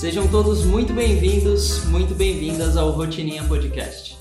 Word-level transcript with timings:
Sejam 0.00 0.26
todos 0.30 0.64
muito 0.64 0.94
bem-vindos, 0.94 1.84
muito 1.84 2.14
bem-vindas 2.14 2.74
ao 2.78 2.90
Rotininha 2.90 3.46
Podcast. 3.46 4.16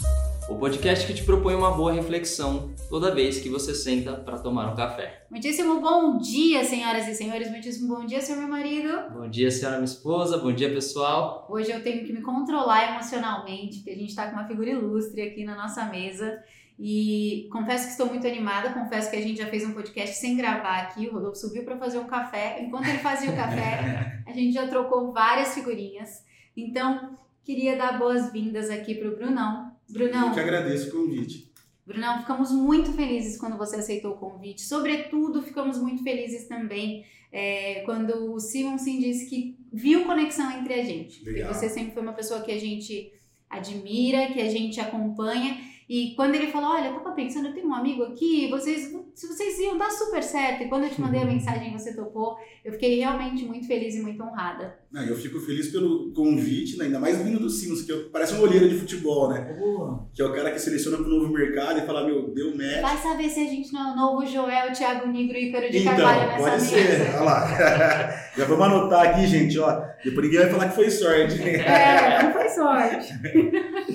O 0.49 0.55
podcast 0.55 1.07
que 1.07 1.13
te 1.13 1.23
propõe 1.23 1.55
uma 1.55 1.71
boa 1.71 1.93
reflexão 1.93 2.75
toda 2.89 3.15
vez 3.15 3.39
que 3.39 3.47
você 3.47 3.73
senta 3.73 4.11
para 4.11 4.37
tomar 4.37 4.73
um 4.73 4.75
café. 4.75 5.25
Muitíssimo 5.31 5.79
bom 5.79 6.17
dia, 6.17 6.65
senhoras 6.65 7.07
e 7.07 7.15
senhores. 7.15 7.49
Muitíssimo 7.49 7.95
bom 7.95 8.05
dia, 8.05 8.19
senhor 8.19 8.39
meu 8.39 8.49
marido. 8.49 8.89
Bom 9.13 9.29
dia, 9.29 9.49
senhora 9.49 9.77
minha 9.77 9.85
esposa. 9.85 10.37
Bom 10.37 10.51
dia, 10.51 10.69
pessoal. 10.69 11.47
Hoje 11.49 11.71
eu 11.71 11.81
tenho 11.81 12.05
que 12.05 12.11
me 12.11 12.21
controlar 12.21 12.95
emocionalmente, 12.95 13.77
porque 13.77 13.91
a 13.91 13.95
gente 13.95 14.09
está 14.09 14.27
com 14.27 14.33
uma 14.33 14.49
figura 14.49 14.71
ilustre 14.71 15.21
aqui 15.21 15.45
na 15.45 15.55
nossa 15.55 15.85
mesa. 15.85 16.43
E 16.81 17.49
confesso 17.51 17.85
que 17.85 17.91
estou 17.91 18.07
muito 18.07 18.25
animada, 18.25 18.71
confesso 18.71 19.11
que 19.11 19.17
a 19.17 19.21
gente 19.21 19.37
já 19.37 19.47
fez 19.47 19.65
um 19.65 19.73
podcast 19.73 20.15
sem 20.15 20.37
gravar 20.37 20.83
aqui, 20.83 21.07
o 21.07 21.11
Rodolfo 21.11 21.35
subiu 21.35 21.65
para 21.65 21.77
fazer 21.77 21.99
um 21.99 22.05
café. 22.05 22.63
Enquanto 22.63 22.87
ele 22.87 22.99
fazia 22.99 23.31
o 23.31 23.35
café, 23.35 24.23
a 24.25 24.31
gente 24.31 24.53
já 24.53 24.65
trocou 24.65 25.11
várias 25.11 25.53
figurinhas. 25.53 26.23
Então, 26.55 27.17
queria 27.43 27.75
dar 27.75 27.99
boas-vindas 27.99 28.69
aqui 28.69 28.95
para 28.95 29.09
o 29.09 29.15
Brunão. 29.15 29.73
Brunão. 29.89 30.27
Eu 30.27 30.33
que 30.33 30.39
agradeço 30.39 30.87
o 30.89 31.01
convite. 31.01 31.51
Brunão, 31.85 32.19
ficamos 32.19 32.49
muito 32.51 32.93
felizes 32.93 33.37
quando 33.37 33.57
você 33.57 33.75
aceitou 33.75 34.13
o 34.13 34.17
convite. 34.17 34.61
Sobretudo, 34.61 35.41
ficamos 35.41 35.77
muito 35.77 36.01
felizes 36.01 36.47
também 36.47 37.03
é, 37.31 37.81
quando 37.81 38.33
o 38.33 38.39
Simonsen 38.39 38.99
disse 38.99 39.29
que 39.29 39.57
viu 39.71 40.05
conexão 40.05 40.49
entre 40.51 40.75
a 40.75 40.83
gente. 40.83 41.23
Legal. 41.25 41.49
Porque 41.49 41.59
você 41.59 41.69
sempre 41.69 41.93
foi 41.93 42.03
uma 42.03 42.13
pessoa 42.13 42.41
que 42.41 42.51
a 42.51 42.59
gente 42.59 43.11
admira, 43.49 44.27
que 44.27 44.39
a 44.39 44.49
gente 44.49 44.79
acompanha. 44.79 45.57
E 45.89 46.13
quando 46.15 46.35
ele 46.35 46.51
falou, 46.51 46.69
olha, 46.69 46.89
eu 46.89 46.93
tava 46.99 47.15
pensando, 47.15 47.47
eu 47.47 47.53
tenho 47.53 47.67
um 47.67 47.73
amigo 47.73 48.03
aqui, 48.03 48.47
vocês, 48.47 48.95
se 49.15 49.27
vocês 49.27 49.57
iam 49.57 49.75
dar 49.75 49.89
super 49.89 50.21
certo. 50.21 50.61
E 50.61 50.67
quando 50.69 50.83
eu 50.83 50.89
te 50.91 51.01
mandei 51.01 51.19
a 51.21 51.25
mensagem 51.25 51.69
e 51.69 51.73
você 51.79 51.95
topou, 51.95 52.37
eu 52.63 52.71
fiquei 52.73 52.99
realmente 52.99 53.43
muito 53.43 53.65
feliz 53.65 53.95
e 53.95 54.01
muito 54.03 54.21
honrada. 54.21 54.77
Não, 54.91 55.01
eu 55.03 55.15
fico 55.15 55.39
feliz 55.39 55.71
pelo 55.71 56.11
convite, 56.13 56.77
né? 56.77 56.85
ainda 56.85 56.99
mais 56.99 57.17
vindo 57.23 57.39
do 57.39 57.49
Sinos, 57.49 57.81
que 57.81 57.91
eu- 57.91 58.09
parece 58.11 58.35
um 58.35 58.41
olheiro 58.41 58.69
de 58.69 58.75
futebol, 58.77 59.29
né? 59.29 59.55
Boa. 59.57 60.07
Que 60.13 60.21
é 60.21 60.25
o 60.25 60.31
cara 60.33 60.51
que 60.51 60.59
seleciona 60.59 60.97
pro 60.97 61.07
novo 61.07 61.33
mercado 61.33 61.79
e 61.79 61.81
fala, 61.87 62.05
meu, 62.05 62.33
deu 62.35 62.55
match. 62.55 62.81
Vai 62.81 62.97
saber 62.97 63.27
se 63.27 63.39
a 63.39 63.45
gente 63.49 63.73
não 63.73 63.89
é 63.89 63.93
o 63.93 63.95
novo 63.95 64.25
Joel, 64.27 64.71
Thiago 64.71 65.07
Negro 65.07 65.35
e 65.37 65.49
Ícaro 65.49 65.71
de 65.71 65.77
Então, 65.79 65.95
Carvalho 65.95 66.27
nessa 66.27 66.49
pode 66.51 66.61
mesa. 66.61 66.71
ser. 66.71 67.15
Olha 67.15 67.23
lá. 67.23 68.19
Já 68.37 68.45
vamos 68.45 68.65
anotar 68.65 69.07
aqui, 69.09 69.25
gente, 69.27 69.57
ó. 69.59 69.81
Depois 70.03 70.25
ninguém 70.27 70.39
vai 70.41 70.49
falar 70.51 70.69
que 70.69 70.75
foi 70.75 70.89
sorte. 70.91 71.41
É, 71.41 72.23
não 72.23 72.31
foi 72.31 72.47
sorte. 72.49 73.13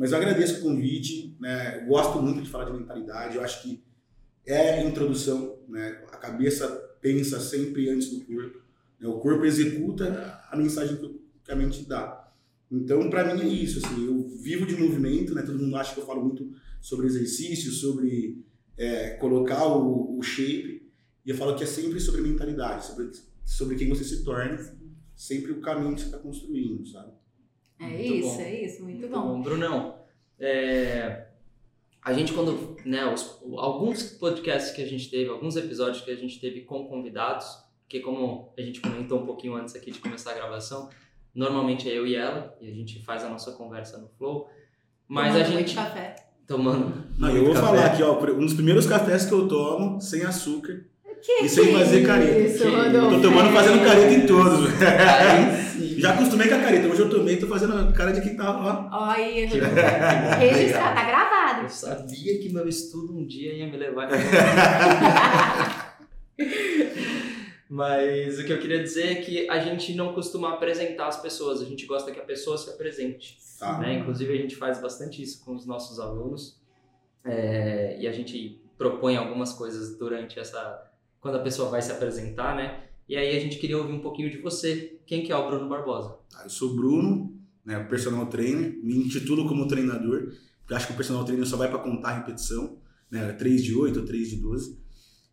Mas 0.00 0.12
eu 0.12 0.16
agradeço 0.16 0.60
o 0.60 0.62
convite, 0.62 1.36
né? 1.38 1.84
Gosto 1.86 2.22
muito 2.22 2.40
de 2.40 2.48
falar 2.48 2.64
de 2.64 2.72
mentalidade. 2.72 3.36
Eu 3.36 3.44
acho 3.44 3.62
que 3.62 3.84
é 4.46 4.82
introdução, 4.82 5.58
né? 5.68 6.02
A 6.10 6.16
cabeça 6.16 6.66
pensa 7.02 7.38
sempre 7.38 7.90
antes 7.90 8.08
do 8.08 8.24
corpo. 8.24 8.62
né? 8.98 9.06
O 9.06 9.18
corpo 9.18 9.44
executa 9.44 10.40
a 10.50 10.56
mensagem 10.56 10.96
que 10.96 11.20
que 11.44 11.52
a 11.52 11.56
mente 11.56 11.84
dá. 11.84 12.32
Então, 12.70 13.10
para 13.10 13.34
mim 13.34 13.42
é 13.42 13.46
isso. 13.46 13.84
Assim, 13.84 14.06
eu 14.06 14.26
vivo 14.38 14.64
de 14.64 14.74
movimento, 14.74 15.34
né? 15.34 15.42
Todo 15.42 15.58
mundo 15.58 15.76
acha 15.76 15.92
que 15.92 16.00
eu 16.00 16.06
falo 16.06 16.24
muito 16.24 16.50
sobre 16.80 17.06
exercício, 17.06 17.70
sobre 17.70 18.42
é, 18.78 19.10
colocar 19.16 19.66
o, 19.66 20.16
o 20.18 20.22
shape. 20.22 20.90
E 21.26 21.30
eu 21.30 21.36
falo 21.36 21.56
que 21.56 21.64
é 21.64 21.66
sempre 21.66 22.00
sobre 22.00 22.22
mentalidade, 22.22 22.86
sobre, 22.86 23.10
sobre 23.44 23.76
quem 23.76 23.90
você 23.90 24.02
se 24.02 24.24
torna, 24.24 24.58
sempre 25.14 25.52
o 25.52 25.60
caminho 25.60 25.94
que 25.94 26.00
você 26.00 26.06
está 26.06 26.18
construindo, 26.18 26.86
sabe? 26.86 27.09
É 27.80 27.84
Muito 27.86 28.14
isso, 28.14 28.36
bom. 28.36 28.40
é 28.42 28.62
isso, 28.64 28.82
muito, 28.82 28.98
Muito 29.00 29.12
bom. 29.14 29.22
bom. 29.36 29.42
Brunão, 29.42 29.94
é, 30.38 31.26
a 32.02 32.12
gente 32.12 32.32
quando, 32.32 32.76
né, 32.84 33.06
os- 33.12 33.38
alguns 33.56 34.02
podcasts 34.02 34.72
que 34.72 34.82
a 34.82 34.86
gente 34.86 35.08
teve, 35.10 35.30
alguns 35.30 35.56
episódios 35.56 36.02
que 36.02 36.10
a 36.10 36.16
gente 36.16 36.38
teve 36.40 36.60
com 36.62 36.86
convidados, 36.86 37.46
que 37.88 38.00
como 38.00 38.52
a 38.56 38.60
gente 38.62 38.80
comentou 38.80 39.20
um 39.20 39.26
pouquinho 39.26 39.54
antes 39.54 39.74
aqui 39.74 39.90
de 39.90 39.98
começar 39.98 40.32
a 40.32 40.34
gravação, 40.34 40.88
normalmente 41.34 41.88
é 41.90 41.96
eu 41.96 42.06
e 42.06 42.14
ela, 42.14 42.56
e 42.60 42.68
a 42.70 42.74
gente 42.74 43.02
faz 43.02 43.24
a 43.24 43.28
nossa 43.28 43.52
conversa 43.52 43.98
no 43.98 44.08
Flow, 44.10 44.48
mas 45.08 45.32
Tomando 45.32 45.44
a 45.46 45.48
muito 45.50 45.68
gente... 45.68 45.74
café. 45.74 46.16
Tomando 46.46 47.04
Não, 47.18 47.30
eu 47.36 47.44
vou 47.44 47.54
café. 47.54 47.66
falar 47.66 47.86
aqui, 47.86 48.02
ó, 48.02 48.18
um 48.34 48.44
dos 48.44 48.54
primeiros 48.54 48.84
cafés 48.86 49.24
que 49.24 49.32
eu 49.32 49.46
tomo, 49.46 50.00
sem 50.00 50.22
açúcar, 50.24 50.84
Que 51.22 51.44
E 51.44 51.48
sem 51.48 51.72
fazer 51.72 52.06
careta. 52.06 52.38
Isso, 52.38 52.64
Rodolfo. 52.64 53.16
tô 53.16 53.22
tomando 53.22 53.52
fazendo 53.52 53.84
careta 53.84 54.12
em 54.12 54.26
todos. 54.26 54.68
Aí. 54.82 56.00
Já 56.00 56.14
acostumei 56.14 56.48
com 56.48 56.54
a 56.54 56.58
careta, 56.60 56.88
hoje 56.88 57.00
eu 57.02 57.10
tomei, 57.10 57.36
tô 57.36 57.46
fazendo 57.46 57.92
cara 57.92 58.12
de 58.12 58.22
quem 58.22 58.34
tá, 58.36 58.88
aí, 58.92 59.44
Rodolfo. 59.44 59.64
legal. 59.66 60.38
Registrar, 60.38 60.94
tá 60.94 61.04
gravado. 61.04 61.62
Eu 61.64 61.68
sabia 61.68 62.38
que 62.38 62.48
meu 62.48 62.66
estudo 62.66 63.16
um 63.16 63.26
dia 63.26 63.52
ia 63.52 63.66
me 63.66 63.76
levar. 63.76 64.08
Mas 67.68 68.38
o 68.38 68.44
que 68.44 68.52
eu 68.52 68.58
queria 68.58 68.82
dizer 68.82 69.12
é 69.12 69.14
que 69.16 69.48
a 69.48 69.60
gente 69.60 69.94
não 69.94 70.12
costuma 70.12 70.54
apresentar 70.54 71.06
as 71.06 71.20
pessoas, 71.22 71.62
a 71.62 71.64
gente 71.64 71.86
gosta 71.86 72.10
que 72.10 72.18
a 72.18 72.24
pessoa 72.24 72.58
se 72.58 72.68
apresente. 72.68 73.38
Tá. 73.60 73.78
né? 73.78 73.92
Inclusive, 73.92 74.32
a 74.32 74.36
gente 74.36 74.56
faz 74.56 74.80
bastante 74.80 75.22
isso 75.22 75.44
com 75.44 75.54
os 75.54 75.66
nossos 75.66 76.00
alunos 76.00 76.58
é, 77.24 77.96
e 78.00 78.08
a 78.08 78.12
gente 78.12 78.58
propõe 78.78 79.16
algumas 79.16 79.52
coisas 79.52 79.96
durante 79.98 80.38
essa. 80.38 80.89
Quando 81.20 81.36
a 81.36 81.40
pessoa 81.42 81.70
vai 81.70 81.82
se 81.82 81.92
apresentar, 81.92 82.56
né? 82.56 82.84
E 83.08 83.16
aí 83.16 83.36
a 83.36 83.40
gente 83.40 83.58
queria 83.58 83.76
ouvir 83.76 83.92
um 83.92 84.00
pouquinho 84.00 84.30
de 84.30 84.38
você. 84.38 85.00
Quem 85.06 85.22
que 85.22 85.32
é 85.32 85.36
o 85.36 85.46
Bruno 85.48 85.68
Barbosa? 85.68 86.16
Tá, 86.30 86.44
Eu 86.44 86.50
sou 86.50 86.70
o 86.70 86.76
Bruno, 86.76 87.36
né, 87.64 87.82
personal 87.84 88.26
trainer, 88.26 88.78
me 88.82 88.96
intitulo 88.96 89.46
como 89.48 89.66
treinador, 89.68 90.32
porque 90.60 90.74
acho 90.74 90.86
que 90.86 90.92
o 90.92 90.96
personal 90.96 91.24
trainer 91.24 91.46
só 91.46 91.56
vai 91.56 91.68
para 91.68 91.80
contar 91.80 92.18
repetição, 92.18 92.78
né, 93.10 93.32
3 93.32 93.62
de 93.64 93.74
8 93.74 94.00
ou 94.00 94.06
3 94.06 94.30
de 94.30 94.36
12. 94.36 94.78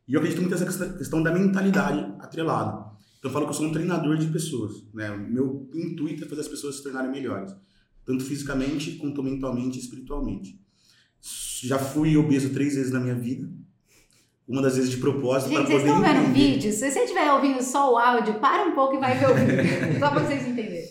E 0.07 0.13
eu 0.13 0.19
acredito 0.19 0.39
muito 0.41 0.51
nessa 0.57 0.93
questão- 0.97 1.21
da 1.21 1.31
mentalidade 1.31 1.99
atrelada. 2.19 2.87
Então 3.19 3.29
eu 3.29 3.33
falo 3.33 3.45
que 3.45 3.51
eu 3.51 3.55
sou 3.55 3.67
um 3.67 3.71
treinador 3.71 4.17
de 4.17 4.27
pessoas, 4.27 4.83
né? 4.93 5.09
Meu 5.15 5.69
intuito 5.73 6.23
é 6.23 6.27
fazer 6.27 6.41
as 6.41 6.47
pessoas 6.47 6.77
se 6.77 6.83
tornarem 6.83 7.11
melhores, 7.11 7.53
tanto 8.05 8.23
fisicamente 8.23 8.93
quanto 8.93 9.21
mentalmente 9.21 9.77
e 9.77 9.81
espiritualmente. 9.81 10.59
Já 11.63 11.77
fui 11.77 12.15
obeso 12.15 12.51
três 12.51 12.75
vezes 12.75 12.91
na 12.91 12.99
minha 12.99 13.15
vida, 13.15 13.49
uma 14.47 14.61
das 14.61 14.75
vezes 14.77 14.91
de 14.91 14.97
propósito 14.97 15.49
Gente, 15.49 15.57
para 15.57 15.65
vocês 15.67 15.81
poder 15.81 15.93
estão 15.93 16.01
vendo 16.01 16.17
o 16.17 16.29
entender. 16.29 16.51
vídeo? 16.53 16.71
Se 16.71 16.91
você 16.91 16.99
estiver 16.99 17.31
ouvindo 17.33 17.61
só 17.61 17.93
o 17.93 17.97
áudio, 17.97 18.39
para 18.39 18.65
um 18.65 18.73
pouco 18.75 18.95
e 18.95 18.99
vai 18.99 19.17
ver 19.17 19.29
o 19.29 19.33
vídeo. 19.35 19.99
Só 19.99 20.09
pra 20.09 20.23
vocês 20.23 20.47
entenderem. 20.47 20.87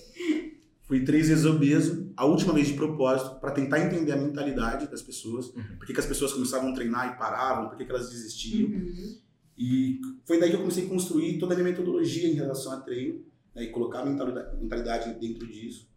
Fui 0.83 1.05
três 1.05 1.28
vezes 1.28 1.44
obeso, 1.44 2.12
a 2.17 2.25
última 2.27 2.53
vez 2.53 2.69
de 2.69 2.75
propósito, 2.75 3.41
para 3.41 3.50
tentar 3.50 3.81
entender 3.81 4.12
a 4.12 4.17
mentalidade 4.17 4.89
das 4.89 5.03
pessoas, 5.03 5.47
Uhum. 5.49 5.62
por 5.78 5.87
que, 5.87 5.99
as 5.99 6.06
pessoas 6.06 6.33
começavam 6.33 6.71
a 6.71 6.75
treinar 6.75 7.12
e 7.12 7.19
paravam, 7.19 7.69
por 7.69 7.77
que, 7.77 7.83
elas 7.91 8.09
desistiam. 8.11 8.69
Uhum. 8.69 9.17
E 9.59 10.00
foi 10.25 10.38
daí 10.38 10.50
que 10.50 10.55
eu 10.56 10.61
comecei 10.61 10.84
a 10.84 10.88
construir 10.88 11.38
toda 11.38 11.55
a 11.55 11.56
minha 11.56 11.71
metodologia 11.71 12.28
em 12.28 12.34
relação 12.34 12.73
a 12.73 12.77
treino, 12.81 13.21
né, 13.55 13.65
e 13.65 13.71
colocar 13.71 14.00
a 14.00 14.06
mentalidade, 14.06 14.56
mentalidade 14.62 15.19
dentro 15.19 15.47
disso. 15.47 15.88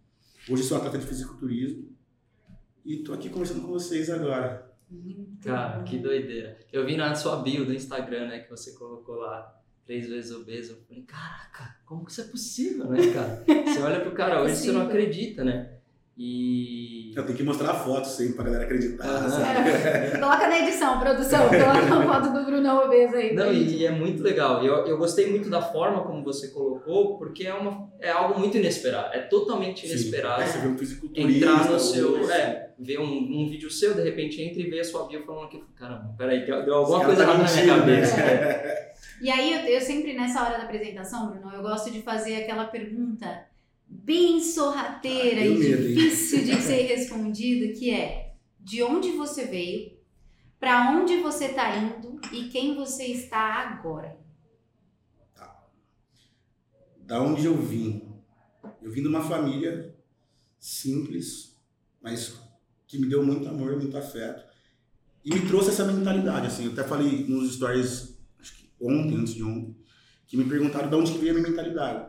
Hoje 0.49 0.63
sou 0.63 0.77
atleta 0.77 0.97
de 0.97 1.05
fisiculturismo 1.05 1.89
e 2.85 2.97
tô 3.03 3.13
aqui 3.13 3.29
conversando 3.29 3.61
com 3.61 3.67
vocês 3.67 4.09
agora. 4.09 4.68
Muito 4.89 5.47
Cara, 5.47 5.77
bom. 5.79 5.83
que 5.83 5.97
doideira. 5.97 6.57
Eu 6.71 6.85
vi 6.85 6.97
na 6.97 7.13
sua 7.15 7.41
bio 7.41 7.65
do 7.65 7.73
Instagram, 7.73 8.27
né, 8.27 8.39
que 8.39 8.49
você 8.49 8.73
colocou 8.73 9.15
lá 9.15 9.55
três 9.85 10.07
vezes 10.07 10.31
obeso. 10.31 10.73
Eu 10.73 10.77
falei, 10.87 11.03
caraca, 11.03 11.77
como 11.85 12.05
que 12.05 12.11
isso 12.11 12.21
é 12.21 12.25
possível, 12.25 12.85
né, 12.89 12.99
cara? 13.13 13.43
Você 13.65 13.81
olha 13.81 14.01
pro 14.01 14.11
cara 14.11 14.35
É 14.35 14.41
hoje, 14.41 14.55
você 14.55 14.71
não 14.71 14.81
acredita, 14.81 15.43
né? 15.43 15.78
E. 16.21 17.13
Eu 17.15 17.25
tenho 17.25 17.37
que 17.37 17.43
mostrar 17.43 17.71
a 17.71 17.73
foto 17.73 18.05
sempre 18.07 18.33
pra 18.33 18.43
galera 18.43 18.63
acreditar. 18.65 19.05
É, 19.05 20.17
Coloca 20.19 20.47
na 20.47 20.59
edição, 20.59 20.99
produção. 20.99 21.47
Coloca 21.49 21.69
a 21.95 22.21
foto 22.21 22.33
do 22.33 22.45
Brunão 22.45 22.83
obeso 22.85 23.15
aí. 23.15 23.33
Não, 23.33 23.51
e, 23.51 23.77
e 23.77 23.85
é 23.85 23.91
muito 23.91 24.21
legal. 24.21 24.63
Eu, 24.63 24.85
eu 24.85 24.97
gostei 24.97 25.29
muito 25.29 25.49
da 25.49 25.61
forma 25.61 26.03
como 26.03 26.21
você 26.23 26.49
colocou, 26.49 27.17
porque 27.17 27.47
é, 27.47 27.53
uma, 27.53 27.89
é 28.01 28.09
algo 28.11 28.37
muito 28.37 28.57
inesperado. 28.57 29.13
É 29.15 29.19
totalmente 29.19 29.87
Sim. 29.87 29.93
inesperado. 29.93 30.41
Aí 30.41 30.47
você 30.49 30.59
vê 30.59 30.67
um 30.67 30.77
fisiculturista. 30.77 31.45
entrar 31.45 31.65
no 31.65 31.73
ou- 31.73 31.79
seu. 31.79 32.29
É, 32.31 32.69
ver 32.77 32.99
um, 32.99 33.03
um 33.03 33.47
vídeo 33.49 33.69
seu, 33.69 33.93
de 33.93 34.03
repente 34.03 34.41
entra 34.41 34.61
e 34.61 34.69
vê 34.69 34.81
a 34.81 34.83
sua 34.83 35.07
bio 35.07 35.25
falando 35.25 35.45
aqui. 35.45 35.63
Caramba, 35.75 36.13
peraí, 36.17 36.45
deu, 36.45 36.63
deu 36.65 36.75
alguma 36.75 37.05
coisa 37.05 37.23
errada 37.23 37.39
tá 37.39 37.43
na 37.45 37.49
minha 37.51 37.75
mentindo, 37.75 37.79
cabeça. 37.79 38.17
né? 38.17 38.89
E 39.21 39.29
aí, 39.29 39.53
eu, 39.53 39.73
eu 39.75 39.81
sempre, 39.81 40.13
nessa 40.13 40.41
hora 40.41 40.57
da 40.57 40.63
apresentação, 40.63 41.29
Bruno, 41.29 41.53
eu 41.53 41.61
gosto 41.61 41.91
de 41.91 42.01
fazer 42.01 42.37
aquela 42.37 42.65
pergunta 42.65 43.27
bem 43.89 44.41
sorrateira 44.41 45.41
Ah, 45.41 45.45
e 45.45 45.57
medo, 45.57 45.87
difícil 45.87 46.43
de 46.45 46.55
ser 46.61 46.83
respondida, 46.83 47.73
que 47.73 47.89
é 47.91 48.35
de 48.59 48.83
onde 48.83 49.11
você 49.11 49.45
veio, 49.45 49.97
para 50.59 50.91
onde 50.91 51.17
você 51.17 51.45
está 51.45 51.75
indo 51.77 52.19
e 52.31 52.49
quem 52.49 52.75
você 52.75 53.05
está 53.05 53.69
agora. 53.69 54.17
da 56.97 57.19
onde 57.23 57.43
eu 57.43 57.57
vim. 57.57 58.03
Eu 58.81 58.91
vim 58.91 59.01
de 59.01 59.07
uma 59.07 59.21
família 59.23 59.95
simples, 60.59 61.57
mas 61.99 62.35
que 62.87 62.99
me 62.99 63.07
deu 63.09 63.25
muito 63.25 63.47
amor, 63.49 63.75
muito 63.77 63.97
afeto. 63.97 64.43
E 65.25 65.33
me 65.33 65.47
trouxe 65.47 65.69
essa 65.69 65.85
mentalidade, 65.85 66.45
assim. 66.47 66.65
Eu 66.65 66.71
até 66.73 66.83
falei 66.83 67.25
nos 67.27 67.55
stories, 67.55 68.15
acho 68.39 68.55
que 68.57 68.69
ontem, 68.79 69.15
antes 69.17 69.33
de 69.33 69.43
ontem, 69.43 69.75
que 70.27 70.37
me 70.37 70.45
perguntaram 70.47 70.87
de 70.87 70.95
onde 70.95 71.11
que 71.11 71.17
veio 71.17 71.31
a 71.31 71.35
minha 71.39 71.49
mentalidade. 71.49 72.08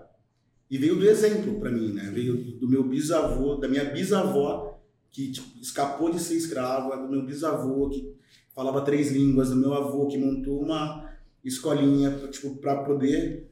E 0.71 0.79
veio 0.79 0.97
do 0.97 1.09
exemplo 1.09 1.59
para 1.59 1.71
mim, 1.71 1.93
né? 1.93 2.11
Veio 2.15 2.37
do 2.59 2.69
meu 2.69 2.85
bisavô, 2.85 3.57
da 3.57 3.67
minha 3.67 3.85
bisavó, 3.85 4.81
que 5.11 5.33
tipo, 5.33 5.59
escapou 5.61 6.11
de 6.11 6.21
ser 6.21 6.37
escrava, 6.37 6.97
do 6.97 7.09
meu 7.11 7.27
bisavô, 7.27 7.89
que 7.89 8.15
falava 8.55 8.83
três 8.83 9.11
línguas, 9.11 9.51
do 9.51 9.57
meu 9.57 9.75
avô, 9.75 10.07
que 10.07 10.17
montou 10.17 10.63
uma 10.63 11.11
escolinha 11.45 12.11
tipo, 12.31 12.57
para 12.57 12.85
poder 12.85 13.51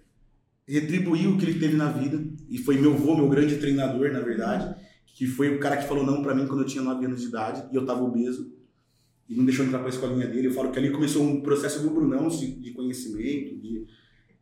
retribuir 0.67 1.29
o 1.29 1.39
que 1.39 1.45
ele 1.47 1.59
teve 1.59 1.77
na 1.77 1.91
vida. 1.91 2.23
E 2.49 2.59
foi 2.59 2.79
meu 2.79 2.93
avô, 2.93 3.17
meu 3.17 3.29
grande 3.29 3.57
treinador, 3.57 4.13
na 4.13 4.21
verdade, 4.21 4.75
que 5.07 5.27
foi 5.27 5.57
o 5.57 5.59
cara 5.59 5.77
que 5.77 5.89
falou 5.89 6.07
não 6.07 6.23
para 6.23 6.35
mim 6.35 6.47
quando 6.47 6.61
eu 6.61 6.67
tinha 6.67 6.85
9 6.85 7.05
anos 7.05 7.21
de 7.21 7.27
idade 7.27 7.67
e 7.73 7.75
eu 7.75 7.85
tava 7.85 8.05
obeso. 8.05 8.53
E 9.29 9.35
não 9.35 9.45
deixou 9.45 9.65
entrar 9.67 9.81
pra 9.81 9.89
escolinha 9.89 10.27
dele. 10.27 10.47
Eu 10.47 10.53
falo 10.53 10.71
que 10.71 10.79
ali 10.79 10.91
começou 10.91 11.23
um 11.23 11.43
processo 11.43 11.83
do 11.83 11.91
Brunão 11.91 12.29
de, 12.29 12.71
conhecimento, 12.73 13.57
de, 13.59 13.85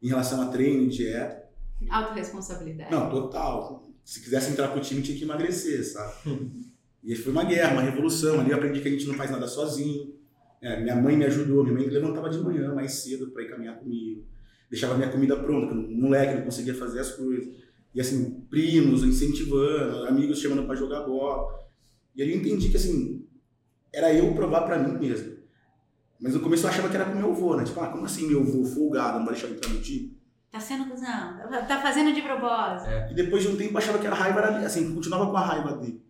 em 0.02 0.08
relação 0.08 0.40
a 0.42 0.46
treino 0.46 0.86
dieta. 0.88 1.45
Autoresponsabilidade. 1.88 2.90
Não, 2.90 3.10
total. 3.10 3.88
Se 4.04 4.20
quisesse 4.20 4.50
entrar 4.50 4.68
pro 4.68 4.80
time, 4.80 5.02
tinha 5.02 5.16
que 5.16 5.24
emagrecer, 5.24 5.84
sabe? 5.84 6.14
e 7.02 7.14
foi 7.14 7.32
uma 7.32 7.44
guerra, 7.44 7.72
uma 7.72 7.82
revolução. 7.82 8.40
Ali 8.40 8.50
eu 8.50 8.56
aprendi 8.56 8.80
que 8.80 8.88
a 8.88 8.90
gente 8.90 9.06
não 9.06 9.14
faz 9.14 9.30
nada 9.30 9.46
sozinho. 9.46 10.14
É, 10.60 10.80
minha 10.80 10.96
mãe 10.96 11.16
me 11.16 11.24
ajudou, 11.24 11.62
minha 11.62 11.74
mãe 11.74 11.86
levantava 11.86 12.30
de 12.30 12.38
manhã 12.38 12.74
mais 12.74 12.92
cedo 12.92 13.30
para 13.30 13.42
ir 13.42 13.50
caminhar 13.50 13.78
comigo. 13.78 14.24
Deixava 14.70 14.96
minha 14.96 15.10
comida 15.10 15.36
pronta, 15.36 15.74
porque 15.74 15.92
o 15.92 15.96
moleque 15.96 16.34
não 16.34 16.44
conseguia 16.44 16.74
fazer 16.74 17.00
as 17.00 17.12
coisas. 17.12 17.54
E 17.94 18.00
assim, 18.00 18.42
primos 18.50 19.04
incentivando, 19.04 20.06
amigos 20.06 20.40
chamando 20.40 20.66
para 20.66 20.74
jogar 20.74 21.02
bola. 21.02 21.66
E 22.14 22.22
ali 22.22 22.32
eu 22.32 22.38
entendi 22.38 22.68
que 22.70 22.76
assim, 22.76 23.26
era 23.92 24.12
eu 24.12 24.34
provar 24.34 24.62
para 24.62 24.78
mim 24.78 24.98
mesmo. 24.98 25.36
Mas 26.20 26.34
no 26.34 26.40
começo 26.40 26.64
eu 26.64 26.70
achava 26.70 26.88
que 26.88 26.96
era 26.96 27.04
com 27.04 27.14
meu 27.14 27.30
avô, 27.30 27.56
né? 27.56 27.64
Tipo, 27.64 27.80
ah, 27.80 27.88
como 27.88 28.04
assim 28.04 28.26
meu 28.26 28.40
avô 28.40 28.64
folgado, 28.64 29.18
não 29.18 29.26
vai 29.26 29.34
deixar 29.34 29.48
eu 29.48 29.54
entrar 29.54 29.72
no 29.72 29.80
time? 29.80 30.15
Tá 30.56 30.60
sendo 30.60 30.86
cuzão, 30.86 31.36
tá 31.68 31.82
fazendo 31.82 32.14
de 32.14 32.22
propósito. 32.22 32.88
E 33.10 33.14
depois 33.14 33.42
de 33.42 33.50
um 33.50 33.56
tempo 33.56 33.76
achava 33.76 33.98
que 33.98 34.06
a 34.06 34.14
raiva 34.14 34.40
era 34.40 34.66
assim, 34.66 34.94
continuava 34.94 35.30
com 35.30 35.36
a 35.36 35.44
raiva 35.44 35.76
dele. 35.76 36.00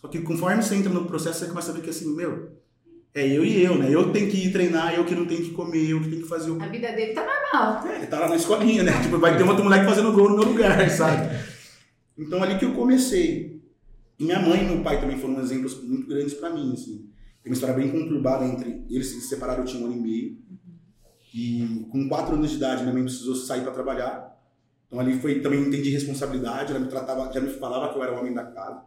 Só 0.00 0.08
que 0.08 0.22
conforme 0.22 0.62
você 0.62 0.76
entra 0.76 0.90
no 0.90 1.04
processo, 1.04 1.40
você 1.40 1.46
começa 1.46 1.70
a 1.70 1.74
ver 1.74 1.82
que 1.82 1.90
assim, 1.90 2.16
meu, 2.16 2.56
é 3.14 3.26
eu 3.26 3.44
e 3.44 3.62
eu, 3.62 3.76
né? 3.76 3.94
Eu 3.94 4.06
que 4.06 4.12
tenho 4.12 4.30
que 4.30 4.46
ir 4.46 4.50
treinar, 4.50 4.94
eu 4.94 5.04
que 5.04 5.14
não 5.14 5.26
tenho 5.26 5.42
que 5.42 5.50
comer, 5.50 5.90
eu 5.90 6.00
que 6.00 6.08
tenho 6.08 6.22
que 6.22 6.28
fazer 6.28 6.52
o. 6.52 6.62
A 6.62 6.68
vida 6.68 6.90
dele 6.92 7.12
tá 7.12 7.20
normal. 7.20 7.86
É, 7.86 7.96
ele 7.96 8.06
tá 8.06 8.18
lá 8.18 8.28
na 8.30 8.36
escolinha, 8.36 8.82
né? 8.82 8.92
Tipo, 9.02 9.18
vai 9.18 9.36
ter 9.36 9.42
outro 9.42 9.62
moleque 9.62 9.84
fazendo 9.84 10.10
gol 10.10 10.30
no 10.30 10.38
meu 10.38 10.48
lugar, 10.48 10.88
sabe? 10.88 11.28
Então 12.16 12.42
ali 12.42 12.58
que 12.58 12.64
eu 12.64 12.72
comecei. 12.72 13.60
E 14.18 14.24
minha 14.24 14.40
mãe 14.40 14.62
e 14.62 14.64
meu 14.64 14.82
pai 14.82 15.02
também 15.02 15.18
foram 15.18 15.38
exemplos 15.38 15.82
muito 15.82 16.08
grandes 16.08 16.32
pra 16.32 16.48
mim, 16.48 16.72
assim. 16.72 17.10
Tem 17.42 17.52
uma 17.52 17.54
história 17.54 17.74
bem 17.74 17.90
conturbada 17.90 18.46
entre 18.46 18.86
eles 18.88 19.08
se 19.08 19.20
separaram, 19.20 19.60
eu 19.60 19.66
tinha 19.66 19.82
um 19.82 19.86
ano 19.86 19.96
e 19.96 20.00
meio. 20.00 20.38
E 21.34 21.86
com 21.90 22.08
quatro 22.08 22.34
anos 22.34 22.50
de 22.50 22.56
idade, 22.56 22.82
minha 22.82 22.92
mãe 22.92 23.04
precisou 23.04 23.34
sair 23.34 23.62
para 23.62 23.72
trabalhar. 23.72 24.38
Então 24.86 25.00
ali 25.00 25.18
foi 25.18 25.40
também 25.40 25.60
entendi 25.60 25.90
responsabilidade, 25.90 26.70
ela 26.70 26.80
me 26.80 26.88
tratava, 26.88 27.32
já 27.32 27.40
me 27.40 27.48
falava 27.48 27.90
que 27.90 27.98
eu 27.98 28.02
era 28.02 28.14
o 28.14 28.18
homem 28.18 28.34
da 28.34 28.44
casa. 28.44 28.84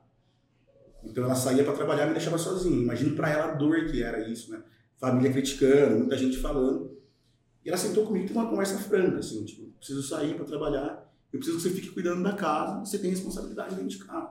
Então 1.04 1.24
ela 1.24 1.36
saía 1.36 1.64
para 1.64 1.74
trabalhar 1.74 2.06
e 2.06 2.08
me 2.08 2.14
deixava 2.14 2.38
sozinho. 2.38 2.84
Imagino 2.84 3.16
para 3.16 3.30
ela 3.30 3.52
a 3.52 3.56
dor 3.56 3.86
que 3.86 4.04
era 4.04 4.28
isso, 4.28 4.52
né? 4.52 4.62
Família 4.98 5.32
criticando, 5.32 5.98
muita 5.98 6.18
gente 6.18 6.38
falando. 6.38 6.96
E 7.64 7.70
ela 7.70 7.78
sentou 7.78 8.06
comigo 8.06 8.26
e 8.26 8.28
teve 8.28 8.40
uma 8.40 8.50
conversa 8.50 8.78
franca, 8.78 9.18
assim, 9.18 9.44
tipo, 9.44 9.72
preciso 9.78 10.04
sair 10.04 10.36
para 10.36 10.46
trabalhar, 10.46 11.12
eu 11.34 11.40
preciso 11.40 11.58
que 11.58 11.64
você 11.64 11.70
fique 11.72 11.90
cuidando 11.90 12.24
da 12.24 12.34
casa, 12.34 12.80
você 12.80 13.00
tem 13.00 13.10
responsabilidade 13.10 13.76
dentro 13.76 13.90
de 13.90 13.98
casa. 14.06 14.30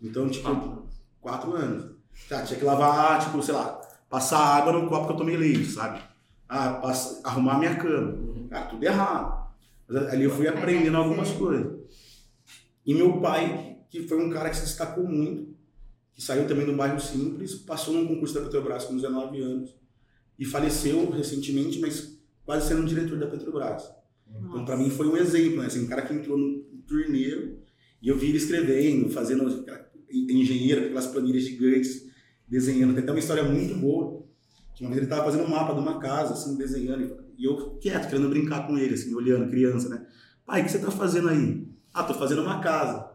Então, 0.00 0.28
tipo, 0.28 0.44
quatro, 0.44 0.88
quatro 1.20 1.52
anos. 1.54 1.94
Tá, 2.28 2.42
tinha 2.44 2.58
que 2.58 2.64
lavar, 2.64 3.20
tipo, 3.20 3.42
sei 3.42 3.54
lá, 3.54 3.80
passar 4.08 4.38
água 4.38 4.72
no 4.72 4.88
copo 4.88 5.08
que 5.08 5.12
eu 5.12 5.16
tomei 5.16 5.36
leite, 5.36 5.66
sabe? 5.66 6.00
Ah, 6.48 6.74
passa, 6.74 7.20
arrumar 7.24 7.58
minha 7.58 7.76
cama. 7.76 8.18
Cara, 8.48 8.66
tudo 8.66 8.84
errado. 8.84 9.54
Mas 9.88 9.96
ali 10.08 10.24
eu 10.24 10.30
fui 10.30 10.46
aprendendo 10.46 10.96
algumas 10.96 11.30
coisas. 11.30 11.72
E 12.84 12.94
meu 12.94 13.20
pai, 13.20 13.78
que 13.88 14.02
foi 14.02 14.22
um 14.22 14.30
cara 14.30 14.50
que 14.50 14.56
se 14.56 14.62
destacou 14.62 15.06
muito, 15.06 15.54
que 16.12 16.22
saiu 16.22 16.46
também 16.46 16.66
do 16.66 16.76
bairro 16.76 17.00
simples, 17.00 17.54
passou 17.54 17.94
num 17.94 18.06
concurso 18.06 18.34
da 18.34 18.42
Petrobras 18.42 18.84
com 18.84 18.94
19 18.94 19.40
anos 19.40 19.74
e 20.38 20.44
faleceu 20.44 21.10
recentemente, 21.10 21.80
mas 21.80 22.18
quase 22.44 22.68
sendo 22.68 22.86
diretor 22.86 23.18
da 23.18 23.26
Petrobras. 23.26 23.90
Nossa. 24.26 24.46
Então, 24.48 24.64
para 24.64 24.76
mim, 24.76 24.90
foi 24.90 25.08
um 25.08 25.16
exemplo, 25.16 25.60
né? 25.60 25.66
Assim, 25.66 25.84
um 25.84 25.86
cara 25.86 26.02
que 26.02 26.12
entrou 26.12 26.36
no 26.38 26.62
turneiro 26.86 27.58
e 28.00 28.08
eu 28.08 28.16
vi 28.16 28.28
ele 28.28 28.36
escrevendo, 28.36 29.08
fazendo 29.10 29.64
engenheiro, 30.10 30.84
aquelas 30.84 31.06
planilhas 31.06 31.44
gigantes, 31.44 32.06
desenhando. 32.46 32.94
Tem 32.94 33.02
até 33.02 33.12
uma 33.12 33.18
história 33.18 33.42
muito 33.42 33.74
boa, 33.76 34.23
uma 34.80 34.90
vez 34.90 34.98
ele 34.98 35.06
estava 35.06 35.24
fazendo 35.24 35.44
um 35.44 35.50
mapa 35.50 35.74
de 35.74 35.80
uma 35.80 35.98
casa, 35.98 36.34
assim, 36.34 36.56
desenhando, 36.56 37.16
e 37.38 37.44
eu 37.44 37.78
quieto, 37.80 38.08
querendo 38.08 38.28
brincar 38.28 38.66
com 38.66 38.76
ele, 38.76 38.94
assim, 38.94 39.14
olhando, 39.14 39.50
criança, 39.50 39.88
né? 39.88 40.04
Pai, 40.46 40.60
o 40.60 40.64
que 40.64 40.70
você 40.70 40.78
está 40.78 40.90
fazendo 40.90 41.28
aí? 41.28 41.66
Ah, 41.92 42.02
tô 42.02 42.14
fazendo 42.14 42.42
uma 42.42 42.60
casa. 42.60 43.14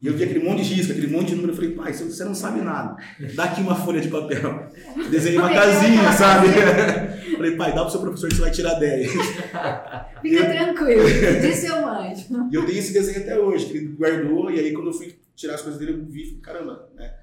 E 0.00 0.08
eu 0.08 0.14
vi 0.14 0.24
aquele 0.24 0.44
monte 0.44 0.62
de 0.62 0.74
risco, 0.74 0.92
aquele 0.92 1.06
monte 1.06 1.28
de 1.28 1.36
número. 1.36 1.52
Eu 1.52 1.56
falei, 1.56 1.70
pai, 1.70 1.92
você 1.92 2.24
não 2.24 2.34
sabe 2.34 2.60
nada. 2.60 2.96
Dá 3.34 3.44
aqui 3.44 3.62
uma 3.62 3.74
folha 3.74 4.00
de 4.00 4.08
papel. 4.08 4.68
Desenhei 5.10 5.38
uma 5.38 5.48
casinha, 5.48 6.12
sabe? 6.12 6.48
falei, 7.34 7.56
pai, 7.56 7.74
dá 7.74 7.82
pro 7.82 7.90
seu 7.90 8.00
professor 8.00 8.28
que 8.28 8.34
você 8.34 8.42
vai 8.42 8.50
tirar 8.50 8.74
10. 8.74 9.10
Fica 10.20 10.36
eu... 10.36 10.46
tranquilo, 10.46 11.02
disse 11.40 11.66
eu 11.66 11.88
anjo. 11.88 12.26
E 12.50 12.54
eu 12.54 12.66
tenho 12.66 12.78
esse 12.78 12.92
desenho 12.92 13.20
até 13.20 13.38
hoje, 13.38 13.66
que 13.66 13.76
ele 13.78 13.88
guardou. 13.88 14.50
E 14.50 14.60
aí, 14.60 14.72
quando 14.72 14.88
eu 14.88 14.92
fui 14.92 15.14
tirar 15.34 15.54
as 15.54 15.62
coisas 15.62 15.80
dele, 15.80 15.92
eu 15.92 16.04
vi, 16.04 16.38
caramba, 16.42 16.90
né? 16.94 17.14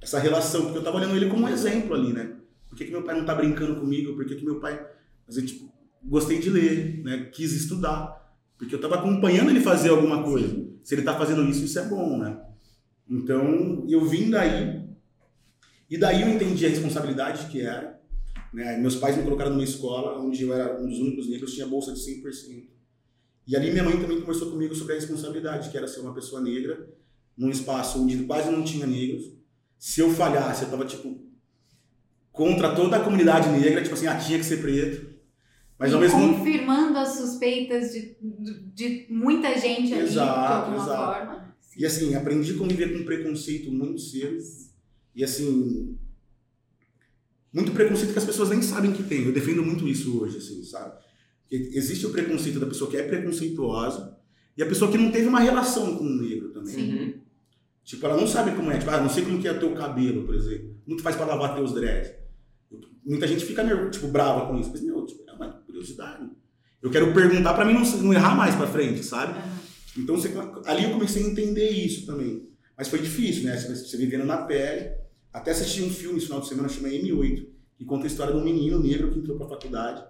Essa 0.00 0.20
relação, 0.20 0.62
porque 0.64 0.78
eu 0.78 0.84
tava 0.84 0.98
olhando 0.98 1.16
ele 1.16 1.28
como 1.28 1.44
um 1.44 1.48
exemplo 1.48 1.94
ali, 1.94 2.12
né? 2.12 2.30
Por 2.72 2.78
que, 2.78 2.86
que 2.86 2.90
meu 2.90 3.02
pai 3.02 3.18
não 3.18 3.26
tá 3.26 3.34
brincando 3.34 3.78
comigo? 3.78 4.14
Por 4.14 4.24
que, 4.24 4.34
que 4.34 4.44
meu 4.44 4.58
pai. 4.58 4.82
Mas 5.26 5.36
eu, 5.36 5.44
tipo, 5.44 5.70
gostei 6.02 6.38
de 6.38 6.48
ler, 6.48 7.04
né? 7.04 7.28
Quis 7.30 7.52
estudar. 7.52 8.34
Porque 8.56 8.74
eu 8.74 8.80
tava 8.80 8.94
acompanhando 8.94 9.50
ele 9.50 9.60
fazer 9.60 9.90
alguma 9.90 10.22
coisa 10.22 10.72
se 10.82 10.94
ele 10.94 11.02
está 11.02 11.14
fazendo 11.14 11.44
isso, 11.44 11.66
isso 11.66 11.78
é 11.78 11.84
bom, 11.84 12.16
né? 12.16 12.40
Então, 13.06 13.84
eu 13.86 14.02
vim 14.06 14.30
daí, 14.30 14.88
e 15.90 15.98
daí 15.98 16.22
eu 16.22 16.28
entendi 16.30 16.64
a 16.64 16.68
responsabilidade 16.70 17.50
que 17.50 17.60
era. 17.60 18.00
Né? 18.54 18.78
Meus 18.78 18.96
pais 18.96 19.18
me 19.18 19.22
colocaram 19.22 19.50
numa 19.50 19.62
escola 19.62 20.18
onde 20.18 20.44
eu 20.44 20.54
era 20.54 20.80
um 20.80 20.88
dos 20.88 20.98
únicos 20.98 21.28
negros, 21.28 21.52
tinha 21.52 21.66
bolsa 21.66 21.92
de 21.92 22.00
100%. 22.00 22.64
E 23.46 23.54
ali 23.54 23.70
minha 23.70 23.84
mãe 23.84 24.00
também 24.00 24.18
conversou 24.18 24.50
comigo 24.50 24.74
sobre 24.74 24.94
a 24.94 24.96
responsabilidade, 24.96 25.68
que 25.68 25.76
era 25.76 25.86
ser 25.86 26.00
uma 26.00 26.14
pessoa 26.14 26.40
negra, 26.40 26.88
num 27.36 27.50
espaço 27.50 28.02
onde 28.02 28.24
quase 28.24 28.50
não 28.50 28.64
tinha 28.64 28.86
negros. 28.86 29.32
Se 29.78 30.00
eu 30.00 30.10
falhasse, 30.10 30.62
eu 30.62 30.66
estava, 30.66 30.86
tipo, 30.86 31.20
contra 32.32 32.74
toda 32.74 32.96
a 32.96 33.00
comunidade 33.00 33.48
negra, 33.50 33.82
tipo 33.82 33.94
assim, 33.94 34.06
ah, 34.06 34.16
tinha 34.16 34.38
que 34.38 34.44
ser 34.44 34.62
preto. 34.62 35.12
Mas 35.78 35.92
ao 35.92 36.00
mesmo 36.00 36.38
confirmando 36.38 36.96
as 36.96 37.16
suspeitas 37.16 37.92
de, 37.92 38.16
de 38.72 39.06
muita 39.10 39.58
gente 39.58 39.92
ali, 39.92 40.02
exato, 40.04 40.40
de 40.40 40.52
alguma 40.52 40.76
exato. 40.76 41.26
forma. 41.26 41.54
E 41.76 41.86
assim, 41.86 42.14
aprendi 42.14 42.52
a 42.52 42.58
conviver 42.58 42.96
com 42.96 43.04
preconceito 43.04 43.70
muito 43.70 44.00
cedo. 44.00 44.38
E 45.14 45.24
assim, 45.24 45.98
muito 47.52 47.72
preconceito 47.72 48.12
que 48.12 48.18
as 48.18 48.24
pessoas 48.24 48.50
nem 48.50 48.62
sabem 48.62 48.92
que 48.92 49.02
tem. 49.02 49.24
Eu 49.24 49.32
defendo 49.32 49.62
muito 49.62 49.88
isso 49.88 50.22
hoje, 50.22 50.38
assim, 50.38 50.62
sabe? 50.62 51.02
Que 51.48 51.56
existe 51.74 52.06
o 52.06 52.10
preconceito 52.10 52.60
da 52.60 52.66
pessoa 52.66 52.90
que 52.90 52.96
é 52.96 53.02
preconceituosa 53.02 54.16
e 54.56 54.62
a 54.62 54.66
pessoa 54.66 54.90
que 54.90 54.98
não 54.98 55.10
teve 55.10 55.26
uma 55.26 55.40
relação 55.40 55.96
com 55.96 56.04
o 56.04 56.16
negro 56.16 56.50
também. 56.50 56.74
Sim. 56.74 56.92
Uhum. 56.92 57.14
Tipo, 57.84 58.06
ela 58.06 58.16
não 58.16 58.26
sabe 58.26 58.54
como 58.54 58.70
é. 58.70 58.78
Tipo, 58.78 58.90
ah, 58.92 59.00
não 59.00 59.10
sei 59.10 59.24
como 59.24 59.40
que 59.40 59.48
é 59.48 59.54
teu 59.54 59.74
cabelo, 59.74 60.24
por 60.24 60.34
exemplo. 60.34 60.76
Não 60.86 60.96
te 60.96 61.02
faz 61.02 61.16
para 61.16 61.26
lavar 61.26 61.54
teus 61.56 61.72
dreads. 61.72 62.21
Muita 63.04 63.26
gente 63.26 63.44
fica, 63.44 63.64
tipo, 63.90 64.08
brava 64.08 64.46
com 64.46 64.58
isso. 64.58 64.70
Mas, 64.70 64.82
meu, 64.82 65.04
tipo, 65.06 65.22
é 65.28 65.32
uma 65.32 65.52
curiosidade. 65.52 66.28
Eu 66.80 66.90
quero 66.90 67.12
perguntar 67.12 67.54
para 67.54 67.64
mim 67.64 67.74
não, 67.74 67.82
não, 67.82 68.12
errar 68.12 68.34
mais 68.36 68.54
para 68.54 68.66
frente, 68.66 69.02
sabe? 69.04 69.38
Uhum. 69.38 70.02
Então, 70.02 70.16
você, 70.16 70.32
ali 70.66 70.84
eu 70.84 70.92
comecei 70.92 71.24
a 71.24 71.28
entender 71.28 71.70
isso 71.70 72.06
também. 72.06 72.48
Mas 72.76 72.88
foi 72.88 73.00
difícil, 73.00 73.44
né? 73.44 73.56
Você, 73.56 73.74
você 73.74 73.96
vivendo 73.96 74.24
na 74.24 74.38
pele. 74.38 74.90
Até 75.32 75.52
assisti 75.52 75.82
um 75.82 75.90
filme 75.90 76.18
esse 76.18 76.26
final 76.26 76.40
de 76.40 76.48
semana, 76.48 76.68
chama 76.68 76.88
M8, 76.88 77.46
que 77.76 77.84
conta 77.84 78.04
a 78.04 78.06
história 78.06 78.34
de 78.34 78.38
um 78.38 78.44
menino 78.44 78.80
negro 78.80 79.10
que 79.10 79.18
entrou 79.18 79.36
pra 79.38 79.48
faculdade. 79.48 80.04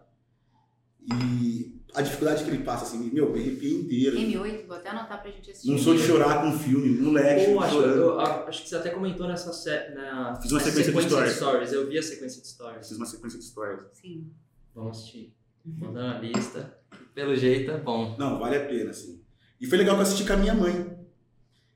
E 1.00 1.80
a 1.94 2.00
dificuldade 2.00 2.42
que 2.42 2.50
ele 2.50 2.64
passa, 2.64 2.84
assim, 2.84 3.10
meu, 3.12 3.30
me 3.30 3.40
arrepiei 3.40 3.74
inteiro. 3.74 4.16
M8, 4.16 4.66
vou 4.66 4.76
até 4.76 4.88
anotar 4.88 5.20
pra 5.20 5.30
gente 5.30 5.50
assistir. 5.50 5.70
Não 5.70 5.78
sou 5.78 5.94
de 5.94 6.02
chorar 6.02 6.42
com 6.42 6.58
filme, 6.58 6.88
moleque. 7.00 7.52
Pô, 7.52 7.60
acho, 7.60 7.76
eu, 7.76 8.20
acho 8.20 8.62
que 8.62 8.68
você 8.68 8.76
até 8.76 8.90
comentou 8.90 9.28
nessa 9.28 9.52
série. 9.52 9.94
Na, 9.94 10.34
Fiz 10.40 10.50
uma 10.50 10.60
sequência, 10.60 10.84
sequência 10.84 11.08
de, 11.08 11.14
stories. 11.14 11.32
de 11.32 11.36
stories. 11.36 11.72
Eu 11.72 11.88
vi 11.88 11.98
a 11.98 12.02
sequência 12.02 12.40
de 12.40 12.48
stories. 12.48 12.88
Fiz 12.88 12.96
uma 12.96 13.06
sequência 13.06 13.38
de 13.38 13.44
stories. 13.44 13.86
Sim. 13.92 14.30
Vamos 14.74 14.98
assistir. 14.98 15.34
Mandando 15.64 16.16
a 16.16 16.18
lista. 16.18 16.78
Pelo 17.14 17.36
jeito 17.36 17.70
é 17.70 17.78
bom. 17.78 18.16
Não, 18.18 18.38
vale 18.38 18.56
a 18.56 18.66
pena, 18.66 18.90
assim. 18.90 19.20
E 19.60 19.66
foi 19.66 19.78
legal 19.78 19.94
que 19.94 20.00
eu 20.00 20.02
assisti 20.02 20.24
com 20.24 20.32
a 20.32 20.36
minha 20.36 20.54
mãe. 20.54 20.96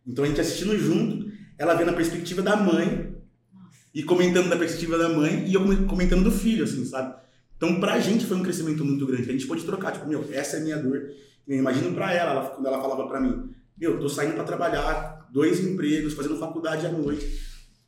Então 0.06 0.24
a 0.24 0.28
gente 0.28 0.40
assistindo 0.40 0.78
junto, 0.78 1.30
ela 1.58 1.74
vendo 1.74 1.90
a 1.90 1.94
perspectiva 1.94 2.40
da 2.40 2.56
mãe 2.56 3.14
Nossa. 3.52 3.76
e 3.94 4.02
comentando 4.02 4.48
da 4.48 4.56
perspectiva 4.56 4.96
da 4.96 5.08
mãe 5.08 5.46
e 5.46 5.54
eu 5.54 5.86
comentando 5.86 6.24
do 6.24 6.30
filho, 6.30 6.64
assim, 6.64 6.84
sabe? 6.84 7.25
Então 7.56 7.80
pra 7.80 7.98
gente 7.98 8.26
foi 8.26 8.36
um 8.36 8.42
crescimento 8.42 8.84
muito 8.84 9.06
grande. 9.06 9.28
A 9.28 9.32
gente 9.32 9.46
pôde 9.46 9.64
trocar, 9.64 9.92
tipo, 9.92 10.06
meu, 10.06 10.26
essa 10.32 10.56
é 10.56 10.60
a 10.60 10.62
minha 10.62 10.76
dor. 10.76 11.10
Eu 11.46 11.58
imagino 11.58 11.94
pra 11.94 12.12
ela, 12.12 12.32
ela, 12.32 12.50
quando 12.50 12.66
ela 12.66 12.80
falava 12.80 13.06
pra 13.08 13.20
mim, 13.20 13.50
meu, 13.78 13.98
tô 13.98 14.08
saindo 14.08 14.34
pra 14.34 14.44
trabalhar, 14.44 15.28
dois 15.32 15.60
empregos, 15.60 16.14
fazendo 16.14 16.38
faculdade 16.38 16.86
à 16.86 16.92
noite. 16.92 17.26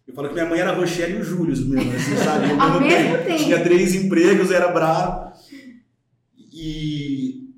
Eu 0.07 0.15
falo 0.15 0.29
que 0.29 0.35
minha 0.35 0.47
mãe 0.47 0.59
era 0.59 0.73
Rochelle 0.73 1.17
e 1.17 1.21
o 1.21 1.25
Júlio, 1.25 1.55
mesmo, 1.67 1.93
assim, 1.93 2.17
sabe? 2.17 2.47
Ao 2.59 2.81
mesmo 2.81 3.19
tempo. 3.25 3.45
Tinha 3.45 3.63
três 3.63 3.95
empregos, 3.95 4.51
era 4.51 4.69
bravo. 4.69 5.33
E, 6.51 7.53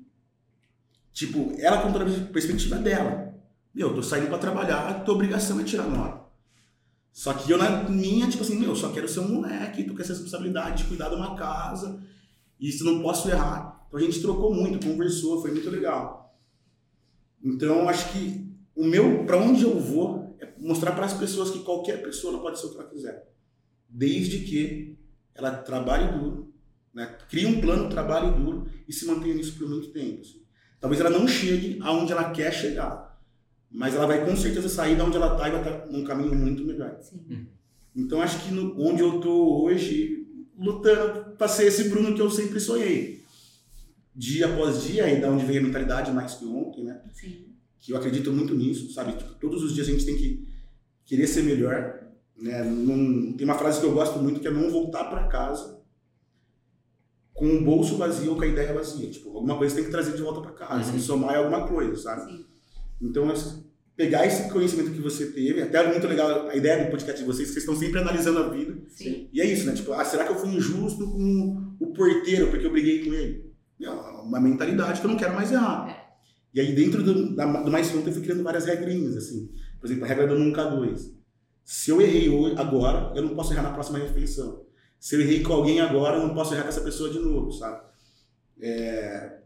tipo, 1.13 1.53
ela 1.59 1.81
contou 1.81 2.01
a 2.01 2.05
perspectiva 2.31 2.75
dela. 2.75 3.33
Meu, 3.73 3.93
tô 3.95 4.03
saindo 4.03 4.27
para 4.27 4.37
trabalhar, 4.37 4.89
a 4.89 4.93
tua 4.95 5.15
obrigação 5.15 5.61
é 5.61 5.63
tirar 5.63 5.87
nota. 5.87 6.20
Só 7.11 7.33
que 7.33 7.51
eu, 7.51 7.57
na 7.57 7.83
minha, 7.89 8.29
tipo 8.29 8.43
assim, 8.43 8.57
meu, 8.57 8.75
só 8.75 8.91
quero 8.91 9.07
ser 9.07 9.19
um 9.19 9.27
moleque, 9.27 9.83
tu 9.83 9.93
quer 9.93 10.03
essa 10.03 10.13
responsabilidade 10.13 10.83
de 10.83 10.89
cuidar 10.89 11.09
de 11.09 11.15
uma 11.15 11.35
casa, 11.35 12.01
e 12.59 12.69
isso 12.69 12.85
não 12.85 13.01
posso 13.01 13.29
errar. 13.29 13.85
Então 13.87 13.99
a 13.99 14.03
gente 14.03 14.21
trocou 14.21 14.53
muito, 14.53 14.85
conversou, 14.85 15.41
foi 15.41 15.51
muito 15.51 15.69
legal. 15.69 16.39
Então, 17.43 17.89
acho 17.89 18.13
que 18.13 18.49
o 18.75 18.85
meu, 18.85 19.25
para 19.25 19.37
onde 19.37 19.63
eu 19.63 19.77
vou, 19.79 20.37
é 20.39 20.53
mostrar 20.57 20.93
para 20.93 21.05
as 21.05 21.13
pessoas 21.13 21.49
que 21.49 21.59
qualquer 21.59 22.01
pessoa 22.01 22.39
pode 22.39 22.59
ser 22.59 22.67
o 22.67 22.69
que 22.69 22.77
ela 22.77 22.89
quiser. 22.89 23.29
Desde 23.89 24.39
que 24.39 24.97
ela 25.35 25.51
trabalhe 25.51 26.17
duro, 26.17 26.53
né? 26.93 27.17
crie 27.29 27.45
um 27.45 27.59
plano, 27.59 27.89
trabalhe 27.89 28.31
duro 28.31 28.67
e 28.87 28.93
se 28.93 29.05
mantenha 29.05 29.35
nisso 29.35 29.57
por 29.57 29.67
muito 29.67 29.89
tempo. 29.91 30.21
Assim. 30.21 30.41
Talvez 30.79 31.01
ela 31.01 31.09
não 31.09 31.27
chegue 31.27 31.79
aonde 31.81 32.11
ela 32.11 32.31
quer 32.31 32.53
chegar, 32.53 33.10
mas 33.71 33.95
ela 33.95 34.05
vai 34.05 34.25
com 34.25 34.35
certeza 34.35 34.67
sair 34.67 34.95
de 34.95 35.01
onde 35.01 35.15
ela 35.15 35.33
está 35.33 35.47
e 35.47 35.51
vai 35.51 35.61
estar 35.61 35.71
tá 35.71 35.85
num 35.87 36.03
caminho 36.03 36.35
muito 36.35 36.63
melhor. 36.63 36.97
Sim. 37.01 37.47
Então, 37.95 38.21
acho 38.21 38.43
que 38.43 38.53
no, 38.53 38.79
onde 38.81 39.01
eu 39.01 39.15
estou 39.15 39.63
hoje, 39.63 40.27
lutando 40.57 41.35
para 41.37 41.47
ser 41.47 41.67
esse 41.67 41.89
Bruno 41.89 42.13
que 42.13 42.21
eu 42.21 42.29
sempre 42.29 42.59
sonhei. 42.59 43.21
Dia 44.13 44.47
após 44.47 44.83
dia, 44.83 45.09
e 45.09 45.21
da 45.21 45.29
onde 45.29 45.45
veio 45.45 45.61
a 45.61 45.63
mentalidade 45.63 46.11
mais 46.11 46.35
que 46.35 46.45
ontem, 46.45 46.83
né? 46.83 47.01
Sim. 47.13 47.47
Que 47.79 47.93
eu 47.93 47.97
acredito 47.97 48.31
muito 48.31 48.53
nisso, 48.53 48.91
sabe? 48.93 49.13
Tipo, 49.13 49.33
todos 49.35 49.63
os 49.63 49.73
dias 49.73 49.87
a 49.87 49.91
gente 49.91 50.05
tem 50.05 50.17
que 50.17 50.47
querer 51.05 51.27
ser 51.27 51.43
melhor, 51.43 52.01
né? 52.37 52.63
Não, 52.63 53.33
tem 53.33 53.45
uma 53.45 53.57
frase 53.57 53.79
que 53.79 53.85
eu 53.85 53.93
gosto 53.93 54.19
muito 54.19 54.41
que 54.41 54.47
é 54.47 54.51
não 54.51 54.69
voltar 54.69 55.05
para 55.05 55.27
casa 55.27 55.81
com 57.33 57.47
o 57.47 57.63
bolso 57.63 57.97
vazio 57.97 58.31
ou 58.31 58.37
com 58.37 58.43
a 58.43 58.47
ideia 58.47 58.73
vazia. 58.73 59.09
Tipo, 59.09 59.29
alguma 59.29 59.57
coisa 59.57 59.75
tem 59.75 59.85
que 59.85 59.91
trazer 59.91 60.15
de 60.15 60.21
volta 60.21 60.41
para 60.41 60.51
casa, 60.51 60.91
uhum. 60.91 60.99
somar 60.99 61.37
alguma 61.37 61.67
coisa, 61.67 61.95
sabe? 61.95 62.31
Sim. 62.31 62.50
Então, 63.01 63.27
pegar 63.95 64.25
esse 64.25 64.49
conhecimento 64.49 64.91
que 64.91 65.01
você 65.01 65.27
teve, 65.27 65.61
até 65.61 65.85
muito 65.87 66.07
legal 66.07 66.47
a 66.47 66.55
ideia 66.55 66.85
do 66.85 66.91
podcast 66.91 67.19
de 67.19 67.27
vocês, 67.27 67.49
vocês 67.49 67.63
estão 67.63 67.75
sempre 67.75 67.99
analisando 67.99 68.39
a 68.39 68.49
vida. 68.49 68.77
Sim. 68.87 69.29
E 69.31 69.41
é 69.41 69.45
isso, 69.45 69.65
né? 69.65 69.73
Tipo, 69.73 69.93
ah, 69.93 70.03
será 70.05 70.25
que 70.25 70.31
eu 70.31 70.39
fui 70.39 70.49
injusto 70.49 71.09
com 71.11 71.75
o 71.79 71.87
porteiro 71.93 72.49
porque 72.49 72.65
eu 72.65 72.71
briguei 72.71 73.05
com 73.05 73.13
ele? 73.13 73.51
É 73.81 73.89
uma 73.89 74.39
mentalidade 74.39 75.01
que 75.01 75.05
eu 75.05 75.11
não 75.11 75.17
quero 75.17 75.33
mais 75.33 75.51
errar. 75.51 75.89
É. 75.89 76.01
E 76.53 76.59
aí, 76.59 76.73
dentro 76.73 77.01
do, 77.01 77.35
da, 77.35 77.45
do 77.45 77.71
Mais 77.71 77.89
Pronto, 77.89 78.07
eu 78.07 78.13
fui 78.13 78.21
criando 78.21 78.43
várias 78.43 78.65
regrinhas, 78.65 79.15
assim. 79.17 79.49
Por 79.79 79.87
exemplo, 79.87 80.05
a 80.05 80.07
regra 80.07 80.27
do 80.27 80.37
nunca 80.37 80.65
dois. 80.65 81.13
Se 81.63 81.89
eu 81.89 82.01
errei 82.01 82.29
hoje, 82.29 82.55
agora, 82.57 83.13
eu 83.15 83.23
não 83.23 83.35
posso 83.35 83.53
errar 83.53 83.63
na 83.63 83.73
próxima 83.73 83.99
refeição. 83.99 84.65
Se 84.99 85.15
eu 85.15 85.21
errei 85.21 85.41
com 85.41 85.53
alguém 85.53 85.79
agora, 85.79 86.17
eu 86.17 86.27
não 86.27 86.33
posso 86.33 86.53
errar 86.53 86.63
com 86.63 86.69
essa 86.69 86.81
pessoa 86.81 87.09
de 87.09 87.19
novo, 87.19 87.51
sabe? 87.51 87.81
É... 88.61 89.40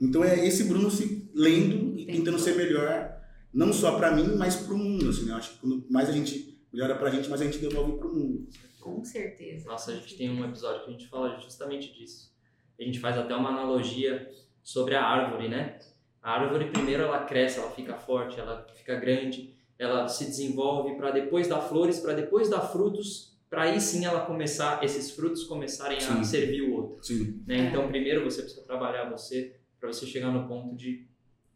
Então 0.00 0.24
é 0.24 0.46
esse 0.46 0.64
Bruno 0.64 0.90
se 0.90 1.30
lendo 1.34 1.98
e 1.98 2.06
tentando 2.06 2.38
ser 2.38 2.56
melhor 2.56 3.18
não 3.52 3.72
só 3.72 3.96
para 3.96 4.12
mim, 4.12 4.36
mas 4.36 4.56
para 4.56 4.74
o 4.74 4.78
mundo. 4.78 5.08
Assim, 5.08 5.26
né? 5.26 5.34
Acho 5.34 5.52
que 5.52 5.58
quando 5.58 5.84
mais 5.90 6.08
a 6.08 6.12
gente 6.12 6.58
melhora 6.72 6.94
para 6.96 7.08
a 7.08 7.10
gente, 7.10 7.28
mais 7.28 7.40
a 7.40 7.44
gente 7.44 7.58
devolve 7.58 7.98
para 7.98 8.08
o 8.08 8.14
mundo. 8.14 8.48
Com 8.80 9.04
certeza. 9.04 9.66
Nossa, 9.68 9.92
a 9.92 9.94
gente 9.94 10.16
tem 10.16 10.30
um 10.30 10.44
episódio 10.44 10.84
que 10.84 10.88
a 10.88 10.92
gente 10.92 11.08
fala 11.08 11.38
justamente 11.40 11.92
disso. 11.92 12.32
A 12.78 12.82
gente 12.82 13.00
faz 13.00 13.18
até 13.18 13.34
uma 13.34 13.50
analogia 13.50 14.30
sobre 14.62 14.94
a 14.94 15.02
árvore, 15.02 15.48
né? 15.48 15.78
A 16.22 16.32
árvore 16.32 16.70
primeiro 16.70 17.02
ela 17.02 17.24
cresce, 17.24 17.58
ela 17.58 17.70
fica 17.70 17.94
forte, 17.94 18.38
ela 18.38 18.66
fica 18.74 18.94
grande, 18.96 19.54
ela 19.78 20.06
se 20.08 20.24
desenvolve 20.24 20.96
para 20.96 21.10
depois 21.10 21.48
dar 21.48 21.60
flores, 21.60 21.98
para 22.00 22.12
depois 22.12 22.48
dar 22.48 22.60
frutos, 22.60 23.36
para 23.48 23.62
aí 23.62 23.80
sim 23.80 24.04
ela 24.04 24.26
começar, 24.26 24.82
esses 24.84 25.10
frutos 25.10 25.44
começarem 25.44 26.00
sim. 26.00 26.12
a 26.12 26.24
servir 26.24 26.62
o 26.62 26.74
outro. 26.74 27.04
Sim. 27.04 27.42
Né? 27.46 27.68
Então 27.68 27.88
primeiro 27.88 28.24
você 28.24 28.42
precisa 28.42 28.62
trabalhar 28.62 29.08
você 29.10 29.57
para 29.80 29.92
você 29.92 30.06
chegar 30.06 30.30
no 30.30 30.46
ponto 30.46 30.76
de 30.76 31.06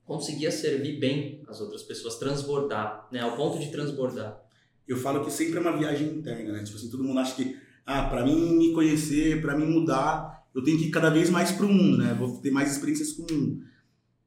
conseguia 0.04 0.50
servir 0.50 0.98
bem 0.98 1.42
as 1.48 1.60
outras 1.60 1.82
pessoas, 1.82 2.16
transbordar, 2.16 3.08
né? 3.10 3.20
Ao 3.20 3.36
ponto 3.36 3.58
de 3.58 3.70
transbordar. 3.70 4.40
Eu 4.86 4.96
falo 4.96 5.24
que 5.24 5.30
sempre 5.30 5.58
é 5.58 5.60
uma 5.60 5.76
viagem 5.76 6.08
interna, 6.08 6.52
né? 6.52 6.64
Tipo 6.64 6.76
assim, 6.76 6.90
todo 6.90 7.04
mundo 7.04 7.18
acha 7.20 7.34
que, 7.34 7.56
ah, 7.86 8.04
para 8.04 8.24
mim 8.24 8.56
me 8.56 8.72
conhecer, 8.72 9.40
para 9.40 9.56
mim 9.56 9.66
mudar, 9.66 10.44
eu 10.54 10.62
tenho 10.62 10.78
que 10.78 10.86
ir 10.86 10.90
cada 10.90 11.08
vez 11.08 11.30
mais 11.30 11.52
pro 11.52 11.68
mundo, 11.68 11.98
né? 11.98 12.14
Vou 12.14 12.40
ter 12.40 12.50
mais 12.50 12.72
experiências 12.72 13.12
com 13.12 13.22
o 13.22 13.32
mundo. 13.32 13.64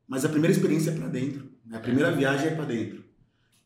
Mas 0.07 0.23
a 0.23 0.29
primeira 0.29 0.53
experiência 0.53 0.91
é 0.91 0.95
para 0.95 1.07
dentro, 1.07 1.51
né? 1.65 1.77
A 1.77 1.81
primeira 1.81 2.09
é. 2.09 2.15
viagem 2.15 2.47
é 2.47 2.55
para 2.55 2.65
dentro. 2.65 3.03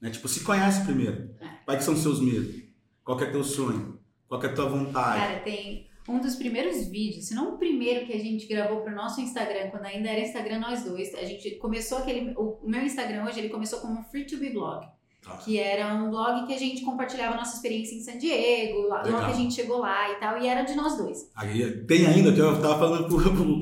Né? 0.02 0.10
Tipo, 0.10 0.28
se 0.28 0.42
conhece 0.42 0.86
primeiro. 0.86 1.30
É. 1.40 1.48
Quais 1.66 1.84
são 1.84 1.94
os 1.94 2.02
seus 2.02 2.20
medos? 2.20 2.56
Qual 3.04 3.20
é 3.22 3.26
teu 3.26 3.44
sonho? 3.44 4.00
Qual 4.28 4.42
é 4.42 4.46
a 4.46 4.54
tua 4.54 4.70
vontade? 4.70 5.20
Cara, 5.20 5.40
tem 5.40 5.89
um 6.10 6.20
dos 6.20 6.36
primeiros 6.36 6.88
vídeos, 6.88 7.28
se 7.28 7.36
não 7.36 7.56
o 7.56 7.58
primeiro 7.58 8.06
que 8.06 8.14
a 8.14 8.20
gente 8.20 8.48
gravou 8.48 8.82
pro 8.82 8.94
nosso 8.94 9.22
Instagram, 9.22 9.70
quando 9.70 9.86
ainda 9.86 10.10
era 10.10 10.22
Instagram 10.22 10.60
nós 10.60 10.84
dois, 10.84 11.14
a 11.14 11.24
gente 11.24 11.52
começou 11.56 12.00
aquele. 12.00 12.34
O 12.36 12.60
meu 12.64 12.84
Instagram 12.84 13.26
hoje 13.26 13.40
ele 13.40 13.50
começou 13.50 13.80
como 13.80 14.04
Free 14.06 14.26
to 14.26 14.38
Be 14.38 14.50
Blog. 14.50 14.88
Tá. 15.24 15.34
Que 15.34 15.60
era 15.60 15.94
um 15.94 16.10
blog 16.10 16.48
que 16.48 16.54
a 16.54 16.58
gente 16.58 16.82
compartilhava 16.82 17.36
nossa 17.36 17.56
experiência 17.56 17.94
em 17.94 18.00
San 18.00 18.18
Diego, 18.18 18.88
lá, 18.88 19.04
logo 19.06 19.26
que 19.26 19.32
a 19.32 19.36
gente 19.36 19.54
chegou 19.54 19.80
lá 19.80 20.10
e 20.10 20.16
tal, 20.16 20.38
e 20.42 20.48
era 20.48 20.64
de 20.64 20.76
nós 20.76 20.96
dois. 20.98 21.30
Aí, 21.36 21.84
tem 21.86 22.06
ainda, 22.06 22.32
que 22.32 22.40
eu 22.40 22.62
tava 22.62 22.80
falando 22.80 23.08
pro, 23.08 23.18
pro 23.22 23.60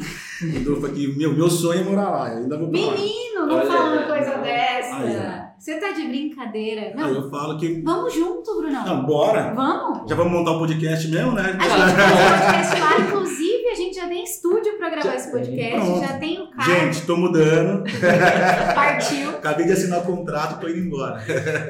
Rodolfo 0.54 0.86
aqui, 0.86 1.18
meu, 1.18 1.34
meu 1.34 1.50
sonho 1.50 1.82
é 1.82 1.84
morar 1.84 2.12
lá, 2.12 2.30
eu 2.32 2.38
ainda 2.44 2.58
vou 2.60 2.70
pra 2.70 2.80
Menino, 2.80 3.48
não 3.48 3.66
fala 3.66 3.94
uma 3.94 4.04
coisa 4.04 4.38
dessa. 4.38 4.96
Aí, 4.98 5.48
você 5.58 5.80
tá 5.80 5.92
de 5.92 6.08
brincadeira. 6.08 6.94
Não. 6.96 7.06
Aí 7.06 7.16
eu 7.16 7.30
falo 7.32 7.58
que. 7.58 7.82
Vamos 7.82 8.14
junto, 8.14 8.58
Brunão. 8.58 8.86
Não, 8.86 9.06
bora. 9.06 9.54
Vamos. 9.56 10.08
Já 10.08 10.16
vamos 10.16 10.32
montar 10.32 10.52
um 10.52 10.60
podcast 10.60 11.08
mesmo, 11.08 11.32
né? 11.32 11.42
A 11.42 11.52
gente 11.52 11.66
um 11.66 12.70
podcast 12.70 12.80
lá, 12.80 13.00
inclusive, 13.00 13.68
a 13.70 13.76
gente 13.76 13.96
já 13.96 14.08
tem 14.08 14.24
estúdio 14.24 14.78
pra 14.78 14.87
gravar 15.02 15.16
esse 15.16 15.32
podcast. 15.32 15.76
Pronto. 15.76 16.00
Já 16.00 16.20
tem 16.20 16.42
o 16.42 16.52
cara. 16.52 16.80
Gente, 16.80 17.06
tô 17.06 17.18
mudando. 17.18 17.84
Partiu. 18.76 19.30
Acabei 19.32 19.66
de 19.66 19.72
assinar 19.72 20.02
o 20.02 20.06
contrato, 20.06 20.60
tô 20.60 20.68
indo 20.68 20.80
embora. 20.80 21.24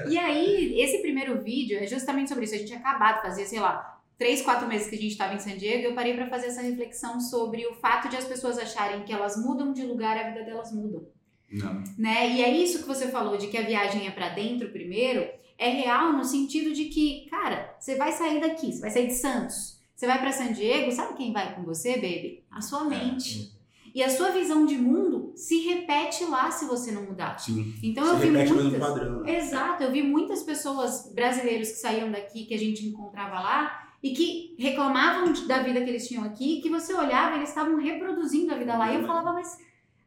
e 0.07 0.17
aí, 0.17 0.79
esse 0.79 1.01
primeiro 1.01 1.41
vídeo 1.41 1.77
é 1.77 1.87
justamente 1.87 2.29
sobre 2.29 2.45
isso. 2.45 2.55
A 2.55 2.57
gente 2.57 2.67
tinha 2.67 2.79
acabado 2.79 3.17
de 3.17 3.21
fazer, 3.23 3.45
sei 3.45 3.59
lá, 3.59 3.97
três, 4.17 4.41
quatro 4.41 4.67
meses 4.67 4.87
que 4.87 4.95
a 4.95 4.99
gente 4.99 5.11
estava 5.11 5.33
em 5.33 5.39
San 5.39 5.57
Diego, 5.57 5.83
eu 5.83 5.93
parei 5.93 6.13
para 6.13 6.27
fazer 6.27 6.47
essa 6.47 6.61
reflexão 6.61 7.19
sobre 7.19 7.65
o 7.67 7.75
fato 7.75 8.09
de 8.09 8.17
as 8.17 8.25
pessoas 8.25 8.57
acharem 8.57 9.03
que 9.03 9.13
elas 9.13 9.37
mudam 9.37 9.71
de 9.71 9.83
lugar, 9.83 10.17
a 10.17 10.29
vida 10.29 10.43
delas 10.43 10.71
muda. 10.71 11.03
Não. 11.49 11.83
Né? 11.97 12.31
E 12.31 12.43
é 12.43 12.49
isso 12.49 12.79
que 12.79 12.87
você 12.87 13.07
falou 13.07 13.37
de 13.37 13.47
que 13.47 13.57
a 13.57 13.61
viagem 13.61 14.07
é 14.07 14.11
para 14.11 14.29
dentro 14.29 14.69
primeiro, 14.69 15.27
é 15.57 15.69
real 15.69 16.13
no 16.13 16.23
sentido 16.23 16.73
de 16.73 16.85
que, 16.85 17.27
cara, 17.29 17.75
você 17.79 17.95
vai 17.95 18.11
sair 18.11 18.39
daqui, 18.39 18.73
você 18.73 18.81
vai 18.81 18.89
sair 18.89 19.07
de 19.07 19.13
Santos, 19.13 19.76
você 19.97 20.05
vai 20.05 20.19
para 20.19 20.31
San 20.31 20.53
Diego, 20.53 20.91
sabe 20.91 21.17
quem 21.17 21.33
vai 21.33 21.55
com 21.55 21.63
você, 21.63 21.93
baby? 21.95 22.43
A 22.51 22.61
sua 22.61 22.85
é, 22.85 22.89
mente. 22.89 23.51
É. 23.51 23.57
E 23.95 24.03
a 24.03 24.09
sua 24.11 24.29
visão 24.29 24.63
de 24.63 24.77
mundo 24.77 25.33
se 25.35 25.57
repete 25.61 26.23
lá 26.25 26.51
se 26.51 26.65
você 26.65 26.91
não 26.91 27.01
mudar. 27.01 27.39
Sim. 27.39 27.73
Então 27.81 28.03
se 28.05 28.11
eu 28.11 28.17
vi 28.19 28.29
muitas. 28.29 28.79
Padrão, 28.79 29.23
né? 29.23 29.37
Exato, 29.37 29.81
eu 29.81 29.91
vi 29.91 30.03
muitas 30.03 30.43
pessoas 30.43 31.11
brasileiros 31.15 31.69
que 31.69 31.77
saíam 31.77 32.11
daqui 32.11 32.45
que 32.45 32.53
a 32.53 32.59
gente 32.59 32.85
encontrava 32.85 33.39
lá 33.39 33.89
e 34.03 34.11
que 34.11 34.55
reclamavam 34.59 35.33
da 35.47 35.63
vida 35.63 35.81
que 35.81 35.89
eles 35.89 36.07
tinham 36.07 36.23
aqui, 36.23 36.61
que 36.61 36.69
você 36.69 36.93
olhava 36.93 37.33
e 37.33 37.39
eles 37.39 37.49
estavam 37.49 37.75
reproduzindo 37.77 38.53
a 38.53 38.57
vida 38.57 38.77
lá. 38.77 38.93
E 38.93 38.97
eu 38.97 39.07
falava, 39.07 39.33
mas 39.33 39.57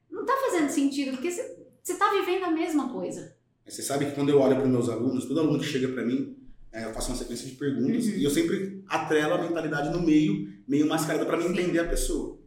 não 0.09 0.21
está 0.21 0.35
fazendo 0.37 0.69
sentido, 0.69 1.11
porque 1.17 1.33
você 1.33 1.43
está 1.83 2.13
vivendo 2.13 2.45
a 2.45 2.51
mesma 2.53 2.91
coisa. 2.91 3.37
Você 3.67 3.83
sabe 3.83 4.07
que 4.07 4.13
quando 4.13 4.29
eu 4.29 4.41
olho 4.41 4.55
para 4.55 4.65
os 4.67 4.71
meus 4.71 4.89
alunos, 4.89 5.25
todo 5.27 5.41
aluno 5.41 5.59
que 5.59 5.67
chega 5.67 5.89
para 5.89 6.05
mim, 6.05 6.37
é, 6.73 6.85
eu 6.85 6.95
faço 6.95 7.11
uma 7.11 7.17
sequência 7.17 7.47
de 7.47 7.57
perguntas 7.57 8.07
uhum. 8.07 8.13
e 8.13 8.25
eu 8.25 8.31
sempre 8.31 8.83
atrelo 8.87 9.35
a 9.35 9.43
mentalidade 9.43 9.91
no 9.91 10.01
meio, 10.01 10.53
meio 10.67 10.87
mascarada, 10.89 11.27
para 11.27 11.37
mim 11.37 11.45
Sim. 11.45 11.53
entender 11.53 11.81
a 11.81 11.89
pessoa. 11.89 12.39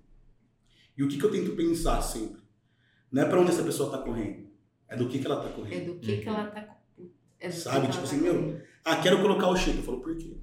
E 0.98 1.04
o 1.04 1.08
que, 1.08 1.18
que 1.18 1.24
eu 1.24 1.32
tento 1.32 1.56
pensar 1.56 2.02
sempre? 2.02 2.42
Não 3.12 3.22
é 3.22 3.26
para 3.26 3.40
onde 3.40 3.52
essa 3.52 3.64
pessoa 3.64 3.90
está 3.90 4.02
correndo, 4.02 4.48
é 4.88 4.96
do 4.96 5.08
que, 5.08 5.20
que 5.20 5.26
ela 5.26 5.44
está 5.44 5.50
correndo. 5.50 5.82
É 5.82 5.86
do 5.86 6.00
que, 6.00 6.12
uhum. 6.12 6.22
que 6.22 6.30
ela 6.30 6.48
está 6.48 6.84
é 7.44 7.52
Sabe? 7.52 7.92
tipo 7.92 8.06
assim, 8.06 8.20
tá 8.20 8.24
meu, 8.24 8.62
ah, 8.86 8.96
quero 8.96 9.22
colocar 9.22 9.50
o 9.50 9.58
shape. 9.58 9.80
Eu 9.80 9.84
falo, 9.84 10.00
por 10.00 10.16
quê? 10.16 10.38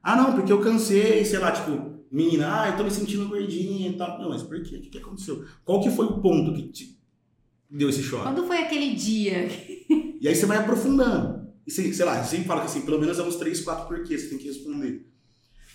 Ah, 0.00 0.14
não, 0.14 0.32
porque 0.32 0.52
eu 0.52 0.60
cansei, 0.60 1.24
sei 1.24 1.40
lá, 1.40 1.50
tipo, 1.50 2.04
menina, 2.12 2.62
ah, 2.62 2.68
eu 2.68 2.76
tô 2.76 2.84
me 2.84 2.90
sentindo 2.92 3.28
gordinha 3.28 3.88
e 3.88 3.96
tal. 3.96 4.20
Não, 4.20 4.28
mas 4.28 4.44
por 4.44 4.62
quê? 4.62 4.76
O 4.76 4.80
que, 4.80 4.98
aconteceu? 4.98 5.44
Qual 5.64 5.80
que 5.80 5.90
foi 5.90 6.06
o 6.06 6.20
ponto 6.20 6.54
que 6.54 6.68
te 6.68 6.98
deu 7.68 7.88
esse 7.88 8.04
choque? 8.04 8.22
Quando 8.22 8.46
foi 8.46 8.58
aquele 8.58 8.94
dia? 8.94 9.48
e 10.20 10.28
aí 10.28 10.34
você 10.34 10.46
vai 10.46 10.58
aprofundando. 10.58 11.43
E 11.66 11.70
você, 11.70 11.92
sei 11.92 12.04
lá, 12.04 12.22
sempre 12.24 12.46
fala 12.46 12.60
que 12.60 12.66
assim, 12.66 12.82
pelo 12.82 13.00
menos 13.00 13.18
é 13.18 13.22
uns 13.22 13.36
três, 13.36 13.60
quatro 13.60 13.86
porquês 13.86 14.22
você 14.22 14.28
tem 14.28 14.38
que 14.38 14.48
responder. 14.48 15.06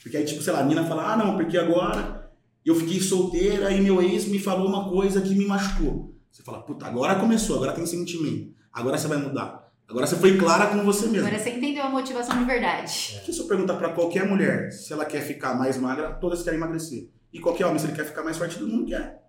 Porque 0.04 0.16
aí, 0.18 0.26
tipo, 0.26 0.42
sei 0.42 0.54
lá, 0.54 0.60
a 0.60 0.64
menina 0.64 0.86
fala, 0.86 1.14
ah, 1.14 1.18
não, 1.18 1.36
porque 1.36 1.58
agora 1.58 2.32
eu 2.66 2.76
fiquei 2.76 3.02
solteira 3.02 3.72
e 3.72 3.82
meu 3.82 4.02
ex 4.02 4.26
me 4.26 4.40
falou 4.40 4.68
uma 4.68 4.90
coisa 4.90 5.22
que 5.22 5.34
me 5.36 5.46
machucou. 5.46 6.16
Você 6.32 6.44
fala, 6.44 6.62
puta, 6.62 6.86
agora 6.86 7.16
começou, 7.16 7.58
agora 7.58 7.74
tem 7.74 7.86
sentimento. 7.86 8.54
Agora 8.72 8.98
você 8.98 9.08
vai 9.08 9.18
mudar. 9.18 9.70
Agora 9.88 10.06
você 10.06 10.16
foi 10.16 10.38
clara 10.38 10.68
com 10.68 10.84
você 10.84 11.08
mesmo. 11.08 11.28
Agora 11.28 11.42
você 11.42 11.50
entendeu 11.50 11.84
a 11.84 11.90
motivação 11.90 12.38
de 12.38 12.46
verdade. 12.46 13.14
Porque 13.16 13.34
se 13.34 13.40
eu 13.40 13.48
perguntar 13.48 13.74
para 13.76 13.90
qualquer 13.90 14.28
mulher 14.28 14.72
se 14.72 14.94
ela 14.94 15.04
quer 15.04 15.22
ficar 15.22 15.56
mais 15.56 15.78
magra, 15.78 16.14
todas 16.14 16.44
querem 16.44 16.60
emagrecer. 16.60 17.10
E 17.34 17.40
qualquer 17.40 17.66
homem, 17.66 17.80
se 17.80 17.88
ele 17.88 17.96
quer 17.96 18.06
ficar 18.06 18.24
mais 18.24 18.38
forte, 18.38 18.58
todo 18.58 18.70
mundo 18.70 18.86
quer. 18.86 19.24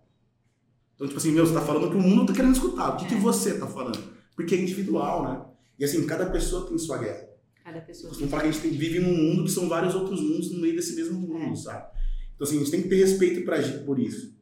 Então, 0.95 1.07
tipo 1.07 1.19
assim, 1.19 1.33
meu, 1.33 1.47
você 1.47 1.55
tá 1.55 1.63
falando 1.63 1.91
que 1.91 1.97
o 1.97 2.01
mundo 2.01 2.27
tá 2.27 2.35
querendo 2.35 2.53
escutar. 2.53 2.91
O 2.91 2.97
que, 2.97 3.07
é. 3.07 3.09
que 3.09 3.15
você 3.15 3.59
tá 3.59 3.67
falando? 3.67 3.99
Porque 4.37 4.55
é 4.55 4.61
individual, 4.61 5.23
né? 5.25 5.50
E 5.81 5.85
assim, 5.85 6.07
cada 6.07 6.27
pessoa 6.27 6.69
tem 6.69 6.77
sua 6.77 6.99
guerra. 6.99 7.27
Cada 7.65 7.81
pessoa. 7.81 8.11
Costumo 8.11 8.29
falar 8.29 8.43
que 8.43 8.49
a 8.49 8.53
gente 8.53 8.69
vive 8.69 9.01
num 9.01 9.17
mundo 9.17 9.45
que 9.45 9.51
são 9.51 9.67
vários 9.67 9.95
outros 9.95 10.21
mundos 10.21 10.53
no 10.53 10.61
meio 10.61 10.77
desse 10.77 10.95
mesmo 10.95 11.19
mundo, 11.19 11.55
é. 11.55 11.57
sabe? 11.57 11.91
Então, 12.35 12.47
assim, 12.47 12.57
a 12.57 12.59
gente 12.59 12.71
tem 12.71 12.83
que 12.83 12.89
ter 12.89 12.97
respeito 12.97 13.45
pra, 13.47 13.57
por 13.87 13.99
isso. 13.99 14.39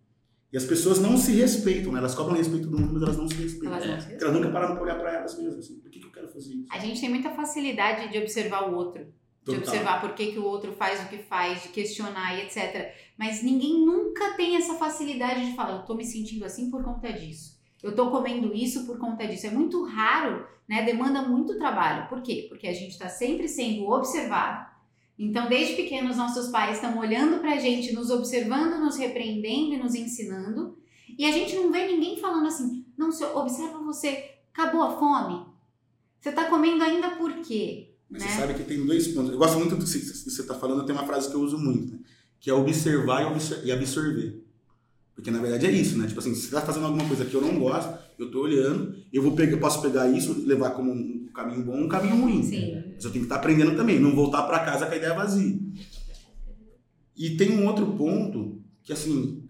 E 0.52 0.57
as 0.57 0.64
pessoas 0.64 0.99
não 0.99 1.16
se 1.16 1.33
respeitam, 1.33 1.92
né? 1.92 2.00
Elas 2.00 2.14
cobram 2.14 2.37
respeito 2.37 2.68
do 2.68 2.76
mundo, 2.78 2.95
mas 2.95 3.02
elas 3.02 3.16
não 3.16 3.28
se 3.28 3.35
respeitam. 3.35 3.73
Elas, 3.73 3.87
não 3.87 3.92
se 3.92 3.97
respeitam. 3.97 4.28
elas 4.28 4.40
nunca 4.40 4.52
param 4.52 4.75
pra 4.75 4.83
olhar 4.83 4.99
pra 4.99 5.14
elas 5.14 5.38
mesmas. 5.38 5.59
Assim, 5.59 5.78
por 5.78 5.90
que, 5.90 6.00
que 6.00 6.07
eu 6.07 6.11
quero 6.11 6.28
fazer 6.28 6.54
isso? 6.54 6.66
A 6.73 6.78
gente 6.80 7.00
tem 7.00 7.11
muita 7.11 7.30
facilidade 7.30 8.11
de 8.11 8.18
observar 8.18 8.68
o 8.68 8.75
outro. 8.75 9.07
Total. 9.45 9.61
De 9.61 9.68
observar 9.68 10.00
por 10.00 10.14
que, 10.14 10.33
que 10.33 10.38
o 10.38 10.45
outro 10.45 10.73
faz 10.73 11.04
o 11.04 11.09
que 11.09 11.18
faz, 11.18 11.62
de 11.62 11.68
questionar 11.68 12.37
e 12.37 12.47
etc. 12.47 12.92
Mas 13.16 13.42
ninguém 13.42 13.85
nunca 13.85 14.35
tem 14.37 14.57
essa 14.57 14.75
facilidade 14.75 15.50
de 15.50 15.54
falar, 15.54 15.76
eu 15.76 15.85
tô 15.85 15.95
me 15.95 16.04
sentindo 16.04 16.45
assim 16.45 16.71
por 16.71 16.83
conta 16.83 17.12
disso. 17.12 17.58
Eu 17.83 17.95
tô 17.95 18.11
comendo 18.11 18.55
isso 18.55 18.87
por 18.87 18.99
conta 18.99 19.27
disso. 19.27 19.47
É 19.47 19.51
muito 19.51 19.85
raro, 19.85 20.47
né? 20.69 20.83
Demanda 20.83 21.23
muito 21.23 21.57
trabalho. 21.59 22.09
Por 22.09 22.23
quê? 22.23 22.47
Porque 22.49 22.67
a 22.67 22.73
gente 22.73 22.91
está 22.91 23.09
sempre 23.09 23.49
sendo 23.49 23.89
observado. 23.89 24.67
Então, 25.19 25.49
desde 25.49 25.75
pequenos, 25.75 26.17
nossos 26.17 26.49
pais 26.49 26.77
estão 26.77 26.97
olhando 26.99 27.41
pra 27.41 27.57
gente, 27.57 27.93
nos 27.93 28.11
observando, 28.11 28.81
nos 28.81 28.97
repreendendo 28.97 29.75
e 29.75 29.77
nos 29.77 29.95
ensinando. 29.95 30.79
E 31.19 31.25
a 31.25 31.33
gente 31.33 31.57
não 31.57 31.73
vê 31.73 31.89
ninguém 31.89 32.21
falando 32.21 32.47
assim, 32.47 32.85
não, 32.97 33.11
senhor, 33.11 33.37
observa 33.37 33.79
você, 33.79 34.37
acabou 34.53 34.83
a 34.83 34.97
fome? 34.97 35.47
Você 36.21 36.31
tá 36.31 36.45
comendo 36.45 36.85
ainda 36.85 37.11
por 37.17 37.33
quê? 37.41 37.95
Mas 38.09 38.23
né? 38.23 38.29
você 38.29 38.41
sabe 38.41 38.55
que 38.55 38.65
tem 38.65 38.85
dois 38.87 39.09
pontos. 39.09 39.33
Eu 39.33 39.39
gosto 39.39 39.59
muito 39.59 39.77
do 39.77 39.85
que 39.85 39.91
você 39.91 40.41
está 40.41 40.55
falando, 40.55 40.87
tem 40.87 40.95
uma 40.95 41.07
frase 41.07 41.29
que 41.29 41.35
eu 41.35 41.41
uso 41.41 41.59
muito, 41.59 41.93
né? 41.95 41.99
que 42.41 42.51
é 42.51 42.55
observar 42.55 43.27
obser- 43.33 43.65
e 43.65 43.73
absorver. 43.73 44.45
Porque 45.19 45.33
na 45.33 45.41
verdade 45.41 45.67
é 45.67 45.73
isso, 45.73 45.99
né? 45.99 46.07
Tipo 46.07 46.21
assim, 46.21 46.33
se 46.33 46.43
você 46.43 46.55
tá 46.55 46.61
fazendo 46.61 46.87
alguma 46.87 47.05
coisa 47.05 47.25
que 47.25 47.35
eu 47.35 47.41
não 47.41 47.59
gosto, 47.59 47.93
eu 48.17 48.31
tô 48.31 48.43
olhando, 48.43 48.95
eu 49.13 49.21
vou 49.21 49.33
pegar, 49.33 49.51
eu 49.51 49.59
posso 49.59 49.83
pegar 49.83 50.09
isso 50.09 50.43
e 50.45 50.47
levar 50.47 50.71
como 50.71 50.93
um 50.93 51.27
caminho 51.35 51.65
bom 51.65 51.77
um 51.77 51.89
caminho 51.89 52.23
ruim. 52.23 52.41
Sim. 52.41 52.85
Mas 52.95 53.05
eu 53.05 53.11
tenho 53.11 53.25
que 53.25 53.27
estar 53.27 53.35
aprendendo 53.35 53.75
também, 53.75 53.99
não 53.99 54.15
voltar 54.15 54.45
para 54.45 54.61
casa 54.61 54.87
com 54.87 54.93
a 54.93 54.97
ideia 54.97 55.15
vazia. 55.15 55.59
E 57.17 57.31
tem 57.31 57.51
um 57.51 57.67
outro 57.67 57.85
ponto 57.95 58.63
que 58.85 58.93
assim, 58.93 59.43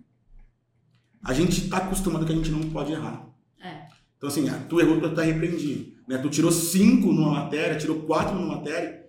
a 1.22 1.34
gente 1.34 1.68
tá 1.68 1.76
acostumado 1.76 2.24
que 2.24 2.32
a 2.32 2.36
gente 2.36 2.50
não 2.50 2.70
pode 2.70 2.92
errar. 2.92 3.28
É. 3.62 3.88
Então 4.16 4.30
assim, 4.30 4.48
ah, 4.48 4.64
tu 4.70 4.80
errou, 4.80 4.98
tu 4.98 5.14
tá 5.14 5.20
repreendido. 5.20 5.92
Né? 6.08 6.16
Tu 6.16 6.30
tirou 6.30 6.50
cinco 6.50 7.12
numa 7.12 7.44
matéria, 7.44 7.76
tirou 7.76 8.00
quatro 8.04 8.34
numa 8.34 8.56
matéria, 8.56 9.04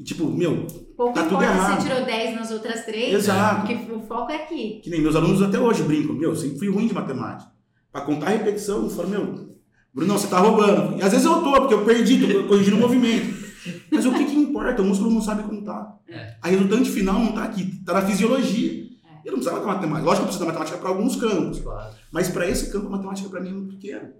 e 0.00 0.02
tipo, 0.02 0.26
meu, 0.26 0.66
Pouco 0.96 1.12
Tá 1.14 1.22
tudo 1.24 1.34
importa 1.36 1.52
errado. 1.52 1.80
se 1.82 1.88
você 1.88 1.94
tirou 1.94 2.06
10 2.06 2.34
nas 2.34 2.50
outras 2.50 2.84
três, 2.86 3.14
Exato. 3.14 3.66
porque 3.66 3.92
o 3.92 4.00
foco 4.00 4.32
é 4.32 4.36
aqui. 4.36 4.80
Que 4.82 4.90
nem 4.90 5.00
meus 5.00 5.14
alunos 5.14 5.42
até 5.42 5.58
hoje 5.58 5.82
brincam. 5.82 6.14
Meu, 6.14 6.30
eu 6.30 6.36
sempre 6.36 6.58
fui 6.58 6.68
ruim 6.70 6.86
de 6.88 6.94
matemática. 6.94 7.50
Pra 7.92 8.00
contar 8.02 8.26
a 8.26 8.30
repetição, 8.30 8.84
eu 8.84 8.90
falo, 8.90 9.08
meu, 9.08 9.50
Bruno, 9.92 10.18
você 10.18 10.26
tá 10.28 10.38
roubando. 10.38 10.98
E 10.98 11.02
às 11.02 11.10
vezes 11.12 11.26
eu 11.26 11.42
tô, 11.42 11.52
porque 11.52 11.74
eu 11.74 11.84
perdi, 11.84 12.18
tô 12.26 12.44
corrigindo 12.48 12.76
o 12.76 12.80
movimento. 12.80 13.50
Mas 13.90 14.06
o 14.06 14.12
que 14.14 14.24
que 14.24 14.36
importa? 14.36 14.80
O 14.80 14.84
músculo 14.86 15.10
não 15.10 15.20
sabe 15.20 15.42
contar. 15.42 15.98
É. 16.08 16.34
A 16.40 16.48
resultante 16.48 16.88
final 16.90 17.18
não 17.18 17.32
tá 17.32 17.44
aqui, 17.44 17.82
tá 17.84 17.92
na 17.92 18.02
fisiologia. 18.02 18.72
É. 18.72 19.28
Eu 19.28 19.32
não 19.32 19.38
precisava 19.40 19.60
da 19.60 19.66
matemática. 19.66 20.06
Lógico 20.06 20.16
que 20.16 20.22
eu 20.22 20.38
preciso 20.38 20.40
da 20.40 20.46
matemática 20.46 20.78
para 20.78 20.88
alguns 20.88 21.16
campos. 21.16 21.60
Claro. 21.60 21.94
Mas 22.10 22.28
para 22.28 22.48
esse 22.48 22.70
campo, 22.72 22.86
a 22.86 22.90
matemática 22.90 23.28
para 23.28 23.40
mim 23.40 23.50
é 23.50 23.52
muito 23.52 23.74
pequena. 23.76 24.12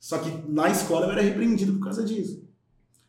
Só 0.00 0.18
que 0.18 0.32
na 0.50 0.68
escola 0.68 1.06
eu 1.06 1.12
era 1.12 1.22
repreendido 1.22 1.74
por 1.74 1.84
causa 1.84 2.04
disso. 2.04 2.42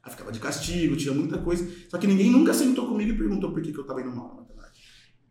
Aí 0.03 0.11
ficava 0.11 0.31
de 0.31 0.39
castigo, 0.39 0.95
tinha 0.95 1.13
muita 1.13 1.37
coisa. 1.39 1.69
Só 1.89 1.97
que 1.97 2.07
ninguém 2.07 2.29
nunca 2.31 2.53
sentou 2.53 2.87
comigo 2.87 3.11
e 3.11 3.17
perguntou 3.17 3.51
por 3.51 3.61
que, 3.61 3.71
que 3.71 3.79
eu 3.79 3.85
tava 3.85 4.01
indo 4.01 4.11
mal 4.15 4.27
na 4.29 4.33
matemática. 4.41 4.77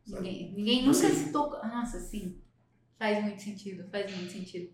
Sabe? 0.07 0.23
Ninguém, 0.29 0.53
ninguém 0.55 0.81
nunca 0.83 0.95
Você- 0.95 1.11
se 1.15 1.33
tocou. 1.33 1.59
Nossa, 1.67 1.99
sim. 2.01 2.37
Faz 2.99 3.23
muito 3.23 3.41
sentido, 3.41 3.89
faz 3.91 4.15
muito 4.17 4.33
sentido. 4.33 4.71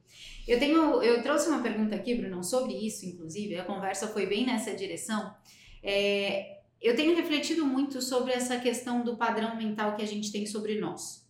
Eu 0.48 0.58
tenho, 0.58 1.02
eu 1.02 1.22
trouxe 1.22 1.48
uma 1.48 1.60
pergunta 1.62 1.94
aqui, 1.94 2.14
Bruno, 2.14 2.42
sobre 2.42 2.72
isso, 2.72 3.04
inclusive. 3.04 3.56
A 3.56 3.64
conversa 3.64 4.08
foi 4.08 4.26
bem 4.26 4.46
nessa 4.46 4.74
direção. 4.74 5.34
É, 5.82 6.60
eu 6.80 6.96
tenho 6.96 7.14
refletido 7.14 7.66
muito 7.66 8.00
sobre 8.00 8.32
essa 8.32 8.58
questão 8.58 9.04
do 9.04 9.16
padrão 9.16 9.56
mental 9.56 9.94
que 9.94 10.02
a 10.02 10.06
gente 10.06 10.32
tem 10.32 10.46
sobre 10.46 10.80
nós. 10.80 11.23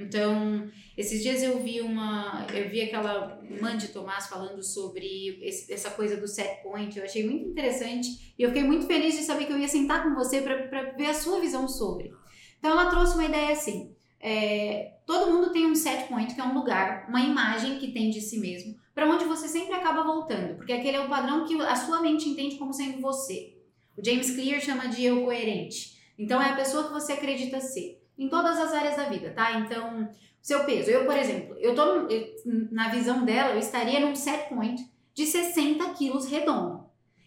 Então, 0.00 0.68
esses 0.96 1.22
dias 1.22 1.42
eu 1.42 1.58
vi 1.60 1.80
uma, 1.80 2.46
eu 2.54 2.68
vi 2.70 2.82
aquela 2.82 3.40
Mandy 3.60 3.88
Tomás 3.88 4.26
falando 4.28 4.62
sobre 4.62 5.38
esse- 5.42 5.72
essa 5.72 5.90
coisa 5.90 6.16
do 6.16 6.26
set 6.26 6.62
point. 6.62 6.96
Eu 6.98 7.04
achei 7.04 7.24
muito 7.28 7.48
interessante 7.48 8.34
e 8.38 8.42
eu 8.42 8.48
fiquei 8.50 8.64
muito 8.64 8.86
feliz 8.86 9.14
de 9.16 9.22
saber 9.22 9.46
que 9.46 9.52
eu 9.52 9.58
ia 9.58 9.68
sentar 9.68 10.02
com 10.02 10.14
você 10.14 10.40
para 10.42 10.92
ver 10.96 11.06
a 11.06 11.14
sua 11.14 11.40
visão 11.40 11.68
sobre. 11.68 12.10
Então, 12.58 12.70
ela 12.72 12.90
trouxe 12.90 13.14
uma 13.14 13.24
ideia 13.24 13.52
assim. 13.52 13.94
é, 14.22 14.98
todo 15.06 15.32
mundo 15.32 15.50
tem 15.50 15.64
um 15.66 15.74
set 15.74 16.06
point, 16.08 16.34
que 16.34 16.40
é 16.40 16.44
um 16.44 16.52
lugar, 16.52 17.06
uma 17.08 17.22
imagem 17.22 17.78
que 17.78 17.90
tem 17.90 18.10
de 18.10 18.20
si 18.20 18.38
mesmo, 18.38 18.76
para 18.94 19.08
onde 19.08 19.24
você 19.24 19.48
sempre 19.48 19.72
acaba 19.74 20.02
voltando, 20.04 20.56
porque 20.56 20.74
aquele 20.74 20.98
é 20.98 21.00
o 21.00 21.08
padrão 21.08 21.46
que 21.46 21.54
a 21.62 21.74
sua 21.74 22.02
mente 22.02 22.28
entende 22.28 22.56
como 22.56 22.70
sendo 22.74 23.00
você. 23.00 23.56
O 23.96 24.04
James 24.04 24.30
Clear 24.32 24.60
chama 24.60 24.88
de 24.88 25.02
eu 25.04 25.24
coerente. 25.24 25.98
Então 26.18 26.40
é 26.40 26.50
a 26.50 26.54
pessoa 26.56 26.84
que 26.84 26.92
você 26.92 27.14
acredita 27.14 27.60
ser, 27.62 27.99
em 28.20 28.28
todas 28.28 28.58
as 28.58 28.72
áreas 28.72 28.96
da 28.96 29.04
vida, 29.04 29.30
tá? 29.30 29.52
Então, 29.58 30.08
seu 30.42 30.64
peso. 30.64 30.90
Eu, 30.90 31.04
por 31.06 31.16
exemplo, 31.16 31.56
eu 31.58 31.74
tô 31.74 31.82
eu- 32.08 32.34
na 32.70 32.88
visão 32.90 33.24
dela, 33.24 33.50
eu 33.54 33.58
estaria 33.58 33.98
num 34.00 34.14
set 34.14 34.48
point 34.48 34.80
de 35.14 35.26
60 35.26 35.88
quilos 35.90 36.26
redondo. 36.30 36.84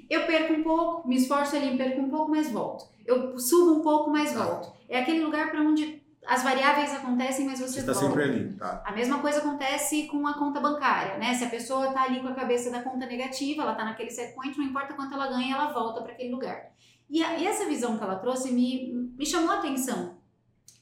Eu 0.09 0.25
perco 0.25 0.53
um 0.53 0.63
pouco, 0.63 1.07
me 1.07 1.15
esforço 1.15 1.55
ali, 1.55 1.75
perco 1.77 2.01
um 2.01 2.09
pouco, 2.09 2.29
mas 2.31 2.51
volto. 2.51 2.85
Eu 3.05 3.37
subo 3.39 3.79
um 3.79 3.81
pouco, 3.81 4.09
mas 4.11 4.33
volto. 4.33 4.71
É 4.87 4.99
aquele 5.01 5.21
lugar 5.23 5.49
para 5.51 5.61
onde 5.61 6.01
as 6.25 6.41
variáveis 6.43 6.93
acontecem, 6.93 7.45
mas 7.45 7.59
você, 7.59 7.73
Você 7.73 7.79
está 7.81 7.93
volta. 7.93 8.07
sempre 8.07 8.23
ali, 8.23 8.53
tá? 8.53 8.81
A 8.85 8.91
mesma 8.93 9.19
coisa 9.19 9.39
acontece 9.39 10.07
com 10.07 10.25
a 10.27 10.33
conta 10.35 10.59
bancária, 10.59 11.17
né? 11.17 11.33
Se 11.33 11.43
a 11.43 11.49
pessoa 11.49 11.91
tá 11.91 12.03
ali 12.03 12.21
com 12.21 12.27
a 12.29 12.33
cabeça 12.33 12.69
da 12.71 12.81
conta 12.81 13.05
negativa, 13.05 13.63
ela 13.63 13.75
tá 13.75 13.83
naquele 13.83 14.09
set 14.11 14.33
point, 14.35 14.57
não 14.57 14.65
importa 14.65 14.93
quanto 14.93 15.13
ela 15.13 15.27
ganha, 15.27 15.55
ela 15.55 15.73
volta 15.73 16.01
para 16.01 16.13
aquele 16.13 16.31
lugar. 16.31 16.71
E, 17.09 17.21
a- 17.21 17.37
e 17.37 17.45
essa 17.45 17.65
visão 17.65 17.97
que 17.97 18.03
ela 18.03 18.15
trouxe 18.15 18.51
me, 18.53 18.93
me 19.17 19.25
chamou 19.25 19.51
a 19.51 19.57
atenção. 19.59 20.17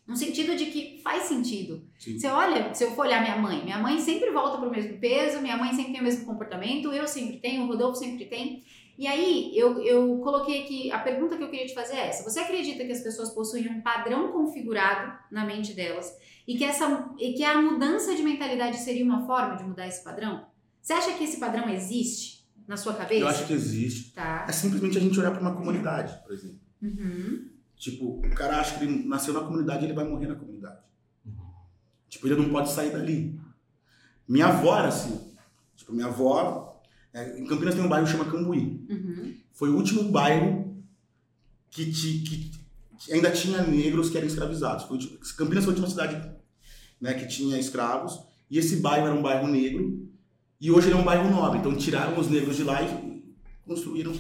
No 0.08 0.16
sentido 0.16 0.56
de 0.56 0.66
que 0.66 1.00
faz 1.04 1.24
sentido. 1.24 1.88
Sim. 1.98 2.20
Você 2.20 2.28
olha, 2.28 2.74
se 2.74 2.84
eu 2.84 2.92
for 2.92 3.06
olhar 3.06 3.22
minha 3.22 3.38
mãe, 3.38 3.64
minha 3.64 3.78
mãe 3.78 4.00
sempre 4.00 4.32
volta 4.32 4.58
pro 4.58 4.72
mesmo 4.72 5.00
peso, 5.00 5.42
minha 5.42 5.58
mãe 5.58 5.74
sempre 5.74 5.92
tem 5.92 6.02
o 6.02 6.04
mesmo 6.04 6.26
comportamento, 6.26 6.92
eu 6.92 7.08
sempre 7.08 7.38
tenho, 7.38 7.64
o 7.64 7.68
Rodolfo 7.68 8.00
sempre 8.00 8.26
tem. 8.26 8.64
E 8.98 9.08
aí, 9.08 9.52
eu, 9.56 9.82
eu 9.82 10.20
coloquei 10.20 10.64
aqui, 10.64 10.92
a 10.92 11.00
pergunta 11.00 11.38
que 11.38 11.44
eu 11.44 11.50
queria 11.50 11.66
te 11.66 11.74
fazer 11.74 11.96
é 11.96 12.08
essa. 12.08 12.30
Você 12.30 12.40
acredita 12.40 12.84
que 12.84 12.92
as 12.92 13.02
pessoas 13.02 13.32
possuem 13.32 13.68
um 13.70 13.82
padrão 13.82 14.32
configurado 14.32 15.18
na 15.32 15.46
mente 15.46 15.74
delas 15.74 16.12
e 16.48 16.58
que, 16.58 16.64
essa, 16.64 17.10
e 17.18 17.34
que 17.34 17.44
a 17.44 17.62
mudança 17.62 18.16
de 18.16 18.22
mentalidade 18.22 18.78
seria 18.78 19.04
uma 19.04 19.26
forma 19.26 19.56
de 19.56 19.64
mudar 19.64 19.88
esse 19.88 20.04
padrão? 20.04 20.46
Você 20.82 20.94
acha 20.94 21.14
que 21.14 21.24
esse 21.24 21.40
padrão 21.40 21.70
existe 21.70 22.46
na 22.68 22.76
sua 22.76 22.94
cabeça? 22.94 23.22
Eu 23.22 23.28
acho 23.28 23.48
que 23.48 23.54
existe. 23.54 24.14
Tá. 24.14 24.46
É 24.48 24.52
simplesmente 24.52 24.98
a 24.98 25.02
gente 25.02 25.20
olhar 25.20 25.32
para 25.32 25.42
uma 25.42 25.56
comunidade, 25.56 26.22
por 26.24 26.34
exemplo. 26.34 26.60
Uhum. 26.82 27.50
Tipo, 27.82 28.20
o 28.20 28.30
cara 28.36 28.60
acha 28.60 28.78
que 28.78 28.86
ele 28.86 29.08
nasceu 29.08 29.34
na 29.34 29.40
comunidade 29.40 29.82
e 29.82 29.88
ele 29.88 29.94
vai 29.96 30.08
morrer 30.08 30.28
na 30.28 30.36
comunidade. 30.36 30.78
Tipo, 32.08 32.28
ele 32.28 32.36
não 32.36 32.50
pode 32.52 32.70
sair 32.72 32.92
dali. 32.92 33.40
Minha 34.28 34.46
avó 34.50 34.78
era 34.78 34.90
assim. 34.90 35.34
Tipo, 35.76 35.92
minha 35.92 36.06
avó. 36.06 36.80
é, 37.12 37.40
em 37.40 37.46
Campinas 37.48 37.74
tem 37.74 37.84
um 37.84 37.90
bairro 37.90 38.06
que 38.06 38.12
chama 38.12 38.30
Cambuí. 38.30 38.86
Uhum. 38.88 39.34
Foi 39.52 39.70
o 39.70 39.76
último 39.78 40.04
bairro 40.12 40.78
que, 41.72 41.92
ti- 41.92 42.20
que 42.20 42.52
que 43.04 43.12
ainda 43.14 43.32
tinha 43.32 43.64
negros 43.64 44.12
que 44.12 44.18
eram 44.20 44.28
escravizados. 44.28 44.86
Foi, 44.86 45.00
Campinas 45.36 45.64
foi 45.66 45.74
a 45.74 45.76
última 45.78 45.90
cidade 45.90 46.32
né, 47.02 47.16
que 47.16 47.26
tinha 47.28 47.58
escravos. 47.58 48.22
E 48.48 48.60
esse 48.60 48.76
bairro 48.76 49.08
era 49.08 49.16
um 49.16 49.24
bairro 49.24 49.48
negro. 49.48 50.08
E 50.60 50.70
hoje 50.70 50.86
ele 50.90 50.94
é 50.94 51.00
um 51.00 51.04
bairro 51.04 51.32
nobre. 51.32 51.58
Então 51.58 51.76
tiraram 51.76 52.16
os 52.20 52.30
negros 52.30 52.58
de 52.58 52.64
lá 52.64 52.80
e 52.84 53.24
construíram. 53.66 54.14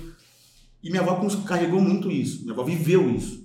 E 0.82 0.90
minha 0.90 1.04
avó 1.04 1.22
carregou 1.46 1.80
muito 1.80 2.10
isso. 2.10 2.42
Minha 2.42 2.54
avó 2.54 2.64
viveu 2.64 3.08
isso. 3.12 3.41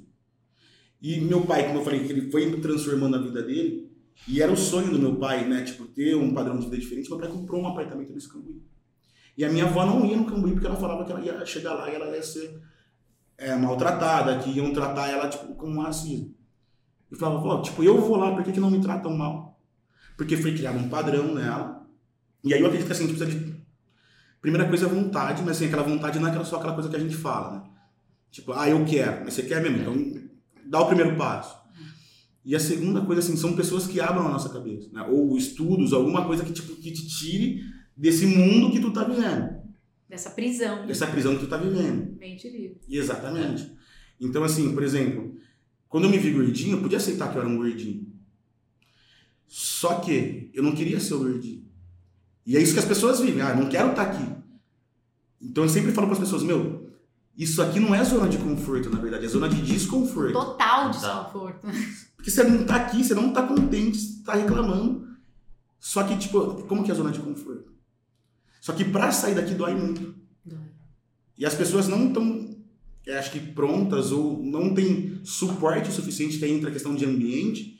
E 1.00 1.20
meu 1.20 1.42
pai, 1.42 1.66
como 1.66 1.80
eu 1.80 1.84
falei, 1.84 2.04
que 2.04 2.12
ele 2.12 2.30
foi 2.30 2.60
transformando 2.60 3.16
a 3.16 3.20
vida 3.20 3.42
dele. 3.42 3.90
E 4.26 4.40
era 4.40 4.50
o 4.50 4.56
sonho 4.56 4.90
do 4.90 4.98
meu 4.98 5.16
pai, 5.16 5.46
né? 5.46 5.62
Tipo, 5.62 5.84
ter 5.86 6.16
um 6.16 6.32
padrão 6.32 6.58
de 6.58 6.64
vida 6.64 6.78
diferente. 6.78 7.10
Meu 7.10 7.18
pai 7.18 7.28
comprou 7.28 7.62
um 7.62 7.68
apartamento 7.68 8.12
nesse 8.12 8.28
Cambuí. 8.28 8.62
E 9.36 9.44
a 9.44 9.50
minha 9.50 9.66
avó 9.66 9.84
não 9.84 10.04
ia 10.06 10.16
no 10.16 10.24
Cambuí 10.24 10.52
porque 10.52 10.66
ela 10.66 10.76
falava 10.76 11.04
que 11.04 11.12
ela 11.12 11.20
ia 11.20 11.44
chegar 11.44 11.74
lá 11.74 11.90
e 11.90 11.94
ela 11.94 12.16
ia 12.16 12.22
ser 12.22 12.60
é, 13.36 13.54
maltratada, 13.54 14.38
que 14.38 14.50
iam 14.50 14.72
tratar 14.72 15.08
ela 15.08 15.28
tipo, 15.28 15.54
como 15.54 15.78
um 15.78 15.82
racismo. 15.82 16.34
Eu 17.10 17.18
falava, 17.18 17.42
pô, 17.42 17.62
tipo, 17.62 17.82
eu 17.84 18.00
vou 18.00 18.16
lá, 18.16 18.34
por 18.34 18.42
que, 18.42 18.52
que 18.52 18.60
não 18.60 18.70
me 18.70 18.80
tratam 18.80 19.14
mal? 19.14 19.60
Porque 20.16 20.36
foi 20.36 20.54
criado 20.54 20.78
um 20.78 20.88
padrão 20.88 21.34
nela. 21.34 21.86
E 22.42 22.54
aí 22.54 22.60
eu 22.60 22.66
acredito 22.66 22.86
que 22.86 22.92
assim, 22.92 23.04
a 23.04 23.06
gente 23.08 23.18
precisa 23.18 23.38
de. 23.38 23.56
Primeira 24.40 24.68
coisa 24.68 24.86
é 24.86 24.88
vontade, 24.88 25.42
mas 25.42 25.56
assim, 25.56 25.66
aquela 25.66 25.82
vontade 25.82 26.18
não 26.18 26.28
é 26.28 26.44
só 26.44 26.56
aquela 26.56 26.74
coisa 26.74 26.88
que 26.88 26.96
a 26.96 27.00
gente 27.00 27.16
fala, 27.16 27.58
né? 27.58 27.70
Tipo, 28.30 28.52
ah, 28.52 28.68
eu 28.68 28.84
quero, 28.84 29.24
mas 29.24 29.34
você 29.34 29.42
quer 29.42 29.62
mesmo, 29.62 29.78
então 29.78 30.25
dá 30.68 30.80
o 30.80 30.86
primeiro 30.86 31.16
passo. 31.16 31.56
E 32.44 32.54
a 32.54 32.60
segunda 32.60 33.00
coisa, 33.00 33.20
assim, 33.20 33.36
são 33.36 33.56
pessoas 33.56 33.86
que 33.86 34.00
abram 34.00 34.26
a 34.26 34.30
nossa 34.30 34.48
cabeça, 34.48 34.88
né? 34.92 35.02
Ou 35.10 35.36
estudos, 35.36 35.92
alguma 35.92 36.24
coisa 36.24 36.44
que, 36.44 36.52
tipo, 36.52 36.76
que 36.76 36.92
te 36.92 37.06
tire 37.08 37.62
desse 37.96 38.24
mundo 38.26 38.70
que 38.70 38.78
tu 38.80 38.92
tá 38.92 39.02
vivendo, 39.04 39.56
Dessa 40.08 40.30
prisão. 40.30 40.86
dessa 40.86 41.06
prisão 41.08 41.34
que 41.34 41.40
tu 41.40 41.48
tá 41.48 41.56
vivendo. 41.56 42.16
Mente 42.18 42.48
livre. 42.48 42.78
Exatamente. 42.88 43.68
Então, 44.20 44.44
assim, 44.44 44.72
por 44.72 44.82
exemplo, 44.84 45.34
quando 45.88 46.04
eu 46.04 46.10
me 46.10 46.18
vi 46.18 46.30
gordinho, 46.30 46.76
eu 46.76 46.82
podia 46.82 46.98
aceitar 46.98 47.30
que 47.32 47.36
eu 47.36 47.40
era 47.42 47.50
um 47.50 47.56
gordinho. 47.56 48.06
Só 49.48 50.00
que 50.00 50.50
eu 50.54 50.62
não 50.62 50.72
queria 50.72 51.00
ser 51.00 51.14
o 51.14 51.18
gordinho. 51.20 51.64
E 52.46 52.56
é 52.56 52.62
isso 52.62 52.72
que 52.74 52.78
as 52.78 52.84
pessoas 52.84 53.20
vivem. 53.20 53.42
Ah, 53.42 53.50
eu 53.50 53.56
não 53.56 53.68
quero 53.68 53.90
estar 53.90 54.02
aqui. 54.02 54.24
Então 55.40 55.64
eu 55.64 55.68
sempre 55.68 55.92
falo 55.92 56.06
para 56.06 56.14
as 56.14 56.20
pessoas, 56.22 56.42
meu, 56.44 56.85
isso 57.36 57.60
aqui 57.62 57.78
não 57.78 57.94
é 57.94 58.02
zona 58.02 58.28
de 58.28 58.38
conforto, 58.38 58.90
na 58.90 58.98
verdade, 58.98 59.24
é 59.24 59.28
zona 59.28 59.48
de 59.48 59.60
desconforto. 59.62 60.32
Total 60.32 60.90
desconforto. 60.90 61.66
Porque 62.16 62.30
você 62.30 62.42
não 62.42 62.64
tá 62.64 62.76
aqui, 62.76 63.04
você 63.04 63.14
não 63.14 63.32
tá 63.32 63.42
contente, 63.42 63.98
você 63.98 64.22
tá 64.24 64.34
reclamando. 64.34 65.06
Só 65.78 66.02
que, 66.02 66.16
tipo, 66.16 66.64
como 66.66 66.82
que 66.82 66.90
é 66.90 66.94
a 66.94 66.96
zona 66.96 67.12
de 67.12 67.20
conforto? 67.20 67.72
Só 68.60 68.72
que 68.72 68.84
pra 68.84 69.12
sair 69.12 69.34
daqui 69.34 69.54
dói 69.54 69.74
muito. 69.74 70.14
E 71.38 71.44
as 71.44 71.54
pessoas 71.54 71.86
não 71.86 72.08
estão, 72.08 72.56
acho 73.18 73.30
que 73.30 73.38
prontas 73.38 74.10
ou 74.10 74.42
não 74.42 74.74
têm 74.74 75.20
suporte 75.22 75.92
suficiente, 75.92 76.38
que 76.38 76.44
aí 76.44 76.52
entra 76.52 76.70
a 76.70 76.72
questão 76.72 76.94
de 76.94 77.04
ambiente, 77.04 77.78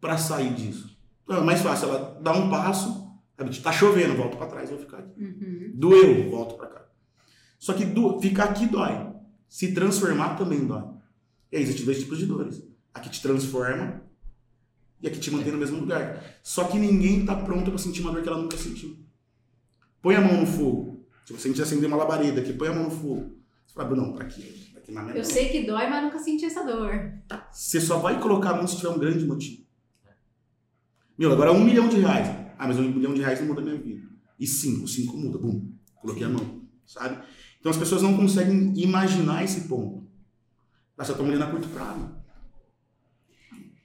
para 0.00 0.16
sair 0.16 0.54
disso. 0.54 0.96
Então 1.22 1.36
é 1.36 1.40
mais 1.44 1.60
fácil 1.60 1.88
ela 1.88 2.18
dar 2.20 2.32
um 2.32 2.50
passo, 2.50 3.02
Sabe? 3.36 3.60
Tá 3.60 3.72
chovendo, 3.72 4.14
volto 4.14 4.36
pra 4.36 4.46
trás, 4.46 4.70
vou 4.70 4.78
ficar 4.78 4.98
aqui. 4.98 5.20
Uhum. 5.20 5.72
Doeu, 5.74 6.30
volto 6.30 6.54
pra 6.56 6.66
cá. 6.66 6.81
Só 7.62 7.72
que 7.74 7.84
do, 7.84 8.20
ficar 8.20 8.46
aqui 8.46 8.66
dói. 8.66 8.90
Se 9.48 9.72
transformar 9.72 10.34
também 10.34 10.66
dói. 10.66 10.82
E 11.52 11.56
aí 11.56 11.62
existem 11.62 11.84
dois 11.84 12.00
tipos 12.00 12.18
de 12.18 12.26
dores. 12.26 12.60
A 12.92 12.98
que 12.98 13.08
te 13.08 13.22
transforma 13.22 14.02
e 15.00 15.06
a 15.06 15.10
que 15.12 15.20
te 15.20 15.30
mantém 15.30 15.52
no 15.52 15.58
mesmo 15.58 15.78
lugar. 15.78 16.40
Só 16.42 16.64
que 16.64 16.76
ninguém 16.76 17.24
tá 17.24 17.36
pronto 17.36 17.70
pra 17.70 17.78
sentir 17.78 18.00
uma 18.00 18.10
dor 18.10 18.20
que 18.20 18.28
ela 18.28 18.42
nunca 18.42 18.56
sentiu. 18.56 18.98
Põe 20.02 20.16
a 20.16 20.20
mão 20.20 20.40
no 20.40 20.46
fogo. 20.46 21.06
Se 21.24 21.32
você 21.32 21.42
sentir 21.50 21.62
acender 21.62 21.86
uma 21.86 21.98
labareda 21.98 22.40
aqui, 22.40 22.52
põe 22.52 22.66
a 22.66 22.72
mão 22.72 22.82
no 22.82 22.90
fogo. 22.90 23.36
Você 23.64 23.74
fala, 23.74 23.94
não, 23.94 24.12
pra 24.12 24.24
quê? 24.24 24.42
Pra 24.72 24.82
queimar 24.82 25.04
minha 25.04 25.16
Eu 25.16 25.24
sei 25.24 25.48
que 25.48 25.64
dói, 25.64 25.88
mas 25.88 26.02
nunca 26.02 26.18
senti 26.18 26.44
essa 26.44 26.64
dor. 26.64 27.12
Você 27.52 27.80
só 27.80 27.98
vai 27.98 28.20
colocar 28.20 28.50
a 28.50 28.56
mão 28.56 28.66
se 28.66 28.76
tiver 28.76 28.88
um 28.88 28.98
grande 28.98 29.24
motivo. 29.24 29.62
Meu, 31.16 31.30
agora 31.30 31.52
um 31.52 31.62
milhão 31.62 31.88
de 31.88 32.00
reais. 32.00 32.26
Ah, 32.58 32.66
mas 32.66 32.76
um 32.76 32.90
milhão 32.90 33.14
de 33.14 33.20
reais 33.20 33.38
não 33.38 33.46
muda 33.46 33.60
a 33.60 33.64
minha 33.64 33.78
vida. 33.78 34.02
E 34.36 34.48
cinco, 34.48 34.88
cinco 34.88 35.16
muda. 35.16 35.38
Bum, 35.38 35.70
coloquei 35.94 36.24
a 36.24 36.28
mão, 36.28 36.62
sabe? 36.84 37.22
Então 37.62 37.70
as 37.70 37.78
pessoas 37.78 38.02
não 38.02 38.16
conseguem 38.16 38.72
imaginar 38.76 39.44
esse 39.44 39.68
ponto. 39.68 40.04
Elas 40.98 41.06
só 41.06 41.12
estão 41.12 41.24
olhando 41.28 41.44
a 41.44 41.46
curto 41.46 41.68
prazo. 41.68 42.10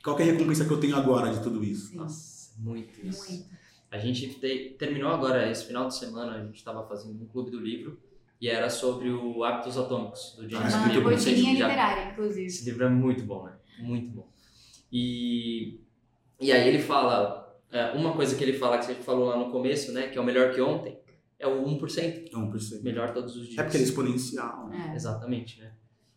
Qual 0.04 0.16
que 0.16 0.24
é 0.24 0.30
a 0.30 0.32
recompensa 0.32 0.66
que 0.66 0.72
eu 0.72 0.80
tenho 0.80 0.96
agora 0.96 1.32
de 1.32 1.44
tudo 1.44 1.64
isso? 1.64 1.90
Sim. 1.90 1.98
Nossa, 1.98 2.54
muito 2.58 3.06
isso. 3.06 3.30
Muito. 3.32 3.46
A 3.92 4.00
gente 4.00 4.30
te- 4.40 4.76
terminou 4.80 5.12
agora, 5.12 5.50
esse 5.50 5.66
final 5.66 5.88
de 5.88 5.96
semana, 5.96 6.34
a 6.38 6.44
gente 6.44 6.56
estava 6.56 6.86
fazendo 6.88 7.22
um 7.24 7.28
clube 7.28 7.52
do 7.52 7.60
livro 7.60 8.00
e 8.42 8.50
era 8.50 8.68
sobre 8.68 9.12
o 9.12 9.44
Hábitos 9.44 9.78
Atômicos, 9.78 10.34
do 10.38 10.50
James 10.50 10.74
Ah, 10.74 10.78
Uma 10.80 10.90
Clear. 10.90 11.04
Rotininha 11.04 11.56
já- 11.56 11.68
literária, 11.68 12.12
inclusive. 12.12 12.46
Esse 12.48 12.66
livro 12.66 12.84
é 12.84 12.90
muito 12.90 13.24
bom, 13.24 13.46
né? 13.46 13.54
Muito 13.80 14.10
bom. 14.10 14.28
E, 14.92 15.80
e 16.42 16.52
aí 16.52 16.68
ele 16.68 16.80
fala, 16.80 17.56
é, 17.72 17.92
uma 17.92 18.14
coisa 18.14 18.36
que 18.36 18.44
ele 18.44 18.54
fala, 18.58 18.78
que 18.80 18.86
você 18.86 18.96
falou 18.96 19.26
lá 19.28 19.38
no 19.38 19.52
começo, 19.52 19.92
né? 19.92 20.08
Que 20.08 20.18
é 20.18 20.22
o 20.22 20.26
melhor 20.26 20.52
que 20.54 20.60
ontem, 20.62 20.98
é 21.40 21.48
o 21.48 21.64
1%. 21.66 22.30
É 22.34 22.38
um 22.38 22.50
por 22.50 22.60
cento. 22.60 22.84
Melhor 22.84 23.14
todos 23.14 23.36
os 23.36 23.46
dias. 23.48 23.58
É 23.60 23.64
porque 23.64 23.78
ele 23.78 23.84
é 23.84 23.88
exponencial. 23.88 24.68
né? 24.70 24.90
É. 24.92 24.96
Exatamente, 24.96 25.60
né? 25.60 25.72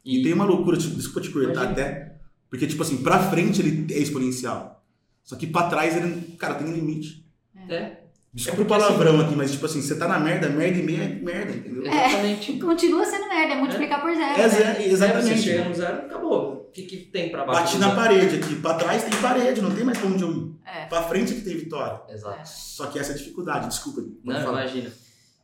E 0.04 0.22
tem 0.22 0.32
uma 0.32 0.44
loucura, 0.44 0.76
tipo, 0.78 0.94
desculpa 0.96 1.20
te 1.20 1.30
cortar 1.30 1.50
Imagina. 1.52 1.72
até, 1.72 2.16
porque, 2.48 2.66
tipo 2.66 2.82
assim, 2.82 3.02
pra 3.02 3.18
frente 3.30 3.60
ele 3.60 3.92
é 3.94 3.98
exponencial. 3.98 4.82
Só 5.22 5.36
que 5.36 5.46
pra 5.46 5.68
trás 5.68 5.96
ele, 5.96 6.36
cara, 6.38 6.54
tem 6.54 6.72
limite. 6.72 7.26
É, 7.68 7.98
Desculpa 8.32 8.62
É 8.62 8.64
o 8.64 8.68
palavrão 8.68 9.20
aqui, 9.20 9.34
mas, 9.34 9.50
tipo 9.50 9.66
assim, 9.66 9.82
você 9.82 9.98
tá 9.98 10.06
na 10.06 10.18
merda, 10.18 10.48
merda 10.48 10.78
e 10.78 10.82
meia 10.84 11.02
é 11.02 11.08
merda, 11.08 11.52
entendeu? 11.52 11.84
exatamente. 11.84 12.52
Continua 12.60 13.04
sendo 13.04 13.28
merda, 13.28 13.54
é 13.54 13.56
multiplicar 13.56 14.00
por 14.00 14.14
zero. 14.14 14.40
É, 14.40 14.48
né? 14.48 14.54
é, 14.54 14.70
É, 14.70 14.74
você 14.74 14.88
exatamente. 14.88 15.42
chega 15.42 15.68
no 15.68 15.74
zero, 15.74 15.96
acabou. 16.06 16.52
O 16.68 16.70
que, 16.72 16.82
que 16.84 16.96
tem 16.98 17.28
pra 17.30 17.44
baixo? 17.44 17.60
Bati 17.62 17.74
do 17.74 17.80
na 17.80 17.86
zero? 17.88 18.00
parede 18.00 18.36
aqui, 18.36 18.54
pra 18.56 18.74
trás 18.74 19.02
tem 19.02 19.20
parede, 19.20 19.60
não 19.60 19.74
tem 19.74 19.82
mais 19.84 19.98
pra 19.98 20.06
onde 20.08 20.22
eu 20.22 20.32
ir. 20.32 20.54
É. 20.64 20.86
Pra 20.86 21.02
frente 21.02 21.32
é 21.32 21.34
que 21.36 21.42
tem 21.42 21.56
vitória. 21.56 22.00
Exato. 22.08 22.48
Só 22.48 22.86
que 22.86 22.98
essa 23.00 23.10
é 23.10 23.14
a 23.16 23.18
dificuldade, 23.18 23.66
desculpa. 23.68 24.00
Não, 24.24 24.40
falar. 24.42 24.62
imagina. 24.62 24.90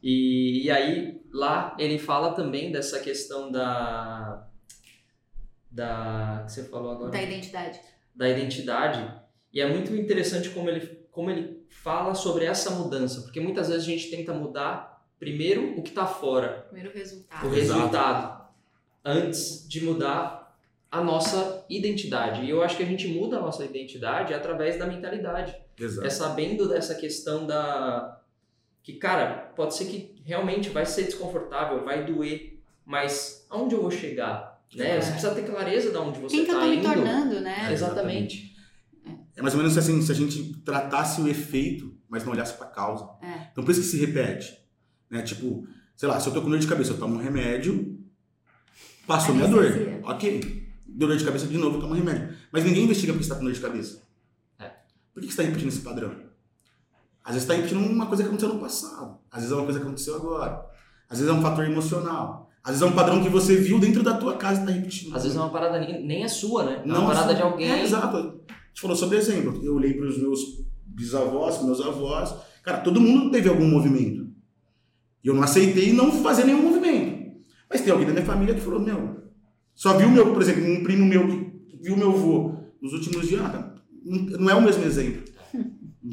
E, 0.09 0.63
e 0.65 0.71
aí, 0.71 1.21
lá, 1.33 1.75
ele 1.81 1.99
fala 1.99 2.33
também 2.33 2.71
dessa 2.71 3.01
questão 3.01 3.51
da. 3.51 4.47
Da. 5.69 6.45
que 6.47 6.53
você 6.53 6.63
falou 6.67 6.93
agora? 6.93 7.11
Da 7.11 7.21
identidade. 7.21 7.81
da 8.15 8.29
identidade. 8.29 9.21
E 9.53 9.61
é 9.61 9.69
muito 9.69 9.93
interessante 9.97 10.51
como 10.51 10.71
ele, 10.71 10.87
como 11.11 11.29
ele 11.29 11.67
fala 11.69 12.15
sobre 12.15 12.45
essa 12.45 12.71
mudança, 12.71 13.23
porque 13.23 13.41
muitas 13.41 13.69
vezes 13.69 13.83
a 13.83 13.91
gente 13.91 14.09
tenta 14.09 14.33
mudar 14.33 15.05
primeiro 15.19 15.77
o 15.77 15.83
que 15.83 15.89
está 15.89 16.07
fora, 16.07 16.67
Primeiro 16.69 16.91
o 16.91 16.95
resultado. 16.95 17.47
Exato. 17.47 17.55
resultado, 17.57 18.49
antes 19.05 19.69
de 19.69 19.85
mudar 19.85 20.57
a 20.89 21.03
nossa 21.03 21.65
identidade. 21.69 22.45
E 22.45 22.51
eu 22.51 22.63
acho 22.63 22.77
que 22.77 22.85
a 22.85 22.87
gente 22.87 23.09
muda 23.09 23.39
a 23.39 23.41
nossa 23.41 23.65
identidade 23.65 24.33
através 24.33 24.79
da 24.79 24.87
mentalidade. 24.87 25.57
Exato. 25.77 26.07
É 26.07 26.11
sabendo 26.11 26.69
dessa 26.69 26.95
questão 26.95 27.45
da. 27.45 28.16
Que, 28.87 28.93
cara, 28.93 29.53
pode 29.57 29.75
ser 29.75 29.87
que 29.87 30.15
realmente 30.25 30.71
vai 30.71 30.87
ser 30.87 31.03
desconfortável, 31.03 31.85
vai 31.85 32.07
doer, 32.07 32.61
mas 32.85 33.45
aonde 33.51 33.75
eu 33.75 33.83
vou 33.83 33.91
chegar? 33.91 34.65
Né? 34.77 34.91
É. 34.91 35.01
Você 35.01 35.11
precisa 35.11 35.35
ter 35.35 35.43
clareza 35.43 35.91
de 35.91 35.97
onde 35.97 36.21
você 36.21 36.37
Quem 36.37 36.45
que 36.45 36.53
eu 36.53 36.55
está 36.55 36.65
tô 36.65 36.71
me 36.71 36.77
indo. 36.77 36.95
tornando, 36.95 37.41
né? 37.41 37.73
Exatamente. 37.73 38.55
É 39.35 39.43
mais 39.43 39.55
ou 39.55 39.59
menos 39.61 39.77
assim, 39.77 40.01
se 40.01 40.13
a 40.13 40.15
gente 40.15 40.55
tratasse 40.65 41.21
o 41.21 41.27
efeito, 41.27 41.99
mas 42.09 42.25
não 42.25 42.31
olhasse 42.31 42.57
pra 42.57 42.69
causa. 42.69 43.11
É. 43.23 43.49
Então 43.51 43.65
por 43.65 43.73
isso 43.73 43.81
que 43.81 43.89
se 43.89 43.97
repete. 43.99 44.57
Né? 45.11 45.21
Tipo, 45.23 45.67
sei 45.97 46.09
lá, 46.09 46.21
se 46.21 46.29
eu 46.29 46.33
tô 46.33 46.41
com 46.41 46.49
dor 46.49 46.61
de 46.61 46.69
cabeça, 46.69 46.93
eu 46.93 46.99
tomo 46.99 47.17
um 47.17 47.21
remédio, 47.21 47.99
passou 49.05 49.35
minha 49.35 49.49
dor. 49.49 49.65
Ok. 50.05 50.65
Deu 50.87 51.09
dor 51.09 51.17
de 51.17 51.25
cabeça 51.25 51.49
de 51.49 51.59
novo, 51.59 51.79
eu 51.79 51.81
tomo 51.81 51.93
um 51.93 51.97
remédio. 51.97 52.37
Mas 52.53 52.63
ninguém 52.63 52.85
investiga 52.85 53.13
porque 53.13 53.25
você 53.25 53.31
tá 53.31 53.37
com 53.37 53.45
dor 53.45 53.53
de 53.53 53.59
cabeça. 53.61 54.01
É. 54.61 54.71
Por 55.13 55.21
que 55.21 55.29
você 55.29 55.39
tá 55.39 55.43
repetindo 55.43 55.71
esse 55.71 55.81
padrão? 55.81 56.26
Às 57.27 57.35
vezes 57.35 57.49
tá 57.49 57.55
repetindo 57.55 57.79
uma 57.79 58.07
coisa 58.07 58.23
que 58.23 58.29
aconteceu 58.29 58.55
no 58.55 58.61
passado. 58.61 59.19
Às 59.33 59.41
vezes 59.41 59.51
é 59.51 59.57
uma 59.57 59.65
coisa 59.65 59.81
que 59.81 59.85
aconteceu 59.85 60.15
agora. 60.15 60.65
Às 61.11 61.19
vezes 61.19 61.35
é 61.35 61.37
um 61.37 61.43
fator 61.43 61.65
emocional. 61.65 62.49
Às 62.63 62.71
vezes 62.71 62.83
é 62.83 62.87
um 62.87 62.95
padrão 62.95 63.21
que 63.21 63.29
você 63.29 63.57
viu 63.57 63.81
dentro 63.81 64.01
da 64.05 64.15
tua 64.17 64.37
casa 64.37 64.63
e 64.63 64.65
tá 64.65 64.71
repetindo. 64.71 65.17
Às 65.17 65.25
vezes 65.25 65.37
é 65.37 65.41
uma 65.41 65.51
parada 65.51 65.81
nem, 65.81 66.23
é 66.23 66.29
sua, 66.29 66.63
né? 66.63 66.83
É 66.85 66.87
Não 66.87 67.01
uma 67.01 67.09
parada 67.09 67.35
de 67.35 67.43
alguém. 67.43 67.69
É, 67.69 67.83
exato. 67.83 68.17
A 68.17 68.21
gente 68.23 68.81
falou 68.81 68.97
sobre 68.97 69.19
exemplo. 69.19 69.61
Eu 69.65 69.75
olhei 69.75 69.95
para 69.95 70.07
os 70.07 70.19
meus 70.19 70.39
bisavós, 70.87 71.61
meus 71.65 71.81
avós. 71.81 72.33
Cara, 72.63 72.79
todo 72.79 73.01
mundo 73.01 73.33
teve 73.33 73.49
algum 73.49 73.67
movimento. 73.67 74.29
E 75.25 75.27
eu 75.27 75.35
não 75.35 75.43
aceitei 75.43 75.93
não 75.93 76.13
fazer 76.23 76.45
nenhum 76.45 76.63
movimento. 76.63 77.41
Mas 77.69 77.81
tem 77.81 77.91
alguém 77.91 78.07
da 78.07 78.13
minha 78.13 78.25
família 78.25 78.55
que 78.55 78.61
falou, 78.61 78.79
meu, 78.79 79.17
só 79.75 79.97
viu 79.99 80.09
meu, 80.09 80.33
por 80.33 80.43
exemplo, 80.43 80.65
um 80.65 80.85
primo 80.85 81.05
meu 81.05 81.27
que 81.27 81.79
viu 81.83 81.97
meu 81.97 82.11
avô 82.11 82.55
nos 82.81 82.93
últimos 82.93 83.27
dias, 83.27 83.41
ah, 83.43 83.75
não 84.05 84.39
não 84.39 84.51
é 84.51 84.55
o 84.55 84.63
mesmo 84.63 84.85
exemplo. 84.85 85.25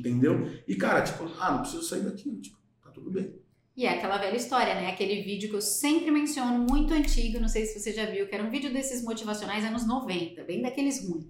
Entendeu? 0.04 0.52
E, 0.68 0.76
cara, 0.76 1.02
tipo, 1.02 1.30
ah, 1.40 1.52
não 1.52 1.62
preciso 1.62 1.84
sair 1.84 2.02
daqui, 2.02 2.36
tipo, 2.42 2.58
tá 2.84 2.92
tudo 2.92 3.10
bem. 3.10 3.34
E 3.76 3.86
é 3.86 3.90
aquela 3.90 4.18
velha 4.18 4.36
história, 4.36 4.76
né? 4.76 4.90
Aquele 4.90 5.24
vídeo 5.24 5.50
que 5.50 5.56
eu 5.56 5.62
sempre 5.62 6.12
menciono, 6.12 6.68
muito 6.70 6.94
antigo, 6.94 7.40
não 7.40 7.48
sei 7.48 7.66
se 7.66 7.80
você 7.80 7.92
já 7.92 8.06
viu, 8.06 8.28
que 8.28 8.36
era 8.36 8.44
um 8.44 8.50
vídeo 8.50 8.72
desses 8.72 9.04
motivacionais 9.04 9.64
anos 9.64 9.88
90, 9.88 10.44
bem 10.44 10.62
daqueles 10.62 11.08
ruins. 11.08 11.26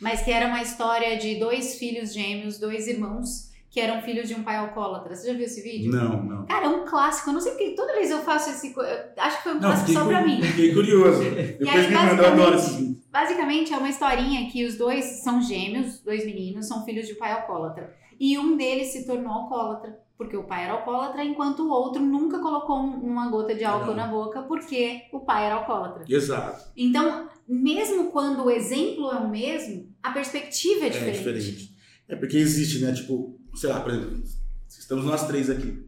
Mas 0.00 0.22
que 0.22 0.30
era 0.30 0.46
uma 0.46 0.62
história 0.62 1.18
de 1.18 1.34
dois 1.38 1.78
filhos 1.78 2.14
gêmeos, 2.14 2.58
dois 2.58 2.86
irmãos, 2.86 3.50
que 3.70 3.80
eram 3.80 4.02
filhos 4.02 4.28
de 4.28 4.34
um 4.34 4.42
pai 4.42 4.56
alcoólatra. 4.56 5.14
Você 5.14 5.26
já 5.26 5.32
viu 5.32 5.44
esse 5.44 5.62
vídeo? 5.62 5.90
Não, 5.90 6.22
não. 6.22 6.46
Cara, 6.46 6.66
é 6.66 6.68
um 6.68 6.84
clássico. 6.84 7.30
Eu 7.30 7.34
não 7.34 7.40
sei 7.40 7.52
porque 7.52 7.70
toda 7.74 7.94
vez 7.94 8.10
eu 8.10 8.20
faço 8.20 8.50
esse. 8.50 8.74
Acho 9.16 9.36
que 9.38 9.42
foi 9.42 9.52
um 9.52 9.54
Não, 9.54 9.62
clássico 9.62 9.92
só 9.92 10.06
pra 10.06 10.26
mim. 10.26 10.40
fiquei 10.44 10.74
curioso. 10.74 11.22
Depois 11.22 11.68
aí, 11.68 11.88
me 11.88 11.94
eu 11.94 12.00
adoro 12.00 12.36
basicamente, 12.36 12.56
esse 12.56 12.76
vídeo. 12.76 13.02
Basicamente, 13.10 13.72
é 13.72 13.76
uma 13.76 13.88
historinha 13.88 14.50
que 14.50 14.64
os 14.64 14.76
dois 14.76 15.04
são 15.22 15.40
gêmeos, 15.40 16.00
dois 16.00 16.26
meninos, 16.26 16.66
são 16.66 16.84
filhos 16.84 17.06
de 17.06 17.14
pai 17.14 17.32
alcoólatra. 17.32 17.94
E 18.24 18.38
um 18.38 18.56
deles 18.56 18.88
se 18.92 19.04
tornou 19.04 19.32
alcoólatra, 19.32 19.98
porque 20.16 20.36
o 20.36 20.44
pai 20.44 20.62
era 20.62 20.74
alcoólatra, 20.74 21.24
enquanto 21.24 21.64
o 21.64 21.68
outro 21.70 22.00
nunca 22.00 22.38
colocou 22.38 22.76
um- 22.78 23.00
uma 23.00 23.28
gota 23.28 23.52
de 23.52 23.64
álcool 23.64 23.94
na 23.94 24.06
boca, 24.06 24.42
porque 24.42 25.02
o 25.12 25.18
pai 25.18 25.46
era 25.46 25.56
alcoólatra. 25.56 26.04
Exato. 26.08 26.70
Então, 26.76 27.28
mesmo 27.48 28.12
quando 28.12 28.44
o 28.44 28.50
exemplo 28.50 29.10
é 29.10 29.16
o 29.16 29.28
mesmo, 29.28 29.92
a 30.00 30.12
perspectiva 30.12 30.84
é 30.84 30.86
É 30.86 30.90
diferente. 30.90 31.18
diferente. 31.18 31.76
É 32.08 32.14
porque 32.14 32.36
existe, 32.36 32.78
né? 32.84 32.92
Tipo, 32.92 33.36
sei 33.56 33.70
lá, 33.70 33.80
por 33.80 33.90
exemplo, 33.90 34.22
estamos 34.68 35.04
nós 35.04 35.26
três 35.26 35.50
aqui. 35.50 35.81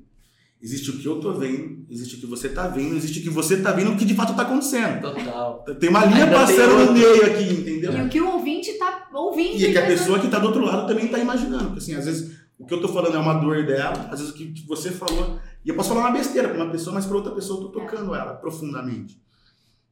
Existe 0.64 0.88
o 0.92 0.98
que 0.98 1.06
eu 1.06 1.20
tô 1.20 1.34
vendo, 1.34 1.84
existe 1.90 2.16
o 2.16 2.20
que 2.20 2.26
você 2.26 2.48
tá 2.48 2.66
vendo, 2.66 2.96
existe 2.96 3.20
o 3.20 3.22
que 3.22 3.28
você 3.28 3.58
tá 3.60 3.70
vendo, 3.70 3.92
o 3.92 3.98
que 3.98 4.04
de 4.06 4.14
fato 4.14 4.34
tá 4.34 4.44
acontecendo. 4.44 4.98
Total. 5.02 5.62
Tem 5.78 5.90
uma 5.90 6.06
linha 6.06 6.24
Ainda 6.24 6.36
passando 6.38 6.86
no 6.86 6.92
meio 6.94 7.26
aqui, 7.26 7.52
entendeu? 7.52 7.92
E 7.92 8.00
o 8.00 8.08
que 8.08 8.18
o 8.18 8.32
ouvinte 8.32 8.72
tá 8.78 9.06
ouvindo. 9.12 9.58
E 9.58 9.66
é 9.66 9.72
que 9.72 9.76
a 9.76 9.86
pessoa 9.86 10.18
que 10.18 10.28
tá 10.28 10.38
do 10.38 10.46
outro 10.46 10.64
lado 10.64 10.86
também 10.86 11.08
tá 11.08 11.18
imaginando. 11.18 11.64
Porque 11.64 11.80
assim, 11.80 11.94
às 11.94 12.06
vezes 12.06 12.34
o 12.58 12.64
que 12.64 12.72
eu 12.72 12.80
tô 12.80 12.88
falando 12.88 13.14
é 13.14 13.18
uma 13.18 13.34
dor 13.34 13.66
dela, 13.66 14.08
às 14.10 14.20
vezes 14.20 14.34
o 14.34 14.38
que 14.38 14.66
você 14.66 14.90
falou. 14.90 15.38
E 15.62 15.68
eu 15.68 15.74
posso 15.74 15.90
falar 15.90 16.00
uma 16.00 16.12
besteira 16.12 16.48
pra 16.48 16.64
uma 16.64 16.72
pessoa, 16.72 16.94
mas 16.94 17.04
pra 17.04 17.16
outra 17.16 17.32
pessoa 17.32 17.60
eu 17.60 17.68
tô 17.68 17.80
tocando 17.80 18.14
ela 18.14 18.32
profundamente. 18.32 19.20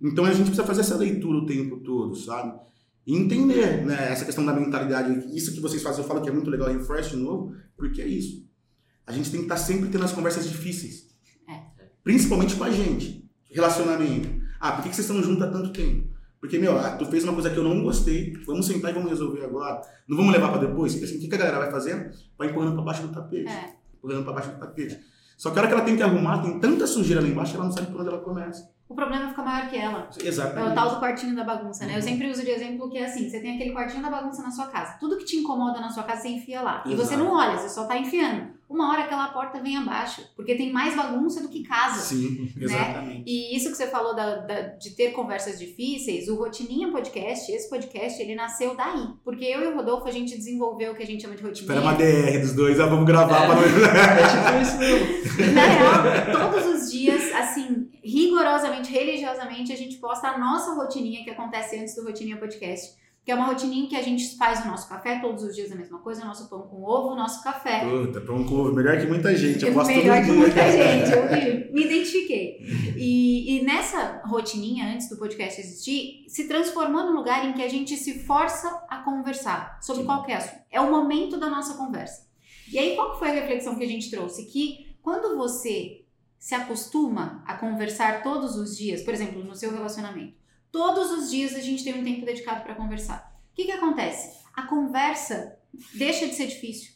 Então 0.00 0.24
a 0.24 0.32
gente 0.32 0.46
precisa 0.46 0.66
fazer 0.66 0.80
essa 0.80 0.96
leitura 0.96 1.36
o 1.36 1.44
tempo 1.44 1.80
todo, 1.80 2.16
sabe? 2.16 2.58
E 3.06 3.14
entender, 3.14 3.84
né, 3.84 4.10
essa 4.10 4.24
questão 4.24 4.46
da 4.46 4.54
mentalidade. 4.54 5.36
Isso 5.36 5.52
que 5.52 5.60
vocês 5.60 5.82
fazem, 5.82 6.02
eu 6.02 6.08
falo 6.08 6.22
que 6.22 6.30
é 6.30 6.32
muito 6.32 6.48
legal, 6.48 6.68
reforço 6.68 7.10
de 7.10 7.16
novo, 7.16 7.54
porque 7.76 8.00
é 8.00 8.06
isso. 8.06 8.50
A 9.06 9.12
gente 9.12 9.30
tem 9.30 9.40
que 9.40 9.46
estar 9.46 9.56
sempre 9.56 9.88
tendo 9.88 10.04
as 10.04 10.12
conversas 10.12 10.48
difíceis. 10.48 11.10
Principalmente 12.02 12.56
com 12.56 12.64
a 12.64 12.70
gente. 12.70 13.28
Relacionamento. 13.50 14.28
Ah, 14.60 14.72
por 14.72 14.82
que 14.82 14.88
que 14.90 14.96
vocês 14.96 15.08
estão 15.08 15.22
juntos 15.22 15.42
há 15.42 15.50
tanto 15.50 15.72
tempo? 15.72 16.08
Porque, 16.40 16.58
meu, 16.58 16.76
ah, 16.76 16.96
tu 16.96 17.06
fez 17.06 17.22
uma 17.22 17.32
coisa 17.32 17.50
que 17.50 17.56
eu 17.56 17.62
não 17.62 17.82
gostei, 17.84 18.32
vamos 18.46 18.66
sentar 18.66 18.90
e 18.90 18.94
vamos 18.94 19.10
resolver 19.10 19.44
agora. 19.44 19.80
Não 20.08 20.16
vamos 20.16 20.32
levar 20.32 20.48
pra 20.50 20.58
depois? 20.60 20.92
Porque 20.92 21.04
assim, 21.04 21.18
o 21.18 21.20
que 21.20 21.28
que 21.28 21.34
a 21.34 21.38
galera 21.38 21.58
vai 21.60 21.70
fazendo? 21.70 22.10
Vai 22.36 22.48
empurrando 22.48 22.74
pra 22.74 22.82
baixo 22.82 23.02
do 23.06 23.12
tapete. 23.14 23.48
É. 23.48 23.74
Empurrando 23.96 24.24
pra 24.24 24.32
baixo 24.32 24.50
do 24.50 24.58
tapete. 24.58 24.98
Só 25.36 25.50
que 25.50 25.58
a 25.58 25.62
hora 25.62 25.68
que 25.68 25.74
ela 25.74 25.84
tem 25.84 25.96
que 25.96 26.02
arrumar, 26.02 26.38
tem 26.42 26.58
tanta 26.58 26.86
sujeira 26.86 27.20
lá 27.20 27.28
embaixo, 27.28 27.54
ela 27.54 27.64
não 27.64 27.72
sabe 27.72 27.88
por 27.88 28.00
onde 28.00 28.08
ela 28.08 28.20
começa. 28.20 28.70
o 28.88 28.94
problema 28.94 29.28
fica 29.30 29.42
maior 29.42 29.70
que 29.70 29.76
ela. 29.76 30.10
É 30.20 30.22
o 30.22 30.28
Exatamente. 30.28 30.74
tal 30.74 30.90
do 30.90 31.00
quartinho 31.00 31.34
da 31.34 31.44
bagunça, 31.44 31.86
né? 31.86 31.92
Eu 31.92 31.96
Uhum. 31.96 32.02
sempre 32.02 32.30
uso 32.30 32.42
de 32.42 32.50
exemplo 32.50 32.90
que 32.90 32.98
é 32.98 33.06
assim, 33.06 33.30
você 33.30 33.40
tem 33.40 33.54
aquele 33.54 33.72
quartinho 33.72 34.02
da 34.02 34.10
bagunça 34.10 34.42
na 34.42 34.50
sua 34.50 34.66
casa. 34.66 34.98
Tudo 35.00 35.16
que 35.16 35.24
te 35.24 35.36
incomoda 35.36 35.80
na 35.80 35.88
sua 35.88 36.02
casa, 36.02 36.20
você 36.22 36.28
enfia 36.28 36.60
lá. 36.60 36.82
E 36.84 36.94
você 36.94 37.14
Exato. 37.14 37.24
não 37.24 37.32
olha, 37.34 37.56
você 37.56 37.70
só 37.70 37.86
tá 37.86 37.96
enfiando. 37.96 38.48
Uma 38.72 38.90
hora 38.90 39.02
aquela 39.02 39.28
porta 39.28 39.60
vem 39.62 39.76
abaixo, 39.76 40.22
porque 40.34 40.54
tem 40.54 40.72
mais 40.72 40.96
bagunça 40.96 41.42
do 41.42 41.48
que 41.50 41.62
casa. 41.62 42.00
Sim, 42.00 42.50
né? 42.56 42.64
exatamente. 42.64 43.24
E 43.26 43.54
isso 43.54 43.70
que 43.70 43.76
você 43.76 43.86
falou 43.86 44.14
da- 44.16 44.36
da- 44.36 44.60
de 44.62 44.90
ter 44.96 45.10
conversas 45.12 45.58
difíceis, 45.58 46.26
o 46.28 46.36
Rotininha 46.36 46.90
Podcast, 46.90 47.52
esse 47.52 47.68
podcast, 47.68 48.20
ele 48.22 48.34
nasceu 48.34 48.74
daí. 48.74 49.08
Porque 49.22 49.44
eu 49.44 49.60
e 49.62 49.66
o 49.66 49.76
Rodolfo, 49.76 50.08
a 50.08 50.10
gente 50.10 50.34
desenvolveu 50.36 50.92
o 50.92 50.94
que 50.94 51.02
a 51.02 51.06
gente 51.06 51.20
chama 51.22 51.36
de 51.36 51.42
rotininha. 51.42 51.74
Espera 51.74 51.80
uma 51.82 51.94
DR 51.94 52.38
dos 52.40 52.54
dois, 52.54 52.80
ah, 52.80 52.86
vamos 52.86 53.04
gravar 53.04 53.44
É. 53.44 53.46
para 53.46 53.60
É 54.22 54.62
tipo 54.62 54.62
isso 54.62 54.78
mesmo. 54.78 55.54
Na 55.54 55.66
real, 55.66 56.50
todos 56.50 56.66
os 56.82 56.90
dias, 56.90 57.30
assim, 57.34 57.88
rigorosamente, 58.02 58.90
religiosamente, 58.90 59.72
a 59.72 59.76
gente 59.76 59.96
posta 59.96 60.28
a 60.28 60.38
nossa 60.38 60.74
rotininha 60.74 61.22
que 61.24 61.30
acontece 61.30 61.78
antes 61.78 61.94
do 61.94 62.04
Rotininha 62.04 62.36
Podcast. 62.38 63.01
Que 63.24 63.30
é 63.30 63.34
uma 63.34 63.46
rotininha 63.46 63.88
que 63.88 63.94
a 63.94 64.02
gente 64.02 64.36
faz 64.36 64.64
o 64.64 64.68
nosso 64.68 64.88
café, 64.88 65.20
todos 65.20 65.44
os 65.44 65.54
dias 65.54 65.70
a 65.70 65.76
mesma 65.76 66.00
coisa, 66.00 66.22
o 66.22 66.26
nosso 66.26 66.48
pão 66.48 66.62
com 66.62 66.82
ovo, 66.82 67.12
o 67.12 67.14
nosso 67.14 67.42
café. 67.42 67.88
Puta, 67.88 68.20
pão 68.20 68.44
com 68.44 68.54
ovo, 68.56 68.74
melhor 68.74 68.98
que 68.98 69.06
muita 69.06 69.34
gente. 69.36 69.64
Eu 69.64 69.72
posto 69.72 69.94
melhor 69.94 70.24
que 70.24 70.32
muita 70.32 70.60
gente, 70.70 71.12
eu 71.12 71.30
me, 71.30 71.72
me 71.72 71.86
identifiquei. 71.86 72.58
E, 72.96 73.58
e 73.58 73.64
nessa 73.64 74.22
rotininha, 74.24 74.92
antes 74.92 75.08
do 75.08 75.16
podcast 75.16 75.60
existir, 75.60 76.24
se 76.26 76.48
transformou 76.48 77.04
num 77.04 77.14
lugar 77.14 77.48
em 77.48 77.52
que 77.52 77.62
a 77.62 77.68
gente 77.68 77.96
se 77.96 78.24
força 78.24 78.68
a 78.88 78.98
conversar 78.98 79.78
sobre 79.80 80.02
Sim. 80.02 80.06
qualquer 80.06 80.38
assunto. 80.38 80.62
É 80.70 80.80
o 80.80 80.90
momento 80.90 81.38
da 81.38 81.48
nossa 81.48 81.74
conversa. 81.74 82.26
E 82.72 82.78
aí, 82.78 82.96
qual 82.96 83.18
foi 83.18 83.30
a 83.30 83.34
reflexão 83.34 83.76
que 83.76 83.84
a 83.84 83.88
gente 83.88 84.10
trouxe? 84.10 84.46
Que 84.46 84.96
quando 85.00 85.36
você 85.36 86.02
se 86.38 86.56
acostuma 86.56 87.44
a 87.46 87.54
conversar 87.54 88.22
todos 88.24 88.56
os 88.56 88.76
dias, 88.76 89.02
por 89.02 89.14
exemplo, 89.14 89.44
no 89.44 89.54
seu 89.54 89.70
relacionamento, 89.70 90.41
todos 90.72 91.12
os 91.12 91.30
dias 91.30 91.54
a 91.54 91.60
gente 91.60 91.84
tem 91.84 91.94
um 91.94 92.02
tempo 92.02 92.24
dedicado 92.24 92.64
para 92.64 92.74
conversar. 92.74 93.32
O 93.52 93.54
que, 93.54 93.66
que 93.66 93.72
acontece? 93.72 94.40
A 94.54 94.62
conversa 94.62 95.56
deixa 95.94 96.26
de 96.26 96.34
ser 96.34 96.46
difícil. 96.46 96.92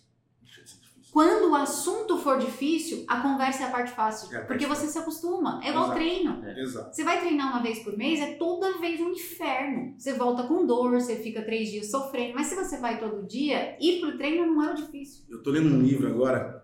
Quando 1.13 1.51
o 1.51 1.55
assunto 1.55 2.19
for 2.19 2.39
difícil, 2.39 3.05
a 3.09 3.21
conversa 3.21 3.63
é 3.63 3.67
a 3.69 3.71
parte 3.71 3.91
fácil. 3.93 4.31
É 4.31 4.37
a 4.37 4.39
parte 4.41 4.49
porque 4.49 4.67
você 4.67 4.83
fácil. 4.83 4.93
se 4.93 4.99
acostuma. 4.99 5.61
É 5.65 5.71
igual 5.71 5.93
treino. 5.95 6.45
Exato. 6.59 6.95
Você 6.95 7.05
vai 7.05 7.21
treinar 7.21 7.53
uma 7.53 7.63
vez 7.63 7.79
por 7.79 7.97
mês, 7.97 8.21
é 8.21 8.35
toda 8.35 8.79
vez 8.79 9.01
um 9.01 9.13
inferno. 9.13 9.95
Você 9.97 10.13
volta 10.13 10.43
com 10.43 10.67
dor, 10.67 10.91
você 10.91 11.17
fica 11.17 11.41
três 11.43 11.71
dias 11.71 11.91
sofrendo. 11.91 12.35
Mas 12.35 12.49
se 12.49 12.55
você 12.55 12.79
vai 12.79 13.01
todo 13.01 13.27
dia, 13.27 13.79
ir 13.81 14.01
pro 14.01 14.19
treino 14.19 14.47
não 14.47 14.63
é 14.63 14.73
o 14.73 14.75
difícil. 14.75 15.25
Eu 15.31 15.43
tô 15.43 15.51
lendo 15.51 15.75
um 15.75 15.81
livro 15.81 16.07
agora, 16.07 16.63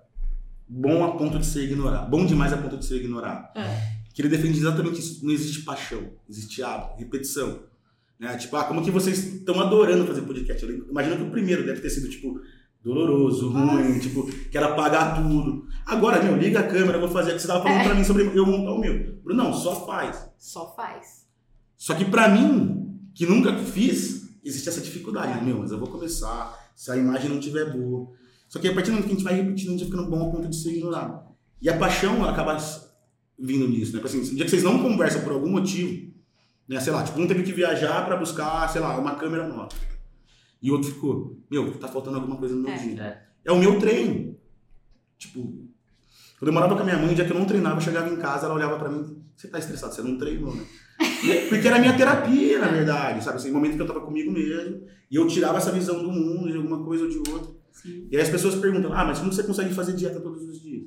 bom 0.68 1.02
a 1.02 1.16
ponto 1.16 1.38
de 1.38 1.46
ser 1.46 1.64
ignorado. 1.64 2.10
Bom 2.10 2.26
demais 2.26 2.52
a 2.52 2.58
ponto 2.58 2.76
de 2.76 2.84
ser 2.84 2.96
ignorado. 2.96 3.56
É. 3.58 3.91
Que 4.14 4.22
ele 4.22 4.28
defende 4.28 4.58
exatamente 4.58 5.00
isso. 5.00 5.24
Não 5.24 5.32
existe 5.32 5.62
paixão, 5.62 6.10
existe 6.28 6.62
hábito, 6.62 6.98
repetição. 6.98 7.60
Né? 8.18 8.36
Tipo, 8.36 8.56
ah, 8.56 8.64
como 8.64 8.82
que 8.84 8.90
vocês 8.90 9.18
estão 9.34 9.60
adorando 9.60 10.06
fazer 10.06 10.22
podcast? 10.22 10.62
Eu 10.64 10.88
imagino 10.88 11.16
que 11.16 11.22
o 11.22 11.30
primeiro 11.30 11.64
deve 11.64 11.80
ter 11.80 11.90
sido, 11.90 12.08
tipo, 12.08 12.40
doloroso, 12.84 13.48
ruim, 13.50 13.98
tipo, 13.98 14.30
quero 14.50 14.66
apagar 14.66 15.16
tudo. 15.22 15.66
Agora, 15.86 16.22
meu, 16.22 16.36
liga 16.36 16.60
a 16.60 16.66
câmera, 16.68 16.98
vou 16.98 17.08
fazer. 17.08 17.32
Você 17.38 17.46
tava 17.46 17.62
falando 17.62 17.80
É. 17.80 17.84
pra 17.84 17.94
mim 17.94 18.04
sobre 18.04 18.24
eu 18.24 18.46
montar 18.46 18.72
o 18.72 18.80
meu. 18.80 19.16
Bruno, 19.24 19.42
não, 19.44 19.52
só 19.54 19.86
faz. 19.86 20.28
Só 20.38 20.74
faz. 20.76 21.26
Só 21.76 21.94
que 21.94 22.04
pra 22.04 22.28
mim, 22.28 22.96
que 23.14 23.26
nunca 23.26 23.56
fiz, 23.58 24.28
existe 24.44 24.68
essa 24.68 24.80
dificuldade. 24.80 25.34
né? 25.38 25.42
Meu, 25.42 25.58
mas 25.58 25.70
eu 25.72 25.78
vou 25.78 25.88
começar, 25.88 26.70
se 26.76 26.90
a 26.90 26.96
imagem 26.96 27.28
não 27.30 27.38
estiver 27.38 27.72
boa. 27.72 28.10
Só 28.48 28.58
que 28.58 28.68
a 28.68 28.74
partir 28.74 28.90
do 28.90 28.94
momento 28.94 29.06
que 29.06 29.12
a 29.12 29.16
gente 29.16 29.24
vai 29.24 29.34
repetindo, 29.34 29.68
a 29.68 29.72
gente 29.72 29.80
vai 29.84 29.90
ficando 29.90 30.10
bom 30.10 30.28
a 30.28 30.30
ponto 30.30 30.48
de 30.48 30.56
ser 30.56 30.72
ignorado. 30.76 31.22
E 31.60 31.68
a 31.70 31.76
paixão 31.78 32.24
acaba 32.28 32.56
vindo 33.42 33.68
nisso, 33.68 33.92
né? 33.94 34.00
Porque, 34.00 34.16
Assim, 34.16 34.30
no 34.30 34.36
dia 34.36 34.44
que 34.44 34.50
vocês 34.50 34.62
não 34.62 34.80
conversam 34.82 35.22
por 35.22 35.32
algum 35.32 35.50
motivo, 35.50 36.12
né? 36.68 36.80
Sei 36.80 36.92
lá, 36.92 37.02
tipo, 37.02 37.20
um 37.20 37.26
teve 37.26 37.42
que 37.42 37.52
viajar 37.52 38.06
pra 38.06 38.16
buscar, 38.16 38.68
sei 38.70 38.80
lá, 38.80 38.96
uma 38.96 39.16
câmera 39.16 39.46
nova. 39.48 39.68
E 40.62 40.70
o 40.70 40.74
outro 40.74 40.90
ficou, 40.90 41.36
meu, 41.50 41.72
tá 41.78 41.88
faltando 41.88 42.16
alguma 42.18 42.36
coisa 42.36 42.54
no 42.54 42.62
meu 42.62 42.72
É. 42.72 42.76
dia. 42.78 43.22
É. 43.44 43.50
o 43.52 43.58
meu 43.58 43.78
treino. 43.80 44.36
Tipo, 45.18 45.40
quando 46.38 46.48
eu 46.48 46.52
morava 46.52 46.74
com 46.76 46.82
a 46.82 46.84
minha 46.84 46.96
mãe, 46.98 47.12
o 47.12 47.14
dia 47.14 47.24
que 47.24 47.32
eu 47.32 47.38
não 47.38 47.44
treinava, 47.46 47.76
eu 47.76 47.80
chegava 47.80 48.08
em 48.08 48.16
casa, 48.16 48.46
ela 48.46 48.54
olhava 48.54 48.78
pra 48.78 48.88
mim, 48.88 49.20
você 49.36 49.48
tá 49.48 49.58
estressado, 49.58 49.92
você 49.94 50.02
não 50.02 50.16
treinou, 50.18 50.54
né? 50.54 50.64
Porque 51.48 51.66
era 51.66 51.76
a 51.76 51.80
minha 51.80 51.96
terapia, 51.96 52.58
na 52.60 52.68
verdade, 52.68 53.22
sabe? 53.24 53.36
Assim, 53.38 53.50
momento 53.50 53.74
que 53.76 53.82
eu 53.82 53.86
tava 53.86 54.00
comigo 54.00 54.30
mesmo, 54.30 54.82
e 55.10 55.16
eu 55.16 55.26
tirava 55.26 55.58
essa 55.58 55.72
visão 55.72 56.00
do 56.02 56.10
mundo, 56.12 56.50
de 56.50 56.56
alguma 56.56 56.82
coisa 56.84 57.04
ou 57.04 57.10
de 57.10 57.18
outra. 57.18 57.52
Sim. 57.72 58.06
E 58.10 58.16
aí 58.16 58.22
as 58.22 58.28
pessoas 58.28 58.54
perguntam, 58.56 58.92
ah, 58.92 59.04
mas 59.04 59.18
como 59.18 59.32
você 59.32 59.42
consegue 59.42 59.74
fazer 59.74 59.94
dieta 59.94 60.20
todos 60.20 60.42
os 60.42 60.60
dias? 60.60 60.84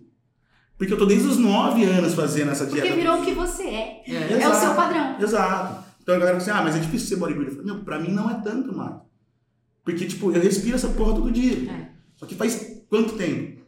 Porque 0.78 0.94
eu 0.94 0.98
tô 0.98 1.06
desde 1.06 1.28
os 1.28 1.38
nove 1.38 1.84
anos 1.86 2.14
fazendo 2.14 2.52
essa 2.52 2.66
dieta. 2.66 2.88
Porque 2.88 3.00
virou 3.00 3.22
o 3.22 3.26
que 3.26 3.34
você 3.34 3.64
é. 3.64 4.04
É. 4.08 4.42
É 4.42 4.50
o 4.50 4.54
seu 4.54 4.74
padrão. 4.76 5.20
Exato. 5.20 5.86
Então 6.02 6.16
a 6.16 6.20
galera 6.20 6.40
fala 6.40 6.52
assim, 6.52 6.62
ah, 6.62 6.64
mas 6.64 6.76
é 6.76 6.80
difícil 6.80 7.08
ser 7.08 7.16
bodybuilder. 7.16 7.54
Eu 7.54 7.56
falo, 7.58 7.76
meu, 7.76 7.86
pra 7.86 8.00
mim 8.00 8.12
não 8.12 8.30
é 8.30 8.36
tanto, 8.36 8.76
mano. 8.76 9.02
Porque, 9.84 10.06
tipo, 10.06 10.32
eu 10.32 10.42
respiro 10.42 10.76
essa 10.76 10.90
porra 10.90 11.14
todo 11.14 11.32
dia. 11.32 11.72
É. 11.72 11.90
Só 12.18 12.26
que 12.26 12.36
faz 12.36 12.84
quanto 12.90 13.14
tempo? 13.14 13.62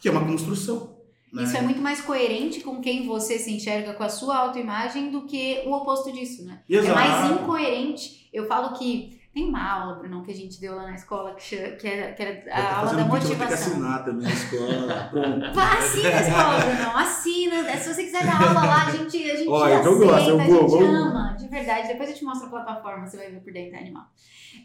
Que 0.00 0.08
é 0.08 0.12
uma 0.12 0.24
construção. 0.24 0.94
Né? 1.32 1.44
Isso 1.44 1.56
é 1.56 1.62
muito 1.62 1.80
mais 1.80 2.00
coerente 2.00 2.60
com 2.60 2.80
quem 2.80 3.06
você 3.06 3.38
se 3.38 3.50
enxerga 3.50 3.94
com 3.94 4.04
a 4.04 4.08
sua 4.08 4.36
autoimagem 4.36 5.10
do 5.10 5.26
que 5.26 5.62
o 5.66 5.72
oposto 5.72 6.12
disso, 6.12 6.44
né? 6.44 6.60
É 6.70 6.76
Exato. 6.76 6.94
mais 6.94 7.30
incoerente. 7.32 8.28
Eu 8.32 8.46
falo 8.46 8.76
que 8.78 9.18
tem 9.34 9.48
uma 9.48 9.68
aula, 9.68 9.96
Bruno, 9.96 10.22
que 10.22 10.30
a 10.30 10.34
gente 10.34 10.60
deu 10.60 10.76
lá 10.76 10.84
na 10.84 10.94
escola 10.94 11.34
que, 11.34 11.42
cha- 11.42 11.72
que 11.76 11.86
era, 11.88 12.12
que 12.14 12.22
era 12.22 12.54
a 12.54 12.78
aula 12.78 12.94
da 12.94 13.02
vou 13.04 13.18
ter 13.18 13.26
que 13.26 13.34
motivação. 13.34 13.54
assinar 13.72 14.04
também 14.04 14.26
a 14.28 14.30
escola. 14.32 15.10
Assina 15.78 16.08
a 16.08 16.20
escola, 16.22 16.58
Bruno. 16.60 16.96
Assina. 16.98 17.76
Se 17.76 17.94
você 17.94 18.04
quiser 18.04 18.24
dar 18.24 18.40
aula 18.48 18.64
lá, 18.64 18.86
a 18.86 18.90
gente, 18.92 19.30
a 19.30 19.36
gente 19.36 19.48
Olha, 19.48 19.80
aceita, 19.80 19.88
eu 19.88 19.98
gosto, 20.06 20.28
eu 20.30 20.40
a 20.40 20.44
vou, 20.44 20.60
gente 20.68 20.70
vou. 20.70 20.84
ama. 20.96 21.36
De 21.38 21.48
verdade. 21.48 21.88
Depois 21.88 22.08
eu 22.10 22.14
te 22.14 22.24
mostro 22.24 22.46
a 22.46 22.50
plataforma, 22.50 23.06
você 23.06 23.16
vai 23.16 23.30
ver 23.30 23.40
por 23.40 23.52
dentro, 23.52 23.76
é 23.76 23.80
animal. 23.80 24.04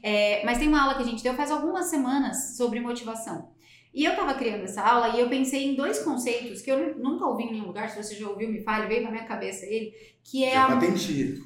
É, 0.04 0.46
mas 0.46 0.58
tem 0.60 0.68
uma 0.68 0.82
aula 0.84 0.94
que 0.96 1.02
a 1.02 1.06
gente 1.06 1.24
deu 1.24 1.34
faz 1.34 1.50
algumas 1.52 1.86
semanas 1.88 2.56
sobre 2.56 2.80
motivação. 2.80 3.50
E 3.94 4.06
eu 4.06 4.16
tava 4.16 4.36
criando 4.36 4.64
essa 4.64 4.84
aula 4.84 5.10
e 5.10 5.20
eu 5.20 5.30
pensei 5.30 5.72
em 5.72 5.76
dois 5.76 6.00
conceitos 6.00 6.62
que 6.62 6.72
eu 6.72 6.98
nunca 7.00 7.26
ouvi 7.26 7.44
em 7.44 7.52
nenhum 7.54 7.68
lugar, 7.68 7.90
se 7.90 8.02
você 8.02 8.16
já 8.16 8.30
ouviu, 8.30 8.50
me 8.50 8.62
fale, 8.62 8.88
veio 8.88 9.04
na 9.04 9.12
minha 9.12 9.26
cabeça 9.26 9.66
ele, 9.66 9.94
que 10.24 10.44
é 10.44 10.56
a 10.56 10.68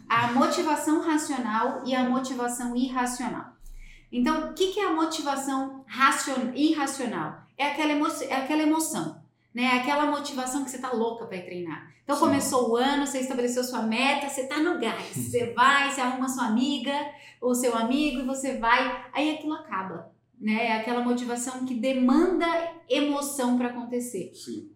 a 0.09 0.31
motivação 0.33 1.01
racional 1.01 1.83
e 1.85 1.95
a 1.95 2.09
motivação 2.09 2.75
irracional. 2.75 3.53
Então, 4.11 4.49
o 4.49 4.53
que, 4.53 4.67
que 4.73 4.79
é 4.79 4.85
a 4.85 4.93
motivação 4.93 5.83
racion... 5.87 6.51
irracional? 6.53 7.41
É 7.57 7.67
aquela, 7.67 7.93
emo... 7.93 8.07
é 8.07 8.35
aquela 8.35 8.61
emoção, 8.61 9.19
né? 9.53 9.63
É 9.63 9.79
aquela 9.79 10.05
motivação 10.05 10.63
que 10.63 10.69
você 10.69 10.77
tá 10.77 10.91
louca 10.91 11.25
para 11.25 11.37
ir 11.37 11.45
treinar. 11.45 11.91
Então, 12.03 12.15
Sim. 12.15 12.21
começou 12.21 12.71
o 12.71 12.75
ano, 12.75 13.07
você 13.07 13.19
estabeleceu 13.19 13.63
sua 13.63 13.81
meta, 13.81 14.29
você 14.29 14.45
tá 14.45 14.59
no 14.59 14.77
gás. 14.79 15.07
Você 15.15 15.53
vai, 15.53 15.89
você 15.89 16.01
arruma 16.01 16.27
sua 16.27 16.47
amiga 16.47 16.93
ou 17.41 17.55
seu 17.55 17.75
amigo 17.75 18.19
e 18.19 18.25
você 18.25 18.57
vai, 18.57 19.05
aí 19.11 19.35
aquilo 19.35 19.53
acaba, 19.53 20.12
né? 20.43 20.65
É 20.67 20.71
aquela 20.73 21.01
motivação 21.01 21.65
que 21.65 21.73
demanda 21.73 22.45
emoção 22.89 23.57
para 23.57 23.69
acontecer. 23.69 24.31
Sim. 24.35 24.69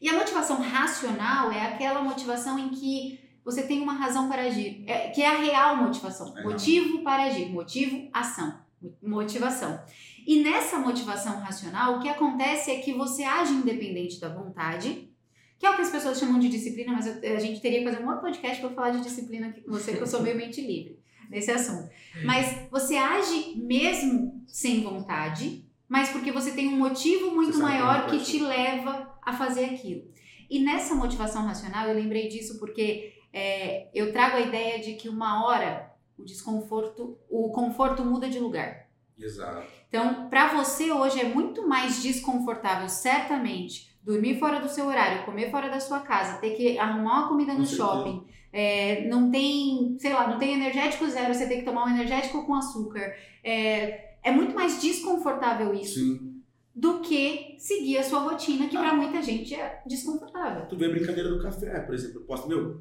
E 0.00 0.08
a 0.08 0.14
motivação 0.14 0.60
racional 0.60 1.52
é 1.52 1.60
aquela 1.66 2.02
motivação 2.02 2.58
em 2.58 2.70
que 2.70 3.20
você 3.44 3.62
tem 3.62 3.82
uma 3.82 3.92
razão 3.92 4.28
para 4.28 4.42
agir, 4.42 4.82
é, 4.86 5.10
que 5.10 5.22
é 5.22 5.26
a 5.28 5.36
real 5.38 5.76
motivação. 5.76 6.36
É. 6.38 6.42
Motivo 6.42 7.02
para 7.04 7.24
agir, 7.24 7.50
motivo, 7.50 8.08
ação, 8.12 8.58
motivação. 9.02 9.78
E 10.26 10.42
nessa 10.42 10.78
motivação 10.78 11.38
racional, 11.40 11.96
o 11.96 12.00
que 12.00 12.08
acontece 12.08 12.70
é 12.70 12.78
que 12.80 12.94
você 12.94 13.22
age 13.22 13.52
independente 13.52 14.18
da 14.18 14.28
vontade, 14.30 15.10
que 15.58 15.66
é 15.66 15.70
o 15.70 15.76
que 15.76 15.82
as 15.82 15.90
pessoas 15.90 16.18
chamam 16.18 16.38
de 16.38 16.48
disciplina, 16.48 16.92
mas 16.94 17.06
eu- 17.06 17.36
a 17.36 17.38
gente 17.38 17.60
teria 17.60 17.80
que 17.80 17.84
fazer 17.84 18.02
um 18.02 18.06
outro 18.08 18.22
podcast 18.22 18.60
para 18.60 18.70
falar 18.70 18.90
de 18.90 19.02
disciplina 19.02 19.48
aqui 19.48 19.60
com 19.60 19.70
você, 19.70 19.94
que 19.94 20.02
eu 20.02 20.06
sou 20.06 20.22
meio 20.22 20.36
mente 20.38 20.60
livre 20.62 20.98
nesse 21.30 21.50
assunto. 21.50 21.88
Mas 22.24 22.68
você 22.70 22.96
age 22.96 23.54
mesmo 23.56 24.42
sem 24.46 24.82
vontade, 24.82 25.64
mas 25.88 26.10
porque 26.10 26.32
você 26.32 26.52
tem 26.52 26.68
um 26.68 26.78
motivo 26.78 27.34
muito 27.34 27.56
sabe 27.56 27.64
maior 27.64 28.06
que 28.06 28.18
te 28.18 28.38
leva 28.38 29.12
a 29.22 29.32
fazer 29.32 29.66
aquilo. 29.66 30.02
E 30.50 30.60
nessa 30.60 30.94
motivação 30.94 31.44
racional, 31.44 31.88
eu 31.88 31.94
lembrei 31.94 32.28
disso 32.28 32.58
porque 32.58 33.14
é, 33.32 33.88
eu 33.94 34.12
trago 34.12 34.36
a 34.36 34.40
ideia 34.40 34.78
de 34.78 34.94
que 34.94 35.08
uma 35.08 35.44
hora 35.44 35.92
o 36.16 36.24
desconforto, 36.24 37.18
o 37.28 37.50
conforto 37.50 38.04
muda 38.04 38.28
de 38.28 38.38
lugar. 38.38 38.86
Exato. 39.18 39.66
Então, 39.88 40.28
para 40.28 40.54
você 40.54 40.90
hoje 40.90 41.20
é 41.20 41.24
muito 41.24 41.66
mais 41.68 42.02
desconfortável, 42.02 42.88
certamente, 42.88 43.96
dormir 44.02 44.38
fora 44.38 44.60
do 44.60 44.68
seu 44.68 44.86
horário, 44.86 45.24
comer 45.24 45.50
fora 45.50 45.68
da 45.68 45.80
sua 45.80 46.00
casa, 46.00 46.38
ter 46.38 46.50
que 46.50 46.78
arrumar 46.78 47.20
uma 47.20 47.28
comida 47.28 47.52
Com 47.52 47.60
no 47.60 47.66
shopping, 47.66 48.26
é, 48.56 49.08
não 49.08 49.32
tem, 49.32 49.96
sei 49.98 50.12
lá, 50.12 50.28
não 50.30 50.38
tem 50.38 50.54
energético 50.54 51.10
zero, 51.10 51.34
você 51.34 51.48
tem 51.48 51.58
que 51.58 51.64
tomar 51.64 51.86
um 51.86 51.88
energético 51.90 52.46
com 52.46 52.54
açúcar. 52.54 53.12
É, 53.42 54.14
é 54.22 54.30
muito 54.30 54.54
mais 54.54 54.80
desconfortável 54.80 55.74
isso 55.74 55.98
Sim. 55.98 56.40
do 56.72 57.00
que 57.00 57.56
seguir 57.58 57.98
a 57.98 58.04
sua 58.04 58.20
rotina, 58.20 58.68
que 58.68 58.78
para 58.78 58.94
muita 58.94 59.20
gente 59.20 59.52
é 59.56 59.82
desconfortável. 59.84 60.66
Tu 60.66 60.76
vê 60.76 60.86
a 60.86 60.90
brincadeira 60.90 61.30
do 61.30 61.42
café, 61.42 61.80
por 61.80 61.96
exemplo. 61.96 62.20
Eu 62.20 62.26
posso, 62.26 62.46
meu, 62.46 62.80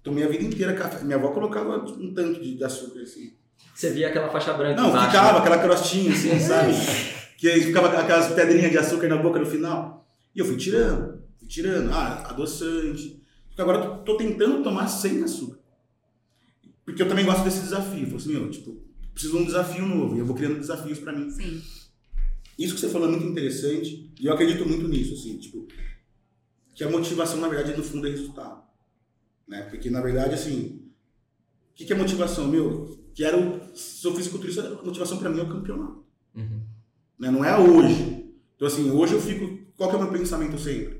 tomei 0.00 0.22
a 0.22 0.28
vida 0.28 0.44
inteira 0.44 0.74
café. 0.74 1.02
Minha 1.02 1.16
avó 1.16 1.32
colocava 1.32 1.84
um 1.84 2.14
tanto 2.14 2.40
de 2.40 2.54
de 2.56 2.62
açúcar 2.62 3.00
assim. 3.00 3.32
Você 3.74 3.90
via 3.90 4.08
aquela 4.10 4.28
faixa 4.28 4.52
branca 4.52 4.80
Não, 4.80 4.90
embaixo. 4.90 5.06
ficava 5.08 5.38
aquela 5.40 5.58
crostinha 5.58 6.12
assim, 6.12 6.38
sabe? 6.38 6.72
que 7.36 7.50
aí 7.50 7.60
ficava 7.62 7.88
aquelas 7.98 8.32
pedrinhas 8.32 8.70
de 8.70 8.78
açúcar 8.78 9.08
na 9.08 9.16
boca 9.16 9.40
no 9.40 9.46
final. 9.46 10.06
E 10.32 10.38
eu 10.38 10.44
fui 10.44 10.56
tirando, 10.56 11.20
fui 11.36 11.48
tirando. 11.48 11.90
Ah, 11.92 12.28
adoçante. 12.28 13.19
Porque 13.50 13.62
agora 13.62 13.84
eu 13.84 13.98
tô 13.98 14.16
tentando 14.16 14.62
tomar 14.62 14.88
sem 14.88 15.22
açúcar. 15.22 15.58
Porque 16.84 17.02
eu 17.02 17.08
também 17.08 17.24
gosto 17.24 17.44
desse 17.44 17.60
desafio. 17.60 18.00
Eu 18.00 18.06
falo 18.06 18.16
assim, 18.16 18.32
meu, 18.32 18.50
tipo, 18.50 18.82
preciso 19.12 19.36
de 19.36 19.42
um 19.42 19.46
desafio 19.46 19.86
novo. 19.86 20.16
E 20.16 20.20
eu 20.20 20.26
vou 20.26 20.34
criando 20.34 20.58
desafios 20.58 20.98
para 20.98 21.12
mim. 21.12 21.30
Sim. 21.30 21.62
Isso 22.58 22.74
que 22.74 22.80
você 22.80 22.88
falou 22.88 23.08
é 23.08 23.10
muito 23.10 23.26
interessante. 23.26 24.12
E 24.18 24.26
eu 24.26 24.32
acredito 24.32 24.66
muito 24.66 24.88
nisso, 24.88 25.14
assim, 25.14 25.38
tipo, 25.38 25.66
que 26.74 26.84
a 26.84 26.90
motivação, 26.90 27.40
na 27.40 27.48
verdade, 27.48 27.76
no 27.76 27.84
fundo 27.84 28.06
é 28.06 28.10
resultado. 28.10 28.62
Né? 29.46 29.62
Porque, 29.62 29.90
na 29.90 30.00
verdade, 30.00 30.34
assim, 30.34 30.82
o 31.72 31.74
que, 31.74 31.84
que 31.84 31.92
é 31.92 31.96
motivação? 31.96 32.48
Meu, 32.48 32.98
quero, 33.14 33.60
sou 33.74 34.14
fisiculturista, 34.14 34.66
a 34.66 34.82
motivação 34.82 35.18
para 35.18 35.30
mim 35.30 35.40
é 35.40 35.42
o 35.42 35.48
campeonato. 35.48 36.04
Uhum. 36.34 36.62
Né? 37.18 37.30
Não 37.30 37.44
é 37.44 37.58
hoje. 37.58 38.26
Então, 38.56 38.68
assim, 38.68 38.90
hoje 38.90 39.14
eu 39.14 39.20
fico. 39.20 39.58
Qual 39.76 39.88
que 39.88 39.96
é 39.96 39.98
o 39.98 40.02
meu 40.02 40.12
pensamento 40.12 40.58
sempre? 40.58 40.99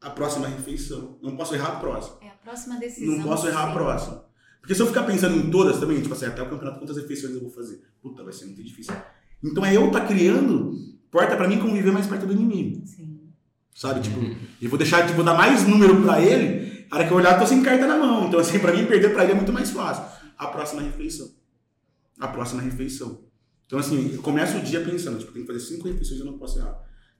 A 0.00 0.10
próxima 0.10 0.46
refeição. 0.46 1.18
Não 1.22 1.36
posso 1.36 1.54
errar 1.54 1.68
a 1.68 1.76
próxima. 1.80 2.18
É 2.20 2.28
a 2.28 2.34
próxima 2.34 2.78
decisão. 2.78 3.16
Não 3.16 3.24
posso 3.24 3.48
errar 3.48 3.62
a 3.62 3.66
sempre. 3.66 3.82
próxima. 3.82 4.24
Porque 4.60 4.74
se 4.74 4.82
eu 4.82 4.86
ficar 4.86 5.04
pensando 5.04 5.36
em 5.36 5.50
todas 5.50 5.78
também, 5.78 6.00
tipo 6.00 6.14
assim, 6.14 6.26
até 6.26 6.42
o 6.42 6.48
campeonato, 6.48 6.78
quantas 6.78 6.96
refeições 6.96 7.34
eu 7.34 7.40
vou 7.40 7.50
fazer? 7.50 7.82
Puta, 8.02 8.22
vai 8.22 8.32
ser 8.32 8.44
muito 8.46 8.62
difícil. 8.62 8.94
Então 9.42 9.64
é 9.64 9.76
eu 9.76 9.86
estar 9.86 10.06
criando 10.06 10.74
porta 11.10 11.36
pra 11.36 11.48
mim 11.48 11.58
conviver 11.58 11.90
mais 11.90 12.06
perto 12.06 12.26
do 12.26 12.32
inimigo. 12.32 12.86
Sim. 12.86 13.20
Sabe? 13.74 14.00
Tipo, 14.00 14.20
eu 14.60 14.68
vou 14.68 14.78
deixar, 14.78 15.06
tipo, 15.06 15.22
dar 15.22 15.34
mais 15.34 15.66
número 15.66 16.02
pra 16.02 16.20
ele, 16.20 16.86
a 16.90 16.96
hora 16.96 17.06
que 17.06 17.12
eu 17.12 17.16
olhar, 17.16 17.34
eu 17.34 17.38
tô 17.38 17.46
sem 17.46 17.62
carta 17.62 17.86
na 17.86 17.96
mão. 17.96 18.26
Então, 18.26 18.40
assim, 18.40 18.58
pra 18.58 18.72
mim, 18.72 18.86
perder 18.86 19.12
pra 19.12 19.22
ele 19.22 19.32
é 19.32 19.36
muito 19.36 19.52
mais 19.52 19.70
fácil. 19.70 20.04
A 20.36 20.46
próxima 20.48 20.82
refeição. 20.82 21.30
A 22.18 22.28
próxima 22.28 22.60
refeição. 22.60 23.20
Então, 23.66 23.78
assim, 23.78 24.14
eu 24.14 24.22
começo 24.22 24.56
o 24.58 24.60
dia 24.60 24.80
pensando, 24.80 25.18
tipo, 25.18 25.32
tem 25.32 25.42
que 25.42 25.46
fazer 25.52 25.60
cinco 25.60 25.86
refeições, 25.86 26.20
eu 26.20 26.26
não 26.26 26.38
posso 26.38 26.58
errar. 26.58 26.76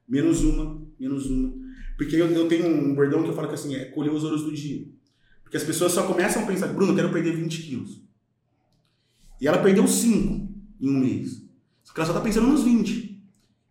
Menos 0.09 0.43
uma, 0.43 0.83
menos 0.99 1.27
uma. 1.27 1.53
Porque 1.99 2.17
eu, 2.17 2.31
eu 2.31 2.49
tenho 2.49 2.67
um 2.69 2.95
bordão 2.95 3.23
que 3.23 3.29
eu 3.29 3.35
falo 3.35 3.49
que, 3.49 3.55
assim, 3.55 3.75
é 3.75 3.85
colher 3.87 4.11
os 4.13 4.25
ouros 4.25 4.45
do 4.45 4.53
dia. 4.55 4.87
Porque 5.43 5.57
as 5.59 5.65
pessoas 5.65 5.93
só 5.93 6.07
começam 6.07 6.43
a 6.43 6.47
pensar, 6.47 6.69
Bruno, 6.69 6.93
eu 6.93 6.97
quero 6.97 7.13
perder 7.13 7.35
20 7.37 7.63
quilos. 7.63 8.01
E 9.41 9.47
ela 9.49 9.59
perdeu 9.59 9.87
5 9.87 10.49
em 10.81 10.89
um 10.89 10.99
mês. 10.99 11.43
Só 11.83 11.93
que 11.93 12.01
ela 12.01 12.07
só 12.07 12.13
tá 12.15 12.21
pensando 12.21 12.47
nos 12.47 12.63
20. 12.63 13.21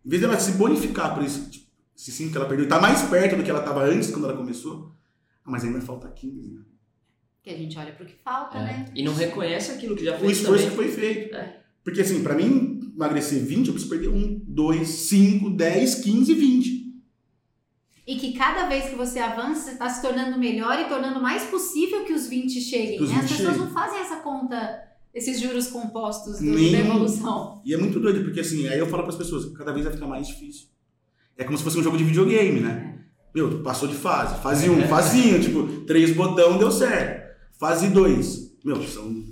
Em 0.04 0.08
vez 0.08 0.20
dela 0.22 0.38
se 0.38 0.52
bonificar 0.52 1.14
por 1.14 1.24
esse, 1.24 1.50
tipo, 1.50 1.66
esse 1.96 2.12
5 2.12 2.30
que 2.30 2.36
ela 2.36 2.46
perdeu, 2.46 2.66
e 2.66 2.68
tá 2.68 2.80
mais 2.80 3.02
perto 3.02 3.36
do 3.36 3.42
que 3.42 3.50
ela 3.50 3.62
tava 3.62 3.82
antes, 3.84 4.10
quando 4.10 4.24
ela 4.26 4.36
começou, 4.36 4.92
ah, 5.44 5.50
mas 5.50 5.64
ainda 5.64 5.80
falta 5.80 6.08
15, 6.08 6.52
né? 6.52 6.60
Que 7.42 7.50
a 7.50 7.56
gente 7.56 7.78
olha 7.78 7.92
pro 7.92 8.04
que 8.06 8.14
falta, 8.22 8.58
É. 8.58 8.62
né? 8.62 8.84
E 8.94 9.02
não 9.02 9.14
reconhece 9.14 9.70
aquilo 9.72 9.96
que 9.96 10.04
já 10.04 10.16
O 10.16 10.20
fez 10.20 10.38
esforço 10.38 10.64
também. 10.64 10.70
que 10.70 10.76
foi 10.76 10.88
feito. 11.02 11.34
É. 11.34 11.60
Porque 11.84 12.00
assim, 12.02 12.22
pra 12.22 12.34
mim 12.34 12.92
emagrecer 12.94 13.42
20, 13.44 13.68
eu 13.68 13.72
preciso 13.72 13.88
perder 13.90 14.08
1, 14.08 14.42
2, 14.46 14.86
5, 14.88 15.50
10, 15.50 15.94
15, 15.96 16.34
20. 16.34 16.77
E 18.08 18.16
que 18.16 18.32
cada 18.32 18.66
vez 18.66 18.86
que 18.88 18.96
você 18.96 19.18
avança, 19.18 19.64
você 19.64 19.72
está 19.72 19.86
se 19.90 20.00
tornando 20.00 20.38
melhor 20.38 20.80
e 20.80 20.86
tornando 20.88 21.20
mais 21.20 21.42
possível 21.44 22.06
que 22.06 22.14
os 22.14 22.26
20 22.26 22.58
cheguem. 22.58 23.02
Os 23.02 23.10
né? 23.10 23.16
As 23.16 23.22
20 23.24 23.30
pessoas 23.36 23.52
cheguem. 23.52 23.66
não 23.66 23.70
fazem 23.70 24.00
essa 24.00 24.16
conta, 24.16 24.82
esses 25.12 25.38
juros 25.38 25.66
compostos 25.66 26.38
do, 26.38 26.44
Nem- 26.46 26.72
da 26.72 26.78
evolução. 26.78 27.60
E 27.66 27.74
é 27.74 27.76
muito 27.76 28.00
doido, 28.00 28.24
porque 28.24 28.40
assim, 28.40 28.66
aí 28.66 28.78
eu 28.78 28.86
falo 28.86 29.02
pras 29.02 29.16
pessoas, 29.16 29.44
cada 29.52 29.72
vez 29.72 29.84
vai 29.84 29.92
ficar 29.92 30.06
mais 30.06 30.26
difícil. 30.26 30.68
É 31.36 31.44
como 31.44 31.58
se 31.58 31.62
fosse 31.62 31.76
um 31.76 31.82
jogo 31.82 31.98
de 31.98 32.04
videogame, 32.04 32.60
né? 32.60 32.98
Meu, 33.34 33.50
tu 33.50 33.58
passou 33.58 33.86
de 33.86 33.94
fase. 33.94 34.40
Fase 34.42 34.70
1, 34.70 34.72
um, 34.72 34.88
fazinho, 34.88 35.38
tipo, 35.42 35.66
três 35.84 36.16
botão 36.16 36.56
deu 36.56 36.70
certo. 36.70 37.28
Fase 37.58 37.88
2, 37.88 38.56
meu, 38.64 38.82
são 38.84 39.22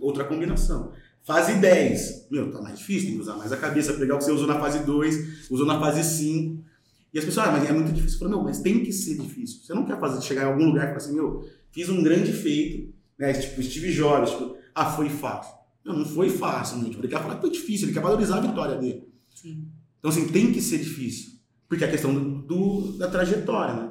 outra 0.00 0.24
combinação. 0.24 0.90
Fase 1.22 1.54
10, 1.60 2.26
meu, 2.28 2.50
tá 2.50 2.60
mais 2.60 2.76
difícil, 2.76 3.06
tem 3.06 3.14
que 3.14 3.22
usar 3.22 3.36
mais 3.36 3.52
a 3.52 3.56
cabeça, 3.56 3.92
pegar 3.92 4.16
o 4.16 4.18
que 4.18 4.24
você 4.24 4.32
usou 4.32 4.48
na 4.48 4.58
fase 4.58 4.80
2, 4.80 5.48
usou 5.48 5.64
na 5.64 5.78
fase 5.78 6.02
5. 6.02 6.69
E 7.12 7.18
as 7.18 7.24
pessoas, 7.24 7.48
ah, 7.48 7.52
mas 7.52 7.68
é 7.68 7.72
muito 7.72 7.92
difícil. 7.92 8.16
Eu 8.16 8.18
falo, 8.20 8.30
meu, 8.30 8.42
mas 8.44 8.60
tem 8.60 8.84
que 8.84 8.92
ser 8.92 9.16
difícil. 9.18 9.62
Você 9.62 9.74
não 9.74 9.84
quer 9.84 9.98
fazer, 9.98 10.22
chegar 10.22 10.42
em 10.42 10.52
algum 10.52 10.66
lugar 10.66 10.84
e 10.84 10.86
falar 10.88 10.96
assim, 10.98 11.14
meu, 11.14 11.44
fiz 11.72 11.88
um 11.88 12.02
grande 12.02 12.32
feito, 12.32 12.92
né? 13.18 13.32
Tipo, 13.32 13.62
Steve 13.62 13.92
Jobs, 13.92 14.30
tipo, 14.30 14.56
ah, 14.74 14.86
foi 14.86 15.08
fácil. 15.08 15.52
Não, 15.84 15.98
não 15.98 16.04
foi 16.04 16.30
fácil, 16.30 16.78
né? 16.78 16.88
Tipo, 16.90 17.00
ele 17.00 17.08
quer 17.08 17.20
falar 17.20 17.34
que 17.36 17.40
foi 17.40 17.50
difícil, 17.50 17.86
ele 17.88 17.94
quer 17.94 18.02
valorizar 18.02 18.36
a 18.36 18.40
vitória 18.40 18.76
dele. 18.76 19.08
Sim. 19.34 19.66
Então, 19.98 20.10
assim, 20.10 20.28
tem 20.28 20.52
que 20.52 20.60
ser 20.62 20.78
difícil. 20.78 21.32
Porque 21.68 21.84
é 21.84 21.88
a 21.88 21.90
questão 21.90 22.12
do, 22.14 22.42
do- 22.42 22.92
da 22.98 23.08
trajetória, 23.08 23.74
né? 23.74 23.90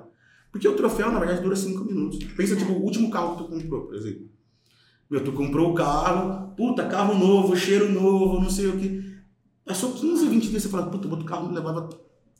Porque 0.52 0.68
o 0.68 0.76
troféu, 0.76 1.12
na 1.12 1.20
verdade, 1.20 1.42
dura 1.42 1.56
cinco 1.56 1.84
minutos. 1.86 2.20
Pensa, 2.36 2.56
tipo, 2.56 2.72
o 2.72 2.82
último 2.84 3.10
carro 3.10 3.36
que 3.36 3.44
tu 3.44 3.50
comprou, 3.50 3.86
por 3.86 3.96
exemplo. 3.96 4.28
Meu, 5.10 5.24
tu 5.24 5.32
comprou 5.34 5.72
o 5.72 5.74
carro, 5.76 6.54
puta, 6.56 6.86
carro 6.88 7.18
novo, 7.18 7.56
cheiro 7.56 7.92
novo, 7.92 8.40
não 8.40 8.50
sei 8.50 8.68
o 8.68 8.78
que. 8.80 9.10
Passou 9.66 9.94
15, 9.94 10.28
20 10.28 10.50
dias, 10.50 10.64
você 10.64 10.70
fala, 10.70 10.90
puta, 10.90 11.08
o 11.08 11.12
outro 11.12 11.26
carro 11.26 11.52
levava 11.52 11.90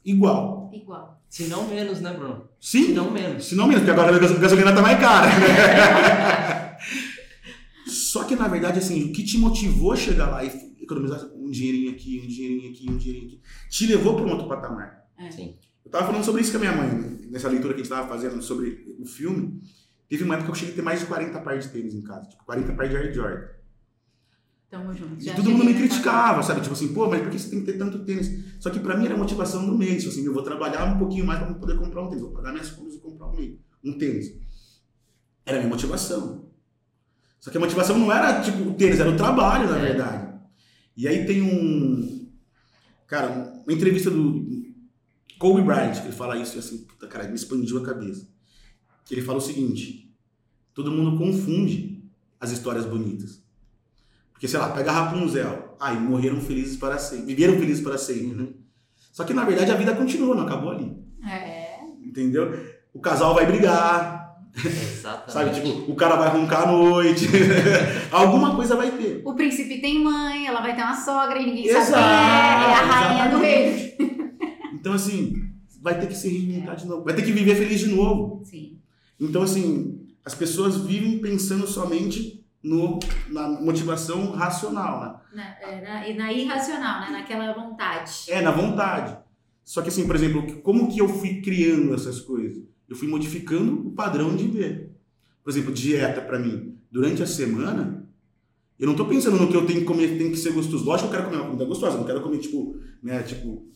igual. 0.06 0.72
Igual. 0.74 1.22
Se 1.30 1.48
não 1.48 1.68
menos, 1.68 2.02
né, 2.02 2.12
Bruno? 2.14 2.48
Sim, 2.60 2.86
Se 2.88 2.94
não 2.94 3.12
menos. 3.12 3.46
se 3.46 3.56
não 3.56 3.68
menos, 3.68 3.82
porque 3.84 3.92
agora 3.92 4.16
a 4.16 4.20
gas- 4.20 4.38
gasolina 4.40 4.74
tá 4.74 4.82
mais 4.82 5.00
cara. 5.00 5.28
né? 5.28 6.78
Só 7.88 8.24
que, 8.24 8.36
na 8.36 8.48
verdade, 8.48 8.80
assim, 8.80 9.10
o 9.10 9.12
que 9.14 9.24
te 9.24 9.38
motivou 9.38 9.92
a 9.92 9.96
chegar 9.96 10.28
lá 10.30 10.44
e 10.44 10.52
economizar 10.82 11.24
um 11.36 11.50
dinheirinho 11.50 11.92
aqui, 11.92 12.22
um 12.24 12.28
dinheirinho 12.28 12.72
aqui, 12.72 12.90
um 12.92 12.98
dinheirinho 12.98 13.28
aqui, 13.28 13.42
te 13.70 13.86
levou 13.88 14.16
para 14.16 14.26
um 14.26 14.30
outro 14.32 14.48
patamar. 14.48 15.06
É. 15.18 15.30
Sim. 15.32 15.56
Eu 15.86 15.92
tava 15.92 16.08
falando 16.08 16.24
sobre 16.24 16.42
isso 16.42 16.52
com 16.52 16.58
a 16.58 16.62
minha 16.62 16.72
mãe, 16.74 16.88
né? 16.88 17.18
nessa 17.32 17.48
leitura 17.48 17.74
que 17.74 17.82
a 17.82 17.84
gente 17.84 17.92
tava 17.94 18.08
fazendo 18.08 18.42
sobre 18.42 18.96
o 19.00 19.06
filme. 19.06 19.62
Teve 20.08 20.24
uma 20.24 20.36
época 20.36 20.48
que 20.48 20.52
eu 20.52 20.60
cheguei 20.60 20.74
a 20.74 20.76
ter 20.78 20.82
mais 20.82 21.00
de 21.00 21.06
40 21.06 21.40
pares 21.42 21.66
de 21.66 21.72
tênis 21.72 21.94
em 21.94 22.02
casa, 22.02 22.28
tipo, 22.30 22.44
40 22.46 22.74
pares 22.74 22.92
de 22.92 22.98
Air 22.98 23.14
Jordan. 23.14 23.46
Tamo 24.70 24.94
junto. 24.94 25.20
E 25.20 25.26
Já 25.26 25.36
todo 25.36 25.50
mundo 25.50 25.66
me 25.66 25.74
criticava, 25.74 26.44
sabe? 26.44 26.62
Tipo 26.62 26.74
assim, 26.74 26.94
pô, 26.94 27.10
mas 27.10 27.22
por 27.22 27.32
que 27.32 27.40
você 27.40 27.50
tem 27.50 27.60
que 27.62 27.66
ter 27.72 27.78
tanto 27.78 28.06
tênis? 28.06 28.54
Só 28.60 28.70
que 28.70 28.80
pra 28.80 28.96
mim 28.96 29.06
era 29.06 29.16
a 29.16 29.18
motivação 29.18 29.66
do 29.66 29.76
mês. 29.78 30.04
Tipo 30.04 30.10
assim, 30.14 30.26
eu 30.26 30.34
vou 30.34 30.44
trabalhar 30.44 30.86
um 30.86 30.98
pouquinho 31.00 31.26
mais 31.26 31.40
pra 31.40 31.54
poder 31.56 31.78
comprar 31.78 32.04
um 32.04 32.08
tênis. 32.08 32.22
Vou 32.24 32.32
pagar 32.34 32.52
minhas 32.52 32.70
contas 32.70 32.94
e 32.96 33.00
comprar 33.00 33.28
um, 33.28 33.58
um 33.84 33.98
tênis. 33.98 34.32
Era 35.46 35.58
a 35.58 35.60
minha 35.62 35.70
motivação. 35.70 36.48
Só 37.40 37.50
que 37.50 37.58
a 37.58 37.60
motivação 37.60 37.98
não 37.98 38.12
era, 38.12 38.42
tipo, 38.42 38.62
o 38.70 38.74
tênis, 38.76 39.00
era 39.00 39.10
o 39.10 39.18
trabalho, 39.18 39.68
na 39.70 39.78
É. 39.78 39.82
verdade. 39.82 40.40
E 40.96 41.08
aí 41.08 41.26
tem 41.26 41.42
um... 41.42 42.30
Cara, 43.08 43.30
uma 43.66 43.74
entrevista 43.74 44.12
do 44.12 44.46
Kobe 45.40 45.64
Bryant, 45.64 45.94
que 46.00 46.08
ele 46.08 46.12
fala 46.16 46.38
isso 46.38 46.58
e 46.58 46.60
assim, 46.60 46.80
puta, 46.86 47.08
cara, 47.08 47.28
me 47.28 47.34
expandiu 47.34 47.80
a 47.80 47.84
cabeça. 47.86 48.28
Que 49.06 49.16
ele 49.16 49.22
fala 49.24 49.40
o 49.40 49.42
seguinte, 49.42 50.14
todo 50.76 50.92
mundo 50.92 51.18
confunde 51.18 52.04
as 52.40 52.52
histórias 52.52 52.86
bonitas. 52.86 53.42
Porque, 54.40 54.48
sei 54.48 54.58
lá, 54.58 54.70
pega 54.70 54.90
Rapunzel. 54.90 55.76
Ai, 55.78 56.00
morreram 56.00 56.40
felizes 56.40 56.78
para 56.78 56.98
sempre. 56.98 57.26
Viveram 57.26 57.60
felizes 57.60 57.84
para 57.84 57.98
sempre, 57.98 58.42
né? 58.42 58.48
Só 59.12 59.26
que, 59.26 59.34
na 59.34 59.44
verdade, 59.44 59.70
a 59.70 59.76
vida 59.76 59.94
continua, 59.94 60.34
não 60.34 60.44
acabou 60.44 60.72
ali. 60.72 60.96
É. 61.30 61.82
Entendeu? 62.02 62.58
O 62.94 63.02
casal 63.02 63.36
vai 63.36 63.46
brigar, 63.46 64.38
Exatamente. 64.56 65.34
sabe? 65.34 65.50
Tipo, 65.56 65.92
o 65.92 65.94
cara 65.94 66.16
vai 66.16 66.30
roncar 66.30 66.70
à 66.70 66.72
noite. 66.72 67.28
Alguma 68.10 68.56
coisa 68.56 68.78
vai 68.78 68.92
ter. 68.92 69.22
O 69.26 69.36
príncipe 69.36 69.82
tem 69.82 70.02
mãe, 70.02 70.48
ela 70.48 70.62
vai 70.62 70.74
ter 70.74 70.84
uma 70.84 70.96
sogra 70.96 71.38
e 71.38 71.46
ninguém 71.46 71.68
Exato, 71.68 71.88
sabe 71.88 72.02
é. 72.02 72.72
É 72.72 72.74
a 72.76 72.82
rainha 72.82 73.30
do 73.36 73.42
reino. 73.42 73.90
Então, 74.74 74.94
assim, 74.94 75.34
vai 75.82 76.00
ter 76.00 76.08
que 76.08 76.16
se 76.16 76.30
reinventar 76.30 76.78
de 76.78 76.88
novo. 76.88 77.04
Vai 77.04 77.14
ter 77.14 77.24
que 77.24 77.34
viver 77.34 77.56
feliz 77.56 77.82
de 77.82 77.88
novo. 77.88 78.42
Sim. 78.46 78.78
Então, 79.20 79.42
assim, 79.42 80.08
as 80.24 80.34
pessoas 80.34 80.78
vivem 80.78 81.20
pensando 81.20 81.68
somente 81.68 82.39
no, 82.62 83.00
na 83.30 83.48
motivação 83.48 84.32
racional, 84.32 85.02
né? 85.02 85.16
Na, 85.34 85.60
é, 85.62 85.82
na, 85.82 86.08
e 86.08 86.14
na 86.14 86.34
irracional, 86.34 87.02
né? 87.02 87.10
Naquela 87.12 87.54
vontade. 87.54 88.26
É, 88.28 88.42
na 88.42 88.52
vontade. 88.52 89.18
Só 89.64 89.82
que 89.82 89.90
assim, 89.90 90.06
por 90.06 90.16
exemplo, 90.16 90.62
como 90.62 90.92
que 90.92 91.00
eu 91.00 91.08
fui 91.08 91.42
criando 91.42 91.94
essas 91.94 92.20
coisas? 92.20 92.64
Eu 92.88 92.96
fui 92.96 93.08
modificando 93.08 93.88
o 93.88 93.92
padrão 93.92 94.36
de 94.36 94.48
ver. 94.48 94.96
Por 95.44 95.52
exemplo, 95.52 95.74
dieta 95.74 96.22
pra 96.22 96.40
mim. 96.40 96.78
Durante 96.92 97.22
a 97.22 97.28
semana, 97.28 98.08
eu 98.80 98.88
não 98.88 98.96
tô 98.96 99.06
pensando 99.06 99.38
no 99.38 99.48
que 99.48 99.56
eu 99.56 99.66
tenho 99.66 99.82
que 99.82 99.86
comer, 99.86 100.18
tem 100.18 100.32
que 100.32 100.38
ser 100.38 100.54
gostoso. 100.54 100.86
Lógico 100.86 101.10
que 101.10 101.16
eu 101.16 101.20
quero 101.20 101.30
comer 101.30 101.42
uma 101.42 101.52
comida 101.52 101.66
gostosa, 101.66 101.98
não 101.98 102.04
quero 102.04 102.22
comer, 102.22 102.40
tipo, 102.40 102.78
né, 103.04 103.22
tipo, 103.24 103.68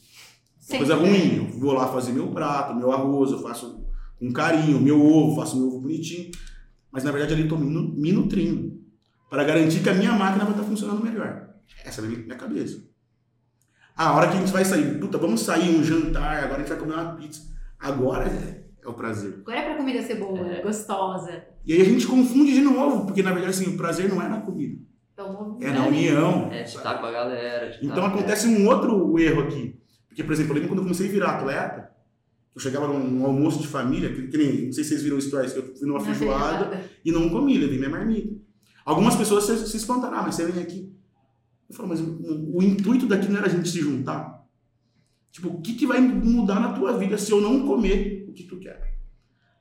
coisa 0.78 0.96
ruim. 0.96 1.38
Eu 1.38 1.60
vou 1.60 1.74
lá 1.74 1.88
fazer 1.88 2.12
meu 2.12 2.28
prato, 2.28 2.76
meu 2.76 2.92
arroz, 2.92 3.32
eu 3.32 3.40
faço 3.40 3.86
com 4.18 4.32
carinho, 4.32 4.82
meu 4.82 5.00
ovo, 5.06 5.36
faço 5.36 5.58
meu 5.58 5.68
ovo 5.68 5.82
bonitinho. 5.82 6.32
Mas 6.92 7.04
na 7.04 7.12
verdade 7.12 7.34
ali 7.34 7.44
eu 7.44 7.50
tô 7.50 7.58
me 7.58 8.12
nutrindo. 8.12 8.73
Para 9.34 9.46
garantir 9.46 9.82
que 9.82 9.90
a 9.90 9.96
minha 9.96 10.12
máquina 10.12 10.46
vai 10.46 10.54
estar 10.54 10.64
funcionando 10.64 11.04
melhor. 11.04 11.50
Essa 11.84 12.02
é 12.02 12.06
a 12.06 12.08
minha 12.08 12.36
cabeça. 12.36 12.84
Ah, 13.98 14.10
a 14.10 14.16
hora 14.16 14.28
que 14.28 14.38
a 14.38 14.40
gente 14.40 14.52
vai 14.52 14.64
sair, 14.64 15.00
puta, 15.00 15.18
vamos 15.18 15.42
sair 15.42 15.76
um 15.76 15.84
jantar, 15.84 16.44
agora 16.44 16.58
a 16.58 16.60
gente 16.60 16.70
vai 16.70 16.78
comer 16.78 16.94
uma 16.94 17.16
pizza. 17.16 17.42
Agora 17.80 18.26
é, 18.30 18.64
é 18.84 18.88
o 18.88 18.94
prazer. 18.94 19.40
Agora 19.42 19.58
é 19.58 19.64
pra 19.64 19.78
comida 19.78 20.04
ser 20.04 20.20
boa, 20.20 20.40
É. 20.52 20.62
gostosa. 20.62 21.46
E 21.66 21.74
aí 21.74 21.82
a 21.82 21.86
gente 21.86 22.06
confunde 22.06 22.54
de 22.54 22.62
novo, 22.62 23.08
porque 23.08 23.24
na 23.24 23.32
verdade 23.32 23.50
assim, 23.60 23.74
o 23.74 23.76
prazer 23.76 24.08
não 24.08 24.22
é 24.22 24.28
na 24.30 24.42
comida, 24.42 24.80
É 25.18 25.24
o 25.24 25.34
movimento. 25.34 25.64
é 25.64 25.74
na 25.80 25.88
união. 25.88 26.50
É, 26.52 26.62
de 26.62 26.70
estar 26.70 27.00
com 27.00 27.06
a 27.08 27.12
galera. 27.12 27.76
Então 27.82 27.90
estar- 28.06 28.06
acontece 28.06 28.48
um 28.48 28.68
outro 28.68 29.18
erro 29.18 29.42
aqui. 29.42 29.80
Porque, 30.10 30.24
por 30.24 30.34
exemplo, 30.34 30.52
eu 30.52 30.56
lembro 30.58 30.70
quando 30.70 30.80
eu 30.82 30.84
comecei 30.84 31.08
a 31.08 31.12
virar 31.12 31.30
atleta, 31.38 31.90
eu 32.56 32.62
chegava 32.62 32.88
num, 32.88 33.26
almoço 33.26 33.60
de 33.60 33.68
família, 33.68 34.14
que, 34.14 34.28
que 34.28 34.38
nem, 34.38 34.66
não 34.68 34.72
sei 34.74 34.84
se 34.84 34.92
vocês 34.92 35.02
viram 35.02 35.20
stories, 35.20 35.54
que 35.54 35.58
eu 35.60 35.76
fui 35.76 35.88
numa 35.88 36.00
feijoada. 36.00 36.80
e 37.04 37.12
não 37.12 37.30
comi, 37.32 37.58
levei 37.58 37.80
minha 37.80 37.90
marmita. 37.90 38.44
Algumas 38.86 39.16
pessoas 39.16 39.46
se, 39.46 39.68
se 39.68 39.78
espantaram, 39.78 40.18
ah, 40.18 40.24
mas 40.24 40.36
você 40.36 40.46
vem 40.46 40.62
aqui. 40.62 40.94
Eu 41.70 41.76
falo, 41.76 41.90
mas 41.90 42.02
o, 42.02 42.58
o 42.58 42.62
intuito 42.62 43.08
daqui 43.08 43.30
não 43.30 43.38
era 43.38 43.48
a 43.48 43.50
gente 43.50 43.70
se 43.70 43.80
juntar? 43.80 44.44
Tipo, 45.32 45.50
o 45.50 45.62
que, 45.62 45.74
que 45.74 45.88
vai 45.88 46.00
mudar 46.00 46.60
na 46.60 46.74
tua 46.74 46.98
vida 46.98 47.18
se 47.18 47.32
eu 47.32 47.42
não 47.42 47.66
comer 47.66 48.26
o 48.30 48.34
que 48.34 48.44
tu 48.44 48.60
quer? 48.60 49.00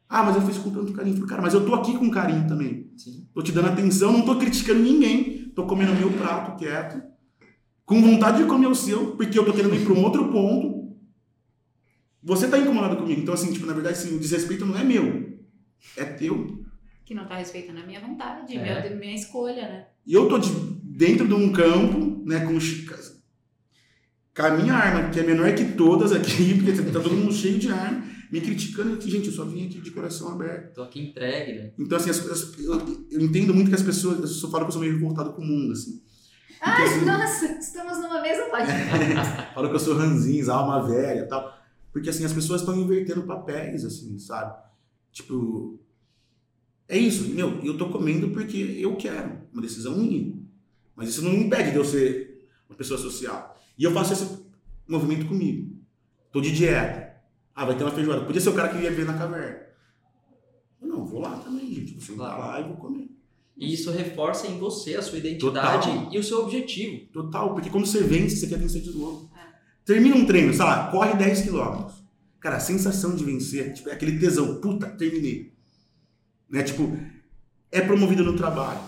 Ah, 0.08 0.22
mas 0.22 0.36
eu 0.36 0.42
fiz 0.42 0.58
com 0.58 0.70
tanto 0.70 0.92
carinho. 0.92 1.14
Eu 1.14 1.20
falei, 1.20 1.30
cara, 1.30 1.42
mas 1.42 1.54
eu 1.54 1.64
tô 1.64 1.74
aqui 1.74 1.96
com 1.96 2.10
carinho 2.10 2.46
também. 2.46 2.90
Sim. 2.98 3.26
Tô 3.32 3.40
te 3.40 3.50
dando 3.50 3.68
atenção, 3.68 4.12
não 4.12 4.26
tô 4.26 4.36
criticando 4.36 4.80
ninguém. 4.80 5.50
Tô 5.54 5.64
comendo 5.66 5.94
meu 5.94 6.12
prato 6.12 6.58
quieto. 6.58 7.02
Com 7.86 8.02
vontade 8.02 8.42
de 8.42 8.44
comer 8.44 8.66
o 8.66 8.74
seu, 8.74 9.16
porque 9.16 9.38
eu 9.38 9.44
tô 9.44 9.54
querendo 9.54 9.74
ir 9.74 9.84
para 9.84 9.94
um 9.94 10.02
outro 10.02 10.30
ponto. 10.30 10.94
Você 12.22 12.46
tá 12.46 12.58
incomodado 12.58 12.96
comigo. 12.98 13.22
Então, 13.22 13.32
assim, 13.32 13.52
tipo, 13.52 13.64
na 13.64 13.72
verdade, 13.72 13.96
assim, 13.96 14.14
o 14.14 14.20
desrespeito 14.20 14.66
não 14.66 14.76
é 14.76 14.84
meu. 14.84 15.38
É 15.96 16.04
teu. 16.04 16.61
Que 17.04 17.14
não 17.14 17.26
tá 17.26 17.36
respeitando 17.36 17.80
a 17.80 17.86
minha 17.86 18.00
vontade, 18.00 18.56
É. 18.56 18.62
minha, 18.82 18.96
minha 18.96 19.14
escolha, 19.14 19.62
né? 19.62 19.86
E 20.06 20.14
eu 20.14 20.28
tô 20.28 20.38
de- 20.38 20.50
dentro 20.84 21.26
de 21.26 21.34
um 21.34 21.52
campo, 21.52 22.22
né, 22.26 22.40
com, 22.46 22.58
com 24.34 24.42
a 24.42 24.50
minha 24.50 24.74
arma, 24.74 25.10
que 25.10 25.20
é 25.20 25.22
menor 25.22 25.54
que 25.54 25.72
todas 25.72 26.12
aqui, 26.12 26.54
porque 26.62 26.72
tá 26.90 27.00
todo 27.00 27.14
mundo 27.14 27.32
cheio 27.32 27.58
de 27.58 27.68
arma, 27.70 28.02
me 28.30 28.40
criticando. 28.40 28.98
E, 29.04 29.10
gente, 29.10 29.26
eu 29.26 29.32
só 29.32 29.44
vim 29.44 29.66
aqui 29.66 29.80
de 29.80 29.90
coração 29.90 30.30
aberto. 30.32 30.74
Tô 30.74 30.82
aqui 30.82 31.00
entregue, 31.00 31.52
né? 31.58 31.72
Então, 31.78 31.98
assim, 31.98 32.10
as 32.10 32.20
coisas- 32.20 32.58
eu, 32.58 33.06
eu 33.10 33.20
entendo 33.20 33.52
muito 33.52 33.68
que 33.68 33.74
as 33.74 33.82
pessoas, 33.82 34.18
eu 34.20 34.26
só 34.26 34.48
falo 34.50 34.64
que 34.64 34.68
eu 34.68 34.72
sou 34.72 34.80
meio 34.80 34.94
revoltado 34.94 35.32
com 35.32 35.42
o 35.42 35.44
mundo, 35.46 35.72
assim. 35.72 36.02
Ai, 36.60 36.84
assim- 36.84 37.04
nossa, 37.04 37.46
estamos 37.58 37.98
numa 37.98 38.22
mesma 38.22 38.46
página. 38.46 38.78
Falo 39.52 39.68
que 39.68 39.74
eu 39.74 39.80
sou 39.80 39.96
ranzinhos, 39.96 40.48
alma 40.48 40.86
velha 40.86 41.20
e 41.20 41.28
tal. 41.28 41.52
Porque, 41.92 42.08
assim, 42.08 42.24
as 42.24 42.32
pessoas 42.32 42.60
estão 42.62 42.74
invertendo 42.78 43.22
papéis, 43.24 43.84
assim, 43.84 44.16
sabe? 44.18 44.54
Tipo, 45.10 45.78
é 46.94 46.98
isso, 46.98 47.28
meu, 47.30 47.60
eu 47.64 47.76
tô 47.76 47.88
comendo 47.88 48.28
porque 48.30 48.56
eu 48.78 48.94
quero, 48.96 49.38
uma 49.52 49.62
decisão 49.62 49.96
minha. 49.96 50.34
Mas 50.94 51.08
isso 51.08 51.22
não 51.22 51.30
me 51.32 51.44
impede 51.44 51.70
de 51.70 51.76
eu 51.76 51.84
ser 51.84 52.46
uma 52.68 52.76
pessoa 52.76 52.98
social. 53.00 53.58
E 53.78 53.84
eu 53.84 53.92
faço 53.92 54.12
esse 54.12 54.38
movimento 54.86 55.26
comigo. 55.26 55.74
Tô 56.30 56.40
de 56.40 56.52
dieta. 56.52 57.12
Ah, 57.54 57.64
vai 57.64 57.76
ter 57.76 57.84
uma 57.84 57.92
feijoada. 57.92 58.24
Podia 58.24 58.40
ser 58.40 58.50
o 58.50 58.54
cara 58.54 58.68
que 58.68 58.78
ia 58.82 58.90
ver 58.90 59.04
na 59.06 59.14
caverna. 59.14 59.60
Eu, 60.80 60.88
Não, 60.88 61.04
vou 61.06 61.20
lá 61.20 61.36
também, 61.38 61.72
gente. 61.74 61.92
Vou 61.94 62.02
sentar 62.02 62.34
Claro. 62.36 62.40
lá 62.42 62.60
e 62.60 62.64
vou 62.64 62.76
comer. 62.76 63.08
E 63.56 63.72
isso 63.72 63.90
reforça 63.90 64.46
em 64.46 64.58
você 64.58 64.94
a 64.96 65.02
sua 65.02 65.18
identidade 65.18 65.88
Total. 65.88 66.12
e 66.12 66.18
o 66.18 66.22
seu 66.24 66.40
objetivo. 66.40 67.06
Total, 67.12 67.52
porque 67.54 67.70
quando 67.70 67.86
você 67.86 68.02
vence, 68.02 68.36
você 68.36 68.46
quer 68.46 68.58
vencer 68.58 68.80
de 68.82 68.90
novo. 68.96 69.30
É. 69.36 69.40
Termina 69.84 70.16
um 70.16 70.24
treino, 70.26 70.52
sei 70.52 70.64
lá, 70.64 70.90
corre 70.90 71.14
10 71.16 71.42
quilômetros. 71.42 72.02
Cara, 72.40 72.56
a 72.56 72.60
sensação 72.60 73.14
de 73.14 73.24
vencer, 73.24 73.72
tipo, 73.74 73.88
é 73.88 73.92
aquele 73.92 74.18
tesão. 74.18 74.60
Puta, 74.60 74.86
terminei. 74.88 75.51
Né? 76.52 76.62
Tipo, 76.62 76.94
é 77.72 77.80
promovido 77.80 78.22
no 78.22 78.36
trabalho. 78.36 78.80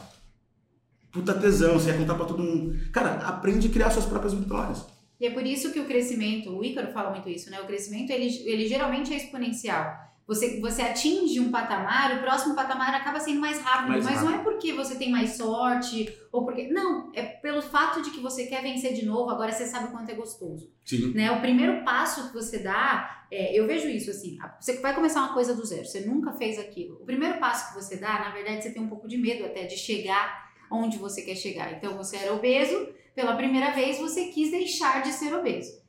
Puta 1.10 1.32
tesão, 1.32 1.74
você 1.74 1.90
ia 1.90 1.96
contar 1.96 2.14
pra 2.14 2.26
todo 2.26 2.42
mundo. 2.42 2.78
Cara, 2.92 3.14
aprende 3.26 3.68
a 3.68 3.70
criar 3.70 3.90
suas 3.90 4.04
próprias 4.04 4.34
vitórias. 4.34 4.84
E 5.18 5.26
é 5.26 5.30
por 5.30 5.46
isso 5.46 5.72
que 5.72 5.80
o 5.80 5.86
crescimento, 5.86 6.50
o 6.50 6.62
Ícaro 6.62 6.92
fala 6.92 7.10
muito 7.10 7.28
isso, 7.28 7.50
né? 7.50 7.60
O 7.60 7.66
crescimento, 7.66 8.10
ele, 8.10 8.26
ele 8.44 8.68
geralmente 8.68 9.14
é 9.14 9.16
exponencial. 9.16 10.13
Você, 10.26 10.58
você 10.60 10.80
atinge 10.80 11.38
um 11.38 11.50
patamar, 11.50 12.16
o 12.16 12.20
próximo 12.20 12.54
patamar 12.54 12.94
acaba 12.94 13.20
sendo 13.20 13.40
mais 13.40 13.60
rápido. 13.60 13.88
Mais 13.88 14.04
mas 14.04 14.14
rápido. 14.14 14.30
não 14.30 14.40
é 14.40 14.42
porque 14.42 14.72
você 14.72 14.96
tem 14.96 15.10
mais 15.10 15.36
sorte, 15.36 16.16
ou 16.32 16.44
porque... 16.44 16.68
Não, 16.68 17.10
é 17.14 17.22
pelo 17.22 17.60
fato 17.60 18.00
de 18.00 18.10
que 18.10 18.20
você 18.20 18.46
quer 18.46 18.62
vencer 18.62 18.94
de 18.94 19.04
novo, 19.04 19.30
agora 19.30 19.52
você 19.52 19.66
sabe 19.66 19.86
o 19.86 19.90
quanto 19.90 20.10
é 20.10 20.14
gostoso. 20.14 20.72
Sim. 20.84 21.12
né? 21.12 21.30
O 21.30 21.40
primeiro 21.40 21.84
passo 21.84 22.28
que 22.28 22.34
você 22.34 22.58
dá, 22.58 23.26
é, 23.30 23.58
eu 23.58 23.66
vejo 23.66 23.88
isso 23.88 24.10
assim, 24.10 24.38
você 24.58 24.80
vai 24.80 24.94
começar 24.94 25.20
uma 25.20 25.34
coisa 25.34 25.54
do 25.54 25.64
zero, 25.64 25.84
você 25.84 26.00
nunca 26.00 26.32
fez 26.32 26.58
aquilo. 26.58 26.96
O 27.02 27.04
primeiro 27.04 27.38
passo 27.38 27.68
que 27.68 27.82
você 27.82 27.96
dá, 27.96 28.18
na 28.18 28.30
verdade, 28.30 28.62
você 28.62 28.70
tem 28.70 28.82
um 28.82 28.88
pouco 28.88 29.06
de 29.06 29.18
medo 29.18 29.44
até 29.44 29.64
de 29.64 29.76
chegar 29.76 30.44
onde 30.70 30.96
você 30.96 31.22
quer 31.22 31.36
chegar. 31.36 31.72
Então 31.72 31.96
você 31.96 32.16
era 32.16 32.34
obeso, 32.34 32.88
pela 33.14 33.36
primeira 33.36 33.72
vez 33.72 33.98
você 33.98 34.26
quis 34.26 34.50
deixar 34.50 35.02
de 35.02 35.12
ser 35.12 35.34
obeso. 35.34 35.82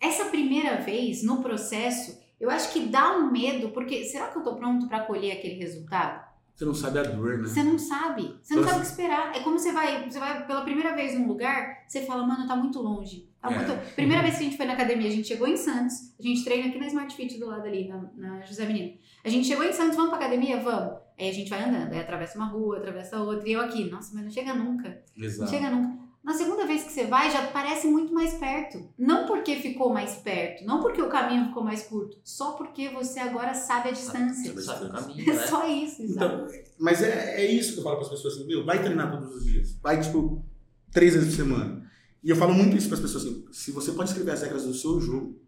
Essa 0.00 0.26
primeira 0.26 0.76
vez 0.76 1.22
no 1.22 1.42
processo, 1.42 2.21
eu 2.42 2.50
acho 2.50 2.72
que 2.72 2.80
dá 2.86 3.16
um 3.16 3.30
medo, 3.30 3.70
porque 3.70 4.04
será 4.04 4.26
que 4.28 4.36
eu 4.38 4.42
tô 4.42 4.56
pronto 4.56 4.88
para 4.88 5.00
colher 5.04 5.32
aquele 5.32 5.54
resultado? 5.54 6.30
Você 6.54 6.64
não 6.66 6.74
sabe 6.74 6.98
a 6.98 7.02
dor, 7.02 7.38
né? 7.38 7.48
Você 7.48 7.62
não 7.62 7.78
sabe. 7.78 8.36
Você 8.42 8.54
não 8.54 8.62
Então, 8.62 8.72
sabe 8.74 8.76
o 8.76 8.80
que 8.80 8.86
esperar. 8.90 9.36
É 9.36 9.40
como 9.40 9.58
você 9.58 9.72
vai, 9.72 10.08
você 10.10 10.18
vai 10.18 10.46
pela 10.46 10.60
primeira 10.62 10.94
vez 10.94 11.18
num 11.18 11.26
lugar, 11.26 11.84
você 11.88 12.02
fala, 12.04 12.26
mano, 12.26 12.46
tá 12.46 12.54
muito 12.54 12.78
longe. 12.80 13.28
Tá 13.40 13.50
É. 13.50 13.56
muito... 13.56 13.72
Primeira 13.94 14.22
vez 14.22 14.34
que 14.36 14.40
a 14.42 14.44
gente 14.44 14.56
foi 14.56 14.66
na 14.66 14.74
academia, 14.74 15.08
a 15.08 15.12
gente 15.12 15.26
chegou 15.28 15.48
em 15.48 15.56
Santos, 15.56 16.14
a 16.18 16.22
gente 16.22 16.44
treina 16.44 16.68
aqui 16.68 16.78
na 16.78 16.86
Smart 16.88 17.14
Fit 17.16 17.38
do 17.38 17.46
lado 17.46 17.66
ali, 17.66 17.88
na, 17.88 18.04
na 18.16 18.40
José 18.42 18.66
Menino. 18.66 18.92
A 19.24 19.28
gente 19.28 19.46
chegou 19.46 19.64
em 19.64 19.72
Santos, 19.72 19.96
vamos 19.96 20.10
pra 20.10 20.18
academia? 20.18 20.58
Vamos. 20.60 20.98
Aí 21.18 21.28
a 21.30 21.32
gente 21.32 21.48
vai 21.48 21.62
andando, 21.62 21.92
aí 21.92 22.00
atravessa 22.00 22.36
uma 22.36 22.46
rua, 22.46 22.78
atravessa 22.78 23.18
outra, 23.20 23.48
e 23.48 23.52
eu 23.52 23.60
aqui, 23.60 23.88
nossa, 23.90 24.10
mas 24.14 24.24
não 24.24 24.30
chega 24.30 24.52
nunca. 24.52 25.00
Não 25.16 25.24
Exato. 25.24 25.50
chega 25.50 25.70
nunca. 25.70 26.01
Na 26.24 26.34
segunda 26.34 26.64
vez 26.66 26.84
que 26.84 26.92
você 26.92 27.06
vai, 27.06 27.30
já 27.32 27.48
parece 27.48 27.88
muito 27.88 28.14
mais 28.14 28.34
perto. 28.34 28.88
Não 28.96 29.26
porque 29.26 29.56
ficou 29.56 29.92
mais 29.92 30.14
perto, 30.16 30.64
não 30.64 30.80
porque 30.80 31.02
o 31.02 31.08
caminho 31.08 31.46
ficou 31.46 31.64
mais 31.64 31.82
curto, 31.82 32.16
só 32.22 32.52
porque 32.52 32.88
você 32.90 33.18
agora 33.18 33.52
sabe 33.54 33.88
a 33.88 33.92
distância. 33.92 34.52
Sabe 34.52 34.62
Sabe 34.62 34.84
o 34.84 34.90
caminho, 34.90 35.30
É 35.30 35.34
né? 35.34 35.46
só 35.48 35.66
isso, 35.68 36.02
exato. 36.02 36.44
Então, 36.44 36.62
mas 36.78 37.02
é, 37.02 37.42
é 37.42 37.50
isso 37.50 37.72
que 37.72 37.78
eu 37.80 37.82
falo 37.84 37.96
para 37.96 38.04
as 38.04 38.10
pessoas 38.12 38.34
assim, 38.34 38.46
meu, 38.46 38.64
vai 38.64 38.80
treinar 38.80 39.10
todos 39.10 39.34
os 39.34 39.44
dias. 39.44 39.76
Vai, 39.82 40.00
tipo, 40.00 40.44
três 40.92 41.14
vezes 41.14 41.30
por 41.30 41.36
semana. 41.36 41.90
E 42.22 42.30
eu 42.30 42.36
falo 42.36 42.54
muito 42.54 42.76
isso 42.76 42.86
para 42.86 42.98
as 42.98 43.02
pessoas 43.02 43.24
assim, 43.24 43.44
se 43.50 43.72
você 43.72 43.90
pode 43.90 44.10
escrever 44.10 44.30
as 44.30 44.42
regras 44.42 44.62
do 44.64 44.74
seu 44.74 45.00
jogo, 45.00 45.40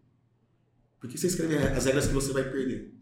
por 0.99 1.09
que 1.09 1.17
você 1.17 1.27
escreve 1.27 1.55
as 1.57 1.85
regras 1.85 2.07
que 2.07 2.13
você 2.13 2.33
vai 2.33 2.43
perder? 2.43 2.93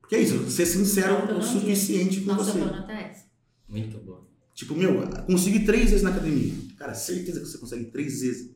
Porque 0.00 0.14
é 0.14 0.20
isso, 0.20 0.48
ser 0.50 0.66
sincero 0.66 1.26
Não, 1.26 1.38
o 1.38 1.42
suficiente 1.42 2.20
com 2.20 2.32
Nossa, 2.32 2.52
você. 2.52 2.58
nota 2.60 2.92
é 2.92 3.10
essa. 3.10 3.24
Muito 3.68 3.98
bom. 3.98 4.19
Tipo, 4.60 4.74
meu, 4.74 5.08
consegui 5.26 5.60
três 5.64 5.84
vezes 5.88 6.02
na 6.02 6.10
academia. 6.10 6.52
Cara, 6.76 6.92
certeza 6.92 7.40
que 7.40 7.46
você 7.46 7.56
consegue 7.56 7.86
três 7.86 8.20
vezes. 8.20 8.50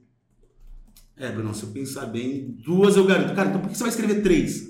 É, 1.16 1.32
Bruno, 1.32 1.55
se 1.55 1.62
eu 1.62 1.70
pensar 1.70 2.05
bem, 2.05 2.59
duas 2.62 2.94
eu 2.98 3.07
garanto. 3.07 3.34
Cara, 3.34 3.48
então 3.48 3.62
por 3.62 3.70
que 3.70 3.74
você 3.78 3.84
vai 3.84 3.88
escrever 3.90 4.22
três? 4.22 4.68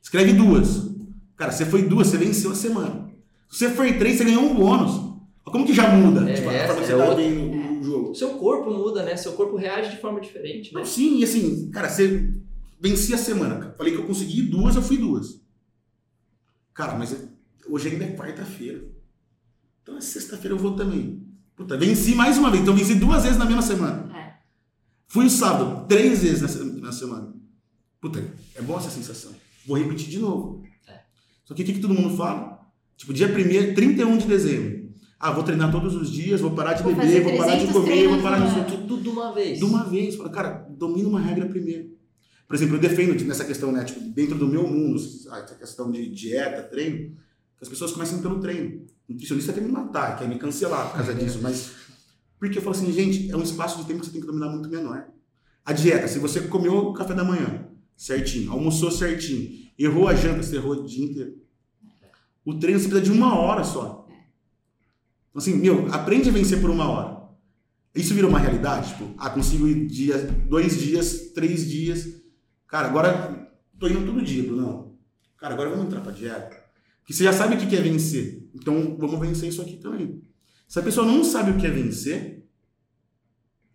Escreve 0.00 0.34
duas. 0.34 0.88
Cara, 1.36 1.50
você 1.50 1.66
foi 1.66 1.82
duas, 1.88 2.06
você 2.06 2.16
venceu 2.16 2.52
a 2.52 2.54
semana. 2.54 3.10
Se 3.50 3.58
você 3.58 3.70
foi 3.70 3.98
três, 3.98 4.18
você 4.18 4.24
ganhou 4.24 4.44
um 4.44 4.54
bônus. 4.54 4.92
Olha 4.92 5.52
Como 5.52 5.66
que 5.66 5.74
já 5.74 5.88
muda? 5.96 6.30
É, 6.30 6.34
tipo, 6.34 6.48
a 6.48 6.52
forma 6.68 6.74
que 6.74 6.80
é 6.82 6.86
você 6.86 6.92
tá 6.96 7.08
outro- 7.08 7.24
vendo 7.24 7.40
o 7.56 7.80
O 7.80 7.82
jogo. 7.82 8.14
seu 8.14 8.28
corpo 8.38 8.70
muda, 8.70 9.02
né? 9.02 9.16
Seu 9.16 9.32
corpo 9.32 9.56
reage 9.56 9.90
de 9.90 10.00
forma 10.00 10.20
diferente, 10.20 10.72
né? 10.72 10.78
Não, 10.78 10.86
sim, 10.86 11.18
e 11.18 11.24
assim, 11.24 11.68
cara, 11.72 11.88
você 11.88 12.30
venci 12.80 13.12
a 13.12 13.18
semana. 13.18 13.74
Falei 13.76 13.92
que 13.92 13.98
eu 13.98 14.06
consegui 14.06 14.42
duas, 14.42 14.76
eu 14.76 14.82
fui 14.82 14.96
duas. 14.96 15.40
Cara, 16.72 16.96
mas 16.96 17.16
hoje 17.68 17.88
ainda 17.88 18.04
é 18.04 18.14
quarta-feira. 18.14 18.91
Então, 19.82 20.00
sexta-feira 20.00 20.54
eu 20.54 20.58
vou 20.58 20.76
também. 20.76 21.26
Puta, 21.54 21.76
venci 21.76 22.14
mais 22.14 22.38
uma 22.38 22.50
vez. 22.50 22.62
Então, 22.62 22.74
venci 22.74 22.94
duas 22.94 23.22
vezes 23.22 23.38
na 23.38 23.44
mesma 23.44 23.62
semana. 23.62 24.16
É. 24.16 24.34
Fui 25.08 25.26
o 25.26 25.30
sábado, 25.30 25.86
três 25.86 26.22
vezes 26.22 26.42
nessa, 26.42 26.64
na 26.64 26.92
semana. 26.92 27.32
Puta, 28.00 28.24
é 28.54 28.62
boa 28.62 28.78
essa 28.78 28.90
sensação. 28.90 29.32
Vou 29.66 29.76
repetir 29.76 30.08
de 30.08 30.18
novo. 30.18 30.62
É. 30.88 31.00
Só 31.44 31.54
que 31.54 31.62
o 31.62 31.66
que, 31.66 31.74
que 31.74 31.80
todo 31.80 31.94
mundo 31.94 32.16
fala? 32.16 32.60
Tipo, 32.96 33.12
dia 33.12 33.28
1 33.28 33.74
31 33.74 34.16
de 34.18 34.26
dezembro. 34.26 34.82
Ah, 35.18 35.30
vou 35.30 35.44
treinar 35.44 35.70
todos 35.70 35.94
os 35.94 36.10
dias, 36.10 36.40
vou 36.40 36.50
parar 36.50 36.72
de 36.72 36.82
Vou 36.82 36.94
beber, 36.94 37.22
vou 37.22 37.36
parar 37.36 37.56
de 37.56 37.66
300 37.66 37.80
comer, 37.80 38.08
vou 38.08 38.22
parar 38.22 38.40
de... 38.40 38.76
Tudo 38.88 39.02
de 39.02 39.08
uma 39.08 39.32
vez. 39.32 39.58
De 39.58 39.64
uma 39.64 39.84
vez. 39.84 40.16
Cara, 40.32 40.66
domina 40.70 41.08
uma 41.08 41.20
regra 41.20 41.46
primeiro. 41.46 41.92
Por 42.48 42.56
exemplo, 42.56 42.76
eu 42.76 42.80
defendo 42.80 43.24
nessa 43.24 43.44
questão, 43.44 43.70
né, 43.70 43.84
tipo, 43.84 44.00
dentro 44.00 44.36
do 44.36 44.46
meu 44.46 44.66
mundo, 44.66 44.96
essa 44.96 45.54
questão 45.54 45.90
de 45.90 46.10
dieta, 46.10 46.62
treino, 46.64 47.14
que 47.56 47.62
as 47.62 47.68
pessoas 47.68 47.92
comecem 47.92 48.20
pelo 48.20 48.40
treino. 48.40 48.84
Nutricionista 49.08 49.52
quer 49.52 49.60
me 49.60 49.70
matar, 49.70 50.16
quer 50.18 50.28
me 50.28 50.38
cancelar 50.38 50.88
por 50.88 50.96
causa 50.96 51.14
disso, 51.14 51.40
mas... 51.42 51.72
Porque 52.38 52.58
eu 52.58 52.62
falo 52.62 52.74
assim, 52.74 52.92
gente, 52.92 53.30
é 53.30 53.36
um 53.36 53.42
espaço 53.42 53.78
de 53.78 53.86
tempo 53.86 54.00
que 54.00 54.06
você 54.06 54.12
tem 54.12 54.20
que 54.20 54.26
dominar 54.26 54.48
muito 54.48 54.68
menor. 54.68 55.06
A 55.64 55.72
dieta, 55.72 56.08
se 56.08 56.18
você 56.18 56.40
comeu 56.42 56.76
o 56.76 56.92
café 56.92 57.14
da 57.14 57.22
manhã 57.22 57.68
certinho, 57.96 58.50
almoçou 58.50 58.90
certinho, 58.90 59.70
errou 59.78 60.08
a 60.08 60.14
janta, 60.14 60.42
você 60.42 60.56
errou 60.56 60.72
o 60.72 60.86
dia 60.86 61.04
inteiro. 61.04 61.36
O 62.44 62.54
treino 62.54 62.80
você 62.80 62.88
precisa 62.88 63.12
de 63.12 63.16
uma 63.16 63.38
hora 63.38 63.62
só. 63.62 64.08
Então, 65.30 65.40
assim, 65.40 65.54
meu, 65.54 65.86
aprende 65.92 66.28
a 66.28 66.32
vencer 66.32 66.60
por 66.60 66.70
uma 66.70 66.88
hora. 66.88 67.22
Isso 67.94 68.14
virou 68.14 68.30
uma 68.30 68.38
realidade? 68.38 68.88
Tipo, 68.90 69.14
ah, 69.18 69.30
consigo 69.30 69.68
ir 69.68 69.86
dia, 69.86 70.18
dois 70.48 70.80
dias, 70.80 71.30
três 71.34 71.70
dias. 71.70 72.08
Cara, 72.66 72.88
agora 72.88 73.52
tô 73.78 73.86
indo 73.86 74.04
todo 74.04 74.22
dia, 74.22 74.42
Bruno. 74.42 74.98
Cara, 75.36 75.54
agora 75.54 75.70
vamos 75.70 75.86
entrar 75.86 76.00
pra 76.00 76.10
dieta. 76.10 76.56
Porque 77.00 77.12
você 77.12 77.24
já 77.24 77.32
sabe 77.32 77.54
o 77.54 77.58
que 77.58 77.76
é 77.76 77.80
vencer. 77.80 78.41
Então 78.54 78.96
vamos 78.98 79.18
vencer 79.20 79.48
isso 79.48 79.62
aqui 79.62 79.76
também. 79.76 80.22
Se 80.68 80.78
a 80.78 80.82
pessoa 80.82 81.06
não 81.06 81.22
sabe 81.24 81.50
o 81.50 81.56
que 81.58 81.66
é 81.66 81.70
vencer, 81.70 82.46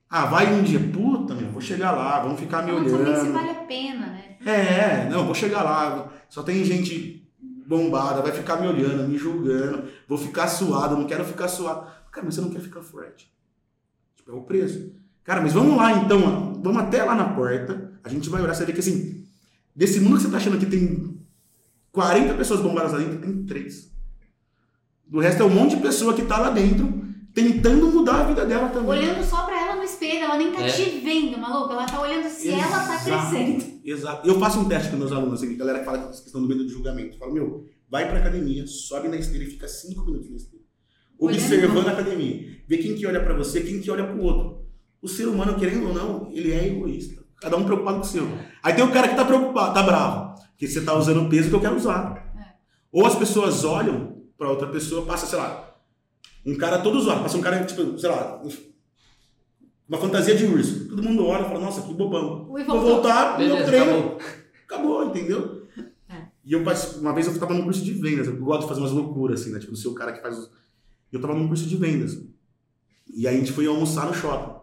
ah, 0.10 0.26
vai 0.26 0.54
um 0.54 0.64
dia, 0.64 0.80
puta, 0.80 1.36
meu, 1.36 1.52
vou 1.52 1.62
chegar 1.62 1.92
lá, 1.92 2.22
vamos 2.22 2.40
ficar 2.40 2.64
me 2.64 2.72
Não 2.72 2.78
saber 2.78 2.90
se 2.90 2.96
olhando. 2.96 3.34
vale 3.34 3.50
a 3.50 3.56
pena, 3.56 4.08
né? 4.08 4.38
É, 4.46 5.10
não, 5.10 5.26
vou 5.26 5.36
chegar 5.36 5.64
lá, 5.64 6.12
só 6.30 6.44
tem 6.44 6.64
gente 6.64 7.28
bombada, 7.68 8.22
vai 8.22 8.32
ficar 8.32 8.62
me 8.62 8.68
olhando, 8.68 9.08
me 9.10 9.18
julgando, 9.18 9.90
vou 10.08 10.18
ficar 10.18 10.48
suado, 10.48 10.96
não 10.96 11.06
quero 11.06 11.26
ficar 11.26 11.50
suado. 11.50 11.92
Cara, 12.10 12.26
mas 12.26 12.36
você 12.36 12.42
não 12.42 12.50
quer 12.50 12.62
ficar 12.62 12.82
forte. 12.82 13.30
Tipo, 14.16 14.32
é 14.32 14.34
o 14.34 14.42
preço. 14.44 14.94
Cara, 15.24 15.42
mas 15.42 15.52
vamos 15.52 15.76
lá 15.76 15.92
então, 15.92 16.54
vamos 16.64 16.82
até 16.82 17.04
lá 17.04 17.14
na 17.14 17.34
porta, 17.34 18.00
a 18.02 18.08
gente 18.08 18.30
vai 18.30 18.42
orar, 18.42 18.56
você 18.56 18.64
vê 18.64 18.72
que 18.72 18.80
assim, 18.80 19.26
desse 19.76 20.00
mundo 20.00 20.16
que 20.16 20.24
você 20.24 20.32
tá 20.32 20.38
achando 20.38 20.58
que 20.58 20.66
tem 20.66 21.20
40 21.92 22.34
pessoas 22.36 22.62
bombadas 22.62 22.94
dentro, 22.94 23.20
tem 23.20 23.44
três. 23.44 23.92
Do 25.10 25.20
resto 25.20 25.42
é 25.42 25.46
um 25.46 25.50
monte 25.50 25.76
de 25.76 25.82
pessoa 25.82 26.14
que 26.14 26.24
tá 26.24 26.38
lá 26.38 26.50
dentro, 26.50 27.06
tentando 27.34 27.88
mudar 27.92 28.22
a 28.22 28.24
vida 28.26 28.46
dela 28.46 28.70
também. 28.70 28.90
Olhando 28.90 29.24
só 29.24 29.44
pra 29.46 29.60
ela 29.62 29.76
no 29.76 29.84
espelho, 29.84 30.24
ela 30.24 30.38
nem 30.38 30.52
tá 30.52 30.62
É. 30.62 30.70
te 30.70 30.84
vendo, 31.00 31.38
maluco. 31.38 31.72
Ela 31.74 31.86
tá 31.86 32.02
olhando 32.02 32.28
se 32.30 32.50
ela 32.50 32.62
tá 32.68 32.96
Exato. 32.96 33.30
crescendo. 33.30 33.80
Exato. 33.86 34.28
Eu 34.28 34.40
faço 34.40 34.60
um 34.60 34.66
teste 34.66 34.92
com 34.92 34.98
meus 34.98 35.12
alunos, 35.12 35.42
assim, 35.42 35.54
a 35.54 35.58
galera 35.58 35.80
que 35.80 35.86
fala 35.86 36.00
que 36.00 36.22
questão 36.24 36.42
do 36.42 36.48
medo 36.48 36.66
de 36.66 36.74
julgamento. 36.74 37.16
Eu 37.16 37.20
falo, 37.20 37.34
meu, 37.34 37.66
vai 37.90 38.08
pra 38.10 38.20
academia, 38.20 38.66
sobe 38.68 39.08
na 39.08 39.16
esteira 39.18 39.46
e 39.46 39.48
fica 39.48 39.68
cinco 39.68 40.06
minutos 40.06 40.30
na 40.30 40.36
esteira. 40.38 40.66
Observando 41.20 41.88
a 41.88 41.92
academia. 41.92 42.58
Vê 42.68 42.78
quem 42.78 42.96
que 42.96 43.06
olha 43.08 43.24
pra 43.24 43.34
você, 43.34 43.62
quem 43.62 43.80
que 43.80 43.90
olha 43.90 44.06
pro 44.06 44.22
outro. 44.22 44.66
O 45.02 45.08
ser 45.08 45.28
humano, 45.28 45.56
querendo 45.58 45.88
ou 45.88 45.94
não, 45.94 46.30
ele 46.34 46.52
é 46.52 46.68
egoísta. 46.68 47.24
Cada 47.40 47.56
um 47.56 47.64
preocupado 47.64 47.98
com 48.00 48.04
o 48.04 48.08
seu. 48.08 48.28
Aí 48.64 48.74
tem 48.74 48.84
o 48.84 48.92
cara 48.92 49.08
que 49.08 49.16
tá 49.16 49.24
preocupado, 49.24 49.74
tá 49.74 49.84
bravo. 49.84 50.36
Que 50.58 50.68
você 50.68 50.82
tá 50.82 50.94
usando 50.96 51.22
o 51.24 51.30
peso 51.30 51.50
que 51.50 51.56
eu 51.56 51.62
quero 51.62 51.76
usar. 51.76 52.32
É. 52.38 52.54
Ou 52.92 53.06
as 53.06 53.16
pessoas 53.16 53.64
olham 53.64 54.17
pra 54.38 54.50
outra 54.50 54.68
pessoa, 54.68 55.06
passa, 55.06 55.26
sei 55.26 55.38
lá, 55.38 55.76
um 56.46 56.56
cara 56.56 56.80
todo 56.80 57.00
zoado. 57.02 57.24
Passa 57.24 57.38
um 57.38 57.42
cara, 57.42 57.66
tipo, 57.66 57.98
sei 57.98 58.10
lá, 58.10 58.42
uma 59.88 59.98
fantasia 59.98 60.36
de 60.36 60.46
urso. 60.46 60.88
Todo 60.90 61.04
mundo 61.04 61.26
olha 61.26 61.42
e 61.42 61.46
fala, 61.46 61.60
nossa, 61.60 61.82
que 61.82 61.94
bobão. 61.94 62.50
Ui, 62.50 62.64
Vou 62.64 62.82
voltar, 62.82 63.38
meu 63.38 63.50
Beleza, 63.50 63.66
treino, 63.66 63.86
acabou. 63.86 64.20
acabou, 64.66 65.06
entendeu? 65.06 65.68
É. 66.10 66.28
E 66.46 66.54
eu, 66.54 66.62
uma 66.62 67.14
vez 67.14 67.28
eu 67.28 67.40
tava 67.40 67.54
num 67.54 67.64
curso 67.64 67.84
de 67.84 67.94
vendas, 67.94 68.28
eu 68.28 68.38
gosto 68.38 68.62
de 68.62 68.68
fazer 68.68 68.82
umas 68.82 68.92
loucuras, 68.92 69.42
assim, 69.42 69.52
né? 69.52 69.60
Tipo, 69.60 69.72
não 69.72 69.78
ser 69.78 69.88
o 69.88 69.94
cara 69.94 70.14
que 70.14 70.22
faz 70.22 70.38
os... 70.38 70.52
Eu 71.12 71.22
tava 71.22 71.34
num 71.34 71.48
curso 71.48 71.66
de 71.66 71.76
vendas. 71.76 72.18
E 73.14 73.28
aí 73.28 73.36
a 73.36 73.40
gente 73.40 73.52
foi 73.52 73.66
almoçar 73.66 74.06
no 74.06 74.14
shopping. 74.14 74.58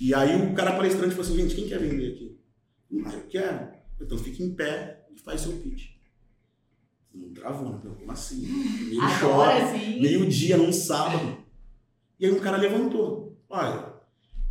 E 0.00 0.14
aí 0.14 0.50
o 0.50 0.54
cara 0.54 0.72
palestrante 0.72 1.14
falou 1.14 1.30
assim, 1.30 1.36
gente, 1.36 1.54
quem 1.54 1.68
quer 1.68 1.78
vender 1.78 2.12
aqui? 2.12 2.38
Ah, 3.04 3.12
eu 3.12 3.22
quero. 3.28 3.68
Então 4.00 4.18
fica 4.18 4.42
em 4.42 4.54
pé 4.54 5.06
e 5.14 5.20
faz 5.20 5.42
seu 5.42 5.52
pitch. 5.52 5.93
Não 7.14 7.32
travou, 7.32 7.70
né? 7.70 7.80
Como 7.96 8.10
assim? 8.10 8.40
Meio 8.40 9.08
sim. 9.70 10.00
meio-dia, 10.00 10.56
num 10.56 10.72
sábado. 10.72 11.38
E 12.18 12.26
aí 12.26 12.32
um 12.32 12.40
cara 12.40 12.56
levantou. 12.56 13.38
Olha, 13.48 13.94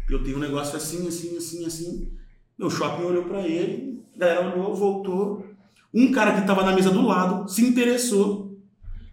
eu 0.09 0.23
tenho 0.23 0.37
um 0.37 0.41
negócio 0.41 0.77
assim, 0.77 1.07
assim, 1.07 1.37
assim, 1.37 1.65
assim. 1.65 2.13
Meu 2.57 2.69
shopping 2.69 3.03
olhou 3.03 3.25
pra 3.25 3.45
ele, 3.45 4.03
a 4.15 4.19
galera 4.19 4.55
olhou, 4.55 4.73
voltou. 4.75 5.45
Um 5.93 6.11
cara 6.11 6.39
que 6.39 6.47
tava 6.47 6.63
na 6.63 6.73
mesa 6.73 6.89
do 6.89 7.05
lado 7.05 7.49
se 7.49 7.65
interessou, 7.65 8.57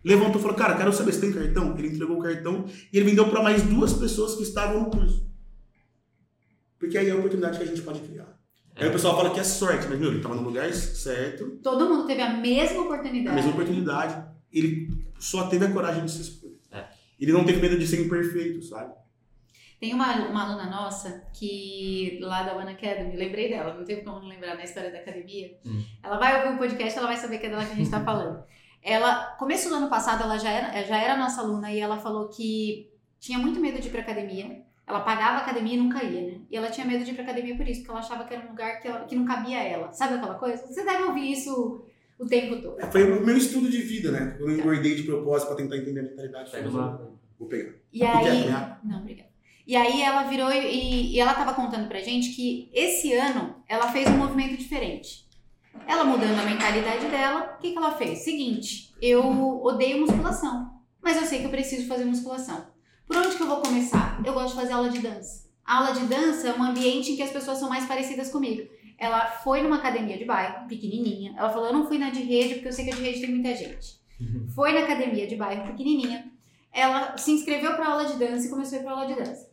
levantou 0.04 0.38
e 0.38 0.42
falou: 0.42 0.56
Cara, 0.56 0.76
quero 0.76 0.92
saber 0.92 1.12
se 1.12 1.20
tem 1.20 1.32
cartão. 1.32 1.76
Ele 1.76 1.88
entregou 1.88 2.18
o 2.18 2.22
cartão 2.22 2.64
e 2.92 2.96
ele 2.96 3.10
vendeu 3.10 3.28
pra 3.28 3.42
mais 3.42 3.62
duas 3.62 3.92
pessoas 3.92 4.36
que 4.36 4.42
estavam 4.42 4.84
no 4.84 4.90
curso. 4.90 5.28
Porque 6.78 6.96
aí 6.96 7.08
é 7.08 7.10
a 7.10 7.16
oportunidade 7.16 7.58
que 7.58 7.64
a 7.64 7.66
gente 7.66 7.82
pode 7.82 8.00
criar. 8.00 8.39
Aí 8.80 8.88
o 8.88 8.92
pessoal 8.92 9.16
fala 9.16 9.30
que 9.30 9.40
é 9.40 9.44
sorte, 9.44 9.86
mas 9.88 9.98
meu, 9.98 10.10
ele 10.10 10.20
tava 10.22 10.34
no 10.34 10.42
lugar 10.42 10.72
certo, 10.72 11.58
Todo 11.62 11.88
mundo 11.88 12.06
teve 12.06 12.22
a 12.22 12.32
mesma 12.34 12.78
a 12.80 12.84
oportunidade. 12.84 13.36
mesma 13.36 13.50
oportunidade. 13.52 14.24
Ele 14.52 14.88
só 15.18 15.46
teve 15.46 15.66
a 15.66 15.70
coragem 15.72 16.04
de 16.04 16.10
se 16.10 16.22
expor. 16.22 16.50
É. 16.72 16.84
Ele 17.20 17.32
não 17.32 17.44
teve 17.44 17.60
medo 17.60 17.78
de 17.78 17.86
ser 17.86 18.04
imperfeito, 18.04 18.62
sabe? 18.62 18.94
Tem 19.78 19.94
uma, 19.94 20.14
uma 20.28 20.44
aluna 20.44 20.66
nossa 20.68 21.26
que, 21.32 22.18
lá 22.22 22.42
da 22.42 22.54
One 22.56 22.72
Academy, 22.72 23.16
lembrei 23.16 23.48
dela, 23.48 23.72
não 23.74 23.84
teve 23.84 24.02
como 24.02 24.20
não 24.20 24.28
lembrar 24.28 24.54
na 24.54 24.64
história 24.64 24.90
da 24.90 24.98
academia. 24.98 25.56
Hum. 25.64 25.82
Ela 26.02 26.18
vai 26.18 26.42
ouvir 26.42 26.54
o 26.54 26.58
podcast, 26.58 26.98
ela 26.98 27.06
vai 27.06 27.16
saber 27.16 27.38
que 27.38 27.46
é 27.46 27.50
dela 27.50 27.64
que 27.64 27.72
a 27.72 27.76
gente 27.76 27.90
tá 27.90 28.00
falando. 28.04 28.42
Ela, 28.82 29.36
começo 29.38 29.68
do 29.68 29.74
ano 29.76 29.88
passado, 29.88 30.22
ela 30.22 30.38
já 30.38 30.50
era, 30.50 30.82
já 30.84 30.98
era 30.98 31.16
nossa 31.16 31.40
aluna 31.40 31.72
e 31.72 31.78
ela 31.80 31.98
falou 31.98 32.28
que 32.28 32.90
tinha 33.18 33.38
muito 33.38 33.60
medo 33.60 33.80
de 33.80 33.88
ir 33.88 33.90
pra 33.90 34.00
academia. 34.00 34.62
Ela 34.90 35.00
pagava 35.00 35.36
a 35.38 35.40
academia 35.40 35.74
e 35.74 35.78
nunca 35.78 36.02
ia, 36.04 36.32
né? 36.32 36.38
E 36.50 36.56
ela 36.56 36.68
tinha 36.70 36.86
medo 36.86 37.04
de 37.04 37.10
ir 37.10 37.14
pra 37.14 37.22
academia 37.24 37.56
por 37.56 37.66
isso, 37.66 37.80
porque 37.80 37.90
ela 37.90 38.00
achava 38.00 38.24
que 38.24 38.34
era 38.34 38.44
um 38.46 38.50
lugar 38.50 38.80
que, 38.80 38.88
ela- 38.88 39.04
que 39.04 39.14
não 39.16 39.24
cabia 39.24 39.58
a 39.58 39.62
ela. 39.62 39.92
Sabe 39.92 40.14
aquela 40.14 40.34
coisa? 40.34 40.66
Você 40.66 40.84
deve 40.84 41.04
ouvir 41.04 41.32
isso 41.32 41.84
o 42.18 42.26
tempo 42.26 42.60
todo. 42.60 42.80
Foi 42.92 43.10
o 43.10 43.24
meu 43.24 43.36
estudo 43.36 43.68
de 43.70 43.80
vida, 43.82 44.10
né? 44.10 44.36
Eu 44.38 44.50
engordei 44.50 44.94
de 44.94 45.04
propósito 45.04 45.48
pra 45.48 45.56
tentar 45.56 45.76
entender 45.76 46.00
a 46.00 46.02
mentalidade. 46.02 46.50
Pega 46.50 46.68
uma... 46.68 47.10
Vou 47.38 47.48
pegar. 47.48 47.72
E 47.92 48.00
Quer 48.00 48.06
aí. 48.16 48.50
Não, 48.84 48.98
obrigada. 49.00 49.30
E 49.66 49.76
aí 49.76 50.02
ela 50.02 50.24
virou 50.24 50.50
e, 50.52 51.14
e 51.14 51.20
ela 51.20 51.32
tava 51.32 51.54
contando 51.54 51.88
pra 51.88 52.00
gente 52.00 52.30
que 52.30 52.68
esse 52.74 53.12
ano 53.14 53.54
ela 53.68 53.92
fez 53.92 54.08
um 54.08 54.16
movimento 54.18 54.56
diferente. 54.56 55.26
Ela 55.86 56.04
mudando 56.04 56.38
a 56.38 56.44
mentalidade 56.44 57.06
dela, 57.06 57.54
o 57.56 57.62
que, 57.62 57.70
que 57.70 57.76
ela 57.78 57.92
fez? 57.96 58.18
Seguinte, 58.20 58.92
eu 59.00 59.22
odeio 59.62 60.00
musculação, 60.00 60.70
mas 61.00 61.16
eu 61.16 61.22
sei 61.24 61.38
que 61.38 61.44
eu 61.46 61.50
preciso 61.50 61.86
fazer 61.86 62.04
musculação. 62.04 62.66
Por 63.10 63.16
onde 63.16 63.36
que 63.36 63.42
eu 63.42 63.48
vou 63.48 63.56
começar? 63.56 64.22
Eu 64.24 64.32
gosto 64.32 64.50
de 64.50 64.60
fazer 64.60 64.72
aula 64.72 64.88
de 64.88 65.00
dança. 65.00 65.50
A 65.64 65.78
aula 65.78 65.92
de 65.92 66.06
dança 66.06 66.46
é 66.46 66.54
um 66.54 66.62
ambiente 66.62 67.10
em 67.10 67.16
que 67.16 67.22
as 67.24 67.32
pessoas 67.32 67.58
são 67.58 67.68
mais 67.68 67.84
parecidas 67.84 68.30
comigo. 68.30 68.70
Ela 68.96 69.26
foi 69.26 69.64
numa 69.64 69.78
academia 69.78 70.16
de 70.16 70.24
bairro, 70.24 70.68
pequenininha. 70.68 71.34
Ela 71.36 71.50
falou: 71.50 71.66
Eu 71.66 71.72
não 71.72 71.88
fui 71.88 71.98
na 71.98 72.10
de 72.10 72.22
rede, 72.22 72.54
porque 72.54 72.68
eu 72.68 72.72
sei 72.72 72.84
que 72.84 72.92
a 72.92 72.94
de 72.94 73.02
rede 73.02 73.20
tem 73.20 73.30
muita 73.30 73.52
gente. 73.56 73.98
Foi 74.54 74.72
na 74.72 74.84
academia 74.84 75.26
de 75.26 75.34
bairro, 75.34 75.66
pequenininha. 75.66 76.30
Ela 76.72 77.18
se 77.18 77.32
inscreveu 77.32 77.74
para 77.74 77.88
aula 77.88 78.04
de 78.04 78.16
dança 78.16 78.46
e 78.46 78.50
começou 78.50 78.78
a 78.78 78.80
ir 78.80 78.84
para 78.84 78.92
aula 78.92 79.06
de 79.08 79.16
dança. 79.16 79.49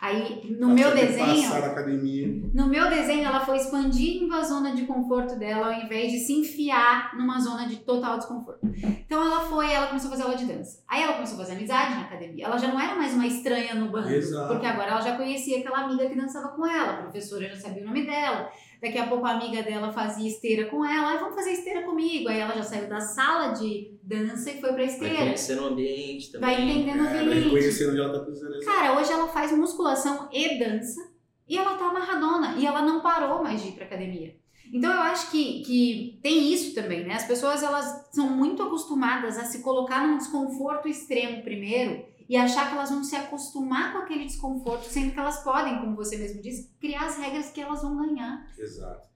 Aí, 0.00 0.56
no 0.58 0.66
Ela 0.66 0.74
meu 0.74 0.94
desenho, 0.94 1.42
Passar 1.42 1.60
na 1.60 1.66
academia. 1.68 2.28
no 2.54 2.66
meu 2.68 2.88
desenho, 2.88 3.24
ela 3.26 3.40
foi 3.40 3.56
expandindo 3.56 4.32
a 4.32 4.42
zona 4.42 4.72
de 4.72 4.82
conforto 4.86 5.36
dela 5.36 5.66
ao 5.74 5.82
invés 5.84 6.12
de 6.12 6.18
se 6.20 6.32
enfiar 6.34 7.16
numa 7.16 7.40
zona 7.40 7.66
de 7.66 7.76
total 7.76 8.16
desconforto. 8.16 8.60
Então 9.04 9.20
ela 9.20 9.40
foi, 9.40 9.72
ela 9.72 9.88
começou 9.88 10.08
a 10.08 10.10
fazer 10.12 10.22
aula 10.22 10.36
de 10.36 10.44
dança. 10.44 10.84
Aí 10.86 11.02
ela 11.02 11.14
começou 11.14 11.34
a 11.36 11.40
fazer 11.40 11.56
amizade 11.56 11.94
na 11.96 12.02
academia. 12.02 12.44
Ela 12.44 12.56
já 12.58 12.68
não 12.68 12.80
era 12.80 12.94
mais 12.94 13.12
uma 13.12 13.26
estranha 13.26 13.74
no 13.74 13.90
bando, 13.90 14.10
Exato. 14.10 14.52
porque 14.52 14.66
agora 14.66 14.92
ela 14.92 15.00
já 15.00 15.16
conhecia 15.16 15.58
aquela 15.58 15.78
amiga 15.80 16.08
que 16.08 16.14
dançava 16.14 16.48
com 16.48 16.64
ela, 16.64 16.92
a 16.92 17.02
professora 17.02 17.48
já 17.48 17.56
sabia 17.56 17.82
o 17.82 17.86
nome 17.86 18.06
dela. 18.06 18.48
Daqui 18.80 18.98
a 18.98 19.08
pouco 19.08 19.26
a 19.26 19.32
amiga 19.32 19.62
dela 19.64 19.92
fazia 19.92 20.28
esteira 20.28 20.66
com 20.66 20.84
ela, 20.84 21.14
ah, 21.14 21.16
vamos 21.16 21.34
fazer 21.34 21.50
esteira 21.50 21.82
comigo. 21.82 22.28
Aí 22.28 22.38
ela 22.38 22.54
já 22.54 22.62
saiu 22.62 22.88
da 22.88 23.00
sala 23.00 23.52
de 23.52 23.97
dança 24.08 24.50
e 24.50 24.60
foi 24.60 24.68
pra 24.70 24.76
Vai 24.78 24.86
esteira. 24.86 25.16
conhecer 25.16 25.58
o 25.60 25.66
ambiente 25.66 26.32
também. 26.32 26.50
Vai 26.56 26.62
entendendo 26.64 27.00
o 27.00 27.06
É, 27.06 27.10
vai 27.10 27.20
ambiente. 27.20 27.44
reconhecer 27.44 27.90
onde 27.90 28.00
ela 28.00 28.24
tá 28.24 28.30
exato. 28.30 28.64
Cara, 28.64 28.98
hoje 28.98 29.12
ela 29.12 29.28
faz 29.28 29.52
musculação 29.52 30.28
e 30.32 30.58
dança 30.58 31.00
e 31.46 31.56
ela 31.58 31.76
tá 31.76 31.86
amarradona 31.86 32.56
e 32.58 32.66
ela 32.66 32.82
não 32.82 33.00
parou 33.00 33.42
mais 33.42 33.62
de 33.62 33.68
ir 33.68 33.72
pra 33.72 33.84
academia. 33.84 34.36
Então 34.72 34.92
eu 34.92 35.00
acho 35.00 35.30
que, 35.30 35.62
que 35.62 36.18
tem 36.22 36.52
isso 36.52 36.74
também, 36.74 37.06
né? 37.06 37.14
As 37.14 37.24
pessoas 37.26 37.62
elas 37.62 38.08
são 38.12 38.28
muito 38.28 38.62
acostumadas 38.62 39.38
a 39.38 39.44
se 39.44 39.60
colocar 39.62 40.06
num 40.06 40.18
desconforto 40.18 40.86
extremo 40.88 41.42
primeiro 41.42 42.04
e 42.28 42.36
achar 42.36 42.68
que 42.68 42.74
elas 42.76 42.90
vão 42.90 43.02
se 43.02 43.16
acostumar 43.16 43.92
com 43.92 43.98
aquele 44.00 44.26
desconforto, 44.26 44.84
sendo 44.84 45.12
que 45.12 45.18
elas 45.18 45.42
podem, 45.42 45.78
como 45.80 45.96
você 45.96 46.18
mesmo 46.18 46.42
disse, 46.42 46.70
criar 46.78 47.06
as 47.06 47.16
regras 47.16 47.50
que 47.50 47.60
elas 47.62 47.80
vão 47.80 47.96
ganhar. 47.96 48.46
Exato. 48.58 49.08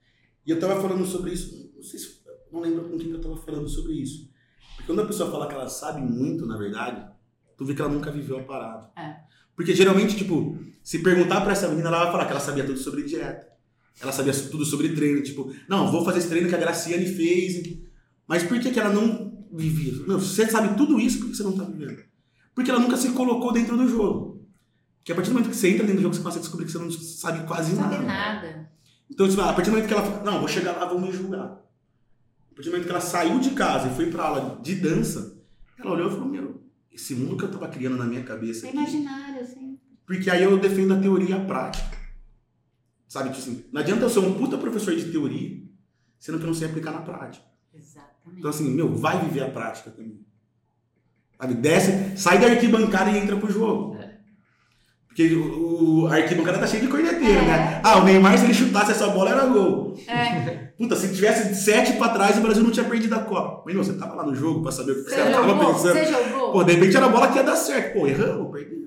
E 0.46 0.50
eu 0.50 0.58
tava 0.58 0.80
falando 0.80 1.04
sobre 1.04 1.32
isso, 1.32 1.70
não 1.76 1.82
sei 1.82 1.98
se, 1.98 2.22
não 2.50 2.60
lembro 2.60 2.88
com 2.88 2.96
quem 2.96 3.08
que 3.08 3.14
eu 3.16 3.20
tava 3.20 3.36
falando 3.36 3.68
sobre 3.68 3.92
isso. 3.92 4.31
Quando 4.86 5.02
a 5.02 5.06
pessoa 5.06 5.30
fala 5.30 5.46
que 5.46 5.54
ela 5.54 5.68
sabe 5.68 6.00
muito, 6.00 6.46
na 6.46 6.56
verdade, 6.56 7.04
tu 7.56 7.64
vê 7.64 7.74
que 7.74 7.80
ela 7.80 7.90
nunca 7.90 8.10
viveu 8.10 8.38
a 8.38 8.42
parada. 8.42 8.90
É. 8.96 9.16
Porque 9.54 9.74
geralmente, 9.74 10.16
tipo, 10.16 10.58
se 10.82 11.00
perguntar 11.00 11.40
pra 11.42 11.52
essa 11.52 11.68
menina, 11.68 11.88
ela 11.88 12.04
vai 12.04 12.12
falar 12.12 12.24
que 12.26 12.32
ela 12.32 12.40
sabia 12.40 12.64
tudo 12.64 12.78
sobre 12.78 13.04
dieta. 13.04 13.46
Ela 14.00 14.10
sabia 14.10 14.32
tudo 14.32 14.64
sobre 14.64 14.88
treino, 14.94 15.22
tipo, 15.22 15.52
não, 15.68 15.92
vou 15.92 16.04
fazer 16.04 16.18
esse 16.18 16.28
treino 16.28 16.48
que 16.48 16.54
a 16.54 16.58
Graciane 16.58 17.06
fez. 17.06 17.78
Mas 18.26 18.42
por 18.42 18.58
que, 18.58 18.70
que 18.70 18.80
ela 18.80 18.90
não 18.92 19.46
vivia? 19.52 19.92
Meu, 20.06 20.18
você 20.18 20.46
sabe 20.48 20.76
tudo 20.76 20.98
isso, 20.98 21.18
por 21.20 21.28
que 21.28 21.36
você 21.36 21.42
não 21.42 21.52
tá 21.56 21.64
vivendo? 21.64 22.02
Porque 22.54 22.70
ela 22.70 22.80
nunca 22.80 22.96
se 22.96 23.10
colocou 23.10 23.52
dentro 23.52 23.76
do 23.76 23.86
jogo. 23.88 24.46
Porque 24.98 25.12
a 25.12 25.14
partir 25.14 25.30
do 25.30 25.34
momento 25.34 25.50
que 25.50 25.56
você 25.56 25.68
entra 25.68 25.82
dentro 25.84 25.96
do 25.98 26.02
jogo, 26.02 26.14
você 26.14 26.20
começa 26.22 26.38
a 26.38 26.42
descobrir 26.42 26.66
que 26.66 26.72
você 26.72 26.78
não 26.78 26.90
sabe 26.90 27.46
quase 27.46 27.74
Não 27.74 27.82
nada. 27.82 27.94
sabe 27.96 28.06
nada. 28.06 28.72
Então, 29.10 29.28
tipo, 29.28 29.40
a 29.42 29.52
partir 29.52 29.70
do 29.70 29.72
momento 29.72 29.88
que 29.88 29.94
ela 29.94 30.02
fala, 30.02 30.24
não, 30.24 30.38
vou 30.38 30.48
chegar 30.48 30.72
lá, 30.72 30.86
vão 30.86 31.00
me 31.00 31.12
julgar. 31.12 31.60
A 32.52 32.54
partir 32.54 32.68
do 32.68 32.72
momento 32.72 32.84
que 32.84 32.90
ela 32.90 33.00
saiu 33.00 33.38
de 33.40 33.50
casa 33.52 33.88
e 33.88 33.94
foi 33.94 34.10
pra 34.10 34.24
aula 34.24 34.60
de 34.62 34.74
dança, 34.74 35.38
ela 35.78 35.90
olhou 35.92 36.08
e 36.08 36.10
falou, 36.10 36.28
meu, 36.28 36.62
esse 36.92 37.14
mundo 37.14 37.36
que 37.36 37.44
eu 37.44 37.50
tava 37.50 37.66
criando 37.68 37.96
na 37.96 38.04
minha 38.04 38.22
cabeça 38.22 38.66
É 38.66 38.68
aqui, 38.68 38.76
imaginário, 38.78 39.40
assim. 39.40 39.78
porque 40.06 40.28
aí 40.30 40.42
eu 40.42 40.58
defendo 40.58 40.92
a 40.94 41.00
teoria 41.00 41.30
e 41.30 41.32
a 41.32 41.44
prática. 41.44 41.96
Sabe, 43.08 43.30
tipo 43.30 43.40
assim, 43.40 43.64
não 43.72 43.80
adianta 43.80 44.02
eu 44.02 44.10
ser 44.10 44.18
um 44.20 44.34
puta 44.34 44.56
professor 44.58 44.94
de 44.94 45.10
teoria, 45.10 45.62
sendo 46.18 46.38
que 46.38 46.44
eu 46.44 46.48
não 46.48 46.54
sei 46.54 46.68
aplicar 46.68 46.92
na 46.92 47.00
prática. 47.00 47.44
Exatamente. 47.74 48.38
Então, 48.38 48.50
assim, 48.50 48.70
meu, 48.70 48.94
vai 48.94 49.18
viver 49.24 49.42
a 49.44 49.50
prática 49.50 49.90
também. 49.90 50.20
Sabe, 51.40 51.54
desce, 51.54 52.16
sai 52.16 52.38
da 52.38 52.46
arquibancada 52.48 53.10
e 53.10 53.18
entra 53.18 53.36
pro 53.36 53.50
jogo. 53.50 53.96
Porque 55.12 55.34
o, 55.34 56.04
o 56.04 56.06
arquibancada 56.06 56.58
tá 56.58 56.66
cheio 56.66 56.82
de 56.82 56.88
corneteiro, 56.88 57.38
É. 57.40 57.42
né? 57.42 57.80
Ah, 57.84 57.98
o 57.98 58.04
Neymar, 58.04 58.38
se 58.38 58.44
ele 58.46 58.54
chutasse 58.54 58.92
essa 58.92 59.08
bola, 59.08 59.30
era 59.30 59.44
gol. 59.44 59.94
É, 60.08 60.72
Puta, 60.78 60.96
se 60.96 61.14
tivesse 61.14 61.54
sete 61.54 61.92
pra 61.92 62.08
trás, 62.08 62.38
o 62.38 62.40
Brasil 62.40 62.62
não 62.62 62.70
tinha 62.70 62.86
perdido 62.86 63.14
a 63.14 63.18
Copa. 63.18 63.62
Mas 63.66 63.74
não, 63.74 63.84
você 63.84 63.92
tava 63.92 64.14
lá 64.14 64.24
no 64.24 64.34
jogo 64.34 64.62
pra 64.62 64.72
saber 64.72 64.92
o 64.92 65.04
que 65.04 65.10
você 65.10 65.16
tava 65.30 65.54
pensando. 65.66 65.92
Você 65.94 66.04
jogou? 66.06 66.52
Pô, 66.52 66.64
de 66.64 66.72
repente 66.72 66.96
era 66.96 67.06
a 67.06 67.08
bola 67.10 67.28
que 67.28 67.36
ia 67.36 67.42
dar 67.44 67.56
certo. 67.56 67.98
Pô, 67.98 68.06
erramos, 68.06 68.50
perdemos. 68.50 68.82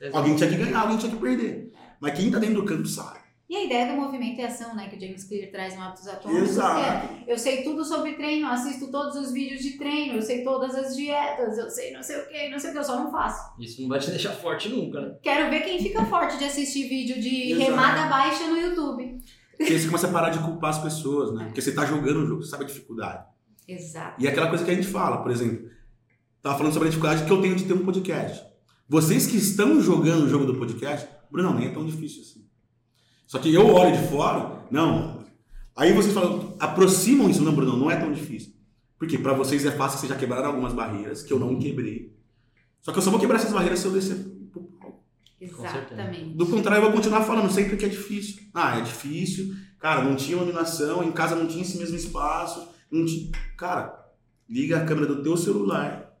Tipo, 0.00 0.16
alguém 0.16 0.34
tinha 0.34 0.50
que 0.50 0.56
ganhar, 0.56 0.80
alguém 0.80 0.96
tinha 0.98 1.12
que 1.12 1.18
perder. 1.18 1.72
Mas 2.00 2.14
quem 2.18 2.30
tá 2.30 2.38
dentro 2.40 2.56
do 2.56 2.64
campo 2.64 2.86
sabe. 2.86 3.17
E 3.48 3.56
a 3.56 3.64
ideia 3.64 3.90
do 3.90 3.98
movimento 3.98 4.38
e 4.38 4.44
ação, 4.44 4.76
né, 4.76 4.88
que 4.88 4.96
o 4.96 5.00
James 5.00 5.24
Clear 5.24 5.50
traz 5.50 5.74
no 5.74 5.80
Hábitos 5.80 6.06
Atômicos, 6.06 6.48
que 6.48 6.50
Exato. 6.50 6.80
é, 6.80 7.24
eu 7.26 7.38
sei 7.38 7.62
tudo 7.62 7.82
sobre 7.82 8.12
treino, 8.12 8.46
assisto 8.46 8.90
todos 8.90 9.16
os 9.16 9.32
vídeos 9.32 9.62
de 9.62 9.78
treino, 9.78 10.16
eu 10.16 10.22
sei 10.22 10.44
todas 10.44 10.74
as 10.74 10.94
dietas, 10.94 11.56
eu 11.56 11.70
sei 11.70 11.90
não 11.92 12.02
sei 12.02 12.18
o 12.18 12.28
que, 12.28 12.50
não 12.50 12.58
sei 12.58 12.68
o 12.68 12.72
que, 12.74 12.78
eu 12.78 12.84
só 12.84 13.02
não 13.02 13.10
faço. 13.10 13.54
Isso 13.58 13.80
não 13.80 13.88
vai 13.88 14.00
te 14.00 14.10
deixar 14.10 14.32
forte 14.32 14.68
nunca, 14.68 15.00
né? 15.00 15.16
Quero 15.22 15.48
ver 15.48 15.60
quem 15.60 15.82
fica 15.82 16.04
forte 16.04 16.36
de 16.36 16.44
assistir 16.44 16.88
vídeo 16.88 17.18
de 17.22 17.52
Exato. 17.52 17.70
remada 17.70 18.06
baixa 18.10 18.46
no 18.48 18.56
YouTube. 18.58 19.18
Porque 19.56 19.72
aí 19.72 19.78
você 19.78 19.86
começa 19.86 20.08
a 20.08 20.12
parar 20.12 20.28
de 20.28 20.40
culpar 20.40 20.70
as 20.70 20.82
pessoas, 20.82 21.34
né? 21.34 21.46
Porque 21.46 21.62
você 21.62 21.72
tá 21.72 21.86
jogando 21.86 22.24
o 22.24 22.26
jogo, 22.26 22.42
você 22.42 22.50
sabe 22.50 22.64
a 22.64 22.66
dificuldade. 22.66 23.24
Exato. 23.66 24.22
E 24.22 24.26
é 24.26 24.30
aquela 24.30 24.48
coisa 24.48 24.62
que 24.62 24.70
a 24.70 24.74
gente 24.74 24.86
fala, 24.86 25.22
por 25.22 25.30
exemplo, 25.30 25.70
tava 26.42 26.58
falando 26.58 26.74
sobre 26.74 26.88
a 26.88 26.90
dificuldade 26.90 27.24
que 27.24 27.30
eu 27.30 27.40
tenho 27.40 27.56
de 27.56 27.64
ter 27.64 27.72
um 27.72 27.84
podcast. 27.84 28.46
Vocês 28.86 29.26
que 29.26 29.38
estão 29.38 29.80
jogando 29.80 30.24
o 30.24 30.28
jogo 30.28 30.44
do 30.44 30.54
podcast, 30.58 31.08
Bruno, 31.30 31.54
nem 31.54 31.68
é 31.68 31.72
tão 31.72 31.84
difícil 31.84 32.22
assim. 32.22 32.47
Só 33.28 33.38
que 33.38 33.52
eu 33.52 33.66
olho 33.74 33.92
de 33.92 34.08
fora, 34.08 34.64
não. 34.70 35.22
Aí 35.76 35.92
vocês 35.92 36.14
falam, 36.14 36.56
aproximam 36.58 37.28
isso, 37.28 37.42
não, 37.42 37.54
Bruno, 37.54 37.76
não 37.76 37.90
é 37.90 37.96
tão 37.96 38.10
difícil. 38.10 38.54
Porque 38.98 39.18
para 39.18 39.34
vocês 39.34 39.66
é 39.66 39.70
fácil, 39.70 39.98
vocês 39.98 40.10
já 40.10 40.18
quebraram 40.18 40.46
algumas 40.46 40.72
barreiras 40.72 41.22
que 41.22 41.30
eu 41.30 41.38
não 41.38 41.58
quebrei. 41.58 42.16
Só 42.80 42.90
que 42.90 42.98
eu 42.98 43.02
só 43.02 43.10
vou 43.10 43.20
quebrar 43.20 43.36
essas 43.36 43.52
barreiras 43.52 43.80
se 43.80 43.86
eu 43.86 43.92
descer 43.92 44.16
pro 44.50 44.62
palco. 44.62 45.04
Exatamente. 45.38 46.30
Do 46.36 46.46
contrário, 46.46 46.80
eu 46.80 46.86
vou 46.86 46.96
continuar 46.96 47.22
falando 47.22 47.52
sempre 47.52 47.76
que 47.76 47.84
é 47.84 47.88
difícil. 47.88 48.42
Ah, 48.54 48.78
é 48.78 48.80
difícil. 48.80 49.54
Cara, 49.78 50.02
não 50.02 50.16
tinha 50.16 50.38
iluminação, 50.38 51.04
em 51.04 51.12
casa 51.12 51.36
não 51.36 51.46
tinha 51.46 51.62
esse 51.62 51.76
mesmo 51.76 51.96
espaço. 51.96 52.66
Não 52.90 53.04
tinha... 53.04 53.30
Cara, 53.58 53.94
liga 54.48 54.78
a 54.78 54.86
câmera 54.86 55.06
do 55.06 55.22
teu 55.22 55.36
celular, 55.36 56.16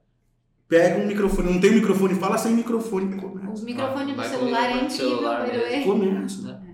pega 0.68 1.02
um 1.02 1.06
microfone, 1.06 1.54
não 1.54 1.60
tem 1.60 1.70
um 1.70 1.76
microfone, 1.76 2.14
fala 2.16 2.36
sem 2.36 2.52
microfone 2.54 3.16
e 3.16 3.18
começa. 3.18 3.62
O 3.62 3.64
microfone 3.64 4.12
do 4.12 4.22
celular 4.22 4.70
é 4.70 4.84
incrível, 4.84 4.90
celular 4.90 5.46
way. 5.48 5.84
Começa. 5.84 6.67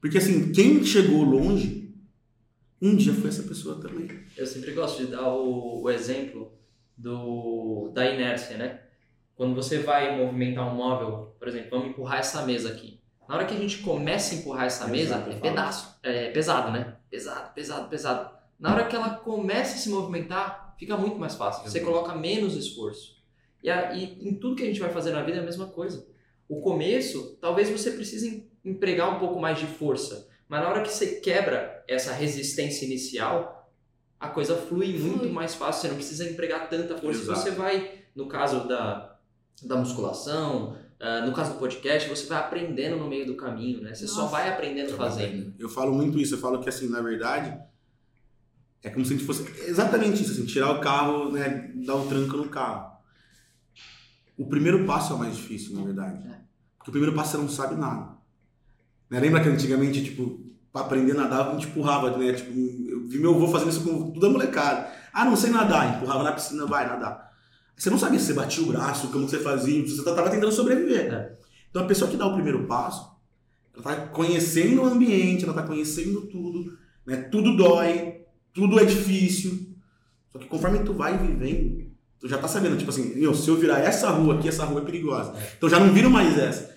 Porque 0.00 0.18
assim, 0.18 0.52
quem 0.52 0.84
chegou 0.84 1.22
longe, 1.22 1.92
um 2.80 2.94
dia 2.96 3.12
foi 3.12 3.28
essa 3.28 3.42
pessoa 3.42 3.80
também. 3.80 4.08
Eu 4.36 4.46
sempre 4.46 4.72
gosto 4.72 5.04
de 5.04 5.10
dar 5.12 5.28
o, 5.28 5.82
o 5.82 5.90
exemplo 5.90 6.52
do, 6.96 7.90
da 7.92 8.08
inércia, 8.10 8.56
né? 8.56 8.80
Quando 9.34 9.54
você 9.54 9.78
vai 9.78 10.16
movimentar 10.16 10.70
um 10.72 10.74
móvel, 10.76 11.34
por 11.38 11.48
exemplo, 11.48 11.70
vamos 11.70 11.88
empurrar 11.90 12.18
essa 12.20 12.42
mesa 12.42 12.70
aqui. 12.70 13.00
Na 13.28 13.36
hora 13.36 13.44
que 13.44 13.54
a 13.54 13.58
gente 13.58 13.78
começa 13.78 14.34
a 14.34 14.38
empurrar 14.38 14.66
essa 14.66 14.84
Exato, 14.94 15.26
mesa, 15.28 15.36
é 15.36 15.40
pedaço, 15.40 15.98
é 16.02 16.30
pesado, 16.30 16.72
né? 16.72 16.96
Pesado, 17.10 17.52
pesado, 17.54 17.88
pesado. 17.88 18.30
Na 18.58 18.72
hora 18.74 18.86
que 18.86 18.96
ela 18.96 19.10
começa 19.10 19.74
a 19.74 19.78
se 19.78 19.90
movimentar, 19.90 20.74
fica 20.78 20.96
muito 20.96 21.18
mais 21.18 21.34
fácil. 21.34 21.68
Você 21.68 21.80
coloca 21.80 22.14
menos 22.14 22.54
esforço. 22.56 23.18
E, 23.62 23.68
a- 23.70 23.92
e 23.94 24.28
em 24.28 24.34
tudo 24.34 24.56
que 24.56 24.62
a 24.62 24.66
gente 24.66 24.80
vai 24.80 24.90
fazer 24.90 25.10
na 25.12 25.22
vida 25.22 25.38
é 25.38 25.40
a 25.40 25.44
mesma 25.44 25.66
coisa. 25.66 26.06
O 26.48 26.60
começo, 26.60 27.36
talvez 27.40 27.68
você 27.68 27.90
precise 27.90 28.48
empregar 28.70 29.14
um 29.14 29.18
pouco 29.18 29.40
mais 29.40 29.58
de 29.58 29.66
força. 29.66 30.28
Mas 30.48 30.62
na 30.62 30.68
hora 30.68 30.82
que 30.82 30.90
você 30.90 31.16
quebra 31.20 31.84
essa 31.86 32.12
resistência 32.12 32.84
inicial, 32.86 33.70
a 34.18 34.28
coisa 34.28 34.56
flui, 34.56 34.98
muito 34.98 35.28
mais 35.28 35.54
fácil. 35.54 35.82
Você 35.82 35.88
não 35.88 35.96
precisa 35.96 36.28
empregar 36.28 36.68
tanta 36.68 36.96
força. 36.96 37.20
Exato. 37.20 37.40
Você 37.40 37.50
vai, 37.50 38.00
no 38.14 38.26
caso 38.26 38.66
da, 38.66 39.16
da 39.62 39.76
musculação, 39.76 40.76
ah, 41.00 41.24
no 41.24 41.32
caso 41.32 41.52
do 41.52 41.58
podcast, 41.58 42.08
você 42.08 42.26
vai 42.26 42.38
aprendendo 42.38 42.96
no 42.96 43.06
meio 43.06 43.24
do 43.24 43.36
caminho, 43.36 43.80
né? 43.80 43.94
Você 43.94 44.08
só 44.08 44.22
Nossa. 44.22 44.32
vai 44.32 44.48
aprendendo 44.48 44.94
fazendo. 44.94 45.54
Eu 45.58 45.68
falo 45.68 45.94
muito 45.94 46.18
isso, 46.18 46.34
eu 46.34 46.38
falo 46.38 46.60
que 46.60 46.68
assim, 46.68 46.88
na 46.88 47.00
verdade, 47.00 47.56
é 48.82 48.90
como 48.90 49.04
se 49.04 49.14
a 49.14 49.16
gente 49.16 49.26
fosse 49.26 49.44
exatamente 49.68 50.22
isso, 50.22 50.32
assim, 50.32 50.44
tirar 50.44 50.72
o 50.72 50.80
carro, 50.80 51.30
né, 51.30 51.72
dar 51.86 51.94
um 51.94 52.08
tranco 52.08 52.36
no 52.36 52.48
carro. 52.48 52.98
O 54.36 54.46
primeiro 54.46 54.84
passo 54.86 55.12
é 55.12 55.16
o 55.16 55.18
mais 55.18 55.36
difícil, 55.36 55.76
na 55.76 55.84
verdade. 55.84 56.28
É. 56.28 56.40
Porque 56.76 56.90
o 56.90 56.92
primeiro 56.92 57.14
passo 57.14 57.32
você 57.32 57.38
não 57.38 57.48
sabe 57.48 57.76
nada. 57.76 58.17
Né? 59.10 59.20
Lembra 59.20 59.42
que 59.42 59.48
antigamente, 59.48 60.02
tipo, 60.04 60.40
pra 60.72 60.82
aprender 60.82 61.12
a 61.12 61.22
nadar, 61.22 61.48
a 61.48 61.52
gente 61.52 61.66
empurrava, 61.66 62.16
né? 62.16 62.32
Tipo, 62.32 62.50
eu 62.50 63.08
vi 63.08 63.18
meu 63.18 63.34
avô 63.34 63.48
fazendo 63.48 63.70
isso 63.70 63.82
com 63.82 64.10
toda 64.10 64.28
molecada. 64.30 64.92
Ah, 65.12 65.24
não 65.24 65.36
sei 65.36 65.50
nadar, 65.50 65.96
empurrava 65.96 66.22
na 66.22 66.32
piscina, 66.32 66.66
vai 66.66 66.86
nadar. 66.86 67.28
Você 67.76 67.90
não 67.90 67.98
sabia 67.98 68.18
se 68.18 68.26
você 68.26 68.32
batia 68.34 68.62
o 68.62 68.66
braço, 68.66 69.08
como 69.08 69.28
você 69.28 69.38
fazia, 69.38 69.86
você 69.86 70.02
tava 70.02 70.30
tentando 70.30 70.52
sobreviver. 70.52 71.12
É. 71.12 71.36
Então 71.70 71.82
a 71.82 71.86
pessoa 71.86 72.10
que 72.10 72.16
dá 72.16 72.26
o 72.26 72.34
primeiro 72.34 72.66
passo, 72.66 73.08
ela 73.74 73.82
tá 73.82 74.06
conhecendo 74.08 74.82
o 74.82 74.86
ambiente, 74.86 75.44
ela 75.44 75.54
tá 75.54 75.62
conhecendo 75.62 76.22
tudo, 76.22 76.76
né? 77.06 77.16
Tudo 77.30 77.56
dói, 77.56 78.22
tudo 78.52 78.80
é 78.80 78.84
difícil. 78.84 79.76
Só 80.32 80.38
que 80.38 80.46
conforme 80.46 80.80
tu 80.80 80.92
vai 80.92 81.16
vivendo, 81.16 81.86
tu 82.18 82.28
já 82.28 82.36
tá 82.36 82.48
sabendo, 82.48 82.76
tipo 82.76 82.90
assim, 82.90 83.14
meu, 83.14 83.32
se 83.32 83.48
eu 83.48 83.56
virar 83.56 83.78
essa 83.78 84.10
rua 84.10 84.34
aqui, 84.34 84.48
essa 84.48 84.64
rua 84.64 84.80
é 84.80 84.84
perigosa. 84.84 85.34
Então 85.56 85.68
já 85.68 85.78
não 85.78 85.92
viro 85.92 86.10
mais 86.10 86.36
essa. 86.36 86.76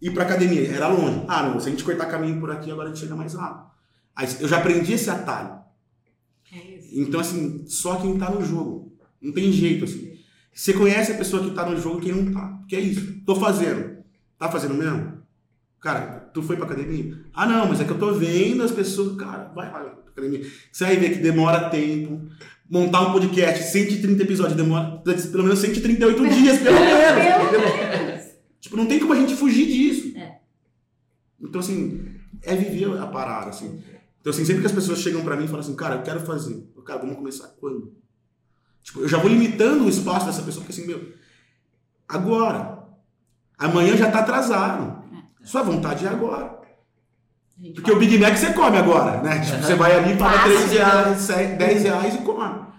Ir 0.00 0.10
pra 0.12 0.24
academia, 0.24 0.70
era 0.70 0.88
longe. 0.88 1.24
Ah, 1.28 1.42
não, 1.42 1.60
se 1.60 1.68
a 1.68 1.70
gente 1.70 1.84
cortar 1.84 2.06
caminho 2.06 2.40
por 2.40 2.50
aqui, 2.50 2.70
agora 2.70 2.88
a 2.88 2.92
gente 2.92 3.02
chega 3.02 3.14
mais 3.14 3.34
rápido. 3.34 3.70
Aí 4.16 4.28
eu 4.40 4.48
já 4.48 4.58
aprendi 4.58 4.92
esse 4.94 5.10
atalho. 5.10 5.60
É 6.52 6.56
isso. 6.56 6.88
Então, 6.92 7.20
assim, 7.20 7.64
só 7.66 7.96
quem 7.96 8.18
tá 8.18 8.30
no 8.30 8.44
jogo. 8.44 8.92
Não 9.20 9.32
tem 9.32 9.52
jeito, 9.52 9.84
assim. 9.84 10.10
Você 10.52 10.72
conhece 10.72 11.12
a 11.12 11.16
pessoa 11.16 11.42
que 11.42 11.50
tá 11.50 11.68
no 11.68 11.80
jogo 11.80 11.98
e 11.98 12.02
quem 12.02 12.12
não 12.12 12.32
tá. 12.32 12.46
Porque 12.60 12.76
é 12.76 12.80
isso. 12.80 13.20
Tô 13.24 13.36
fazendo. 13.36 13.98
Tá 14.38 14.50
fazendo 14.50 14.74
mesmo? 14.74 15.20
Cara, 15.80 16.30
tu 16.34 16.42
foi 16.42 16.56
pra 16.56 16.66
academia? 16.66 17.18
Ah, 17.34 17.46
não, 17.46 17.66
mas 17.68 17.80
é 17.80 17.84
que 17.84 17.90
eu 17.90 17.98
tô 17.98 18.12
vendo 18.14 18.62
as 18.62 18.70
pessoas. 18.70 19.16
Cara, 19.16 19.52
vai 19.54 19.70
lá 19.70 19.80
pra 19.80 20.10
academia. 20.12 20.44
Você 20.72 20.84
vai 20.84 20.96
ver 20.96 21.10
que 21.10 21.18
demora 21.18 21.70
tempo. 21.70 22.26
Montar 22.68 23.08
um 23.08 23.12
podcast, 23.12 23.64
130 23.64 24.22
episódios, 24.22 24.56
demora 24.56 25.02
pelo 25.04 25.42
menos 25.42 25.58
138 25.58 26.28
dias, 26.28 26.58
pelo 26.58 26.78
menos. 26.78 28.09
Tipo, 28.60 28.76
não 28.76 28.86
tem 28.86 29.00
como 29.00 29.12
a 29.12 29.16
gente 29.16 29.34
fugir 29.34 29.66
disso. 29.66 30.16
É. 30.16 30.38
Então, 31.40 31.60
assim, 31.60 32.14
é 32.42 32.54
viver 32.54 32.98
a 32.98 33.06
parada, 33.06 33.50
assim. 33.50 33.82
Então, 34.20 34.30
assim, 34.30 34.44
sempre 34.44 34.60
que 34.60 34.66
as 34.66 34.72
pessoas 34.72 34.98
chegam 34.98 35.22
pra 35.22 35.36
mim 35.36 35.44
e 35.44 35.48
falam 35.48 35.60
assim, 35.60 35.74
cara, 35.74 35.96
eu 35.96 36.02
quero 36.02 36.20
fazer. 36.20 36.70
Eu, 36.76 36.82
cara, 36.82 37.00
vamos 37.00 37.16
começar 37.16 37.48
quando? 37.58 37.94
Tipo, 38.82 39.00
eu 39.00 39.08
já 39.08 39.18
vou 39.18 39.30
limitando 39.30 39.84
o 39.84 39.88
espaço 39.88 40.26
dessa 40.26 40.42
pessoa, 40.42 40.64
porque 40.64 40.78
assim, 40.78 40.86
meu, 40.86 41.12
agora. 42.08 42.78
Amanhã 43.58 43.94
já 43.94 44.10
tá 44.10 44.20
atrasado. 44.20 45.04
Sua 45.44 45.62
vontade 45.62 46.06
é 46.06 46.08
agora. 46.08 46.60
Porque 47.74 47.92
o 47.92 47.98
Big 47.98 48.16
Mac 48.18 48.34
você 48.36 48.54
come 48.54 48.78
agora, 48.78 49.22
né? 49.22 49.38
Tipo, 49.40 49.62
você 49.62 49.74
vai 49.74 49.92
ali, 49.92 50.16
paga 50.16 50.38
Fácil. 50.38 50.56
3 50.56 50.72
reais, 50.72 51.18
7, 51.18 51.58
10 51.58 51.82
reais 51.82 52.14
e 52.14 52.18
come. 52.18 52.70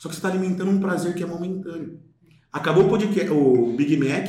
Só 0.00 0.08
que 0.08 0.16
você 0.16 0.20
tá 0.20 0.28
alimentando 0.28 0.70
um 0.70 0.80
prazer 0.80 1.14
que 1.14 1.22
é 1.22 1.26
momentâneo. 1.26 2.00
Acabou 2.52 2.86
o, 2.86 2.88
podcast, 2.88 3.30
o 3.30 3.74
Big 3.76 3.96
Mac, 3.96 4.28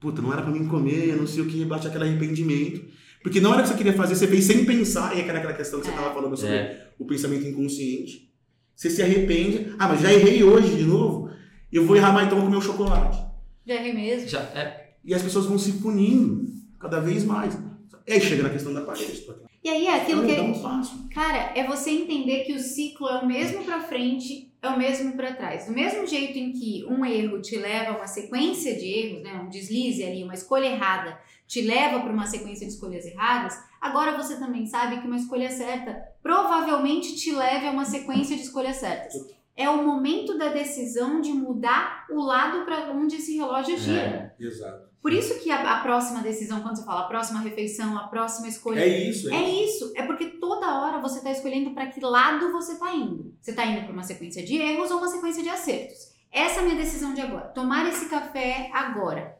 puta, 0.00 0.22
não 0.22 0.32
era 0.32 0.42
pra 0.42 0.50
mim 0.52 0.66
comer, 0.66 1.16
não 1.16 1.26
sei 1.26 1.42
o 1.42 1.46
que, 1.46 1.64
bate 1.64 1.86
aquele 1.86 2.04
arrependimento. 2.04 2.84
Porque 3.22 3.40
não 3.40 3.52
era 3.52 3.60
o 3.60 3.62
que 3.64 3.70
você 3.70 3.76
queria 3.76 3.92
fazer, 3.92 4.14
você 4.14 4.26
fez 4.28 4.44
sem 4.44 4.64
pensar, 4.64 5.16
e 5.16 5.20
aquela 5.20 5.38
aquela 5.38 5.52
questão 5.54 5.80
que 5.80 5.86
você 5.86 5.92
É. 5.92 5.96
tava 5.96 6.14
falando 6.14 6.36
sobre 6.36 6.54
É. 6.54 6.88
o 6.98 7.04
pensamento 7.04 7.46
inconsciente. 7.46 8.32
Você 8.76 8.88
se 8.90 9.02
arrepende, 9.02 9.74
ah, 9.78 9.88
mas 9.88 10.00
já 10.00 10.12
errei 10.12 10.42
hoje 10.44 10.76
de 10.76 10.84
novo, 10.84 11.28
eu 11.72 11.84
vou 11.84 11.96
errar 11.96 12.12
mais 12.12 12.26
então 12.26 12.38
vou 12.38 12.46
comer 12.46 12.58
o 12.58 12.62
chocolate. 12.62 13.18
Já 13.66 13.74
errei 13.74 13.92
mesmo. 13.92 14.28
Já, 14.28 14.40
é, 14.54 14.84
E 15.04 15.14
as 15.14 15.22
pessoas 15.22 15.46
vão 15.46 15.58
se 15.58 15.72
punindo 15.74 16.44
cada 16.78 17.00
vez 17.00 17.24
mais. 17.24 17.58
E 18.06 18.12
aí 18.12 18.20
chega 18.20 18.42
na 18.42 18.50
questão 18.50 18.72
da 18.74 18.82
parede. 18.82 19.24
E 19.68 19.70
aí 19.70 19.86
é 19.86 19.96
aquilo 19.96 20.26
Dá 20.26 20.34
que. 20.34 20.62
passo. 20.62 21.08
Cara, 21.10 21.52
é 21.54 21.62
você 21.66 21.90
entender 21.90 22.44
que 22.44 22.54
o 22.54 22.58
ciclo 22.58 23.06
é 23.06 23.18
o 23.18 23.26
mesmo 23.26 23.64
pra 23.64 23.80
frente, 23.80 24.50
é 24.62 24.68
o 24.68 24.78
mesmo 24.78 25.12
pra 25.12 25.34
trás. 25.34 25.66
Do 25.66 25.72
mesmo 25.72 26.06
jeito 26.06 26.38
em 26.38 26.52
que 26.52 26.86
um 26.88 27.04
erro 27.04 27.38
te 27.42 27.58
leva 27.58 27.92
a 27.92 27.96
uma 27.98 28.06
sequência 28.06 28.74
de 28.78 28.86
erros, 28.86 29.22
né, 29.22 29.34
um 29.34 29.50
deslize 29.50 30.02
ali, 30.02 30.24
uma 30.24 30.32
escolha 30.32 30.68
errada, 30.68 31.20
te 31.46 31.60
leva 31.60 32.00
para 32.00 32.10
uma 32.10 32.26
sequência 32.26 32.66
de 32.66 32.72
escolhas 32.72 33.04
erradas, 33.04 33.62
agora 33.78 34.16
você 34.16 34.38
também 34.38 34.64
sabe 34.64 35.02
que 35.02 35.06
uma 35.06 35.16
escolha 35.18 35.50
certa 35.50 36.02
provavelmente 36.22 37.14
te 37.14 37.30
leve 37.30 37.66
a 37.66 37.70
uma 37.70 37.84
sequência 37.84 38.36
de 38.36 38.44
escolhas 38.44 38.76
certas. 38.76 39.12
É 39.54 39.68
o 39.68 39.84
momento 39.84 40.38
da 40.38 40.48
decisão 40.48 41.20
de 41.20 41.30
mudar 41.30 42.06
o 42.08 42.22
lado 42.22 42.64
para 42.64 42.90
onde 42.92 43.16
esse 43.16 43.36
relógio 43.36 43.76
gira. 43.76 44.34
Exato. 44.40 44.87
Por 45.00 45.12
isso 45.12 45.38
que 45.40 45.50
a, 45.50 45.78
a 45.78 45.80
próxima 45.80 46.20
decisão, 46.20 46.60
quando 46.60 46.76
você 46.76 46.84
fala 46.84 47.02
a 47.02 47.08
próxima 47.08 47.40
refeição, 47.40 47.96
a 47.96 48.08
próxima 48.08 48.48
escolha, 48.48 48.80
É 48.80 49.08
isso, 49.08 49.30
é, 49.30 49.36
é 49.36 49.48
isso. 49.48 49.84
isso, 49.84 49.92
é 49.96 50.02
porque 50.02 50.26
toda 50.26 50.80
hora 50.80 51.00
você 51.00 51.18
está 51.18 51.30
escolhendo 51.30 51.70
para 51.70 51.86
que 51.86 52.00
lado 52.00 52.50
você 52.50 52.72
está 52.72 52.92
indo. 52.94 53.34
Você 53.40 53.50
está 53.50 53.64
indo 53.64 53.84
para 53.84 53.92
uma 53.92 54.02
sequência 54.02 54.44
de 54.44 54.56
erros 54.56 54.90
ou 54.90 54.98
uma 54.98 55.08
sequência 55.08 55.42
de 55.42 55.48
acertos. 55.48 56.12
Essa 56.30 56.60
é 56.60 56.62
a 56.62 56.66
minha 56.66 56.76
decisão 56.76 57.14
de 57.14 57.20
agora. 57.20 57.48
Tomar 57.48 57.88
esse 57.88 58.08
café 58.08 58.70
agora 58.72 59.38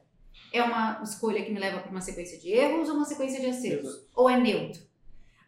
é 0.52 0.62
uma 0.62 1.00
escolha 1.02 1.44
que 1.44 1.52
me 1.52 1.59
leva 1.59 1.80
para 1.80 1.90
uma 1.90 2.00
sequência 2.00 2.38
de 2.38 2.50
erros 2.50 2.88
ou 2.88 2.94
uma 2.94 3.04
sequência 3.04 3.40
de 3.40 3.46
acertos? 3.46 4.06
Ou 4.14 4.30
é 4.30 4.38
neutro? 4.38 4.80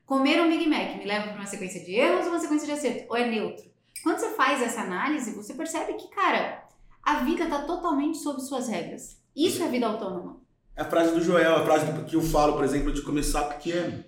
Comer 0.04 0.40
um 0.42 0.48
Big 0.48 0.68
Mac 0.68 0.98
me 0.98 1.04
leva 1.04 1.28
para 1.28 1.36
uma 1.36 1.46
sequência 1.46 1.84
de 1.84 1.94
erros 1.94 2.26
ou 2.26 2.32
uma 2.32 2.40
sequência 2.40 2.66
de 2.66 2.72
acertos? 2.72 3.04
Ou 3.08 3.16
é 3.16 3.28
neutro? 3.28 3.64
Quando 4.02 4.18
você 4.18 4.30
faz 4.30 4.60
essa 4.60 4.80
análise, 4.80 5.34
você 5.34 5.54
percebe 5.54 5.94
que, 5.94 6.08
cara, 6.08 6.64
a 7.02 7.20
vida 7.20 7.44
está 7.44 7.62
totalmente 7.62 8.18
sob 8.18 8.40
suas 8.40 8.68
regras. 8.68 9.19
Isso 9.34 9.62
é 9.62 9.68
vida 9.68 9.86
autônoma. 9.86 10.38
É 10.76 10.82
a 10.82 10.84
frase 10.84 11.14
do 11.14 11.22
Joel, 11.22 11.56
a 11.56 11.64
frase 11.64 11.86
que 12.04 12.16
eu 12.16 12.22
falo, 12.22 12.54
por 12.54 12.64
exemplo, 12.64 12.92
de 12.92 13.02
começar 13.02 13.42
pequeno. 13.44 14.02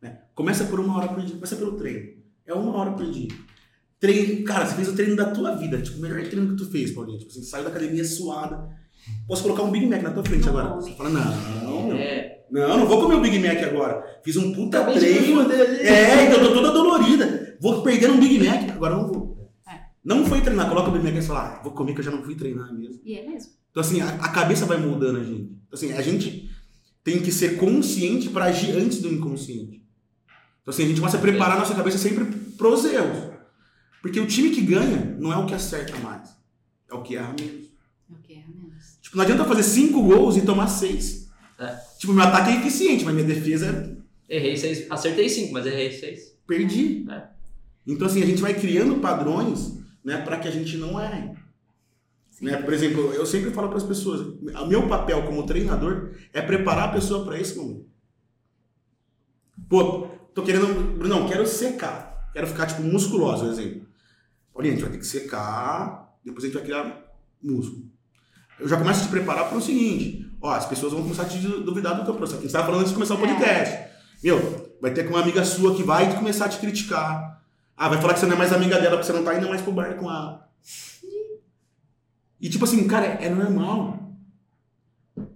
né? 0.00 0.20
Começa 0.34 0.64
por 0.64 0.78
uma 0.80 0.98
hora 0.98 1.08
por 1.08 1.22
dia, 1.22 1.34
começa 1.34 1.56
pelo 1.56 1.72
treino. 1.76 2.20
É 2.46 2.52
uma 2.52 2.76
hora 2.76 2.92
por 2.92 3.10
dia. 3.10 3.28
Treino, 3.98 4.44
cara, 4.44 4.66
você 4.66 4.74
fez 4.74 4.88
o 4.88 4.94
treino 4.96 5.14
da 5.14 5.30
tua 5.30 5.54
vida, 5.54 5.80
tipo, 5.80 5.98
o 5.98 6.00
melhor 6.00 6.22
treino 6.24 6.50
que 6.50 6.56
tu 6.56 6.70
fez, 6.70 6.90
Paulinho. 6.90 7.18
Tipo, 7.18 7.30
assim, 7.30 7.42
saiu 7.42 7.64
da 7.64 7.70
academia 7.70 8.04
suada. 8.04 8.68
Posso 9.26 9.42
colocar 9.42 9.62
um 9.62 9.70
Big 9.70 9.86
Mac 9.86 10.02
na 10.02 10.10
tua 10.12 10.24
frente 10.24 10.46
Não 10.46 10.58
agora? 10.58 10.74
Você 10.80 10.92
fala, 10.92 11.10
não, 11.10 11.88
não, 11.88 11.92
é, 11.96 12.44
não, 12.50 12.78
não 12.78 12.86
vou 12.86 13.00
comer 13.00 13.16
o 13.16 13.20
Big 13.20 13.38
Mac 13.38 13.62
agora. 13.62 14.20
Fiz 14.24 14.36
um 14.36 14.52
puta 14.52 14.80
Acabei 14.80 14.98
de 14.98 15.06
treino. 15.06 15.52
É, 15.52 16.24
então 16.26 16.40
eu 16.40 16.48
tô 16.48 16.54
toda 16.54 16.72
dolorida. 16.72 17.56
Vou 17.60 17.82
perder 17.82 18.10
um 18.10 18.18
Big 18.20 18.44
Mac, 18.44 18.70
agora 18.70 18.94
eu 18.94 19.02
não 19.02 19.08
vou. 19.08 19.50
É. 19.68 19.80
Não 20.04 20.26
foi 20.26 20.40
treinar, 20.40 20.68
coloca 20.68 20.88
o 20.88 20.92
Big 20.92 21.04
Mac 21.04 21.14
e 21.14 21.22
fala, 21.22 21.40
ah, 21.58 21.62
vou 21.62 21.72
comer 21.72 21.94
que 21.94 22.00
eu 22.00 22.04
já 22.04 22.10
não 22.10 22.22
fui 22.22 22.34
treinar 22.34 22.72
mesmo. 22.74 23.00
E 23.04 23.16
é 23.16 23.26
mesmo. 23.26 23.52
Então, 23.72 23.80
assim, 23.80 24.00
a, 24.00 24.08
a 24.08 24.28
cabeça 24.28 24.64
vai 24.64 24.78
moldando 24.78 25.18
a 25.18 25.24
gente. 25.24 25.58
Então, 25.66 25.74
assim, 25.74 25.92
a 25.92 26.00
gente 26.00 26.48
tem 27.02 27.20
que 27.20 27.32
ser 27.32 27.56
consciente 27.56 28.28
para 28.28 28.44
agir 28.44 28.76
antes 28.76 29.00
do 29.00 29.12
inconsciente. 29.12 29.82
Então, 30.62 30.72
assim, 30.72 30.84
a 30.84 30.86
gente 30.86 31.00
começa 31.00 31.16
a 31.16 31.20
preparar 31.20 31.56
a 31.56 31.60
nossa 31.60 31.74
cabeça 31.74 31.98
sempre 31.98 32.24
pros 32.56 32.84
erros. 32.84 33.32
Porque 34.00 34.20
o 34.20 34.26
time 34.26 34.50
que 34.50 34.60
ganha 34.60 35.16
não 35.18 35.32
é 35.32 35.36
o 35.36 35.46
que 35.46 35.54
acerta 35.54 35.96
mais, 35.98 36.30
é 36.88 36.94
o 36.94 37.02
que 37.02 37.16
erra 37.16 37.34
menos. 37.38 37.66
É 38.08 38.14
o 38.14 38.16
que 38.22 38.34
é 38.34 38.44
menos. 38.46 38.98
Tipo, 39.00 39.16
não 39.16 39.24
adianta 39.24 39.44
fazer 39.44 39.64
cinco 39.64 40.02
gols 40.02 40.36
e 40.36 40.42
tomar 40.42 40.68
seis. 40.68 41.28
É. 41.58 41.76
Tipo, 41.98 42.12
meu 42.12 42.24
ataque 42.24 42.50
é 42.50 42.60
eficiente, 42.60 43.04
mas 43.04 43.14
minha 43.14 43.26
defesa 43.26 43.96
Errei 44.32 44.56
seis. 44.56 44.90
Acertei 44.90 45.28
cinco, 45.28 45.52
mas 45.52 45.66
errei 45.66 45.92
seis. 45.92 46.34
perdi. 46.46 47.04
É. 47.10 47.24
Então, 47.86 48.06
assim, 48.06 48.22
a 48.22 48.26
gente 48.26 48.40
vai 48.40 48.54
criando 48.54 48.98
padrões 48.98 49.78
né, 50.02 50.16
para 50.22 50.38
que 50.38 50.48
a 50.48 50.50
gente 50.50 50.78
não 50.78 50.98
erre. 50.98 51.36
Né? 52.40 52.56
Por 52.56 52.72
exemplo, 52.72 53.12
eu 53.12 53.26
sempre 53.26 53.50
falo 53.50 53.68
para 53.68 53.78
as 53.78 53.84
pessoas: 53.84 54.20
o 54.20 54.66
meu 54.66 54.88
papel 54.88 55.24
como 55.26 55.46
treinador 55.46 56.12
é 56.32 56.40
preparar 56.40 56.88
a 56.88 56.92
pessoa 56.92 57.24
para 57.24 57.38
esse 57.38 57.56
momento. 57.56 57.86
Pô, 59.68 60.08
tô 60.34 60.42
querendo. 60.42 60.96
Brunão, 60.98 61.28
quero 61.28 61.46
secar. 61.46 62.30
Quero 62.32 62.46
ficar, 62.46 62.66
tipo, 62.66 62.82
musculosa, 62.82 63.44
por 63.44 63.52
exemplo. 63.52 63.86
Olha, 64.54 64.68
a 64.68 64.70
gente 64.70 64.82
vai 64.82 64.92
ter 64.92 64.98
que 64.98 65.06
secar, 65.06 66.14
depois 66.24 66.44
a 66.44 66.46
gente 66.46 66.54
vai 66.54 66.64
criar 66.64 67.04
músculo. 67.42 67.90
Eu 68.58 68.68
já 68.68 68.76
começo 68.76 69.00
a 69.00 69.04
te 69.04 69.10
preparar 69.10 69.48
para 69.48 69.58
o 69.58 69.62
seguinte: 69.62 70.30
ó, 70.40 70.52
as 70.52 70.66
pessoas 70.66 70.92
vão 70.92 71.02
começar 71.02 71.22
a 71.22 71.28
te 71.28 71.38
duvidar 71.38 71.96
do 71.96 72.04
teu 72.04 72.14
processo. 72.14 72.38
A 72.38 72.42
gente 72.42 72.46
estava 72.46 72.66
falando 72.66 72.80
antes 72.80 72.92
de 72.92 72.96
começar 72.96 73.14
o 73.14 73.18
podcast. 73.18 73.92
Meu, 74.22 74.76
vai 74.80 74.92
ter 74.92 75.06
uma 75.06 75.20
amiga 75.20 75.44
sua 75.44 75.74
que 75.74 75.82
vai 75.82 76.14
começar 76.16 76.46
a 76.46 76.48
te 76.48 76.58
criticar. 76.58 77.42
Ah, 77.76 77.88
vai 77.88 78.00
falar 78.00 78.14
que 78.14 78.20
você 78.20 78.26
não 78.26 78.34
é 78.34 78.38
mais 78.38 78.52
amiga 78.52 78.78
dela 78.78 78.96
porque 78.96 79.06
você 79.06 79.12
não 79.12 79.24
tá 79.24 79.36
indo 79.36 79.48
mais 79.48 79.60
pro 79.60 79.72
bar 79.72 79.96
com 79.96 80.10
ela. 80.10 80.48
E 82.42 82.50
tipo 82.50 82.64
assim, 82.64 82.86
cara, 82.88 83.06
é 83.06 83.30
normal. 83.30 84.12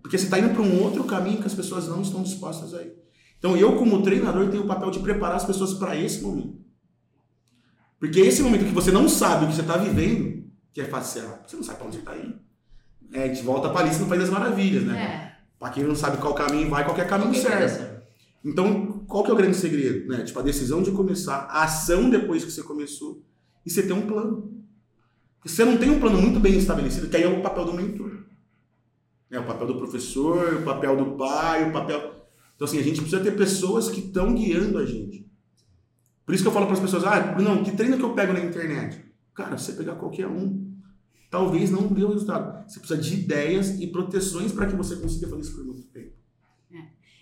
Porque 0.02 0.18
você 0.18 0.28
tá 0.28 0.38
indo 0.38 0.50
para 0.52 0.62
um 0.62 0.82
outro 0.82 1.04
caminho 1.04 1.38
que 1.40 1.46
as 1.46 1.54
pessoas 1.54 1.86
não 1.86 2.02
estão 2.02 2.22
dispostas 2.22 2.74
a 2.74 2.82
ir. 2.82 2.92
Então 3.38 3.56
eu, 3.56 3.76
como 3.76 4.02
treinador, 4.02 4.50
tenho 4.50 4.64
o 4.64 4.66
papel 4.66 4.90
de 4.90 4.98
preparar 4.98 5.36
as 5.36 5.44
pessoas 5.44 5.74
para 5.74 5.94
esse 5.96 6.20
momento. 6.22 6.58
Porque 7.98 8.20
esse 8.20 8.42
momento 8.42 8.64
que 8.64 8.72
você 8.72 8.90
não 8.90 9.08
sabe 9.08 9.44
o 9.44 9.48
que 9.48 9.54
você 9.54 9.60
está 9.62 9.76
vivendo, 9.76 10.44
que 10.72 10.80
é 10.80 10.84
facial, 10.84 11.42
você 11.46 11.56
não 11.56 11.62
sabe 11.62 11.78
para 11.78 11.86
onde 11.86 11.96
você 11.96 12.02
está 12.02 12.16
indo. 12.16 12.38
É, 13.12 13.22
a 13.22 13.28
gente 13.28 13.42
volta 13.42 13.70
para 13.70 13.80
Alice 13.80 14.00
no 14.00 14.06
País 14.08 14.22
das 14.22 14.30
Maravilhas, 14.30 14.82
né? 14.84 14.98
É. 15.00 15.36
Para 15.58 15.70
quem 15.70 15.84
não 15.84 15.94
sabe 15.94 16.18
qual 16.18 16.34
caminho 16.34 16.68
vai, 16.68 16.84
qualquer 16.84 17.06
caminho 17.08 17.30
Ok, 17.30 17.40
serve. 17.40 17.56
beleza. 17.56 18.02
Então, 18.44 19.04
qual 19.06 19.24
que 19.24 19.30
é 19.30 19.34
o 19.34 19.36
grande 19.36 19.56
segredo? 19.56 20.08
Né? 20.08 20.22
Tipo, 20.24 20.38
a 20.38 20.42
decisão 20.42 20.82
de 20.82 20.90
começar, 20.90 21.46
a 21.50 21.64
ação 21.64 22.10
depois 22.10 22.44
que 22.44 22.50
você 22.50 22.62
começou, 22.62 23.24
e 23.64 23.70
você 23.70 23.82
ter 23.82 23.92
um 23.92 24.06
plano. 24.06 24.55
Você 25.44 25.64
não 25.64 25.76
tem 25.76 25.90
um 25.90 26.00
plano 26.00 26.20
muito 26.20 26.40
bem 26.40 26.56
estabelecido, 26.56 27.08
que 27.08 27.16
aí 27.16 27.22
é 27.22 27.28
o 27.28 27.42
papel 27.42 27.64
do 27.64 27.74
mentor. 27.74 28.24
É 29.30 29.38
o 29.38 29.44
papel 29.44 29.66
do 29.66 29.76
professor, 29.76 30.54
o 30.54 30.62
papel 30.62 30.96
do 30.96 31.16
pai, 31.16 31.68
o 31.68 31.72
papel... 31.72 32.26
Então, 32.54 32.66
assim, 32.66 32.78
a 32.78 32.82
gente 32.82 33.00
precisa 33.00 33.22
ter 33.22 33.36
pessoas 33.36 33.90
que 33.90 34.00
estão 34.00 34.34
guiando 34.34 34.78
a 34.78 34.86
gente. 34.86 35.30
Por 36.24 36.34
isso 36.34 36.42
que 36.42 36.48
eu 36.48 36.52
falo 36.52 36.66
para 36.66 36.74
as 36.74 36.80
pessoas, 36.80 37.04
ah, 37.04 37.36
não, 37.40 37.62
que 37.62 37.76
treino 37.76 37.98
que 37.98 38.04
eu 38.04 38.14
pego 38.14 38.32
na 38.32 38.40
internet? 38.40 39.04
Cara, 39.34 39.58
você 39.58 39.72
pegar 39.72 39.96
qualquer 39.96 40.26
um, 40.26 40.74
talvez 41.30 41.70
não 41.70 41.86
dê 41.88 42.02
o 42.02 42.12
resultado. 42.12 42.68
Você 42.68 42.80
precisa 42.80 43.00
de 43.00 43.14
ideias 43.14 43.78
e 43.78 43.86
proteções 43.88 44.52
para 44.52 44.66
que 44.66 44.74
você 44.74 44.96
consiga 44.96 45.28
fazer 45.28 45.42
isso 45.42 45.54
por 45.54 45.64
muito 45.64 45.82
tempo. 45.88 46.16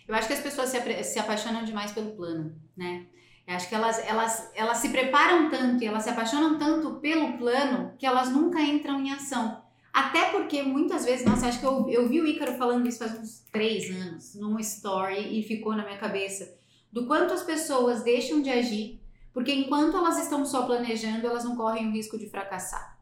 Eu 0.06 0.14
acho 0.14 0.28
que 0.28 0.34
as 0.34 0.40
pessoas 0.40 0.68
se, 0.68 1.04
se 1.04 1.18
apaixonam 1.18 1.64
demais 1.64 1.92
pelo 1.92 2.12
plano, 2.12 2.54
né? 2.76 3.06
Eu 3.46 3.56
acho 3.56 3.68
que 3.68 3.74
elas, 3.74 3.98
elas, 3.98 4.50
elas 4.54 4.78
se 4.78 4.88
preparam 4.88 5.50
tanto 5.50 5.82
e 5.82 5.86
elas 5.86 6.02
se 6.02 6.10
apaixonam 6.10 6.58
tanto 6.58 6.94
pelo 6.94 7.36
plano 7.36 7.92
que 7.98 8.06
elas 8.06 8.30
nunca 8.30 8.60
entram 8.60 9.00
em 9.00 9.12
ação. 9.12 9.62
Até 9.92 10.30
porque 10.30 10.62
muitas 10.62 11.04
vezes, 11.04 11.24
nossa, 11.24 11.46
acho 11.46 11.60
que 11.60 11.66
eu, 11.66 11.88
eu 11.88 12.08
vi 12.08 12.20
o 12.20 12.26
Ícaro 12.26 12.54
falando 12.54 12.88
isso 12.88 12.98
faz 12.98 13.16
uns 13.18 13.44
três 13.52 13.88
anos, 13.90 14.34
numa 14.34 14.60
story, 14.60 15.38
e 15.38 15.42
ficou 15.42 15.76
na 15.76 15.84
minha 15.84 15.98
cabeça. 15.98 16.56
Do 16.90 17.06
quanto 17.06 17.32
as 17.32 17.42
pessoas 17.42 18.02
deixam 18.02 18.40
de 18.42 18.50
agir, 18.50 19.00
porque 19.32 19.52
enquanto 19.52 19.96
elas 19.96 20.18
estão 20.18 20.44
só 20.44 20.64
planejando, 20.64 21.26
elas 21.26 21.44
não 21.44 21.54
correm 21.54 21.88
o 21.88 21.92
risco 21.92 22.18
de 22.18 22.28
fracassar. 22.28 22.93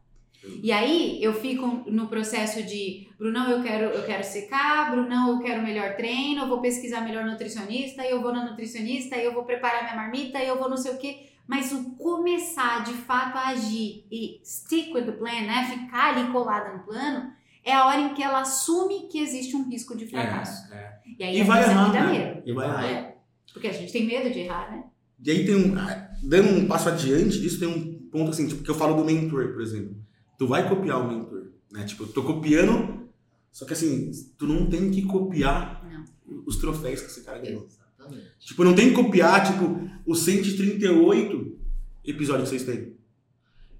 E 0.61 0.71
aí 0.71 1.23
eu 1.23 1.33
fico 1.33 1.83
no 1.89 2.07
processo 2.07 2.63
de 2.63 3.07
Brunão, 3.17 3.49
eu 3.49 3.63
quero, 3.63 3.85
eu 3.85 4.03
quero 4.05 4.23
secar, 4.23 4.91
Brunão, 4.91 5.35
eu 5.35 5.39
quero 5.39 5.63
melhor 5.63 5.95
treino, 5.95 6.41
eu 6.43 6.47
vou 6.47 6.59
pesquisar 6.61 7.01
melhor 7.01 7.25
nutricionista, 7.25 8.03
eu 8.03 8.21
vou 8.21 8.33
na 8.33 8.49
nutricionista, 8.49 9.15
eu 9.15 9.33
vou 9.33 9.43
preparar 9.45 9.83
minha 9.83 9.95
marmita, 9.95 10.39
eu 10.39 10.57
vou 10.57 10.69
não 10.69 10.77
sei 10.77 10.91
o 10.93 10.97
quê. 10.97 11.27
Mas 11.47 11.71
o 11.71 11.91
começar 11.95 12.83
de 12.83 12.93
fato 12.93 13.37
a 13.37 13.49
agir 13.49 14.05
e 14.11 14.39
stick 14.43 14.93
with 14.93 15.03
the 15.03 15.11
plan, 15.11 15.41
né? 15.41 15.65
Ficar 15.69 16.15
ali 16.15 16.31
colada 16.31 16.73
no 16.77 16.83
plano, 16.83 17.31
é 17.65 17.73
a 17.73 17.85
hora 17.85 18.01
em 18.01 18.13
que 18.13 18.23
ela 18.23 18.41
assume 18.41 19.07
que 19.09 19.19
existe 19.19 19.55
um 19.55 19.69
risco 19.69 19.95
de 19.95 20.07
fracasso. 20.07 20.73
é. 20.73 20.93
E 21.19 21.23
aí 21.23 21.37
E 21.37 21.41
a 21.41 21.45
vai 21.45 21.63
errar, 21.63 21.91
né? 21.91 22.41
E 22.45 22.53
vai 22.53 22.67
errar. 22.67 22.85
É. 22.85 23.15
Porque 23.53 23.67
a 23.67 23.73
gente 23.73 23.91
tem 23.91 24.05
medo 24.05 24.29
de 24.29 24.39
errar, 24.39 24.71
né? 24.71 24.83
E 25.23 25.31
aí 25.31 25.45
tem 25.45 25.55
um. 25.55 25.77
ah, 25.77 26.09
Dando 26.23 26.49
um 26.57 26.67
passo 26.67 26.89
adiante 26.89 27.39
disso, 27.39 27.59
tem 27.59 27.67
um 27.67 28.09
ponto 28.09 28.31
assim, 28.31 28.47
tipo, 28.47 28.63
que 28.63 28.71
eu 28.71 28.75
falo 28.75 28.95
do 28.95 29.03
mentor, 29.05 29.53
por 29.53 29.61
exemplo. 29.61 29.95
Tu 30.37 30.47
vai 30.47 30.67
copiar 30.67 30.99
o 31.01 31.07
mentor, 31.07 31.51
né? 31.71 31.83
Tipo, 31.85 32.03
eu 32.03 32.07
tô 32.07 32.23
copiando, 32.23 33.09
só 33.51 33.65
que 33.65 33.73
assim, 33.73 34.11
tu 34.37 34.47
não 34.47 34.67
tem 34.69 34.89
que 34.91 35.03
copiar 35.03 35.85
Não. 35.89 36.43
os 36.45 36.57
troféus 36.57 37.01
que 37.01 37.07
esse 37.07 37.21
cara 37.23 37.39
ganhou. 37.39 37.67
Exatamente. 37.67 38.31
Tipo, 38.39 38.63
não 38.63 38.73
tem 38.75 38.89
que 38.89 38.95
copiar, 38.95 39.45
tipo, 39.45 39.89
os 40.05 40.19
138 40.23 41.59
episódios 42.05 42.49
que 42.49 42.57
vocês 42.57 42.63
têm. 42.69 42.93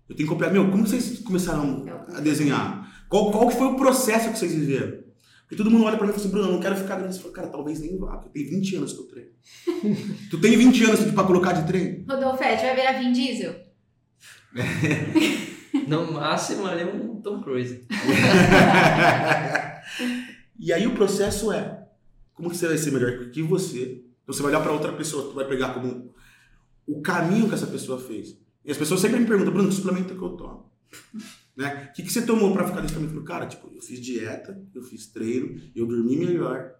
Eu 0.07 0.15
tenho 0.15 0.27
que 0.29 0.33
copiar, 0.35 0.51
meu, 0.51 0.69
como 0.69 0.85
vocês 0.85 1.19
começaram 1.19 1.85
a 2.13 2.19
desenhar? 2.19 3.05
Qual, 3.09 3.31
qual 3.31 3.47
que 3.49 3.55
foi 3.55 3.67
o 3.67 3.75
processo 3.75 4.31
que 4.31 4.37
vocês 4.37 4.53
viveram? 4.53 5.03
Porque 5.41 5.55
todo 5.55 5.69
mundo 5.69 5.85
olha 5.85 5.97
pra 5.97 6.05
mim 6.05 6.11
e 6.11 6.15
fala 6.15 6.25
assim, 6.25 6.31
Bruno, 6.31 6.47
eu 6.49 6.53
não 6.53 6.59
quero 6.61 6.75
ficar 6.75 6.97
grande. 6.97 7.15
Você 7.15 7.21
fala, 7.21 7.33
cara, 7.33 7.47
talvez 7.47 7.79
nem 7.79 7.97
vá, 7.97 8.17
porque 8.17 8.29
tem 8.39 8.49
20 8.49 8.75
anos 8.77 8.93
que 8.93 8.99
eu 8.99 9.05
treino. 9.05 9.29
tu 10.29 10.39
tem 10.41 10.57
20 10.57 10.83
anos 10.85 11.11
pra 11.11 11.23
colocar 11.23 11.53
de 11.53 11.67
treino? 11.67 12.05
Rodolfete, 12.07 12.63
vai 12.63 12.75
virar 12.75 12.99
Vin 12.99 13.11
Diesel? 13.11 13.55
No 15.87 16.11
máximo 16.13 16.65
ali 16.65 16.83
um 16.83 17.19
Tom 17.21 17.41
Cruise. 17.41 17.85
e 20.59 20.71
aí 20.71 20.85
o 20.85 20.93
processo 20.93 21.51
é, 21.51 21.87
como 22.33 22.49
que 22.49 22.57
você 22.57 22.67
vai 22.67 22.77
ser 22.77 22.91
melhor 22.91 23.29
que 23.31 23.41
você? 23.41 24.03
Então 24.23 24.33
você 24.33 24.41
vai 24.41 24.51
olhar 24.51 24.61
pra 24.61 24.71
outra 24.71 24.93
pessoa, 24.93 25.29
tu 25.29 25.33
vai 25.33 25.45
pegar 25.47 25.73
como 25.73 26.13
o 26.87 27.01
caminho 27.01 27.47
que 27.47 27.55
essa 27.55 27.67
pessoa 27.67 27.99
fez. 27.99 28.37
E 28.63 28.71
as 28.71 28.77
pessoas 28.77 29.01
sempre 29.01 29.19
me 29.19 29.25
perguntam, 29.25 29.53
Bruno, 29.53 29.69
que 29.69 29.75
suplemento 29.75 30.15
que 30.15 30.21
eu 30.21 30.29
tomo? 30.29 30.71
Né? 31.55 31.89
O 31.91 31.93
que, 31.93 32.01
que 32.01 32.11
você 32.11 32.23
tomou 32.23 32.51
pra 32.51 32.65
ficar? 32.65 32.83
Eu 32.83 32.89
falo, 32.89 33.23
Cara, 33.23 33.45
tipo, 33.45 33.69
eu 33.75 33.79
fiz 33.79 34.01
dieta, 34.01 34.59
eu 34.73 34.81
fiz 34.81 35.05
treino, 35.05 35.61
eu 35.75 35.85
dormi 35.85 36.17
melhor, 36.17 36.73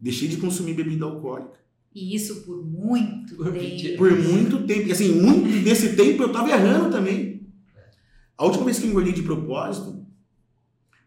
deixei 0.00 0.26
de 0.26 0.38
consumir 0.38 0.72
bebida 0.72 1.04
alcoólica. 1.04 1.60
E 1.94 2.14
isso 2.14 2.42
por 2.42 2.64
muito 2.64 3.36
Por 3.36 3.52
tempo. 3.52 3.58
20 3.58 3.96
Por 3.96 4.18
muito 4.18 4.66
tempo. 4.66 4.88
E 4.88 4.92
assim, 4.92 5.20
muito 5.20 5.64
desse 5.64 5.96
tempo 5.96 6.22
eu 6.22 6.32
tava 6.32 6.50
errando 6.50 6.90
também. 6.90 7.35
A 8.36 8.44
última 8.44 8.64
vez 8.64 8.78
que 8.78 8.84
eu 8.84 8.90
engordei 8.90 9.12
de 9.12 9.22
propósito, 9.22 10.04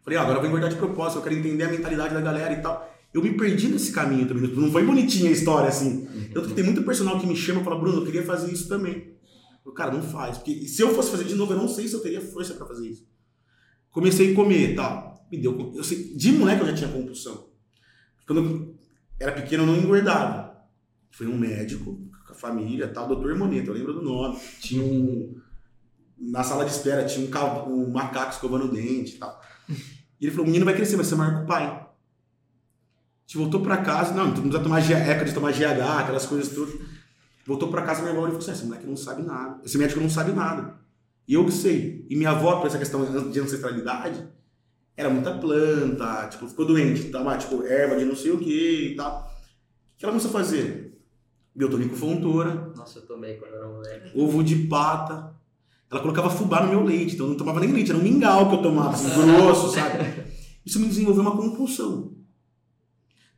falei, 0.04 0.18
ah, 0.18 0.22
agora 0.24 0.38
eu 0.38 0.42
vou 0.42 0.50
engordar 0.50 0.70
de 0.70 0.76
propósito, 0.76 1.20
eu 1.20 1.24
quero 1.24 1.36
entender 1.36 1.64
a 1.64 1.70
mentalidade 1.70 2.14
da 2.14 2.22
galera 2.22 2.54
e 2.54 2.62
tal. 2.62 2.90
Eu 3.14 3.24
me 3.24 3.36
perdi 3.36 3.68
nesse 3.68 3.92
caminho 3.92 4.28
também. 4.28 4.48
Não 4.54 4.72
foi 4.72 4.86
bonitinha 4.86 5.30
a 5.30 5.34
história, 5.34 5.70
assim. 5.70 6.08
Tanto 6.34 6.50
que 6.50 6.54
tem 6.54 6.64
muito 6.64 6.84
personal 6.84 7.20
que 7.20 7.26
me 7.26 7.36
chama 7.36 7.62
e 7.62 7.64
fala, 7.64 7.80
Bruno, 7.80 8.00
eu 8.00 8.06
queria 8.06 8.24
fazer 8.24 8.52
isso 8.52 8.68
também. 8.68 9.14
Eu, 9.66 9.72
cara, 9.72 9.92
não 9.92 10.02
faz. 10.02 10.38
Porque 10.38 10.68
se 10.68 10.82
eu 10.82 10.94
fosse 10.94 11.12
fazer 11.12 11.24
de 11.24 11.36
novo, 11.36 11.54
eu 11.54 11.58
não 11.58 11.68
sei 11.68 11.88
se 11.88 11.94
eu 11.96 12.02
teria 12.02 12.22
força 12.22 12.54
pra 12.54 12.68
fazer 12.68 12.88
isso. 12.88 13.08
Comecei 13.92 14.32
a 14.32 14.36
comer 14.36 14.72
e 14.72 14.76
tal. 14.76 15.28
Me 15.32 15.38
deu. 15.38 15.74
Eu 15.76 15.84
sei, 15.84 16.14
de 16.16 16.32
moleque 16.32 16.62
eu 16.62 16.68
já 16.68 16.74
tinha 16.74 16.90
compulsão. 16.90 17.50
Quando 18.28 18.42
eu 18.42 18.76
era 19.20 19.32
pequeno, 19.32 19.64
eu 19.64 19.68
não 19.68 19.78
engordava. 19.78 20.56
Foi 21.12 21.28
um 21.28 21.38
médico, 21.38 22.00
com 22.26 22.34
a 22.34 22.36
família, 22.36 22.88
tal, 22.88 23.08
doutor 23.08 23.36
Moneta, 23.36 23.70
eu 23.70 23.74
lembro 23.74 23.94
do 23.94 24.02
nome. 24.02 24.40
Tinha 24.60 24.84
um. 24.84 25.36
Na 26.20 26.44
sala 26.44 26.66
de 26.66 26.72
espera, 26.72 27.06
tinha 27.06 27.26
um, 27.26 27.86
um 27.86 27.90
macaco 27.92 28.32
escovando 28.32 28.66
o 28.66 28.72
dente 28.72 29.16
e 29.16 29.18
tal. 29.18 29.42
E 29.70 30.26
ele 30.26 30.32
falou: 30.32 30.44
o 30.46 30.48
menino 30.48 30.66
vai 30.66 30.76
crescer, 30.76 30.96
vai 30.96 31.06
ser 31.06 31.16
maior 31.16 31.38
que 31.38 31.44
o 31.44 31.48
pai. 31.48 31.66
A 31.66 31.88
gente 33.26 33.38
voltou 33.38 33.62
pra 33.62 33.78
casa, 33.78 34.14
não, 34.14 34.26
não 34.26 34.34
precisa 34.34 34.60
tomar 34.60 34.80
época 34.92 35.26
de 35.26 35.34
tomar 35.34 35.52
GH, 35.54 36.00
aquelas 36.00 36.26
coisas 36.26 36.54
todas. 36.54 36.76
Voltou 37.46 37.70
pra 37.70 37.84
casa, 37.84 38.02
avó 38.02 38.10
ele 38.10 38.18
falou 38.20 38.38
assim: 38.38 38.52
esse 38.52 38.66
moleque 38.66 38.86
não 38.86 38.98
sabe 38.98 39.22
nada. 39.22 39.62
Esse 39.64 39.78
médico 39.78 40.00
não 40.02 40.10
sabe 40.10 40.32
nada. 40.32 40.76
E 41.28 41.34
eu 41.36 41.46
que 41.46 41.52
sei. 41.52 42.06
E 42.10 42.16
minha 42.16 42.32
avó, 42.32 42.58
por 42.58 42.68
essa 42.68 42.80
questão 42.80 43.30
de 43.32 43.40
ancestralidade, 43.40 44.28
era 44.98 45.10
muita 45.10 45.38
planta, 45.38 46.28
tipo, 46.28 46.48
ficou 46.48 46.66
doente, 46.66 47.06
tava, 47.06 47.38
tipo, 47.38 47.64
erva 47.64 47.96
de 47.96 48.04
não 48.04 48.16
sei 48.16 48.32
o 48.32 48.40
que 48.40 48.92
e 48.92 48.96
tal. 48.96 49.32
O 49.96 49.98
que 49.98 50.06
ela 50.06 50.12
começou 50.12 50.30
a 50.30 50.34
fazer? 50.34 51.00
Biotônico 51.56 51.96
fontora, 51.96 52.72
Nossa, 52.76 53.00
eu 53.00 53.06
tomei 53.06 53.36
quando 53.36 53.54
era 53.54 53.68
moleque. 53.68 54.20
ovo 54.20 54.44
de 54.44 54.68
pata. 54.68 55.39
Ela 55.92 56.02
colocava 56.02 56.30
fubá 56.30 56.64
no 56.64 56.70
meu 56.70 56.84
leite, 56.84 57.16
então 57.16 57.26
eu 57.26 57.32
não 57.32 57.38
tomava 57.38 57.60
nem 57.60 57.72
leite, 57.72 57.90
era 57.90 58.00
um 58.00 58.04
mingau 58.04 58.48
que 58.50 58.56
eu 58.56 58.62
tomava, 58.62 58.92
assim, 58.92 59.10
grosso, 59.10 59.74
sabe? 59.74 59.98
Isso 60.66 60.80
me 60.80 60.88
desenvolveu 60.88 61.22
uma 61.24 61.36
compulsão. 61.36 62.14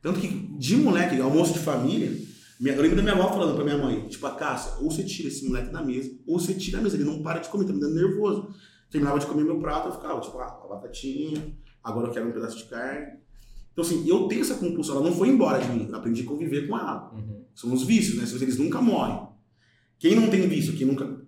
Tanto 0.02 0.20
que, 0.20 0.28
de 0.58 0.76
moleque, 0.76 1.20
almoço 1.20 1.52
de 1.54 1.60
família, 1.60 2.12
minha- 2.60 2.74
eu 2.74 2.82
lembro 2.82 2.96
da 2.96 3.02
minha 3.02 3.14
avó 3.14 3.28
falando 3.32 3.54
pra 3.54 3.64
minha 3.64 3.78
mãe, 3.78 4.06
tipo, 4.08 4.26
a 4.26 4.32
Cássia, 4.32 4.72
ou 4.80 4.90
você 4.90 5.02
tira 5.04 5.28
esse 5.28 5.46
moleque 5.46 5.70
da 5.72 5.82
mesa, 5.82 6.10
ou 6.26 6.38
você 6.38 6.52
tira 6.54 6.78
a 6.78 6.82
mesa, 6.82 6.96
ele 6.96 7.04
não 7.04 7.22
para 7.22 7.38
de 7.38 7.48
comer, 7.48 7.64
tá 7.64 7.72
me 7.72 7.80
dando 7.80 7.94
nervoso. 7.94 8.48
Terminava 8.90 9.18
de 9.18 9.26
comer 9.26 9.44
meu 9.44 9.58
prato, 9.58 9.88
eu 9.88 9.92
ficava, 9.92 10.20
tipo, 10.20 10.38
ah, 10.38 10.60
uma 10.66 10.74
batatinha, 10.76 11.56
agora 11.82 12.08
eu 12.08 12.12
quero 12.12 12.28
um 12.28 12.32
pedaço 12.32 12.58
de 12.58 12.64
carne. 12.64 13.06
Então, 13.72 13.82
assim, 13.82 14.06
eu 14.06 14.28
tenho 14.28 14.42
essa 14.42 14.56
compulsão, 14.56 14.96
ela 14.96 15.08
não 15.08 15.16
foi 15.16 15.28
embora 15.28 15.58
de 15.58 15.68
mim, 15.70 15.86
eu 15.88 15.96
aprendi 15.96 16.20
a 16.22 16.26
conviver 16.26 16.68
com 16.68 16.76
ela. 16.76 17.10
Uhum. 17.14 17.44
São 17.54 17.72
os 17.72 17.84
vícios, 17.84 18.16
né? 18.18 18.38
Eles 18.42 18.58
nunca 18.58 18.82
morrem. 18.82 19.26
Quem 19.98 20.14
não 20.14 20.28
tem 20.28 20.46
vício, 20.46 20.74
quem 20.74 20.86
nunca 20.86 21.21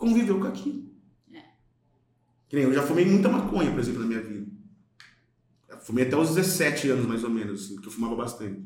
conviveu 0.00 0.40
com 0.40 0.46
aquilo. 0.48 0.82
É. 1.32 1.40
Que 2.48 2.56
nem 2.56 2.64
eu 2.64 2.72
já 2.72 2.82
fumei 2.82 3.04
muita 3.04 3.28
maconha, 3.28 3.70
por 3.70 3.78
exemplo, 3.80 4.00
na 4.00 4.06
minha 4.06 4.20
vida. 4.22 4.46
Eu 5.68 5.78
fumei 5.78 6.06
até 6.06 6.16
os 6.16 6.34
17 6.34 6.90
anos, 6.90 7.06
mais 7.06 7.22
ou 7.22 7.30
menos, 7.30 7.64
assim, 7.64 7.76
que 7.80 7.86
eu 7.86 7.92
fumava 7.92 8.16
bastante. 8.16 8.64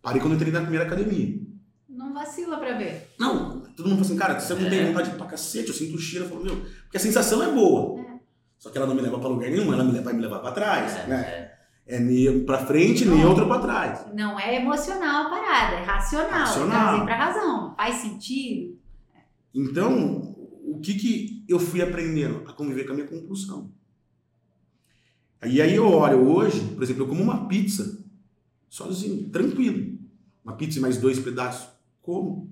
Parei 0.00 0.20
quando 0.20 0.32
eu 0.32 0.36
entrei 0.36 0.52
na 0.52 0.60
primeira 0.60 0.84
academia. 0.86 1.40
Não 1.88 2.12
vacila 2.12 2.58
pra 2.58 2.76
ver. 2.76 3.08
Não, 3.18 3.60
todo 3.76 3.88
mundo 3.88 3.96
fala 3.98 4.00
assim, 4.02 4.16
cara, 4.16 4.38
você 4.40 4.54
não 4.54 4.68
tem 4.68 4.80
É. 4.80 4.86
vontade 4.86 5.10
pra 5.16 5.26
cacete, 5.26 5.68
eu 5.68 5.74
sinto 5.74 5.94
o 5.96 5.98
cheiro, 5.98 6.26
eu 6.26 6.28
falo, 6.28 6.44
meu, 6.44 6.56
porque 6.82 6.96
a 6.96 7.00
sensação 7.00 7.42
é 7.42 7.50
boa. 7.50 8.00
É. 8.00 8.14
Só 8.58 8.70
que 8.70 8.76
ela 8.78 8.86
não 8.86 8.94
me 8.94 9.00
leva 9.00 9.18
pra 9.18 9.28
lugar 9.28 9.50
nenhum, 9.50 9.72
ela 9.72 9.82
me 9.84 9.92
leva- 9.92 10.04
vai 10.04 10.12
me 10.14 10.20
levar 10.20 10.38
pra 10.40 10.52
trás, 10.52 10.94
É, 10.96 11.06
né? 11.06 11.20
é. 11.22 11.54
É 11.86 12.38
pra 12.46 12.64
frente, 12.64 13.04
neutro 13.04 13.46
pra 13.46 13.58
trás. 13.58 14.06
Não 14.14 14.40
é 14.40 14.56
emocional 14.56 15.26
a 15.26 15.30
parada, 15.30 15.76
é 15.76 15.82
racional. 15.84 16.30
Racional. 16.30 16.88
Trazer 16.88 17.04
pra 17.04 17.16
razão. 17.16 17.74
Faz 17.76 17.96
sentido? 17.96 18.78
Então, 19.54 20.33
o 20.64 20.80
que 20.80 20.94
que 20.94 21.44
eu 21.46 21.58
fui 21.58 21.82
aprendendo? 21.82 22.42
A 22.48 22.52
conviver 22.52 22.84
com 22.84 22.92
a 22.92 22.94
minha 22.94 23.06
compulsão. 23.06 23.70
E 25.44 25.60
aí 25.60 25.74
eu 25.74 25.86
olho 25.86 26.26
hoje, 26.26 26.60
por 26.74 26.82
exemplo, 26.82 27.02
eu 27.02 27.08
como 27.08 27.22
uma 27.22 27.46
pizza 27.46 28.02
sozinho, 28.68 29.28
tranquilo. 29.28 29.98
Uma 30.42 30.56
pizza 30.56 30.78
e 30.78 30.82
mais 30.82 30.96
dois 30.96 31.18
pedaços, 31.18 31.68
como. 32.00 32.50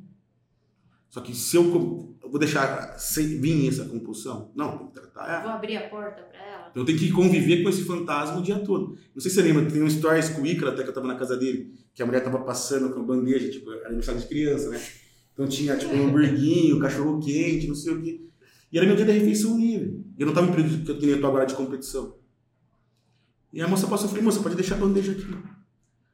Só 1.09 1.21
que 1.21 1.35
se 1.35 1.57
eu, 1.57 2.17
eu 2.23 2.31
vou 2.31 2.39
deixar 2.39 2.99
sem 2.99 3.41
vir 3.41 3.69
essa 3.69 3.85
compulsão, 3.87 4.51
não, 4.55 4.79
tem 4.79 4.87
que 4.89 4.93
tratar 4.95 5.31
ela. 5.31 5.43
Vou 5.43 5.53
abrir 5.53 5.77
a 5.77 5.89
porta 5.89 6.23
pra 6.23 6.39
ela. 6.39 6.69
Então 6.71 6.83
eu 6.83 6.87
tenho 6.87 6.99
que 6.99 7.11
conviver 7.11 7.63
com 7.63 7.69
esse 7.69 7.85
fantasma 7.85 8.39
o 8.39 8.43
dia 8.43 8.59
todo. 8.59 8.97
Não 9.15 9.21
sei 9.21 9.31
se 9.31 9.37
você 9.37 9.43
lembra, 9.43 9.71
tem 9.71 9.83
um 9.83 9.91
stories 9.91 10.31
com 10.31 10.43
o 10.43 10.47
Ícaro, 10.47 10.73
até 10.73 10.83
que 10.83 10.89
eu 10.89 10.95
tava 10.95 11.07
na 11.07 11.17
casa 11.17 11.37
dele, 11.37 11.75
que 11.95 12.03
a 12.03 12.07
mulher 12.07 12.23
tava 12.23 12.39
passando 12.41 12.93
com 12.95 13.01
a 13.01 13.03
bandeja, 13.03 13.51
tipo, 13.51 13.71
era 13.73 13.87
aniversário 13.87 14.21
de 14.21 14.27
criança, 14.27 14.71
né? 14.71 14.81
Então 15.33 15.47
tinha, 15.49 15.77
tipo, 15.77 15.95
um 15.95 16.09
hamburguinho, 16.09 16.79
cachorro 16.79 17.19
quente, 17.21 17.67
não 17.67 17.75
sei 17.75 17.93
o 17.95 18.03
quê. 18.03 18.21
E 18.71 18.79
era 18.79 18.87
meu 18.87 18.97
dia 18.97 19.05
da 19.05 19.13
refeição 19.13 19.59
livre. 19.59 20.05
Eu 20.19 20.27
não 20.27 20.35
tava 20.35 20.49
em 20.49 20.53
período 20.55 20.85
que 20.85 20.91
eu 20.91 20.99
tinha 20.99 21.17
agora 21.17 21.45
de 21.47 21.55
competição. 21.55 22.15
E 23.53 23.61
a 23.61 23.69
moça 23.69 23.87
passou, 23.87 24.07
eu 24.07 24.11
falei, 24.11 24.25
moça, 24.25 24.41
pode 24.43 24.55
deixar 24.57 24.77
a 24.77 24.79
bandeja 24.79 25.13
aqui. 25.13 25.27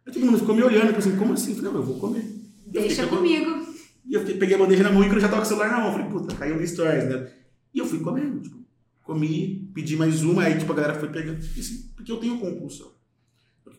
Aí 0.06 0.12
todo 0.12 0.24
mundo 0.26 0.38
ficou 0.38 0.54
me 0.54 0.62
olhando, 0.62 0.96
assim, 0.96 1.16
como 1.16 1.34
assim? 1.34 1.50
Eu 1.50 1.56
falei, 1.56 1.70
não, 1.72 1.80
eu 1.80 1.86
vou 1.86 1.98
comer. 1.98 2.24
E 2.72 2.76
eu 2.76 2.82
Deixa 2.82 3.02
fiquei 3.04 3.16
comigo. 3.16 3.66
E 4.06 4.14
eu 4.14 4.20
fiquei- 4.20 4.36
peguei 4.38 4.54
a 4.56 4.58
bandeja 4.58 4.82
na 4.82 4.90
mão 4.92 5.04
e 5.04 5.06
eu 5.08 5.20
já 5.20 5.28
tava 5.28 5.42
com 5.42 5.46
o 5.46 5.48
celular 5.48 5.70
na 5.70 5.78
mão. 5.78 5.86
Eu 5.88 5.92
falei, 5.92 6.08
puta, 6.10 6.34
caiu 6.34 6.56
no 6.56 6.66
stories, 6.66 7.04
né? 7.08 7.32
E 7.74 7.78
eu 7.78 7.86
fui 7.86 8.00
comendo, 8.00 8.40
tipo, 8.40 8.58
comi, 9.02 9.70
pedi 9.74 9.96
mais 9.96 10.22
uma, 10.22 10.42
aí 10.44 10.58
tipo, 10.58 10.72
a 10.72 10.76
galera 10.76 10.94
foi 10.98 11.10
pegando. 11.10 11.38
E, 11.56 11.60
assim, 11.60 11.90
porque 11.94 12.10
eu 12.10 12.16
tenho 12.16 12.38
compulsão. 12.38 12.90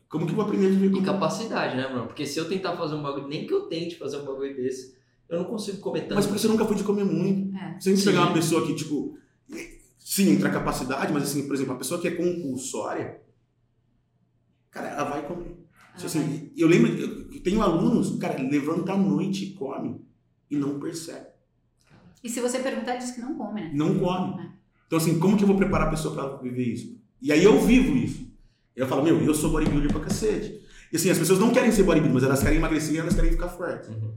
Como 0.08 0.26
que 0.26 0.32
eu 0.32 0.36
vou 0.38 0.46
aprender 0.46 0.68
a 0.68 0.70
viver 0.70 0.88
E 0.88 0.92
com 0.92 1.04
capacidade, 1.04 1.76
né, 1.76 1.88
mano? 1.88 2.08
Porque 2.08 2.26
se 2.26 2.40
eu 2.40 2.48
tentar 2.48 2.76
fazer 2.78 2.96
um 2.96 3.04
bagulho, 3.04 3.28
nem 3.28 3.46
que 3.46 3.54
eu 3.54 3.62
tente 3.64 3.98
fazer 3.98 4.18
um 4.18 4.26
bagulho 4.26 4.56
desse, 4.56 4.96
eu 5.30 5.40
não 5.40 5.46
consigo 5.46 5.78
comer 5.78 6.02
tanto. 6.02 6.16
Mas 6.16 6.26
porque 6.26 6.40
você 6.40 6.48
nunca 6.48 6.66
foi 6.66 6.76
de 6.76 6.84
comer 6.84 7.06
muito. 7.06 7.56
É. 7.56 7.80
Se 7.80 7.90
a 7.90 7.92
gente 7.92 8.04
Sim. 8.04 8.10
pegar 8.10 8.24
uma 8.24 8.34
pessoa 8.34 8.66
que, 8.66 8.74
tipo, 8.74 9.18
sim, 9.98 10.32
entra 10.32 10.50
capacidade, 10.50 11.14
mas 11.14 11.24
assim, 11.24 11.48
por 11.48 11.56
exemplo, 11.56 11.74
a 11.74 11.78
pessoa 11.78 12.02
que 12.02 12.08
é 12.08 12.12
compulsória, 12.12 13.22
cara, 14.72 14.90
ela 14.90 15.04
vai 15.04 15.28
comer. 15.28 15.56
Tipo 15.94 16.08
assim, 16.08 16.52
eu 16.58 16.68
lembro, 16.68 16.92
eu 16.92 17.44
tenho 17.44 17.62
alunos, 17.62 18.18
cara, 18.18 18.42
levanta 18.42 18.94
à 18.94 18.98
noite 18.98 19.46
e 19.46 19.54
come 19.54 20.02
e 20.50 20.56
não 20.56 20.80
percebe. 20.80 21.28
E 22.24 22.30
se 22.30 22.42
você 22.42 22.60
perguntar, 22.60 22.96
diz 22.96 23.12
que 23.12 23.22
não 23.22 23.36
come, 23.36 23.62
né? 23.62 23.72
Não 23.74 24.00
come. 24.00 24.42
É. 24.42 24.50
Então, 24.88 24.98
assim, 24.98 25.20
como 25.20 25.38
que 25.38 25.44
eu 25.44 25.48
vou 25.48 25.58
preparar 25.58 25.88
a 25.88 25.92
pessoa 25.92 26.14
pra 26.14 26.38
viver 26.38 26.64
isso? 26.64 27.00
E 27.22 27.32
aí 27.32 27.44
eu 27.44 27.60
vivo 27.62 27.96
isso. 27.96 28.28
Eu 28.76 28.88
falo, 28.88 29.04
meu, 29.04 29.22
eu 29.22 29.34
sou 29.36 29.52
bodybuilder 29.52 29.92
pra 29.92 30.02
cacete. 30.02 30.60
E 30.92 30.96
assim, 30.96 31.10
as 31.10 31.20
pessoas 31.20 31.38
não 31.38 31.52
querem 31.52 31.72
ser 31.72 31.84
bodybuilder, 31.84 32.16
mas 32.16 32.24
elas 32.24 32.42
querem 32.42 32.58
emagrecer 32.58 32.96
e 32.96 32.98
elas 32.98 33.14
querem 33.14 33.32
ficar 33.32 33.50
fortes. 33.50 33.90
Uhum. 33.90 34.14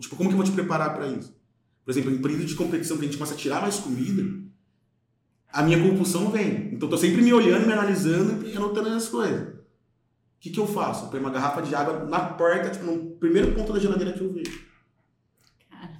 Tipo, 0.00 0.16
como 0.16 0.28
que 0.28 0.34
eu 0.34 0.38
vou 0.38 0.44
te 0.46 0.52
preparar 0.52 0.94
pra 0.94 1.06
isso? 1.06 1.34
Por 1.84 1.90
exemplo, 1.90 2.10
em 2.12 2.20
período 2.20 2.44
de 2.44 2.54
competição 2.54 2.96
que 2.96 3.02
a 3.04 3.06
gente 3.06 3.16
começa 3.18 3.34
a 3.34 3.36
tirar 3.36 3.60
mais 3.60 3.76
comida, 3.76 4.22
a 5.52 5.62
minha 5.62 5.80
compulsão 5.82 6.30
vem. 6.30 6.70
Então, 6.72 6.86
eu 6.88 6.90
tô 6.90 6.96
sempre 6.96 7.22
me 7.22 7.32
olhando, 7.32 7.66
me 7.66 7.72
analisando 7.72 8.46
e 8.46 8.56
anotando 8.56 8.88
as 8.90 9.08
coisas. 9.08 9.48
O 9.48 9.54
que 10.40 10.50
que 10.50 10.60
eu 10.60 10.66
faço? 10.66 11.06
Eu 11.06 11.08
ponho 11.08 11.22
uma 11.22 11.30
garrafa 11.30 11.62
de 11.62 11.74
água 11.74 12.04
na 12.04 12.20
porta, 12.20 12.70
tipo, 12.70 12.84
no 12.84 13.10
primeiro 13.16 13.52
ponto 13.52 13.72
da 13.72 13.78
geladeira 13.78 14.12
que 14.12 14.20
eu 14.20 14.32
vejo. 14.32 14.64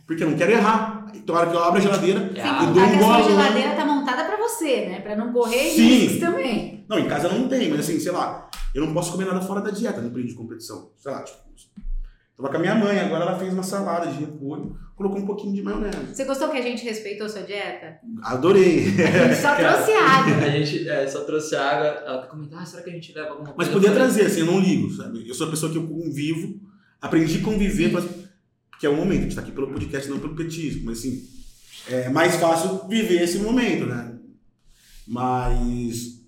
Porque 0.07 0.23
eu 0.23 0.31
não 0.31 0.37
quero 0.37 0.53
errar. 0.53 1.11
Então, 1.15 1.35
a 1.35 1.41
hora 1.41 1.51
que 1.51 1.57
eu 1.57 1.63
abro 1.63 1.79
a 1.79 1.83
geladeira, 1.83 2.31
Sem 2.33 2.43
água. 2.43 2.73
dou 2.73 2.83
um 2.83 2.99
que 2.99 3.05
a 3.05 3.23
geladeira 3.23 3.75
tá 3.75 3.85
montada 3.87 4.25
pra 4.25 4.37
você, 4.37 4.87
né? 4.87 5.01
Pra 5.01 5.17
não 5.17 5.33
correr 5.33 5.71
Sim. 5.71 5.87
riscos 5.87 6.21
também. 6.21 6.85
Não, 6.89 6.99
em 6.99 7.09
casa 7.09 7.29
não 7.29 7.49
tem, 7.49 7.71
mas 7.71 7.81
assim, 7.81 7.99
sei 7.99 8.13
lá, 8.13 8.51
eu 8.75 8.85
não 8.85 8.93
posso 8.93 9.13
comer 9.13 9.25
nada 9.27 9.41
fora 9.41 9.61
da 9.63 9.71
dieta 9.71 10.01
no 10.03 10.11
período 10.11 10.29
de 10.31 10.35
competição. 10.35 10.91
Sei 10.97 11.11
lá, 11.11 11.23
tipo. 11.23 11.39
Tava 12.37 12.49
com 12.49 12.57
a 12.57 12.61
minha 12.61 12.75
mãe, 12.75 12.99
agora 12.99 13.23
ela 13.25 13.39
fez 13.39 13.53
uma 13.53 13.63
salada 13.63 14.11
de 14.11 14.19
repolho, 14.19 14.77
colocou 14.97 15.21
um 15.21 15.25
pouquinho 15.27 15.55
de 15.55 15.63
maionese. 15.63 15.97
Você 16.13 16.25
gostou 16.25 16.49
que 16.49 16.59
a 16.59 16.63
gente 16.63 16.83
respeitou 16.85 17.29
sua 17.29 17.43
dieta? 17.43 17.99
Adorei. 18.23 18.87
A 18.89 19.29
gente 19.29 19.41
só 19.41 19.55
trouxe 19.57 19.93
água. 19.93 20.37
A 20.45 20.51
gente 20.51 20.89
é, 20.89 21.07
só 21.07 21.21
trouxe 21.25 21.55
água, 21.55 21.87
ela 21.87 22.19
tá 22.23 22.27
comentando, 22.27 22.59
ah, 22.61 22.67
será 22.67 22.83
que 22.83 22.91
a 22.91 22.93
gente 22.93 23.13
leva 23.13 23.29
alguma 23.31 23.53
coisa? 23.53 23.57
Mas 23.57 23.69
podia 23.69 23.93
trazer, 23.93 24.27
assim, 24.27 24.41
eu 24.41 24.47
não 24.47 24.59
ligo, 24.59 24.91
sabe? 24.93 25.29
Eu 25.29 25.35
sou 25.35 25.47
a 25.47 25.51
pessoa 25.51 25.71
que 25.71 25.79
eu 25.79 25.87
convivo, 25.87 26.61
aprendi 27.01 27.39
a 27.39 27.43
conviver, 27.45 27.93
pra- 27.93 28.03
porque 28.71 28.85
é 28.87 28.91
o 28.91 28.97
momento, 28.97 29.21
a 29.21 29.23
gente 29.25 29.37
tá 29.37 29.41
aqui 29.43 29.53
pelo 29.53 29.69
podcast, 29.69 30.11
não 30.11 30.19
pelo 30.19 30.35
petisco, 30.35 30.85
mas 30.85 30.99
assim, 30.99 31.23
é 31.89 32.09
mais 32.09 32.35
fácil 32.35 32.89
viver 32.89 33.23
esse 33.23 33.39
momento, 33.39 33.87
né? 33.87 34.19
Mas 35.07 36.21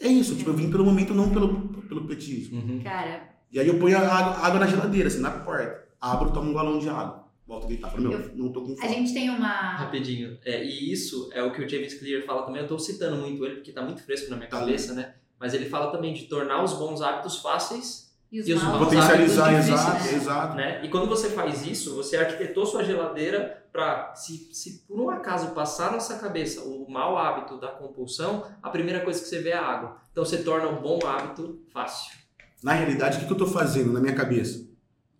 é 0.00 0.08
isso, 0.08 0.34
tipo, 0.34 0.48
eu 0.48 0.54
vim 0.54 0.70
pelo 0.70 0.84
momento, 0.86 1.12
não 1.12 1.28
pelo, 1.28 1.68
pelo 1.82 2.06
petisco. 2.06 2.54
Uhum. 2.56 2.80
Cara, 2.82 3.33
E 3.54 3.60
aí 3.60 3.68
eu 3.68 3.78
ponho 3.78 3.96
a 3.96 4.00
água, 4.00 4.44
água 4.46 4.58
na 4.60 4.66
geladeira, 4.66 5.06
assim, 5.08 5.20
na 5.20 5.30
porta. 5.30 5.84
Abro, 6.00 6.32
tomo 6.32 6.50
um 6.50 6.54
galão 6.54 6.78
de 6.78 6.88
água. 6.88 7.24
Volto 7.46 7.64
a 7.64 7.68
deitar. 7.68 7.90
Falo, 7.90 8.08
meu, 8.08 8.30
não 8.34 8.50
tô 8.52 8.62
com 8.62 8.72
a 8.72 8.76
fome. 8.76 8.88
gente 8.88 9.14
tem 9.14 9.30
uma. 9.30 9.76
Rapidinho. 9.76 10.36
É, 10.44 10.64
e 10.64 10.92
isso 10.92 11.30
é 11.32 11.42
o 11.42 11.52
que 11.52 11.62
o 11.62 11.68
James 11.68 11.94
Clear 11.94 12.22
fala 12.24 12.42
também. 12.44 12.62
Eu 12.62 12.66
tô 12.68 12.78
citando 12.78 13.16
muito 13.16 13.44
ele 13.44 13.56
porque 13.56 13.70
tá 13.70 13.80
muito 13.82 14.02
fresco 14.02 14.28
na 14.30 14.36
minha 14.36 14.48
Tá. 14.48 14.58
cabeça, 14.58 14.92
né? 14.94 15.14
Mas 15.38 15.54
ele 15.54 15.66
fala 15.68 15.92
também 15.92 16.12
de 16.14 16.24
tornar 16.24 16.62
os 16.64 16.72
bons 16.74 17.00
hábitos 17.00 17.38
fáceis, 17.38 18.02
E 18.32 18.40
os 18.40 18.48
E 18.48 18.54
os 18.54 18.62
maus. 18.64 18.78
Potencializar, 18.78 19.46
hábitos 19.46 19.68
exato, 19.68 19.92
difíceis, 19.98 20.22
exato. 20.22 20.56
né? 20.56 20.80
E 20.84 20.88
quando 20.88 21.06
você 21.06 21.30
faz 21.30 21.64
isso, 21.64 21.94
você 21.94 22.16
arquitetou 22.16 22.66
sua 22.66 22.82
geladeira 22.82 23.64
para 23.72 24.12
se, 24.16 24.48
se 24.52 24.84
por 24.88 24.98
um 24.98 25.08
acaso 25.10 25.50
passar 25.52 25.92
na 25.92 26.00
sua 26.00 26.16
cabeça 26.18 26.60
o 26.64 26.90
mau 26.90 27.16
hábito 27.16 27.56
da 27.60 27.68
compulsão, 27.68 28.44
a 28.60 28.70
primeira 28.70 29.00
coisa 29.02 29.20
que 29.22 29.28
você 29.28 29.40
vê 29.40 29.50
é 29.50 29.56
a 29.56 29.62
água. 29.64 29.98
Então 30.10 30.24
você 30.24 30.38
torna 30.38 30.66
o 30.68 30.80
bom 30.80 30.98
hábito 31.06 31.60
fácil. 31.72 32.23
Na 32.64 32.72
realidade, 32.72 33.18
o 33.18 33.20
que 33.20 33.26
que 33.26 33.32
eu 33.32 33.36
tô 33.36 33.46
fazendo 33.46 33.92
na 33.92 34.00
minha 34.00 34.14
cabeça? 34.14 34.66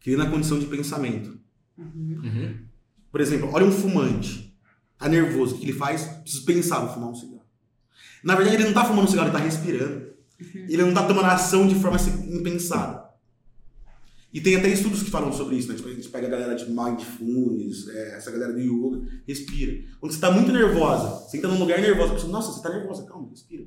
Criando 0.01 0.23
a 0.23 0.31
condição 0.31 0.59
de 0.59 0.65
pensamento. 0.65 1.39
Uhum. 1.77 2.57
Por 3.13 3.21
exemplo, 3.21 3.51
olha 3.53 3.67
um 3.67 3.71
fumante. 3.71 4.57
Tá 4.97 5.11
nervoso. 5.11 5.55
O 5.55 5.59
que 5.59 5.67
ele 5.67 5.75
faz? 5.75 6.05
Preciso 6.05 6.47
pensar, 6.47 6.81
vou 6.81 6.95
fumar 6.95 7.11
um 7.11 7.15
cigarro. 7.15 7.45
Na 8.25 8.35
verdade, 8.35 8.57
ele 8.57 8.65
não 8.65 8.73
tá 8.73 8.87
fumando 8.87 9.05
um 9.05 9.11
cigarro, 9.11 9.29
ele 9.29 9.37
tá 9.37 9.45
respirando. 9.45 10.07
Ele 10.55 10.83
não 10.85 10.95
tá 10.95 11.07
tomando 11.07 11.27
ação 11.27 11.69
de 11.69 11.75
forma 11.75 11.97
assim, 11.97 12.35
impensada. 12.35 13.05
E 14.33 14.41
tem 14.41 14.57
até 14.57 14.69
estudos 14.69 15.03
que 15.03 15.11
falam 15.11 15.31
sobre 15.31 15.57
isso, 15.57 15.69
né? 15.69 15.75
Tipo, 15.75 15.91
a 15.91 15.93
gente 15.93 16.09
pega 16.09 16.27
a 16.27 16.31
galera 16.31 16.55
de 16.55 16.65
mindfulness, 16.69 17.89
é, 17.89 18.17
essa 18.17 18.31
galera 18.31 18.55
do 18.55 18.59
yoga, 18.59 19.07
respira. 19.29 19.85
Quando 20.01 20.13
você 20.13 20.19
tá 20.19 20.31
muito 20.31 20.51
nervosa, 20.51 21.29
você 21.29 21.37
entra 21.37 21.51
num 21.51 21.59
lugar 21.59 21.79
nervoso, 21.79 22.13
a 22.13 22.15
pessoa, 22.15 22.33
nossa, 22.33 22.53
você 22.53 22.63
tá 22.63 22.71
nervosa, 22.71 23.05
calma, 23.05 23.29
respira. 23.29 23.67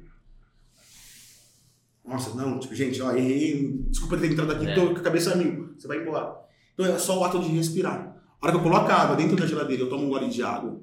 Nossa, 2.08 2.34
não, 2.36 2.58
tipo, 2.60 2.74
gente, 2.74 3.02
ó, 3.02 3.12
errei, 3.14 3.80
desculpa 3.90 4.18
ter 4.18 4.32
entrado 4.32 4.52
aqui, 4.54 4.66
É. 4.66 4.74
tô 4.76 4.88
com 4.94 4.98
a 4.98 5.02
cabeça 5.02 5.36
mil, 5.36 5.74
você 5.78 5.88
vai 5.88 6.02
embora. 6.02 6.34
Então 6.74 6.86
é 6.86 6.98
só 6.98 7.20
o 7.20 7.24
ato 7.24 7.40
de 7.40 7.50
respirar. 7.50 8.16
A 8.42 8.46
hora 8.46 8.52
que 8.54 8.60
eu 8.60 8.64
coloco 8.64 8.90
a 8.92 8.96
água 8.96 9.16
dentro 9.16 9.36
da 9.36 9.46
geladeira, 9.46 9.84
eu 9.84 9.90
tomo 9.90 10.06
um 10.06 10.10
gole 10.10 10.30
de 10.30 10.42
água, 10.44 10.80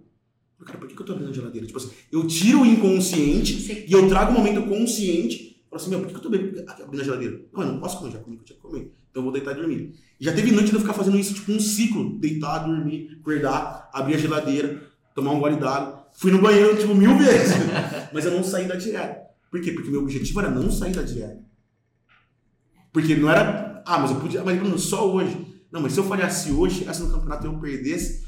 cara, 0.67 0.79
por 0.79 0.89
que 0.89 0.95
que 0.95 1.01
eu 1.01 1.07
tô 1.07 1.13
abrindo 1.13 1.31
a 1.31 1.33
geladeira? 1.33 1.67
Tipo 1.67 1.79
assim, 1.79 1.91
eu 2.13 2.27
tiro 2.27 2.63
o 2.63 2.67
inconsciente 2.67 3.61
Você- 3.61 3.85
e 3.89 3.93
eu 3.93 4.09
trago 4.09 4.33
um 4.33 4.35
momento 4.35 4.63
consciente. 4.69 5.63
Falo 5.71 5.81
assim, 5.83 5.91
meu, 5.91 6.01
por 6.01 6.09
que 6.09 6.15
eu 6.17 6.21
tô 6.21 6.29
abrindo 6.29 7.01
a 7.01 7.05
geladeira? 7.05 7.41
Não, 7.53 7.63
eu 7.63 7.73
não 7.73 7.81
posso 7.81 7.99
comer, 7.99 8.13
já 8.13 8.19
comi 8.19 8.37
o 8.37 8.39
que 8.41 8.43
eu 8.43 8.47
tinha 8.47 8.57
que 8.57 8.63
comer. 8.63 8.93
Então 9.11 9.21
eu 9.21 9.23
vou 9.23 9.33
deitar 9.33 9.53
e 9.53 9.55
dormir. 9.55 9.93
E 10.21 10.25
já 10.25 10.33
teve 10.33 10.51
noite 10.53 10.69
de 10.71 10.75
eu 10.75 10.81
ficar 10.81 10.93
fazendo 10.93 11.19
isso, 11.19 11.35
tipo 11.35 11.53
um 11.53 11.61
ciclo. 11.61 12.19
Deitar, 12.19 12.65
dormir, 12.67 13.17
acordar, 13.21 13.89
abrir 13.93 14.15
a 14.15 14.19
geladeira, 14.19 14.83
tomar 15.15 15.33
um 15.33 15.41
gole 15.41 15.57
d'água. 15.57 16.07
Fui 16.13 16.31
no 16.33 16.41
banheiro, 16.41 16.77
tipo, 16.77 16.95
mil 16.95 17.17
vezes. 17.19 17.55
Mas 18.13 18.25
eu 18.25 18.31
não 18.33 18.43
saí 18.45 18.67
da 18.67 18.75
dieta. 18.77 19.23
Por 19.55 19.63
quê? 19.63 19.71
Porque 19.71 19.89
meu 19.89 20.01
objetivo 20.03 20.41
era 20.41 20.51
não 20.51 20.69
sair 20.69 20.91
da 20.93 21.03
dieta. 21.03 21.41
Porque 22.93 23.15
não 23.15 23.31
era, 23.31 23.85
ah, 23.87 23.99
mas 23.99 24.11
eu 24.11 24.19
podia, 24.21 24.43
mas 24.43 24.59
Bruno, 24.59 24.77
só 24.77 25.09
hoje. 25.09 25.63
Não, 25.71 25.81
mas 25.81 25.93
se 25.93 26.01
eu 26.01 26.05
falhasse 26.05 26.51
hoje, 26.51 26.81
chegasse 26.81 27.05
no 27.05 27.13
campeonato 27.13 27.47
e 27.47 27.49
eu 27.49 27.61
perdesse 27.61 28.27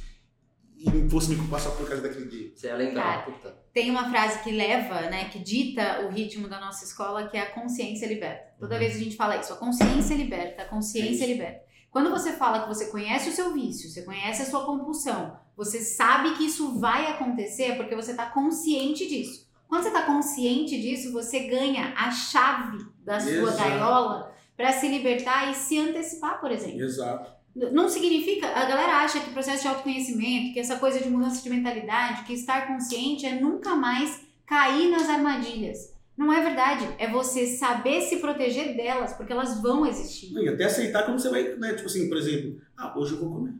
e 0.78 1.08
fosse 1.10 1.30
me 1.30 1.36
culpar 1.36 1.58
só 1.58 1.70
por 1.70 1.88
causa 1.88 2.00
daquele 2.00 2.26
dia. 2.28 2.52
Você 2.54 2.68
é 2.68 2.76
legal, 2.76 3.02
Cara. 3.02 3.22
puta. 3.22 3.56
Tem 3.72 3.90
uma 3.90 4.08
frase 4.08 4.38
que 4.44 4.52
leva, 4.52 5.00
né, 5.10 5.28
que 5.28 5.40
dita 5.40 6.06
o 6.06 6.10
ritmo 6.12 6.46
da 6.48 6.60
nossa 6.60 6.84
escola, 6.84 7.26
que 7.26 7.36
é 7.36 7.40
a 7.40 7.50
consciência 7.52 8.06
liberta. 8.06 8.54
Toda 8.60 8.74
Uhum. 8.74 8.78
vez 8.80 8.94
a 8.94 8.98
gente 9.00 9.16
fala 9.16 9.36
isso, 9.36 9.52
a 9.52 9.56
consciência 9.56 10.14
liberta, 10.14 10.62
a 10.62 10.66
consciência 10.66 11.24
É 11.24 11.26
liberta. 11.26 11.60
Quando 11.90 12.08
você 12.10 12.34
fala 12.34 12.60
que 12.62 12.68
você 12.68 12.86
conhece 12.86 13.30
o 13.30 13.32
seu 13.32 13.52
vício, 13.52 13.90
você 13.90 14.02
conhece 14.02 14.42
a 14.42 14.46
sua 14.46 14.64
compulsão, 14.64 15.36
você 15.56 15.80
sabe 15.80 16.36
que 16.36 16.44
isso 16.44 16.78
vai 16.78 17.06
acontecer 17.06 17.64
é 17.64 17.74
porque 17.74 17.96
você 17.96 18.12
está 18.12 18.26
consciente 18.26 19.08
disso. 19.08 19.45
Quando 19.68 19.82
você 19.82 19.88
está 19.88 20.02
consciente 20.02 20.80
disso, 20.80 21.12
você 21.12 21.40
ganha 21.40 21.92
a 21.96 22.10
chave 22.10 22.86
da 23.04 23.18
sua 23.20 23.30
Exato. 23.30 23.56
gaiola 23.58 24.32
para 24.56 24.72
se 24.72 24.88
libertar 24.88 25.50
e 25.50 25.54
se 25.54 25.78
antecipar, 25.78 26.40
por 26.40 26.50
exemplo. 26.50 26.80
Exato. 26.80 27.30
Não 27.72 27.88
significa, 27.88 28.48
a 28.48 28.66
galera 28.66 28.98
acha 28.98 29.18
que 29.18 29.30
o 29.30 29.32
processo 29.32 29.62
de 29.62 29.68
autoconhecimento, 29.68 30.52
que 30.52 30.60
essa 30.60 30.76
coisa 30.76 31.00
de 31.00 31.08
mudança 31.08 31.42
de 31.42 31.48
mentalidade, 31.48 32.24
que 32.24 32.34
estar 32.34 32.66
consciente 32.66 33.24
é 33.24 33.40
nunca 33.40 33.74
mais 33.74 34.20
cair 34.46 34.90
nas 34.90 35.08
armadilhas. 35.08 35.94
Não 36.16 36.32
é 36.32 36.42
verdade. 36.42 36.88
É 36.98 37.10
você 37.10 37.46
saber 37.46 38.00
se 38.02 38.18
proteger 38.18 38.76
delas, 38.76 39.12
porque 39.14 39.32
elas 39.32 39.60
vão 39.60 39.86
existir. 39.86 40.32
E 40.32 40.48
até 40.48 40.64
aceitar 40.64 41.04
quando 41.04 41.18
você 41.18 41.28
vai, 41.28 41.42
né? 41.56 41.74
Tipo 41.74 41.86
assim, 41.86 42.08
por 42.08 42.16
exemplo, 42.16 42.60
ah, 42.76 42.98
hoje 42.98 43.14
eu 43.14 43.20
vou 43.20 43.32
comer. 43.34 43.54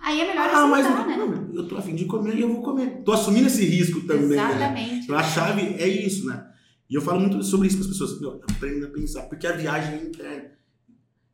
Aí 0.00 0.20
é 0.20 0.26
melhor 0.28 0.48
Ah, 0.52 0.66
mas 0.66 0.86
aceitar, 0.86 1.06
né? 1.06 1.16
não, 1.16 1.54
eu 1.54 1.68
tô 1.68 1.76
afim 1.76 1.94
de 1.94 2.04
comer 2.04 2.36
e 2.36 2.40
eu 2.42 2.48
vou 2.52 2.62
comer. 2.62 3.02
Tô 3.04 3.12
assumindo 3.12 3.46
esse 3.48 3.64
risco 3.64 4.02
também. 4.02 4.28
Né? 4.28 4.34
Exatamente. 4.36 5.04
Então 5.04 5.16
a 5.16 5.22
chave 5.22 5.62
é 5.62 5.88
isso, 5.88 6.26
né? 6.26 6.46
E 6.88 6.94
eu 6.94 7.02
falo 7.02 7.20
muito 7.20 7.42
sobre 7.42 7.66
isso 7.66 7.76
para 7.78 7.86
as 7.86 7.90
pessoas. 7.92 8.20
Meu, 8.20 8.40
aprenda 8.48 8.86
a 8.86 8.90
pensar, 8.90 9.22
porque 9.22 9.46
a 9.46 9.52
viagem 9.52 9.94
é 9.94 10.02
interna. 10.04 10.44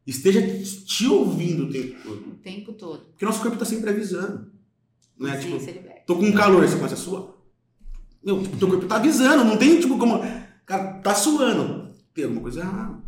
Esteja 0.07 0.41
te 0.85 1.07
ouvindo 1.07 1.65
o 1.67 1.71
tempo 1.71 1.97
todo. 2.03 2.29
O 2.31 2.35
tempo 2.37 2.73
todo. 2.73 3.01
Porque 3.11 3.25
nosso 3.25 3.41
corpo 3.43 3.57
tá 3.57 3.65
sempre 3.65 3.91
avisando. 3.91 4.51
Né? 5.19 5.41
Sim, 5.41 5.59
Tipo, 5.59 5.89
tô 6.07 6.17
com 6.17 6.33
calor, 6.33 6.67
você 6.67 6.77
começa 6.77 6.95
a 6.95 6.99
suar. 6.99 7.25
Meu, 8.25 8.43
tipo, 8.43 8.57
teu 8.57 8.69
corpo 8.69 8.87
tá 8.87 8.97
avisando, 8.97 9.45
não 9.45 9.57
tem 9.57 9.79
tipo 9.79 9.99
como. 9.99 10.21
Cara, 10.67 10.95
tá 10.95 11.15
suando. 11.15 11.93
Tem 12.15 12.25
alguma 12.25 12.43
coisa 12.43 12.61
errada. 12.61 13.01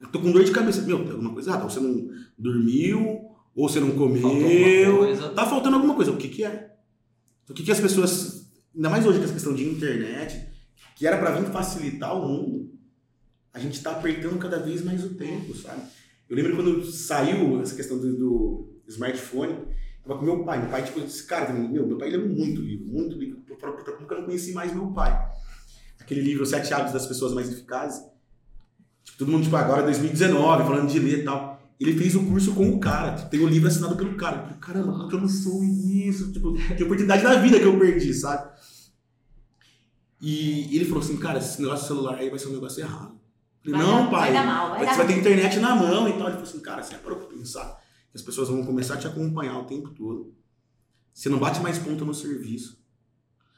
Eu 0.00 0.08
tô 0.08 0.20
com 0.20 0.30
dor 0.30 0.44
de 0.44 0.50
cabeça. 0.52 0.82
Meu, 0.82 0.98
tem 1.02 1.12
alguma 1.12 1.32
coisa 1.32 1.50
errada. 1.50 1.64
Ou 1.64 1.70
você 1.70 1.80
não 1.80 2.10
dormiu, 2.38 3.29
ou 3.60 3.68
você 3.68 3.78
não 3.78 3.90
comeu. 3.90 5.34
Tá 5.34 5.44
faltando 5.44 5.76
alguma 5.76 5.94
coisa. 5.94 6.10
O 6.10 6.16
que 6.16 6.28
que 6.28 6.44
é? 6.44 6.70
O 7.48 7.52
que 7.52 7.62
que 7.62 7.70
as 7.70 7.80
pessoas. 7.80 8.50
Ainda 8.74 8.88
mais 8.88 9.04
hoje 9.04 9.18
com 9.18 9.24
essa 9.24 9.34
questão 9.34 9.54
de 9.54 9.68
internet, 9.68 10.48
que 10.96 11.06
era 11.06 11.18
pra 11.18 11.32
vir 11.32 11.50
facilitar 11.50 12.16
o 12.16 12.26
mundo, 12.26 12.72
a 13.52 13.58
gente 13.58 13.82
tá 13.82 13.90
apertando 13.90 14.38
cada 14.38 14.58
vez 14.58 14.82
mais 14.82 15.04
o 15.04 15.14
tempo, 15.14 15.54
sabe? 15.54 15.82
Eu 16.28 16.36
lembro 16.36 16.56
quando 16.56 16.84
saiu 16.86 17.60
essa 17.60 17.74
questão 17.74 17.98
do, 17.98 18.16
do 18.16 18.80
smartphone, 18.88 19.52
eu 19.52 19.68
tava 20.04 20.20
com 20.20 20.24
meu 20.24 20.44
pai. 20.44 20.60
Meu 20.60 20.70
pai, 20.70 20.84
tipo, 20.84 21.00
esse 21.00 21.26
cara, 21.26 21.52
meu, 21.52 21.86
meu 21.86 21.98
pai 21.98 22.08
lê 22.08 22.16
muito 22.18 22.62
livro, 22.62 22.86
muito 22.86 23.18
livro. 23.18 23.42
Eu 23.46 23.56
que 23.56 24.14
eu 24.14 24.18
não 24.18 24.24
conheci 24.24 24.52
mais 24.52 24.72
meu 24.72 24.86
pai? 24.92 25.12
Aquele 26.00 26.22
livro, 26.22 26.46
Sete 26.46 26.72
Hábitos 26.72 26.94
das 26.94 27.06
Pessoas 27.06 27.34
Mais 27.34 27.50
Eficazes. 27.52 28.02
Tipo, 29.04 29.18
todo 29.18 29.32
mundo, 29.32 29.42
tipo, 29.42 29.56
agora 29.56 29.82
2019, 29.82 30.62
falando 30.62 30.88
de 30.88 30.98
ler 30.98 31.18
e 31.18 31.24
tal. 31.24 31.59
Ele 31.80 31.96
fez 31.96 32.14
o 32.14 32.26
curso 32.26 32.52
com 32.54 32.68
o 32.70 32.78
cara. 32.78 33.12
Tem 33.22 33.40
o 33.40 33.48
livro 33.48 33.66
assinado 33.66 33.96
pelo 33.96 34.14
cara. 34.14 34.36
Eu 34.36 34.42
falei, 34.42 34.58
caramba, 34.60 34.92
como 34.92 35.08
que 35.08 35.14
eu 35.16 35.20
não 35.22 35.28
sou 35.28 35.64
isso? 35.64 36.30
Tipo, 36.30 36.52
que 36.76 36.84
oportunidade 36.84 37.22
da 37.22 37.36
vida 37.36 37.58
que 37.58 37.64
eu 37.64 37.78
perdi, 37.78 38.12
sabe? 38.12 38.50
E 40.20 40.76
ele 40.76 40.84
falou 40.84 41.02
assim, 41.02 41.16
cara, 41.16 41.38
esse 41.38 41.60
negócio 41.62 41.82
de 41.82 41.88
celular 41.88 42.16
aí 42.18 42.28
vai 42.28 42.38
ser 42.38 42.48
um 42.48 42.52
negócio 42.52 42.80
errado. 42.82 43.18
Eu 43.64 43.72
falei, 43.72 43.86
Vai 43.86 43.94
não, 43.96 44.04
dar- 44.04 44.10
pai. 44.10 44.20
Vai 44.20 44.32
dar 44.32 44.46
mal, 44.46 44.68
vai 44.70 44.78
Você 44.80 44.84
dar 44.84 44.90
vai 44.96 44.98
mal. 44.98 45.06
ter 45.06 45.18
internet 45.20 45.58
na 45.60 45.74
mão 45.74 46.08
e 46.08 46.12
tal. 46.12 46.22
Ele 46.22 46.32
falou 46.32 46.42
assim, 46.42 46.60
cara, 46.60 46.82
você 46.82 46.94
parou 46.96 47.18
pra 47.18 47.28
pensar 47.28 47.80
que 48.10 48.16
as 48.16 48.22
pessoas 48.22 48.48
vão 48.48 48.64
começar 48.64 48.94
a 48.94 48.98
te 48.98 49.06
acompanhar 49.06 49.58
o 49.58 49.64
tempo 49.64 49.88
todo. 49.90 50.34
Você 51.14 51.28
não 51.28 51.38
bate 51.38 51.60
mais 51.60 51.78
ponta 51.78 52.04
no 52.04 52.12
serviço. 52.14 52.78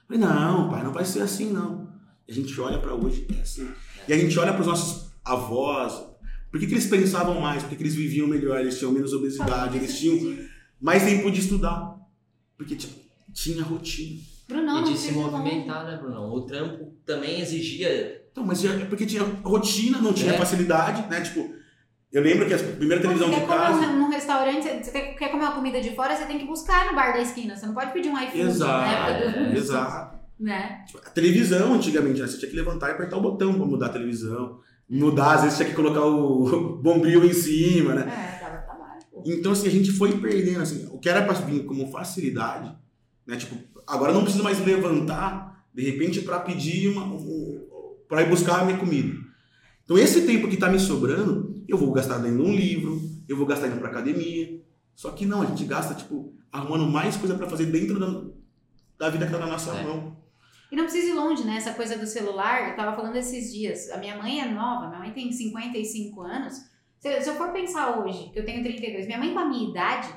Eu 0.08 0.16
falei, 0.18 0.22
não, 0.22 0.70
pai, 0.70 0.84
não 0.84 0.92
vai 0.92 1.04
ser 1.04 1.22
assim, 1.22 1.52
não. 1.52 1.90
E 2.28 2.32
a 2.32 2.34
gente 2.34 2.58
olha 2.60 2.78
pra 2.78 2.94
hoje, 2.94 3.26
é 3.36 3.40
assim. 3.42 3.68
E 4.06 4.12
a 4.12 4.18
gente 4.18 4.38
olha 4.38 4.52
pros 4.54 4.66
nossos 4.68 5.10
avós. 5.24 6.11
Por 6.52 6.60
que, 6.60 6.66
que 6.68 6.74
eles 6.74 6.86
pensavam 6.86 7.40
mais? 7.40 7.62
Por 7.62 7.70
que, 7.70 7.76
que 7.76 7.82
eles 7.82 7.94
viviam 7.96 8.28
melhor? 8.28 8.60
Eles 8.60 8.78
tinham 8.78 8.92
menos 8.92 9.12
obesidade, 9.12 9.78
eles 9.78 9.98
tinham 9.98 10.36
mais 10.80 11.02
tempo 11.02 11.30
de 11.32 11.40
estudar. 11.40 11.96
Porque 12.56 12.76
tipo, 12.76 12.94
tinha 13.32 13.64
rotina. 13.64 14.20
Brunão, 14.46 14.82
e 14.82 14.92
de 14.92 14.98
se 14.98 15.12
movimentar, 15.12 15.86
né, 15.86 15.96
Brunão? 15.96 16.30
O 16.30 16.42
trampo 16.42 16.92
também 17.06 17.40
exigia. 17.40 18.20
Então, 18.30 18.44
mas 18.44 18.62
é 18.64 18.84
porque 18.84 19.06
tinha 19.06 19.22
rotina, 19.42 19.98
não 19.98 20.12
tinha 20.12 20.34
É. 20.34 20.36
facilidade, 20.38 21.08
né? 21.08 21.22
Tipo, 21.22 21.54
eu 22.12 22.22
lembro 22.22 22.46
que 22.46 22.52
a 22.52 22.58
primeira 22.58 23.00
televisão 23.00 23.28
Você 23.28 23.34
de 23.34 23.40
quer 23.40 23.46
comer 23.46 23.58
casa. 23.60 23.86
um- 23.86 23.98
num 23.98 24.10
restaurante, 24.10 24.62
você- 24.84 24.90
quer, 24.90 25.28
comer 25.30 25.44
uma 25.44 25.52
comida 25.54 25.80
de 25.80 25.94
fora, 25.94 26.14
você 26.14 26.26
tem 26.26 26.38
que 26.38 26.44
buscar 26.44 26.86
no 26.86 26.94
bar 26.94 27.12
da 27.14 27.22
esquina. 27.22 27.56
Você 27.56 27.64
não 27.66 27.72
pode 27.74 27.92
pedir 27.92 28.10
um 28.10 28.18
iFood 28.22 28.40
Exato, 28.40 29.10
né? 29.40 29.54
exato. 29.56 30.18
né? 30.38 30.84
Tipo, 30.86 30.98
a 30.98 31.10
televisão, 31.10 31.72
antigamente, 31.72 32.20
né? 32.20 32.26
você 32.26 32.36
tinha 32.36 32.50
que 32.50 32.56
levantar 32.56 32.88
e 32.88 32.92
apertar 32.92 33.16
o 33.16 33.22
botão 33.22 33.54
pra 33.54 33.64
mudar 33.64 33.86
a 33.86 33.90
televisão. 33.90 34.58
Mudar, 34.88 35.34
às 35.36 35.42
vezes 35.42 35.56
tinha 35.56 35.68
que 35.68 35.74
colocar 35.74 36.04
o 36.04 36.76
bombril 36.82 37.24
em 37.24 37.32
cima, 37.32 37.94
né? 37.94 38.02
É, 38.02 38.44
dava 38.44 38.58
trabalho. 38.62 39.00
pô. 39.10 39.22
Então, 39.26 39.52
assim, 39.52 39.66
a 39.68 39.70
gente 39.70 39.90
foi 39.92 40.18
perdendo, 40.18 40.60
assim, 40.60 40.86
o 40.92 40.98
que 40.98 41.08
era 41.08 41.22
pra 41.22 41.32
vir 41.34 41.64
como 41.64 41.90
facilidade, 41.90 42.74
né? 43.26 43.36
Tipo, 43.36 43.56
agora 43.86 44.12
não 44.12 44.22
preciso 44.22 44.44
mais 44.44 44.62
levantar, 44.64 45.66
de 45.74 45.82
repente, 45.82 46.20
pra 46.20 46.40
pedir 46.40 46.88
uma, 46.88 47.04
um, 47.06 47.66
pra 48.08 48.22
ir 48.22 48.28
buscar 48.28 48.60
a 48.60 48.64
minha 48.64 48.76
comida. 48.78 49.16
Então, 49.84 49.96
esse 49.96 50.22
tempo 50.26 50.48
que 50.48 50.56
tá 50.56 50.68
me 50.68 50.78
sobrando, 50.78 51.62
eu 51.66 51.78
vou 51.78 51.90
gastar 51.92 52.16
lendo 52.18 52.42
um 52.42 52.54
livro, 52.54 53.00
eu 53.28 53.36
vou 53.36 53.46
gastar 53.46 53.68
indo 53.68 53.78
pra 53.78 53.88
academia. 53.88 54.60
Só 54.94 55.10
que 55.12 55.24
não, 55.24 55.40
a 55.42 55.46
gente 55.46 55.64
gasta, 55.64 55.94
tipo, 55.94 56.34
arrumando 56.52 56.86
mais 56.86 57.16
coisa 57.16 57.34
pra 57.34 57.48
fazer 57.48 57.66
dentro 57.66 57.98
da, 57.98 58.24
da 58.98 59.10
vida 59.10 59.24
que 59.26 59.32
tá 59.32 59.38
na 59.38 59.46
nossa 59.46 59.70
É. 59.74 59.82
mão. 59.82 60.16
E 60.72 60.76
não 60.76 60.84
precisa 60.84 61.08
ir 61.08 61.12
longe, 61.12 61.44
né? 61.44 61.56
Essa 61.56 61.74
coisa 61.74 61.98
do 61.98 62.06
celular, 62.06 62.70
eu 62.70 62.74
tava 62.74 62.96
falando 62.96 63.14
esses 63.16 63.52
dias. 63.52 63.90
A 63.90 63.98
minha 63.98 64.16
mãe 64.16 64.40
é 64.40 64.46
nova, 64.46 64.88
minha 64.88 65.00
mãe 65.00 65.12
tem 65.12 65.30
55 65.30 66.22
anos. 66.22 66.54
Se, 66.98 67.20
se 67.20 67.28
eu 67.28 67.34
for 67.34 67.52
pensar 67.52 67.98
hoje, 67.98 68.30
que 68.30 68.38
eu 68.38 68.44
tenho 68.46 68.62
32, 68.62 69.04
minha 69.04 69.18
mãe 69.18 69.34
com 69.34 69.38
a 69.38 69.44
minha 69.44 69.68
idade, 69.68 70.08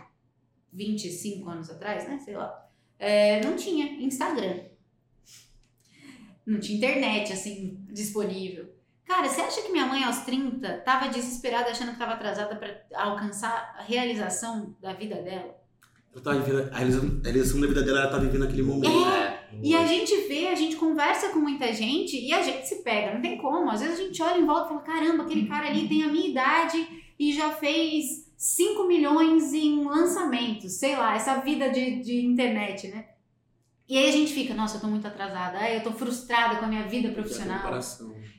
25 0.71 1.49
anos 1.49 1.69
atrás, 1.69 2.07
né? 2.07 2.19
Sei 2.19 2.37
lá, 2.37 2.69
é, 2.97 3.43
não 3.43 3.57
tinha 3.57 4.01
Instagram. 4.01 4.61
Não 6.45 6.57
tinha 6.57 6.77
internet, 6.77 7.33
assim, 7.33 7.85
disponível. 7.91 8.73
Cara, 9.03 9.27
você 9.27 9.41
acha 9.41 9.61
que 9.61 9.73
minha 9.73 9.85
mãe 9.85 10.05
aos 10.05 10.19
30 10.19 10.77
tava 10.85 11.09
desesperada 11.09 11.69
achando 11.69 11.91
que 11.91 11.99
tava 11.99 12.13
atrasada 12.13 12.55
pra 12.55 12.81
alcançar 12.93 13.75
a 13.77 13.81
realização 13.81 14.73
da 14.79 14.93
vida 14.93 15.21
dela? 15.21 15.64
Eu 16.15 16.21
tava 16.21 16.39
vivendo, 16.39 16.69
a 16.71 16.77
realização, 16.77 17.09
a 17.19 17.23
realização 17.23 17.59
da 17.59 17.67
vida 17.67 17.83
dela, 17.83 17.99
ela 17.99 18.09
tá 18.09 18.17
vivendo 18.17 18.45
aquele 18.45 18.61
momento. 18.63 18.89
É, 18.89 19.49
E 19.61 19.75
a 19.75 19.85
gente 19.85 20.15
vê, 20.27 20.47
a 20.47 20.55
gente 20.55 20.77
conversa 20.77 21.29
com 21.29 21.39
muita 21.39 21.73
gente 21.73 22.17
e 22.17 22.33
a 22.33 22.41
gente 22.41 22.65
se 22.67 22.83
pega, 22.83 23.13
não 23.13 23.21
tem 23.21 23.37
como. 23.37 23.69
Às 23.69 23.81
vezes 23.81 23.99
a 23.99 24.03
gente 24.03 24.21
olha 24.23 24.39
em 24.39 24.45
volta 24.45 24.65
e 24.65 24.69
fala: 24.69 24.81
caramba, 24.81 25.23
aquele 25.23 25.45
cara 25.45 25.67
ali 25.67 25.87
tem 25.89 26.03
a 26.03 26.07
minha 26.07 26.27
idade 26.29 26.87
e 27.19 27.33
já 27.33 27.51
fez 27.51 28.31
5 28.37 28.87
milhões 28.87 29.53
em 29.53 29.83
lançamentos, 29.83 30.73
sei 30.79 30.95
lá, 30.95 31.15
essa 31.15 31.35
vida 31.41 31.69
de, 31.69 32.01
de 32.01 32.25
internet, 32.25 32.87
né? 32.87 33.05
E 33.87 33.97
aí 33.97 34.09
a 34.09 34.11
gente 34.11 34.33
fica, 34.33 34.53
nossa, 34.55 34.77
eu 34.77 34.81
tô 34.81 34.87
muito 34.87 35.05
atrasada, 35.05 35.59
ai, 35.59 35.77
eu 35.77 35.83
tô 35.83 35.91
frustrada 35.91 36.55
com 36.55 36.65
a 36.65 36.67
minha 36.67 36.87
vida 36.87 37.09
profissional, 37.11 37.59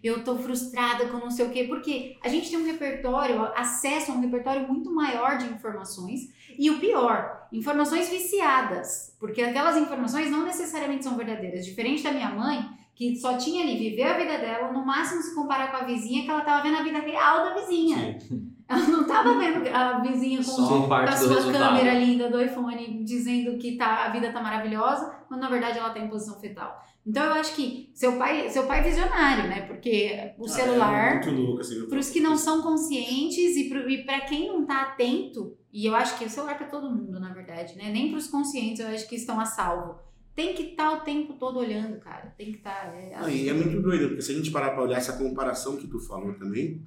eu 0.03 0.25
tô 0.25 0.37
frustrada 0.39 1.07
com 1.07 1.19
não 1.19 1.31
sei 1.31 1.47
o 1.47 1.51
quê, 1.51 1.65
porque 1.65 2.17
a 2.21 2.29
gente 2.29 2.51
tem 2.51 2.59
um 2.59 2.67
repertório, 2.67 3.41
acesso 3.55 4.11
a 4.11 4.15
um 4.17 4.21
repertório 4.21 4.67
muito 4.67 4.93
maior 4.93 5.39
de 5.39 5.45
informações, 5.47 6.23
e 6.59 6.71
o 6.71 6.79
pior, 6.79 7.49
informações 7.53 8.09
viciadas, 8.09 9.17
porque 9.19 9.43
aquelas 9.43 9.77
informações 9.77 10.31
não 10.31 10.45
necessariamente 10.45 11.05
são 11.05 11.17
verdadeiras, 11.17 11.65
diferente 11.65 12.03
da 12.03 12.13
minha 12.13 12.31
mãe, 12.31 12.69
que 12.95 13.15
só 13.17 13.37
tinha 13.37 13.63
ali 13.63 13.77
viver 13.77 14.05
a 14.05 14.17
vida 14.17 14.39
dela, 14.39 14.73
no 14.73 14.85
máximo 14.85 15.21
se 15.21 15.35
comparar 15.35 15.71
com 15.71 15.77
a 15.77 15.85
vizinha, 15.85 16.25
que 16.25 16.31
ela 16.31 16.41
tava 16.41 16.63
vendo 16.63 16.79
a 16.79 16.83
vida 16.83 16.99
real 16.99 17.45
da 17.45 17.55
vizinha. 17.55 18.19
Ela 18.69 18.83
não 18.89 19.07
tava 19.07 19.39
vendo 19.39 19.65
a 19.73 20.01
vizinha 20.01 20.39
com 20.39 20.51
com 20.89 20.95
a 20.95 21.17
sua 21.17 21.53
câmera 21.53 21.95
linda 21.95 22.29
do 22.29 22.43
iPhone 22.43 23.05
dizendo 23.05 23.57
que 23.59 23.77
tá, 23.77 24.07
a 24.07 24.09
vida 24.09 24.33
tá 24.33 24.43
maravilhosa, 24.43 25.15
quando 25.29 25.41
na 25.41 25.49
verdade 25.49 25.79
ela 25.79 25.91
tá 25.91 26.01
em 26.01 26.09
posição 26.09 26.41
fetal. 26.41 26.77
Então 27.07 27.23
eu 27.25 27.33
acho 27.35 27.55
que 27.55 27.89
seu 27.95 28.17
pai, 28.19 28.51
seu 28.51 28.67
pai 28.67 28.81
é 28.81 28.83
visionário, 28.83 29.49
né? 29.49 29.63
Porque 29.63 30.35
o 30.37 30.45
Ah, 30.45 30.49
celular, 30.49 31.11
É 31.11 31.15
muito 31.15 31.31
louco, 31.31 31.61
assim. 31.61 31.87
para 31.89 31.99
os 32.01 32.11
que 32.11 32.21
não 32.21 32.37
são 32.37 32.63
conscientes 32.63 33.57
e, 33.57 33.69
para 34.05 34.21
quem 34.23 34.49
não 34.49 34.67
tá 34.67 34.83
atento, 34.83 35.57
e 35.73 35.87
eu 35.87 35.95
acho 35.95 36.19
que 36.19 36.25
o 36.25 36.29
celular 36.31 36.59
para 36.59 36.67
todo 36.67 36.91
mundo, 36.91 37.21
na 37.21 37.33
verdade, 37.33 37.77
né? 37.77 37.91
Nem 37.93 38.09
para 38.11 38.19
os 38.19 38.27
conscientes 38.27 38.81
eu 38.81 38.89
acho 38.89 39.09
que 39.09 39.15
estão 39.15 39.39
a 39.39 39.45
salvo. 39.45 40.01
Tem 40.35 40.53
que 40.53 40.63
estar 40.71 40.93
o 40.95 41.01
tempo 41.01 41.35
todo 41.35 41.59
olhando, 41.61 41.99
cara. 42.01 42.35
Tem 42.37 42.51
que 42.51 42.59
estar. 42.59 42.93
é, 42.95 43.17
Não, 43.21 43.29
e 43.31 43.49
é 43.49 43.53
muito 43.55 43.81
doido, 43.81 44.09
porque 44.09 44.23
se 44.23 44.33
a 44.33 44.35
gente 44.35 44.51
parar 44.51 44.71
pra 44.71 44.83
olhar 44.83 44.97
essa 44.99 45.13
comparação 45.17 45.77
que 45.77 45.87
tu 45.87 45.99
falou 46.01 46.35
também, 46.35 46.85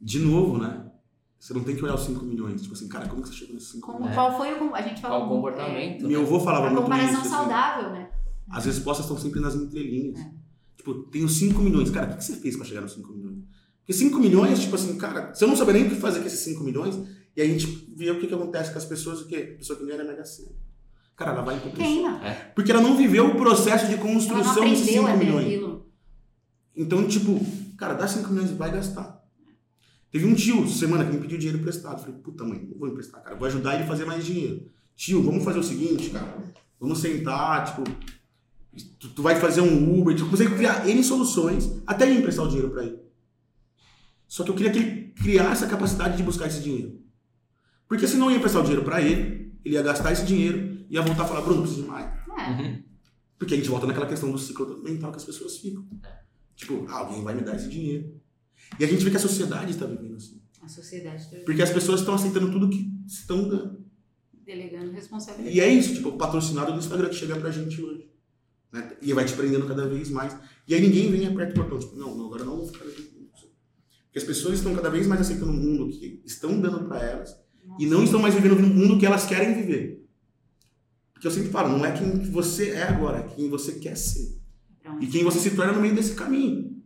de 0.00 0.18
novo, 0.18 0.58
né? 0.58 0.86
Você 1.38 1.54
não 1.54 1.62
tem 1.64 1.74
que 1.76 1.82
olhar 1.84 1.94
os 1.94 2.02
5 2.04 2.24
milhões. 2.24 2.60
Tipo 2.60 2.74
assim, 2.74 2.88
cara, 2.88 3.08
como 3.08 3.22
que 3.22 3.28
você 3.28 3.34
chegou 3.34 3.54
nesses 3.54 3.70
5 3.70 3.86
como- 3.86 4.00
milhões? 4.00 4.12
É. 4.12 4.14
Qual 4.16 4.36
foi 4.36 4.52
o. 4.52 4.74
A 4.74 4.82
gente 4.82 5.00
falou. 5.00 5.18
Qual 5.20 5.30
o 5.30 5.34
comportamento? 5.36 6.04
é, 6.04 6.08
Meu 6.08 6.22
avô 6.22 6.40
falava 6.40 6.66
a 6.66 6.70
muito 6.70 6.82
comparação 6.82 7.10
isso. 7.12 7.20
assim. 7.20 7.30
saudável, 7.30 7.90
né? 7.90 8.10
As 8.50 8.64
respostas 8.64 9.06
estão 9.06 9.18
sempre 9.18 9.40
nas 9.40 9.54
entrelinhas. 9.54 10.18
É. 10.18 10.30
Tipo, 10.76 10.94
tenho 11.04 11.28
5 11.28 11.60
milhões. 11.62 11.90
Cara, 11.90 12.12
o 12.12 12.16
que 12.16 12.24
você 12.24 12.36
fez 12.36 12.56
pra 12.56 12.64
chegar 12.64 12.80
nos 12.80 12.92
5 12.92 13.12
milhões? 13.12 13.38
Porque 13.78 13.92
5 13.92 14.18
milhões, 14.18 14.60
tipo 14.60 14.74
assim, 14.74 14.96
cara, 14.96 15.32
você 15.34 15.46
não 15.46 15.56
sabe 15.56 15.72
nem 15.72 15.86
o 15.86 15.90
que 15.90 15.96
fazer 15.96 16.20
com 16.20 16.26
esses 16.26 16.40
5 16.40 16.62
milhões, 16.62 16.98
e 17.36 17.40
a 17.42 17.44
gente 17.46 17.92
vê 17.96 18.10
o 18.10 18.18
que, 18.18 18.26
que 18.26 18.34
acontece 18.34 18.72
com 18.72 18.78
as 18.78 18.84
pessoas, 18.84 19.20
o 19.20 19.26
que? 19.26 19.36
A 19.36 19.56
pessoa 19.56 19.78
que 19.78 19.84
ganha 19.84 19.98
na 19.98 20.04
Mega 20.04 20.24
Sena. 20.24 20.50
Cara, 21.16 21.32
ela 21.32 21.42
vai 21.42 21.56
em 21.56 21.70
Queima. 21.72 22.20
Porque 22.54 22.70
ela 22.72 22.80
não 22.80 22.96
viveu 22.96 23.26
o 23.26 23.34
processo 23.36 23.86
de 23.86 23.98
construção 23.98 24.64
desses 24.64 24.88
aprendeu 24.88 25.02
5 25.02 25.06
a 25.06 25.12
ver 25.12 25.24
milhões. 25.24 25.46
aquilo. 25.46 25.86
Então, 26.74 27.06
tipo, 27.06 27.38
cara, 27.76 27.94
dá 27.94 28.08
5 28.08 28.30
milhões 28.30 28.50
e 28.50 28.54
vai 28.54 28.72
gastar. 28.72 29.20
Teve 30.10 30.26
um 30.26 30.34
tio, 30.34 30.66
semana, 30.66 31.04
que 31.04 31.12
me 31.12 31.20
pediu 31.20 31.38
dinheiro 31.38 31.58
emprestado. 31.60 32.00
Falei, 32.00 32.16
puta 32.20 32.42
mãe, 32.42 32.66
não 32.68 32.78
vou 32.78 32.88
emprestar, 32.88 33.22
cara. 33.22 33.36
Vou 33.36 33.46
ajudar 33.46 33.74
ele 33.74 33.84
a 33.84 33.86
fazer 33.86 34.04
mais 34.04 34.24
dinheiro. 34.24 34.66
Tio, 34.96 35.22
vamos 35.22 35.44
fazer 35.44 35.58
o 35.58 35.62
seguinte, 35.62 36.10
cara. 36.10 36.42
Vamos 36.80 36.98
sentar, 37.00 37.64
tipo, 37.66 37.84
tu, 38.98 39.08
tu 39.10 39.22
vai 39.22 39.36
fazer 39.36 39.60
um 39.60 40.00
Uber. 40.00 40.18
Comecei 40.18 40.46
a 40.46 40.54
criar 40.54 40.88
N 40.88 41.02
soluções 41.02 41.70
até 41.86 42.08
ele 42.08 42.20
emprestar 42.20 42.44
o 42.44 42.48
dinheiro 42.48 42.70
pra 42.70 42.84
ele. 42.84 42.98
Só 44.28 44.44
que 44.44 44.50
eu 44.50 44.54
queria 44.54 44.70
que 44.70 44.78
ele 44.78 45.12
criasse 45.12 45.64
a 45.64 45.68
capacidade 45.68 46.16
de 46.16 46.22
buscar 46.22 46.46
esse 46.46 46.60
dinheiro. 46.60 47.00
Porque 47.88 48.06
se 48.06 48.16
não 48.16 48.30
ia 48.30 48.36
emprestar 48.36 48.60
o 48.60 48.64
dinheiro 48.64 48.84
pra 48.84 49.02
ele, 49.02 49.52
ele 49.64 49.74
ia 49.74 49.82
gastar 49.82 50.12
esse 50.12 50.24
dinheiro 50.24 50.86
e 50.88 50.94
ia 50.94 51.02
voltar 51.02 51.24
a 51.24 51.26
falar, 51.26 51.40
Bruno, 51.40 51.62
preciso 51.62 51.82
de 51.82 51.88
mais. 51.88 52.06
É. 52.06 52.50
Uhum. 52.50 52.82
Porque 53.38 53.54
a 53.54 53.56
gente 53.56 53.68
volta 53.68 53.86
naquela 53.86 54.06
questão 54.06 54.30
do 54.30 54.38
ciclo 54.38 54.82
mental 54.82 55.10
que 55.10 55.16
as 55.16 55.24
pessoas 55.24 55.56
ficam. 55.56 55.84
Tipo, 56.54 56.86
ah, 56.88 56.98
alguém 56.98 57.24
vai 57.24 57.34
me 57.34 57.42
dar 57.42 57.56
esse 57.56 57.68
dinheiro. 57.68 58.20
E 58.78 58.84
a 58.84 58.86
gente 58.86 59.02
vê 59.02 59.10
que 59.10 59.16
a 59.16 59.20
sociedade 59.20 59.72
está 59.72 59.86
vivendo 59.86 60.14
assim. 60.16 60.40
A 60.62 60.68
sociedade 60.68 61.28
tá 61.30 61.38
Porque 61.44 61.62
as 61.62 61.70
pessoas 61.70 62.00
estão 62.00 62.14
aceitando 62.14 62.52
tudo 62.52 62.68
que 62.68 62.92
estão 63.06 63.48
dando. 63.48 63.84
delegando 64.44 64.92
responsabilidade. 64.92 65.56
E 65.56 65.60
é 65.60 65.68
isso, 65.68 65.94
tipo, 65.94 66.10
o 66.10 66.18
patrocinado 66.18 66.72
do 66.72 66.78
Instagram 66.78 67.08
que 67.08 67.14
chega 67.16 67.34
pra 67.36 67.50
gente 67.50 67.80
hoje. 67.82 68.09
Né? 68.72 68.92
E 69.02 69.12
vai 69.12 69.24
te 69.24 69.34
prendendo 69.34 69.66
cada 69.66 69.86
vez 69.88 70.10
mais. 70.10 70.36
E 70.66 70.74
aí 70.74 70.80
ninguém 70.80 71.10
vem 71.10 71.26
aperta 71.26 71.60
o 71.60 71.64
botão, 71.64 71.78
tipo, 71.78 71.96
não, 71.96 72.16
não, 72.16 72.26
agora 72.26 72.44
não 72.44 72.56
vou 72.56 72.66
ficar 72.66 72.84
aqui. 72.84 73.20
Porque 74.10 74.18
as 74.18 74.24
pessoas 74.24 74.54
estão 74.54 74.74
cada 74.74 74.90
vez 74.90 75.06
mais 75.06 75.20
aceitando 75.20 75.52
o 75.52 75.54
mundo 75.54 75.88
que 75.88 76.20
estão 76.24 76.60
dando 76.60 76.88
pra 76.88 77.00
elas 77.00 77.36
e 77.78 77.86
não 77.86 78.02
estão 78.02 78.20
mais 78.20 78.34
vivendo 78.34 78.56
no 78.56 78.66
mundo 78.66 78.98
que 78.98 79.06
elas 79.06 79.24
querem 79.24 79.54
viver. 79.54 80.04
Porque 81.12 81.26
eu 81.26 81.30
sempre 81.30 81.50
falo, 81.50 81.68
não 81.76 81.84
é 81.84 81.92
quem 81.92 82.18
você 82.30 82.70
é 82.70 82.82
agora, 82.82 83.18
é 83.18 83.34
quem 83.34 83.48
você 83.48 83.74
quer 83.74 83.96
ser. 83.96 84.40
Onde 84.84 85.06
E 85.06 85.08
quem 85.08 85.22
você 85.22 85.38
se 85.38 85.54
torna 85.54 85.72
no 85.72 85.80
meio 85.80 85.94
desse 85.94 86.14
caminho. 86.14 86.82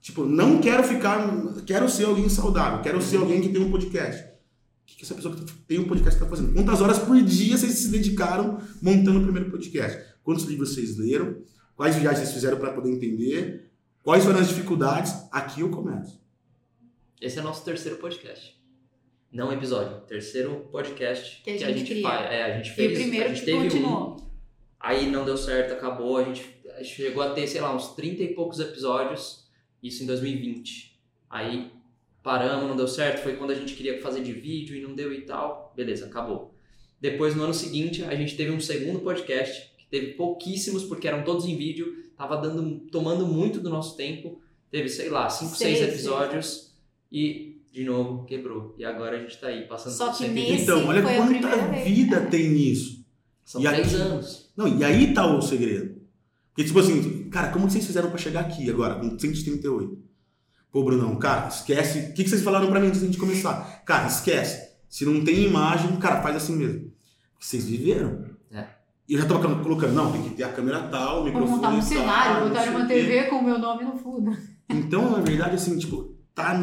Tipo, 0.00 0.24
não 0.24 0.60
quero 0.60 0.82
ficar. 0.82 1.24
Quero 1.64 1.88
ser 1.88 2.06
alguém 2.06 2.28
saudável, 2.28 2.82
quero 2.82 3.00
ser 3.00 3.18
alguém 3.18 3.40
que 3.40 3.50
tem 3.50 3.62
um 3.62 3.70
podcast. 3.70 4.24
O 4.24 4.86
que, 4.86 4.96
que 4.96 5.04
essa 5.04 5.14
pessoa 5.14 5.36
que 5.36 5.44
tem 5.68 5.78
um 5.78 5.86
podcast 5.86 6.18
está 6.18 6.28
fazendo? 6.28 6.52
Quantas 6.52 6.80
horas 6.80 6.98
por 6.98 7.20
dia 7.22 7.56
vocês 7.56 7.72
se 7.72 7.88
dedicaram 7.88 8.60
montando 8.80 9.20
o 9.20 9.22
primeiro 9.22 9.50
podcast? 9.50 10.11
Quantos 10.24 10.44
livros 10.44 10.74
vocês 10.74 10.96
leram? 10.98 11.42
Quais 11.76 11.96
viagens 11.96 12.20
vocês 12.20 12.32
fizeram 12.34 12.58
para 12.58 12.72
poder 12.72 12.90
entender? 12.90 13.70
Quais 14.02 14.24
foram 14.24 14.38
as 14.40 14.48
dificuldades? 14.48 15.12
Aqui 15.30 15.60
eu 15.60 15.70
começo. 15.70 16.20
Esse 17.20 17.38
é 17.38 17.42
nosso 17.42 17.64
terceiro 17.64 17.98
podcast. 17.98 18.60
Não 19.32 19.50
episódio, 19.52 20.00
terceiro 20.02 20.68
podcast 20.70 21.42
Que 21.42 21.50
a 21.50 21.72
gente 21.72 21.86
cria. 21.90 22.02
faz. 22.02 22.30
É, 22.30 22.42
a 22.42 22.56
gente 22.58 22.70
E 22.72 22.74
fez. 22.74 22.92
o 22.92 22.94
primeiro 23.02 23.24
a 23.26 23.28
gente 23.28 23.40
que 23.40 23.46
teve 23.46 23.58
um, 23.58 23.62
continuou. 23.62 24.16
aí 24.78 25.10
não 25.10 25.24
deu 25.24 25.36
certo, 25.36 25.72
acabou. 25.72 26.18
A 26.18 26.24
gente, 26.24 26.44
a 26.74 26.82
gente 26.82 26.94
chegou 26.94 27.22
a 27.22 27.30
ter, 27.30 27.46
sei 27.46 27.60
lá, 27.60 27.74
uns 27.74 27.94
30 27.94 28.22
e 28.22 28.34
poucos 28.34 28.60
episódios, 28.60 29.46
isso 29.82 30.02
em 30.02 30.06
2020. 30.06 31.00
Aí 31.30 31.70
paramos, 32.22 32.68
não 32.68 32.76
deu 32.76 32.86
certo. 32.86 33.22
Foi 33.22 33.36
quando 33.36 33.52
a 33.52 33.54
gente 33.54 33.74
queria 33.74 34.00
fazer 34.02 34.22
de 34.22 34.32
vídeo 34.32 34.76
e 34.76 34.82
não 34.82 34.94
deu 34.94 35.12
e 35.14 35.22
tal. 35.22 35.72
Beleza, 35.74 36.06
acabou. 36.06 36.54
Depois, 37.00 37.34
no 37.34 37.42
ano 37.44 37.54
seguinte, 37.54 38.04
a 38.04 38.14
gente 38.14 38.36
teve 38.36 38.50
um 38.52 38.60
segundo 38.60 39.00
podcast, 39.00 39.71
que 39.71 39.71
teve 39.92 40.14
pouquíssimos, 40.14 40.84
porque 40.84 41.06
eram 41.06 41.22
todos 41.22 41.44
em 41.44 41.54
vídeo, 41.56 41.94
tava 42.16 42.38
dando, 42.38 42.80
tomando 42.90 43.26
muito 43.26 43.60
do 43.60 43.68
nosso 43.68 43.94
tempo. 43.96 44.40
Teve, 44.70 44.88
sei 44.88 45.10
lá, 45.10 45.28
5, 45.28 45.54
Seis, 45.54 45.78
6 45.78 45.92
episódios 45.92 46.72
e, 47.12 47.60
de 47.70 47.84
novo, 47.84 48.24
quebrou. 48.24 48.74
E 48.78 48.84
agora 48.86 49.18
a 49.18 49.20
gente 49.20 49.38
tá 49.38 49.48
aí, 49.48 49.66
passando 49.68 49.92
Só 49.92 50.08
que 50.10 50.16
120. 50.16 50.48
Esse 50.50 50.62
então, 50.62 50.86
olha 50.86 51.02
quanta 51.02 51.56
vez, 51.68 51.84
vida 51.84 52.20
né? 52.20 52.26
tem 52.30 52.48
nisso. 52.48 53.04
São 53.44 53.60
E 53.60 53.64
3 53.68 53.86
aqui- 53.86 53.94
anos. 53.96 54.50
Não, 54.56 54.66
e 54.66 54.82
aí 54.82 55.12
tá 55.12 55.26
o 55.26 55.42
segredo. 55.42 56.00
Porque, 56.54 56.64
tipo 56.64 56.78
assim, 56.78 57.28
cara, 57.28 57.48
como 57.52 57.70
vocês 57.70 57.86
fizeram 57.86 58.08
pra 58.08 58.18
chegar 58.18 58.40
aqui 58.40 58.70
agora, 58.70 58.94
com 58.94 59.18
138? 59.18 59.98
Pô, 60.70 60.82
Brunão, 60.84 61.16
cara, 61.16 61.48
esquece. 61.48 61.98
O 61.98 62.14
que, 62.14 62.24
que 62.24 62.30
vocês 62.30 62.42
falaram 62.42 62.68
pra 62.70 62.80
mim 62.80 62.86
antes 62.86 63.00
da 63.00 63.06
gente 63.06 63.18
começar? 63.18 63.82
Cara, 63.84 64.06
esquece. 64.08 64.72
Se 64.88 65.04
não 65.04 65.22
tem 65.22 65.44
imagem, 65.44 65.96
cara, 65.96 66.22
faz 66.22 66.36
assim 66.36 66.56
mesmo. 66.56 66.90
Vocês 67.38 67.66
viveram. 67.66 68.31
É. 69.12 69.14
E 69.14 69.14
eu 69.14 69.20
já 69.20 69.26
tô 69.26 69.38
colocando, 69.38 69.92
não, 69.92 70.10
tem 70.10 70.22
que 70.22 70.30
ter 70.30 70.44
a 70.44 70.52
câmera 70.52 70.88
tal, 70.88 71.16
o 71.16 71.16
Vou 71.16 71.24
microfone 71.24 71.56
montar 71.56 71.68
um 71.68 71.72
tal, 71.72 71.82
cenário, 71.82 72.48
botar 72.48 72.70
uma. 72.70 72.86
TV 72.86 73.24
com 73.24 73.36
o 73.36 73.44
meu 73.44 73.58
nome 73.58 73.84
no 73.84 73.96
fundo. 73.96 74.36
Então, 74.74 75.10
na 75.10 75.18
verdade, 75.20 75.56
assim, 75.56 75.76
tipo, 75.76 76.16
tá 76.34 76.54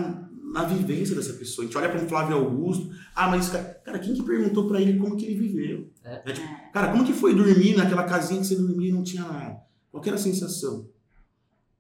na 0.51 0.63
vivência 0.63 1.15
dessa 1.15 1.33
pessoa. 1.33 1.63
A 1.63 1.67
gente 1.67 1.77
olha 1.77 1.89
pra 1.89 2.01
um 2.01 2.07
Flávio 2.07 2.37
Augusto, 2.37 2.89
ah, 3.13 3.27
mas 3.27 3.43
esse 3.43 3.51
cara, 3.51 3.63
cara, 3.85 3.99
quem 3.99 4.15
que 4.15 4.23
perguntou 4.23 4.67
pra 4.67 4.81
ele 4.81 4.97
como 4.97 5.15
que 5.15 5.25
ele 5.25 5.35
viveu? 5.35 5.91
É. 6.03 6.23
Né, 6.25 6.33
tipo, 6.33 6.47
cara, 6.73 6.91
como 6.91 7.05
que 7.05 7.13
foi 7.13 7.35
dormir 7.35 7.75
naquela 7.77 8.03
casinha 8.05 8.41
que 8.41 8.47
você 8.47 8.55
dormia 8.55 8.89
e 8.89 8.91
não 8.91 9.03
tinha 9.03 9.21
nada? 9.23 9.59
Qual 9.91 10.01
que 10.01 10.09
era 10.09 10.17
a 10.17 10.21
sensação? 10.21 10.87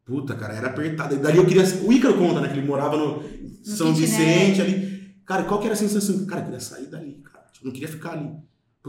Puta, 0.05 0.35
cara, 0.35 0.53
era 0.53 0.67
apertado. 0.67 1.15
E 1.15 1.17
dali 1.17 1.37
eu 1.37 1.45
queria. 1.45 1.63
O 1.83 1.91
Ícaro 1.93 2.17
conta, 2.17 2.41
né? 2.41 2.49
Que 2.49 2.59
ele 2.59 2.67
morava 2.67 2.97
no 2.97 3.23
São 3.63 3.93
kitnet. 3.93 4.01
Vicente 4.01 4.61
ali. 4.61 5.15
Cara, 5.25 5.43
qual 5.43 5.59
que 5.59 5.65
era 5.65 5.73
a 5.73 5.77
sensação? 5.77 6.25
Cara, 6.25 6.41
eu 6.41 6.45
queria 6.45 6.59
sair 6.59 6.87
dali, 6.87 7.21
cara. 7.23 7.45
Tipo, 7.51 7.65
não 7.65 7.71
queria 7.71 7.87
ficar 7.87 8.13
ali. 8.13 8.31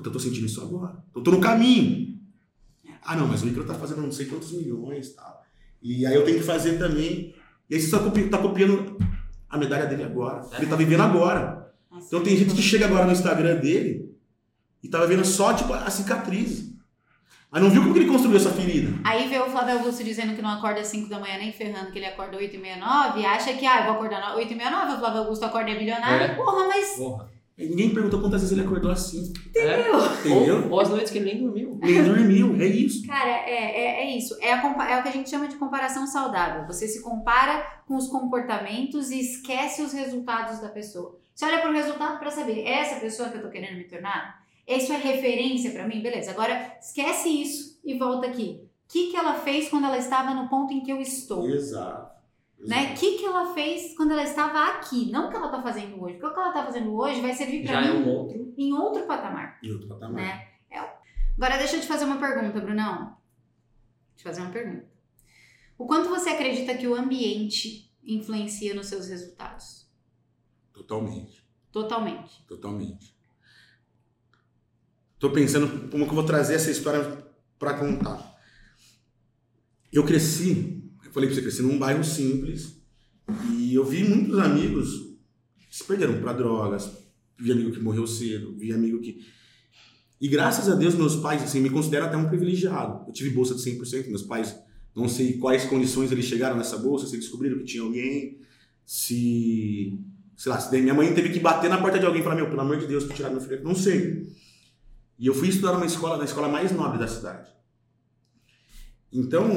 Puta, 0.01 0.09
eu 0.09 0.13
tô 0.15 0.19
sentindo 0.19 0.47
isso 0.47 0.63
agora. 0.63 0.97
Eu 1.15 1.23
tô 1.23 1.31
no 1.31 1.41
caminho. 1.41 2.19
Ah, 3.03 3.15
não, 3.15 3.29
mas 3.29 3.43
o 3.43 3.49
Ícaro 3.49 3.67
tá 3.67 3.75
fazendo 3.75 4.01
não 4.01 4.11
sei 4.11 4.25
quantos 4.27 4.51
milhões 4.53 5.09
e 5.09 5.15
tal. 5.17 5.43
E 5.83 6.07
aí 6.07 6.15
eu 6.15 6.25
tenho 6.25 6.39
que 6.39 6.43
fazer 6.45 6.79
também. 6.79 7.35
E 7.69 7.75
aí 7.75 7.81
você 7.81 7.89
só 7.89 7.99
copi- 7.99 8.29
tá 8.31 8.39
copiando 8.39 8.97
a 9.49 9.59
medalha 9.59 9.85
dele 9.87 10.05
agora. 10.05 10.47
Ele 10.57 10.67
tá 10.67 10.75
vivendo 10.77 11.03
agora. 11.03 11.71
Então 12.07 12.23
tem 12.23 12.35
gente 12.35 12.55
que 12.55 12.63
chega 12.63 12.87
agora 12.87 13.05
no 13.05 13.13
Instagram 13.13 13.57
dele 13.57 14.11
e 14.83 14.89
tava 14.89 15.07
vendo 15.07 15.23
só, 15.25 15.53
tipo, 15.53 15.75
a 15.75 15.91
cicatriz. 15.91 16.71
Mas 17.51 17.63
não 17.63 17.69
viu 17.69 17.83
como 17.83 17.93
que 17.93 18.01
ele 18.01 18.09
construiu 18.11 18.37
essa 18.39 18.51
ferida. 18.51 18.97
Aí 19.05 19.29
vê 19.29 19.39
o 19.39 19.51
Flávio 19.51 19.75
Augusto 19.75 20.03
dizendo 20.03 20.35
que 20.35 20.41
não 20.41 20.51
acorda 20.51 20.81
às 20.81 20.87
5 20.87 21.11
da 21.11 21.19
manhã 21.19 21.37
nem 21.37 21.53
ferrando, 21.53 21.91
que 21.91 21.99
ele 21.99 22.07
acorda 22.07 22.39
8 22.39 22.57
e 22.57 22.59
meia, 22.59 22.77
9, 22.79 23.27
acha 23.27 23.53
que, 23.53 23.67
ah, 23.67 23.81
eu 23.81 23.85
vou 23.87 23.93
acordar 23.95 24.35
8 24.37 24.51
e 24.51 24.57
meia, 24.57 24.71
9, 24.71 24.95
o 24.95 24.99
Flávio 24.99 25.21
Augusto 25.23 25.45
acorda 25.45 25.71
é 25.71 25.79
milionário. 25.79 26.25
É. 26.27 26.35
Porra, 26.37 26.69
mas... 26.69 26.97
Porra. 26.97 27.29
Ninguém 27.69 27.93
perguntou 27.93 28.21
quantas 28.21 28.41
vezes 28.41 28.57
ele 28.57 28.67
acordou 28.67 28.91
assim. 28.91 29.33
É. 29.55 29.81
Entendeu? 30.21 30.65
Ou, 30.65 30.71
ou 30.71 30.81
as 30.81 30.89
noites 30.89 31.11
que 31.11 31.19
ele 31.19 31.33
nem 31.33 31.43
dormiu. 31.43 31.79
Nem 31.83 32.03
dormiu, 32.05 32.57
é 32.61 32.67
isso. 32.67 33.07
Cara, 33.07 33.31
é, 33.31 33.55
é, 33.55 34.05
é 34.05 34.17
isso. 34.17 34.37
É, 34.41 34.53
a 34.53 34.91
é 34.91 34.99
o 34.99 35.03
que 35.03 35.09
a 35.09 35.13
gente 35.13 35.29
chama 35.29 35.49
de 35.49 35.57
comparação 35.57 36.07
saudável. 36.07 36.67
Você 36.67 36.89
se 36.89 37.03
compara 37.03 37.83
com 37.87 37.97
os 37.97 38.09
comportamentos 38.09 39.11
e 39.11 39.21
esquece 39.21 39.83
os 39.83 39.93
resultados 39.93 40.61
da 40.61 40.69
pessoa. 40.69 41.19
Você 41.35 41.45
olha 41.45 41.61
para 41.61 41.71
o 41.71 41.75
resultado 41.75 42.19
para 42.19 42.31
saber, 42.31 42.61
é 42.61 42.81
essa 42.81 43.01
pessoa 43.01 43.29
que 43.29 43.39
eu 43.39 43.43
tô 43.43 43.49
querendo 43.49 43.77
me 43.77 43.85
tornar? 43.85 44.41
Isso 44.67 44.93
é 44.93 44.97
referência 44.97 45.71
para 45.71 45.89
mim? 45.89 46.03
Beleza. 46.03 46.31
Agora, 46.31 46.77
esquece 46.81 47.29
isso 47.29 47.81
e 47.85 47.99
volta 47.99 48.27
aqui. 48.27 48.63
O 48.63 48.93
que, 48.93 49.11
que 49.11 49.17
ela 49.17 49.35
fez 49.35 49.69
quando 49.69 49.87
ela 49.87 49.99
estava 49.99 50.35
no 50.35 50.49
ponto 50.49 50.73
em 50.73 50.83
que 50.83 50.93
eu 50.93 51.01
estou? 51.01 51.49
Exato. 51.49 52.10
Né? 52.61 52.93
O 52.93 52.97
que, 52.99 53.17
que 53.19 53.25
ela 53.25 53.55
fez 53.55 53.95
quando 53.97 54.13
ela 54.13 54.23
estava 54.23 54.73
aqui? 54.77 55.11
Não 55.11 55.27
o 55.29 55.31
que 55.31 55.37
ela 55.37 55.47
está 55.47 55.63
fazendo 55.63 56.03
hoje. 56.03 56.15
Porque 56.19 56.27
o 56.27 56.35
que 56.35 56.41
ela 56.41 56.49
está 56.51 56.65
fazendo 56.65 56.95
hoje 56.95 57.21
vai 57.21 57.33
servir 57.33 57.65
para 57.65 57.87
é 57.87 57.93
mim 57.93 58.01
um 58.03 58.09
outro. 58.09 58.55
em 58.57 58.73
outro 58.75 59.07
patamar 59.07 59.59
E 59.63 59.73
outro 59.73 59.89
patamar. 59.89 60.15
né? 60.15 60.49
É. 60.71 60.79
Agora 61.37 61.57
deixa 61.57 61.77
eu 61.77 61.81
te 61.81 61.87
fazer 61.87 62.05
uma 62.05 62.19
pergunta, 62.19 62.61
Brunão. 62.61 63.17
Deixa 64.15 64.29
eu 64.29 64.33
fazer 64.33 64.43
uma 64.43 64.51
pergunta. 64.51 64.87
O 65.79 65.87
quanto 65.87 66.11
você 66.11 66.29
acredita 66.29 66.75
que 66.77 66.87
o 66.87 66.95
ambiente 66.95 67.91
influencia 68.05 68.75
nos 68.75 68.87
seus 68.89 69.09
resultados? 69.09 69.91
Totalmente. 70.73 71.43
Totalmente. 71.73 72.45
Totalmente. 72.47 73.17
Tô 75.19 75.31
pensando 75.31 75.89
como 75.91 76.05
que 76.05 76.11
eu 76.11 76.15
vou 76.15 76.25
trazer 76.25 76.55
essa 76.57 76.71
história 76.71 77.25
pra 77.59 77.75
contar. 77.79 78.39
Eu 79.93 80.05
cresci, 80.05 80.80
eu 81.11 81.15
falei 81.15 81.29
pra 81.29 81.35
você, 81.35 81.43
cresci 81.43 81.63
num 81.63 81.77
bairro 81.77 82.05
simples 82.05 82.81
e 83.51 83.75
eu 83.75 83.85
vi 83.85 84.05
muitos 84.05 84.39
amigos 84.39 84.91
que 85.69 85.77
se 85.77 85.85
perderam 85.85 86.21
pra 86.21 86.33
drogas, 86.33 86.89
vi 87.37 87.51
amigo 87.51 87.73
que 87.73 87.81
morreu 87.81 88.07
cedo, 88.07 88.55
vi 88.57 88.73
amigo 88.73 89.01
que... 89.01 89.27
E 90.21 90.29
graças 90.29 90.69
a 90.69 90.75
Deus 90.77 90.95
meus 90.95 91.17
pais, 91.17 91.43
assim, 91.43 91.61
me 91.61 91.69
consideram 91.71 92.07
até 92.07 92.17
um 92.17 92.29
privilegiado. 92.29 93.07
Eu 93.09 93.13
tive 93.13 93.31
bolsa 93.31 93.55
de 93.55 93.61
100%, 93.61 94.07
meus 94.07 94.23
pais, 94.23 94.57
não 94.95 95.09
sei 95.09 95.39
quais 95.39 95.65
condições 95.65 96.13
eles 96.13 96.27
chegaram 96.27 96.57
nessa 96.57 96.77
bolsa, 96.77 97.07
se 97.07 97.17
descobriram 97.17 97.59
que 97.59 97.65
tinha 97.65 97.83
alguém, 97.83 98.39
se 98.87 99.99
sei 100.37 100.53
lá, 100.53 100.61
se 100.61 100.81
minha 100.81 100.95
mãe 100.95 101.13
teve 101.13 101.31
que 101.31 101.41
bater 101.41 101.69
na 101.69 101.79
porta 101.79 101.99
de 101.99 102.07
alguém 102.07 102.21
e 102.21 102.25
falar, 102.25 102.37
meu, 102.37 102.49
pelo 102.49 102.61
amor 102.61 102.79
de 102.79 102.87
Deus, 102.87 103.05
pra 103.05 103.17
tirar 103.17 103.31
meu 103.31 103.41
filho, 103.41 103.65
não 103.65 103.75
sei. 103.75 104.27
E 105.19 105.27
eu 105.27 105.35
fui 105.35 105.49
estudar 105.49 105.73
numa 105.73 105.85
escola, 105.85 106.17
na 106.17 106.25
escola 106.25 106.49
mais 106.49 106.73
nobre 106.73 106.99
da 106.99 107.07
cidade. 107.07 107.51
Então, 109.13 109.51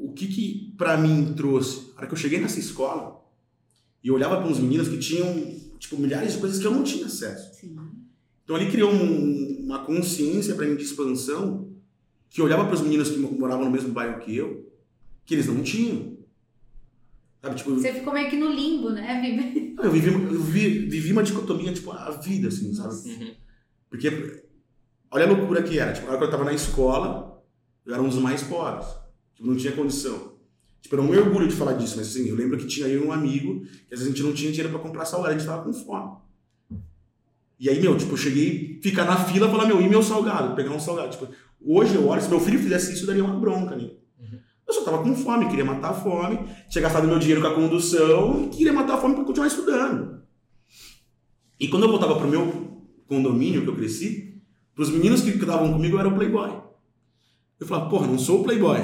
o 0.00 0.12
que 0.14 0.28
que 0.28 0.67
pra 0.78 0.96
mim 0.96 1.34
trouxe? 1.36 1.90
A 1.94 1.98
hora 1.98 2.06
que 2.06 2.14
eu 2.14 2.18
cheguei 2.18 2.40
nessa 2.40 2.58
escola, 2.58 3.20
e 4.02 4.08
eu 4.08 4.14
olhava 4.14 4.36
para 4.38 4.46
uns 4.48 4.58
meninos 4.58 4.88
que 4.88 4.96
tinham, 4.98 5.34
tipo, 5.78 5.98
milhares 5.98 6.32
de 6.34 6.38
coisas 6.38 6.58
que 6.58 6.66
eu 6.66 6.70
não 6.70 6.82
tinha 6.84 7.04
acesso. 7.06 7.52
Sim. 7.60 7.76
Então, 8.44 8.56
ali 8.56 8.70
criou 8.70 8.90
um- 8.90 9.64
uma 9.64 9.84
consciência 9.84 10.54
pra 10.54 10.64
mim 10.66 10.76
de 10.76 10.84
expansão, 10.84 11.68
que 12.30 12.40
eu 12.40 12.44
olhava 12.46 12.64
para 12.64 12.74
os 12.74 12.80
meninos 12.80 13.10
que 13.10 13.18
moravam 13.18 13.64
no 13.66 13.70
mesmo 13.70 13.90
bairro 13.92 14.20
que 14.20 14.34
eu, 14.34 14.72
que 15.26 15.34
eles 15.34 15.46
não 15.46 15.62
tinham. 15.62 16.16
Sabe, 17.42 17.56
tipo, 17.56 17.74
Você 17.74 17.92
ficou 17.92 18.12
meio 18.12 18.30
que 18.30 18.36
no 18.36 18.50
limbo, 18.52 18.90
né, 18.90 19.20
Vivi? 19.20 19.74
eu 19.82 19.90
vivi, 19.92 20.12
eu 20.12 20.40
vi, 20.42 20.78
vivi 20.88 21.12
uma 21.12 21.22
dicotomia, 21.22 21.72
tipo, 21.72 21.90
a 21.92 22.10
vida, 22.10 22.48
assim, 22.48 22.72
sabe? 22.74 22.88
Nossa. 22.88 23.08
Uhum. 23.08 23.34
Porque 23.90 24.42
olha 25.10 25.24
a 25.24 25.28
loucura 25.28 25.62
que 25.62 25.78
era. 25.78 25.92
Tipo, 25.92 26.06
na 26.06 26.12
hora 26.12 26.18
que 26.18 26.24
eu 26.26 26.30
tava 26.30 26.44
na 26.44 26.52
escola, 26.52 27.42
eu 27.86 27.94
era 27.94 28.02
um 28.02 28.08
dos 28.08 28.18
mais 28.18 28.42
pobres. 28.42 28.86
Tipo, 29.34 29.48
não 29.48 29.56
tinha 29.56 29.72
condição. 29.72 30.37
Tipo, 30.80 30.96
eu 30.96 31.02
não 31.02 31.10
me 31.10 31.18
orgulho 31.18 31.48
de 31.48 31.54
falar 31.54 31.72
disso, 31.74 31.96
mas 31.96 32.08
assim, 32.08 32.28
eu 32.28 32.36
lembro 32.36 32.56
que 32.56 32.66
tinha 32.66 32.86
eu 32.86 33.04
e 33.04 33.06
um 33.06 33.12
amigo, 33.12 33.60
que 33.60 33.94
às 33.94 34.00
vezes 34.00 34.06
a 34.06 34.08
gente 34.08 34.22
não 34.22 34.32
tinha 34.32 34.50
dinheiro 34.50 34.72
pra 34.72 34.78
comprar 34.78 35.04
salgado, 35.04 35.34
a 35.34 35.38
gente 35.38 35.46
tava 35.46 35.62
com 35.62 35.72
fome. 35.72 36.16
E 37.60 37.68
aí, 37.68 37.80
meu, 37.80 37.96
tipo, 37.96 38.12
eu 38.12 38.16
cheguei 38.16 38.78
a 38.78 38.82
ficar 38.82 39.04
na 39.04 39.16
fila 39.16 39.48
e 39.48 39.50
falar, 39.50 39.66
meu, 39.66 39.80
e 39.80 39.88
meu 39.88 40.02
salgado? 40.02 40.54
Pegar 40.54 40.70
um 40.70 40.78
salgado. 40.78 41.10
Tipo, 41.10 41.28
hoje 41.60 41.94
eu 41.96 42.06
olho, 42.06 42.22
se 42.22 42.28
meu 42.28 42.38
filho 42.38 42.58
fizesse 42.58 42.92
isso, 42.92 43.06
daria 43.06 43.24
uma 43.24 43.38
bronca 43.38 43.74
nele. 43.74 43.98
Uhum. 44.18 44.38
Eu 44.66 44.74
só 44.74 44.84
tava 44.84 45.02
com 45.02 45.14
fome, 45.16 45.48
queria 45.48 45.64
matar 45.64 45.90
a 45.90 45.94
fome, 45.94 46.38
tinha 46.68 46.82
gastado 46.82 47.08
meu 47.08 47.18
dinheiro 47.18 47.40
com 47.40 47.48
a 47.48 47.54
condução 47.54 48.44
e 48.44 48.48
queria 48.56 48.72
matar 48.72 48.94
a 48.94 48.98
fome 48.98 49.16
pra 49.16 49.24
continuar 49.24 49.48
estudando. 49.48 50.22
E 51.58 51.66
quando 51.66 51.82
eu 51.82 51.88
voltava 51.88 52.16
pro 52.16 52.28
meu 52.28 52.86
condomínio 53.08 53.62
que 53.62 53.68
eu 53.68 53.74
cresci, 53.74 54.40
pros 54.74 54.90
meninos 54.90 55.22
que 55.22 55.30
estavam 55.30 55.72
comigo 55.72 55.96
eu 55.96 56.00
era 56.00 56.08
o 56.08 56.14
playboy. 56.14 56.52
Eu 57.58 57.66
falava, 57.66 57.90
porra, 57.90 58.06
não 58.06 58.18
sou 58.18 58.40
o 58.40 58.44
playboy. 58.44 58.78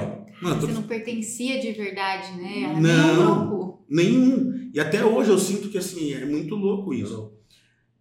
Mano, 0.44 0.60
tô- 0.60 0.66
Você 0.66 0.72
não 0.72 0.82
pertencia 0.82 1.60
de 1.60 1.72
verdade, 1.72 2.32
né? 2.40 2.66
A 2.66 2.80
Não. 2.80 2.80
nenhum 2.80 3.46
grupo. 3.48 3.84
Nenhum. 3.88 4.70
E 4.72 4.80
até 4.80 5.04
hoje 5.04 5.30
eu 5.30 5.38
sinto 5.38 5.68
que 5.68 5.78
assim, 5.78 6.12
é 6.12 6.24
muito 6.24 6.54
louco 6.54 6.92
isso. 6.94 7.32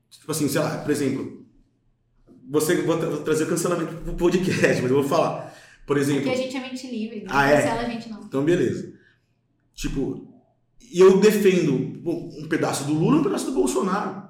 Tipo 0.09 0.31
assim, 0.31 0.47
sei 0.47 0.61
lá, 0.61 0.77
por 0.79 0.91
exemplo, 0.91 1.45
você 2.49 2.81
vou, 2.81 2.97
tra- 2.97 3.09
vou 3.09 3.21
trazer 3.21 3.47
cancelamento 3.47 3.95
pro 4.03 4.13
podcast, 4.15 4.81
mas 4.81 4.91
eu 4.91 4.99
vou 5.01 5.03
falar. 5.03 5.53
Por 5.85 5.97
exemplo, 5.97 6.23
Porque 6.23 6.37
a 6.39 6.41
gente 6.41 6.55
é 6.55 6.59
mente 6.61 6.87
livre, 6.87 7.23
não 7.23 7.35
Ah, 7.35 7.47
é? 7.47 7.57
cancela 7.61 7.81
a 7.81 7.89
gente 7.89 8.09
não. 8.09 8.23
então 8.23 8.43
beleza. 8.43 8.93
Tipo, 9.73 10.27
e 10.91 10.99
eu 10.99 11.19
defendo 11.19 11.73
um 11.73 12.47
pedaço 12.47 12.85
do 12.85 12.93
Lula 12.93 13.17
e 13.17 13.19
um 13.19 13.23
pedaço 13.23 13.45
do 13.47 13.53
Bolsonaro. 13.53 14.23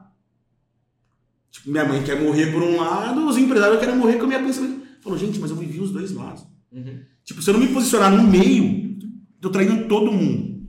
Tipo, 1.51 1.69
minha 1.69 1.85
mãe 1.85 2.03
quer 2.03 2.19
morrer 2.19 2.51
por 2.51 2.63
um 2.63 2.77
lado, 2.77 3.27
os 3.27 3.37
empresários 3.37 3.79
querem 3.79 3.95
morrer 3.95 4.17
com 4.17 4.23
a 4.23 4.27
minha 4.27 4.39
pensamento. 4.43 4.83
Falou, 5.01 5.17
gente, 5.19 5.37
mas 5.39 5.51
eu 5.51 5.57
vivi 5.57 5.79
os 5.79 5.91
dois 5.91 6.11
lados. 6.11 6.43
Uhum. 6.73 7.03
Tipo, 7.23 7.41
se 7.41 7.49
eu 7.49 7.53
não 7.53 7.61
me 7.61 7.71
posicionar 7.71 8.11
no 8.11 8.23
meio, 8.23 8.97
tô 9.39 9.49
traindo 9.49 9.87
todo 9.87 10.11
mundo. 10.11 10.67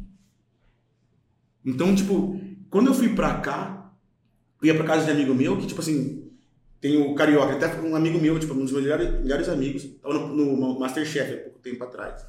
Então, 1.65 1.95
tipo, 1.95 2.39
quando 2.69 2.89
eu 2.89 2.95
fui 2.95 3.15
pra 3.15 3.39
cá, 3.41 3.93
eu 4.61 4.69
ia 4.69 4.75
pra 4.75 4.85
casa 4.85 5.07
de 5.07 5.11
amigo 5.11 5.35
meu, 5.35 5.57
que, 5.57 5.67
tipo 5.67 5.81
assim, 5.81 6.31
tem 6.81 7.01
o 7.01 7.15
Carioca, 7.15 7.55
até 7.55 7.81
um 7.81 7.97
amigo 7.97 8.21
meu, 8.21 8.39
tipo, 8.39 8.53
um 8.53 8.63
dos 8.63 8.73
meus 8.73 8.85
melhores, 8.85 9.11
melhores 9.23 9.49
amigos, 9.49 9.85
tava 10.03 10.15
no, 10.15 10.57
no 10.57 10.79
Masterchef 10.79 11.33
há 11.33 11.37
pouco 11.39 11.59
tempo 11.61 11.83
atrás. 11.83 12.25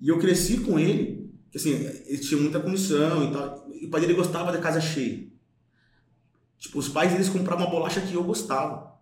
E 0.00 0.08
eu 0.08 0.18
cresci 0.18 0.58
com 0.58 0.78
ele, 0.78 1.32
assim, 1.54 1.70
ele 1.70 2.18
tinha 2.18 2.40
muita 2.40 2.60
condição 2.60 3.24
e 3.24 3.32
tal, 3.32 3.66
e 3.72 3.86
o 3.86 3.90
pai 3.90 4.02
dele 4.02 4.14
gostava 4.14 4.52
da 4.52 4.58
casa 4.58 4.80
cheia. 4.80 5.26
Tipo, 6.58 6.78
os 6.78 6.88
pais 6.88 7.12
deles 7.12 7.28
compravam 7.28 7.64
uma 7.66 7.70
bolacha 7.70 8.00
que 8.00 8.14
eu 8.14 8.24
gostava. 8.24 8.94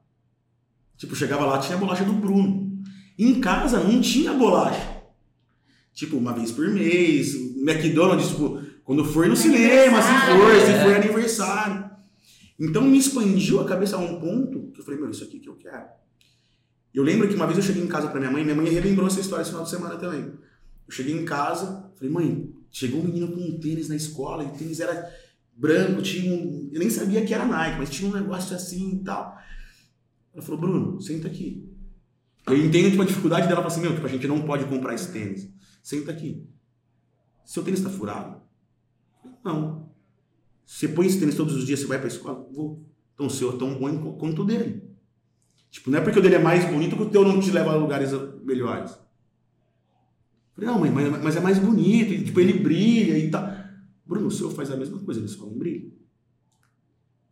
Tipo, 0.96 1.16
chegava 1.16 1.44
lá, 1.44 1.58
tinha 1.58 1.76
a 1.76 1.80
bolacha 1.80 2.04
do 2.04 2.12
Bruno. 2.12 2.71
Em 3.18 3.40
casa 3.40 3.78
não 3.82 4.00
tinha 4.00 4.32
bolacha. 4.32 5.02
Tipo, 5.94 6.16
uma 6.16 6.32
vez 6.32 6.50
por 6.50 6.68
mês, 6.68 7.34
McDonald's, 7.56 8.28
tipo, 8.30 8.60
quando 8.84 9.04
for 9.04 9.28
no 9.28 9.36
cinema, 9.36 10.00
se 10.00 10.08
for, 10.08 10.50
Aniversário. 10.50 10.66
se 10.66 10.72
É. 10.72 10.84
for 10.84 10.94
aniversário. 10.96 11.90
Então 12.58 12.82
me 12.82 12.98
expandiu 12.98 13.60
a 13.60 13.64
cabeça 13.64 13.96
a 13.96 13.98
um 13.98 14.18
ponto 14.20 14.70
que 14.72 14.80
eu 14.80 14.84
falei, 14.84 15.00
meu, 15.00 15.10
isso 15.10 15.24
aqui 15.24 15.38
que 15.38 15.48
eu 15.48 15.56
quero. 15.56 15.84
Eu 16.94 17.02
lembro 17.02 17.28
que 17.28 17.34
uma 17.34 17.46
vez 17.46 17.58
eu 17.58 17.64
cheguei 17.64 17.82
em 17.82 17.86
casa 17.88 18.08
pra 18.08 18.20
minha 18.20 18.30
mãe, 18.32 18.42
minha 18.44 18.54
mãe 18.56 18.68
relembrou 18.68 19.06
essa 19.06 19.20
história 19.20 19.42
esse 19.42 19.50
final 19.50 19.64
de 19.64 19.70
semana 19.70 19.96
também. 19.96 20.20
Eu 20.20 20.90
cheguei 20.94 21.14
em 21.14 21.24
casa, 21.24 21.90
falei, 21.96 22.12
mãe, 22.12 22.50
chegou 22.70 23.00
um 23.00 23.04
menino 23.04 23.28
com 23.32 23.40
um 23.40 23.58
tênis 23.58 23.88
na 23.88 23.96
escola, 23.96 24.44
e 24.44 24.46
o 24.46 24.50
tênis 24.50 24.80
era 24.80 25.10
branco, 25.56 26.02
tinha 26.02 26.32
um. 26.32 26.68
Eu 26.72 26.78
nem 26.80 26.90
sabia 26.90 27.24
que 27.24 27.32
era 27.34 27.44
Nike, 27.46 27.78
mas 27.78 27.90
tinha 27.90 28.10
um 28.10 28.14
negócio 28.14 28.54
assim 28.54 28.96
e 29.00 29.04
tal. 29.04 29.38
Ela 30.34 30.42
falou, 30.42 30.60
Bruno, 30.60 31.00
senta 31.00 31.28
aqui. 31.28 31.68
Eu 32.46 32.56
entendo 32.56 32.90
tipo, 32.90 33.02
a 33.02 33.06
dificuldade 33.06 33.46
dela, 33.46 33.60
ela 33.60 33.62
fala 33.62 33.72
assim, 33.72 33.80
meu, 33.80 33.94
tipo, 33.94 34.06
a 34.06 34.10
gente 34.10 34.26
não 34.26 34.42
pode 34.42 34.64
comprar 34.64 34.94
esse 34.94 35.12
tênis. 35.12 35.48
Senta 35.82 36.10
aqui. 36.10 36.46
Seu 37.44 37.62
tênis 37.62 37.80
tá 37.80 37.90
furado? 37.90 38.40
Não. 39.44 39.90
Você 40.64 40.88
põe 40.88 41.06
esse 41.06 41.20
tênis 41.20 41.34
todos 41.34 41.54
os 41.54 41.66
dias, 41.66 41.80
você 41.80 41.86
vai 41.86 41.98
pra 41.98 42.08
escola? 42.08 42.46
Vou. 42.52 42.84
Então 43.14 43.26
o 43.26 43.30
seu 43.30 43.54
é 43.54 43.58
tão 43.58 43.78
bom 43.78 44.14
quanto 44.14 44.42
o 44.42 44.44
dele. 44.44 44.82
Tipo, 45.70 45.90
não 45.90 45.98
é 45.98 46.00
porque 46.02 46.18
o 46.18 46.22
dele 46.22 46.36
é 46.36 46.38
mais 46.38 46.64
bonito 46.64 46.96
que 46.96 47.02
o 47.02 47.10
teu 47.10 47.24
não 47.24 47.40
te 47.40 47.50
leva 47.50 47.72
a 47.72 47.76
lugares 47.76 48.10
melhores. 48.42 48.98
Falei, 50.54 50.70
não, 50.70 50.78
mãe, 50.78 50.90
mas, 50.90 51.22
mas 51.22 51.36
é 51.36 51.40
mais 51.40 51.58
bonito, 51.58 52.12
e, 52.12 52.24
tipo, 52.24 52.38
ele 52.40 52.54
brilha 52.54 53.18
e 53.18 53.30
tal. 53.30 53.50
Bruno, 54.04 54.26
o 54.26 54.30
seu 54.30 54.50
faz 54.50 54.70
a 54.70 54.76
mesma 54.76 54.98
coisa, 54.98 55.20
ele 55.20 55.28
só 55.28 55.46
não 55.46 55.56
brilha. 55.56 55.90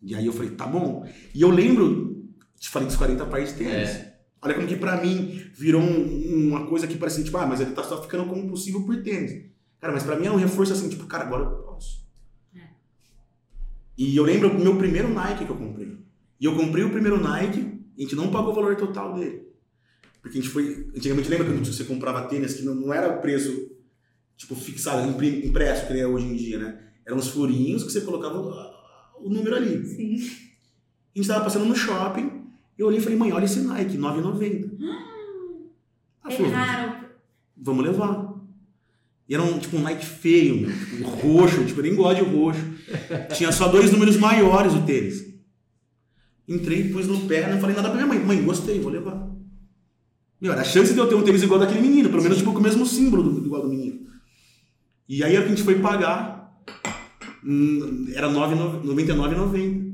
E 0.02 0.14
aí 0.14 0.24
eu 0.24 0.32
falei, 0.32 0.52
tá 0.52 0.66
bom. 0.66 1.06
E 1.34 1.42
eu 1.42 1.50
lembro, 1.50 2.26
te 2.58 2.70
falei 2.70 2.88
dos 2.88 2.96
40 2.96 3.26
pares 3.26 3.50
de 3.50 3.56
tênis. 3.56 4.09
Olha 4.42 4.54
como 4.54 4.66
que 4.66 4.76
pra 4.76 5.00
mim 5.02 5.42
virou 5.54 5.82
um- 5.82 6.48
uma 6.48 6.66
coisa 6.66 6.86
que 6.86 6.96
parecia, 6.96 7.22
tipo, 7.22 7.36
ah, 7.36 7.46
mas 7.46 7.60
ele 7.60 7.72
tá 7.72 7.82
só 7.82 8.00
ficando 8.02 8.24
como 8.26 8.48
possível 8.48 8.82
por 8.84 9.02
tênis. 9.02 9.50
Cara, 9.80 9.92
mas 9.92 10.02
pra 10.02 10.16
mim 10.16 10.26
é 10.26 10.30
um 10.30 10.36
reforço 10.36 10.72
assim, 10.72 10.88
tipo, 10.88 11.06
cara, 11.06 11.24
agora 11.24 11.44
eu 11.44 11.50
posso. 11.62 12.06
É. 12.56 12.60
E 13.98 14.16
eu 14.16 14.24
lembro 14.24 14.50
o 14.50 14.58
meu 14.58 14.76
primeiro 14.76 15.08
Nike 15.12 15.44
que 15.44 15.50
eu 15.50 15.56
comprei. 15.56 15.98
E 16.40 16.44
eu 16.44 16.56
comprei 16.56 16.84
o 16.84 16.90
primeiro 16.90 17.20
Nike, 17.20 17.80
a 17.98 18.00
gente 18.00 18.16
não 18.16 18.30
pagou 18.30 18.52
o 18.52 18.54
valor 18.54 18.76
total 18.76 19.14
dele. 19.14 19.46
Porque 20.22 20.38
a 20.38 20.40
gente 20.40 20.50
foi. 20.52 20.90
Antigamente 20.96 21.28
lembra 21.28 21.46
quando 21.46 21.64
você 21.64 21.84
comprava 21.84 22.26
tênis 22.28 22.54
que 22.54 22.62
não, 22.62 22.74
não 22.74 22.92
era 22.94 23.12
preço, 23.18 23.70
tipo, 24.36 24.54
fixado, 24.54 25.06
impresso, 25.24 25.86
que 25.86 25.92
nem 25.92 26.02
é 26.02 26.06
hoje 26.06 26.26
em 26.26 26.36
dia, 26.36 26.58
né? 26.58 26.78
Eram 27.06 27.18
uns 27.18 27.28
furinhos 27.28 27.84
que 27.84 27.90
você 27.92 28.02
colocava 28.02 28.38
o, 28.38 29.26
o 29.26 29.30
número 29.30 29.56
ali. 29.56 29.84
Sim. 29.86 30.14
A 31.14 31.18
gente 31.18 31.26
tava 31.28 31.44
passando 31.44 31.64
no 31.64 31.74
shopping, 31.74 32.39
eu 32.80 32.86
olhei 32.86 32.98
e 32.98 33.02
falei, 33.02 33.18
mãe, 33.18 33.32
olha 33.32 33.44
esse 33.44 33.60
Nike, 33.60 33.98
9,90. 33.98 34.70
Ela 36.24 36.34
falou, 36.34 36.50
Erraram. 36.50 36.96
vamos 37.56 37.84
levar. 37.84 38.34
E 39.28 39.34
era 39.34 39.42
um, 39.42 39.58
tipo, 39.58 39.76
um 39.76 39.82
Nike 39.82 40.04
feio, 40.04 40.62
meu, 40.62 40.70
tipo, 40.72 41.08
roxo, 41.08 41.64
tipo, 41.64 41.80
eu 41.80 41.84
nem 41.84 41.94
gosto 41.94 42.24
de 42.24 42.30
roxo. 42.30 42.60
Tinha 43.36 43.52
só 43.52 43.68
dois 43.68 43.92
números 43.92 44.16
maiores 44.16 44.72
o 44.72 44.82
tênis. 44.82 45.28
Entrei, 46.48 46.88
pus 46.88 47.06
no 47.06 47.20
pé, 47.28 47.52
não 47.52 47.60
falei 47.60 47.76
nada 47.76 47.90
pra 47.90 47.96
minha 47.96 48.06
mãe. 48.06 48.18
Mãe, 48.18 48.42
gostei, 48.42 48.80
vou 48.80 48.90
levar. 48.90 49.30
Meu, 50.40 50.52
era 50.52 50.62
a 50.62 50.64
chance 50.64 50.94
de 50.94 50.98
eu 50.98 51.06
ter 51.06 51.14
um 51.14 51.22
tênis 51.22 51.42
igual 51.42 51.60
daquele 51.60 51.82
menino, 51.82 52.08
pelo 52.08 52.22
menos 52.22 52.38
tipo, 52.38 52.52
com 52.52 52.58
o 52.58 52.62
mesmo 52.62 52.86
símbolo 52.86 53.22
do, 53.22 53.46
igual 53.46 53.62
do 53.62 53.68
menino. 53.68 54.06
E 55.06 55.22
aí 55.22 55.36
a 55.36 55.46
gente 55.46 55.62
foi 55.62 55.78
pagar, 55.80 56.50
hum, 57.44 58.06
era 58.14 58.26
R$ 58.26 58.34
99,90. 58.34 59.89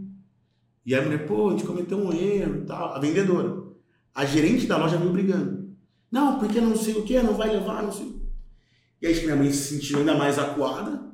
E 0.87 0.95
aí 0.95 1.01
a 1.01 1.05
mulher, 1.05 1.27
pô, 1.27 1.49
a 1.49 1.51
gente 1.51 1.67
cometeu 1.67 1.99
um 1.99 2.13
erro 2.13 2.63
e 2.63 2.65
tal. 2.65 2.95
A 2.95 3.01
vendedora. 3.01 3.65
A 4.15 4.25
gerente 4.25 4.69
da 4.69 4.77
loja 4.77 4.97
veio 4.97 5.13
brigando. 5.13 5.77
Não, 6.11 6.39
porque 6.39 6.61
não 6.61 6.77
sei 6.77 6.95
o 6.95 7.03
que, 7.03 7.21
não 7.21 7.35
vai 7.35 7.51
levar, 7.51 7.83
não 7.83 7.91
sei. 7.91 8.23
E 9.03 9.07
aí 9.07 9.13
acho 9.13 9.21
que 9.21 9.27
minha 9.27 9.37
mãe 9.37 9.51
se 9.51 9.75
sentiu 9.75 9.99
ainda 9.99 10.17
mais 10.17 10.39
acuada. 10.39 11.13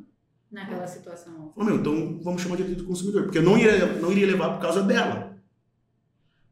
Naquela 0.51 0.87
situação. 0.87 1.51
Falou, 1.55 1.71
meu, 1.71 1.77
então 1.77 2.21
vamos 2.23 2.43
chamar 2.43 2.57
de 2.57 2.65
direito 2.65 2.83
do 2.83 2.87
consumidor. 2.87 3.23
Porque 3.23 3.39
eu 3.39 3.43
não 3.43 3.57
iria, 3.57 3.87
não 3.95 4.13
iria 4.13 4.27
levar 4.27 4.53
por 4.53 4.61
causa 4.61 4.83
dela. 4.83 5.39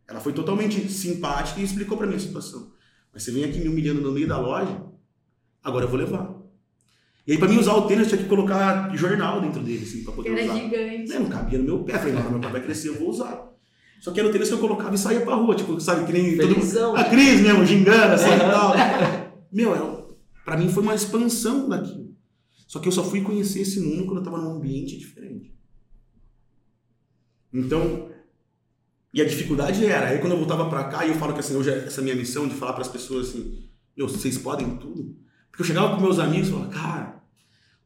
Ela 0.09 0.19
foi 0.19 0.33
totalmente 0.33 0.91
simpática 0.91 1.61
e 1.61 1.65
explicou 1.65 1.99
pra 1.99 2.07
mim 2.07 2.17
a 2.17 2.19
situação. 2.19 2.73
Mas 3.13 3.23
você 3.23 3.31
vem 3.31 3.45
aqui 3.45 3.61
me 3.61 3.69
humilhando 3.69 4.01
no 4.01 4.13
meio 4.13 4.27
da 4.27 4.39
loja, 4.39 4.83
agora 5.63 5.85
eu 5.85 5.89
vou 5.89 5.99
levar. 5.99 6.40
E 7.31 7.35
aí, 7.35 7.39
pra 7.39 7.47
mim 7.49 7.59
usar 7.59 7.75
o 7.75 7.83
tênis, 7.87 8.07
eu 8.07 8.09
tinha 8.09 8.23
que 8.25 8.29
colocar 8.29 8.93
jornal 8.97 9.41
dentro 9.41 9.63
dele, 9.63 9.85
assim, 9.85 10.03
pra 10.03 10.13
poder 10.13 10.31
Era 10.31 10.43
usar. 10.47 10.55
gigante. 10.57 11.13
É, 11.13 11.19
não 11.21 11.29
cabia 11.29 11.59
no 11.61 11.65
meu 11.65 11.85
pé. 11.85 11.97
Falei, 11.97 12.13
não, 12.13 12.29
meu 12.29 12.41
pé 12.41 12.49
vai 12.49 12.61
crescer, 12.61 12.89
eu 12.89 12.99
vou 12.99 13.09
usar. 13.09 13.53
Só 14.01 14.11
que 14.11 14.19
era 14.19 14.29
o 14.29 14.33
tênis 14.33 14.49
que 14.49 14.55
eu 14.55 14.59
colocava 14.59 14.93
e 14.93 14.99
saía 14.99 15.21
pra 15.21 15.37
rua, 15.37 15.55
tipo, 15.55 15.81
sabe, 15.81 16.07
que 16.07 16.13
nem 16.13 16.37
todo 16.37 16.49
mundo. 16.49 16.55
Felizão. 16.57 16.97
A 16.97 17.05
Cris 17.05 17.41
mesmo, 17.41 17.65
gingando, 17.65 18.15
assim 18.15 18.35
e 18.35 18.39
tal. 18.39 18.73
Meu, 19.53 19.73
era, 19.77 20.07
pra 20.45 20.57
mim 20.57 20.69
foi 20.73 20.83
uma 20.83 20.93
expansão 20.97 21.69
daquilo. 21.69 22.11
Só 22.67 22.81
que 22.81 22.89
eu 22.89 22.93
só 22.93 23.05
fui 23.05 23.21
conhecer 23.21 23.61
esse 23.61 23.79
mundo 23.79 24.07
quando 24.07 24.19
eu 24.19 24.25
tava 24.25 24.39
num 24.39 24.57
ambiente 24.57 24.99
diferente. 24.99 25.55
Então, 27.55 28.09
e 29.15 29.23
a 29.23 29.25
dificuldade 29.25 29.87
era, 29.87 30.09
aí 30.09 30.19
quando 30.19 30.33
eu 30.33 30.39
voltava 30.39 30.69
pra 30.69 30.85
cá, 30.89 31.07
e 31.07 31.11
eu 31.11 31.15
falo 31.15 31.33
que 31.33 31.39
assim, 31.39 31.55
hoje 31.55 31.71
é 31.71 31.85
essa 31.87 32.03
minha 32.03 32.17
missão 32.17 32.49
de 32.49 32.55
falar 32.55 32.73
pras 32.73 32.89
pessoas 32.89 33.29
assim, 33.29 33.69
meu, 33.97 34.09
vocês 34.09 34.37
podem 34.37 34.77
tudo. 34.79 35.17
Porque 35.49 35.63
eu 35.63 35.67
chegava 35.67 35.95
com 35.95 36.01
meus 36.03 36.19
amigos 36.19 36.49
e 36.49 36.53
falava, 36.53 36.71
cara, 36.73 37.20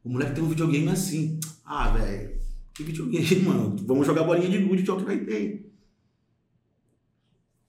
o 0.05 0.09
moleque 0.09 0.35
tem 0.35 0.43
um 0.43 0.49
videogame 0.49 0.87
assim. 0.89 1.39
Ah, 1.65 1.89
velho, 1.89 2.39
que 2.75 2.83
videogame, 2.83 3.41
mano? 3.41 3.75
Vamos 3.85 4.05
jogar 4.05 4.23
bolinha 4.23 4.47
de 4.47 4.63
gude, 4.63 4.83
que 4.83 4.89
é 4.89 4.93
o 4.93 4.97
que 4.97 5.03
vai 5.03 5.17
ter. 5.17 5.73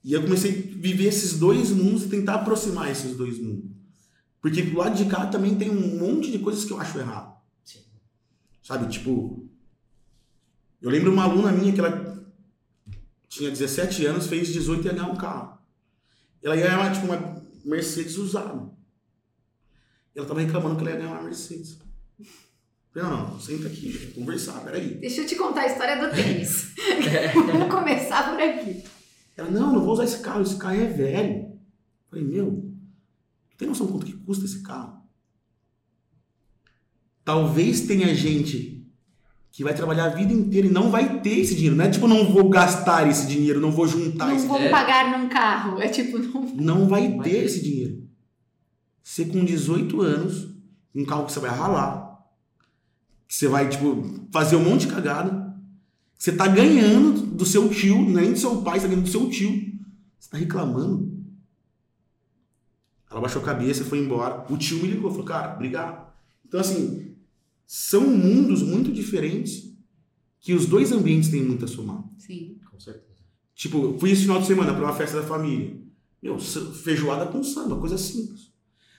E 0.05 0.13
eu 0.13 0.23
comecei 0.23 0.51
a 0.51 0.79
viver 0.79 1.07
esses 1.07 1.39
dois 1.39 1.71
mundos 1.71 2.05
e 2.05 2.09
tentar 2.09 2.35
aproximar 2.35 2.91
esses 2.91 3.17
dois 3.17 3.39
mundos. 3.39 3.71
Porque 4.41 4.63
do 4.63 4.77
lado 4.77 4.95
de 4.95 5.07
cá 5.07 5.27
também 5.27 5.57
tem 5.57 5.71
um 5.71 5.99
monte 5.99 6.31
de 6.31 6.39
coisas 6.39 6.65
que 6.65 6.73
eu 6.73 6.79
acho 6.79 6.99
errado. 6.99 7.41
Sim. 7.65 7.81
Sabe, 8.63 8.87
tipo. 8.93 9.49
Eu 10.81 10.91
lembro 10.91 11.11
uma 11.11 11.25
aluna 11.25 11.51
minha 11.51 11.73
que 11.73 11.81
ela 11.81 12.23
tinha 13.31 13.51
17 13.51 14.05
anos, 14.05 14.27
fez 14.27 14.49
18 14.49 14.83
e 14.83 14.87
ia 14.87 14.93
ganhar 14.93 15.11
um 15.11 15.17
carro. 15.17 15.59
Ela 16.43 16.55
ia 16.55 16.69
ganhar 16.69 16.93
tipo, 16.93 17.07
uma 17.07 17.43
Mercedes 17.65 18.19
usada. 18.19 18.71
Ela 20.15 20.27
tava 20.27 20.41
reclamando 20.41 20.77
que 20.77 20.83
ela 20.83 20.91
ia 20.91 20.97
ganhar 20.99 21.13
uma 21.13 21.23
Mercedes. 21.23 21.86
Não, 22.95 23.11
não, 23.29 23.41
senta 23.41 23.67
aqui, 23.69 23.91
deixa 23.91 24.05
eu 24.07 24.13
conversar, 24.13 24.61
peraí. 24.65 24.95
Deixa 24.95 25.21
eu 25.21 25.27
te 25.27 25.37
contar 25.37 25.63
a 25.63 25.67
história 25.67 25.97
do 26.09 26.15
tênis. 26.15 26.73
Vamos 27.35 27.69
começar 27.69 28.31
por 28.31 28.41
aqui. 28.41 28.83
Ela, 29.37 29.51
não, 29.51 29.73
não 29.75 29.81
vou 29.85 29.93
usar 29.93 30.05
esse 30.05 30.21
carro, 30.21 30.41
esse 30.41 30.57
carro 30.57 30.77
é 30.81 30.87
velho. 30.87 31.35
Eu 31.43 31.59
Falei, 32.09 32.25
meu, 32.25 32.73
tem 33.59 33.69
noção 33.69 33.87
quanto 33.87 34.07
que 34.07 34.15
custa 34.15 34.47
esse 34.47 34.63
carro? 34.63 34.97
Talvez 37.25 37.83
tenha 37.83 38.15
gente 38.15 38.87
que 39.51 39.65
vai 39.65 39.75
trabalhar 39.75 40.05
a 40.05 40.09
vida 40.11 40.33
inteira 40.33 40.67
e 40.67 40.71
não 40.71 40.91
vai 40.91 41.21
ter 41.21 41.39
esse 41.41 41.55
dinheiro. 41.55 41.77
Não 41.77 41.85
é 41.85 41.91
tipo, 41.91 42.07
não 42.07 42.31
vou 42.33 42.49
gastar 42.49 43.09
esse 43.09 43.27
dinheiro, 43.27 43.61
não 43.61 43.73
vou 43.73 43.87
juntar 43.89 44.29
Não 44.29 44.37
esse 44.37 44.47
vou 44.47 44.59
É. 44.59 44.69
pagar 44.69 45.19
num 45.19 45.29
carro. 45.29 45.81
É 45.81 45.89
tipo, 45.89 46.19
não. 46.19 46.47
Não 46.57 46.89
vai 46.89 47.11
ter 47.19 47.23
ter. 47.31 47.45
esse 47.45 47.63
dinheiro. 47.63 48.07
Você 49.03 49.25
com 49.25 49.45
18 49.45 50.01
anos, 50.03 50.49
um 50.95 51.05
carro 51.05 51.25
que 51.27 51.33
você 51.33 51.41
vai 51.41 51.51
ralar, 51.51 52.06
você 53.29 53.49
vai, 53.49 53.69
tipo, 53.69 54.29
fazer 54.33 54.57
um 54.57 54.65
monte 54.65 54.87
de 54.87 54.93
cagada, 54.93 55.55
você 56.19 56.33
tá 56.33 56.47
ganhando 56.47 57.23
do 57.27 57.45
seu 57.45 57.69
tio, 57.69 58.09
nem 58.09 58.33
do 58.33 58.39
seu 58.39 58.63
pai, 58.63 58.79
você 58.79 58.83
tá 58.83 58.89
ganhando 58.89 59.05
do 59.05 59.11
seu 59.11 59.29
tio. 59.29 59.77
Você 60.19 60.31
tá 60.31 60.39
reclamando. 60.39 61.15
Ela 63.11 63.21
baixou 63.21 63.43
a 63.43 63.45
cabeça, 63.45 63.85
foi 63.85 63.99
embora. 63.99 64.45
O 64.53 64.57
tio 64.57 64.83
me 64.83 64.89
ligou, 64.89 65.11
falou, 65.11 65.27
cara, 65.27 65.55
obrigado. 65.55 66.13
Então, 66.47 66.61
assim, 66.61 67.15
são 67.67 68.03
mundos 68.03 68.63
muito 68.63 68.93
diferentes 68.93 69.73
que 70.41 70.55
os 70.55 70.67
dois 70.67 70.93
ambientes 70.93 71.31
têm 71.31 71.43
muito 71.43 71.65
a 71.65 71.69
somar. 71.69 72.05
Sim. 72.19 72.59
Com 72.71 72.81
certeza. 72.81 73.07
Tipo, 73.55 73.79
eu 73.79 73.99
fui 73.99 74.11
esse 74.11 74.23
final 74.23 74.41
de 74.41 74.47
semana 74.47 74.73
para 74.73 74.85
uma 74.85 74.93
festa 74.93 75.21
da 75.21 75.27
família. 75.27 75.77
Meu, 76.23 76.39
feijoada 76.39 77.27
com 77.27 77.43
samba, 77.43 77.77
coisa 77.77 77.99
simples. 77.99 78.53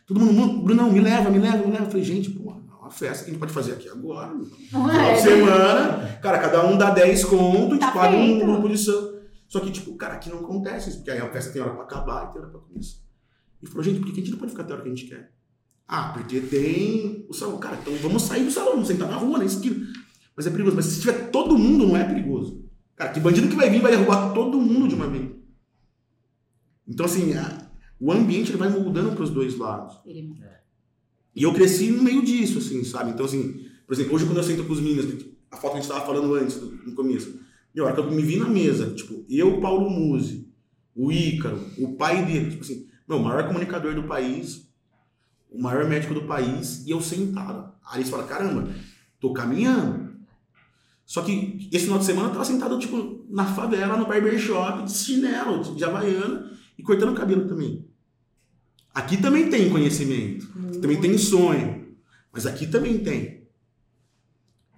Todo 0.06 0.20
mundo, 0.20 0.64
Brunão, 0.64 0.91
me 0.91 0.99
leva, 0.99 1.30
me 1.30 1.40
leva, 1.40 1.58
me 1.58 1.72
leva. 1.72 1.86
Eu 1.86 1.90
falei, 1.90 2.06
gente, 2.06 2.30
é 2.30 2.66
uma 2.88 2.92
festa 2.92 3.24
que 3.26 3.30
a 3.30 3.34
gente 3.34 3.40
pode 3.40 3.54
fazer 3.54 3.74
aqui 3.74 3.90
agora. 3.90 4.34
Final 4.70 4.90
é? 4.92 5.14
de 5.14 5.22
semana, 5.22 6.20
cara, 6.22 6.40
cada 6.40 6.66
um 6.66 6.78
dá 6.78 6.90
10 6.92 7.26
conto, 7.26 7.78
Tá 7.78 7.88
tipo, 7.88 8.00
paga 8.00 8.16
um 8.18 8.40
grupo 8.40 8.70
de 8.70 8.78
samba. 8.78 9.18
Só 9.48 9.60
que, 9.60 9.72
tipo, 9.72 9.96
cara, 9.96 10.16
aqui 10.16 10.30
não 10.30 10.40
acontece 10.40 10.90
isso, 10.90 10.98
porque 11.00 11.12
aí 11.12 11.20
a 11.20 11.30
festa 11.32 11.52
tem 11.54 11.62
hora 11.62 11.74
pra 11.74 11.84
acabar 11.84 12.30
e 12.30 12.34
tem 12.34 12.42
hora 12.42 12.52
pra 12.52 12.60
começar. 12.60 12.98
E 13.62 13.68
falou, 13.68 13.84
gente, 13.84 14.00
por 14.00 14.06
que 14.08 14.12
a 14.12 14.16
gente 14.16 14.32
não 14.32 14.38
pode 14.40 14.52
ficar 14.52 14.64
até 14.64 14.74
a 14.74 14.76
hora 14.76 14.84
que 14.84 14.90
a 14.92 14.96
gente 14.96 15.08
quer? 15.08 15.32
Ah, 15.88 16.12
porque 16.14 16.42
tem 16.42 17.26
o 17.30 17.34
salão. 17.34 17.58
Cara, 17.58 17.78
então 17.82 17.94
vamos 17.96 18.24
sair 18.24 18.44
do 18.44 18.52
salão, 18.52 18.74
vamos 18.74 18.88
sentar 18.88 19.10
na 19.10 19.16
rua, 19.16 19.38
na 19.38 19.46
esquina. 19.46 19.88
Mas 20.36 20.46
é 20.46 20.50
perigoso. 20.50 20.76
Mas 20.76 20.86
se 20.86 21.00
tiver 21.00 21.30
todo 21.32 21.58
mundo, 21.58 21.88
não 21.88 21.96
é 21.98 22.04
perigoso. 22.04 22.66
Cara, 22.96 23.12
que 23.12 23.20
bandido 23.20 23.48
que 23.48 23.56
vai 23.56 23.70
vir 23.70 23.82
vai 23.82 23.92
derrubar 23.92 24.34
todo 24.34 24.60
mundo 24.60 24.88
de 24.88 24.96
uma 24.96 25.08
vez. 25.08 25.32
Então, 26.88 27.06
assim, 27.06 27.34
a- 27.34 27.68
o 28.00 28.12
ambiente 28.12 28.52
ele 28.52 28.58
vai 28.58 28.70
mudando 28.70 29.16
pros 29.16 29.30
dois 29.30 29.58
lados. 29.58 29.98
Ele- 30.06 30.36
E 31.38 31.44
eu 31.44 31.54
cresci 31.54 31.92
no 31.92 32.02
meio 32.02 32.24
disso, 32.24 32.58
assim, 32.58 32.84
sabe? 32.84 33.12
Então, 33.12 33.24
assim, 33.24 33.64
por 33.86 33.94
exemplo, 33.94 34.16
hoje 34.16 34.26
quando 34.26 34.38
eu 34.38 34.44
sento 34.44 34.64
com 34.64 34.74
os 34.74 34.82
meninos, 34.82 35.24
a 35.52 35.56
foto 35.56 35.74
que 35.74 35.78
a 35.78 35.82
gente 35.82 35.92
tava 35.92 36.04
falando 36.04 36.34
antes, 36.34 36.60
no 36.60 36.96
começo, 36.96 37.40
meu, 37.76 37.86
a 37.86 37.90
hora 37.90 37.96
que 37.96 38.02
eu 38.02 38.12
me 38.12 38.24
vi 38.24 38.38
na 38.38 38.50
mesa, 38.50 38.90
tipo, 38.96 39.24
eu, 39.30 39.62
Paulo 39.62 39.88
Musi, 39.88 40.52
o 40.96 41.12
Ícaro, 41.12 41.64
o 41.78 41.96
pai 41.96 42.26
dele, 42.26 42.50
tipo 42.50 42.64
assim, 42.64 42.88
meu, 43.08 43.20
o 43.20 43.24
maior 43.24 43.46
comunicador 43.46 43.94
do 43.94 44.08
país, 44.08 44.68
o 45.52 45.62
maior 45.62 45.88
médico 45.88 46.16
do 46.16 46.24
país, 46.24 46.84
e 46.88 46.90
eu 46.90 47.00
sentado. 47.00 47.72
Aí 47.88 48.00
eles 48.00 48.10
falam, 48.10 48.26
caramba, 48.26 48.68
tô 49.20 49.32
caminhando. 49.32 50.18
Só 51.06 51.22
que 51.22 51.70
esse 51.72 51.86
final 51.86 52.00
de 52.00 52.06
semana 52.06 52.30
eu 52.30 52.34
tava 52.34 52.46
sentado, 52.46 52.80
tipo, 52.80 53.28
na 53.30 53.46
favela, 53.46 53.96
no 53.96 54.08
barbershop, 54.08 54.86
de 54.86 54.92
chinelo, 54.92 55.76
de 55.76 55.84
havaiana, 55.84 56.52
e 56.76 56.82
cortando 56.82 57.12
o 57.12 57.16
cabelo 57.16 57.48
também. 57.48 57.87
Aqui 58.98 59.15
também 59.22 59.48
tem 59.48 59.69
conhecimento. 59.69 60.48
Também 60.82 60.99
tem 60.99 61.15
sonho. 61.19 61.95
Mas 62.34 62.48
aqui 62.48 62.65
também 62.65 62.98
tem. 62.98 63.48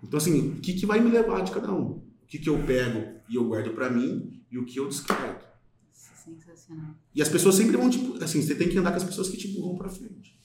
Então, 0.04 0.18
assim, 0.18 0.50
o 0.50 0.60
que, 0.60 0.74
que 0.74 0.86
vai 0.86 1.00
me 1.00 1.10
levar 1.10 1.42
de 1.42 1.54
cada 1.54 1.72
um? 1.72 2.04
O 2.22 2.28
que, 2.28 2.38
que 2.38 2.50
eu 2.50 2.62
pego 2.64 3.22
e 3.30 3.36
eu 3.36 3.46
guardo 3.46 3.72
pra 3.72 3.90
mim 3.90 4.44
e 4.52 4.58
o 4.58 4.66
que 4.66 4.78
eu 4.78 4.90
descarto? 4.90 5.46
É 5.46 5.94
sensacional. 5.94 6.96
E 7.16 7.22
as 7.22 7.30
pessoas 7.30 7.56
sempre 7.56 7.78
vão, 7.78 7.90
tipo, 7.90 8.22
assim, 8.22 8.42
você 8.42 8.56
tem 8.56 8.68
que 8.68 8.78
andar 8.78 8.92
com 8.92 8.98
as 8.98 9.06
pessoas 9.06 9.30
que 9.30 9.38
te 9.38 9.48
empurram 9.48 9.78
pra 9.78 9.88
frente. 9.88 10.38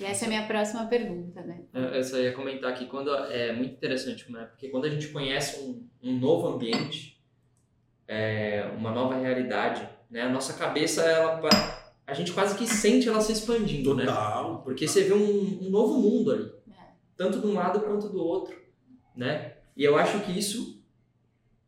E 0.00 0.04
essa 0.04 0.24
é 0.24 0.26
a 0.26 0.28
minha 0.28 0.46
próxima 0.48 0.86
pergunta, 0.86 1.40
né? 1.42 1.60
Eu 1.72 1.82
eu 1.82 2.02
só 2.02 2.18
ia 2.18 2.32
comentar 2.32 2.72
aqui, 2.72 2.86
quando 2.86 3.14
é 3.14 3.54
muito 3.54 3.74
interessante, 3.74 4.30
né? 4.32 4.44
porque 4.46 4.70
quando 4.70 4.86
a 4.86 4.90
gente 4.90 5.06
conhece 5.06 5.60
um, 5.60 5.86
um 6.02 6.18
novo 6.18 6.48
ambiente, 6.48 7.22
é, 8.08 8.68
uma 8.76 8.90
nova 8.90 9.16
realidade, 9.16 9.88
né? 10.10 10.22
a 10.22 10.28
nossa 10.28 10.54
cabeça, 10.54 11.02
ela, 11.02 11.79
a 12.10 12.14
gente 12.14 12.32
quase 12.32 12.56
que 12.56 12.66
sente 12.66 13.08
ela 13.08 13.20
se 13.20 13.32
expandindo, 13.32 13.94
né? 13.94 14.04
Total. 14.06 14.62
Porque 14.62 14.86
você 14.88 15.02
vê 15.04 15.14
um, 15.14 15.58
um 15.66 15.70
novo 15.70 16.00
mundo 16.00 16.32
ali, 16.32 16.50
É. 16.70 16.74
tanto 17.16 17.38
de 17.40 17.46
um 17.46 17.54
lado 17.54 17.80
quanto 17.80 18.08
do 18.08 18.18
outro, 18.22 18.56
né? 19.16 19.54
E 19.76 19.84
eu 19.84 19.96
acho 19.96 20.20
que 20.20 20.36
isso 20.38 20.82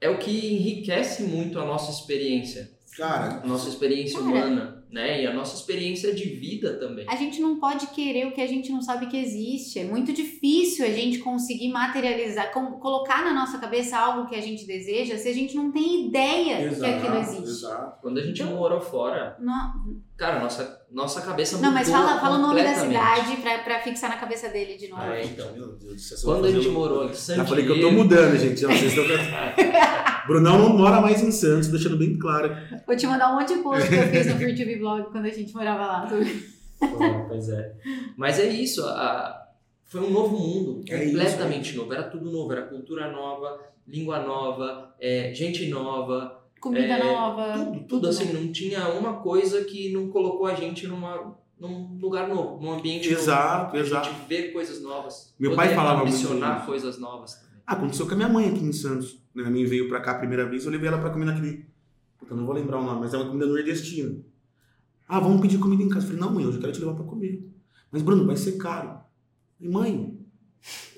é 0.01 0.11
o 0.11 0.19
que 0.19 0.55
enriquece 0.55 1.23
muito 1.23 1.59
a 1.61 1.65
nossa 1.65 1.91
experiência, 1.91 2.71
Cara, 2.97 3.41
a 3.43 3.47
nossa 3.47 3.69
experiência 3.71 4.19
Cara. 4.19 4.31
humana, 4.31 4.85
né? 4.91 5.23
E 5.23 5.27
a 5.27 5.33
nossa 5.33 5.57
experiência 5.57 6.15
de 6.15 6.25
vida 6.25 6.75
também. 6.75 7.07
A 7.09 7.17
gente 7.17 7.41
não 7.41 7.59
pode 7.59 7.87
querer 7.87 8.27
o 8.27 8.33
que 8.33 8.41
a 8.43 8.47
gente 8.47 8.71
não 8.71 8.83
sabe 8.83 9.07
que 9.07 9.17
existe. 9.17 9.79
É 9.79 9.85
muito 9.85 10.13
difícil 10.13 10.85
a 10.85 10.91
gente 10.91 11.21
conseguir 11.21 11.69
materializar, 11.71 12.53
com- 12.53 12.73
colocar 12.73 13.25
na 13.25 13.33
nossa 13.33 13.57
cabeça 13.59 13.97
algo 13.97 14.29
que 14.29 14.35
a 14.35 14.43
gente 14.43 14.67
deseja 14.67 15.17
se 15.17 15.27
a 15.27 15.33
gente 15.33 15.55
não 15.57 15.73
tem 15.73 16.09
ideia 16.09 16.69
que 16.69 16.85
aquilo 16.85 17.17
existe. 17.17 17.43
exato. 17.45 18.03
Quando 18.03 18.19
a 18.19 18.23
gente 18.23 18.43
Então- 18.43 18.57
morou 18.57 18.81
fora, 18.83 19.39
Não, 19.41 20.03
cara, 20.17 20.41
nossa, 20.41 20.83
nossa 20.91 21.21
cabeça 21.23 21.59
não, 21.59 21.73
mas 21.73 21.89
mudou 21.89 22.03
fala, 22.03 22.21
fala 22.21 22.37
o 22.39 22.43
nome 22.43 22.63
da 22.63 22.75
cidade 22.75 23.37
pra, 23.39 23.59
pra 23.59 23.81
fixar 23.81 24.11
na 24.11 24.17
cabeça 24.17 24.49
dele 24.49 24.77
de 24.77 24.89
novo. 24.89 25.03
Ah, 25.03 25.17
é, 25.17 25.25
então. 25.25 25.53
Meu 25.53 25.69
Deus 25.73 25.95
do 25.95 26.01
céu, 26.01 26.19
Quando 26.25 26.47
a 26.47 26.51
gente 26.51 26.69
morou 26.69 27.09
em 27.09 27.15
San 27.15 27.37
Já 27.37 27.45
falei 27.45 27.65
que 27.65 27.71
eu 27.73 27.81
tô 27.81 27.91
mudando, 27.91 28.39
gente. 28.39 28.63
Não, 28.63 28.71
vocês 28.71 28.93
estão... 28.93 29.05
Brunão 30.27 30.59
não 30.59 30.77
mora 30.77 31.01
mais 31.01 31.23
em 31.23 31.33
Santos, 31.33 31.69
deixando 31.69 31.97
bem 31.97 32.17
claro. 32.19 32.55
Vou 32.87 32.97
te 32.97 33.07
mandar 33.07 33.33
um 33.33 33.41
monte 33.41 33.55
de 33.57 33.63
post 33.63 33.89
que 33.89 33.95
eu 33.95 34.07
fiz 34.09 34.27
no 34.27 34.39
TV 34.39 34.77
Blog 34.77 35.11
quando 35.11 35.27
a 35.27 35.31
gente 35.31 35.53
morava 35.55 35.85
lá. 35.87 36.07
Pô, 36.79 37.27
pois 37.29 37.49
é. 37.49 37.73
Mas 38.17 38.39
é 38.39 38.47
isso, 38.49 38.85
a- 38.87 39.39
foi 39.85 40.01
um 40.01 40.11
novo 40.11 40.39
mundo, 40.39 40.85
É 40.89 41.05
completamente 41.07 41.77
novo. 41.77 41.93
Era 41.93 42.05
tudo 42.05 42.31
novo, 42.31 42.51
era 42.53 42.63
cultura 42.63 43.11
nova, 43.11 43.61
língua 43.87 44.21
nova, 44.21 44.95
é, 45.01 45.33
gente 45.35 45.69
nova, 45.69 46.42
Comida 46.63 46.95
É, 46.95 47.03
nova. 47.05 47.65
tudo, 47.65 47.81
tudo 47.89 48.09
assim, 48.09 48.33
não 48.33 48.53
tinha 48.53 48.89
uma 48.91 49.15
coisa 49.15 49.65
que 49.65 49.93
não 49.93 50.09
colocou 50.09 50.47
a 50.47 50.55
gente 50.55 50.87
numa, 50.87 51.37
num 51.59 51.99
lugar 52.01 52.29
novo, 52.29 52.63
num 52.63 52.71
ambiente 52.73 53.13
Exato, 53.13 53.75
novo. 53.75 53.85
Exato. 53.85 54.09
gente 54.09 54.29
ver 54.29 54.53
coisas 54.53 54.81
novas. 54.81 55.35
Meu 55.41 55.51
poder 55.51 55.67
pai 55.67 55.75
falava 55.75 56.03
muito 56.05 56.15
ambicionar 56.15 56.59
isso. 56.59 56.67
coisas 56.67 56.99
novas 57.01 57.35
também. 57.35 57.61
Ah, 57.67 57.73
aconteceu 57.73 58.07
com 58.07 58.13
a 58.13 58.17
minha 58.17 58.29
mãe 58.29 58.49
aqui 58.49 58.65
em 58.65 58.73
Santos. 58.73 59.21
Né? 59.35 59.43
A 59.45 59.51
minha 59.51 59.67
veio 59.67 59.89
pra 59.89 60.01
cá 60.01 60.13
a 60.13 60.19
primeira 60.19 60.49
vez, 60.49 60.65
eu 60.65 60.71
levei 60.71 60.87
ela 60.89 60.99
pra 60.99 61.11
comer 61.11 61.25
naquele. 61.25 61.67
Puta, 62.17 62.33
eu 62.33 62.37
não 62.37 62.47
vou 62.47 62.55
lembrar 62.55 62.79
o 62.79 62.85
nome, 62.85 63.01
mas 63.01 63.13
é 63.13 63.17
uma 63.17 63.27
comida 63.27 63.47
nordestina. 63.47 64.21
Ah, 65.09 65.19
vamos 65.19 65.41
pedir 65.41 65.59
comida 65.59 65.83
em 65.83 65.89
casa. 65.89 66.07
Eu 66.07 66.11
falei, 66.13 66.21
não, 66.21 66.33
mãe, 66.33 66.47
hoje 66.47 66.59
eu 66.59 66.61
quero 66.61 66.73
te 66.73 66.79
levar 66.81 66.95
pra 66.95 67.05
comer. 67.05 67.45
Mas, 67.91 68.03
Bruno, 68.03 68.25
vai 68.25 68.37
ser 68.37 68.53
caro. 68.53 69.01
Falei, 69.59 69.73
mãe, 69.73 70.19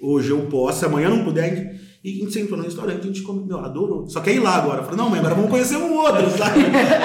hoje 0.00 0.28
eu 0.30 0.46
posso, 0.46 0.80
se 0.80 0.84
amanhã 0.84 1.08
eu 1.08 1.16
não 1.16 1.24
puder. 1.24 1.73
E 2.04 2.10
a 2.10 2.14
gente 2.24 2.32
sentou 2.34 2.58
no 2.58 2.64
restaurante, 2.64 3.00
a 3.00 3.06
gente 3.06 3.22
come, 3.22 3.46
meu, 3.46 3.58
adorou. 3.60 4.06
Só 4.06 4.20
quer 4.20 4.34
ir 4.34 4.40
lá 4.40 4.56
agora. 4.56 4.82
Falei, 4.82 4.98
não, 4.98 5.08
mãe, 5.08 5.18
agora 5.20 5.34
vamos 5.34 5.50
conhecer 5.50 5.76
um 5.78 5.94
outro, 5.94 6.28
sabe? 6.36 6.60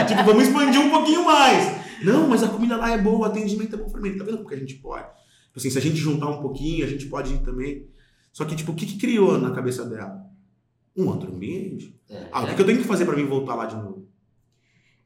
tipo, 0.08 0.24
vamos 0.26 0.44
expandir 0.44 0.82
um 0.82 0.90
pouquinho 0.90 1.24
mais. 1.24 1.80
Não, 2.04 2.28
mas 2.28 2.44
a 2.44 2.50
comida 2.50 2.76
lá 2.76 2.92
é 2.92 2.98
boa, 2.98 3.20
o 3.20 3.24
atendimento 3.24 3.76
é 3.76 3.78
bom. 3.80 3.88
Falei, 3.90 4.18
tá 4.18 4.26
vendo 4.26 4.40
porque 4.40 4.56
a 4.56 4.60
gente 4.60 4.76
pode? 4.76 5.06
Tipo 5.06 5.18
Assim, 5.56 5.70
se 5.70 5.78
a 5.78 5.82
gente 5.82 5.96
juntar 5.96 6.30
um 6.30 6.42
pouquinho, 6.42 6.86
a 6.86 6.90
gente 6.90 7.06
pode 7.06 7.34
ir 7.34 7.40
também. 7.40 7.88
Só 8.34 8.44
que, 8.44 8.56
tipo, 8.58 8.74
o 8.74 8.76
que, 8.76 8.86
que 8.86 8.98
criou 8.98 9.38
na 9.38 9.52
cabeça 9.52 9.86
dela? 9.86 10.22
Um 10.98 11.08
outro 11.08 11.34
ambiente. 11.34 11.98
É, 12.10 12.28
Ah, 12.32 12.44
o 12.44 12.48
que, 12.48 12.56
que 12.56 12.62
eu 12.62 12.66
tenho 12.66 12.80
que 12.80 12.84
fazer 12.88 13.06
pra 13.06 13.16
mim 13.16 13.26
voltar 13.26 13.56
lá 13.56 13.66
de 13.68 13.76
novo? 13.78 14.06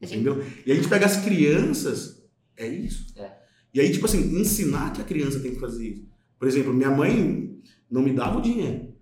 Gente- 0.02 0.14
Entendeu? 0.14 0.44
E 0.66 0.72
a 0.72 0.74
gente 0.74 0.88
pega 0.88 1.06
as 1.06 1.18
crianças, 1.18 2.22
é 2.56 2.66
isso. 2.66 3.12
É. 3.16 3.30
E 3.72 3.80
aí, 3.80 3.90
tipo 3.92 4.04
assim, 4.06 4.40
ensinar 4.40 4.92
que 4.92 5.00
a 5.00 5.04
criança 5.04 5.38
tem 5.40 5.54
que 5.54 5.60
fazer 5.60 5.88
isso. 5.88 6.04
Por 6.38 6.46
exemplo, 6.48 6.72
minha 6.74 6.90
mãe 6.90 7.58
não 7.90 8.02
me 8.02 8.12
dava 8.12 8.38
o 8.38 8.42
dinheiro. 8.42 8.92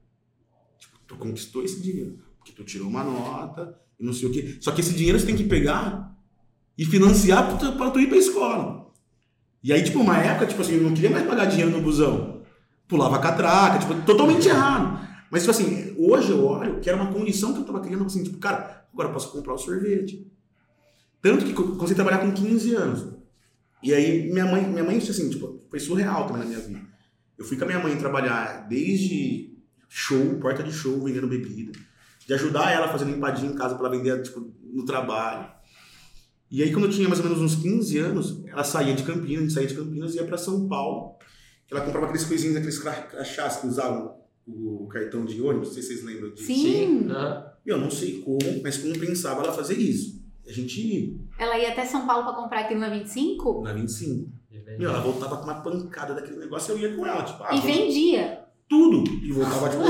Tu 1.12 1.18
conquistou 1.18 1.62
esse 1.62 1.80
dinheiro. 1.80 2.18
Porque 2.38 2.52
tu 2.52 2.64
tirou 2.64 2.88
uma 2.88 3.04
nota 3.04 3.78
e 4.00 4.04
não 4.04 4.14
sei 4.14 4.28
o 4.28 4.32
quê. 4.32 4.56
Só 4.60 4.72
que 4.72 4.80
esse 4.80 4.94
dinheiro 4.94 5.20
você 5.20 5.26
tem 5.26 5.36
que 5.36 5.44
pegar 5.44 6.16
e 6.76 6.86
financiar 6.86 7.46
pra 7.46 7.56
tu, 7.56 7.76
pra 7.76 7.90
tu 7.90 8.00
ir 8.00 8.08
pra 8.08 8.16
escola. 8.16 8.90
E 9.62 9.72
aí, 9.72 9.82
tipo, 9.84 10.00
uma 10.00 10.18
época, 10.18 10.46
tipo 10.46 10.62
assim, 10.62 10.76
eu 10.76 10.82
não 10.82 10.94
queria 10.94 11.10
mais 11.10 11.26
pagar 11.26 11.44
dinheiro 11.44 11.70
no 11.70 11.82
busão. 11.82 12.42
Pulava 12.88 13.18
catraca, 13.18 13.78
tipo, 13.78 13.94
totalmente 14.06 14.48
errado. 14.48 15.06
Mas, 15.30 15.42
tipo 15.42 15.50
assim, 15.50 15.94
hoje 15.98 16.30
eu 16.30 16.44
olho 16.44 16.80
que 16.80 16.88
era 16.88 17.00
uma 17.00 17.12
condição 17.12 17.52
que 17.52 17.60
eu 17.60 17.64
tava 17.64 17.80
criando, 17.80 18.04
assim, 18.04 18.24
tipo, 18.24 18.38
cara, 18.38 18.86
agora 18.92 19.08
eu 19.08 19.12
posso 19.12 19.30
comprar 19.30 19.52
o 19.52 19.58
sorvete. 19.58 20.26
Tanto 21.20 21.44
que 21.44 21.52
comecei 21.52 21.92
a 21.92 21.94
trabalhar 21.94 22.18
com 22.18 22.32
15 22.32 22.74
anos. 22.74 23.14
E 23.82 23.92
aí, 23.92 24.32
minha 24.32 24.46
mãe, 24.46 24.66
minha 24.66 24.82
mãe, 24.82 24.96
assim, 24.96 25.28
tipo, 25.28 25.62
foi 25.70 25.78
surreal 25.78 26.26
também 26.26 26.42
na 26.42 26.48
minha 26.48 26.60
vida. 26.60 26.80
Eu 27.38 27.44
fui 27.44 27.56
com 27.56 27.64
a 27.64 27.66
minha 27.66 27.78
mãe 27.78 27.96
trabalhar 27.96 28.66
desde 28.68 29.51
show, 29.94 30.38
porta 30.40 30.62
de 30.62 30.72
show, 30.72 30.98
vendendo 31.04 31.28
bebida. 31.28 31.72
De 32.26 32.32
ajudar 32.32 32.70
ela 32.72 32.88
fazendo 32.88 33.10
empadinha 33.10 33.52
em 33.52 33.54
casa 33.54 33.74
pra 33.74 33.86
ela 33.88 33.96
vender, 33.96 34.22
tipo, 34.22 34.50
no 34.72 34.84
trabalho. 34.86 35.50
E 36.50 36.62
aí, 36.62 36.72
quando 36.72 36.84
eu 36.86 36.90
tinha 36.90 37.08
mais 37.08 37.20
ou 37.20 37.26
menos 37.28 37.40
uns 37.42 37.60
15 37.62 37.98
anos, 37.98 38.42
ela 38.46 38.64
saía 38.64 38.94
de 38.94 39.02
Campinas, 39.02 39.38
a 39.38 39.42
gente 39.42 39.52
saía 39.52 39.66
de 39.68 39.74
Campinas 39.74 40.14
e 40.14 40.16
ia 40.16 40.24
pra 40.24 40.38
São 40.38 40.66
Paulo. 40.68 41.16
Ela 41.70 41.80
comprava 41.82 42.06
aqueles 42.06 42.24
coisinhos, 42.26 42.56
aqueles 42.56 42.78
cra- 42.78 43.02
crachás 43.02 43.56
que 43.56 43.66
usavam 43.66 44.16
o 44.46 44.86
cartão 44.88 45.24
de 45.24 45.40
ônibus, 45.42 45.68
não 45.68 45.74
sei 45.74 45.82
se 45.82 45.88
vocês 45.94 46.04
lembram 46.04 46.32
disso. 46.32 46.46
Sim. 46.46 47.08
Aham. 47.10 47.46
Eu 47.64 47.78
não 47.78 47.90
sei 47.90 48.20
como, 48.22 48.38
mas 48.62 48.78
compensava 48.78 49.42
ela 49.42 49.52
fazer 49.52 49.78
isso. 49.78 50.20
A 50.46 50.52
gente 50.52 50.80
ia 50.80 51.14
Ela 51.38 51.58
ia 51.58 51.70
até 51.72 51.84
São 51.86 52.06
Paulo 52.06 52.24
pra 52.24 52.34
comprar 52.34 52.60
aquilo 52.62 52.80
na 52.80 52.88
25 52.90 53.62
na 53.62 53.72
25. 53.72 54.30
Meu, 54.78 54.90
ela 54.90 55.00
voltava 55.00 55.36
com 55.36 55.44
uma 55.44 55.60
pancada 55.62 56.14
daquele 56.14 56.36
negócio, 56.38 56.72
eu 56.72 56.78
ia 56.78 56.96
com 56.96 57.06
ela, 57.06 57.22
tipo, 57.24 57.42
ah, 57.42 57.54
e 57.54 57.60
vamos- 57.60 57.76
vendia. 57.76 58.41
Tudo. 58.72 59.04
E 59.22 59.30
voltava, 59.30 59.68
tipo, 59.68 59.82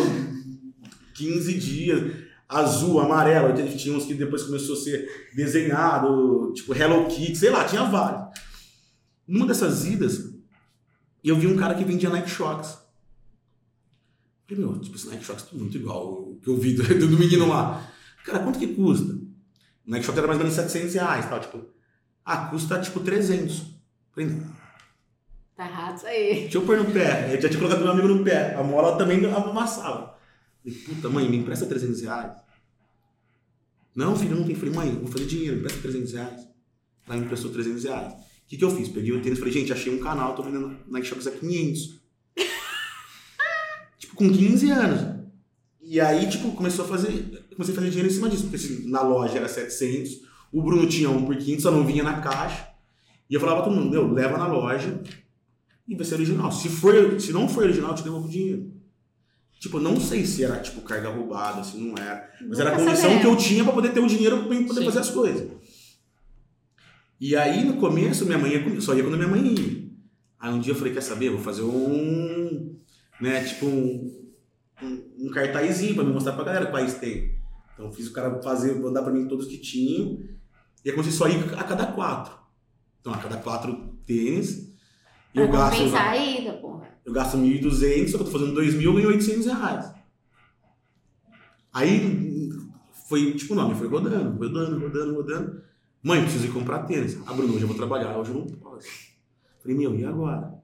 15 1.15 1.55
dias. 1.55 2.23
Azul, 2.49 3.01
amarelo, 3.01 3.55
tinha 3.77 3.97
uns 3.97 4.05
que 4.05 4.13
depois 4.13 4.43
começou 4.43 4.75
a 4.75 4.79
ser 4.79 5.31
desenhado, 5.35 6.53
tipo 6.53 6.75
Hello 6.75 7.07
Kitty, 7.07 7.35
sei 7.35 7.49
lá, 7.49 7.65
tinha 7.65 7.85
vários. 7.85 8.39
Numa 9.27 9.47
dessas 9.47 9.87
idas, 9.87 10.35
eu 11.25 11.37
vi 11.37 11.47
um 11.47 11.57
cara 11.57 11.75
que 11.75 11.85
vendia 11.85 12.11
Nike 12.11 12.29
Shocks. 12.29 12.77
Falei, 14.47 14.65
meu, 14.65 14.79
tipo, 14.81 14.97
esse 14.97 15.09
Nike 15.09 15.25
Shocks 15.25 15.47
é 15.51 15.57
muito 15.57 15.79
igual 15.79 16.13
o 16.13 16.41
que 16.43 16.49
eu 16.49 16.59
vi 16.59 16.75
do, 16.75 16.83
do 16.83 17.19
menino 17.19 17.49
lá. 17.49 17.91
Cara, 18.27 18.41
quanto 18.41 18.59
que 18.59 18.75
custa? 18.75 19.15
O 19.15 19.91
Nike 19.91 20.05
Shocks 20.05 20.19
era 20.19 20.27
mais 20.27 20.39
ou 20.39 20.45
menos 20.45 20.55
700 20.55 20.95
reais, 20.95 21.31
tal, 21.31 21.41
tipo, 21.41 21.65
ah, 22.23 22.49
custa 22.49 22.81
tipo 22.81 23.01
300. 23.01 23.63
Falei, 24.13 24.29
não, 24.29 24.53
Tá 25.63 25.69
errado 25.69 25.97
isso 25.97 26.07
aí. 26.07 26.35
Deixa 26.41 26.59
eu 26.59 26.63
pôr 26.63 26.77
no 26.77 26.91
pé. 26.91 27.29
Eu 27.33 27.41
já 27.41 27.49
tinha 27.49 27.61
colocado 27.61 27.83
meu 27.83 27.93
amigo 27.93 28.09
no 28.09 28.25
pé. 28.25 28.55
A 28.57 28.65
mola 28.65 28.97
também 28.99 29.25
amassava. 29.27 30.19
Falei, 30.65 30.79
puta, 30.81 31.09
mãe, 31.09 31.29
me 31.29 31.37
empresta 31.37 31.67
300 31.67 32.01
reais. 32.03 32.33
Não, 33.95 34.17
filho, 34.17 34.35
não 34.35 34.45
tem. 34.45 34.57
Falei, 34.57 34.75
mãe, 34.75 34.91
vou 34.91 35.07
fazer 35.07 35.27
dinheiro, 35.27 35.55
me 35.55 35.59
empresta 35.61 35.81
300 35.83 36.13
reais. 36.15 36.49
Ela 37.07 37.17
me 37.17 37.25
emprestou 37.25 37.53
300 37.53 37.85
reais. 37.85 38.13
O 38.13 38.17
que, 38.49 38.57
que 38.57 38.65
eu 38.65 38.71
fiz? 38.71 38.89
Peguei 38.89 39.13
o 39.13 39.23
tênis 39.23 39.39
e 39.39 39.41
falei, 39.41 39.55
gente, 39.55 39.73
achei 39.73 39.95
um 39.95 40.01
canal, 40.01 40.35
tô 40.35 40.43
vendendo 40.43 40.77
Nike 40.89 41.07
Shops 41.07 41.29
a 41.29 41.31
500. 41.31 42.01
tipo, 43.99 44.17
com 44.17 44.33
15 44.33 44.71
anos. 44.71 45.23
E 45.81 46.01
aí, 46.01 46.29
tipo, 46.29 46.51
começou 46.53 46.85
a 46.87 46.89
fazer. 46.89 47.47
Comecei 47.55 47.73
a 47.73 47.77
fazer 47.77 47.91
dinheiro 47.91 48.09
em 48.09 48.15
cima 48.15 48.29
disso. 48.29 48.45
Porque 48.45 48.57
assim, 48.57 48.91
na 48.91 49.03
loja 49.03 49.39
era 49.39 49.49
700, 49.49 50.23
o 50.53 50.61
Bruno 50.61 50.89
tinha 50.89 51.09
um 51.09 51.25
por 51.25 51.37
500, 51.37 51.63
só 51.63 51.71
não 51.71 51.87
vinha 51.87 52.03
na 52.03 52.21
caixa. 52.21 52.69
E 53.31 53.35
eu 53.35 53.41
falava 53.41 53.63
pra 53.63 53.71
todo 53.71 53.81
mundo, 53.81 53.91
meu, 53.91 54.13
leva 54.13 54.37
na 54.37 54.49
loja 54.49 55.01
e 55.87 55.95
vai 55.95 56.05
ser 56.05 56.15
original. 56.15 56.51
Se, 56.53 56.69
for, 56.69 57.21
se 57.21 57.33
não 57.33 57.49
for 57.49 57.65
original, 57.65 57.91
eu 57.91 57.97
te 57.97 58.03
devolvo 58.03 58.29
o 58.29 58.31
dinheiro. 58.31 58.73
Tipo, 59.59 59.79
não 59.79 60.01
sei 60.01 60.27
se 60.27 60.43
era 60.43 60.59
tipo 60.59 60.81
carga 60.81 61.09
roubada, 61.09 61.63
se 61.63 61.77
não 61.77 61.97
era. 61.97 62.29
Mas 62.49 62.59
era 62.59 62.71
a 62.71 62.79
Nunca 62.79 62.91
condição 62.91 63.21
que 63.21 63.27
eu 63.27 63.37
tinha 63.37 63.63
pra 63.63 63.73
poder 63.73 63.93
ter 63.93 64.01
o 64.01 64.09
dinheiro 64.09 64.39
pra 64.39 64.47
poder 64.49 64.81
Sim. 64.81 64.85
fazer 64.85 64.99
as 64.99 65.11
coisas. 65.11 65.51
E 67.21 67.37
aí, 67.37 67.65
no 67.65 67.75
começo, 67.75 68.27
minha 68.27 68.39
mãe 68.39 68.53
ia 68.53 68.81
só 68.81 68.95
ia 68.95 69.05
quando 69.05 69.17
minha 69.17 69.29
mãe 69.29 69.47
ia. 69.47 69.83
Aí 70.41 70.53
um 70.53 70.59
dia 70.59 70.73
eu 70.73 70.77
falei, 70.77 70.93
quer 70.93 71.03
saber, 71.03 71.31
vou 71.31 71.39
fazer 71.39 71.63
um, 71.63 72.77
né, 73.21 73.45
tipo 73.45 73.67
um, 73.67 74.33
um, 74.83 75.27
um 75.27 75.31
cartazinho 75.31 75.95
pra 75.95 76.03
me 76.03 76.13
mostrar 76.13 76.33
pra 76.33 76.43
galera 76.43 76.67
quais 76.67 76.95
tem. 76.95 77.37
Então 77.73 77.87
eu 77.87 77.93
fiz 77.93 78.09
o 78.09 78.13
cara 78.13 78.43
fazer, 78.43 78.75
mandar 78.75 79.03
pra 79.03 79.13
mim 79.13 79.29
todos 79.29 79.47
que 79.47 79.59
tinham. 79.59 80.19
E 80.85 80.91
aí 80.91 80.93
comecei 80.93 81.13
só 81.13 81.29
ir 81.29 81.55
a 81.55 81.63
cada 81.63 81.87
quatro. 81.87 82.35
Então, 83.01 83.15
a 83.15 83.19
cada 83.19 83.37
quatro 83.37 83.97
tênis. 84.05 84.72
E 85.33 85.35
Pra 85.35 85.43
eu 85.45 85.51
gasto, 85.51 85.77
compensar 85.79 86.09
a 86.09 86.17
ida, 86.17 86.53
porra. 86.55 86.89
eu 87.05 87.13
gasto 87.13 87.39
1.200, 87.39 88.09
só 88.09 88.19
que 88.19 88.23
eu 88.25 88.31
tô 88.31 88.39
fazendo 88.39 88.55
2.000, 88.61 88.83
eu 88.83 88.95
ganho 88.95 89.09
800 89.09 89.47
reais. 89.47 89.93
Aí, 91.73 92.51
foi, 93.09 93.33
tipo, 93.35 93.55
não, 93.55 93.69
me 93.71 93.75
foi 93.75 93.89
rodando, 93.89 94.39
rodando, 94.39 94.79
rodando, 94.79 95.15
rodando. 95.15 95.63
Mãe, 96.03 96.23
preciso 96.23 96.47
ir 96.47 96.53
comprar 96.53 96.81
tênis. 96.85 97.17
Ah, 97.27 97.33
Bruno, 97.33 97.55
hoje 97.55 97.63
eu 97.63 97.69
vou 97.69 97.77
trabalhar, 97.77 98.17
hoje 98.19 98.31
eu 98.31 98.39
não 98.41 98.47
posso. 98.47 98.87
Falei, 99.63 99.77
meu, 99.77 99.95
e 99.99 100.05
agora? 100.05 100.55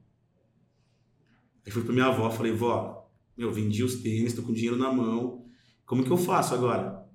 Aí 1.65 1.73
fui 1.73 1.83
pra 1.83 1.93
minha 1.93 2.07
avó, 2.07 2.29
falei, 2.31 2.53
vó, 2.53 3.09
meu, 3.37 3.53
vendi 3.53 3.83
os 3.85 3.97
tênis, 3.97 4.35
tô 4.35 4.43
com 4.43 4.53
dinheiro 4.53 4.77
na 4.77 4.93
mão. 4.93 5.47
Como 5.87 6.05
que 6.05 6.11
eu 6.11 6.17
faço 6.17 6.55
agora? 6.55 7.07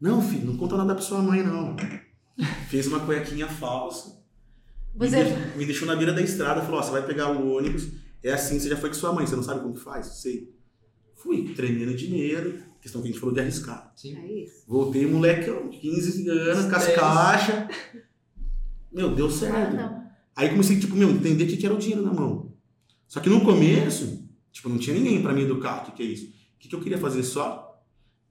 Não, 0.00 0.20
filho, 0.22 0.46
não 0.46 0.56
conta 0.56 0.76
nada 0.76 0.94
pra 0.94 1.02
sua 1.02 1.20
mãe, 1.22 1.42
não. 1.42 1.76
Fez 2.68 2.86
uma 2.86 3.00
cuequinha 3.00 3.46
falsa. 3.48 4.17
Me, 4.94 5.08
Você- 5.08 5.24
de- 5.24 5.58
me 5.58 5.64
deixou 5.64 5.86
na 5.86 5.94
beira 5.96 6.12
da 6.12 6.20
estrada, 6.20 6.60
falou, 6.62 6.80
ó, 6.80 6.82
você 6.82 6.90
vai 6.90 7.06
pegar 7.06 7.30
o 7.30 7.56
ônibus, 7.56 7.88
é 8.22 8.32
assim, 8.32 8.58
você 8.58 8.68
já 8.68 8.76
foi 8.76 8.88
com 8.90 8.94
sua 8.96 9.12
mãe, 9.12 9.26
você 9.26 9.36
não 9.36 9.42
sabe 9.42 9.60
como 9.60 9.74
que 9.74 9.80
faz? 9.80 10.06
Sei. 10.20 10.52
Fui, 11.16 11.52
tremendo 11.54 11.94
dinheiro, 11.94 12.58
questão 12.80 13.00
que 13.00 13.08
a 13.08 13.10
gente 13.10 13.20
falou 13.20 13.34
de 13.34 13.40
arriscar. 13.40 13.92
Sim. 13.96 14.16
É 14.16 14.26
isso. 14.44 14.64
Voltei, 14.66 15.06
moleque, 15.06 15.50
ó, 15.50 15.68
15 15.68 16.28
anos, 16.28 16.66
com 16.66 16.76
as 16.76 16.86
caixas. 16.94 17.76
Meu, 18.92 19.14
deu 19.14 19.26
Ah, 19.26 19.30
certo. 19.30 19.76
não. 19.76 20.08
Aí 20.34 20.48
comecei, 20.50 20.78
tipo, 20.78 20.94
meu, 20.96 21.10
entender 21.10 21.44
o 21.44 21.46
que 21.56 21.66
era 21.66 21.74
o 21.74 21.78
dinheiro 21.78 22.02
na 22.02 22.12
mão. 22.12 22.52
Só 23.06 23.20
que 23.20 23.28
no 23.28 23.40
começo, 23.44 24.28
tipo, 24.52 24.68
não 24.68 24.78
tinha 24.78 24.94
ninguém 24.96 25.22
pra 25.22 25.32
me 25.32 25.42
educar, 25.42 25.82
o 25.82 25.84
que 25.86 25.92
que 25.92 26.02
é 26.02 26.06
isso? 26.06 26.26
O 26.26 26.58
que 26.58 26.68
que 26.68 26.74
eu 26.74 26.80
queria 26.80 26.98
fazer 26.98 27.22
só? 27.22 27.82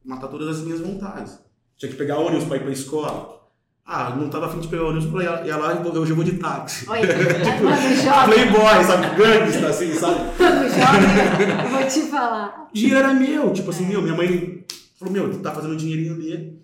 Matar 0.03 0.27
todas 0.29 0.57
as 0.59 0.63
minhas 0.63 0.79
vontades. 0.79 1.37
Tinha 1.77 1.91
que 1.91 1.97
pegar 1.97 2.19
ônibus 2.19 2.45
pra 2.45 2.57
ir 2.57 2.61
pra 2.61 2.71
escola. 2.71 3.46
Ah, 3.89 4.13
não 4.13 4.27
tava 4.29 4.47
afim 4.47 4.59
de 4.59 4.67
pegar 4.67 4.83
ônibus 4.83 5.09
pra 5.09 5.23
ir, 5.23 5.47
ia 5.47 5.55
lá 5.55 5.73
e 5.81 5.97
hoje 5.97 6.11
eu 6.11 6.15
vou 6.17 6.25
de 6.25 6.33
táxi. 6.33 6.83
Olha, 6.89 7.07
mano, 7.63 7.95
jovem, 7.95 8.33
Playboy, 8.33 8.83
sabe? 8.83 9.15
Gangsta, 9.15 9.67
assim, 9.69 9.93
sabe? 9.93 10.19
mano, 10.37 10.69
jovem, 10.69 11.63
eu 11.63 11.69
vou 11.71 11.87
te 11.87 12.01
falar. 12.11 12.67
O 12.69 12.73
dinheiro 12.73 12.97
era 12.99 13.13
meu. 13.13 13.53
Tipo 13.53 13.69
assim, 13.69 13.85
meu, 13.87 14.01
minha 14.01 14.13
mãe 14.13 14.65
falou, 14.99 15.13
meu, 15.13 15.31
tu 15.31 15.39
tá 15.39 15.53
fazendo 15.53 15.71
o 15.73 15.77
dinheirinho 15.77 16.17
dele. 16.17 16.59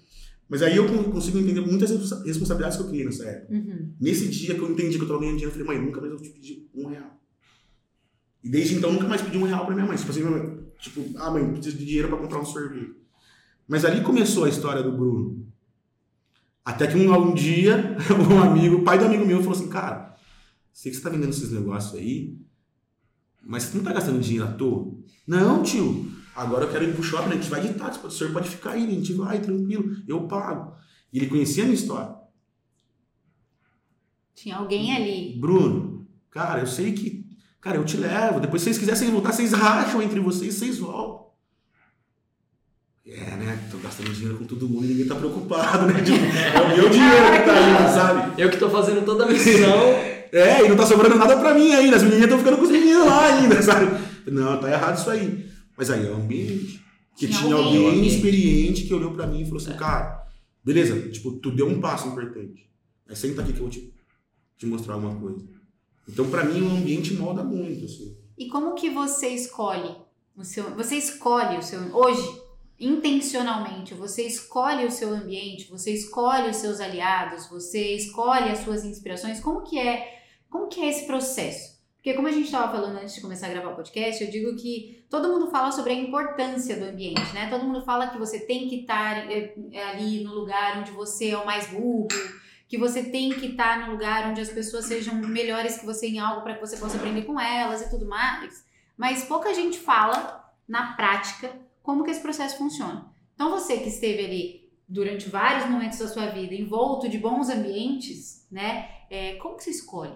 Mas 0.49 0.61
aí 0.61 0.75
eu 0.75 0.85
con- 0.85 1.11
consigo 1.11 1.37
entender 1.39 1.61
muitas 1.61 1.89
responsa- 1.91 2.21
responsabilidades 2.25 2.77
que 2.77 2.83
eu 2.83 2.89
criei 2.89 3.05
nessa 3.05 3.23
época. 3.23 3.53
Uhum. 3.53 3.93
Nesse 4.01 4.27
dia 4.27 4.53
que 4.55 4.61
eu 4.61 4.69
entendi 4.69 4.97
que 4.97 5.03
eu 5.03 5.07
tava 5.07 5.19
ganhando 5.21 5.37
dinheiro, 5.37 5.57
eu 5.57 5.65
falei, 5.65 5.77
mãe, 5.79 5.87
nunca 5.87 6.01
mais 6.01 6.11
eu 6.11 6.19
te 6.21 6.29
pedi 6.29 6.67
um 6.75 6.87
real. 6.87 7.17
E 8.43 8.49
desde 8.49 8.75
então, 8.75 8.91
nunca 8.91 9.07
mais 9.07 9.21
pedi 9.21 9.37
um 9.37 9.43
real 9.45 9.65
pra 9.65 9.73
minha 9.73 9.87
mãe. 9.87 9.95
Tipo 9.95 10.11
assim, 10.11 10.23
tipo, 10.77 11.05
ah, 11.17 11.31
mãe, 11.31 11.49
preciso 11.53 11.77
de 11.77 11.85
dinheiro 11.85 12.09
pra 12.09 12.17
comprar 12.17 12.39
um 12.39 12.45
sorvete. 12.45 12.91
Mas 13.65 13.85
ali 13.85 14.01
começou 14.01 14.43
a 14.43 14.49
história 14.49 14.83
do 14.83 14.91
Bruno. 14.91 15.47
Até 16.65 16.87
que 16.87 16.95
um, 16.95 17.13
um 17.13 17.33
dia, 17.33 17.97
um 18.31 18.41
amigo, 18.41 18.77
o 18.77 18.83
pai 18.83 18.97
do 18.97 19.05
amigo 19.05 19.25
meu, 19.25 19.39
falou 19.39 19.53
assim, 19.53 19.67
cara, 19.67 20.15
sei 20.71 20.91
que 20.91 20.97
você 20.97 21.03
tá 21.03 21.09
vendendo 21.09 21.31
esses 21.31 21.51
negócios 21.51 21.93
aí, 21.95 22.37
mas 23.41 23.63
você 23.63 23.77
não 23.77 23.83
tá 23.83 23.91
gastando 23.91 24.21
dinheiro 24.21 24.47
à 24.47 24.51
toa? 24.51 24.93
Não, 25.27 25.61
tio. 25.61 26.11
Agora 26.35 26.65
eu 26.65 26.71
quero 26.71 26.85
ir 26.85 26.93
pro 26.93 27.03
shopping, 27.03 27.31
a 27.31 27.35
gente 27.35 27.49
vai 27.49 27.61
de 27.61 27.73
táxi, 27.73 27.99
o 28.03 28.09
senhor 28.09 28.31
pode 28.33 28.49
ficar 28.49 28.71
aí, 28.71 28.85
a 28.85 28.89
gente 28.89 29.13
vai, 29.13 29.39
tranquilo, 29.39 29.95
eu 30.07 30.27
pago. 30.27 30.75
E 31.11 31.19
ele 31.19 31.27
conhecia 31.27 31.63
a 31.63 31.67
minha 31.67 31.75
história. 31.75 32.15
Tinha 34.33 34.55
alguém 34.55 34.95
ali. 34.95 35.37
Bruno, 35.39 36.07
cara, 36.31 36.61
eu 36.61 36.67
sei 36.67 36.93
que. 36.93 37.23
Cara, 37.61 37.77
eu 37.77 37.85
te 37.85 37.95
levo. 37.95 38.39
Depois, 38.39 38.61
se 38.61 38.73
vocês 38.73 38.77
quiserem 38.77 39.13
voltar, 39.13 39.31
vocês 39.31 39.53
racham 39.53 40.01
entre 40.01 40.19
vocês, 40.19 40.55
vocês 40.55 40.79
voltam. 40.79 41.32
É, 43.05 43.35
né? 43.35 43.67
Tô 43.69 43.77
gastando 43.79 44.11
dinheiro 44.13 44.37
com 44.37 44.45
todo 44.45 44.67
mundo 44.69 44.85
e 44.85 44.89
ninguém 44.89 45.07
tá 45.07 45.15
preocupado, 45.15 45.87
né? 45.87 46.01
Tipo, 46.01 46.17
é 46.17 46.61
o 46.61 46.77
meu 46.77 46.89
dinheiro 46.89 47.31
que 47.33 47.45
tá 47.45 47.61
indo, 47.61 47.93
sabe? 47.93 48.41
Eu 48.41 48.49
que 48.49 48.57
tô 48.57 48.69
fazendo 48.69 49.03
toda 49.03 49.25
a 49.25 49.29
missão. 49.29 50.13
É, 50.33 50.65
e 50.65 50.67
não 50.67 50.75
tá 50.75 50.83
sobrando 50.83 51.13
nada 51.15 51.37
pra 51.37 51.53
mim 51.53 51.71
ainda. 51.75 51.95
As 51.95 52.01
menininhas 52.01 52.25
estão 52.31 52.39
ficando 52.39 52.57
com 52.57 52.63
os 52.63 52.71
meninos 52.71 53.05
lá 53.05 53.27
ainda, 53.27 53.61
sabe? 53.61 53.85
Não, 54.31 54.59
tá 54.59 54.71
errado 54.71 54.97
isso 54.97 55.07
aí. 55.11 55.47
Mas 55.77 55.91
aí 55.91 56.07
é 56.07 56.09
o 56.09 56.15
ambiente. 56.15 56.83
Que 57.15 57.27
Tinha 57.27 57.39
tinha, 57.39 57.55
alguém. 57.55 57.85
alguém, 57.85 58.07
experiente 58.07 58.85
que 58.85 58.93
olhou 58.95 59.11
pra 59.11 59.27
mim 59.27 59.41
e 59.41 59.45
falou 59.45 59.61
assim, 59.61 59.73
cara, 59.73 60.25
beleza, 60.65 60.99
tipo, 61.09 61.33
tu 61.33 61.51
deu 61.51 61.67
um 61.67 61.79
passo 61.79 62.07
importante. 62.07 62.67
Mas 63.07 63.19
senta 63.19 63.43
aqui 63.43 63.53
que 63.53 63.59
eu 63.59 63.63
vou 63.65 63.69
te, 63.69 63.93
te 64.57 64.65
mostrar 64.65 64.95
alguma 64.95 65.13
coisa. 65.13 65.45
Então, 66.09 66.27
pra 66.31 66.43
mim, 66.43 66.63
o 66.63 66.71
ambiente 66.77 67.13
molda 67.13 67.43
muito, 67.43 67.85
assim. 67.85 68.17
E 68.35 68.47
como 68.47 68.73
que 68.73 68.89
você 68.89 69.27
escolhe 69.27 69.95
o 70.35 70.43
seu. 70.43 70.63
Você 70.75 70.95
escolhe 70.95 71.59
o 71.59 71.61
seu. 71.61 71.79
Hoje, 71.95 72.27
intencionalmente, 72.79 73.93
você 73.93 74.23
escolhe 74.23 74.85
o 74.85 74.91
seu 74.91 75.13
ambiente, 75.13 75.69
você 75.69 75.91
escolhe 75.91 76.49
os 76.49 76.57
seus 76.57 76.79
aliados, 76.79 77.47
você 77.47 77.95
escolhe 77.95 78.49
as 78.49 78.59
suas 78.59 78.83
inspirações. 78.83 79.39
Como 79.39 79.61
que 79.61 79.79
é? 79.79 80.21
Como 80.49 80.67
que 80.67 80.81
é 80.81 80.89
esse 80.89 81.05
processo? 81.05 81.73
Porque 82.03 82.15
como 82.15 82.27
a 82.27 82.31
gente 82.31 82.45
estava 82.45 82.69
falando 82.69 82.97
antes 82.97 83.15
de 83.15 83.21
começar 83.21 83.47
a 83.47 83.49
gravar 83.49 83.71
o 83.71 83.75
podcast, 83.75 84.21
eu 84.21 84.29
digo 84.29 84.57
que 84.57 85.05
todo 85.09 85.29
mundo 85.29 85.49
fala 85.49 85.71
sobre 85.71 85.93
a 85.93 85.95
importância 85.95 86.75
do 86.75 86.83
ambiente, 86.83 87.33
né? 87.33 87.49
Todo 87.49 87.63
mundo 87.63 87.81
fala 87.85 88.07
que 88.07 88.17
você 88.17 88.41
tem 88.41 88.67
que 88.67 88.81
estar 88.81 89.31
eh, 89.31 89.53
ali 89.89 90.21
no 90.21 90.33
lugar 90.33 90.79
onde 90.79 90.91
você 90.91 91.29
é 91.29 91.37
o 91.37 91.45
mais 91.45 91.67
burro, 91.67 92.09
que 92.67 92.77
você 92.77 93.03
tem 93.03 93.29
que 93.31 93.51
estar 93.51 93.85
no 93.85 93.93
lugar 93.93 94.29
onde 94.29 94.41
as 94.41 94.49
pessoas 94.49 94.83
sejam 94.83 95.15
melhores 95.15 95.77
que 95.77 95.85
você 95.85 96.07
em 96.07 96.19
algo 96.19 96.41
para 96.41 96.55
que 96.55 96.59
você 96.59 96.75
possa 96.75 96.97
aprender 96.97 97.21
com 97.21 97.39
elas 97.39 97.81
e 97.81 97.89
tudo 97.89 98.05
mais. 98.05 98.65
Mas 98.97 99.23
pouca 99.23 99.53
gente 99.53 99.79
fala 99.79 100.53
na 100.67 100.93
prática 100.97 101.57
como 101.83 102.03
que 102.03 102.09
esse 102.09 102.21
processo 102.21 102.57
funciona. 102.57 103.11
Então 103.35 103.51
você 103.51 103.77
que 103.77 103.89
esteve 103.89 104.25
ali 104.25 104.71
durante 104.87 105.29
vários 105.29 105.69
momentos 105.69 105.99
da 105.99 106.07
sua 106.07 106.27
vida 106.27 106.55
envolto 106.55 107.07
de 107.07 107.19
bons 107.19 107.49
ambientes, 107.49 108.47
né? 108.49 108.89
É, 109.09 109.35
como 109.35 109.55
que 109.57 109.63
você 109.63 109.69
escolhe? 109.69 110.15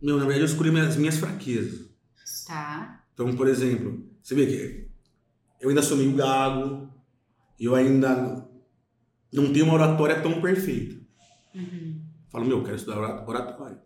Meu, 0.00 0.16
na 0.16 0.24
verdade, 0.24 0.42
eu 0.42 0.46
escolhi 0.46 0.70
minhas, 0.70 0.96
minhas 0.96 1.16
fraquezas. 1.16 1.88
Tá? 2.46 3.04
Então, 3.14 3.34
por 3.34 3.48
exemplo, 3.48 4.08
você 4.22 4.34
vê 4.34 4.46
que 4.46 4.88
eu 5.60 5.70
ainda 5.70 5.82
sou 5.82 5.96
meio 5.96 6.14
gago, 6.14 6.88
eu 7.58 7.74
ainda 7.74 8.46
não 9.32 9.52
tenho 9.52 9.64
uma 9.64 9.74
oratória 9.74 10.20
tão 10.22 10.40
perfeita. 10.40 11.00
Uhum. 11.54 12.02
Falo, 12.28 12.44
meu, 12.44 12.58
eu 12.58 12.64
quero 12.64 12.76
estudar 12.76 12.98
ora- 12.98 13.24
oratória. 13.26 13.82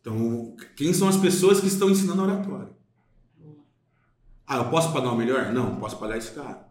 Então, 0.00 0.56
quem 0.76 0.92
são 0.92 1.08
as 1.08 1.16
pessoas 1.16 1.60
que 1.60 1.66
estão 1.68 1.88
ensinando 1.90 2.22
oratória? 2.22 2.75
Ah, 4.46 4.58
eu 4.58 4.70
posso 4.70 4.92
pagar 4.92 5.10
o 5.10 5.16
melhor? 5.16 5.52
Não, 5.52 5.70
eu 5.70 5.76
posso 5.76 5.98
pagar 5.98 6.16
esse 6.16 6.30
cara. 6.32 6.66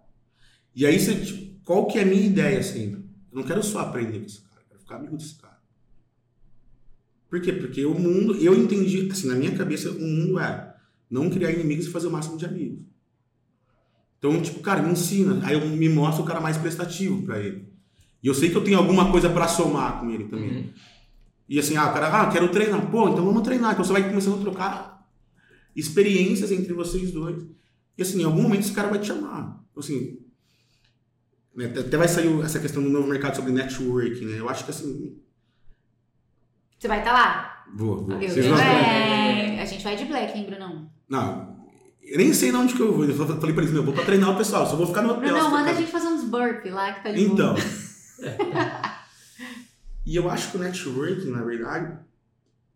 E 0.73 0.85
aí, 0.85 0.99
você, 0.99 1.15
tipo, 1.15 1.59
qual 1.63 1.87
que 1.87 1.99
é 1.99 2.03
a 2.03 2.05
minha 2.05 2.25
ideia 2.25 2.61
sempre? 2.63 3.03
Eu 3.31 3.39
não 3.39 3.43
quero 3.43 3.61
só 3.61 3.79
aprender 3.79 4.19
com 4.19 4.25
esse 4.25 4.41
cara, 4.41 4.61
eu 4.61 4.67
quero 4.67 4.79
ficar 4.79 4.95
amigo 4.95 5.17
desse 5.17 5.35
cara. 5.35 5.59
Por 7.29 7.41
quê? 7.41 7.51
Porque 7.51 7.85
o 7.85 7.93
mundo, 7.93 8.35
eu 8.35 8.55
entendi, 8.55 9.09
assim, 9.11 9.27
na 9.27 9.35
minha 9.35 9.55
cabeça, 9.57 9.89
o 9.91 9.99
mundo 9.99 10.39
é 10.39 10.75
não 11.09 11.29
criar 11.29 11.51
inimigos 11.51 11.87
e 11.87 11.91
fazer 11.91 12.07
o 12.07 12.11
máximo 12.11 12.37
de 12.37 12.45
amigos. 12.45 12.85
Então, 14.17 14.41
tipo, 14.41 14.59
cara, 14.59 14.81
me 14.81 14.91
ensina. 14.91 15.45
Aí 15.45 15.53
eu 15.53 15.67
me 15.67 15.89
mostro 15.89 16.23
o 16.23 16.25
cara 16.25 16.39
mais 16.39 16.57
prestativo 16.57 17.21
pra 17.23 17.39
ele. 17.39 17.67
E 18.23 18.27
eu 18.27 18.33
sei 18.33 18.49
que 18.49 18.55
eu 18.55 18.63
tenho 18.63 18.77
alguma 18.77 19.11
coisa 19.11 19.29
pra 19.29 19.47
somar 19.47 19.99
com 19.99 20.09
ele 20.09 20.25
também. 20.25 20.49
Uhum. 20.49 20.69
E 21.47 21.59
assim, 21.59 21.77
ah, 21.77 21.89
o 21.89 21.93
cara, 21.93 22.07
ah, 22.07 22.31
quero 22.31 22.49
treinar. 22.49 22.89
Pô, 22.89 23.09
então 23.09 23.23
vamos 23.23 23.43
treinar. 23.43 23.73
Então 23.73 23.85
você 23.85 23.93
vai 23.93 24.07
começando 24.07 24.39
a 24.39 24.41
trocar 24.41 25.07
experiências 25.75 26.51
entre 26.51 26.73
vocês 26.73 27.11
dois. 27.11 27.43
E 27.97 28.01
assim, 28.01 28.21
em 28.21 28.25
algum 28.25 28.41
momento 28.41 28.61
esse 28.61 28.73
cara 28.73 28.89
vai 28.89 28.99
te 28.99 29.07
chamar. 29.07 29.63
Então, 29.71 29.81
assim, 29.83 30.19
né, 31.55 31.65
até 31.65 31.97
vai 31.97 32.07
sair 32.07 32.39
essa 32.41 32.59
questão 32.59 32.83
do 32.83 32.89
novo 32.89 33.07
mercado 33.07 33.35
sobre 33.35 33.51
networking, 33.51 34.25
né? 34.25 34.39
Eu 34.39 34.49
acho 34.49 34.65
que 34.65 34.71
assim, 34.71 35.17
Você 36.77 36.87
vai 36.87 36.99
estar 36.99 37.13
lá? 37.13 37.65
Vou, 37.73 38.05
vou. 38.05 38.19
Vocês 38.19 38.45
vão- 38.45 38.57
também. 38.57 39.59
A 39.59 39.65
gente 39.65 39.83
vai 39.83 39.95
de 39.95 40.05
black, 40.05 40.37
hein, 40.37 40.45
Brunão? 40.45 40.89
Não, 41.09 41.57
eu 42.01 42.17
nem 42.17 42.33
sei 42.33 42.53
onde 42.53 42.73
que 42.75 42.81
eu 42.81 42.93
vou. 42.93 43.05
Eu 43.05 43.15
falei 43.15 43.53
pra 43.53 43.63
eles, 43.63 43.71
meu, 43.71 43.81
eu 43.81 43.85
vou 43.85 43.93
pra 43.93 44.05
treinar 44.05 44.31
o 44.31 44.37
pessoal, 44.37 44.65
só 44.67 44.75
vou 44.75 44.85
ficar 44.87 45.01
no 45.01 45.13
hotel. 45.13 45.41
Se 45.41 45.49
manda 45.49 45.71
a 45.71 45.73
gente 45.73 45.91
fazer 45.91 46.07
uns 46.07 46.23
burpee 46.25 46.69
lá 46.69 46.93
que 46.93 47.03
tá 47.03 47.11
de 47.11 47.23
Então. 47.23 47.55
e 50.05 50.15
eu 50.15 50.29
acho 50.29 50.51
que 50.51 50.57
o 50.57 50.59
networking, 50.59 51.31
na 51.31 51.43
verdade, 51.43 51.97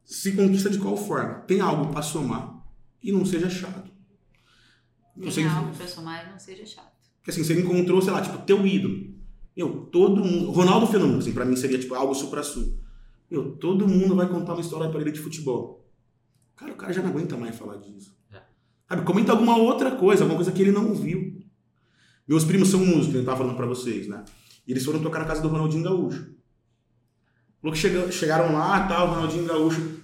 se 0.03 0.31
conquista 0.31 0.69
de 0.69 0.79
qual 0.79 0.97
forma? 0.97 1.35
Tem 1.41 1.59
algo 1.61 1.91
pra 1.91 2.01
somar 2.01 2.55
e 3.03 3.11
não 3.11 3.25
seja 3.25 3.49
chato. 3.49 3.89
Não 5.15 5.31
sei, 5.31 5.43
Tem 5.43 5.51
algo 5.51 5.69
e 5.73 6.31
não 6.31 6.39
seja 6.39 6.65
chato. 6.65 6.91
porque 7.17 7.31
assim, 7.31 7.43
você 7.43 7.59
encontrou, 7.59 8.01
sei 8.01 8.11
lá, 8.13 8.21
tipo, 8.21 8.37
teu 8.39 8.65
ídolo. 8.65 9.13
Meu, 9.55 9.81
todo 9.91 10.23
mundo. 10.23 10.51
Ronaldo 10.51 10.87
Fenômeno, 10.87 11.19
assim, 11.19 11.33
pra 11.33 11.43
mim 11.45 11.55
seria 11.55 11.77
tipo 11.77 11.93
algo 11.93 12.13
supra-sul. 12.15 12.77
Meu, 13.29 13.51
todo 13.57 13.87
mundo 13.87 14.15
vai 14.15 14.27
contar 14.27 14.53
uma 14.53 14.61
história 14.61 14.89
pra 14.89 15.01
ele 15.01 15.11
de 15.11 15.19
futebol. 15.19 15.85
Cara, 16.55 16.71
o 16.71 16.75
cara 16.75 16.93
já 16.93 17.01
não 17.01 17.09
aguenta 17.09 17.35
mais 17.37 17.55
falar 17.57 17.77
disso. 17.77 18.15
É. 18.31 18.39
Sabe, 18.87 19.03
comenta 19.03 19.31
alguma 19.33 19.57
outra 19.57 19.91
coisa, 19.91 20.23
alguma 20.23 20.37
coisa 20.37 20.51
que 20.51 20.61
ele 20.61 20.71
não 20.71 20.93
viu. 20.95 21.37
Meus 22.27 22.43
primos 22.45 22.69
são 22.69 22.79
músicos, 22.85 23.15
eu 23.15 23.25
tava 23.25 23.37
falando 23.37 23.55
pra 23.57 23.65
vocês, 23.65 24.07
né? 24.07 24.23
E 24.67 24.71
eles 24.71 24.85
foram 24.85 25.01
tocar 25.01 25.19
na 25.19 25.25
casa 25.25 25.41
do 25.41 25.47
Ronaldinho 25.47 25.83
Gaúcho. 25.83 26.29
Falou 27.61 27.73
que 27.73 27.79
chega- 27.79 28.11
chegaram 28.11 28.53
lá, 28.53 28.87
tal, 28.87 29.07
o 29.07 29.13
Ronaldinho 29.15 29.45
Gaúcho 29.45 29.99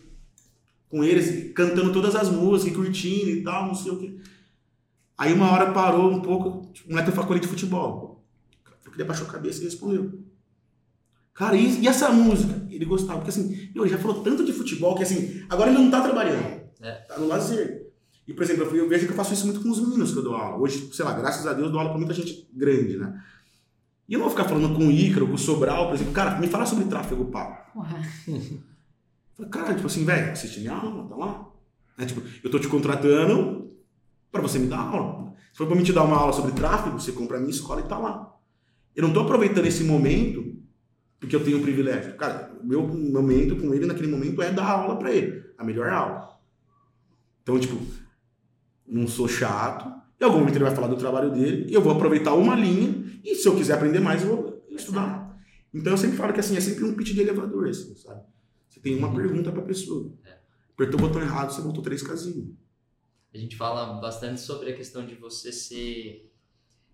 com 0.90 1.04
eles, 1.04 1.54
cantando 1.54 1.92
todas 1.94 2.16
as 2.16 2.30
músicas, 2.30 2.74
e 2.74 2.76
curtindo 2.76 3.30
e 3.30 3.44
tal, 3.44 3.68
não 3.68 3.76
sei 3.76 3.92
o 3.92 3.98
quê. 4.00 4.18
Aí 5.18 5.34
uma 5.34 5.52
hora 5.52 5.72
parou 5.72 6.12
um 6.12 6.22
pouco, 6.22 6.72
tipo, 6.74 6.90
o 6.90 6.92
moleque 6.92 7.12
falou 7.12 7.28
com 7.28 7.34
ele 7.34 7.42
de 7.42 7.48
futebol. 7.48 8.24
Ele 8.94 9.04
abaixou 9.04 9.28
a 9.28 9.32
cabeça 9.32 9.62
e 9.62 9.66
respondeu. 9.66 10.20
Cara, 11.34 11.56
e, 11.56 11.82
e 11.82 11.88
essa 11.88 12.10
música? 12.10 12.66
Ele 12.70 12.86
gostava, 12.86 13.20
porque 13.20 13.30
assim, 13.30 13.70
meu, 13.74 13.84
ele 13.84 13.92
já 13.92 13.98
falou 13.98 14.24
tanto 14.24 14.46
de 14.46 14.54
futebol 14.54 14.96
que 14.96 15.04
assim, 15.04 15.46
agora 15.50 15.70
ele 15.70 15.80
não 15.80 15.92
tá 15.92 16.02
trabalhando. 16.02 16.62
É. 16.82 16.92
Tá 16.92 17.18
no 17.18 17.28
lazer. 17.28 17.92
E, 18.28 18.34
por 18.34 18.44
exemplo, 18.44 18.64
eu 18.76 18.90
vejo 18.90 19.06
que 19.06 19.12
eu 19.12 19.16
faço 19.16 19.34
isso 19.34 19.46
muito 19.46 19.62
com 19.62 19.70
os 19.70 19.80
meninos 19.80 20.12
que 20.12 20.18
eu 20.18 20.24
dou 20.24 20.36
aula. 20.36 20.58
Hoje, 20.58 20.90
sei 20.94 21.06
lá, 21.06 21.14
graças 21.14 21.46
a 21.46 21.54
Deus, 21.54 21.68
eu 21.68 21.72
dou 21.72 21.80
aula 21.80 21.92
pra 21.92 22.00
muita 22.00 22.14
gente 22.14 22.48
grande, 22.54 22.98
né? 22.98 23.22
E 24.08 24.14
eu 24.14 24.20
não 24.20 24.28
vou 24.28 24.36
ficar 24.36 24.48
falando 24.48 24.76
com 24.76 24.88
o 24.88 24.92
Ícaro, 24.92 25.28
com 25.28 25.34
o 25.34 25.38
Sobral, 25.38 25.88
por 25.88 25.96
exemplo, 25.96 26.14
cara, 26.14 26.40
me 26.40 26.48
fala 26.48 26.66
sobre 26.66 26.86
tráfego 26.86 27.26
pago. 27.26 27.58
Falei, 29.36 29.52
cara, 29.52 29.74
tipo 29.74 29.88
assim, 29.88 30.06
velho, 30.06 30.32
assiste 30.32 30.60
minha 30.60 30.74
aula, 30.74 31.08
tá 31.10 31.16
lá. 31.16 31.50
Né, 31.98 32.06
tipo, 32.06 32.22
eu 32.44 32.50
tô 32.50 32.60
te 32.60 32.68
contratando 32.68 33.65
pra 34.36 34.42
você 34.42 34.60
me 34.60 34.68
dar 34.68 34.80
aula. 34.80 35.34
Se 35.52 35.58
for 35.58 35.68
pra 35.68 35.76
mim 35.76 35.84
te 35.84 35.94
dar 35.94 36.04
uma 36.04 36.18
aula 36.18 36.34
sobre 36.34 36.52
tráfego, 36.52 37.00
você 37.00 37.12
compra 37.12 37.38
a 37.38 37.40
minha 37.40 37.52
escola 37.52 37.82
e 37.82 37.86
tá 37.86 37.98
lá. 37.98 38.36
Eu 38.96 39.04
não 39.04 39.14
tô 39.14 39.22
aproveitando 39.22 39.66
esse 39.66 39.84
momento 39.84 40.56
porque 41.20 41.36
eu 41.36 41.44
tenho 41.44 41.60
um 41.60 41.62
privilégio. 41.62 42.16
Cara, 42.16 42.52
o 42.62 42.68
meu 42.68 42.86
momento 42.86 43.56
com 43.56 43.74
ele 43.74 43.86
naquele 43.86 44.08
momento 44.08 44.42
é 44.42 44.52
dar 44.52 44.70
aula 44.70 44.98
pra 44.98 45.12
ele. 45.12 45.44
A 45.58 45.64
melhor 45.64 45.90
aula. 45.90 46.38
Então, 47.42 47.60
tipo, 47.60 47.78
não 48.86 49.08
sou 49.08 49.28
chato. 49.28 49.94
Em 50.20 50.24
algum 50.26 50.40
momento 50.40 50.56
ele 50.56 50.66
vai 50.66 50.76
falar 50.76 50.88
do 50.88 50.98
trabalho 50.98 51.32
dele 51.32 51.68
e 51.70 51.74
eu 51.74 51.82
vou 51.82 51.94
aproveitar 51.94 52.34
uma 52.34 52.56
linha 52.56 53.06
e 53.24 53.36
se 53.36 53.48
eu 53.48 53.56
quiser 53.56 53.74
aprender 53.74 54.00
mais, 54.00 54.24
eu 54.24 54.30
vou 54.30 54.66
estudar. 54.70 55.40
Então 55.74 55.94
eu 55.94 55.98
sempre 55.98 56.18
falo 56.18 56.34
que 56.34 56.40
assim, 56.40 56.56
é 56.56 56.62
sempre 56.62 56.84
um 56.84 56.94
pitch 56.94 57.14
de 57.14 57.22
elevador, 57.22 57.68
assim, 57.68 57.96
sabe? 57.96 58.22
Você 58.70 58.80
tem 58.80 58.98
uma 58.98 59.14
pergunta 59.14 59.52
pra 59.52 59.62
pessoa. 59.62 60.12
É. 60.26 60.38
Apertou 60.74 61.00
o 61.00 61.04
botão 61.04 61.22
errado, 61.22 61.52
você 61.54 61.62
voltou 61.62 61.84
três 61.84 62.02
casinhas. 62.02 62.48
A 63.36 63.38
gente 63.38 63.58
fala 63.58 64.00
bastante 64.00 64.40
sobre 64.40 64.70
a 64.72 64.74
questão 64.74 65.06
de 65.06 65.14
você 65.16 65.52
ser 65.52 66.32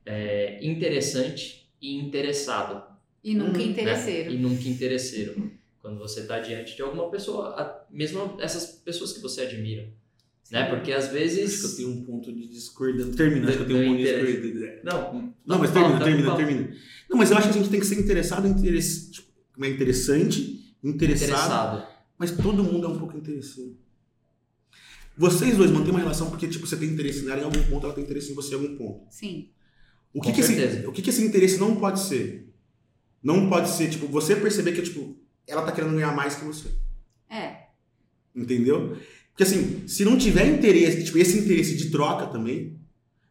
é, 0.05 0.65
interessante 0.65 1.69
e 1.79 1.95
interessado. 1.95 2.83
E 3.23 3.35
nunca 3.35 3.59
Hum, 3.59 3.69
interesseiro. 3.69 4.31
Né? 4.31 4.35
E 4.35 4.39
nunca 4.39 4.67
interesseiro. 4.67 5.51
Quando 5.81 5.99
você 5.99 6.21
está 6.21 6.39
diante 6.39 6.75
de 6.75 6.81
alguma 6.81 7.09
pessoa, 7.11 7.49
a- 7.49 7.85
mesmo 7.91 8.37
essas 8.39 8.65
pessoas 8.65 9.13
que 9.13 9.19
você 9.19 9.41
admira. 9.41 9.87
Né? 10.49 10.65
Porque 10.65 10.91
às 10.91 11.05
Acho 11.05 11.11
que 11.13 11.17
eu 11.17 11.21
vezes. 11.21 11.75
tenho 11.77 11.89
um 11.89 12.03
ponto 12.03 12.33
de 12.33 12.47
discordância. 12.47 13.13
Termina, 13.13 13.47
acho 13.47 13.57
que 13.57 13.63
eu 13.63 13.67
tenho 13.67 13.79
um 13.79 13.85
ponto 13.85 13.97
de 13.97 14.01
Interesse. 14.09 14.41
discordância. 14.41 14.81
Não, 14.83 15.33
Não, 15.45 15.59
mas 15.59 15.69
fala, 15.69 15.99
termina, 15.99 15.99
tá, 15.99 16.35
termina, 16.35 16.35
termina. 16.35 16.77
Não, 17.09 17.17
mas 17.17 17.31
eu 17.31 17.37
acho 17.37 17.49
que 17.49 17.53
a 17.59 17.61
gente 17.61 17.69
tem 17.71 17.79
que 17.79 17.85
ser 17.85 17.99
interessado, 17.99 18.47
interess... 18.47 19.11
tipo, 19.11 19.31
é 19.63 19.69
interessante, 19.69 20.75
interessado, 20.83 21.77
Interessado. 21.77 21.87
mas 22.17 22.31
todo 22.31 22.63
mundo 22.63 22.87
é 22.87 22.89
um 22.89 22.97
pouco 22.99 23.15
interesseiro. 23.17 23.77
Vocês 25.17 25.57
dois 25.57 25.69
mantêm 25.71 25.91
uma 25.91 25.99
relação 25.99 26.29
porque, 26.29 26.47
tipo, 26.47 26.65
você 26.65 26.77
tem 26.77 26.89
interesse 26.89 27.23
nela 27.23 27.41
em 27.41 27.43
algum 27.43 27.63
ponto, 27.63 27.85
ela 27.85 27.93
tem 27.93 28.03
interesse 28.03 28.31
em 28.31 28.35
você 28.35 28.55
em 28.55 28.59
algum 28.59 28.75
ponto. 28.77 29.05
Sim. 29.09 29.49
O 30.13 30.21
que, 30.21 30.29
Com 30.29 30.35
que, 30.35 30.41
esse, 30.41 30.55
certeza. 30.55 30.89
o 30.89 30.91
que, 30.91 31.01
que 31.01 31.09
esse 31.09 31.23
interesse 31.23 31.57
não 31.57 31.75
pode 31.75 31.99
ser? 31.99 32.49
Não 33.23 33.49
pode 33.49 33.69
ser, 33.69 33.89
tipo, 33.89 34.07
você 34.07 34.35
perceber 34.35 34.73
que, 34.73 34.81
tipo, 34.81 35.17
ela 35.47 35.61
tá 35.61 35.71
querendo 35.71 35.93
ganhar 35.93 36.15
mais 36.15 36.35
que 36.35 36.45
você. 36.45 36.69
É. 37.29 37.67
Entendeu? 38.35 38.97
Porque 39.29 39.43
assim, 39.43 39.87
se 39.87 40.03
não 40.03 40.17
tiver 40.17 40.47
interesse, 40.47 41.03
tipo, 41.03 41.17
esse 41.17 41.37
interesse 41.37 41.75
de 41.77 41.89
troca 41.89 42.27
também, 42.27 42.79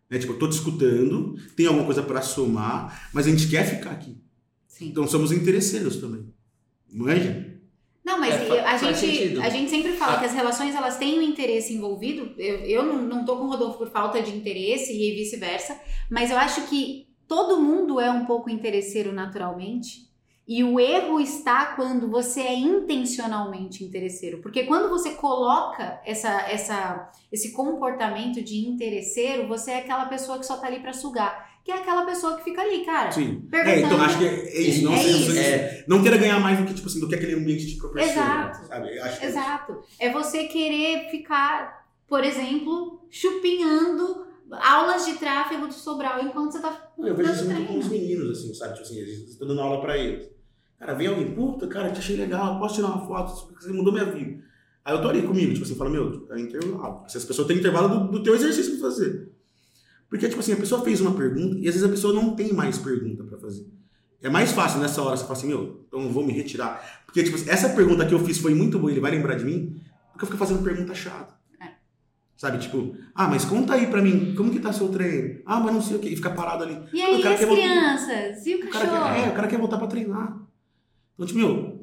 né? 0.08 0.18
Tipo, 0.18 0.32
eu 0.32 0.38
tô 0.38 0.48
te 0.48 0.52
escutando, 0.52 1.36
tem 1.54 1.66
alguma 1.66 1.84
coisa 1.84 2.02
pra 2.02 2.22
somar, 2.22 3.10
mas 3.12 3.26
a 3.26 3.30
gente 3.30 3.48
quer 3.48 3.64
ficar 3.64 3.90
aqui. 3.90 4.16
Sim. 4.66 4.88
Então 4.88 5.06
somos 5.06 5.30
interesseiros 5.32 5.96
também. 5.96 6.32
Manja? 6.90 7.49
Não, 8.10 8.18
mas 8.18 8.34
É, 8.34 8.60
a, 8.64 8.76
gente, 8.76 9.38
a 9.40 9.48
gente 9.48 9.70
sempre 9.70 9.92
fala 9.92 10.14
Ah. 10.14 10.18
que 10.18 10.26
as 10.26 10.34
relações 10.34 10.74
elas 10.74 10.96
têm 10.96 11.18
um 11.18 11.22
interesse 11.22 11.72
envolvido. 11.74 12.34
Eu, 12.36 12.56
eu 12.60 12.82
não, 12.84 13.02
não 13.02 13.24
tô 13.24 13.36
com 13.36 13.44
o 13.44 13.48
Rodolfo 13.48 13.78
por 13.78 13.88
falta 13.90 14.20
de 14.20 14.34
interesse 14.36 14.92
e 14.92 15.14
vice-versa, 15.14 15.80
mas 16.10 16.30
eu 16.30 16.36
acho 16.38 16.62
que 16.62 17.06
todo 17.28 17.60
mundo 17.60 18.00
é 18.00 18.10
um 18.10 18.24
pouco 18.26 18.50
interesseiro 18.50 19.12
naturalmente. 19.12 20.08
E 20.48 20.64
o 20.64 20.80
erro 20.80 21.20
está 21.20 21.66
quando 21.76 22.10
você 22.10 22.40
é 22.40 22.54
intencionalmente 22.56 23.84
interesseiro. 23.84 24.38
Porque 24.42 24.64
quando 24.64 24.88
você 24.88 25.10
coloca 25.12 26.00
essa, 26.04 26.40
essa, 26.50 27.10
esse 27.30 27.52
comportamento 27.52 28.42
de 28.42 28.66
interesseiro, 28.66 29.46
você 29.46 29.70
é 29.72 29.78
aquela 29.78 30.06
pessoa 30.06 30.38
que 30.40 30.46
só 30.46 30.56
tá 30.56 30.66
ali 30.66 30.80
pra 30.80 30.92
sugar. 30.92 31.49
Que 31.64 31.70
é 31.72 31.74
aquela 31.76 32.04
pessoa 32.06 32.36
que 32.36 32.44
fica 32.44 32.62
ali, 32.62 32.84
cara. 32.84 33.12
Sim. 33.12 33.42
Perguntando. 33.50 33.76
É, 33.76 33.80
então 33.86 34.00
acho 34.02 34.18
que 34.18 34.24
é 34.24 34.60
isso. 34.62 34.84
Não, 34.84 34.92
É 34.94 35.02
isso. 35.02 35.30
seja- 35.32 35.84
não 35.86 36.02
queira 36.02 36.16
ganhar 36.16 36.40
mais 36.40 36.58
do 36.58 36.64
que, 36.64 36.74
tipo 36.74 36.88
assim, 36.88 37.00
do 37.00 37.08
que 37.08 37.14
aquele 37.14 37.34
ambiente 37.34 37.66
te 37.66 37.76
proporciona. 37.76 38.12
Exato. 38.12 38.66
Sabe? 38.66 38.96
Eu 38.96 39.04
acho 39.04 39.20
que 39.20 39.26
é. 39.26 39.28
Exato. 39.28 39.82
É 39.98 40.10
você 40.12 40.44
querer 40.44 41.10
ficar, 41.10 41.86
por 42.08 42.24
exemplo, 42.24 43.00
chupinhando 43.10 44.26
aulas 44.50 45.06
de 45.06 45.14
tráfego 45.14 45.68
de 45.68 45.74
Sobral 45.74 46.22
enquanto 46.24 46.52
você 46.52 46.60
tá. 46.60 46.90
Eu 46.98 47.14
vejo 47.14 47.32
isso 47.32 47.44
muito 47.50 47.66
com 47.68 47.78
os 47.78 47.88
meninos, 47.88 48.38
assim, 48.38 48.52
sabe? 48.54 48.74
Tipo 48.74 48.86
assim, 48.86 48.98
eles 48.98 49.28
estão 49.30 49.46
dando 49.46 49.60
aula 49.60 49.80
pra 49.80 49.96
eles. 49.96 50.28
Cara, 50.78 50.94
vem 50.94 51.06
alguém, 51.08 51.30
puta, 51.34 51.66
cara, 51.66 51.90
te 51.90 51.98
achei 51.98 52.16
legal, 52.16 52.58
posso 52.58 52.76
tirar 52.76 52.88
uma 52.88 53.06
foto, 53.06 53.52
você 53.60 53.70
mudou 53.70 53.92
minha 53.92 54.06
vida. 54.06 54.42
Aí 54.82 54.94
eu 54.94 55.02
tô 55.02 55.08
ali 55.10 55.22
comigo, 55.22 55.52
tipo 55.52 55.64
assim, 55.64 55.74
fala, 55.76 55.90
meu, 55.90 56.26
é 56.30 56.40
intervalo. 56.40 57.04
Se 57.06 57.18
as 57.18 57.24
pessoas 57.24 57.46
têm 57.46 57.58
intervalo 57.58 57.88
do, 57.88 58.12
do 58.12 58.22
teu 58.22 58.34
exercício 58.34 58.72
pra 58.78 58.88
fazer. 58.88 59.30
Porque, 60.10 60.28
tipo 60.28 60.40
assim, 60.40 60.52
a 60.52 60.56
pessoa 60.56 60.82
fez 60.84 61.00
uma 61.00 61.12
pergunta 61.14 61.56
e 61.56 61.68
às 61.68 61.74
vezes 61.74 61.84
a 61.84 61.88
pessoa 61.88 62.12
não 62.12 62.34
tem 62.34 62.52
mais 62.52 62.76
pergunta 62.76 63.22
pra 63.24 63.38
fazer. 63.38 63.66
É 64.20 64.28
mais 64.28 64.50
fácil 64.52 64.80
nessa 64.80 65.00
hora 65.00 65.16
você 65.16 65.22
falar 65.22 65.38
assim, 65.38 65.46
meu, 65.48 65.84
então 65.86 66.02
eu 66.02 66.10
vou 66.10 66.26
me 66.26 66.32
retirar. 66.32 67.02
Porque, 67.06 67.22
tipo 67.22 67.36
essa 67.48 67.68
pergunta 67.70 68.04
que 68.04 68.12
eu 68.12 68.18
fiz 68.18 68.36
foi 68.38 68.52
muito 68.54 68.78
boa, 68.78 68.90
ele 68.90 69.00
vai 69.00 69.12
lembrar 69.12 69.36
de 69.36 69.44
mim, 69.44 69.80
porque 70.12 70.24
eu 70.24 70.26
fico 70.26 70.36
fazendo 70.38 70.62
pergunta 70.64 70.92
chata. 70.94 71.32
É. 71.62 71.68
Sabe, 72.36 72.58
tipo, 72.58 72.94
ah, 73.14 73.28
mas 73.28 73.44
conta 73.44 73.74
aí 73.74 73.86
pra 73.86 74.02
mim, 74.02 74.34
como 74.36 74.50
que 74.50 74.58
tá 74.58 74.72
seu 74.72 74.88
treino? 74.88 75.40
Ah, 75.46 75.60
mas 75.60 75.72
não 75.72 75.80
sei 75.80 75.96
o 75.96 76.00
que, 76.00 76.08
e 76.08 76.16
fica 76.16 76.30
parado 76.30 76.64
ali. 76.64 76.78
E 76.92 77.00
aí, 77.00 77.18
O 77.18 77.22
cara 77.22 77.34
as 77.34 77.40
quer 77.40 77.46
voltar- 77.46 77.62
crianças? 77.62 78.46
E 78.46 78.54
o 78.54 78.58
O 78.58 78.68
cara, 78.70 78.86
cachorro? 78.86 79.14
quer, 79.14 79.26
é, 79.26 79.28
o 79.30 79.34
cara 79.34 79.48
quer 79.48 79.58
voltar 79.58 79.78
pra 79.78 79.86
treinar. 79.86 80.38
Então, 81.14 81.26
tipo, 81.26 81.38
meu, 81.38 81.79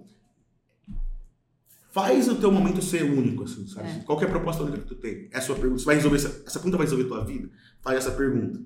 faz 1.98 2.28
o 2.28 2.36
teu 2.36 2.52
momento 2.52 2.82
ser 2.82 3.04
único, 3.04 3.44
assim, 3.46 3.66
sabe? 3.68 3.90
É. 3.90 4.00
Qual 4.06 4.18
que 4.20 4.24
é 4.26 4.28
a 4.28 4.30
proposta 4.32 4.62
única 4.64 4.78
que 4.80 4.88
tu 4.88 4.96
tem? 4.96 5.28
É 5.32 5.38
a 5.38 5.42
sua 5.42 5.56
pergunta. 5.56 5.80
Você 5.80 5.86
vai 5.86 5.96
resolver 5.96 6.18
essa, 6.18 6.28
essa 6.46 6.60
pergunta 6.60 6.78
vai 6.78 6.86
resolver 6.86 7.06
tua 7.06 7.26
vida? 7.26 7.50
Faz 7.82 7.98
essa 7.98 8.12
pergunta. 8.12 8.60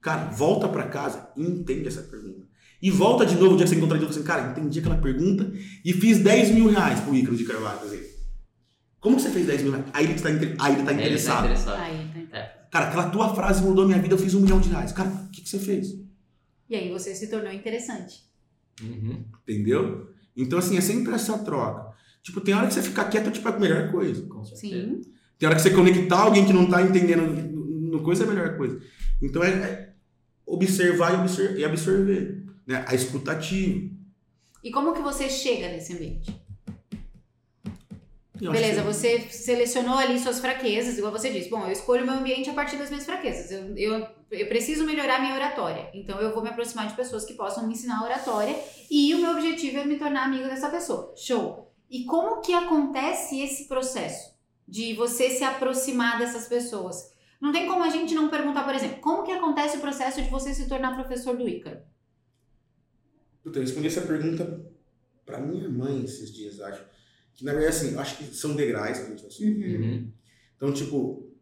Cara, 0.00 0.30
volta 0.30 0.68
pra 0.68 0.86
casa 0.88 1.30
e 1.36 1.42
entende 1.42 1.88
essa 1.88 2.02
pergunta. 2.02 2.46
E 2.82 2.90
volta 2.90 3.24
de 3.24 3.34
novo 3.36 3.54
o 3.54 3.56
dia 3.56 3.64
que 3.64 3.70
você 3.70 3.76
encontrar 3.76 3.96
de 3.96 4.02
novo 4.04 4.14
assim, 4.14 4.22
cara, 4.22 4.50
entendi 4.50 4.78
aquela 4.80 4.98
pergunta 4.98 5.50
e 5.82 5.92
fiz 5.94 6.18
10 6.18 6.50
mil 6.50 6.68
reais 6.68 7.00
pro 7.00 7.14
Ícaro 7.14 7.36
de 7.36 7.44
Carvalho, 7.44 7.84
exemplo. 7.86 8.08
Como 9.00 9.16
que 9.16 9.22
você 9.22 9.30
fez 9.30 9.46
10 9.46 9.62
mil 9.62 9.72
reais? 9.72 9.86
Aí 9.94 10.04
ele 10.04 10.20
tá, 10.20 10.30
inter- 10.30 10.56
aí 10.58 10.74
ele 10.74 10.82
tá 10.82 10.90
Ele 10.92 11.00
tá 11.00 11.04
interessado. 11.06 11.44
interessado. 11.44 11.80
Aí, 11.80 12.26
tá. 12.30 12.42
Cara, 12.70 12.88
aquela 12.88 13.08
tua 13.08 13.34
frase 13.34 13.62
mudou 13.62 13.86
minha 13.86 13.98
vida, 13.98 14.12
eu 14.14 14.18
fiz 14.18 14.34
um 14.34 14.40
milhão 14.40 14.60
de 14.60 14.68
reais. 14.68 14.92
Cara, 14.92 15.08
o 15.08 15.30
que, 15.30 15.40
que 15.40 15.48
você 15.48 15.58
fez? 15.58 15.88
E 16.68 16.74
aí 16.74 16.90
você 16.90 17.14
se 17.14 17.30
tornou 17.30 17.50
interessante. 17.52 18.24
Uhum. 18.82 19.24
Entendeu? 19.48 20.10
Então, 20.36 20.58
assim, 20.58 20.76
é 20.76 20.80
sempre 20.80 21.14
essa 21.14 21.38
troca. 21.38 21.83
Tipo, 22.24 22.40
tem 22.40 22.54
hora 22.54 22.66
que 22.66 22.72
você 22.74 22.82
ficar 22.82 23.04
quieto, 23.04 23.30
tipo, 23.30 23.46
é 23.46 23.52
a 23.52 23.58
melhor 23.58 23.90
coisa. 23.92 24.26
Com 24.26 24.42
certeza. 24.42 24.86
Sim. 24.86 25.02
Tem 25.38 25.46
hora 25.46 25.54
que 25.56 25.62
você 25.62 25.70
conectar 25.70 26.20
alguém 26.20 26.46
que 26.46 26.54
não 26.54 26.66
tá 26.66 26.80
entendendo 26.80 27.26
no, 27.26 28.02
coisa 28.02 28.24
é 28.24 28.26
a 28.26 28.30
melhor 28.30 28.56
coisa. 28.56 28.80
Então, 29.22 29.44
é, 29.44 29.50
é 29.50 29.92
observar 30.46 31.12
e, 31.12 31.58
e 31.60 31.64
absorver. 31.64 32.42
Né? 32.66 32.82
A 32.88 32.94
escutativa. 32.94 33.90
E 34.62 34.70
como 34.70 34.94
que 34.94 35.02
você 35.02 35.28
chega 35.28 35.68
nesse 35.68 35.92
ambiente? 35.92 36.34
Eu 38.40 38.50
Beleza, 38.52 38.80
que- 38.80 38.86
você 38.86 39.20
selecionou 39.30 39.96
ali 39.96 40.18
suas 40.18 40.40
fraquezas, 40.40 40.96
igual 40.96 41.12
você 41.12 41.30
disse. 41.30 41.50
Bom, 41.50 41.64
eu 41.66 41.72
escolho 41.72 42.06
meu 42.06 42.14
ambiente 42.14 42.48
a 42.48 42.54
partir 42.54 42.76
das 42.76 42.88
minhas 42.88 43.04
fraquezas. 43.04 43.50
Eu, 43.50 43.76
eu, 43.76 44.06
eu 44.30 44.46
preciso 44.48 44.84
melhorar 44.84 45.20
minha 45.20 45.34
oratória. 45.34 45.90
Então 45.94 46.18
eu 46.18 46.32
vou 46.32 46.42
me 46.42 46.48
aproximar 46.48 46.88
de 46.88 46.94
pessoas 46.94 47.24
que 47.24 47.34
possam 47.34 47.66
me 47.66 47.74
ensinar 47.74 48.02
oratória. 48.02 48.56
E 48.90 49.14
o 49.14 49.18
meu 49.20 49.32
objetivo 49.32 49.78
é 49.78 49.84
me 49.84 49.98
tornar 49.98 50.24
amigo 50.24 50.44
dessa 50.44 50.70
pessoa. 50.70 51.14
Show. 51.16 51.63
E 51.94 52.04
como 52.06 52.40
que 52.40 52.52
acontece 52.52 53.40
esse 53.40 53.68
processo 53.68 54.34
de 54.66 54.94
você 54.94 55.30
se 55.30 55.44
aproximar 55.44 56.18
dessas 56.18 56.48
pessoas? 56.48 57.14
Não 57.40 57.52
tem 57.52 57.68
como 57.68 57.84
a 57.84 57.88
gente 57.88 58.16
não 58.16 58.28
perguntar, 58.28 58.64
por 58.64 58.74
exemplo, 58.74 59.00
como 59.00 59.22
que 59.22 59.30
acontece 59.30 59.76
o 59.76 59.80
processo 59.80 60.20
de 60.20 60.28
você 60.28 60.52
se 60.52 60.68
tornar 60.68 60.96
professor 60.96 61.36
do 61.36 61.48
Ícaro? 61.48 61.78
Puta, 63.44 63.60
eu 63.60 63.62
respondi 63.62 63.86
essa 63.86 64.00
pergunta 64.00 64.68
pra 65.24 65.38
minha 65.38 65.68
mãe 65.68 66.02
esses 66.02 66.32
dias, 66.34 66.60
acho. 66.60 66.84
Que 67.32 67.44
na 67.44 67.52
verdade, 67.52 67.76
assim, 67.76 67.96
acho 67.96 68.18
que 68.18 68.24
são 68.34 68.56
degraus 68.56 68.98
que 68.98 69.04
a 69.04 69.10
gente 69.10 69.22
vai 69.22 69.30
subir. 69.30 69.80
Uhum. 69.80 70.12
Então, 70.56 70.72
tipo, 70.72 71.32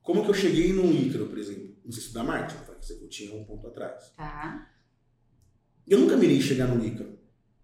como 0.00 0.24
que 0.24 0.30
eu 0.30 0.34
cheguei 0.34 0.72
no 0.72 0.90
Ícaro, 0.90 1.26
por 1.26 1.36
exemplo? 1.36 1.76
Não 1.84 1.92
sei 1.92 2.04
estudar 2.04 2.24
marketing, 2.24 2.58
eu 2.58 2.64
falei 2.64 2.80
que 2.80 3.04
eu 3.04 3.08
tinha 3.10 3.34
um 3.34 3.44
ponto 3.44 3.66
atrás. 3.66 4.14
Tá. 4.16 4.66
Eu 5.86 5.98
nunca 5.98 6.16
mirei 6.16 6.40
chegar 6.40 6.68
no 6.68 6.82
Ícaro. 6.82 7.18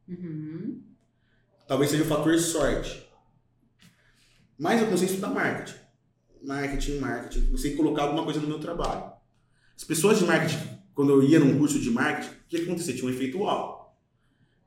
Uhum. 0.07 0.90
Talvez 1.71 1.89
seja 1.93 2.03
o 2.03 2.07
fator 2.07 2.37
sorte. 2.37 3.07
Mas 4.59 4.81
eu 4.81 4.87
comecei 4.87 5.07
a 5.07 5.11
estudar 5.13 5.29
marketing. 5.29 5.79
Marketing, 6.43 6.99
marketing. 6.99 7.47
Comecei 7.47 7.75
a 7.75 7.77
colocar 7.77 8.03
alguma 8.03 8.25
coisa 8.25 8.41
no 8.41 8.49
meu 8.49 8.59
trabalho. 8.59 9.13
As 9.77 9.85
pessoas 9.85 10.19
de 10.19 10.25
marketing, 10.25 10.59
quando 10.93 11.13
eu 11.13 11.23
ia 11.23 11.39
num 11.39 11.57
curso 11.57 11.79
de 11.79 11.89
marketing, 11.93 12.35
o 12.35 12.49
que 12.49 12.57
acontecia? 12.57 12.93
Tinha 12.93 13.07
um 13.07 13.11
efeito 13.15 13.39
uau. 13.39 13.97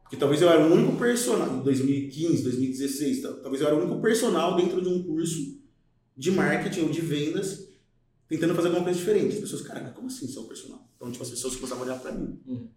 Porque 0.03 0.15
talvez 0.15 0.41
eu 0.41 0.47
era 0.49 0.65
o 0.65 0.71
único 0.71 0.97
personal, 0.97 1.53
em 1.57 1.61
2015, 1.61 2.41
2016, 2.41 3.21
tal- 3.21 3.33
talvez 3.41 3.61
eu 3.61 3.67
era 3.67 3.75
o 3.75 3.79
único 3.83 4.01
personal 4.01 4.55
dentro 4.55 4.81
de 4.81 4.87
um 4.87 5.03
curso 5.03 5.61
de 6.15 6.31
marketing 6.31 6.83
ou 6.83 6.89
de 6.89 7.01
vendas, 7.01 7.67
tentando 8.29 8.55
fazer 8.55 8.69
alguma 8.69 8.85
coisa 8.85 8.97
diferente. 8.97 9.33
As 9.35 9.41
pessoas, 9.41 9.61
cara, 9.63 9.89
como 9.91 10.07
assim 10.07 10.25
ser 10.25 10.39
um 10.39 10.47
personal? 10.47 10.89
Então, 10.95 11.11
tipo, 11.11 11.21
as 11.21 11.29
pessoas 11.31 11.53
começavam 11.57 11.83
a 11.83 11.87
olhar 11.87 11.99
pra 11.99 12.13
mim. 12.13 12.39
Uhum. 12.45 12.69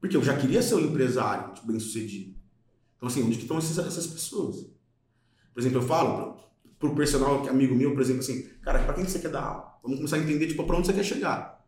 Porque 0.00 0.16
eu 0.16 0.24
já 0.24 0.34
queria 0.38 0.62
ser 0.62 0.76
um 0.76 0.80
empresário 0.80 1.52
tipo, 1.52 1.66
bem 1.66 1.78
sucedido. 1.78 2.42
Então, 3.04 3.12
assim, 3.12 3.22
onde 3.22 3.36
que 3.36 3.42
estão 3.42 3.58
esses- 3.58 3.76
essas 3.76 4.06
pessoas? 4.06 4.64
Por 5.52 5.60
exemplo, 5.60 5.78
eu 5.78 5.82
falo 5.86 6.32
pro, 6.78 6.88
pro 6.88 6.94
personal 6.96 7.42
que 7.42 7.48
é 7.48 7.50
amigo 7.50 7.74
meu, 7.74 7.92
por 7.92 8.00
exemplo, 8.00 8.20
assim, 8.22 8.48
cara, 8.62 8.78
pra 8.82 8.94
quem 8.94 9.04
que 9.04 9.10
você 9.10 9.18
quer 9.18 9.30
dar 9.30 9.42
aula? 9.42 9.74
Vamos 9.82 9.98
começar 9.98 10.16
a 10.16 10.20
entender, 10.20 10.46
tipo, 10.46 10.64
pra 10.64 10.76
onde 10.76 10.86
você 10.86 10.94
quer 10.94 11.04
chegar. 11.04 11.62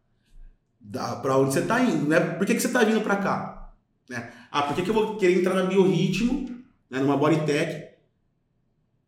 Da, 0.81 1.17
pra 1.17 1.37
onde 1.37 1.53
você 1.53 1.61
tá 1.63 1.79
indo, 1.83 2.09
né? 2.09 2.19
Por 2.21 2.47
que, 2.47 2.55
que 2.55 2.61
você 2.61 2.71
tá 2.71 2.83
vindo 2.85 3.03
pra 3.03 3.17
cá? 3.17 3.71
Né? 4.09 4.33
Ah, 4.51 4.63
por 4.63 4.75
que, 4.75 4.83
que 4.83 4.89
eu 4.89 4.95
vou 4.95 5.17
querer 5.19 5.39
entrar 5.39 5.53
na 5.55 5.65
biorritmo, 5.65 6.49
né, 6.89 7.01
numa 7.01 7.19
bodytech? 7.19 7.95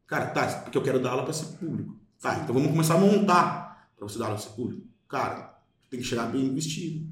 Cara, 0.06 0.26
tá, 0.26 0.46
porque 0.64 0.76
eu 0.76 0.82
quero 0.82 1.00
dar 1.00 1.10
aula 1.12 1.22
pra 1.22 1.30
esse 1.30 1.46
público. 1.46 1.96
Tá, 2.20 2.40
então 2.40 2.54
vamos 2.54 2.70
começar 2.72 2.94
a 2.94 2.98
montar 2.98 3.88
pra 3.96 4.06
você 4.06 4.18
dar 4.18 4.26
aula 4.26 4.36
pra 4.36 4.44
esse 4.44 4.54
público. 4.54 4.86
Cara, 5.08 5.58
tem 5.88 5.98
que 6.00 6.06
chegar 6.06 6.26
bem 6.26 6.52
vestido. 6.54 7.10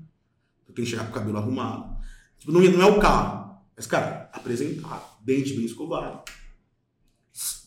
Tem 0.74 0.84
que 0.84 0.90
chegar 0.90 1.04
com 1.04 1.10
o 1.10 1.14
cabelo 1.14 1.38
arrumado. 1.38 1.96
Tipo, 2.38 2.52
não, 2.52 2.60
é- 2.60 2.68
não 2.68 2.82
é 2.82 2.90
o 2.90 3.00
carro. 3.00 3.46
Mas, 3.74 3.86
cara, 3.86 4.25
apresentar, 4.36 5.18
dente 5.22 5.54
bem 5.54 5.64
escovado. 5.64 6.22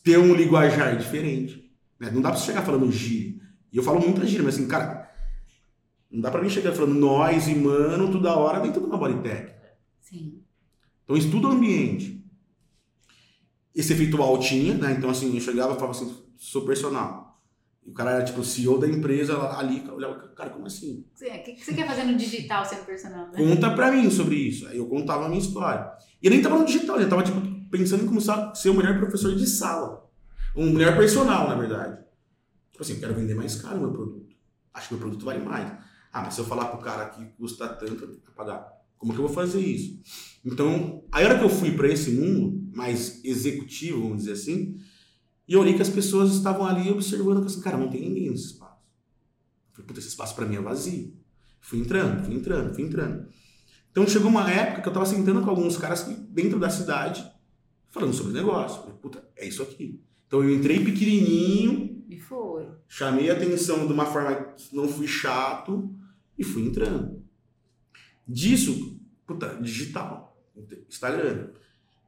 Ter 0.04 0.18
um 0.18 0.34
linguajar 0.34 0.98
diferente. 0.98 1.72
né? 2.00 2.10
Não 2.10 2.22
dá 2.22 2.30
pra 2.32 2.40
você 2.40 2.48
chegar 2.48 2.64
falando 2.64 2.92
gíria. 2.92 3.42
E 3.72 3.78
eu 3.78 3.84
falo 3.84 4.00
muita 4.00 4.26
gíria, 4.26 4.44
mas 4.44 4.56
assim, 4.56 4.68
cara, 4.68 5.12
não 6.10 6.22
dá 6.22 6.32
pra 6.32 6.42
mim 6.42 6.50
chegar 6.50 6.74
falando 6.74 6.96
nós 6.96 7.48
e 7.48 7.56
mano 7.56 8.12
toda 8.12 8.36
hora 8.36 8.60
dentro 8.60 8.82
de 8.82 8.88
uma 8.88 8.98
bodytech. 8.98 9.54
Sim. 10.00 10.42
Então, 11.04 11.16
estuda 11.18 11.48
o 11.48 11.52
ambiente. 11.52 12.26
Esse 13.76 13.94
efeito 13.94 14.22
altinha, 14.22 14.76
né? 14.76 14.96
Então, 14.98 15.10
assim, 15.10 15.36
eu 15.36 15.42
chegava 15.42 15.74
e 15.74 15.76
falava 15.76 15.92
assim, 15.92 16.16
sou 16.38 16.66
personal. 16.66 17.19
E 17.90 17.92
o 17.92 17.94
cara 17.96 18.12
era, 18.12 18.24
tipo, 18.24 18.44
CEO 18.44 18.78
da 18.78 18.88
empresa 18.88 19.36
ali, 19.58 19.84
eu 19.84 19.96
olhava, 19.96 20.14
cara, 20.36 20.52
como 20.52 20.68
assim? 20.68 21.04
O 21.20 21.44
que, 21.44 21.54
que 21.54 21.66
você 21.66 21.74
quer 21.74 21.88
fazer 21.88 22.04
no 22.04 22.16
digital 22.16 22.64
sendo 22.64 22.86
personal, 22.86 23.32
né? 23.32 23.34
Conta 23.36 23.72
pra 23.72 23.92
mim 23.92 24.12
sobre 24.12 24.36
isso. 24.36 24.68
Aí 24.68 24.78
eu 24.78 24.86
contava 24.86 25.26
a 25.26 25.28
minha 25.28 25.42
história. 25.42 25.92
E 26.22 26.28
eu 26.28 26.30
nem 26.30 26.40
tava 26.40 26.60
no 26.60 26.66
digital, 26.66 27.02
eu 27.02 27.10
tava 27.10 27.24
tipo, 27.24 27.42
pensando 27.72 28.04
em 28.04 28.08
começar 28.08 28.52
a 28.52 28.54
ser 28.54 28.70
o 28.70 28.76
melhor 28.76 28.96
professor 29.00 29.34
de 29.34 29.48
sala. 29.48 30.08
Um 30.56 30.72
melhor 30.72 30.96
personal, 30.98 31.50
na 31.50 31.56
verdade. 31.56 32.00
Tipo 32.72 32.84
assim, 32.84 32.94
eu 32.94 33.00
quero 33.00 33.16
vender 33.16 33.34
mais 33.34 33.56
caro 33.60 33.78
o 33.78 33.82
meu 33.82 33.92
produto. 33.92 34.36
Acho 34.72 34.90
que 34.90 34.94
meu 34.94 35.02
produto 35.02 35.26
vale 35.26 35.44
mais. 35.44 35.72
Ah, 36.14 36.22
mas 36.22 36.36
se 36.36 36.42
eu 36.42 36.46
falar 36.46 36.66
pro 36.66 36.80
cara 36.80 37.10
que 37.10 37.26
custa 37.40 37.68
tanto, 37.70 38.04
eu 38.04 38.08
tenho 38.08 38.22
que 38.22 38.32
pagar. 38.36 38.68
Como 39.00 39.14
que 39.14 39.20
eu 39.20 39.26
vou 39.26 39.34
fazer 39.34 39.62
isso? 39.62 40.00
Então, 40.46 41.04
a 41.12 41.22
hora 41.22 41.40
que 41.40 41.44
eu 41.44 41.50
fui 41.50 41.72
pra 41.72 41.88
esse 41.88 42.12
mundo 42.12 42.70
mais 42.72 43.24
executivo, 43.26 44.04
vamos 44.04 44.20
dizer 44.20 44.34
assim, 44.34 44.78
e 45.50 45.54
eu 45.54 45.62
olhei 45.62 45.74
que 45.74 45.82
as 45.82 45.90
pessoas 45.90 46.32
estavam 46.36 46.64
ali 46.66 46.92
observando, 46.92 47.44
assim, 47.44 47.60
cara, 47.60 47.76
não 47.76 47.90
tem 47.90 48.02
ninguém 48.02 48.30
nesse 48.30 48.46
espaço. 48.52 48.78
Eu 49.70 49.72
falei, 49.74 49.88
puta, 49.88 50.00
esse 50.00 50.10
espaço 50.10 50.36
pra 50.36 50.46
mim 50.46 50.58
é 50.58 50.62
vazio. 50.62 51.12
Fui 51.60 51.80
entrando, 51.80 52.24
fui 52.24 52.36
entrando, 52.36 52.76
fui 52.76 52.84
entrando. 52.84 53.28
Então 53.92 54.08
chegou 54.08 54.30
uma 54.30 54.48
época 54.50 54.84
que 54.84 54.88
eu 54.88 54.94
tava 54.94 55.08
sentando 55.08 55.42
com 55.42 55.50
alguns 55.50 55.76
caras 55.76 56.04
dentro 56.30 56.60
da 56.60 56.70
cidade, 56.70 57.28
falando 57.90 58.14
sobre 58.14 58.32
negócio. 58.34 58.80
Falei, 58.82 58.96
puta, 59.02 59.28
é 59.36 59.48
isso 59.48 59.64
aqui. 59.64 60.00
Então 60.28 60.44
eu 60.44 60.54
entrei 60.56 60.86
pequenininho, 60.86 62.06
E 62.08 62.20
foi. 62.20 62.68
chamei 62.88 63.32
a 63.32 63.34
atenção 63.34 63.88
de 63.88 63.92
uma 63.94 64.06
forma 64.06 64.36
que 64.54 64.76
não 64.76 64.88
fui 64.88 65.08
chato 65.08 65.90
e 66.38 66.44
fui 66.44 66.62
entrando. 66.62 67.24
Disso, 68.28 69.00
puta, 69.26 69.56
digital, 69.60 70.40
Instagram. 70.88 71.50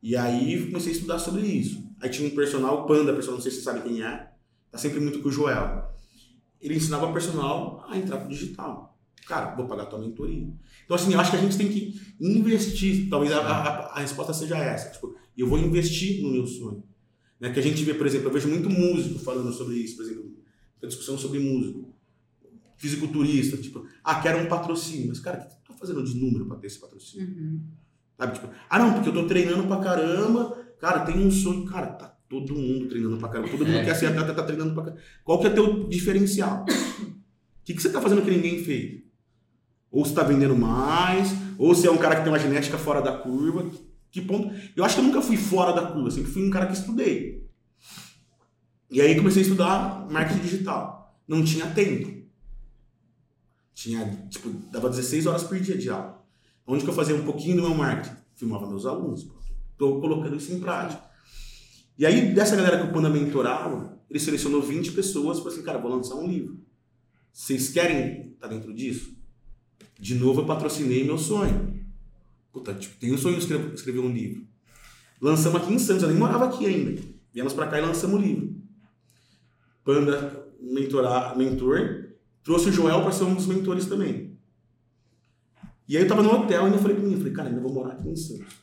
E 0.02 0.16
aí 0.16 0.66
comecei 0.68 0.92
a 0.92 0.96
estudar 0.96 1.20
sobre 1.20 1.42
isso. 1.46 1.84
Aí 2.02 2.10
tinha 2.10 2.28
um 2.28 2.36
personal, 2.36 2.84
o 2.84 2.88
Panda, 2.88 3.14
personal, 3.14 3.36
não 3.38 3.42
sei 3.42 3.52
se 3.52 3.58
você 3.58 3.64
sabe 3.64 3.82
quem 3.82 4.02
é, 4.04 4.32
tá 4.72 4.78
sempre 4.78 5.00
muito 5.00 5.20
com 5.22 5.30
o 5.30 5.32
Joel. 5.32 5.90
Ele 6.60 6.76
ensinava 6.76 7.06
o 7.08 7.14
personal 7.14 7.86
a 7.88 7.98
entrar 7.98 8.18
pro 8.18 8.30
digital. 8.30 8.98
Cara, 9.28 9.56
vou 9.56 9.68
pagar 9.68 9.86
tua 9.86 10.00
mentoria. 10.00 10.48
Então, 10.84 10.96
assim, 10.96 11.14
eu 11.14 11.20
acho 11.20 11.32
que 11.32 11.38
a 11.38 11.42
gente 11.42 11.58
tem 11.58 11.70
que 11.70 12.00
investir. 12.20 13.08
Talvez 13.10 13.32
a, 13.32 13.40
a- 13.40 13.86
a 13.98 14.00
resposta 14.00 14.34
seja 14.34 14.58
essa. 14.58 14.90
Tipo, 14.92 15.16
eu 15.38 15.48
vou 15.48 15.58
investir 15.60 16.22
no 16.24 16.32
meu 16.32 16.46
sonho. 16.48 16.84
Né? 17.40 17.52
Que 17.54 17.60
a 17.60 17.64
gente 17.64 17.84
vê, 17.84 17.94
por 17.94 18.06
exemplo, 18.08 18.28
eu 18.28 18.34
vejo 18.34 18.48
muito 18.50 18.70
músico 18.70 19.20
falando 19.20 19.52
sobre 19.54 19.76
isso. 19.76 19.96
Por 19.98 20.06
exemplo, 20.06 20.32
a 20.84 20.88
discussão 20.88 21.18
sobre 21.18 21.40
músico. 21.40 21.94
Fisiculturista, 22.78 23.58
tipo, 23.58 23.86
ah, 24.04 24.20
quero 24.22 24.40
um 24.40 24.48
patrocínio. 24.48 25.10
Mas, 25.10 25.20
cara, 25.20 25.38
o 25.40 25.42
que 25.48 25.56
tu 25.56 25.68
tá 25.68 25.74
fazendo 25.76 26.04
de 26.04 26.16
número 26.16 26.48
pra 26.48 26.58
ter 26.58 26.66
esse 26.68 26.80
patrocínio? 26.80 27.28
Uhum. 27.28 27.62
Sabe? 28.22 28.34
Tipo, 28.34 28.50
ah, 28.70 28.78
não, 28.78 28.94
porque 28.94 29.10
eu 29.10 29.14
tô 29.14 29.26
treinando 29.26 29.64
pra 29.66 29.78
caramba. 29.78 30.56
Cara, 30.80 31.00
tem 31.00 31.18
um 31.26 31.32
sonho. 31.32 31.66
Cara, 31.66 31.88
tá 31.88 32.16
todo 32.30 32.54
mundo 32.54 32.88
treinando 32.88 33.18
pra 33.18 33.30
caramba. 33.30 33.50
Todo 33.50 33.66
mundo 33.66 33.78
É. 33.78 33.84
quer 33.84 33.96
ser 33.96 34.06
atleta, 34.06 34.32
tá 34.32 34.44
treinando 34.44 34.76
pra 34.76 34.84
caramba. 34.84 35.02
Qual 35.24 35.40
que 35.40 35.48
é 35.48 35.50
teu 35.50 35.88
diferencial? 35.90 36.64
O 36.70 37.64
que, 37.64 37.74
que 37.74 37.82
você 37.82 37.90
tá 37.90 38.00
fazendo 38.00 38.22
que 38.22 38.30
ninguém 38.30 38.64
fez? 38.64 39.02
Ou 39.90 40.06
você 40.06 40.14
tá 40.14 40.22
vendendo 40.22 40.56
mais, 40.56 41.34
ou 41.58 41.74
você 41.74 41.88
é 41.88 41.92
um 41.92 41.98
cara 41.98 42.16
que 42.16 42.22
tem 42.22 42.32
uma 42.32 42.38
genética 42.38 42.78
fora 42.78 43.02
da 43.02 43.18
curva. 43.18 43.70
Que 44.12 44.22
ponto? 44.22 44.54
Eu 44.76 44.86
acho 44.86 44.96
que 44.96 45.02
eu 45.02 45.06
nunca 45.06 45.22
fui 45.22 45.36
fora 45.38 45.74
da 45.74 45.88
curva, 45.92 46.12
sempre 46.12 46.32
fui 46.32 46.46
um 46.46 46.52
cara 46.52 46.68
que 46.68 46.74
estudei. 46.74 47.50
E 48.90 49.02
aí 49.02 49.16
comecei 49.16 49.42
a 49.42 49.46
estudar 49.46 50.08
marketing 50.12 50.42
digital. 50.42 51.18
Não 51.28 51.44
tinha 51.44 51.66
tempo. 51.72 52.22
Tinha, 53.74 54.06
tipo, 54.30 54.50
dava 54.72 54.90
16 54.90 55.26
horas 55.26 55.44
por 55.44 55.60
dia 55.60 55.78
de 55.78 55.90
aula. 55.90 56.21
Onde 56.66 56.84
que 56.84 56.90
eu 56.90 56.94
fazia 56.94 57.16
um 57.16 57.24
pouquinho 57.24 57.58
do 57.58 57.62
meu 57.64 57.76
marketing? 57.76 58.16
Filmava 58.36 58.68
meus 58.68 58.86
alunos. 58.86 59.28
Tô 59.78 60.00
colocando 60.00 60.36
isso 60.36 60.54
em 60.54 60.60
prática. 60.60 61.02
E 61.98 62.06
aí, 62.06 62.34
dessa 62.34 62.56
galera 62.56 62.80
que 62.80 62.88
o 62.90 62.94
Panda 62.94 63.10
mentorava, 63.10 64.00
ele 64.10 64.20
selecionou 64.20 64.62
20 64.62 64.92
pessoas 64.92 65.38
e 65.38 65.42
falou 65.42 65.54
assim, 65.54 65.64
cara, 65.64 65.78
vou 65.78 65.92
lançar 65.92 66.16
um 66.16 66.28
livro. 66.28 66.60
Vocês 67.32 67.70
querem 67.70 68.32
estar 68.34 68.48
dentro 68.48 68.74
disso? 68.74 69.16
De 70.00 70.16
novo, 70.16 70.42
eu 70.42 70.46
patrocinei 70.46 71.04
meu 71.04 71.18
sonho. 71.18 71.80
Puta, 72.52 72.74
tipo, 72.74 72.98
tenho 73.00 73.14
um 73.14 73.18
sonho 73.18 73.38
de 73.38 73.46
escrever, 73.76 74.00
um 74.00 74.12
livro. 74.12 74.46
Lançamos 75.22 75.62
aqui 75.62 75.74
em 75.74 75.80
Santos, 75.80 76.04
eu 76.04 76.10
nem 76.10 76.18
morava 76.18 76.46
aqui 76.46 76.66
ainda. 76.66 77.02
Viemos 77.32 77.54
pra 77.54 77.68
cá 77.68 77.78
e 77.78 77.82
lançamos 77.86 78.20
o 78.20 78.22
livro. 78.22 78.56
Panda, 79.84 80.48
mentorar, 80.60 81.38
mentor, 81.38 82.16
trouxe 82.44 82.70
o 82.70 82.72
Joel 82.72 83.02
para 83.02 83.12
ser 83.12 83.24
um 83.24 83.36
dos 83.36 83.46
mentores 83.46 83.86
também. 83.86 84.31
E 85.88 85.98
aí 85.98 86.04
eu 86.04 86.08
tava 86.08 86.24
no 86.24 86.32
hotel 86.32 86.62
e 86.64 86.66
ainda 86.66 86.78
falei 86.78 86.96
pra 86.96 87.06
mim, 87.06 87.12
eu 87.14 87.18
falei, 87.18 87.34
cara, 87.34 87.50
ainda 87.50 87.62
vou 87.62 87.74
morar 87.74 87.94
aqui 87.94 88.08
em 88.10 88.16
Santos. 88.16 88.62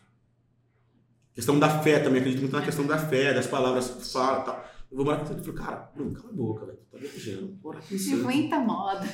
Questão 1.35 1.59
da 1.59 1.69
fé 1.82 1.99
também, 2.01 2.20
acredito 2.20 2.40
muito 2.40 2.57
na 2.57 2.62
questão 2.62 2.86
da 2.86 2.99
fé, 2.99 3.32
das 3.35 3.47
palavras 3.47 3.89
que 3.90 4.12
fala 4.12 4.40
e 4.40 4.45
tal. 4.45 4.65
Eu 4.90 4.97
vou 4.97 5.05
morar 5.05 5.19
aqui 5.19 5.24
em 5.24 5.28
Santos. 5.28 5.47
Eu 5.47 5.53
falei, 5.55 5.66
cara, 5.70 5.90
Bruno, 5.95 6.12
cala 6.12 6.31
a 6.31 6.32
boca, 6.32 6.66
velho. 6.66 6.78
Tá 6.90 6.99
viajando. 6.99 7.47
Vou 7.62 7.73
morar 7.73 7.78
aqui 7.81 7.95
em 7.95 7.99
Santos. 7.99 8.23
muita 8.23 8.59
moda. 8.59 9.09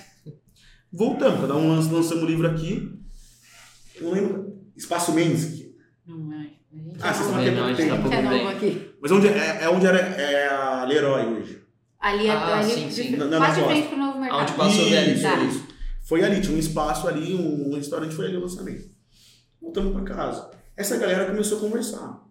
Voltamos, 0.92 1.40
cada 1.40 1.56
um 1.56 1.68
lança- 1.74 1.92
lançamos 1.92 2.22
o 2.22 2.26
livro 2.26 2.46
aqui. 2.46 2.98
Eu 3.96 4.04
não 4.04 4.12
lembro. 4.12 4.54
Espaço 4.76 5.12
Mendes. 5.12 5.64
Não 6.06 6.32
é. 6.32 6.50
Gente 6.72 6.98
Ah, 7.00 7.08
é 7.08 7.12
vocês 7.12 7.26
estão 7.26 7.40
aqui 7.40 7.50
Não, 7.52 7.64
a 7.66 7.72
gente 7.72 7.88
tá 7.88 8.16
é 8.16 8.22
bem. 8.28 8.48
aqui. 8.48 8.90
Mas 9.00 9.12
onde 9.12 9.28
é, 9.28 9.62
é 9.64 9.68
onde 9.70 9.86
era 9.86 9.98
é 9.98 10.48
a 10.48 10.84
Leroy 10.84 11.24
hoje. 11.34 11.62
Ali, 12.00 12.28
Ah, 12.28 12.58
ali 12.58 12.70
sim, 12.70 12.88
de- 12.88 12.94
sim. 12.94 13.16
Na- 13.16 13.26
na 13.26 13.36
quase 13.38 13.60
de 13.60 13.66
frente 13.66 13.88
pro 13.88 13.96
novo 13.98 14.18
mercado. 14.20 14.42
Onde 14.42 14.52
passou 14.54 14.84
o 14.84 14.88
Isso. 14.88 15.22
Tá. 15.22 15.44
isso. 15.44 15.66
Foi 16.04 16.22
ali, 16.22 16.40
tinha 16.40 16.54
um 16.54 16.58
espaço 16.58 17.08
ali, 17.08 17.34
um, 17.34 17.74
restaurante 17.74 18.14
foi 18.14 18.26
ali 18.26 18.36
o 18.36 18.40
lançamento. 18.40 18.88
Voltamos 19.60 19.92
pra 19.92 20.02
casa. 20.02 20.50
Essa 20.76 20.96
galera 20.98 21.26
começou 21.26 21.58
a 21.58 21.60
conversar. 21.62 22.22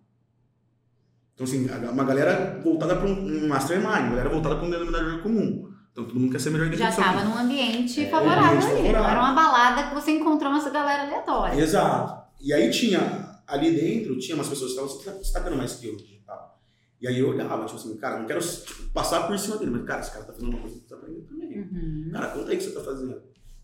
Então, 1.33 1.45
assim, 1.45 1.67
uma 1.91 2.03
galera 2.03 2.61
voltada 2.63 2.95
para 2.95 3.07
um 3.07 3.47
mastermind, 3.47 3.87
uma 3.87 4.09
galera 4.09 4.29
voltada 4.29 4.55
para 4.55 4.65
um 4.65 4.69
denominador 4.69 5.23
comum. 5.23 5.67
Então, 5.91 6.05
todo 6.05 6.19
mundo 6.19 6.31
quer 6.31 6.39
ser 6.39 6.51
melhor 6.51 6.69
que 6.69 6.75
Já 6.77 6.87
pessoa. 6.87 7.05
tava 7.07 7.23
num 7.23 7.37
ambiente 7.37 8.01
É, 8.05 8.09
favorável 8.09 8.43
ambiente 8.45 8.65
ali. 8.65 8.73
Não 8.73 8.83
favorável. 8.93 9.09
era 9.11 9.19
uma 9.19 9.33
balada 9.33 9.89
que 9.89 9.95
você 9.95 10.11
encontrou 10.11 10.53
essa 10.53 10.69
galera 10.69 11.03
aleatória. 11.03 11.59
Exato. 11.59 12.23
E 12.41 12.53
aí 12.53 12.69
tinha, 12.69 13.41
ali 13.47 13.71
dentro, 13.71 14.17
tinha 14.19 14.35
umas 14.35 14.47
pessoas 14.49 14.73
que 14.73 14.79
estavam 14.79 15.13
se 15.15 15.19
destacando 15.19 15.55
mais 15.57 15.73
que 15.73 15.87
eu 15.87 15.95
digital. 15.97 16.59
E 17.01 17.07
aí 17.07 17.19
eu 17.19 17.29
olhava, 17.29 17.65
tipo 17.65 17.77
assim, 17.77 17.95
cara, 17.97 18.19
não 18.19 18.25
quero 18.27 18.39
tipo, 18.39 18.83
passar 18.93 19.27
por 19.27 19.37
cima 19.37 19.57
dele, 19.57 19.71
mas, 19.71 19.83
cara, 19.85 20.01
esse 20.01 20.11
cara 20.11 20.25
tá 20.25 20.33
fazendo 20.33 20.49
uma 20.51 20.59
coisa 20.61 20.79
que 20.79 20.87
tá 20.87 20.95
aprendendo 20.95 21.27
também. 21.27 21.59
Uhum. 21.59 22.09
Cara, 22.11 22.27
conta 22.27 22.49
aí 22.51 22.55
o 22.55 22.59
que 22.59 22.63
você 22.65 22.71
tá 22.71 22.81
fazendo. 22.81 23.21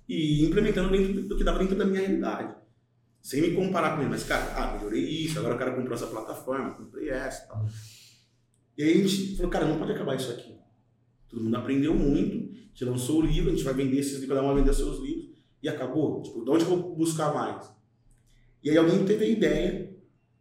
E 0.10 0.44
implementando 0.44 0.90
dentro 0.90 1.22
do 1.30 1.38
que 1.38 1.44
dava 1.44 1.60
dentro 1.60 1.77
da 1.77 1.86
minha 1.86 2.02
realidade. 2.02 2.56
Sem 3.22 3.41
me 3.41 3.53
comparar 3.53 3.95
com 3.95 4.02
ele, 4.02 4.10
mas, 4.10 4.23
cara, 4.23 4.56
ah, 4.56 4.76
melhorei 4.76 5.03
isso, 5.03 5.38
agora 5.38 5.56
o 5.56 5.57
cara 5.60 5.76
comprou 5.76 5.94
essa 5.94 6.07
plataforma, 6.07 6.72
comprei 6.72 7.10
essa 7.10 7.45
e 7.45 7.48
tal. 7.48 7.65
E 8.77 8.84
aí 8.84 8.91
a 8.94 9.07
gente 9.07 9.36
falou, 9.36 9.52
cara, 9.52 9.68
não 9.68 9.77
pode 9.77 9.91
acabar 9.91 10.15
isso 10.15 10.31
aqui. 10.31 10.57
Todo 11.27 11.44
mundo 11.44 11.56
aprendeu 11.57 11.94
muito, 11.94 12.52
a 12.53 12.56
gente 12.69 12.86
lançou 12.86 13.19
o 13.19 13.22
livro, 13.22 13.49
a 13.52 13.53
gente 13.53 13.64
vai 13.64 13.73
vender 13.73 13.99
esses 13.99 14.14
livros, 14.14 14.30
cada 14.30 14.41
um 14.41 14.48
vai 14.48 14.64
vender 14.64 14.73
seus 14.73 14.99
livros, 14.99 15.30
e 15.61 15.69
acabou. 15.69 16.23
Tipo, 16.23 16.44
de 16.44 16.49
onde 16.49 16.64
eu 16.64 16.69
vou 16.69 16.95
buscar 16.95 17.34
mais? 17.34 17.69
E 18.64 18.69
aí 18.72 18.77
alguém 18.77 19.06
teve 19.06 19.26
a 19.26 19.27
ideia 19.27 19.95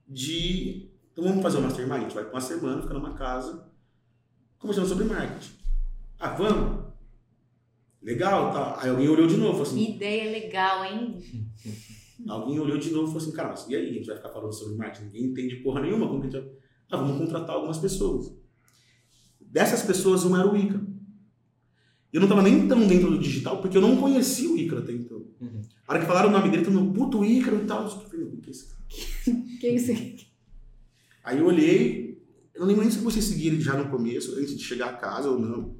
de, 0.06 0.90
então 1.12 1.24
vamos 1.24 1.42
fazer 1.42 1.58
um 1.58 1.62
mastermind? 1.62 1.96
A 1.96 2.00
gente 2.00 2.14
vai 2.14 2.24
para 2.24 2.32
uma 2.32 2.40
semana, 2.40 2.80
ficar 2.80 2.94
numa 2.94 3.14
casa, 3.14 3.70
conversando 4.58 4.88
sobre 4.88 5.04
marketing. 5.04 5.52
Ah, 6.18 6.30
vamos? 6.30 6.77
Legal, 8.08 8.50
tá. 8.50 8.78
Aí 8.80 8.88
alguém 8.88 9.06
olhou 9.06 9.26
de 9.26 9.36
novo, 9.36 9.50
falou 9.50 9.62
assim, 9.64 9.94
Ideia 9.94 10.32
legal, 10.32 10.82
hein? 10.82 11.18
Alguém 12.26 12.58
olhou 12.58 12.78
de 12.78 12.90
novo 12.90 13.04
e 13.04 13.06
falou 13.08 13.22
assim, 13.22 13.32
cara, 13.32 13.50
mas 13.50 13.68
e 13.68 13.76
aí? 13.76 13.90
A 13.90 13.92
gente 13.92 14.06
vai 14.06 14.16
ficar 14.16 14.30
falando 14.30 14.52
sobre 14.52 14.76
marketing? 14.76 15.06
Ninguém 15.06 15.24
entende 15.26 15.56
porra 15.56 15.80
nenhuma. 15.80 16.08
Como 16.08 16.20
que 16.20 16.26
a 16.26 16.30
gente 16.30 16.40
vai... 16.40 16.50
Ah, 16.90 16.96
vamos 16.96 17.18
contratar 17.18 17.54
algumas 17.54 17.78
pessoas. 17.78 18.34
Dessas 19.40 19.82
pessoas, 19.82 20.24
uma 20.24 20.40
era 20.40 20.50
o 20.50 20.56
Ícaro. 20.56 20.86
Eu 22.10 22.20
não 22.20 22.26
estava 22.26 22.42
nem 22.42 22.66
tão 22.66 22.86
dentro 22.86 23.10
do 23.10 23.18
digital, 23.18 23.60
porque 23.60 23.76
eu 23.76 23.82
não 23.82 23.98
conhecia 23.98 24.50
o 24.50 24.56
Ícaro 24.56 24.82
até 24.82 24.92
então. 24.92 25.18
Uhum. 25.40 25.60
A 25.86 25.92
hora 25.92 26.00
que 26.00 26.06
falaram 26.06 26.30
o 26.30 26.32
nome 26.32 26.48
dele, 26.50 26.62
eu 26.62 26.72
falei, 26.72 26.90
puto 26.92 27.24
Ícaro 27.24 27.62
e 27.62 27.66
tal. 27.66 27.84
Eu 27.84 27.90
falei, 27.90 28.24
o 28.24 28.40
que 28.40 28.48
é 28.48 28.50
esse 28.50 28.68
cara? 28.68 28.78
Que 29.60 29.68
isso? 29.68 30.26
Aí 31.22 31.38
eu 31.38 31.46
olhei, 31.46 32.22
eu 32.54 32.60
não 32.60 32.68
lembro 32.68 32.82
nem 32.82 32.90
se 32.90 32.98
você 32.98 33.20
seguia 33.20 33.52
ele 33.52 33.60
já 33.60 33.76
no 33.76 33.90
começo, 33.90 34.34
antes 34.38 34.56
de 34.56 34.64
chegar 34.64 34.88
a 34.88 34.96
casa 34.96 35.30
ou 35.30 35.38
não. 35.38 35.76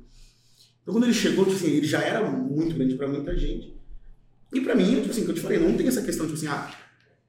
Então 0.88 0.94
quando 0.98 1.04
ele 1.04 1.12
chegou, 1.12 1.44
tipo 1.44 1.54
assim, 1.54 1.66
ele 1.66 1.86
já 1.86 2.00
era 2.00 2.26
muito 2.30 2.74
grande 2.74 2.94
para 2.94 3.06
muita 3.06 3.36
gente. 3.36 3.74
E 4.54 4.60
para 4.62 4.74
mim, 4.74 4.94
tipo 4.94 5.10
assim, 5.10 5.22
que 5.22 5.30
eu 5.30 5.34
te 5.34 5.40
falei, 5.42 5.58
não 5.58 5.76
tem 5.76 5.86
essa 5.86 6.00
questão, 6.00 6.24
tipo 6.24 6.38
assim, 6.38 6.46
ah, 6.46 6.70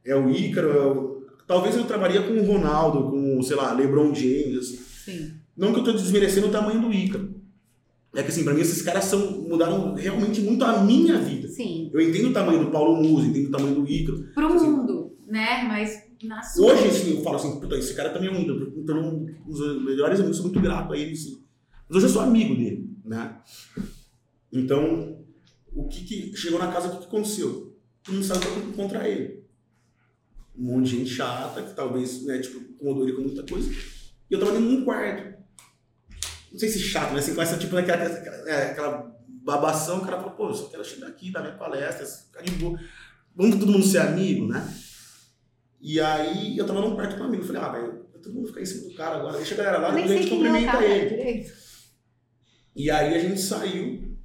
é 0.06 0.16
o 0.16 0.30
Ícaro, 0.30 0.72
é 0.72 0.86
o... 0.86 1.26
talvez 1.46 1.76
eu 1.76 1.84
trabalharia 1.84 2.26
com 2.26 2.40
o 2.40 2.46
Ronaldo, 2.46 3.12
com, 3.12 3.42
sei 3.42 3.58
lá, 3.58 3.74
LeBron 3.74 4.16
James, 4.16 4.60
assim. 4.60 4.78
Sim. 5.04 5.34
Não 5.58 5.74
que 5.74 5.82
eu 5.82 5.84
tô 5.84 5.92
desmerecendo 5.92 6.48
o 6.48 6.52
tamanho 6.52 6.80
do 6.80 6.94
Ícaro. 6.94 7.36
É 8.16 8.24
que 8.24 8.30
assim, 8.30 8.46
pra 8.46 8.54
mim 8.54 8.62
esses 8.62 8.82
caras 8.82 9.04
são, 9.04 9.42
mudaram 9.42 9.94
realmente 9.94 10.40
muito 10.40 10.64
a 10.64 10.82
minha 10.82 11.18
vida. 11.18 11.50
Sim. 11.50 11.92
Eu 11.94 12.00
entendo 12.00 12.30
o 12.30 12.34
tamanho 12.34 12.64
do 12.64 12.72
Paulo 12.72 12.96
Musi, 12.96 13.28
entendo 13.28 13.50
o 13.50 13.52
tamanho 13.52 13.76
do 13.76 13.92
Ícaro. 13.92 14.24
Pro 14.34 14.54
Assim, 14.54 14.72
mundo, 14.72 15.18
né? 15.28 15.66
Mas 15.68 16.02
na 16.24 16.42
sua. 16.42 16.72
Hoje, 16.72 16.88
assim, 16.88 17.18
eu 17.18 17.24
falo 17.24 17.36
assim, 17.36 17.60
puta, 17.60 17.78
esse 17.78 17.94
cara 17.94 18.12
também 18.12 18.30
é 18.30 18.32
um 18.32 18.40
ídolo. 18.40 18.74
Então, 18.78 19.28
um 19.46 19.52
dos 19.52 19.84
melhores 19.84 20.18
amigos, 20.18 20.38
sou 20.38 20.46
muito 20.46 20.62
grato 20.62 20.94
a 20.94 20.98
ele, 20.98 21.14
sim. 21.14 21.44
Mas 21.90 21.98
hoje 21.98 22.06
eu 22.06 22.10
sou 22.10 22.22
amigo 22.22 22.56
dele, 22.56 22.89
né? 23.10 23.42
Então, 24.52 25.26
o 25.74 25.88
que 25.88 26.04
que 26.04 26.36
chegou 26.38 26.60
na 26.60 26.72
casa, 26.72 26.88
o 26.88 26.92
que 26.92 26.98
que 27.00 27.06
aconteceu? 27.08 27.78
Todo 28.04 28.16
mundo 28.16 28.26
saiu 28.26 28.40
pra- 28.42 28.74
contra 28.76 29.08
ele. 29.08 29.44
Um 30.58 30.64
monte 30.64 30.90
de 30.90 30.98
gente 30.98 31.10
chata, 31.12 31.62
que 31.64 31.74
talvez, 31.74 32.26
né, 32.26 32.40
tipo, 32.40 32.60
incomodou 32.60 33.04
ele 33.08 33.16
com 33.16 33.22
muita 33.24 33.44
coisa. 33.44 33.70
E 33.72 34.34
eu 34.34 34.40
tava 34.40 34.52
dentro 34.52 34.68
de 34.70 34.76
um 34.76 34.86
quarto. 34.86 35.38
Não 36.52 36.60
sei 36.60 36.70
se 36.70 36.80
chato, 36.80 37.12
mas 37.14 37.24
assim, 37.26 37.36
com 37.36 37.42
essa, 37.42 37.58
tipo, 37.58 37.76
aquela, 37.78 38.04
aquela, 38.04 38.50
é, 38.50 38.72
aquela 38.72 39.16
babação, 39.44 40.00
o 40.00 40.02
cara 40.06 40.18
falou, 40.18 40.32
pô, 40.36 40.50
eu 40.50 40.54
só 40.54 40.66
quero 40.68 40.84
chegar 40.84 41.08
aqui, 41.08 41.32
dar 41.32 41.42
minha 41.42 41.56
palestra, 41.56 42.06
ficar 42.06 42.42
de 42.42 42.52
boa. 42.54 42.80
Vamos 43.36 43.58
todo 43.58 43.72
mundo 43.72 43.86
ser 43.86 44.00
amigo, 44.00 44.48
né? 44.48 44.68
E 45.82 46.00
aí 46.02 46.58
eu 46.58 46.66
tava 46.66 46.82
num 46.82 46.96
quarto 46.96 47.16
com 47.18 47.24
um 47.24 47.28
amigo, 47.28 47.44
falei, 47.44 47.62
ah, 47.62 47.70
velho, 47.72 48.06
todo 48.22 48.34
mundo 48.34 48.48
ficar 48.48 48.62
em 48.62 48.66
cima 48.66 48.90
do 48.90 48.96
cara 48.96 49.16
agora, 49.18 49.38
deixa 49.38 49.54
a 49.54 49.58
galera 49.58 49.78
lá, 49.78 49.92
depois 49.92 50.12
a 50.12 50.16
gente 50.16 50.30
é 50.30 50.34
o 50.34 50.38
cumprimenta 50.38 50.84
ele. 50.84 51.10
direito. 51.10 51.52
E 52.80 52.90
aí 52.90 53.14
a 53.14 53.20
gente 53.20 53.42
saiu, 53.42 54.18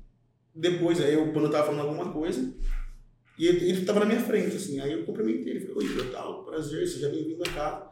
depois, 0.54 1.00
aí 1.00 1.12
eu, 1.12 1.32
quando 1.32 1.46
eu 1.46 1.50
tava 1.50 1.66
falando 1.66 1.88
alguma 1.88 2.12
coisa, 2.12 2.54
e 3.36 3.48
ele, 3.48 3.84
tava 3.84 3.98
na 3.98 4.06
minha 4.06 4.20
frente, 4.20 4.54
assim, 4.54 4.78
aí 4.78 4.92
eu 4.92 5.04
cumprimentei 5.04 5.54
ele, 5.54 5.66
falei, 5.66 5.88
oi, 5.88 6.10
tal, 6.12 6.44
prazer, 6.44 6.86
seja 6.86 7.08
bem-vindo 7.08 7.42
a 7.42 7.52
casa. 7.52 7.88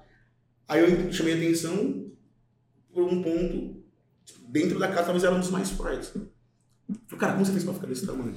Aí 0.69 0.81
eu 0.81 1.13
chamei 1.13 1.35
atenção 1.35 2.09
por 2.93 3.03
um 3.03 3.21
ponto, 3.21 3.83
dentro 4.51 4.79
da 4.79 4.87
casa 4.87 5.07
talvez 5.07 5.25
era 5.25 5.35
um 5.35 5.41
dos 5.41 5.51
mais 5.51 5.69
fortes. 5.73 6.11
Falei, 6.11 7.19
cara, 7.19 7.33
como 7.33 7.45
você 7.45 7.51
fez 7.51 7.65
pra 7.65 7.75
ficar 7.75 7.89
desse 7.89 8.07
tamanho? 8.07 8.37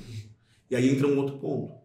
E 0.71 0.75
aí 0.75 0.89
entra 0.89 1.05
um 1.05 1.19
outro 1.19 1.37
ponto. 1.37 1.75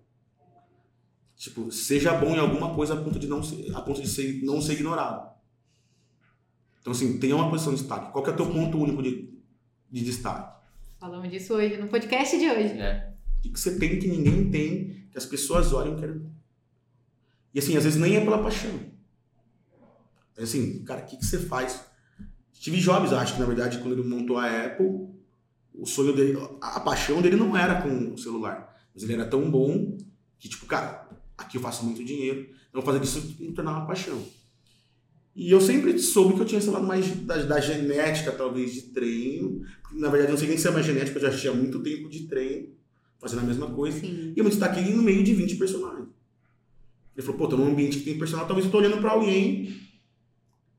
Tipo, 1.36 1.70
seja 1.70 2.14
bom 2.14 2.34
em 2.34 2.38
alguma 2.38 2.74
coisa 2.74 2.94
a 2.94 2.96
ponto 2.96 3.18
de 3.18 3.26
não 3.26 3.42
ser, 3.42 3.76
a 3.76 3.82
ponto 3.82 4.00
de 4.00 4.08
ser, 4.08 4.42
não 4.42 4.58
ser 4.62 4.72
ignorado. 4.72 5.38
Então, 6.80 6.94
assim, 6.94 7.18
tenha 7.18 7.36
uma 7.36 7.50
posição 7.50 7.74
de 7.74 7.80
destaque. 7.80 8.10
Qual 8.10 8.24
que 8.24 8.30
é 8.30 8.32
o 8.32 8.36
teu 8.36 8.50
ponto 8.50 8.78
único 8.78 9.02
de, 9.02 9.38
de 9.90 10.04
destaque? 10.04 10.60
Falamos 10.98 11.30
disso 11.30 11.54
hoje, 11.54 11.76
no 11.76 11.88
podcast 11.88 12.38
de 12.38 12.48
hoje. 12.48 12.78
É. 12.78 13.12
O 13.38 13.42
que 13.42 13.48
que 13.50 13.58
você 13.60 13.78
tem 13.78 13.98
que 13.98 14.06
ninguém 14.06 14.50
tem, 14.50 15.06
que 15.10 15.18
as 15.18 15.26
pessoas 15.26 15.72
olham 15.72 15.96
e 15.96 16.00
querem. 16.00 16.30
E 17.54 17.58
assim, 17.58 17.76
às 17.76 17.84
vezes 17.84 17.98
nem 17.98 18.16
é 18.16 18.20
pela 18.20 18.42
paixão. 18.42 18.78
É 20.36 20.42
assim, 20.42 20.84
cara, 20.84 21.02
o 21.02 21.06
que, 21.06 21.16
que 21.16 21.24
você 21.24 21.38
faz? 21.38 21.84
Steve 22.54 22.78
Jobs, 22.78 23.12
acho 23.12 23.34
que 23.34 23.40
na 23.40 23.46
verdade, 23.46 23.78
quando 23.78 23.92
ele 23.92 24.08
montou 24.08 24.38
a 24.38 24.66
Apple, 24.66 25.08
o 25.74 25.86
sonho 25.86 26.14
dele, 26.14 26.38
a 26.60 26.80
paixão 26.80 27.22
dele 27.22 27.36
não 27.36 27.56
era 27.56 27.80
com 27.80 28.12
o 28.12 28.18
celular. 28.18 28.78
Mas 28.94 29.02
ele 29.02 29.14
era 29.14 29.26
tão 29.26 29.50
bom 29.50 29.96
que, 30.38 30.48
tipo, 30.48 30.66
cara, 30.66 31.08
aqui 31.36 31.56
eu 31.56 31.62
faço 31.62 31.84
muito 31.84 32.04
dinheiro, 32.04 32.42
então 32.42 32.80
eu 32.80 32.82
vou 32.82 32.84
fazer 32.84 33.00
disso 33.00 33.36
me 33.40 33.52
tornar 33.52 33.72
uma 33.72 33.86
paixão. 33.86 34.22
E 35.34 35.50
eu 35.50 35.60
sempre 35.60 35.96
soube 35.98 36.34
que 36.34 36.40
eu 36.40 36.46
tinha 36.46 36.72
lado 36.72 36.86
mais 36.86 37.08
da, 37.22 37.36
da 37.36 37.60
genética, 37.60 38.32
talvez, 38.32 38.72
de 38.72 38.82
treino. 38.82 39.64
Na 39.92 40.08
verdade, 40.08 40.30
eu 40.30 40.30
não 40.32 40.38
sei 40.38 40.48
nem 40.48 40.58
se 40.58 40.66
é 40.66 40.70
mais 40.70 40.84
genética, 40.84 41.18
eu 41.18 41.30
já 41.30 41.36
tinha 41.36 41.52
muito 41.52 41.82
tempo 41.82 42.08
de 42.08 42.26
treino, 42.26 42.68
fazendo 43.18 43.40
a 43.40 43.44
mesma 43.44 43.70
coisa. 43.70 44.00
Sim. 44.00 44.32
E 44.34 44.38
eu 44.38 44.44
me 44.44 44.50
destaquei 44.50 44.92
no 44.92 45.02
meio 45.02 45.22
de 45.22 45.34
20 45.34 45.56
personagens. 45.56 46.08
Ele 47.16 47.26
falou, 47.26 47.38
pô, 47.38 47.48
tô 47.48 47.56
num 47.56 47.70
ambiente 47.70 47.98
que 47.98 48.04
tem 48.04 48.18
personagem, 48.18 48.48
talvez 48.48 48.66
eu 48.66 48.72
tô 48.72 48.78
olhando 48.78 48.98
pra 48.98 49.12
alguém. 49.12 49.80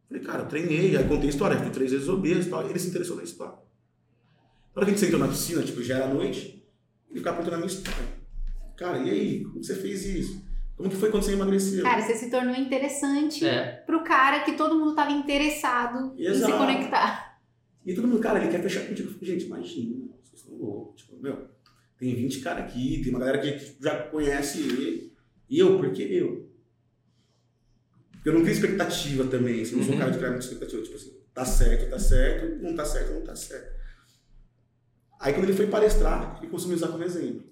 Falei, 0.07 0.23
cara, 0.23 0.43
eu 0.43 0.47
treinei, 0.47 0.97
aí 0.97 1.07
contei 1.07 1.27
a 1.27 1.29
história, 1.29 1.57
fui 1.57 1.69
três 1.69 1.91
vezes 1.91 2.09
obeso 2.09 2.47
e 2.47 2.49
tal. 2.49 2.69
Ele 2.69 2.79
se 2.79 2.89
interessou 2.89 3.15
na 3.15 3.23
história. 3.23 3.53
Na 3.53 3.59
hora 4.81 4.85
que 4.85 4.91
a 4.91 4.95
gente 4.95 4.99
sentou 4.99 5.19
na 5.19 5.27
piscina, 5.27 5.61
tipo, 5.63 5.81
já 5.81 5.97
era 5.97 6.13
noite, 6.13 6.65
ele 7.09 7.19
ficava 7.19 7.37
perguntando 7.37 7.63
a 7.63 7.65
minha 7.65 7.77
história. 7.77 8.21
Cara, 8.75 8.97
e 8.99 9.09
aí, 9.09 9.43
como 9.43 9.63
você 9.63 9.75
fez 9.75 10.05
isso? 10.05 10.50
Como 10.75 10.89
que 10.89 10.95
foi 10.95 11.11
quando 11.11 11.23
você 11.23 11.33
emagreceu? 11.33 11.83
Cara, 11.83 12.01
você 12.01 12.15
se 12.15 12.29
tornou 12.29 12.55
interessante 12.55 13.45
É. 13.45 13.83
pro 13.85 14.03
cara 14.03 14.39
que 14.43 14.53
todo 14.53 14.77
mundo 14.77 14.95
tava 14.95 15.11
interessado 15.11 16.13
em 16.15 16.23
se 16.23 16.29
Exato. 16.31 16.57
conectar. 16.57 17.39
E 17.85 17.93
todo 17.93 18.07
mundo, 18.07 18.19
cara, 18.19 18.39
ele 18.39 18.51
quer 18.51 18.61
fechar 18.61 18.85
contigo. 18.87 19.09
Eu 19.09 19.13
falei, 19.13 19.33
gente, 19.33 19.45
imagina, 19.45 20.07
vocês 20.23 20.41
estão 20.41 20.55
loucos. 20.55 21.01
Tipo, 21.01 21.21
meu, 21.21 21.47
tem 21.97 22.15
20 22.15 22.39
caras 22.41 22.65
aqui, 22.65 23.01
tem 23.03 23.09
uma 23.11 23.19
galera 23.19 23.39
que 23.39 23.75
já 23.81 24.03
conhece 24.03 24.59
ele. 24.59 25.13
E 25.49 25.59
eu, 25.59 25.77
por 25.77 25.91
que 25.91 26.01
eu? 26.01 26.49
Porque 28.11 28.29
eu 28.29 28.33
não 28.33 28.41
tenho 28.41 28.53
expectativa 28.53 29.25
também. 29.25 29.61
Assim, 29.61 29.73
eu 29.73 29.77
não 29.79 29.85
sou 29.85 29.95
um 29.95 29.97
cara 29.97 30.11
de 30.11 30.17
criar 30.17 30.29
muita 30.29 30.45
expectativa. 30.45 30.81
Tipo 30.83 30.95
assim, 30.95 31.11
tá 31.33 31.45
certo, 31.45 31.89
tá 31.89 31.99
certo, 31.99 32.63
não 32.63 32.75
tá 32.75 32.85
certo, 32.85 33.13
não 33.13 33.21
tá 33.23 33.35
certo. 33.35 33.81
Aí 35.19 35.33
quando 35.33 35.45
ele 35.45 35.53
foi 35.57 35.67
palestrar, 35.67 36.37
ele 36.39 36.49
me 36.67 36.73
usar 36.75 36.87
como 36.87 37.03
exemplo. 37.03 37.43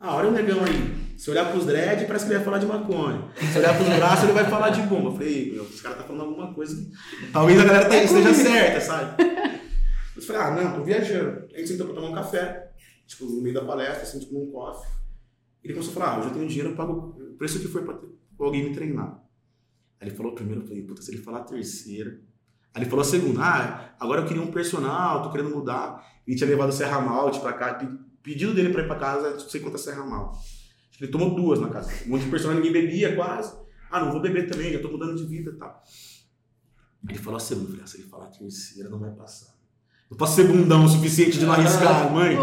Ah, 0.00 0.16
olha 0.16 0.28
o 0.28 0.32
negão 0.32 0.58
aí. 0.64 1.07
Se 1.18 1.30
olhar 1.30 1.50
pros 1.50 1.66
dread, 1.66 2.06
parece 2.06 2.24
que 2.26 2.30
ele 2.30 2.36
vai 2.38 2.44
falar 2.44 2.58
de 2.58 2.66
maconha. 2.66 3.28
Se 3.52 3.58
olhar 3.58 3.76
pros 3.76 3.88
braços, 3.88 4.24
ele 4.24 4.32
vai 4.32 4.44
falar 4.44 4.70
de 4.70 4.82
bomba. 4.82 5.08
Eu 5.10 5.12
falei, 5.14 5.52
meu, 5.52 5.64
esse 5.64 5.82
cara 5.82 5.96
tá 5.96 6.04
falando 6.04 6.22
alguma 6.28 6.54
coisa 6.54 6.76
que 6.76 7.32
talvez 7.32 7.60
a 7.60 7.64
galera 7.64 7.88
tá, 7.88 7.96
esteja 7.96 8.32
certa, 8.34 8.80
sabe? 8.80 9.22
Eu 10.16 10.22
falei, 10.22 10.42
ah, 10.42 10.50
não, 10.52 10.74
tô 10.78 10.84
viajando. 10.84 11.40
Aí 11.50 11.54
a 11.56 11.58
gente 11.58 11.68
sentou 11.70 11.86
pra 11.86 11.94
tomar 11.96 12.10
um 12.10 12.14
café, 12.14 12.70
tipo, 13.06 13.24
no 13.26 13.42
meio 13.42 13.54
da 13.54 13.64
palestra, 13.64 14.02
assim, 14.04 14.20
tipo, 14.20 14.34
num 14.34 14.50
coffee. 14.52 14.88
Ele 15.64 15.74
começou 15.74 15.90
a 15.92 15.94
falar, 15.94 16.14
ah, 16.14 16.18
eu 16.18 16.24
já 16.24 16.30
tenho 16.30 16.46
dinheiro, 16.48 16.70
eu 16.70 16.76
pago 16.76 16.92
o 17.18 17.36
preço 17.36 17.58
que 17.58 17.66
for 17.68 17.82
pra, 17.82 17.94
ter- 17.94 18.08
pra 18.36 18.46
alguém 18.46 18.68
me 18.68 18.72
treinar. 18.74 19.20
Aí 20.00 20.08
ele 20.08 20.16
falou 20.16 20.30
a 20.32 20.34
primeira, 20.36 20.60
eu 20.62 20.66
falei, 20.68 20.82
puta, 20.84 21.02
se 21.02 21.10
ele 21.12 21.22
falar 21.22 21.38
a 21.38 21.44
terceira. 21.44 22.10
Aí 22.72 22.82
ele 22.82 22.88
falou 22.90 23.02
a 23.02 23.04
segunda, 23.04 23.40
ah, 23.42 23.90
agora 23.98 24.20
eu 24.20 24.26
queria 24.26 24.42
um 24.42 24.52
personal, 24.52 25.22
tô 25.22 25.30
querendo 25.32 25.50
mudar. 25.50 26.00
Ele 26.26 26.36
tinha 26.36 26.48
levado 26.48 26.68
o 26.68 26.72
Serra 26.72 27.00
Malte 27.00 27.40
pra 27.40 27.52
cá, 27.54 27.74
pe- 27.74 27.88
pedido 28.22 28.54
dele 28.54 28.70
pra 28.72 28.82
ir 28.82 28.86
pra 28.86 28.96
casa, 28.96 29.30
não 29.30 29.40
sei 29.40 29.60
quantas 29.60 29.80
Serra 29.80 30.04
Malte. 30.04 30.57
Ele 31.00 31.10
tomou 31.10 31.34
duas 31.34 31.60
na 31.60 31.68
casa. 31.68 31.90
Um 32.06 32.10
monte 32.10 32.24
de 32.24 32.30
personal, 32.30 32.56
ninguém 32.56 32.72
bebia 32.72 33.14
quase. 33.14 33.56
Ah, 33.90 34.00
não 34.00 34.12
vou 34.12 34.20
beber 34.20 34.48
também, 34.48 34.72
já 34.72 34.80
tô 34.80 34.90
mudando 34.90 35.16
de 35.16 35.24
vida 35.24 35.50
e 35.50 35.54
tal. 35.54 35.82
Ele 37.08 37.18
falou 37.18 37.36
a 37.36 37.40
segunda, 37.40 37.66
eu 37.66 37.70
falei, 37.70 37.84
ah, 37.84 37.86
se 37.86 37.96
ele 37.98 38.08
falar 38.08 38.24
a 38.24 38.30
terceira, 38.30 38.88
não 38.88 38.98
vai 38.98 39.10
passar. 39.12 39.54
Não 40.10 40.16
posso 40.16 40.36
ser 40.36 40.48
bundão 40.48 40.84
o 40.84 40.88
suficiente 40.88 41.38
de 41.38 41.46
não 41.46 41.52
arriscar, 41.52 42.12
mãe. 42.12 42.36
Pô, 42.36 42.42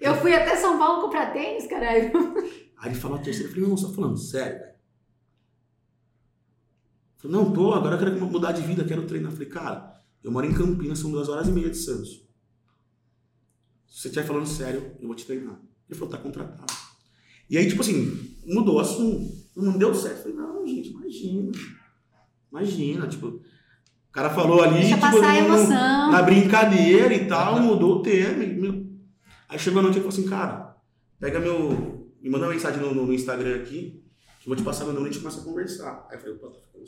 eu 0.00 0.14
fui 0.16 0.34
até 0.34 0.56
São 0.56 0.78
Paulo 0.78 1.02
comprar 1.02 1.32
tênis, 1.32 1.66
caralho. 1.66 2.12
Aí 2.78 2.90
ele 2.90 2.94
falou 2.98 3.18
a 3.18 3.20
terceira, 3.20 3.48
eu 3.48 3.54
falei, 3.54 3.68
não, 3.68 3.76
tá 3.76 3.94
falando 3.94 4.16
sério, 4.16 4.58
velho? 4.58 4.68
Eu 7.16 7.22
falei, 7.22 7.36
não, 7.36 7.52
tô, 7.52 7.74
agora 7.74 7.96
eu 7.96 7.98
quero 7.98 8.26
mudar 8.26 8.52
de 8.52 8.62
vida, 8.62 8.84
quero 8.84 9.06
treinar. 9.06 9.30
Eu 9.30 9.36
falei, 9.36 9.50
cara, 9.50 9.92
eu 10.22 10.30
moro 10.30 10.46
em 10.46 10.54
Campinas, 10.54 11.00
são 11.00 11.10
duas 11.10 11.28
horas 11.28 11.48
e 11.48 11.52
meia 11.52 11.68
de 11.68 11.76
Santos. 11.76 12.26
Se 13.86 14.02
você 14.02 14.08
estiver 14.08 14.26
falando 14.26 14.46
sério, 14.46 14.96
eu 15.00 15.06
vou 15.06 15.16
te 15.16 15.26
treinar. 15.26 15.60
Ele 15.88 15.98
falou, 15.98 16.14
tá 16.14 16.18
contratado. 16.18 16.87
E 17.50 17.56
aí, 17.58 17.68
tipo 17.68 17.80
assim, 17.80 18.36
mudou 18.46 18.76
o 18.76 18.80
assunto. 18.80 19.36
Não 19.56 19.76
deu 19.78 19.94
certo. 19.94 20.22
Falei, 20.22 20.36
não, 20.36 20.66
gente, 20.66 20.90
imagina. 20.90 21.52
Imagina, 22.50 23.06
tipo. 23.08 23.26
O 23.28 24.12
cara 24.12 24.30
falou 24.30 24.62
ali, 24.62 24.74
Deixa 24.80 24.88
tipo, 24.96 25.00
passar 25.00 25.30
a 25.30 25.38
emoção. 25.38 26.12
na 26.12 26.22
brincadeira 26.22 27.12
e 27.14 27.26
tal, 27.26 27.60
mudou 27.60 27.96
o 27.96 28.02
tema. 28.02 28.42
e, 28.42 28.54
meu, 28.58 28.86
Aí 29.48 29.58
chegou 29.58 29.78
a 29.80 29.82
noite 29.82 29.96
e 29.96 30.00
falou 30.00 30.08
assim, 30.12 30.28
cara, 30.28 30.76
pega 31.20 31.38
meu. 31.40 32.06
Me 32.20 32.28
manda 32.28 32.46
uma 32.46 32.52
mensagem 32.52 32.80
no, 32.80 32.92
no- 32.94 33.12
Instagram 33.12 33.56
aqui, 33.56 34.02
que 34.40 34.48
eu 34.48 34.48
vou 34.48 34.56
te 34.56 34.62
passar 34.62 34.84
meu 34.84 34.92
número 34.92 35.08
e 35.08 35.10
a 35.10 35.12
gente 35.12 35.22
começa 35.22 35.40
a 35.40 35.44
conversar. 35.44 36.06
Aí 36.10 36.16
eu 36.16 36.20
falei, 36.20 36.34
pô, 36.36 36.48
tá 36.48 36.58
ficando. 36.60 36.84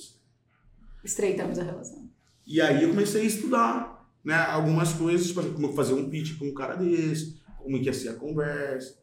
Estreitamos 1.05 1.59
a 1.59 1.63
relação. 1.63 2.11
E 2.47 2.61
aí 2.61 2.83
eu 2.83 2.91
comecei 2.91 3.23
a 3.23 3.25
estudar, 3.25 4.11
né, 4.25 4.35
algumas 4.35 4.93
coisas, 4.93 5.27
tipo, 5.29 5.43
como 5.53 5.73
fazer 5.73 5.95
um 5.95 6.11
pitch 6.11 6.37
com 6.39 6.47
um 6.47 6.55
cara 6.55 6.75
desse, 6.75 7.41
como 7.59 7.79
que 7.79 7.85
ia 7.87 7.93
ser 7.93 8.09
a 8.09 8.15
conversa. 8.15 8.99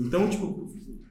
Então, 0.00 0.30
tipo, 0.30 0.66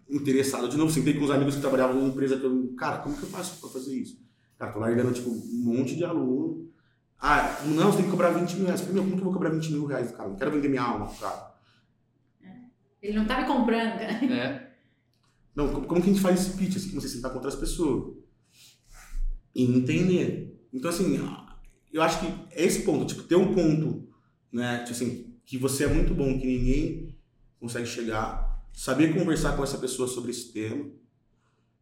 interessado 0.09 0.67
de 0.67 0.75
novo, 0.75 0.91
sentei 0.91 1.13
com 1.13 1.23
uns 1.23 1.29
amigos 1.29 1.53
que 1.53 1.61
trabalhavam 1.61 1.95
numa 1.95 2.09
empresa 2.09 2.37
que 2.37 2.43
eu, 2.43 2.73
cara, 2.75 2.97
como 2.97 3.15
que 3.15 3.21
eu 3.21 3.29
faço 3.29 3.59
pra 3.61 3.69
fazer 3.69 3.95
isso? 3.95 4.19
Cara, 4.57 4.71
tô 4.71 4.79
largando, 4.79 5.13
tipo, 5.13 5.29
um 5.29 5.63
monte 5.63 5.95
de 5.95 6.03
aluno. 6.03 6.67
Ah, 7.21 7.61
não, 7.65 7.91
você 7.91 7.97
tem 7.97 8.05
que 8.05 8.11
cobrar 8.11 8.31
20 8.31 8.55
mil 8.55 8.65
reais. 8.65 8.81
Eu 8.81 8.87
falei, 8.87 9.01
meu, 9.01 9.03
como 9.03 9.15
que 9.15 9.21
eu 9.21 9.25
vou 9.25 9.33
cobrar 9.33 9.51
20 9.51 9.71
mil 9.71 9.85
reais, 9.85 10.11
cara? 10.11 10.29
Não 10.29 10.35
quero 10.35 10.51
vender 10.51 10.69
minha 10.69 10.81
alma, 10.81 11.07
cara. 11.19 11.53
Ele 13.01 13.17
não 13.17 13.25
tá 13.25 13.41
me 13.41 13.47
comprando, 13.47 13.99
cara. 13.99 14.25
É. 14.25 14.71
Não, 15.55 15.71
como, 15.71 15.85
como 15.85 16.01
que 16.01 16.09
a 16.09 16.13
gente 16.13 16.21
faz 16.21 16.41
esse 16.41 16.57
pitch? 16.57 16.77
Assim, 16.77 16.95
você 16.95 17.07
sentar 17.07 17.29
com 17.31 17.37
outras 17.37 17.55
pessoas. 17.55 18.15
E 19.53 19.63
entender. 19.63 20.67
Então, 20.73 20.89
assim, 20.89 21.19
eu 21.93 22.01
acho 22.01 22.19
que 22.19 22.27
é 22.51 22.65
esse 22.65 22.81
ponto, 22.81 23.05
tipo, 23.05 23.23
ter 23.23 23.35
um 23.35 23.53
ponto, 23.53 24.07
né, 24.51 24.79
tipo 24.79 24.91
assim, 24.91 25.35
que 25.45 25.57
você 25.57 25.85
é 25.85 25.87
muito 25.87 26.13
bom, 26.13 26.39
que 26.39 26.45
ninguém 26.45 27.15
consegue 27.59 27.87
chegar, 27.87 28.48
saber 28.79 29.13
conversar 29.13 29.55
com 29.57 29.63
essa 29.63 29.77
pessoa 29.77 30.07
sobre 30.07 30.31
esse 30.31 30.53
tema 30.53 30.85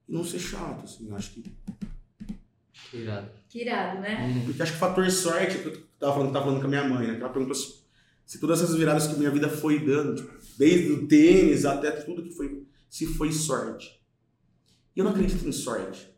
e 0.10 0.12
não 0.12 0.24
ser 0.24 0.40
chato, 0.40 0.84
assim, 0.84 1.08
eu 1.08 1.16
acho 1.16 1.30
que... 1.30 1.44
Que 2.90 2.98
irado. 2.98 3.30
Que 3.48 3.62
irado, 3.62 4.02
né? 4.02 4.26
Uhum. 4.26 4.46
Porque 4.46 4.64
acho 4.64 4.72
que 4.72 4.78
o 4.78 4.80
fator 4.80 5.08
sorte, 5.12 5.60
que 5.60 5.68
eu 5.68 5.78
tava 6.00 6.14
falando, 6.14 6.34
tava 6.34 6.46
falando 6.46 6.60
com 6.60 6.66
a 6.66 6.70
minha 6.70 6.88
mãe, 6.88 7.06
né, 7.06 7.14
que 7.14 7.22
ela 7.22 7.30
perguntou 7.30 7.54
se, 7.54 7.84
se 8.26 8.40
todas 8.40 8.64
essas 8.64 8.76
viradas 8.76 9.06
que 9.06 9.16
minha 9.16 9.30
vida 9.30 9.48
foi 9.48 9.86
dando, 9.86 10.16
tipo, 10.16 10.34
desde 10.58 10.92
o 10.92 11.08
tênis 11.08 11.66
até 11.66 11.92
tudo 11.92 12.24
que 12.24 12.32
foi, 12.32 12.66
se 12.90 13.06
foi 13.06 13.32
sorte. 13.32 14.04
E 14.96 15.00
eu 15.00 15.06
não 15.06 15.12
acredito 15.12 15.48
em 15.48 15.52
sorte. 15.52 16.12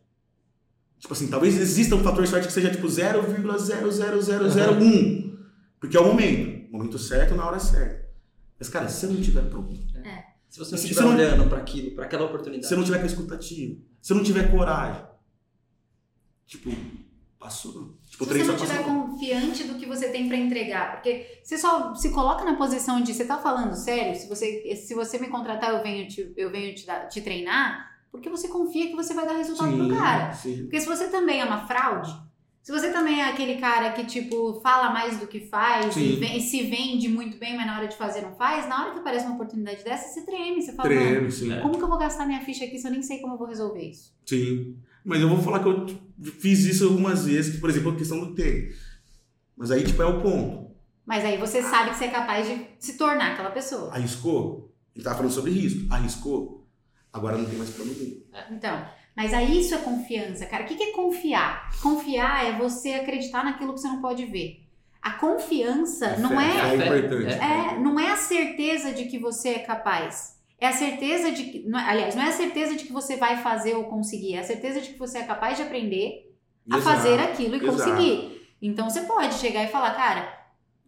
Tipo 0.98 1.12
assim, 1.12 1.28
talvez 1.28 1.60
exista 1.60 1.94
um 1.94 2.02
fator 2.02 2.26
sorte 2.26 2.46
que 2.46 2.54
seja 2.54 2.70
tipo 2.70 2.86
0,00001. 2.86 5.36
Porque 5.78 5.94
é 5.94 6.00
o 6.00 6.06
momento. 6.06 6.70
O 6.70 6.72
momento 6.72 6.98
certo 6.98 7.34
na 7.34 7.46
hora 7.46 7.58
certa. 7.58 8.08
Mas, 8.58 8.70
cara, 8.70 8.88
se 8.88 9.00
você 9.00 9.08
não 9.12 9.20
tiver 9.20 9.42
pronto, 9.42 9.89
Se 10.50 10.58
você 10.58 10.72
não 10.72 10.78
Se 10.78 10.86
estiver 10.90 11.04
olhando 11.08 11.48
para 11.48 11.58
aquilo, 11.58 11.92
para 11.94 12.04
aquela 12.06 12.24
oportunidade. 12.26 12.64
se 12.64 12.68
você 12.70 12.76
não 12.76 12.84
tiver 12.84 12.98
com 12.98 13.04
a 13.04 13.06
escutativa, 13.06 13.74
se 14.02 14.08
você 14.08 14.14
não 14.14 14.22
tiver 14.24 14.50
coragem, 14.50 15.02
tipo, 16.46 16.70
passou. 17.38 17.96
Tipo, 18.08 18.24
Se 18.24 18.30
você 18.38 18.44
não 18.44 18.54
estiver 18.56 18.84
confiante 18.84 19.64
do 19.64 19.74
que 19.78 19.86
você 19.86 20.08
tem 20.10 20.26
pra 20.28 20.36
entregar, 20.36 20.92
porque 20.92 21.40
você 21.44 21.56
só 21.56 21.94
se 21.94 22.10
coloca 22.10 22.44
na 22.44 22.56
posição 22.56 23.00
de 23.00 23.14
você 23.14 23.24
tá 23.24 23.38
falando 23.38 23.74
sério, 23.74 24.18
se 24.18 24.28
você, 24.28 24.74
se 24.76 24.92
você 24.94 25.18
me 25.18 25.28
contratar, 25.28 25.72
eu 25.74 25.82
venho 25.82 26.08
te, 26.08 26.32
eu 26.36 26.50
venho 26.50 26.74
te, 26.74 26.84
dar- 26.84 27.06
te 27.08 27.20
treinar, 27.20 27.88
porque 28.10 28.28
você 28.28 28.48
confia 28.48 28.88
que 28.88 28.96
você 28.96 29.14
vai 29.14 29.24
dar 29.26 29.36
resultado 29.36 29.74
pro 29.76 29.88
cara. 29.88 30.32
sim. 30.32 30.62
Porque 30.62 30.80
se 30.80 30.86
você 30.86 31.08
também 31.08 31.40
é 31.40 31.44
uma 31.44 31.66
fraude, 31.66 32.10
se 32.62 32.70
você 32.72 32.90
também 32.92 33.20
é 33.20 33.30
aquele 33.30 33.56
cara 33.60 33.92
que, 33.92 34.04
tipo, 34.04 34.60
fala 34.60 34.90
mais 34.90 35.18
do 35.18 35.26
que 35.26 35.40
faz 35.40 35.96
e, 35.96 36.16
vem- 36.16 36.36
e 36.36 36.40
se 36.40 36.62
vende 36.64 37.08
muito 37.08 37.38
bem, 37.38 37.56
mas 37.56 37.66
na 37.66 37.78
hora 37.78 37.88
de 37.88 37.96
fazer 37.96 38.20
não 38.20 38.34
faz, 38.34 38.68
na 38.68 38.82
hora 38.84 38.92
que 38.92 38.98
aparece 39.00 39.24
uma 39.26 39.34
oportunidade 39.34 39.82
dessa, 39.82 40.08
você 40.08 40.24
treme, 40.26 40.60
você 40.62 40.72
fala, 40.74 40.88
Treme, 40.88 41.14
"Mano, 41.16 41.30
sim. 41.30 41.52
É. 41.52 41.60
como 41.60 41.76
que 41.78 41.82
eu 41.82 41.88
vou 41.88 41.98
gastar 41.98 42.26
minha 42.26 42.40
ficha 42.42 42.64
aqui 42.64 42.78
se 42.78 42.86
eu 42.86 42.90
nem 42.92 43.02
sei 43.02 43.18
como 43.18 43.34
eu 43.34 43.38
vou 43.38 43.46
resolver 43.48 43.82
isso? 43.82 44.14
Sim. 44.26 44.76
Mas 45.04 45.20
eu 45.22 45.28
vou 45.28 45.38
falar 45.38 45.60
que 45.60 45.68
eu 45.68 45.86
fiz 46.38 46.60
isso 46.64 46.84
algumas 46.84 47.24
vezes, 47.24 47.54
que, 47.54 47.60
por 47.60 47.70
exemplo, 47.70 47.92
a 47.92 47.96
questão 47.96 48.20
do 48.20 48.34
tênis. 48.34 48.76
Mas 49.56 49.70
aí, 49.70 49.82
tipo, 49.84 50.02
é 50.02 50.06
o 50.06 50.20
ponto. 50.20 50.70
Mas 51.06 51.24
aí 51.24 51.38
você 51.38 51.62
sabe 51.62 51.90
que 51.90 51.96
você 51.96 52.04
é 52.04 52.10
capaz 52.10 52.46
de 52.46 52.66
se 52.78 52.96
tornar 52.98 53.32
aquela 53.32 53.50
pessoa. 53.50 53.90
Arriscou? 53.92 54.70
Ele 54.94 55.02
tava 55.02 55.16
falando 55.16 55.32
sobre 55.32 55.50
risco. 55.52 55.92
Arriscou? 55.92 56.66
Agora 57.12 57.36
não 57.38 57.44
tem 57.46 57.56
mais 57.58 57.70
plano 57.70 57.92
B. 57.94 58.22
Então, 58.52 58.86
mas 59.20 59.34
aí 59.34 59.60
isso 59.60 59.74
é 59.74 59.78
confiança, 59.78 60.46
cara. 60.46 60.64
O 60.64 60.66
que 60.66 60.82
é 60.82 60.92
confiar? 60.92 61.70
Confiar 61.82 62.46
é 62.46 62.52
você 62.56 62.94
acreditar 62.94 63.44
naquilo 63.44 63.74
que 63.74 63.80
você 63.80 63.88
não 63.88 64.00
pode 64.00 64.24
ver. 64.24 64.62
A 65.02 65.10
confiança 65.10 66.16
não 66.16 66.30
fé, 66.30 66.36
é, 66.36 66.70
É 66.70 66.74
importante. 66.76 67.34
é, 67.34 67.78
não 67.78 68.00
é 68.00 68.10
a 68.12 68.16
certeza 68.16 68.94
de 68.94 69.04
que 69.04 69.18
você 69.18 69.50
é 69.50 69.58
capaz. 69.58 70.40
É 70.58 70.66
a 70.68 70.72
certeza 70.72 71.30
de 71.30 71.44
que, 71.44 71.68
não 71.68 71.78
é- 71.78 71.84
aliás, 71.90 72.14
não 72.14 72.22
é 72.22 72.28
a 72.28 72.32
certeza 72.32 72.74
de 72.76 72.84
que 72.86 72.92
você 72.94 73.16
vai 73.16 73.36
fazer 73.42 73.74
ou 73.74 73.84
conseguir, 73.84 74.36
é 74.36 74.38
a 74.38 74.42
certeza 74.44 74.80
de 74.80 74.88
que 74.88 74.98
você 74.98 75.18
é 75.18 75.24
capaz 75.24 75.58
de 75.58 75.64
aprender 75.64 76.34
a 76.70 76.78
Exato. 76.78 76.96
fazer 76.96 77.20
aquilo 77.20 77.56
e 77.56 77.58
exato. 77.62 77.72
conseguir. 77.72 78.48
Então 78.62 78.88
você 78.88 79.02
pode 79.02 79.34
chegar 79.34 79.64
e 79.64 79.68
falar, 79.68 79.94
cara, 79.96 80.32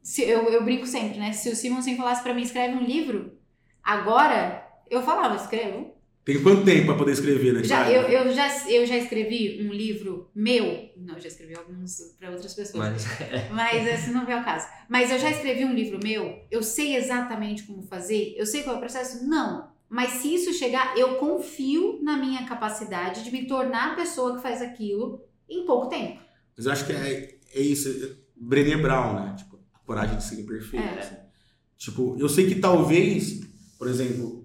se, 0.03 0.23
eu, 0.23 0.45
eu 0.49 0.65
brinco 0.65 0.87
sempre, 0.87 1.19
né? 1.19 1.33
Se 1.35 1.51
o 1.51 1.55
Simonsen 1.57 1.99
falasse 1.99 2.23
pra 2.23 2.33
mim, 2.33 2.41
escreve 2.43 2.77
um 2.77 2.83
livro, 2.83 3.37
agora, 3.85 4.67
eu 4.91 5.03
falava, 5.03 5.37
escrevo. 5.37 6.01
Tem 6.25 6.41
quanto 6.41 6.65
tempo 6.65 6.87
pra 6.87 6.95
poder 6.95 7.13
escrever, 7.13 7.53
né? 7.53 7.65
Já, 7.65 7.91
eu, 7.91 8.03
eu, 8.03 8.33
já, 8.33 8.69
eu 8.69 8.87
já 8.87 8.97
escrevi 8.97 9.67
um 9.67 9.73
livro 9.73 10.31
meu, 10.33 10.91
não, 10.97 11.15
eu 11.15 11.21
já 11.21 11.27
escrevi 11.27 11.57
alguns 11.57 12.15
pra 12.17 12.31
outras 12.31 12.55
pessoas, 12.55 12.79
Mas 12.79 13.07
mas 13.51 13.87
esse 13.89 14.11
não 14.11 14.23
é 14.31 14.41
o 14.41 14.45
caso. 14.45 14.69
Mas 14.89 15.11
eu 15.11 15.19
já 15.19 15.31
escrevi 15.31 15.65
um 15.65 15.75
livro 15.75 15.99
meu, 16.01 16.45
eu 16.49 16.63
sei 16.63 16.95
exatamente 16.95 17.65
como 17.65 17.83
fazer, 17.83 18.35
eu 18.37 18.47
sei 18.47 18.63
qual 18.63 18.77
é 18.77 18.79
o 18.79 18.81
processo? 18.81 19.27
Não. 19.27 19.73
Mas 19.89 20.11
se 20.13 20.35
isso 20.35 20.55
chegar, 20.55 20.97
eu 20.97 21.17
confio 21.17 21.99
na 22.03 22.17
minha 22.17 22.47
capacidade 22.47 23.25
de 23.25 23.31
me 23.31 23.47
tornar 23.47 23.93
a 23.93 23.95
pessoa 23.97 24.37
que 24.37 24.43
faz 24.43 24.63
aquilo 24.63 25.23
em 25.49 25.67
pouco 25.67 25.89
tempo. 25.89 26.21
Mas 26.57 26.67
eu 26.67 26.73
acho 26.73 26.87
que 26.87 26.93
é, 26.93 27.37
é 27.53 27.61
isso. 27.61 27.89
é 27.89 28.23
Brené 28.37 28.77
Brown, 28.77 29.15
né? 29.15 29.35
Tipo, 29.37 29.59
a 29.75 29.79
coragem 29.81 30.17
de 30.17 30.25
ser 30.25 30.41
imperfeito. 30.41 30.87
É. 30.87 30.99
assim. 30.99 31.17
Tipo, 31.77 32.17
eu 32.19 32.29
sei 32.29 32.49
que 32.49 32.55
talvez, 32.61 33.41
por 33.77 33.89
exemplo, 33.89 34.42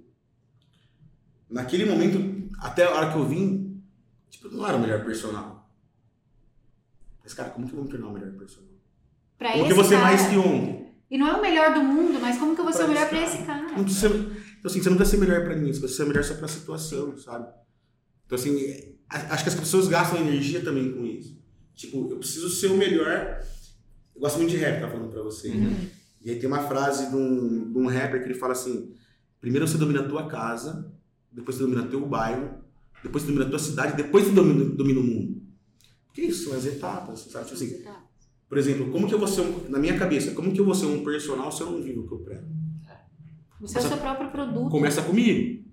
naquele 1.50 1.86
momento, 1.86 2.50
até 2.60 2.84
a 2.86 2.92
hora 2.92 3.12
que 3.12 3.18
eu 3.18 3.28
vim, 3.28 3.82
tipo, 4.30 4.50
não 4.50 4.68
era 4.68 4.78
o 4.78 4.80
melhor 4.82 5.04
personal. 5.06 5.70
Mas, 7.24 7.34
cara, 7.34 7.50
como 7.50 7.66
que 7.68 7.74
eu 7.74 7.78
vou 7.78 7.86
me 7.86 7.92
tornar 7.92 8.08
o 8.08 8.14
melhor 8.14 8.32
personal? 8.34 8.70
Pra 9.38 9.52
Como 9.52 9.66
que 9.66 9.72
eu 9.72 9.76
vou 9.76 9.86
ser 9.86 9.96
cara. 9.96 10.06
mais 10.06 10.28
que 10.28 10.38
ontem? 10.38 10.88
E 11.10 11.18
não 11.18 11.28
é 11.28 11.34
o 11.34 11.42
melhor 11.42 11.74
do 11.74 11.82
mundo, 11.82 12.20
mas 12.20 12.38
como 12.38 12.54
que 12.56 12.62
eu 12.62 12.66
vou 12.66 12.74
ser 12.74 12.84
o 12.84 12.86
Pra 12.86 12.94
melhor 12.94 13.04
esse 13.04 13.12
pra 13.12 13.26
cara. 13.26 13.36
esse 13.38 13.46
cara? 13.46 13.78
Não 13.78 13.84
precisa 13.84 14.08
então, 14.60 14.72
assim, 14.72 14.82
você 14.82 14.90
não 14.90 14.98
precisa 14.98 15.18
ser 15.18 15.26
melhor 15.26 15.46
pra 15.46 15.56
mim, 15.56 15.72
você 15.72 15.80
precisa 15.80 16.04
ser 16.04 16.08
melhor 16.10 16.24
só 16.24 16.34
pra 16.34 16.48
situação, 16.48 17.16
sabe? 17.18 17.48
Então, 18.26 18.38
assim, 18.38 18.60
é, 18.60 18.96
acho 19.30 19.44
que 19.44 19.50
as 19.50 19.56
pessoas 19.56 19.88
gastam 19.88 20.20
energia 20.20 20.62
também 20.62 20.92
com 20.92 21.06
isso. 21.06 21.40
Tipo, 21.76 22.10
eu 22.10 22.18
preciso 22.18 22.50
ser 22.50 22.68
o 22.68 22.76
melhor. 22.78 23.42
Eu 24.16 24.22
gosto 24.22 24.38
muito 24.38 24.50
de 24.50 24.58
rap, 24.58 24.82
tá 24.82 24.90
falando 24.90 25.12
pra 25.12 25.22
você. 25.22 25.50
Uhum. 25.50 25.88
E 26.22 26.32
aí 26.32 26.40
tem 26.40 26.48
uma 26.50 26.68
frase 26.68 27.10
de 27.10 27.16
um, 27.16 27.72
de 27.72 27.78
um 27.78 27.88
rapper 27.88 28.20
que 28.22 28.28
ele 28.30 28.34
fala 28.40 28.54
assim: 28.54 28.94
primeiro 29.40 29.68
você 29.68 29.78
domina 29.78 30.02
a 30.02 30.08
tua 30.10 30.28
casa, 30.28 30.92
depois 31.32 31.58
você 31.58 31.64
domina 31.64 31.88
teu 31.88 32.06
bairro, 32.06 32.64
depois 33.04 33.24
você 33.24 33.28
domina 33.28 33.46
a 33.46 33.50
tua 33.50 33.60
cidade, 33.60 33.96
depois 33.96 34.26
você 34.26 34.32
domina, 34.32 34.66
domina 34.66 35.00
o 35.00 35.04
mundo. 35.04 35.42
Porque 36.08 36.22
isso 36.22 36.46
são 36.46 36.58
as 36.58 36.66
etapas, 36.66 37.20
sabe? 37.20 37.46
Tipo 37.46 37.56
assim, 37.56 37.84
por 38.50 38.58
exemplo, 38.58 38.92
como 38.92 39.08
que 39.08 39.14
eu 39.14 39.20
vou 39.20 39.28
ser, 39.28 39.42
um, 39.42 39.70
na 39.70 39.78
minha 39.78 39.98
cabeça, 39.98 40.32
como 40.32 40.52
que 40.52 40.60
eu 40.60 40.66
vou 40.66 40.74
ser 40.74 40.86
um 40.86 41.04
personal 41.04 41.52
se 41.52 41.62
eu 41.62 41.72
não 41.72 41.82
vivo 41.82 42.02
o 42.02 42.08
que 42.08 42.14
eu 42.14 42.20
prego? 42.20 42.48
Você 43.60 43.78
é 43.78 43.82
o 43.82 43.88
seu 43.88 43.98
próprio 43.98 44.30
produto. 44.30 44.70
Começa 44.70 45.02
comigo. 45.02 45.66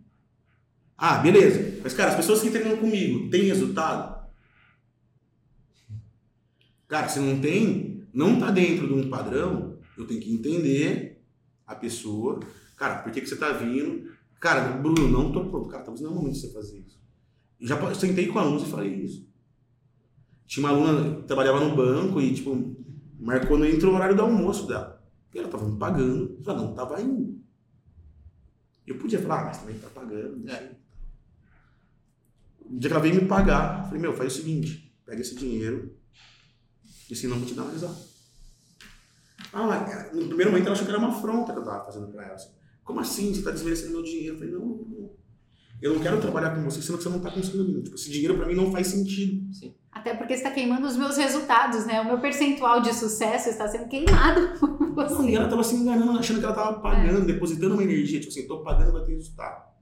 Ah, 0.97 1.19
beleza. 1.19 1.81
Mas, 1.83 1.93
cara, 1.93 2.11
as 2.11 2.17
pessoas 2.17 2.41
que 2.41 2.51
treinam 2.51 2.79
comigo 2.79 3.29
têm 3.29 3.45
resultado? 3.45 4.25
Cara, 6.89 7.09
se 7.09 7.19
não 7.19 7.41
tem, 7.41 8.07
não 8.13 8.39
tá 8.39 8.51
dentro 8.51 8.87
de 8.87 8.95
um 8.95 9.11
padrão, 9.11 9.79
eu 9.99 10.07
tenho 10.07 10.21
que 10.21 10.33
entender 10.33 11.23
a 11.67 11.75
pessoa. 11.75 12.41
Cara, 12.77 13.03
por 13.03 13.13
que, 13.13 13.21
que 13.21 13.29
você 13.29 13.37
tá 13.37 13.53
vindo? 13.53 14.14
Cara, 14.41 14.77
Bruno, 14.77 15.09
não 15.09 15.33
tô 15.33 15.49
pronto. 15.49 15.69
Cara, 15.69 15.85
talvez 15.85 16.03
não 16.03 16.11
é 16.11 16.13
o 16.13 16.17
momento 16.17 16.35
de 16.35 16.41
você 16.41 16.53
fazer 16.53 16.79
isso. 16.79 17.01
Eu 17.61 17.69
já 17.69 17.95
sentei 17.95 18.27
com 18.27 18.39
alunos 18.39 18.63
e 18.63 18.71
falei 18.71 18.95
isso. 18.95 19.27
Tinha 20.47 20.67
uma 20.67 20.77
aluna 20.77 21.17
que 21.17 21.23
trabalhava 21.23 21.61
no 21.61 21.75
banco 21.75 22.21
e, 22.21 22.35
tipo, 22.35 22.77
marcou 23.19 23.59
no 23.59 23.67
entrou 23.67 23.93
o 23.93 23.97
horário 23.97 24.15
do 24.15 24.23
almoço 24.23 24.67
dela. 24.67 25.03
E 25.33 25.39
ela 25.39 25.49
tava 25.49 25.67
me 25.69 25.79
pagando, 25.79 26.39
já 26.43 26.55
não 26.55 26.75
tava 26.75 27.01
indo. 27.01 27.43
Eu 28.87 28.99
podia 28.99 29.21
falar, 29.21 29.41
ah, 29.41 29.45
mas 29.47 29.59
também 29.59 29.79
tá 29.79 29.89
pagando. 29.89 30.37
deixa 30.37 30.61
É. 30.61 30.77
O 32.61 32.79
dia 32.79 32.91
que 32.91 32.95
ela 32.95 33.03
veio 33.03 33.15
me 33.15 33.29
pagar, 33.29 33.85
falei, 33.85 34.01
meu, 34.01 34.13
faz 34.13 34.35
o 34.35 34.37
seguinte, 34.37 34.95
pega 35.05 35.21
esse 35.21 35.35
dinheiro 35.35 35.97
e 37.11 37.17
senão 37.17 37.35
eu 37.37 37.41
vou 37.41 37.49
te 37.49 37.55
dar 37.55 37.69
risada. 37.71 37.97
Ah, 39.53 40.11
no 40.13 40.27
primeiro 40.27 40.51
momento 40.51 40.67
ela 40.67 40.73
achou 40.73 40.85
que 40.85 40.91
era 40.91 40.99
uma 40.99 41.17
afronta 41.17 41.53
que 41.53 41.59
eu 41.59 41.65
tava 41.65 41.85
fazendo 41.85 42.09
pra 42.09 42.25
ela. 42.25 42.35
assim, 42.35 42.51
Como 42.85 43.01
assim? 43.01 43.35
Você 43.35 43.43
tá 43.43 43.51
desmerecendo 43.51 43.93
meu 43.93 44.03
dinheiro? 44.03 44.35
Eu 44.35 44.39
falei, 44.39 44.55
não, 44.55 44.67
não. 44.67 45.11
Eu 45.83 45.95
não 45.95 46.01
quero 46.01 46.21
trabalhar 46.21 46.55
com 46.55 46.63
você, 46.63 46.81
sendo 46.81 46.99
que 46.99 47.05
você 47.05 47.09
não 47.09 47.21
tá 47.21 47.31
conseguindo. 47.31 47.83
Tipo, 47.83 47.97
esse 47.97 48.11
dinheiro 48.11 48.37
pra 48.37 48.47
mim 48.47 48.55
não 48.55 48.71
faz 48.71 48.87
sentido. 48.87 49.45
Até 49.91 50.15
porque 50.15 50.35
você 50.35 50.43
está 50.43 50.51
queimando 50.51 50.87
os 50.87 50.97
meus 50.97 51.17
resultados, 51.17 51.85
né? 51.87 52.01
O 52.01 52.07
meu 52.07 52.21
percentual 52.21 52.81
de 52.81 52.95
sucesso 52.95 53.49
está 53.49 53.69
sendo 53.69 53.89
queimado 53.89 54.59
por 54.95 55.11
Não, 55.11 55.29
e 55.29 55.35
ela 55.35 55.49
tava 55.49 55.63
se 55.63 55.75
enganando, 55.75 56.19
achando 56.19 56.39
que 56.39 56.45
ela 56.45 56.55
tava 56.55 56.81
pagando, 56.81 57.27
depositando 57.27 57.75
uma 57.75 57.83
energia, 57.83 58.21
tipo 58.21 58.33
assim, 58.33 58.47
tô 58.47 58.63
pagando, 58.63 58.93
vai 58.93 59.05
ter 59.05 59.13
resultado. 59.13 59.73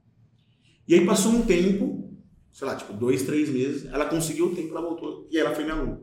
E 0.87 0.93
aí 0.93 1.05
passou 1.05 1.31
um 1.31 1.43
tempo, 1.43 2.11
sei 2.51 2.67
lá, 2.67 2.75
tipo, 2.75 2.93
dois, 2.93 3.23
três 3.23 3.49
meses, 3.49 3.85
ela 3.85 4.05
conseguiu 4.05 4.47
o 4.47 4.55
tempo, 4.55 4.69
ela 4.75 4.81
voltou, 4.81 5.27
e 5.31 5.37
ela 5.37 5.55
foi 5.55 5.63
minha 5.63 5.75
aluna. 5.75 6.01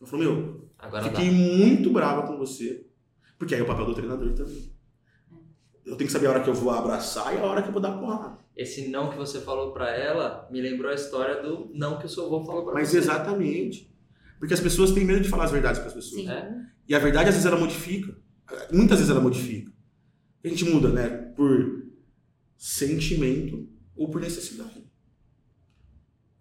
Ela 0.00 0.10
falou, 0.10 0.24
meu, 0.24 0.62
Agora 0.82 1.04
Fiquei 1.04 1.30
dá. 1.30 1.32
muito 1.32 1.90
brava 1.90 2.26
com 2.26 2.36
você. 2.36 2.84
Porque 3.38 3.54
aí 3.54 3.60
é 3.60 3.62
o 3.62 3.66
papel 3.66 3.86
do 3.86 3.94
treinador 3.94 4.32
também. 4.32 4.71
Eu 5.84 5.96
tenho 5.96 6.06
que 6.06 6.12
saber 6.12 6.26
a 6.26 6.30
hora 6.30 6.40
que 6.42 6.48
eu 6.50 6.54
vou 6.54 6.70
abraçar 6.70 7.34
e 7.34 7.38
a 7.38 7.44
hora 7.44 7.60
que 7.62 7.68
eu 7.68 7.72
vou 7.72 7.82
dar 7.82 7.98
porrada. 7.98 8.38
Esse 8.56 8.88
não 8.88 9.10
que 9.10 9.16
você 9.16 9.40
falou 9.40 9.72
pra 9.72 9.90
ela 9.90 10.48
me 10.50 10.60
lembrou 10.60 10.90
a 10.90 10.94
história 10.94 11.42
do 11.42 11.70
não 11.74 11.98
que 11.98 12.06
o 12.06 12.08
seu 12.08 12.26
avô 12.26 12.44
falou 12.44 12.64
pra 12.64 12.74
Mas 12.74 12.90
você. 12.90 12.98
exatamente. 12.98 13.92
Porque 14.38 14.54
as 14.54 14.60
pessoas 14.60 14.92
têm 14.92 15.04
medo 15.04 15.20
de 15.22 15.28
falar 15.28 15.44
as 15.44 15.50
verdades 15.50 15.78
para 15.80 15.88
as 15.88 15.94
pessoas. 15.94 16.22
Sim. 16.22 16.28
É. 16.30 16.52
E 16.88 16.94
a 16.94 16.98
verdade, 16.98 17.28
às 17.28 17.34
vezes, 17.34 17.46
ela 17.46 17.58
modifica. 17.58 18.16
Muitas 18.72 18.98
vezes 18.98 19.10
ela 19.10 19.20
modifica. 19.20 19.72
A 20.44 20.48
gente 20.48 20.64
muda, 20.64 20.88
né? 20.88 21.08
Por 21.36 21.86
sentimento 22.56 23.68
ou 23.96 24.08
por 24.10 24.20
necessidade. 24.20 24.82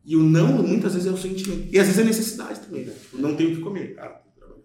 E 0.03 0.15
o 0.15 0.23
não, 0.23 0.63
muitas 0.63 0.93
vezes, 0.93 1.07
é 1.07 1.11
o 1.11 1.17
sentimento. 1.17 1.69
E 1.73 1.79
às 1.79 1.85
vezes 1.85 1.99
é 1.99 2.03
necessidade 2.03 2.59
também, 2.61 2.85
né? 2.85 2.93
Tipo, 2.93 3.17
não 3.19 3.35
tenho 3.35 3.51
o 3.51 3.55
que 3.55 3.61
comer, 3.61 3.95
cara. 3.95 4.09
tem 4.15 4.31
que 4.31 4.39
trabalhar. 4.39 4.61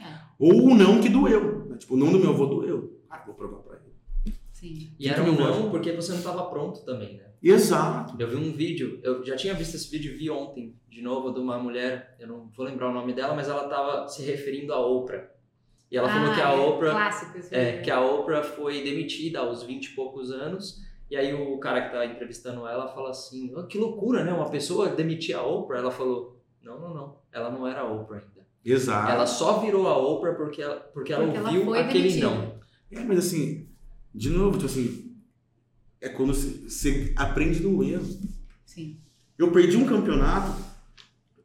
É, 0.00 0.34
Ou 0.38 0.66
o 0.70 0.74
não 0.76 1.00
que 1.00 1.08
doeu. 1.08 1.66
Né? 1.68 1.76
Tipo, 1.76 1.94
o 1.94 1.96
não 1.96 2.12
do 2.12 2.18
meu 2.20 2.30
avô 2.30 2.46
doeu. 2.46 2.93
Cara, 3.14 3.26
vou 3.26 3.34
provar 3.34 3.58
pra 3.62 3.76
ele. 3.76 4.34
sim. 4.52 4.92
E 4.98 5.08
era 5.08 5.22
que 5.22 5.28
um 5.30 5.34
não 5.34 5.70
porque 5.70 5.92
você 5.92 6.12
não 6.12 6.22
tava 6.22 6.44
pronto 6.50 6.80
também, 6.84 7.16
né? 7.16 7.24
Exato. 7.42 8.14
Eu 8.18 8.28
vi 8.28 8.36
um 8.36 8.52
vídeo, 8.52 8.98
eu 9.02 9.22
já 9.24 9.36
tinha 9.36 9.52
visto 9.54 9.74
esse 9.74 9.90
vídeo, 9.90 10.16
vi 10.16 10.30
ontem, 10.30 10.74
de 10.88 11.02
novo, 11.02 11.30
de 11.32 11.40
uma 11.40 11.58
mulher, 11.58 12.16
eu 12.18 12.26
não 12.26 12.48
vou 12.56 12.64
lembrar 12.64 12.88
o 12.88 12.94
nome 12.94 13.12
dela, 13.12 13.34
mas 13.34 13.48
ela 13.48 13.68
tava 13.68 14.08
se 14.08 14.22
referindo 14.22 14.72
a 14.72 14.78
Oprah. 14.86 15.28
E 15.90 15.96
ela 15.96 16.08
falou 16.08 16.30
Ah, 16.30 16.34
que 16.34 16.40
a 16.40 16.50
é 16.52 16.56
Oprah 16.56 16.90
Clássico 16.92 17.38
esse 17.38 17.54
É, 17.54 17.70
vídeo. 17.72 17.84
que 17.84 17.90
a 17.90 18.00
Oprah 18.00 18.42
foi 18.42 18.82
demitida 18.82 19.40
aos 19.40 19.62
20 19.62 19.84
e 19.86 19.94
poucos 19.94 20.30
anos. 20.30 20.80
E 21.10 21.16
aí 21.16 21.34
o 21.34 21.58
cara 21.58 21.82
que 21.82 21.90
tá 21.92 22.04
entrevistando 22.06 22.66
ela 22.66 22.88
fala 22.88 23.10
assim: 23.10 23.52
"Ah, 23.56 23.62
que 23.64 23.76
loucura, 23.78 24.24
né? 24.24 24.32
Uma 24.32 24.48
pessoa 24.48 24.88
demitir 24.88 25.36
a 25.36 25.42
Oprah. 25.42 25.78
Ela 25.80 25.90
falou: 25.90 26.40
não, 26.62 26.80
não, 26.80 26.94
não. 26.94 27.16
Ela 27.30 27.50
não 27.50 27.66
era 27.68 27.82
a 27.82 27.92
Oprah 27.92 28.16
ainda. 28.18 28.44
Exato. 28.64 29.12
Ela 29.12 29.26
só 29.26 29.58
virou 29.60 29.86
a 29.86 29.96
Oprah 29.98 30.34
porque 30.34 30.62
ela, 30.62 30.76
porque 30.76 31.12
ela 31.12 31.24
Porque 31.24 31.36
ela 31.38 31.48
ouviu 31.50 31.64
foi 31.66 31.78
aquele 31.78 32.08
demitida. 32.08 32.30
não. 32.30 32.54
É, 32.94 33.04
mas 33.04 33.18
assim, 33.18 33.68
de 34.14 34.30
novo, 34.30 34.52
tipo 34.58 34.66
assim, 34.66 35.16
é 36.00 36.08
quando 36.08 36.34
você- 36.34 37.12
aprende 37.16 37.60
no 37.60 37.82
erro. 37.82 38.06
Sim. 38.64 38.98
Eu 39.38 39.50
perdi 39.52 39.76
um 39.76 39.86
campeonato 39.86 40.62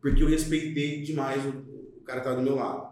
porque 0.01 0.21
eu 0.23 0.27
respeitei 0.27 1.01
demais 1.01 1.43
o, 1.45 1.49
o 1.97 2.01
cara 2.05 2.19
que 2.21 2.25
tava 2.25 2.37
do 2.37 2.43
meu 2.43 2.55
lado. 2.55 2.89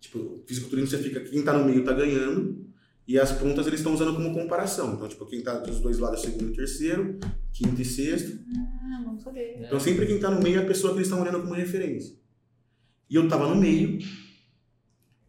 Tipo, 0.00 0.42
fisiculturismo 0.46 0.90
você 0.90 1.02
fica, 1.02 1.20
quem 1.20 1.42
tá 1.42 1.56
no 1.56 1.64
meio 1.64 1.84
tá 1.84 1.92
ganhando 1.92 2.64
e 3.06 3.18
as 3.18 3.32
pontas 3.32 3.66
eles 3.66 3.80
estão 3.80 3.94
usando 3.94 4.14
como 4.14 4.32
comparação. 4.34 4.94
Então, 4.94 5.08
tipo, 5.08 5.26
quem 5.26 5.42
tá 5.42 5.58
dos 5.58 5.80
dois 5.80 5.98
lados 5.98 6.20
é 6.20 6.26
segundo 6.30 6.52
e 6.52 6.56
terceiro, 6.56 7.18
quinto 7.52 7.80
e 7.80 7.84
sexto. 7.84 8.38
Ah, 8.56 9.02
vamos 9.04 9.22
saber. 9.22 9.56
Então, 9.60 9.78
sempre 9.80 10.06
quem 10.06 10.18
tá 10.18 10.30
no 10.30 10.42
meio 10.42 10.58
é 10.60 10.62
a 10.62 10.66
pessoa 10.66 10.92
que 10.92 10.98
eles 10.98 11.08
estão 11.08 11.22
olhando 11.22 11.40
como 11.42 11.54
referência. 11.54 12.14
E 13.08 13.14
eu 13.16 13.28
tava 13.28 13.48
no 13.48 13.56
meio, 13.60 13.98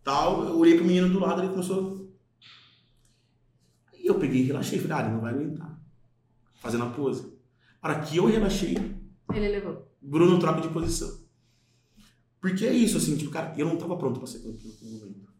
tal, 0.03 0.45
eu 0.47 0.57
olhei 0.57 0.75
pro 0.75 0.85
menino 0.85 1.09
do 1.09 1.19
lado, 1.19 1.41
ele 1.41 1.49
começou. 1.51 2.04
E 4.05 4.07
eu 4.07 4.19
peguei 4.19 4.41
e 4.41 4.45
relaxei, 4.45 4.77
falei, 4.77 4.97
ah, 4.97 5.01
ele 5.01 5.15
não 5.15 5.21
vai 5.21 5.33
aguentar. 5.33 5.81
Fazendo 6.61 6.83
a 6.83 6.89
pose. 6.91 7.33
Para 7.81 8.01
que 8.01 8.17
eu 8.17 8.27
relaxei, 8.27 8.77
Ele 9.33 9.47
levou. 9.49 9.91
Bruno 9.99 10.37
troca 10.37 10.61
de 10.61 10.69
posição. 10.69 11.09
Porque 12.39 12.67
é 12.67 12.71
isso, 12.71 12.97
assim, 12.97 13.17
tipo, 13.17 13.31
cara, 13.31 13.55
eu 13.57 13.65
não 13.65 13.77
tava 13.77 13.97
pronto 13.97 14.19
pra 14.19 14.27
ser 14.27 14.43
campeão 14.43 14.71
naquele 14.71 14.91
momento. 14.91 15.33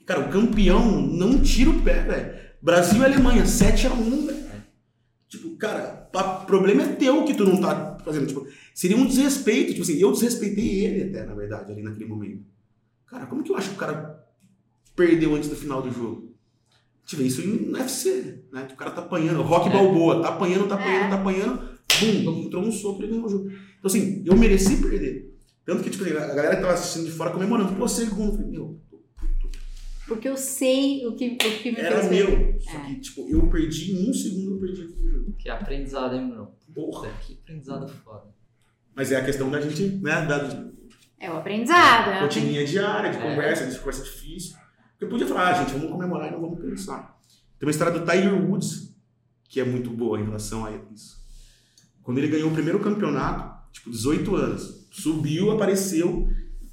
E, 0.00 0.04
cara, 0.04 0.28
o 0.28 0.28
campeão 0.28 1.00
não 1.00 1.40
tira 1.40 1.70
o 1.70 1.80
pé, 1.80 2.02
velho. 2.02 2.48
Brasil 2.60 3.00
e 3.00 3.04
Alemanha, 3.04 3.44
7x1, 3.44 4.26
velho. 4.26 4.48
Tipo, 5.28 5.56
cara, 5.56 6.10
o 6.12 6.46
problema 6.46 6.82
é 6.82 6.96
teu 6.96 7.24
que 7.24 7.34
tu 7.34 7.44
não 7.44 7.60
tá 7.60 7.96
fazendo. 8.04 8.26
Tipo, 8.26 8.44
seria 8.74 8.96
um 8.96 9.06
desrespeito. 9.06 9.70
Tipo 9.70 9.82
assim, 9.82 9.98
eu 9.98 10.10
desrespeitei 10.10 10.84
ele 10.84 11.10
até, 11.10 11.24
na 11.24 11.34
verdade, 11.34 11.70
ali 11.70 11.82
naquele 11.82 12.06
momento. 12.06 12.44
Cara, 13.06 13.26
como 13.26 13.44
que 13.44 13.52
eu 13.52 13.56
acho 13.56 13.68
que 13.68 13.76
o 13.76 13.78
cara 13.78 14.26
perdeu 14.96 15.36
antes 15.36 15.48
do 15.48 15.54
final 15.54 15.80
do 15.80 15.92
jogo? 15.92 16.27
Gente 17.08 17.16
vê 17.16 17.24
isso 17.26 17.46
no 17.46 17.72
UFC, 17.78 18.44
né? 18.52 18.68
O 18.70 18.76
cara 18.76 18.90
tá 18.90 19.00
apanhando, 19.00 19.40
Rock 19.40 19.68
É. 19.70 19.72
Balboa, 19.72 20.20
tá 20.20 20.28
apanhando, 20.28 20.68
tá 20.68 20.74
apanhando, 20.74 21.06
É. 21.06 21.08
tá 21.08 21.14
apanhando, 21.14 21.78
bum, 22.26 22.42
entrou 22.44 22.62
um 22.62 22.70
soco 22.70 23.00
e 23.00 23.04
ele 23.04 23.12
ganhou 23.12 23.24
o 23.26 23.30
jogo. 23.30 23.48
Então 23.48 23.86
assim, 23.86 24.22
eu 24.26 24.36
mereci 24.36 24.76
perder. 24.76 25.34
Tanto 25.64 25.82
que, 25.82 25.88
tipo, 25.88 26.04
a 26.04 26.10
galera 26.34 26.56
que 26.56 26.60
tava 26.62 26.74
assistindo 26.74 27.06
de 27.06 27.12
fora 27.12 27.30
comemorando, 27.30 27.74
pô, 27.76 27.88
segundo. 27.88 28.32
Eu 28.32 28.36
falei, 28.36 28.50
meu, 28.50 28.80
Porque 30.06 30.28
eu 30.28 30.36
sei 30.36 31.06
o 31.06 31.14
que, 31.14 31.28
o 31.34 31.36
que 31.38 31.70
me 31.70 31.78
era 31.78 32.00
fez 32.02 32.10
meu. 32.10 32.60
Só 32.60 32.76
É. 32.78 32.80
que, 32.86 33.00
tipo, 33.00 33.26
eu 33.30 33.46
perdi 33.48 33.92
em 33.92 34.10
um 34.10 34.12
segundo, 34.12 34.54
eu 34.56 34.60
perdi 34.60 34.82
aquele 34.82 35.10
jogo. 35.10 35.32
Que 35.38 35.48
aprendizado, 35.50 36.14
hein, 36.14 36.28
Bruno? 36.28 36.52
Porra. 36.74 37.10
Que 37.26 37.38
aprendizado 37.42 37.88
foda. 38.04 38.24
Mas 38.94 39.12
é 39.12 39.16
a 39.16 39.24
questão 39.24 39.50
da 39.50 39.60
gente, 39.62 39.82
né, 40.02 40.26
da 40.26 40.68
É 41.20 41.30
o 41.30 41.36
aprendizado. 41.38 42.10
É 42.10 42.20
rotininha 42.20 42.64
diária, 42.66 43.10
de 43.10 43.16
É. 43.18 43.20
conversa, 43.20 43.66
de 43.66 43.78
conversa 43.78 44.02
difícil. 44.04 44.56
Porque 44.98 45.04
eu 45.04 45.08
podia 45.10 45.28
falar, 45.28 45.50
ah, 45.50 45.54
gente, 45.62 45.74
vamos 45.74 45.92
comemorar 45.92 46.26
e 46.26 46.32
não 46.32 46.40
vamos 46.40 46.58
pensar. 46.58 47.16
Tem 47.56 47.68
uma 47.68 47.70
história 47.70 47.96
do 47.96 48.04
Tiger 48.04 48.34
Woods, 48.34 48.92
que 49.44 49.60
é 49.60 49.64
muito 49.64 49.90
boa 49.90 50.20
em 50.20 50.24
relação 50.24 50.66
a 50.66 50.72
isso. 50.92 51.16
Quando 52.02 52.18
ele 52.18 52.26
ganhou 52.26 52.50
o 52.50 52.52
primeiro 52.52 52.80
campeonato, 52.80 53.72
tipo, 53.72 53.90
18 53.90 54.34
anos, 54.34 54.88
subiu, 54.90 55.52
apareceu, 55.52 56.28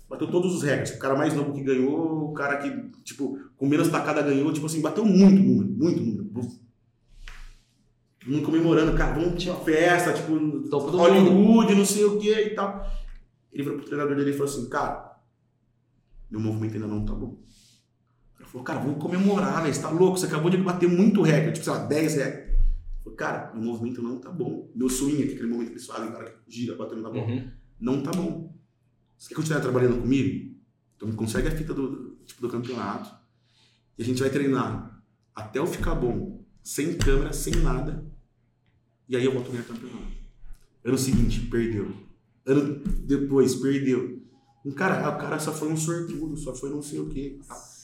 bateu 0.09 0.27
todos 0.27 0.55
os 0.55 0.63
recordes. 0.63 0.95
O 0.95 0.99
cara 0.99 1.15
mais 1.15 1.35
novo 1.35 1.53
que 1.53 1.61
ganhou, 1.61 2.31
o 2.31 2.33
cara 2.33 2.57
que, 2.57 2.99
tipo, 3.03 3.37
com 3.55 3.67
menos 3.67 3.89
tacada 3.89 4.23
ganhou, 4.23 4.51
tipo 4.51 4.65
assim, 4.65 4.81
bateu 4.81 5.05
muito 5.05 5.43
número, 5.43 5.69
muito 5.69 6.01
número. 6.01 6.25
Todo 6.33 8.31
mundo 8.31 8.43
comemorando, 8.43 8.97
cara, 8.97 9.13
vamos 9.13 9.39
tinha 9.41 9.53
festa, 9.53 10.13
tipo, 10.13 10.35
do 10.39 10.79
Hollywood, 10.79 11.75
não 11.75 11.85
sei 11.85 12.05
o 12.05 12.17
que 12.17 12.33
e 12.33 12.55
tal. 12.55 12.91
Ele 13.53 13.63
falou 13.63 13.77
pro 13.77 13.87
treinador 13.87 14.15
dele 14.15 14.31
e 14.31 14.33
falou 14.33 14.51
assim, 14.51 14.67
cara, 14.67 15.15
meu 16.31 16.39
movimento 16.39 16.73
ainda 16.73 16.87
não 16.87 17.05
tá 17.05 17.13
bom. 17.13 17.37
Ele 18.45 18.51
falou, 18.51 18.63
cara, 18.63 18.79
vamos 18.79 19.01
comemorar, 19.01 19.63
né? 19.63 19.71
Você 19.73 19.81
tá 19.81 19.89
louco? 19.89 20.17
Você 20.17 20.27
acabou 20.27 20.49
de 20.49 20.57
bater 20.57 20.87
muito 20.87 21.21
recorde, 21.21 21.53
tipo, 21.53 21.65
sei 21.65 21.73
lá, 21.73 21.85
10 21.85 22.15
recordes. 22.15 22.45
Ele 22.49 23.03
falou, 23.03 23.17
cara, 23.17 23.53
meu 23.53 23.63
movimento 23.63 24.01
não 24.01 24.19
tá 24.19 24.31
bom. 24.31 24.71
Meu 24.75 24.89
swing, 24.89 25.23
aquele 25.23 25.47
momento 25.47 25.67
que 25.67 25.73
eles 25.73 25.85
fazem, 25.85 26.11
cara 26.11 26.29
que 26.31 26.51
gira 26.51 26.75
batendo 26.75 27.01
na 27.01 27.09
bola, 27.09 27.25
Uhum. 27.25 27.51
não 27.79 28.01
tá 28.03 28.11
bom. 28.11 28.55
Você 29.17 29.29
quer 29.29 29.35
continuar 29.35 29.61
trabalhando 29.61 30.01
comigo? 30.01 30.55
Então 30.95 31.07
me 31.09 31.15
consegue 31.15 31.47
a 31.47 31.51
fita 31.51 31.73
do, 31.73 32.17
tipo, 32.25 32.41
do 32.41 32.49
campeonato. 32.49 33.09
E 33.97 34.03
a 34.03 34.05
gente 34.05 34.21
vai 34.21 34.29
treinar 34.29 35.01
até 35.33 35.59
eu 35.59 35.67
ficar 35.67 35.95
bom, 35.95 36.43
sem 36.63 36.97
câmera, 36.97 37.33
sem 37.33 37.55
nada. 37.57 38.05
E 39.07 39.15
aí 39.15 39.23
eu 39.25 39.33
volto 39.33 39.49
a 39.49 39.51
ganhar 39.51 39.63
campeonato. 39.65 40.13
Ano 40.83 40.97
seguinte, 40.97 41.41
perdeu. 41.41 41.91
Ano 42.45 42.75
depois, 43.05 43.55
perdeu. 43.55 44.21
Um 44.65 44.71
cara, 44.71 45.09
o 45.09 45.17
cara 45.19 45.39
só 45.39 45.51
foi 45.53 45.71
um 45.71 45.77
sortudo, 45.77 46.35
só 46.37 46.55
foi 46.55 46.69
não 46.69 46.81
sei 46.81 46.99
o 46.99 47.09
quê. 47.09 47.39
tal. 47.47 47.74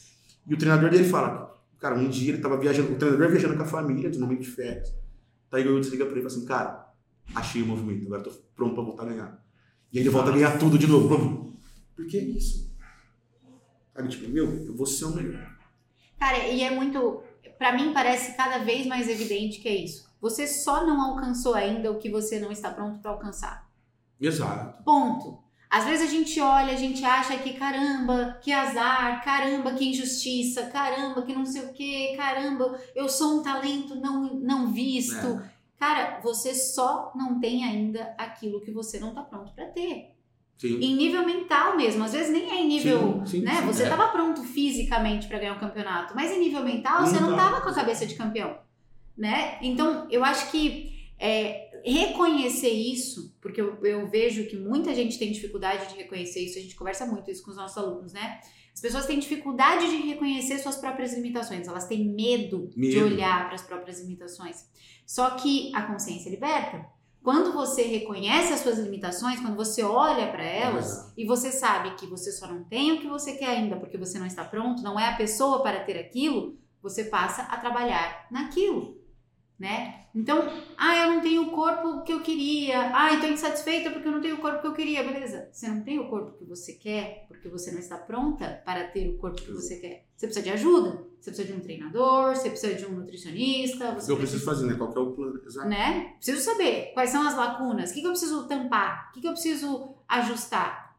E 0.47 0.53
o 0.53 0.57
treinador 0.57 0.89
dele 0.89 1.07
fala, 1.07 1.61
cara, 1.79 1.95
um 1.95 2.09
dia 2.09 2.33
ele 2.33 2.41
tava 2.41 2.57
viajando, 2.57 2.93
o 2.93 2.95
treinador 2.95 3.29
viajando 3.29 3.55
com 3.55 3.63
a 3.63 3.67
família, 3.67 4.09
de 4.09 4.19
momento 4.19 4.41
de 4.41 4.47
férias. 4.47 4.93
Tiger 5.49 5.71
Woods 5.71 5.89
liga 5.89 6.05
pra 6.05 6.13
ele 6.15 6.21
e 6.21 6.29
fala 6.29 6.37
assim, 6.37 6.45
cara, 6.45 6.93
achei 7.35 7.61
o 7.61 7.65
movimento, 7.65 8.05
agora 8.05 8.23
tô 8.23 8.31
pronto 8.55 8.75
pra 8.75 8.83
voltar 8.83 9.03
a 9.03 9.05
ganhar. 9.07 9.45
E 9.91 9.97
aí 9.97 10.03
ele 10.03 10.09
volta 10.09 10.29
a 10.29 10.33
ganhar 10.33 10.57
tudo 10.57 10.77
de 10.77 10.87
novo. 10.87 11.57
Por 11.95 12.07
que 12.07 12.17
isso? 12.17 12.71
Sabe, 13.93 14.07
tipo, 14.07 14.29
meu, 14.29 14.65
eu 14.65 14.75
vou 14.75 14.85
ser 14.85 15.05
o 15.05 15.15
melhor. 15.15 15.57
Cara, 16.17 16.47
e 16.47 16.61
é 16.61 16.71
muito. 16.71 17.23
Pra 17.57 17.75
mim 17.75 17.93
parece 17.93 18.35
cada 18.37 18.59
vez 18.59 18.87
mais 18.87 19.09
evidente 19.09 19.59
que 19.59 19.67
é 19.67 19.75
isso. 19.75 20.09
Você 20.21 20.47
só 20.47 20.85
não 20.85 21.01
alcançou 21.01 21.53
ainda 21.55 21.91
o 21.91 21.97
que 21.97 22.09
você 22.09 22.39
não 22.39 22.51
está 22.51 22.71
pronto 22.71 22.99
pra 22.99 23.11
alcançar. 23.11 23.69
Exato. 24.19 24.83
Ponto. 24.83 25.39
Às 25.71 25.85
vezes 25.85 26.05
a 26.09 26.11
gente 26.11 26.37
olha, 26.41 26.73
a 26.73 26.75
gente 26.75 27.03
acha 27.05 27.37
que 27.37 27.53
caramba, 27.53 28.37
que 28.41 28.51
azar, 28.51 29.23
caramba, 29.23 29.71
que 29.73 29.89
injustiça, 29.89 30.65
caramba, 30.65 31.21
que 31.21 31.33
não 31.33 31.45
sei 31.45 31.61
o 31.63 31.71
que, 31.71 32.13
caramba, 32.17 32.77
eu 32.93 33.07
sou 33.07 33.39
um 33.39 33.41
talento 33.43 33.95
não, 33.95 34.33
não 34.35 34.67
visto. 34.67 35.15
É. 35.27 35.51
Cara, 35.79 36.19
você 36.21 36.53
só 36.53 37.13
não 37.15 37.39
tem 37.39 37.63
ainda 37.63 38.13
aquilo 38.17 38.59
que 38.59 38.69
você 38.69 38.99
não 38.99 39.13
tá 39.13 39.21
pronto 39.21 39.53
pra 39.53 39.65
ter. 39.67 40.13
Sim. 40.57 40.77
Em 40.79 40.95
nível 40.95 41.25
mental 41.25 41.75
mesmo, 41.77 42.03
às 42.03 42.11
vezes 42.11 42.31
nem 42.31 42.51
é 42.51 42.61
em 42.61 42.67
nível, 42.67 43.21
Sim, 43.25 43.39
sim, 43.39 43.41
né? 43.41 43.61
você 43.61 43.83
É. 43.83 43.89
tava 43.89 44.09
pronto 44.09 44.43
fisicamente 44.43 45.25
pra 45.27 45.39
ganhar 45.39 45.55
o 45.55 45.59
campeonato, 45.59 46.13
mas 46.15 46.31
em 46.31 46.39
nível 46.39 46.63
mental 46.63 47.01
você 47.05 47.19
não 47.19 47.29
tava 47.35 47.51
tava. 47.51 47.61
com 47.61 47.69
a 47.69 47.73
cabeça 47.73 48.05
de 48.05 48.13
campeão, 48.13 48.57
né? 49.17 49.57
Então, 49.61 50.05
eu 50.11 50.23
acho 50.23 50.51
que 50.51 51.09
é, 51.17 51.81
reconhecer 51.83 52.69
isso, 52.69 53.30
porque 53.51 53.61
eu, 53.61 53.77
eu 53.85 54.07
vejo 54.07 54.47
que 54.47 54.55
muita 54.55 54.95
gente 54.95 55.19
tem 55.19 55.31
dificuldade 55.31 55.89
de 55.89 55.95
reconhecer 55.95 56.39
isso, 56.39 56.57
a 56.57 56.61
gente 56.61 56.75
conversa 56.75 57.05
muito 57.05 57.29
isso 57.29 57.43
com 57.43 57.51
os 57.51 57.57
nossos 57.57 57.77
alunos, 57.77 58.13
né? 58.13 58.39
As 58.73 58.79
pessoas 58.79 59.05
têm 59.05 59.19
dificuldade 59.19 59.89
de 59.89 59.97
reconhecer 60.07 60.57
suas 60.59 60.77
próprias 60.77 61.13
limitações, 61.13 61.67
elas 61.67 61.85
têm 61.85 62.07
medo, 62.15 62.69
de 62.69 62.79
Medo. 62.79 63.05
olhar 63.05 63.45
para 63.45 63.55
as 63.55 63.61
próprias 63.61 63.99
limitações. 63.99 64.65
Só 65.05 65.31
que 65.31 65.75
a 65.75 65.81
consciência 65.81 66.29
liberta. 66.29 66.85
Quando 67.21 67.51
você 67.51 67.83
reconhece 67.83 68.53
as 68.53 68.61
suas 68.61 68.79
limitações, 68.79 69.39
quando 69.41 69.55
você 69.55 69.83
olha 69.83 70.31
para 70.31 70.43
elas 70.43 71.13
e 71.15 71.25
você 71.25 71.51
sabe 71.51 71.93
que 71.95 72.07
você 72.07 72.31
só 72.31 72.47
não 72.47 72.63
tem 72.63 72.93
o 72.93 73.01
que 73.01 73.07
você 73.07 73.33
quer 73.33 73.49
ainda 73.49 73.75
porque 73.75 73.97
você 73.97 74.17
não 74.17 74.25
está 74.25 74.43
pronto, 74.43 74.81
não 74.81 74.99
é 74.99 75.09
a 75.09 75.15
pessoa 75.15 75.61
para 75.61 75.83
ter 75.83 75.99
aquilo, 75.99 76.57
você 76.81 77.03
passa 77.03 77.43
a 77.43 77.57
trabalhar 77.57 78.25
naquilo. 78.31 79.00
Né? 79.61 80.07
Então, 80.13 80.43
ah, 80.75 81.05
eu 81.05 81.13
não 81.13 81.21
tenho 81.21 81.43
o 81.43 81.51
corpo 81.51 82.01
que 82.01 82.11
eu 82.11 82.21
queria. 82.21 82.91
Ah, 82.95 83.13
estou 83.13 83.29
insatisfeita 83.29 83.91
porque 83.91 84.07
eu 84.07 84.11
não 84.11 84.19
tenho 84.19 84.35
o 84.35 84.39
corpo 84.39 84.59
que 84.59 84.67
eu 84.67 84.73
queria. 84.73 85.03
Beleza. 85.03 85.47
Você 85.51 85.67
não 85.67 85.83
tem 85.83 85.99
o 85.99 86.09
corpo 86.09 86.35
que 86.35 86.43
você 86.43 86.73
quer 86.73 87.25
porque 87.27 87.47
você 87.47 87.71
não 87.71 87.77
está 87.77 87.95
pronta 87.95 88.59
para 88.65 88.85
ter 88.87 89.07
o 89.07 89.17
corpo 89.19 89.39
que 89.39 89.51
você 89.51 89.77
quer. 89.77 90.07
Você 90.17 90.25
precisa 90.25 90.43
de 90.43 90.49
ajuda. 90.49 91.05
Você 91.19 91.29
precisa 91.29 91.53
de 91.53 91.53
um 91.53 91.59
treinador, 91.59 92.35
você 92.35 92.49
precisa 92.49 92.73
de 92.73 92.85
um 92.87 92.95
nutricionista. 92.95 93.93
Você 93.93 94.11
eu 94.11 94.17
preciso 94.17 94.43
fazer, 94.43 94.65
né? 94.65 94.73
Qual 94.73 94.91
que 94.91 94.97
é 94.97 95.01
o 95.01 95.11
plano? 95.11 95.39
Exato. 95.45 95.69
né? 95.69 96.13
Preciso 96.15 96.41
saber 96.41 96.91
quais 96.95 97.11
são 97.11 97.21
as 97.21 97.37
lacunas, 97.37 97.91
o 97.91 97.93
que, 97.93 98.01
que 98.01 98.07
eu 98.07 98.11
preciso 98.11 98.47
tampar, 98.47 99.09
o 99.09 99.13
que, 99.13 99.21
que 99.21 99.27
eu 99.27 99.33
preciso 99.33 99.93
ajustar. 100.09 100.97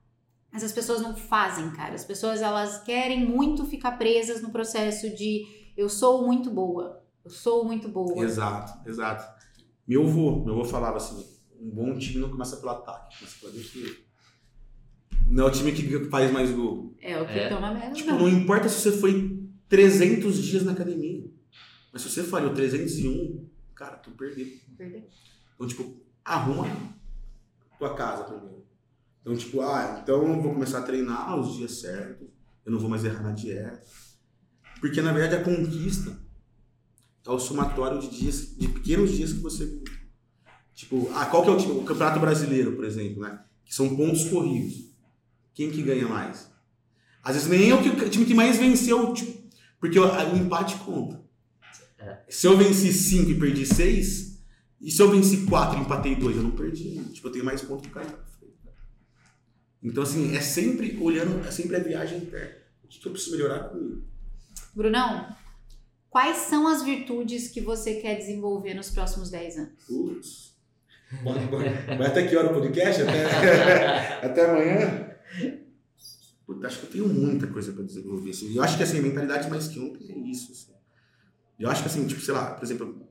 Mas 0.52 0.62
as 0.62 0.70
pessoas 0.70 1.00
não 1.00 1.16
fazem, 1.16 1.68
cara. 1.72 1.94
As 1.94 2.04
pessoas 2.04 2.40
elas 2.40 2.80
querem 2.84 3.26
muito 3.26 3.66
ficar 3.66 3.98
presas 3.98 4.40
no 4.40 4.50
processo 4.50 5.10
de 5.10 5.44
eu 5.76 5.88
sou 5.88 6.24
muito 6.24 6.50
boa, 6.50 7.01
eu 7.24 7.30
sou 7.30 7.64
muito 7.64 7.88
boa. 7.88 8.24
Exato, 8.24 8.88
exato. 8.88 9.42
Meu 9.86 10.02
avô, 10.06 10.44
meu 10.44 10.54
avô 10.54 10.64
falava 10.64 10.96
assim, 10.96 11.26
um 11.60 11.70
bom 11.70 11.98
time 11.98 12.20
não 12.20 12.30
começa 12.30 12.56
pelo 12.56 12.70
ataque, 12.70 13.18
começa 13.18 13.36
pela 13.40 13.52
defesa. 13.52 13.96
Não 15.28 15.44
é 15.44 15.48
o 15.48 15.50
time 15.52 15.72
que 15.72 16.04
faz 16.10 16.30
mais 16.32 16.50
gol. 16.50 16.94
É 17.00 17.20
o 17.20 17.26
que 17.26 17.32
É. 17.38 17.48
toma 17.48 17.72
menos. 17.72 17.96
Tipo, 17.96 18.10
não. 18.12 18.18
não 18.20 18.28
importa 18.28 18.68
se 18.68 18.80
você 18.80 18.92
foi 18.92 19.40
300 19.68 20.42
dias 20.42 20.62
na 20.64 20.72
academia. 20.72 21.24
Mas 21.92 22.02
se 22.02 22.10
você 22.10 22.22
falhou 22.22 22.52
301, 22.54 23.48
cara, 23.74 23.96
tu 23.96 24.10
perdeu. 24.12 24.46
Perdeu. 24.76 25.04
Então, 25.54 25.66
tipo, 25.66 25.96
arruma 26.24 26.66
tua 27.78 27.94
casa 27.94 28.24
primeiro. 28.24 28.62
Então, 29.20 29.36
tipo, 29.36 29.60
ah, 29.60 30.00
então 30.02 30.26
eu 30.26 30.42
vou 30.42 30.52
começar 30.52 30.80
a 30.80 30.82
treinar 30.82 31.38
os 31.38 31.56
dias 31.56 31.80
certos. 31.80 32.28
Eu 32.64 32.72
não 32.72 32.78
vou 32.78 32.88
mais 32.90 33.04
errar 33.04 33.22
na 33.22 33.32
dieta. 33.32 33.82
Porque, 34.80 35.00
na 35.00 35.12
verdade, 35.12 35.36
a 35.40 35.44
conquista 35.44 36.18
é 37.26 37.30
o 37.30 37.38
somatório 37.38 38.00
de 38.00 38.08
dias, 38.08 38.56
de 38.56 38.68
pequenos 38.68 39.12
dias 39.12 39.32
que 39.32 39.40
você... 39.40 39.82
Tipo, 40.74 41.10
ah, 41.14 41.26
qual 41.26 41.42
que 41.42 41.50
é 41.50 41.52
o 41.52 41.56
time? 41.58 41.72
O 41.72 41.84
Campeonato 41.84 42.18
Brasileiro, 42.18 42.72
por 42.72 42.84
exemplo, 42.84 43.22
né? 43.22 43.40
Que 43.64 43.74
são 43.74 43.94
pontos 43.94 44.24
corridos. 44.24 44.92
Quem 45.54 45.70
que 45.70 45.82
ganha 45.82 46.08
mais? 46.08 46.50
Às 47.22 47.34
vezes 47.34 47.48
nem 47.48 47.70
é 47.70 47.74
o, 47.74 47.82
que, 47.82 47.88
o 47.88 48.10
time 48.10 48.24
que 48.24 48.34
mais 48.34 48.58
venceu, 48.58 49.12
tipo, 49.12 49.42
porque 49.78 49.98
o, 49.98 50.04
o 50.04 50.36
empate 50.36 50.76
conta. 50.76 51.22
É. 51.98 52.18
Se 52.28 52.46
eu 52.46 52.56
venci 52.56 52.92
5 52.92 53.30
e 53.30 53.38
perdi 53.38 53.64
6, 53.64 54.42
e 54.80 54.90
se 54.90 55.00
eu 55.00 55.10
venci 55.10 55.46
4 55.46 55.78
e 55.78 55.82
empatei 55.82 56.16
2, 56.16 56.36
eu 56.36 56.42
não 56.42 56.50
perdi. 56.50 56.98
Tipo, 57.12 57.28
eu 57.28 57.32
tenho 57.32 57.44
mais 57.44 57.62
pontos 57.62 57.82
que 57.82 57.88
o 57.88 57.92
cara. 57.92 58.24
Então, 59.82 60.02
assim, 60.02 60.34
é 60.36 60.40
sempre 60.40 60.96
olhando, 61.00 61.46
é 61.46 61.50
sempre 61.50 61.76
a 61.76 61.80
viagem 61.80 62.18
interna. 62.18 62.56
O 62.84 62.88
que, 62.88 63.00
que 63.00 63.06
eu 63.06 63.12
preciso 63.12 63.36
melhorar 63.36 63.68
comigo? 63.68 64.02
Brunão, 64.74 65.34
quais 66.12 66.36
são 66.36 66.68
as 66.68 66.82
virtudes 66.82 67.48
que 67.48 67.60
você 67.62 67.94
quer 67.94 68.16
desenvolver 68.16 68.74
nos 68.74 68.90
próximos 68.90 69.30
10 69.30 69.56
anos? 69.56 69.72
Putz. 69.86 70.52
Vai 71.98 72.06
até 72.06 72.28
que 72.28 72.36
hora 72.36 72.50
o 72.50 72.54
podcast? 72.54 73.02
Até, 73.02 74.20
até 74.26 74.44
amanhã? 74.44 75.10
Puta, 76.46 76.66
acho 76.66 76.80
que 76.80 76.86
eu 76.86 76.90
tenho 76.90 77.08
muita 77.08 77.46
coisa 77.46 77.72
pra 77.72 77.82
desenvolver. 77.82 78.30
Assim. 78.30 78.54
Eu 78.54 78.62
acho 78.62 78.76
que, 78.76 78.82
assim, 78.82 78.98
a 78.98 79.02
mentalidade 79.02 79.48
mais 79.48 79.68
que 79.68 79.80
ontem 79.80 80.12
é 80.12 80.18
isso. 80.30 80.52
Assim. 80.52 80.72
Eu 81.58 81.70
acho 81.70 81.82
que, 81.82 81.88
assim, 81.88 82.06
tipo, 82.06 82.20
sei 82.20 82.34
lá, 82.34 82.54
por 82.54 82.64
exemplo, 82.64 83.06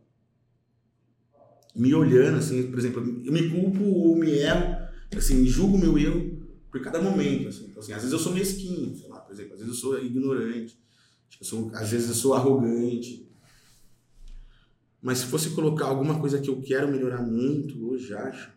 me 1.76 1.94
olhando, 1.95 2.38
assim, 2.38 2.69
por 2.69 2.78
exemplo, 2.78 3.02
eu 3.26 3.34
me 3.34 3.49
culpo 3.49 3.84
ou 3.84 4.15
me 4.15 4.32
erro, 4.32 4.78
assim, 5.15 5.45
julgo 5.45 5.78
meu 5.78 5.98
erro 5.98 6.40
por 6.72 6.82
cada 6.82 7.02
momento, 7.02 7.49
assim. 7.49 7.65
Então, 7.65 7.82
assim, 7.82 7.94
às 7.94 8.02
vezes 8.02 8.14
eu 8.14 8.19
sou 8.19 8.34
mesquinho, 8.34 8.95
sei 8.95 9.10
lá, 9.10 9.19
por 9.19 9.34
exemplo, 9.34 9.53
às 9.53 9.60
vezes 9.60 9.76
eu 9.76 9.80
sou 9.80 9.99
ignorante, 10.03 10.81
eu 11.40 11.45
sou, 11.45 11.72
às 11.74 11.90
vezes 11.91 12.10
eu 12.10 12.16
sou 12.16 12.34
arrogante. 12.34 13.28
Mas 15.02 15.20
se 15.20 15.26
fosse 15.26 15.49
colocar 15.52 15.86
alguma 15.86 16.20
coisa 16.20 16.40
que 16.40 16.49
eu 16.49 16.62
quero 16.62 16.88
melhorar 16.88 17.22
muito 17.22 17.90
hoje, 17.90 18.14
acho. 18.14 18.52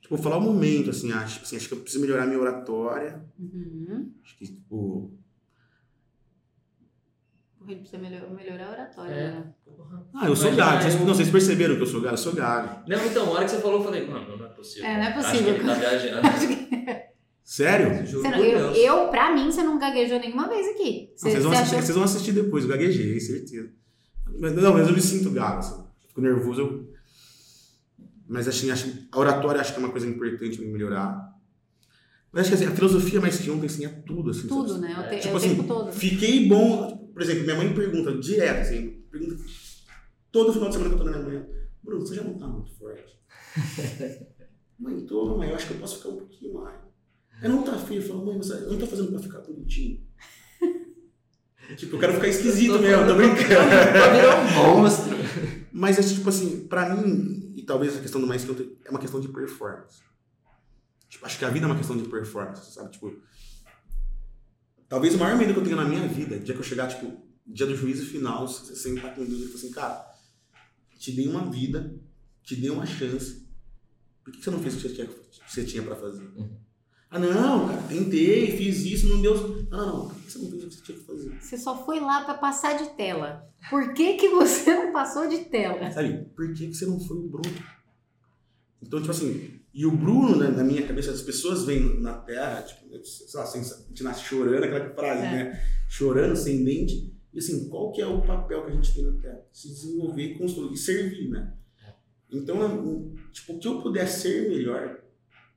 Tipo, 0.00 0.16
vou 0.16 0.18
falar 0.24 0.38
um 0.38 0.42
momento, 0.52 0.90
assim, 0.90 1.12
acho, 1.12 1.42
assim, 1.42 1.56
acho 1.56 1.68
que 1.68 1.74
eu 1.74 1.80
preciso 1.80 2.00
melhorar 2.02 2.26
minha 2.26 2.40
oratória. 2.40 3.22
Uhum. 3.38 4.10
Acho 4.24 4.36
que, 4.36 4.46
tipo, 4.46 5.12
ele 7.68 7.76
precisa 7.80 7.98
melhor- 8.02 8.28
melhorar 8.30 8.66
a 8.66 8.70
oratória. 8.72 9.12
É. 9.14 9.30
né? 9.32 9.54
Ah, 10.14 10.26
eu 10.26 10.34
sou 10.34 10.52
gago. 10.56 10.82
Vocês, 10.82 10.94
eu- 10.94 11.06
não, 11.06 11.14
vocês 11.14 11.30
perceberam 11.30 11.76
que 11.76 11.82
eu 11.82 11.86
sou 11.86 12.00
gago? 12.00 12.14
Eu 12.14 12.18
sou 12.18 12.32
gago. 12.32 12.82
Não, 12.88 13.06
então, 13.06 13.26
a 13.26 13.30
hora 13.30 13.44
que 13.44 13.50
você 13.52 13.60
falou, 13.60 13.78
eu 13.78 13.84
falei, 13.84 14.06
mano, 14.08 14.36
não 14.36 14.46
é 14.46 14.48
possível. 14.48 14.88
É, 14.88 14.94
não 14.94 15.04
é 15.04 15.06
Acho 15.12 15.30
possível. 15.30 15.54
que 15.54 15.60
ele 15.60 15.68
tá 15.68 15.74
viajando. 15.74 16.20
Sério? 17.50 18.06
Você 18.06 18.28
não- 18.30 18.44
eu, 18.44 18.70
eu, 18.76 19.08
pra 19.08 19.34
mim, 19.34 19.46
você 19.50 19.60
não 19.60 19.76
gaguejou 19.76 20.20
nenhuma 20.20 20.48
vez 20.48 20.68
aqui. 20.68 21.08
Não, 21.10 21.16
Você, 21.16 21.30
vocês, 21.30 21.42
vão 21.42 21.50
você 21.52 21.56
assistir, 21.58 21.74
achou- 21.74 21.82
vocês 21.86 21.96
vão 21.96 22.04
assistir 22.04 22.32
depois, 22.32 22.62
eu 22.62 22.70
gaguejei, 22.70 23.18
certeza. 23.18 23.72
Mas, 24.38 24.54
não, 24.54 24.72
mas 24.72 24.86
eu 24.86 24.94
me 24.94 25.00
sinto 25.00 25.30
gago, 25.32 25.58
assim. 25.58 25.82
Fico 26.06 26.20
nervoso, 26.20 26.60
eu... 26.60 26.92
Mas 28.28 28.46
assim, 28.46 28.70
acho, 28.70 29.08
a 29.10 29.18
oratória 29.18 29.60
acho 29.60 29.72
que 29.74 29.80
é 29.80 29.82
uma 29.82 29.90
coisa 29.90 30.06
importante 30.06 30.58
pra 30.58 30.66
melhorar. 30.68 31.34
Mas 32.30 32.42
acho 32.42 32.50
que 32.50 32.54
assim, 32.62 32.72
a 32.72 32.76
filosofia 32.76 33.20
mais 33.20 33.36
que 33.40 33.50
ontem, 33.50 33.66
assim, 33.66 33.84
é 33.84 33.88
tudo, 33.88 34.30
assim. 34.30 34.46
Tudo, 34.46 34.68
sabe? 34.74 34.82
né? 34.82 35.08
Te- 35.08 35.14
é 35.16 35.18
Tipo 35.18 35.34
o 35.34 35.36
assim, 35.36 35.48
tempo 35.48 35.64
todo. 35.64 35.90
Fiquei 35.92 36.46
bom. 36.48 37.10
Por 37.12 37.20
exemplo, 37.20 37.42
minha 37.42 37.56
mãe 37.56 37.74
pergunta 37.74 38.16
direto, 38.16 38.60
assim, 38.60 39.02
pergunta 39.10 39.42
todo 40.30 40.52
final 40.52 40.68
de 40.68 40.76
semana 40.76 40.94
que 40.94 41.00
eu 41.00 41.04
tô 41.04 41.10
na 41.10 41.18
minha 41.18 41.40
mãe. 41.40 41.48
Bruno, 41.82 42.06
você 42.06 42.14
já 42.14 42.22
não 42.22 42.38
tá 42.38 42.46
muito 42.46 42.72
forte? 42.78 43.18
mãe, 44.78 45.04
tô, 45.04 45.36
mãe, 45.36 45.48
eu 45.48 45.56
acho 45.56 45.66
que 45.66 45.72
eu 45.74 45.78
posso 45.80 45.96
ficar 45.96 46.10
um 46.10 46.16
pouquinho 46.18 46.54
mais. 46.54 46.89
Eu 47.42 47.50
não 47.50 47.62
tá 47.62 47.78
feio, 47.78 48.02
eu 48.02 48.08
falo, 48.08 48.26
mãe, 48.26 48.36
você 48.36 48.54
eu 48.54 48.72
não 48.72 48.78
tá 48.78 48.86
fazendo 48.86 49.10
pra 49.10 49.20
ficar 49.20 49.40
bonitinho. 49.40 50.00
tipo, 51.76 51.96
eu 51.96 52.00
quero 52.00 52.14
ficar 52.14 52.28
esquisito 52.28 52.78
mesmo, 52.78 53.06
tô 53.06 53.14
brincando. 53.14 53.70
Vai 53.98 54.16
virar 54.16 54.40
um 54.40 54.50
monstro. 54.80 55.16
Mas 55.72 55.98
é 55.98 56.02
tipo 56.02 56.28
assim, 56.28 56.66
pra 56.66 56.94
mim, 56.94 57.52
e 57.56 57.62
talvez 57.62 57.96
a 57.96 58.00
questão 58.00 58.20
do 58.20 58.26
mais 58.26 58.44
que 58.44 58.50
eu 58.50 58.54
tenho, 58.54 58.76
é 58.84 58.90
uma 58.90 58.98
questão 58.98 59.20
de 59.20 59.28
performance. 59.28 60.02
Tipo, 61.08 61.26
acho 61.26 61.38
que 61.38 61.44
a 61.44 61.50
vida 61.50 61.66
é 61.66 61.68
uma 61.68 61.76
questão 61.76 61.96
de 61.96 62.08
performance, 62.08 62.72
sabe? 62.72 62.90
Tipo, 62.90 63.16
talvez 64.88 65.14
o 65.14 65.18
maior 65.18 65.36
medo 65.36 65.52
que 65.52 65.60
eu 65.60 65.64
tenho 65.64 65.76
na 65.76 65.84
minha 65.84 66.06
vida, 66.06 66.38
dia 66.38 66.54
que 66.54 66.60
eu 66.60 66.64
chegar, 66.64 66.88
tipo, 66.88 67.20
dia 67.46 67.66
do 67.66 67.76
juízo 67.76 68.06
final, 68.06 68.46
você 68.46 68.76
sentar 68.76 69.14
com 69.14 69.24
Deus 69.24 69.40
e 69.40 69.46
falar 69.46 69.54
assim, 69.54 69.70
cara, 69.70 70.14
te 70.98 71.12
dei 71.12 71.26
uma 71.28 71.50
vida, 71.50 71.94
te 72.42 72.56
dei 72.56 72.70
uma 72.70 72.86
chance, 72.86 73.48
por 74.22 74.32
que 74.32 74.42
você 74.42 74.50
não 74.50 74.60
fez 74.60 74.74
o 74.74 74.76
que 74.76 74.82
você 74.88 74.94
tinha, 74.94 75.06
que 75.06 75.52
você 75.52 75.64
tinha 75.64 75.82
pra 75.82 75.96
fazer? 75.96 76.22
Uhum. 76.22 76.56
Ah, 77.10 77.18
não, 77.18 77.66
cara, 77.68 77.82
tentei, 77.88 78.56
fiz 78.56 78.84
isso, 78.84 79.08
não 79.08 79.20
deu. 79.20 79.66
Não, 79.68 79.86
não, 79.86 79.96
não, 79.96 80.08
por 80.08 80.14
que 80.22 80.30
você 80.30 80.38
não 80.38 80.50
fez 80.50 80.62
o 80.62 80.68
que 80.68 80.74
você 80.76 80.82
tinha 80.82 80.98
que 80.98 81.04
fazer? 81.04 81.40
Você 81.40 81.58
só 81.58 81.84
foi 81.84 81.98
lá 82.00 82.24
pra 82.24 82.34
passar 82.34 82.76
de 82.78 82.90
tela. 82.90 83.48
Por 83.68 83.92
que, 83.94 84.14
que 84.14 84.28
você 84.28 84.72
não 84.74 84.92
passou 84.92 85.28
de 85.28 85.38
tela? 85.46 85.90
Sabe, 85.90 86.24
por 86.36 86.52
que, 86.54 86.68
que 86.68 86.74
você 86.74 86.86
não 86.86 87.00
foi 87.00 87.16
o 87.18 87.28
Bruno? 87.28 87.56
Então, 88.80 89.00
tipo 89.00 89.10
assim, 89.10 89.60
e 89.74 89.84
o 89.84 89.90
Bruno, 89.90 90.36
né, 90.36 90.48
na 90.48 90.62
minha 90.64 90.86
cabeça, 90.86 91.10
as 91.10 91.20
pessoas 91.20 91.64
vêm 91.64 92.00
na 92.00 92.14
Terra, 92.14 92.62
tipo, 92.62 92.88
sei 93.04 93.40
lá, 93.40 93.46
sem, 93.46 93.60
a 93.60 93.64
gente 93.88 94.02
nasce 94.02 94.22
chorando, 94.24 94.64
aquela 94.64 94.94
frase, 94.94 95.22
É. 95.26 95.30
né? 95.30 95.64
Chorando, 95.88 96.36
sem 96.36 96.64
dente. 96.64 97.12
E 97.32 97.38
assim, 97.38 97.68
qual 97.68 97.92
que 97.92 98.00
é 98.00 98.06
o 98.06 98.22
papel 98.22 98.64
que 98.64 98.70
a 98.72 98.74
gente 98.74 98.94
tem 98.94 99.04
na 99.04 99.12
Terra? 99.20 99.40
Se 99.52 99.68
desenvolver 99.68 100.22
e 100.22 100.38
construir, 100.38 100.72
e 100.74 100.76
servir, 100.76 101.28
né? 101.28 101.52
Então, 102.32 103.12
tipo, 103.32 103.54
o 103.54 103.58
que 103.58 103.66
eu 103.66 103.82
puder 103.82 104.06
ser 104.06 104.48
melhor, 104.48 105.00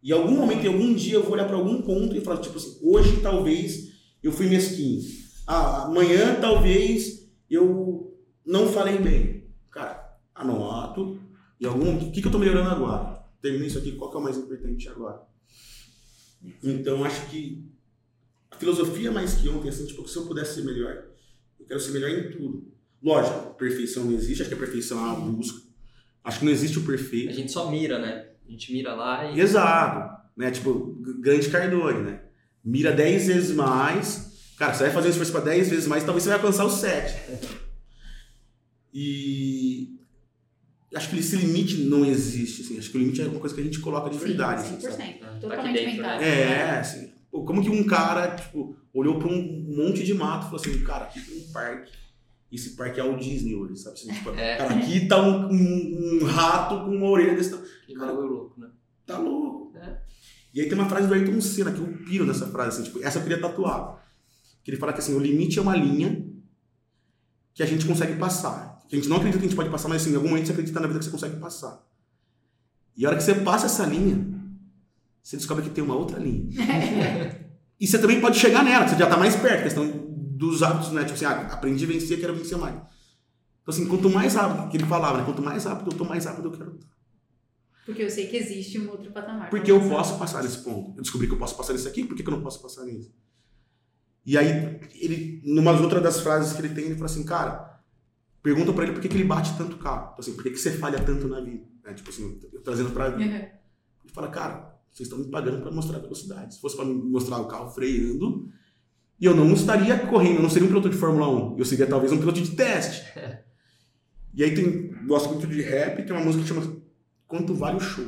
e 0.03 0.09
em 0.09 0.11
algum 0.11 0.35
momento, 0.35 0.65
em 0.65 0.67
algum 0.67 0.93
dia, 0.93 1.13
eu 1.13 1.23
vou 1.23 1.31
olhar 1.31 1.47
para 1.47 1.55
algum 1.55 1.81
ponto 1.81 2.13
e 2.15 2.19
falar, 2.19 2.41
tipo 2.41 2.57
assim, 2.57 2.77
hoje 2.83 3.21
talvez 3.21 3.93
eu 4.21 4.33
fui 4.33 4.47
mesquinho. 4.47 5.01
Ah, 5.47 5.85
amanhã 5.85 6.39
talvez 6.41 7.29
eu 7.49 8.13
não 8.45 8.67
falei 8.67 8.97
bem. 8.97 9.47
Cara, 9.71 10.17
anoto. 10.35 11.19
E 11.59 11.65
algum. 11.65 11.95
O 11.95 12.11
que, 12.11 12.21
que 12.21 12.27
eu 12.27 12.31
tô 12.31 12.37
melhorando 12.37 12.69
agora? 12.69 13.23
Terminei 13.41 13.67
isso 13.67 13.77
aqui, 13.77 13.93
qual 13.93 14.11
que 14.11 14.17
é 14.17 14.19
o 14.19 14.23
mais 14.23 14.37
importante 14.37 14.89
agora? 14.89 15.21
Então, 16.61 17.03
acho 17.05 17.29
que 17.29 17.65
a 18.51 18.57
filosofia 18.57 19.11
mais 19.11 19.35
que 19.35 19.47
ontem, 19.47 19.69
assim, 19.69 19.85
tipo, 19.85 20.07
se 20.07 20.17
eu 20.17 20.25
pudesse 20.25 20.55
ser 20.55 20.65
melhor, 20.65 21.05
eu 21.59 21.65
quero 21.65 21.79
ser 21.79 21.91
melhor 21.91 22.09
em 22.09 22.31
tudo. 22.31 22.71
Lógico, 23.01 23.53
perfeição 23.55 24.05
não 24.05 24.13
existe, 24.13 24.41
acho 24.41 24.49
que 24.49 24.55
a 24.55 24.59
perfeição 24.59 24.97
é 24.99 25.01
uma 25.13 25.31
busca. 25.31 25.61
Acho 26.23 26.39
que 26.39 26.45
não 26.45 26.51
existe 26.51 26.79
o 26.79 26.83
A 26.83 26.85
perfeito. 26.85 27.33
gente 27.33 27.51
só 27.51 27.69
mira, 27.69 27.99
né? 27.99 28.32
A 28.47 28.51
gente 28.51 28.71
mira 28.71 28.93
lá 28.93 29.31
e. 29.31 29.39
Exato. 29.39 30.23
Né? 30.35 30.51
Tipo, 30.51 30.97
grande 31.21 31.49
Cardone, 31.49 32.01
né? 32.01 32.19
Mira 32.63 32.91
10 32.91 33.27
vezes 33.27 33.55
mais. 33.55 34.53
Cara, 34.57 34.73
você 34.73 34.83
vai 34.83 34.93
fazer 34.93 35.07
um 35.07 35.11
esforço 35.11 35.31
para 35.31 35.41
10 35.41 35.69
vezes 35.69 35.87
mais, 35.87 36.03
talvez 36.03 36.23
você 36.23 36.29
vai 36.29 36.37
alcançar 36.37 36.65
o 36.65 36.69
7. 36.69 37.15
E 38.93 39.99
acho 40.95 41.09
que 41.09 41.17
esse 41.17 41.35
limite 41.35 41.77
não 41.83 42.05
existe. 42.05 42.61
Assim. 42.61 42.77
Acho 42.77 42.91
que 42.91 42.97
o 42.97 42.99
limite 42.99 43.21
é 43.21 43.25
uma 43.25 43.39
coisa 43.39 43.55
que 43.55 43.61
a 43.61 43.63
gente 43.63 43.79
coloca 43.79 44.09
de 44.09 44.17
verdade. 44.17 44.61
assim, 44.61 44.77
100%. 44.77 44.81
sabe? 44.81 45.13
Tá 45.13 45.27
aqui 45.27 45.39
Totalmente 45.41 45.73
dentro, 45.73 45.91
mental. 45.93 46.21
É, 46.21 46.79
assim. 46.79 47.13
Como 47.31 47.63
que 47.63 47.69
um 47.69 47.83
cara, 47.85 48.35
tipo, 48.35 48.77
olhou 48.93 49.17
para 49.17 49.27
um 49.27 49.65
monte 49.75 50.03
de 50.03 50.13
mato 50.13 50.43
e 50.43 50.49
falou 50.51 50.61
assim, 50.61 50.83
cara, 50.83 51.05
aqui 51.05 51.19
tem 51.19 51.39
um 51.39 51.51
parque. 51.51 51.91
Esse 52.53 52.75
parque 52.75 52.99
é 52.99 53.03
o 53.03 53.17
Disney 53.17 53.55
hoje, 53.55 53.77
sabe? 53.77 53.95
Assim, 53.95 54.13
tipo, 54.13 54.29
É. 54.31 54.57
Cara, 54.57 54.75
aqui 54.75 55.07
tá 55.07 55.19
um, 55.21 55.47
um- 55.51 56.19
um 56.21 56.25
rato 56.25 56.85
com 56.85 56.95
uma 56.95 57.07
orelha 57.09 57.35
desse 57.35 57.49
tamanho. 57.49 57.67
Que 57.87 57.97
bagulho 57.97 58.27
louco, 58.27 58.59
né? 58.61 58.67
Tá 59.05 59.17
louco. 59.17 59.75
É. 59.77 59.97
E 60.53 60.61
aí 60.61 60.69
tem 60.69 60.77
uma 60.77 60.87
frase 60.87 61.07
do 61.07 61.13
Ayrton 61.15 61.41
Senna, 61.41 61.71
que 61.71 61.79
eu 61.79 61.87
piro 62.05 62.25
nessa 62.25 62.45
frase, 62.47 62.79
assim, 62.81 62.83
tipo, 62.91 63.03
essa 63.03 63.17
eu 63.17 63.23
queria 63.23 63.41
tatuar. 63.41 64.05
Que 64.63 64.69
ele 64.71 64.77
fala 64.77 64.93
que 64.93 64.99
assim, 64.99 65.15
o 65.15 65.19
limite 65.19 65.57
é 65.57 65.61
uma 65.61 65.75
linha 65.75 66.25
que 67.55 67.63
a 67.63 67.65
gente 67.65 67.85
consegue 67.87 68.15
passar. 68.17 68.81
Que 68.87 68.95
a 68.95 68.99
gente 68.99 69.09
não 69.09 69.17
acredita 69.17 69.39
que 69.39 69.45
a 69.45 69.49
gente 69.49 69.57
pode 69.57 69.69
passar, 69.71 69.87
mas 69.89 70.01
assim, 70.03 70.11
em 70.11 70.15
algum 70.15 70.29
momento 70.29 70.45
você 70.45 70.51
acredita 70.51 70.79
na 70.79 70.85
vida 70.87 70.99
que 70.99 71.05
você 71.05 71.11
consegue 71.11 71.37
passar. 71.37 71.83
E 72.95 73.03
a 73.05 73.09
hora 73.09 73.17
que 73.17 73.23
você 73.23 73.33
passa 73.35 73.65
essa 73.65 73.83
linha, 73.85 74.25
você 75.23 75.37
descobre 75.37 75.63
que 75.63 75.71
tem 75.71 75.83
uma 75.83 75.95
outra 75.95 76.19
linha. 76.19 76.47
e 77.79 77.87
você 77.87 77.97
também 77.97 78.21
pode 78.21 78.37
chegar 78.37 78.63
nela, 78.63 78.87
você 78.87 78.95
já 78.95 79.05
está 79.05 79.17
mais 79.17 79.35
perto, 79.35 79.63
questão 79.63 80.12
dos 80.37 80.63
hábitos, 80.63 80.91
né? 80.91 81.01
Tipo 81.01 81.13
assim, 81.13 81.25
ah, 81.25 81.53
aprendi 81.53 81.85
a 81.85 81.87
vencer, 81.87 82.19
quero 82.19 82.35
vencer 82.35 82.57
mais. 82.57 82.75
Então 82.75 83.73
assim, 83.73 83.87
quanto 83.87 84.09
mais 84.09 84.35
rápido, 84.35 84.69
que 84.69 84.77
ele 84.77 84.85
falava, 84.85 85.17
né? 85.17 85.23
Quanto 85.25 85.41
mais 85.41 85.63
rápido 85.65 85.91
eu 85.91 85.97
tô, 85.97 86.05
mais 86.05 86.25
rápido 86.25 86.47
eu 86.47 86.51
quero 86.51 86.75
estar. 86.75 86.93
Porque 87.85 88.01
eu 88.01 88.09
sei 88.09 88.27
que 88.27 88.37
existe 88.37 88.79
um 88.79 88.89
outro 88.89 89.11
patamar. 89.11 89.49
Porque 89.49 89.71
eu 89.71 89.79
posso 89.89 90.17
passar 90.17 90.41
nesse 90.43 90.59
ponto. 90.59 90.97
Eu 90.97 91.01
descobri 91.01 91.27
que 91.27 91.33
eu 91.33 91.37
posso 91.37 91.55
passar 91.55 91.73
nesse 91.73 91.87
aqui, 91.87 92.03
por 92.03 92.15
que, 92.15 92.23
que 92.23 92.29
eu 92.29 92.35
não 92.35 92.41
posso 92.41 92.61
passar 92.61 92.85
nisso? 92.85 93.13
E 94.25 94.37
aí, 94.37 94.79
ele, 94.95 95.41
numa 95.43 95.71
outra 95.71 95.99
das 95.99 96.21
frases 96.21 96.53
que 96.53 96.61
ele 96.61 96.73
tem, 96.73 96.85
ele 96.85 96.95
fala 96.95 97.07
assim, 97.07 97.25
cara, 97.25 97.81
pergunta 98.41 98.71
pra 98.71 98.85
ele 98.85 98.93
por 98.93 99.01
que, 99.01 99.09
que 99.09 99.15
ele 99.15 99.25
bate 99.25 99.57
tanto 99.57 99.77
carro. 99.77 100.09
Tipo 100.09 100.21
assim, 100.21 100.33
por 100.33 100.43
que, 100.43 100.51
que 100.51 100.57
você 100.57 100.71
falha 100.71 100.99
tanto 101.03 101.27
na 101.27 101.41
vida? 101.41 101.65
Né? 101.83 101.93
Tipo 101.93 102.09
assim, 102.09 102.39
trazendo 102.63 102.91
pra 102.91 103.09
vida. 103.09 103.29
Uhum. 103.29 103.49
Ele 104.05 104.13
fala, 104.13 104.29
cara, 104.29 104.79
vocês 104.89 105.07
estão 105.07 105.19
me 105.19 105.29
pagando 105.29 105.61
pra 105.61 105.71
mostrar 105.71 105.97
a 105.97 106.01
velocidade. 106.01 106.55
Se 106.55 106.61
fosse 106.61 106.75
pra 106.75 106.85
me 106.85 106.93
mostrar 106.93 107.39
o 107.39 107.47
carro 107.47 107.69
freando, 107.71 108.49
e 109.19 109.25
eu 109.25 109.35
não 109.35 109.53
estaria 109.53 109.97
correndo, 109.99 110.37
eu 110.37 110.41
não 110.41 110.49
seria 110.49 110.65
um 110.65 110.69
piloto 110.69 110.89
de 110.89 110.97
Fórmula 110.97 111.29
1. 111.53 111.57
Eu 111.57 111.65
seria 111.65 111.87
talvez 111.87 112.11
um 112.11 112.17
piloto 112.17 112.41
de 112.41 112.51
teste. 112.51 113.03
e 114.33 114.43
aí 114.43 114.53
tem, 114.53 114.91
gosto 115.05 115.29
muito 115.29 115.47
de 115.47 115.61
rap, 115.61 116.03
tem 116.03 116.15
uma 116.15 116.25
música 116.25 116.43
que 116.43 116.49
chama 116.49 116.81
quanto 117.27 117.53
vale 117.53 117.77
o 117.77 117.79
show. 117.79 118.05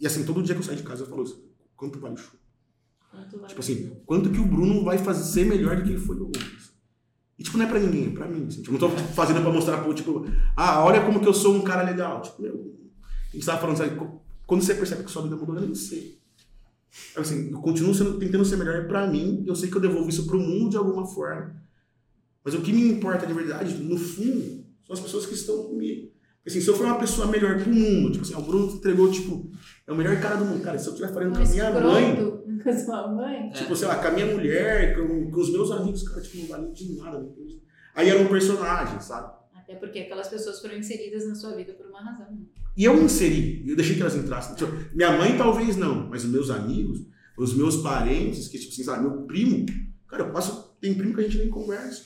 E 0.00 0.06
assim, 0.06 0.24
todo 0.24 0.42
dia 0.42 0.54
que 0.54 0.60
eu 0.60 0.64
saio 0.64 0.78
de 0.78 0.84
casa 0.84 1.02
eu 1.02 1.08
falo 1.08 1.22
isso. 1.22 1.44
Quanto 1.76 1.98
vale 1.98 2.14
o 2.14 2.18
show? 2.18 2.38
Vale 3.12 3.48
tipo 3.48 3.60
assim, 3.60 4.00
quanto 4.04 4.30
que 4.30 4.40
o 4.40 4.46
Bruno 4.46 4.84
vai 4.84 4.98
fazer 4.98 5.44
melhor 5.44 5.76
do 5.76 5.82
que 5.82 5.90
ele 5.90 6.00
foi 6.00 6.16
hoje? 6.16 6.58
E 7.38 7.42
tipo, 7.44 7.56
não 7.56 7.64
é 7.64 7.68
pra 7.68 7.78
ninguém, 7.78 8.08
é 8.08 8.10
pra 8.10 8.26
mim. 8.26 8.46
Assim. 8.46 8.62
Tipo, 8.62 8.72
não 8.72 8.80
tô 8.80 8.90
fazendo 8.90 9.40
pra 9.40 9.52
mostrar, 9.52 9.82
tipo, 9.94 10.24
ah, 10.56 10.84
olha 10.84 11.04
como 11.04 11.20
que 11.20 11.28
eu 11.28 11.34
sou 11.34 11.54
um 11.54 11.62
cara 11.62 11.82
legal. 11.82 12.20
Tipo, 12.20 12.42
meu, 12.42 12.74
a 13.04 13.36
gente 13.36 13.46
tava 13.46 13.60
falando, 13.60 13.76
sabe, 13.76 13.96
quando 14.44 14.62
você 14.62 14.74
percebe 14.74 15.04
que 15.04 15.10
sua 15.10 15.22
vida 15.22 15.36
mudou, 15.36 15.54
eu 15.54 15.62
nem 15.62 15.74
sei. 15.74 16.17
Assim, 17.16 17.50
eu 17.50 17.60
continuo 17.60 17.94
sendo, 17.94 18.18
tentando 18.18 18.44
ser 18.44 18.56
melhor 18.56 18.86
pra 18.86 19.06
mim, 19.06 19.44
eu 19.46 19.54
sei 19.54 19.70
que 19.70 19.76
eu 19.76 19.80
devolvo 19.80 20.08
isso 20.08 20.26
pro 20.26 20.38
mundo 20.38 20.70
de 20.70 20.76
alguma 20.76 21.06
forma. 21.06 21.54
Mas 22.44 22.54
o 22.54 22.62
que 22.62 22.72
me 22.72 22.88
importa 22.88 23.26
de 23.26 23.34
verdade, 23.34 23.74
no 23.74 23.96
fundo, 23.96 24.64
são 24.86 24.94
as 24.94 25.00
pessoas 25.00 25.26
que 25.26 25.34
estão 25.34 25.64
comigo. 25.64 26.10
Assim, 26.46 26.62
se 26.62 26.68
eu 26.68 26.74
for 26.74 26.86
uma 26.86 26.98
pessoa 26.98 27.26
melhor 27.26 27.62
pro 27.62 27.70
mundo, 27.70 28.10
tipo 28.10 28.24
assim, 28.24 28.34
o 28.34 28.40
Bruno 28.40 28.72
entregou, 28.72 29.10
tipo, 29.10 29.50
é 29.86 29.92
o 29.92 29.94
melhor 29.94 30.18
cara 30.18 30.36
do 30.36 30.46
mundo. 30.46 30.62
Cara, 30.62 30.78
se 30.78 30.86
eu 30.86 30.94
estiver 30.94 31.12
falando 31.12 31.36
com 31.36 31.42
a 31.42 31.46
minha 31.46 31.70
mãe. 31.70 32.38
Com 32.58 32.70
a 32.70 32.76
sua 32.76 33.06
mãe? 33.06 33.50
Tipo, 33.50 33.76
sei 33.76 33.86
lá, 33.86 33.96
com 33.96 34.08
a 34.08 34.10
minha 34.10 34.26
mulher, 34.26 34.96
com, 34.96 35.30
com 35.30 35.40
os 35.40 35.52
meus 35.52 35.70
amigos, 35.70 36.02
cara, 36.02 36.20
tipo, 36.20 36.38
não 36.38 36.46
vale 36.46 36.72
de 36.72 36.96
nada. 36.96 37.24
Aí 37.94 38.08
era 38.08 38.20
um 38.20 38.26
personagem, 38.26 39.00
sabe? 39.00 39.32
Até 39.54 39.76
porque 39.76 40.00
aquelas 40.00 40.28
pessoas 40.28 40.60
foram 40.60 40.76
inseridas 40.76 41.28
na 41.28 41.36
sua 41.36 41.54
vida 41.54 41.72
por 41.74 41.86
uma 41.86 42.02
razão. 42.02 42.26
E 42.78 42.84
eu 42.84 42.96
me 42.96 43.02
inseri, 43.02 43.64
eu 43.66 43.74
deixei 43.74 43.96
que 43.96 44.02
elas 44.02 44.14
entrassem. 44.14 44.54
Tipo, 44.54 44.72
minha 44.94 45.10
mãe 45.18 45.36
talvez 45.36 45.76
não, 45.76 46.08
mas 46.08 46.24
os 46.24 46.30
meus 46.30 46.48
amigos, 46.48 47.04
os 47.36 47.52
meus 47.52 47.78
parentes, 47.78 48.46
que, 48.46 48.56
tipo 48.56 48.72
assim, 48.72 48.84
sabe, 48.84 49.02
meu 49.02 49.22
primo, 49.22 49.66
cara, 50.06 50.22
eu 50.22 50.32
passo, 50.32 50.76
tem 50.80 50.94
primo 50.94 51.12
que 51.12 51.20
a 51.20 51.24
gente 51.24 51.38
nem 51.38 51.50
conversa. 51.50 52.04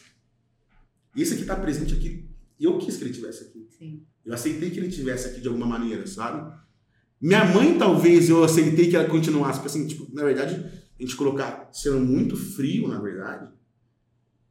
E 1.14 1.20
esse 1.20 1.34
aqui 1.34 1.44
tá 1.44 1.56
presente 1.56 1.92
aqui, 1.92 2.26
eu 2.58 2.78
quis 2.78 2.96
que 2.96 3.04
ele 3.04 3.12
tivesse 3.12 3.44
aqui. 3.44 3.68
Sim. 3.78 4.02
Eu 4.24 4.32
aceitei 4.32 4.70
que 4.70 4.80
ele 4.80 4.88
tivesse 4.88 5.28
aqui 5.28 5.42
de 5.42 5.48
alguma 5.48 5.66
maneira, 5.66 6.06
sabe? 6.06 6.50
Minha 7.20 7.44
mãe, 7.44 7.76
talvez, 7.76 8.30
eu 8.30 8.42
aceitei 8.42 8.88
que 8.88 8.96
ela 8.96 9.06
continuasse, 9.06 9.60
porque 9.60 9.76
assim, 9.76 9.86
tipo, 9.86 10.08
na 10.14 10.24
verdade, 10.24 10.54
a 10.54 11.02
gente 11.02 11.16
colocar 11.16 11.68
sendo 11.70 12.00
muito 12.00 12.34
frio, 12.34 12.88
na 12.88 12.98
verdade, 12.98 13.46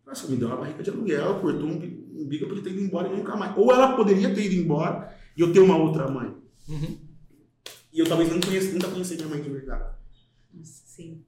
nossa, 0.05 0.27
me 0.27 0.37
deu 0.37 0.49
uma 0.49 0.57
barriga 0.57 0.83
de 0.83 0.91
aluguel, 0.91 1.39
cortou 1.39 1.67
um, 1.67 1.81
um 2.13 2.27
bico 2.27 2.45
pra 2.45 2.53
ele 2.53 2.63
ter 2.63 2.73
ido 2.73 2.81
embora 2.81 3.07
e 3.07 3.17
nunca 3.17 3.35
mais. 3.35 3.57
Ou 3.57 3.73
ela 3.73 3.95
poderia 3.95 4.31
ter 4.35 4.45
ido 4.45 4.53
embora 4.53 5.19
e 5.35 5.41
eu 5.41 5.53
ter 5.53 5.59
uma 5.59 5.77
outra 5.77 6.09
mãe. 6.09 6.33
Uhum. 6.67 6.97
E 7.93 7.99
eu 7.99 8.07
talvez 8.07 8.29
não 8.29 8.39
conheci, 8.39 8.71
nunca 8.73 8.89
conheci 8.89 9.15
minha 9.15 9.27
mãe 9.27 9.41
de 9.41 9.49
verdade. 9.49 9.95
Nossa, 10.53 10.81
sim. 10.85 11.23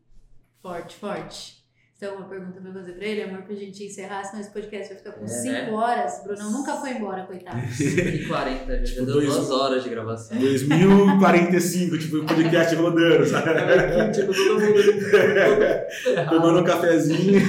Forte, 0.61 0.95
forte. 0.95 1.63
Então, 1.97 2.17
uma 2.17 2.27
pergunta 2.27 2.59
pra 2.59 2.73
fazer 2.73 2.93
pra 2.93 3.05
ele, 3.05 3.21
amor, 3.21 3.43
pra 3.43 3.55
gente 3.55 3.81
encerrar, 3.85 4.25
senão 4.25 4.41
esse 4.41 4.51
podcast 4.51 4.89
vai 4.89 4.97
ficar 4.97 5.11
com 5.13 5.25
5 5.25 5.55
é. 5.55 5.71
horas. 5.71 6.21
Brunão 6.23 6.51
nunca 6.51 6.75
foi 6.75 6.91
embora, 6.91 7.23
coitado. 7.25 7.57
5h40, 7.67 8.85
já 8.85 8.95
deu 8.95 9.05
2 9.05 9.51
horas 9.51 9.83
de 9.83 9.89
gravação. 9.89 10.37
2045, 10.37 11.97
tipo, 11.97 12.17
o 12.17 12.25
podcast 12.25 12.75
rodando, 12.75 13.25
sabe? 13.25 13.49
É, 13.51 14.09
tipo, 14.11 14.33
todo 14.33 14.59
mundo. 14.59 16.29
Tomando 16.29 16.59
um 16.59 16.63
cafezinho. 16.65 17.41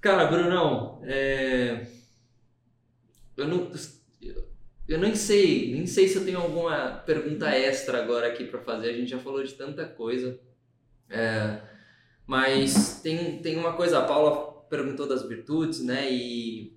Cara, 0.00 0.26
Brunão, 0.26 1.00
é... 1.04 1.86
eu 3.38 3.48
não. 3.48 3.70
Eu 4.86 4.98
nem 4.98 5.14
sei, 5.14 5.70
nem 5.72 5.86
sei 5.86 6.08
se 6.08 6.16
eu 6.16 6.24
tenho 6.24 6.40
alguma 6.40 7.02
pergunta 7.06 7.48
extra 7.50 8.02
agora 8.02 8.26
aqui 8.26 8.44
para 8.44 8.60
fazer. 8.60 8.88
A 8.88 8.92
gente 8.92 9.10
já 9.10 9.18
falou 9.18 9.42
de 9.42 9.54
tanta 9.54 9.86
coisa. 9.86 10.40
É, 11.10 11.60
mas 12.26 13.00
tem, 13.02 13.40
tem 13.40 13.56
uma 13.56 13.74
coisa, 13.74 13.98
a 13.98 14.04
Paula 14.04 14.62
perguntou 14.68 15.06
das 15.06 15.26
virtudes, 15.28 15.84
né? 15.84 16.10
E, 16.10 16.76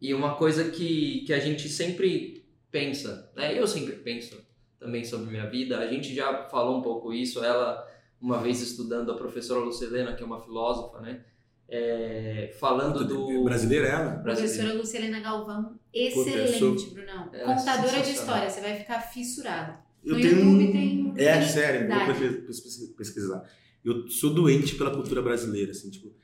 e 0.00 0.12
uma 0.12 0.34
coisa 0.34 0.70
que, 0.70 1.24
que 1.24 1.32
a 1.32 1.38
gente 1.38 1.68
sempre 1.68 2.44
pensa, 2.70 3.32
né? 3.34 3.58
Eu 3.58 3.66
sempre 3.66 3.94
penso 3.96 4.44
também 4.78 5.04
sobre 5.04 5.30
minha 5.30 5.48
vida. 5.48 5.78
A 5.78 5.86
gente 5.86 6.14
já 6.14 6.48
falou 6.48 6.78
um 6.78 6.82
pouco 6.82 7.12
isso, 7.12 7.44
ela 7.44 7.86
uma 8.20 8.38
vez 8.38 8.60
estudando 8.60 9.12
a 9.12 9.16
professora 9.16 9.60
Lucilena, 9.60 10.14
que 10.14 10.22
é 10.22 10.26
uma 10.26 10.40
filósofa, 10.40 11.00
né? 11.00 11.24
É, 11.68 12.54
falando 12.60 13.04
do. 13.04 13.44
Brasileira 13.44 13.88
ela? 13.88 14.10
Professora 14.18 14.72
Lucilena 14.74 15.20
Galvão, 15.20 15.78
excelente, 15.92 16.90
Brunão. 16.94 17.28
É, 17.32 17.44
Contadora 17.44 18.02
de 18.02 18.10
história, 18.12 18.48
você 18.48 18.60
vai 18.60 18.76
ficar 18.76 19.00
fissurado. 19.00 19.76
Eu 20.04 20.14
no 20.14 20.20
tenho 20.20 20.38
YouTube 20.38 20.72
tem. 20.72 21.14
É, 21.16 21.42
sério, 21.42 21.88
vou 21.88 22.94
pesquisar. 22.96 23.42
Eu 23.84 24.08
sou 24.08 24.32
doente 24.32 24.76
pela 24.76 24.92
cultura 24.92 25.20
brasileira, 25.20 25.72
assim, 25.72 25.90
tipo. 25.90 26.14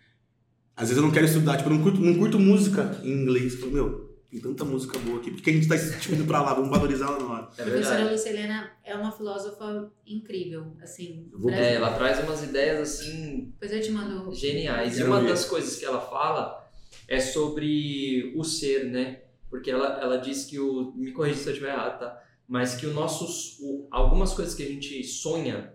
Às 0.77 0.89
vezes 0.89 0.97
eu 0.97 1.07
não 1.07 1.13
quero 1.13 1.27
estudar, 1.27 1.57
tipo, 1.59 1.69
eu 1.69 1.75
não 1.75 1.83
curto, 1.83 2.01
não 2.01 2.15
curto 2.15 2.39
música 2.39 3.01
em 3.03 3.11
inglês. 3.11 3.55
Tipo, 3.55 3.67
meu, 3.67 4.12
tem 4.33 4.41
tanta 4.41 4.65
música 4.65 4.99
boa 4.99 5.21
aqui, 5.21 5.31
porque 5.31 5.51
a 5.51 5.53
gente 5.53 5.69
tá 5.69 5.77
tipo, 6.01 6.15
indo 6.15 6.25
pra 6.25 6.41
lá, 6.41 6.55
vamos 6.55 6.71
valorizar 6.71 7.05
ela 7.05 7.19
na 7.19 7.27
hora. 7.27 7.49
É 7.59 7.63
a 7.63 7.67
professora 7.67 8.11
Lucilena 8.11 8.73
é 8.83 8.95
uma 8.95 9.13
filósofa 9.13 9.93
incrível, 10.07 10.75
assim. 10.81 11.31
É, 11.51 11.75
ela 11.75 11.93
traz 11.93 12.19
umas 12.25 12.43
ideias, 12.43 12.81
assim... 12.81 13.53
Depois 13.53 13.71
eu 13.71 13.83
te 13.83 13.91
mando... 13.91 14.35
Geniais. 14.35 14.99
E 14.99 15.03
uma 15.03 15.21
das 15.21 15.45
coisas 15.45 15.77
que 15.77 15.85
ela 15.85 16.01
fala 16.01 16.67
é 17.07 17.21
sobre 17.21 18.33
o 18.35 18.43
ser, 18.43 18.87
né? 18.87 19.21
Porque 19.51 19.71
ela, 19.71 20.01
ela 20.01 20.17
diz 20.17 20.47
que 20.47 20.59
o... 20.59 20.95
Me 20.97 21.13
corrija 21.13 21.37
se 21.37 21.49
eu 21.49 21.53
estiver 21.53 21.75
errado, 21.75 21.99
tá? 22.01 22.23
mas 22.53 22.75
que 22.75 22.87
o 22.87 22.93
nosso, 22.93 23.27
o, 23.63 23.89
algumas 23.91 24.35
coisas 24.35 24.55
que 24.55 24.63
a 24.63 24.69
gente 24.69 25.03
sonha 25.05 25.73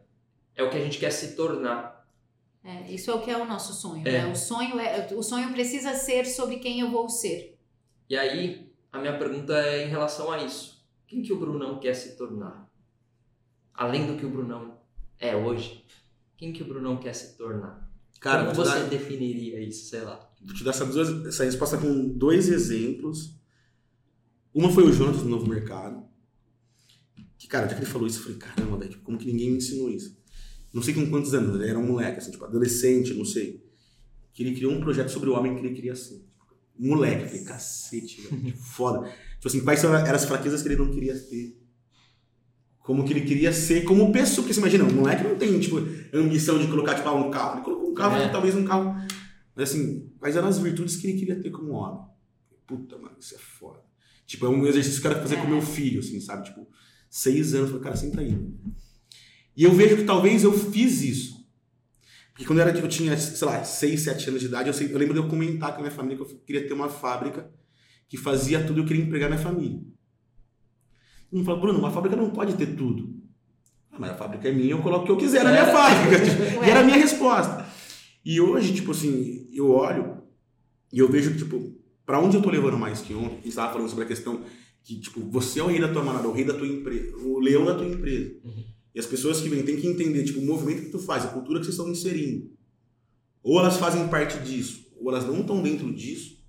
é 0.56 0.62
o 0.62 0.70
que 0.70 0.78
a 0.78 0.80
gente 0.80 1.00
quer 1.00 1.12
se 1.12 1.36
tornar. 1.36 2.08
É, 2.64 2.92
isso 2.92 3.10
é 3.10 3.16
o 3.16 3.22
que 3.22 3.32
é 3.32 3.38
o 3.38 3.46
nosso 3.46 3.74
sonho. 3.74 4.08
É. 4.08 4.12
Né? 4.12 4.32
O 4.32 4.36
sonho 4.36 4.80
é, 4.80 5.08
o 5.16 5.24
sonho 5.24 5.52
precisa 5.52 5.94
ser 5.94 6.26
sobre 6.26 6.58
quem 6.58 6.80
eu 6.80 6.92
vou 6.92 7.10
ser. 7.10 7.57
E 8.10 8.16
aí 8.16 8.72
a 8.92 9.00
minha 9.00 9.18
pergunta 9.18 9.54
é 9.54 9.86
em 9.86 9.90
relação 9.90 10.32
a 10.32 10.44
isso. 10.44 10.86
Quem 11.08 11.22
que 11.22 11.34
o 11.34 11.40
Brunão 11.40 11.80
quer 11.80 11.94
se 11.94 12.18
tornar? 12.18 12.70
Além 13.74 14.08
do 14.08 14.18
que 14.18 14.26
o 14.26 14.30
Brunão 14.30 14.80
é 15.20 15.36
hoje, 15.36 15.86
quem 16.36 16.52
que 16.52 16.64
o 16.64 16.68
Brunão 16.68 16.98
quer 16.98 17.14
se 17.14 17.38
tornar? 17.38 17.88
Cara, 18.20 18.46
Como 18.46 18.56
você 18.56 18.80
dar... 18.80 18.90
definiria 18.90 19.60
isso, 19.60 19.90
sei 19.90 20.02
lá? 20.02 20.30
Vou 20.42 20.56
te 20.56 20.64
dar 20.64 20.72
essa, 20.72 20.86
duas, 20.86 21.26
essa 21.28 21.44
resposta 21.44 21.78
com 21.78 22.10
dois 22.10 22.50
exemplos. 22.50 23.36
Uma 24.54 24.72
foi 24.72 24.84
o 24.84 24.92
Jonas 24.92 25.22
do 25.22 25.30
Novo 25.30 25.48
Mercado 25.48 26.08
que, 27.48 27.48
cara, 27.48 27.68
já 27.68 27.76
que 27.76 27.80
ele 27.80 27.90
falou 27.90 28.08
isso, 28.08 28.20
eu 28.20 28.24
falei, 28.24 28.38
caramba, 28.38 28.78
velho, 28.78 28.92
tipo, 28.92 29.04
como 29.04 29.18
que 29.18 29.26
ninguém 29.26 29.52
me 29.52 29.58
ensinou 29.58 29.90
isso? 29.90 30.18
Não 30.74 30.82
sei 30.82 30.94
com 30.94 31.10
quantos 31.10 31.34
anos, 31.34 31.56
ele 31.56 31.70
era 31.70 31.80
um 31.80 31.86
moleque, 31.88 32.18
assim, 32.18 32.32
tipo, 32.32 32.44
adolescente, 32.44 33.14
não 33.14 33.24
sei. 33.24 33.66
Que 34.34 34.44
ele 34.44 34.54
criou 34.54 34.74
um 34.74 34.82
projeto 34.82 35.10
sobre 35.10 35.30
o 35.30 35.34
homem 35.34 35.56
que 35.56 35.66
ele 35.66 35.74
queria 35.74 35.96
ser. 35.96 36.27
Moleque, 36.80 37.24
eu 37.24 37.28
falei, 37.28 37.44
cacete, 37.44 38.22
velho, 38.22 38.56
foda. 38.58 39.08
Tipo 39.36 39.48
assim, 39.48 39.62
quais 39.62 39.84
eram 39.84 40.16
as 40.16 40.26
fraquezas 40.26 40.62
que 40.62 40.68
ele 40.68 40.76
não 40.76 40.92
queria 40.92 41.18
ter? 41.18 41.58
Como 42.80 43.04
que 43.04 43.12
ele 43.12 43.22
queria 43.22 43.52
ser 43.52 43.84
como 43.84 44.12
pessoa, 44.12 44.44
porque 44.44 44.54
você 44.54 44.60
imagina, 44.60 44.86
o 44.86 44.94
moleque 44.94 45.24
não 45.24 45.36
tem, 45.36 45.60
tipo, 45.60 45.78
ambição 46.14 46.58
de 46.58 46.68
colocar, 46.68 46.96
tipo, 46.96 47.10
um 47.10 47.30
carro. 47.30 47.56
Ele 47.56 47.66
colocou 47.66 47.92
um 47.92 47.94
carro, 47.94 48.16
é. 48.16 48.30
talvez 48.30 48.56
um 48.56 48.64
carro. 48.64 48.96
Mas 49.56 49.72
assim, 49.72 50.10
quais 50.20 50.36
eram 50.36 50.48
as 50.48 50.60
virtudes 50.60 50.96
que 50.96 51.08
ele 51.08 51.20
queria 51.20 51.42
ter 51.42 51.50
como 51.50 51.72
homem? 51.74 52.06
Puta, 52.66 52.98
mano, 52.98 53.16
isso 53.20 53.36
é 53.36 53.38
foda. 53.38 53.82
Tipo, 54.26 54.46
é 54.46 54.50
um 54.50 54.66
exercício 54.68 55.02
que 55.02 55.08
eu 55.08 55.12
quero 55.12 55.24
fazer 55.24 55.36
é. 55.36 55.42
com 55.42 55.48
meu 55.48 55.62
filho, 55.62 56.00
assim, 56.00 56.20
sabe? 56.20 56.46
Tipo, 56.46 56.68
seis 57.10 57.54
anos, 57.54 57.70
falei, 57.70 57.84
cara, 57.84 57.96
sempre 57.96 58.30
indo. 58.30 58.58
E 59.56 59.64
eu 59.64 59.74
vejo 59.74 59.98
que 59.98 60.04
talvez 60.04 60.44
eu 60.44 60.54
fiz 60.54 61.02
isso. 61.02 61.37
Porque 62.38 62.46
quando 62.46 62.60
eu, 62.60 62.68
era, 62.68 62.78
eu 62.78 62.88
tinha, 62.88 63.18
sei 63.18 63.48
lá, 63.48 63.64
seis, 63.64 64.02
sete 64.02 64.30
anos 64.30 64.40
de 64.40 64.46
idade, 64.46 64.70
eu, 64.70 64.74
sei, 64.74 64.94
eu 64.94 64.98
lembro 65.00 65.16
de 65.16 65.20
eu 65.20 65.28
comentar 65.28 65.72
com 65.72 65.80
a 65.80 65.82
minha 65.82 65.92
família 65.92 66.18
que 66.18 66.22
eu 66.22 66.40
queria 66.46 66.68
ter 66.68 66.74
uma 66.74 66.88
fábrica 66.88 67.50
que 68.08 68.16
fazia 68.16 68.64
tudo 68.64 68.76
que 68.76 68.80
eu 68.82 68.86
queria 68.86 69.04
empregar 69.04 69.28
minha 69.28 69.42
família. 69.42 69.82
Um 71.34 71.44
falou, 71.44 71.60
Bruno, 71.60 71.80
uma 71.80 71.90
fábrica 71.90 72.16
não 72.16 72.30
pode 72.30 72.54
ter 72.54 72.76
tudo. 72.76 73.12
Ah, 73.92 73.98
mas 73.98 74.12
a 74.12 74.14
fábrica 74.14 74.48
é 74.48 74.52
minha, 74.52 74.70
eu 74.70 74.84
coloco 74.84 75.02
o 75.02 75.06
que 75.08 75.12
eu 75.14 75.18
quiser 75.18 75.44
na 75.44 75.50
minha 75.50 75.66
fábrica. 75.66 76.24
e 76.64 76.70
era 76.70 76.82
a 76.82 76.84
minha 76.84 76.98
resposta. 76.98 77.66
E 78.24 78.40
hoje, 78.40 78.72
tipo 78.72 78.92
assim, 78.92 79.50
eu 79.52 79.72
olho 79.72 80.22
e 80.94 81.00
eu 81.00 81.10
vejo 81.10 81.32
que, 81.32 81.40
tipo, 81.40 81.76
pra 82.06 82.20
onde 82.20 82.38
eu 82.38 82.42
tô 82.44 82.52
levando 82.52 82.78
mais 82.78 83.02
que 83.02 83.16
ontem, 83.16 83.40
a 83.40 83.42
gente 83.42 83.56
tava 83.56 83.74
falando 83.74 83.90
sobre 83.90 84.06
a 84.06 84.08
questão 84.08 84.44
que, 84.84 85.00
tipo, 85.00 85.22
você 85.22 85.60
é 85.60 85.64
o 85.64 85.68
rei 85.68 85.82
da 85.82 85.92
tua 85.92 86.04
manada, 86.04 86.28
o 86.28 86.34
rei 86.34 86.46
da 86.46 86.54
tua 86.54 86.68
empresa, 86.68 87.18
o 87.18 87.40
leão 87.40 87.66
da 87.66 87.74
tua 87.74 87.88
empresa. 87.88 88.36
Uhum. 88.46 88.64
E 88.98 89.00
as 89.00 89.06
pessoas 89.06 89.40
que 89.40 89.48
vêm 89.48 89.64
têm 89.64 89.80
que 89.80 89.86
entender, 89.86 90.24
tipo, 90.24 90.40
o 90.40 90.44
movimento 90.44 90.86
que 90.86 90.90
tu 90.90 90.98
faz, 90.98 91.24
a 91.24 91.28
cultura 91.28 91.60
que 91.60 91.66
vocês 91.66 91.76
estão 91.78 91.92
inserindo. 91.92 92.50
Ou 93.44 93.60
elas 93.60 93.78
fazem 93.78 94.08
parte 94.08 94.40
disso, 94.40 94.92
ou 95.00 95.12
elas 95.12 95.24
não 95.24 95.42
estão 95.42 95.62
dentro 95.62 95.94
disso. 95.94 96.44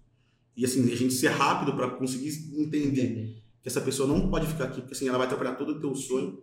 E 0.57 0.65
assim, 0.65 0.91
a 0.91 0.97
gente 0.97 1.13
ser 1.13 1.29
rápido 1.29 1.77
para 1.77 1.91
conseguir 1.91 2.31
entender 2.59 3.43
que 3.61 3.69
essa 3.69 3.83
pessoa 3.83 4.09
não 4.09 4.31
pode 4.31 4.47
ficar 4.47 4.65
aqui, 4.65 4.81
porque 4.81 4.95
assim, 4.95 5.07
ela 5.07 5.19
vai 5.19 5.27
atrapalhar 5.27 5.57
todo 5.57 5.73
o 5.73 5.79
teu 5.79 5.95
sonho. 5.95 6.43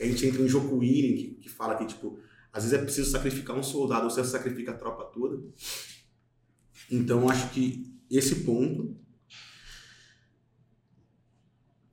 E 0.00 0.04
a 0.04 0.06
gente 0.06 0.24
entra 0.24 0.40
em 0.40 0.48
Joku 0.48 0.78
Willing, 0.78 1.16
que, 1.16 1.28
que 1.42 1.50
fala 1.50 1.74
que, 1.76 1.84
tipo, 1.84 2.18
às 2.50 2.64
vezes 2.64 2.78
é 2.78 2.82
preciso 2.82 3.10
sacrificar 3.10 3.54
um 3.54 3.62
soldado, 3.62 4.04
ou 4.04 4.10
você 4.10 4.24
sacrifica 4.24 4.70
a 4.70 4.78
tropa 4.78 5.04
toda. 5.12 5.38
Então, 6.90 7.20
eu 7.20 7.28
acho 7.28 7.50
que 7.50 7.94
esse 8.10 8.36
ponto. 8.36 8.96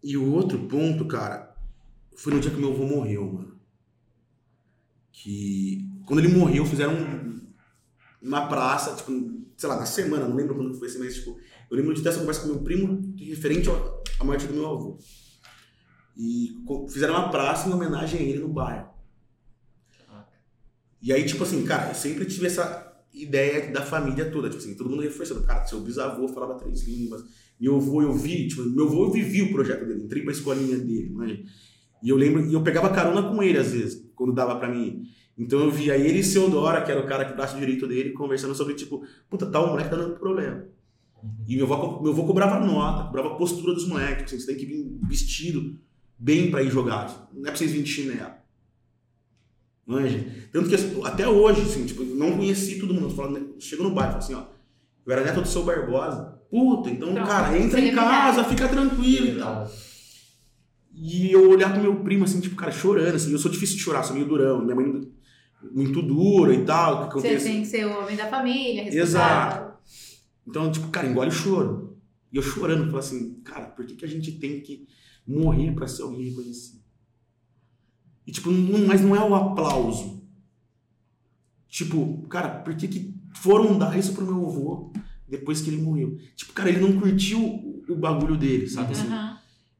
E 0.01 0.15
o 0.15 0.31
outro 0.31 0.65
ponto, 0.65 1.05
cara, 1.05 1.48
foi 2.21 2.33
no 2.33 2.39
dia 2.39 2.51
que 2.51 2.57
meu 2.57 2.71
avô 2.71 2.85
morreu, 2.85 3.31
mano. 3.31 3.59
Que 5.11 5.87
quando 6.05 6.19
ele 6.19 6.33
morreu, 6.33 6.65
fizeram 6.65 6.93
um- 6.93 7.39
uma 8.21 8.47
praça, 8.47 8.95
tipo, 8.95 9.11
sei 9.57 9.69
lá, 9.69 9.77
na 9.77 9.85
semana, 9.85 10.27
não 10.27 10.35
lembro 10.35 10.55
quando 10.55 10.73
foi 10.77 10.87
assim, 10.87 10.99
mas 10.99 11.15
tipo, 11.15 11.37
eu 11.69 11.77
lembro 11.77 11.93
de 11.93 12.01
ter 12.01 12.09
essa 12.09 12.19
conversa 12.19 12.41
com 12.41 12.47
meu 12.47 12.61
primo 12.63 13.13
referente 13.17 13.69
à 14.19 14.23
morte 14.23 14.47
do 14.47 14.53
meu 14.53 14.67
avô. 14.67 14.97
E 16.17 16.53
fizeram 16.89 17.13
uma 17.13 17.29
praça 17.29 17.69
em 17.69 17.73
homenagem 17.73 18.19
a 18.19 18.23
ele 18.23 18.39
no 18.39 18.49
bairro. 18.49 18.89
E 21.01 21.13
aí, 21.13 21.25
tipo 21.25 21.43
assim, 21.43 21.63
cara, 21.63 21.89
eu 21.91 21.95
sempre 21.95 22.25
tive 22.25 22.47
essa 22.47 22.87
ideia 23.13 23.71
da 23.71 23.85
família 23.85 24.29
toda, 24.29 24.49
tipo 24.49 24.61
assim, 24.61 24.75
todo 24.75 24.89
mundo 24.89 25.01
reforçando, 25.01 25.43
cara, 25.43 25.65
seu 25.65 25.79
bisavô 25.79 26.27
falava 26.27 26.59
três 26.59 26.83
línguas, 26.83 27.23
meu 27.59 27.77
avô 27.77 28.01
eu 28.01 28.13
vi, 28.13 28.47
tipo, 28.49 28.63
meu 28.63 28.85
avô 28.87 29.05
eu 29.05 29.11
vivi 29.11 29.41
o 29.43 29.51
projeto 29.51 29.85
dele, 29.85 30.03
entrei 30.03 30.23
pra 30.23 30.31
escolinha 30.33 30.77
dele, 30.77 31.09
manja. 31.09 31.41
E 32.01 32.09
eu 32.09 32.15
lembro, 32.15 32.45
e 32.45 32.53
eu 32.53 32.61
pegava 32.61 32.89
carona 32.89 33.23
com 33.23 33.41
ele 33.43 33.57
às 33.57 33.71
vezes, 33.71 34.09
quando 34.15 34.33
dava 34.33 34.55
pra 34.55 34.69
mim. 34.69 35.03
Então 35.37 35.59
eu 35.59 35.71
via 35.71 35.97
ele 35.97 36.19
e 36.19 36.23
seu 36.23 36.49
Dora, 36.49 36.81
que 36.81 36.91
era 36.91 36.99
o 36.99 37.07
cara 37.07 37.25
que 37.25 37.33
braço 37.33 37.57
direito 37.57 37.87
dele, 37.87 38.11
conversando 38.11 38.53
sobre, 38.53 38.73
tipo, 38.73 39.03
puta, 39.29 39.45
tal 39.45 39.67
moleque 39.67 39.89
tá 39.89 39.95
dando 39.95 40.19
problema. 40.19 40.65
E 41.47 41.55
meu 41.55 41.71
avô, 41.71 42.01
meu 42.01 42.11
avô 42.11 42.25
cobrava 42.25 42.65
nota, 42.65 43.05
cobrava 43.05 43.35
postura 43.35 43.73
dos 43.73 43.87
moleques, 43.87 44.25
assim, 44.25 44.39
você 44.39 44.47
tem 44.47 44.55
que 44.55 44.65
vir 44.65 44.99
vestido 45.07 45.77
bem 46.17 46.51
pra 46.51 46.61
ir 46.61 46.69
jogar. 46.69 47.29
Não 47.33 47.41
é 47.41 47.45
pra 47.45 47.55
vocês 47.55 47.71
virem 47.71 47.85
de 47.85 47.91
chinelo. 47.91 48.39
Manja. 49.85 50.23
Tanto 50.51 50.69
que 50.69 50.75
assim, 50.75 51.01
até 51.03 51.27
hoje, 51.27 51.61
assim, 51.61 51.85
tipo, 51.85 52.03
eu 52.03 52.15
não 52.15 52.37
conheci 52.37 52.77
todo 52.79 52.93
mundo. 52.93 53.09
Falando, 53.09 53.55
chego 53.59 53.83
no 53.83 53.91
bairro, 53.91 54.17
assim, 54.17 54.35
ó. 54.35 54.43
Eu 55.05 55.13
era 55.13 55.23
neto 55.23 55.41
do 55.41 55.47
seu 55.47 55.63
Barbosa. 55.63 56.39
Puta, 56.51 56.89
então, 56.89 57.13
Pronto, 57.13 57.27
cara, 57.27 57.57
entra 57.57 57.79
em 57.79 57.95
casa, 57.95 58.43
fica 58.43 58.67
tranquilo 58.67 59.27
e 59.27 59.39
tal. 59.39 59.67
E 61.01 61.31
eu 61.31 61.49
olhar 61.49 61.71
pro 61.71 61.81
meu 61.81 62.03
primo, 62.03 62.25
assim, 62.25 62.41
tipo, 62.41 62.57
cara, 62.57 62.71
chorando, 62.73 63.15
assim. 63.15 63.31
Eu 63.31 63.39
sou 63.39 63.49
difícil 63.49 63.77
de 63.77 63.83
chorar, 63.83 64.03
sou 64.03 64.13
meio 64.13 64.27
durão. 64.27 64.61
Minha 64.61 64.75
mãe 64.75 65.09
muito 65.71 66.01
dura 66.01 66.53
e 66.53 66.65
tal. 66.65 67.07
Que 67.07 67.15
Você 67.15 67.37
tem 67.37 67.61
que 67.61 67.67
ser 67.67 67.85
o 67.85 67.99
homem 67.99 68.17
da 68.17 68.27
família, 68.27 68.83
responsável. 68.83 69.03
Exato. 69.03 69.79
Então, 70.45 70.69
tipo, 70.69 70.89
cara, 70.89 71.07
engole 71.07 71.29
o 71.29 71.33
choro. 71.33 71.97
E 72.33 72.37
eu 72.37 72.43
chorando, 72.43 72.85
falo 72.87 72.97
assim, 72.97 73.39
cara, 73.45 73.67
por 73.67 73.85
que, 73.85 73.95
que 73.95 74.03
a 74.03 74.07
gente 74.07 74.33
tem 74.33 74.59
que 74.59 74.87
morrer 75.25 75.71
pra 75.73 75.87
ser 75.87 76.01
alguém 76.01 76.29
reconhecido? 76.29 76.81
E, 78.27 78.31
tipo, 78.31 78.51
não, 78.51 78.85
mas 78.85 79.01
não 79.01 79.15
é 79.15 79.23
o 79.23 79.33
aplauso. 79.33 80.21
Tipo, 81.69 82.27
cara, 82.27 82.49
por 82.49 82.75
que, 82.75 82.87
que 82.87 83.15
foram 83.35 83.77
dar 83.77 83.97
isso 83.97 84.13
pro 84.13 84.25
meu 84.25 84.45
avô 84.47 84.91
depois 85.27 85.61
que 85.61 85.69
ele 85.69 85.81
morreu? 85.81 86.17
Tipo, 86.35 86.51
cara, 86.51 86.69
ele 86.69 86.81
não 86.81 86.99
curtiu 86.99 87.39
o, 87.87 87.95
bagulho 87.95 88.35
dele, 88.35 88.67
sabe? 88.67 88.91
assim? 88.91 89.07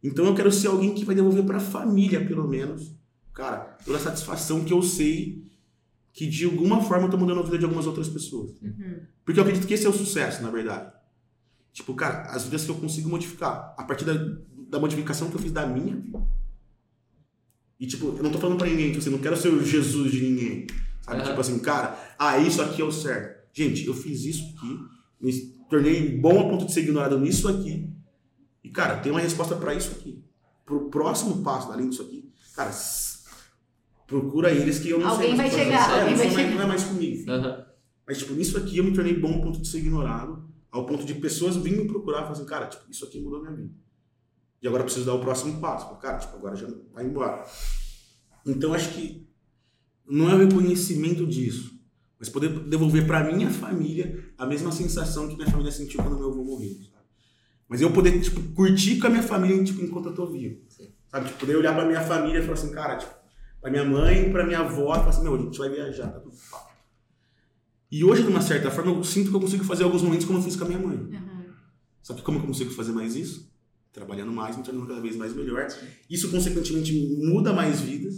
Então 0.04 0.26
eu 0.26 0.36
quero 0.36 0.52
ser 0.52 0.68
alguém 0.68 0.94
que 0.94 1.06
vai 1.06 1.16
devolver 1.16 1.44
pra 1.44 1.60
família, 1.60 2.26
pelo 2.26 2.48
menos. 2.48 2.96
Cara, 3.34 3.78
toda 3.86 3.98
a 3.98 4.02
satisfação 4.02 4.64
que 4.64 4.74
eu 4.74 4.82
sei 4.82 5.44
que 6.14 6.28
de 6.28 6.46
alguma 6.46 6.82
forma 6.82 7.06
eu 7.06 7.12
tô 7.12 7.18
mudando 7.18 7.40
a 7.40 7.44
vida 7.44 7.58
de 7.58 7.66
algumas 7.66 7.88
outras 7.88 8.10
pessoas. 8.10 8.52
Uhum. 8.62 9.00
Porque 9.24 9.40
eu 9.40 9.44
acredito 9.44 9.68
que 9.68 9.74
esse 9.74 9.86
é 9.86 9.90
o 9.90 9.94
sucesso, 9.94 10.42
na 10.42 10.50
verdade. 10.50 10.92
Tipo, 11.72 11.94
cara, 11.94 12.24
as 12.32 12.44
vidas 12.44 12.66
que 12.66 12.72
eu 12.72 12.76
consigo 12.76 13.10
modificar. 13.10 13.74
A 13.78 13.84
partir 13.84 14.06
da, 14.06 14.14
da 14.70 14.80
modificação 14.80 15.30
que 15.30 15.36
eu 15.36 15.42
fiz 15.42 15.52
da 15.52 15.66
minha. 15.66 16.04
E, 17.80 17.88
tipo, 17.88 18.08
eu 18.18 18.24
não 18.24 18.32
tô 18.32 18.40
falando 18.40 18.58
pra 18.58 18.68
ninguém, 18.68 18.88
tipo 18.88 19.00
assim, 19.00 19.10
não 19.10 19.20
quero 19.20 19.38
ser 19.38 19.50
o 19.50 19.64
Jesus 19.64 20.12
de 20.12 20.22
ninguém. 20.22 20.68
Sabe? 21.02 21.20
Aham. 21.20 21.30
Tipo 21.30 21.42
assim, 21.42 21.60
cara, 21.60 21.98
ah, 22.18 22.38
isso 22.38 22.62
aqui 22.62 22.82
é 22.82 22.86
o 22.86 22.92
certo. 22.92 23.48
Gente, 23.54 23.86
eu 23.86 23.94
fiz 23.94 24.26
isso 24.26 24.54
aqui, 24.56 24.78
me 25.22 25.32
tornei 25.70 26.18
bom 26.18 26.40
a 26.40 26.50
ponto 26.50 26.66
de 26.66 26.74
ser 26.74 26.82
ignorado 26.82 27.18
nisso 27.20 27.48
aqui. 27.48 27.90
E, 28.70 28.72
cara, 28.72 28.98
tem 29.00 29.12
uma 29.12 29.20
resposta 29.20 29.56
pra 29.56 29.74
isso 29.74 29.90
aqui. 29.94 30.24
Pro 30.64 30.92
próximo 30.92 31.42
passo, 31.42 31.72
além 31.72 31.90
disso 31.90 32.04
aqui, 32.04 32.32
cara, 32.56 32.72
procura 34.06 34.52
eles 34.52 34.78
que 34.78 34.92
eu 34.92 35.00
não 35.00 35.08
Alguém 35.10 35.30
sei 35.30 35.36
mais 35.38 35.52
vai 35.54 35.64
chegar. 35.66 35.90
É, 35.90 36.00
alguém 36.02 36.10
não 36.12 36.18
vai 36.18 36.18
sou 36.18 36.26
mais- 36.26 36.36
chegar. 36.36 36.56
Não 36.56 36.64
é 36.64 36.68
mais 36.68 36.84
comigo. 36.84 37.32
Aham. 37.32 37.66
Mas, 38.08 38.18
tipo, 38.20 38.34
nisso 38.34 38.58
aqui 38.58 38.78
eu 38.78 38.84
me 38.84 38.94
tornei 38.94 39.20
bom 39.20 39.34
ao 39.34 39.42
ponto 39.42 39.60
de 39.60 39.68
ser 39.68 39.80
ignorado, 39.80 40.48
ao 40.72 40.86
ponto 40.86 41.04
de 41.04 41.16
pessoas 41.16 41.56
virem 41.58 41.80
me 41.80 41.88
procurar 41.88 42.20
e 42.20 42.22
falar 42.22 42.32
assim, 42.34 42.46
cara, 42.46 42.68
tipo, 42.68 42.84
isso 42.92 43.06
aqui 43.06 43.20
mudou 43.20 43.42
minha 43.42 43.54
vida. 43.56 43.74
E 44.62 44.68
agora 44.68 44.82
eu 44.82 44.86
preciso 44.86 45.06
dar 45.08 45.16
o 45.16 45.20
próximo 45.22 45.60
passo. 45.60 45.96
Cara, 45.98 46.20
tipo, 46.20 46.36
agora 46.36 46.56
já 46.56 46.68
vai 46.94 47.06
embora. 47.06 47.44
Então, 48.46 48.72
acho 48.74 48.90
que 48.94 49.28
não 50.08 50.30
é 50.30 50.36
o 50.36 50.38
reconhecimento 50.40 51.26
disso, 51.26 51.72
mas 52.20 52.30
poder 52.30 52.50
devolver 52.68 53.08
pra 53.08 53.24
minha 53.24 53.50
família 53.50 54.32
a 54.38 54.46
mesma 54.46 54.72
sensação 54.72 55.28
que 55.28 55.36
minha 55.36 55.50
família 55.50 55.72
sentiu 55.72 56.02
quando 56.04 56.18
meu 56.18 56.30
avô 56.32 56.44
morreu? 56.44 56.76
Mas 57.70 57.82
eu 57.82 57.94
poder, 57.94 58.20
tipo, 58.20 58.42
curtir 58.56 58.98
com 58.98 59.08
a 59.08 59.10
minha 59.12 59.22
família, 59.22 59.64
tipo, 59.64 59.82
enquanto 59.82 60.08
eu 60.08 60.16
tô 60.16 60.26
vivo. 60.26 60.60
Sim. 60.68 60.90
Sabe? 61.08 61.28
Tipo, 61.28 61.40
poder 61.42 61.56
olhar 61.56 61.76
pra 61.76 61.86
minha 61.86 62.02
família 62.02 62.40
e 62.40 62.42
falar 62.42 62.54
assim, 62.54 62.72
cara, 62.72 62.98
tipo, 62.98 63.14
pra 63.62 63.70
minha 63.70 63.86
mãe, 63.86 64.32
pra 64.32 64.44
minha 64.44 64.60
avó, 64.60 64.96
falar 64.96 65.10
assim, 65.10 65.24
meu, 65.24 65.36
a 65.36 65.38
gente 65.38 65.58
vai 65.58 65.70
viajar, 65.70 66.08
tá 66.08 66.20
tudo 66.20 66.36
papo. 66.50 66.70
E 67.92 68.04
hoje, 68.04 68.24
de 68.24 68.30
uma 68.30 68.42
certa 68.42 68.72
forma, 68.72 68.92
eu 68.92 69.04
sinto 69.04 69.30
que 69.30 69.36
eu 69.36 69.40
consigo 69.40 69.64
fazer 69.64 69.84
alguns 69.84 70.02
momentos 70.02 70.26
como 70.26 70.40
eu 70.40 70.44
fiz 70.44 70.56
com 70.56 70.64
a 70.64 70.68
minha 70.68 70.80
mãe. 70.80 70.98
Uhum. 70.98 71.54
Só 72.02 72.14
que 72.14 72.22
como 72.24 72.40
eu 72.40 72.44
consigo 72.44 72.72
fazer 72.72 72.92
mais 72.92 73.16
isso? 73.16 73.52
Trabalhando 73.92 74.32
mais, 74.32 74.58
me 74.58 74.64
tornando 74.64 74.88
cada 74.88 75.02
vez 75.02 75.16
mais 75.16 75.36
melhor. 75.36 75.68
Isso, 76.10 76.30
consequentemente, 76.32 76.94
muda 77.24 77.54
mais 77.54 77.82
vidas. 77.82 78.16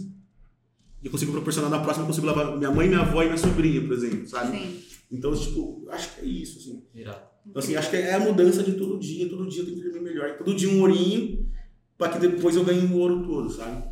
E 1.02 1.06
eu 1.06 1.10
consigo 1.10 1.32
proporcionar 1.32 1.70
na 1.70 1.80
próxima, 1.80 2.04
eu 2.04 2.06
consigo 2.06 2.26
levar 2.26 2.56
minha 2.56 2.70
mãe, 2.70 2.88
minha 2.88 3.00
avó 3.00 3.22
e 3.22 3.26
minha 3.26 3.38
sobrinha, 3.38 3.80
por 3.82 3.92
exemplo, 3.92 4.26
sabe? 4.26 4.56
Sim. 4.56 4.82
Então, 5.10 5.34
tipo, 5.34 5.86
acho 5.90 6.14
que 6.14 6.20
é 6.20 6.24
isso, 6.24 6.58
assim. 6.58 6.84
Irado. 6.94 7.31
Então, 7.46 7.60
assim, 7.60 7.76
acho 7.76 7.90
que 7.90 7.96
é 7.96 8.14
a 8.14 8.20
mudança 8.20 8.62
de 8.62 8.74
todo 8.74 8.98
dia. 8.98 9.28
Todo 9.28 9.48
dia 9.48 9.62
eu 9.62 9.66
tenho 9.66 9.78
que 9.78 9.84
dormir 9.84 10.00
melhor. 10.00 10.38
Todo 10.38 10.54
dia 10.54 10.68
um 10.70 10.80
ourinho, 10.80 11.50
pra 11.98 12.08
que 12.08 12.18
depois 12.18 12.56
eu 12.56 12.64
ganhe 12.64 12.86
o 12.86 12.98
ouro 12.98 13.24
todo, 13.24 13.50
sabe? 13.50 13.82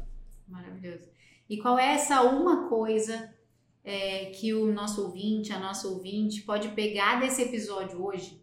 Maravilhoso. 0.48 1.08
E 1.48 1.58
qual 1.58 1.78
é 1.78 1.94
essa 1.94 2.22
uma 2.22 2.68
coisa 2.68 3.32
é, 3.82 4.26
que 4.26 4.54
o 4.54 4.72
nosso 4.72 5.02
ouvinte, 5.02 5.52
a 5.52 5.58
nossa 5.58 5.88
ouvinte, 5.88 6.42
pode 6.42 6.68
pegar 6.68 7.20
desse 7.20 7.42
episódio 7.42 8.02
hoje 8.04 8.40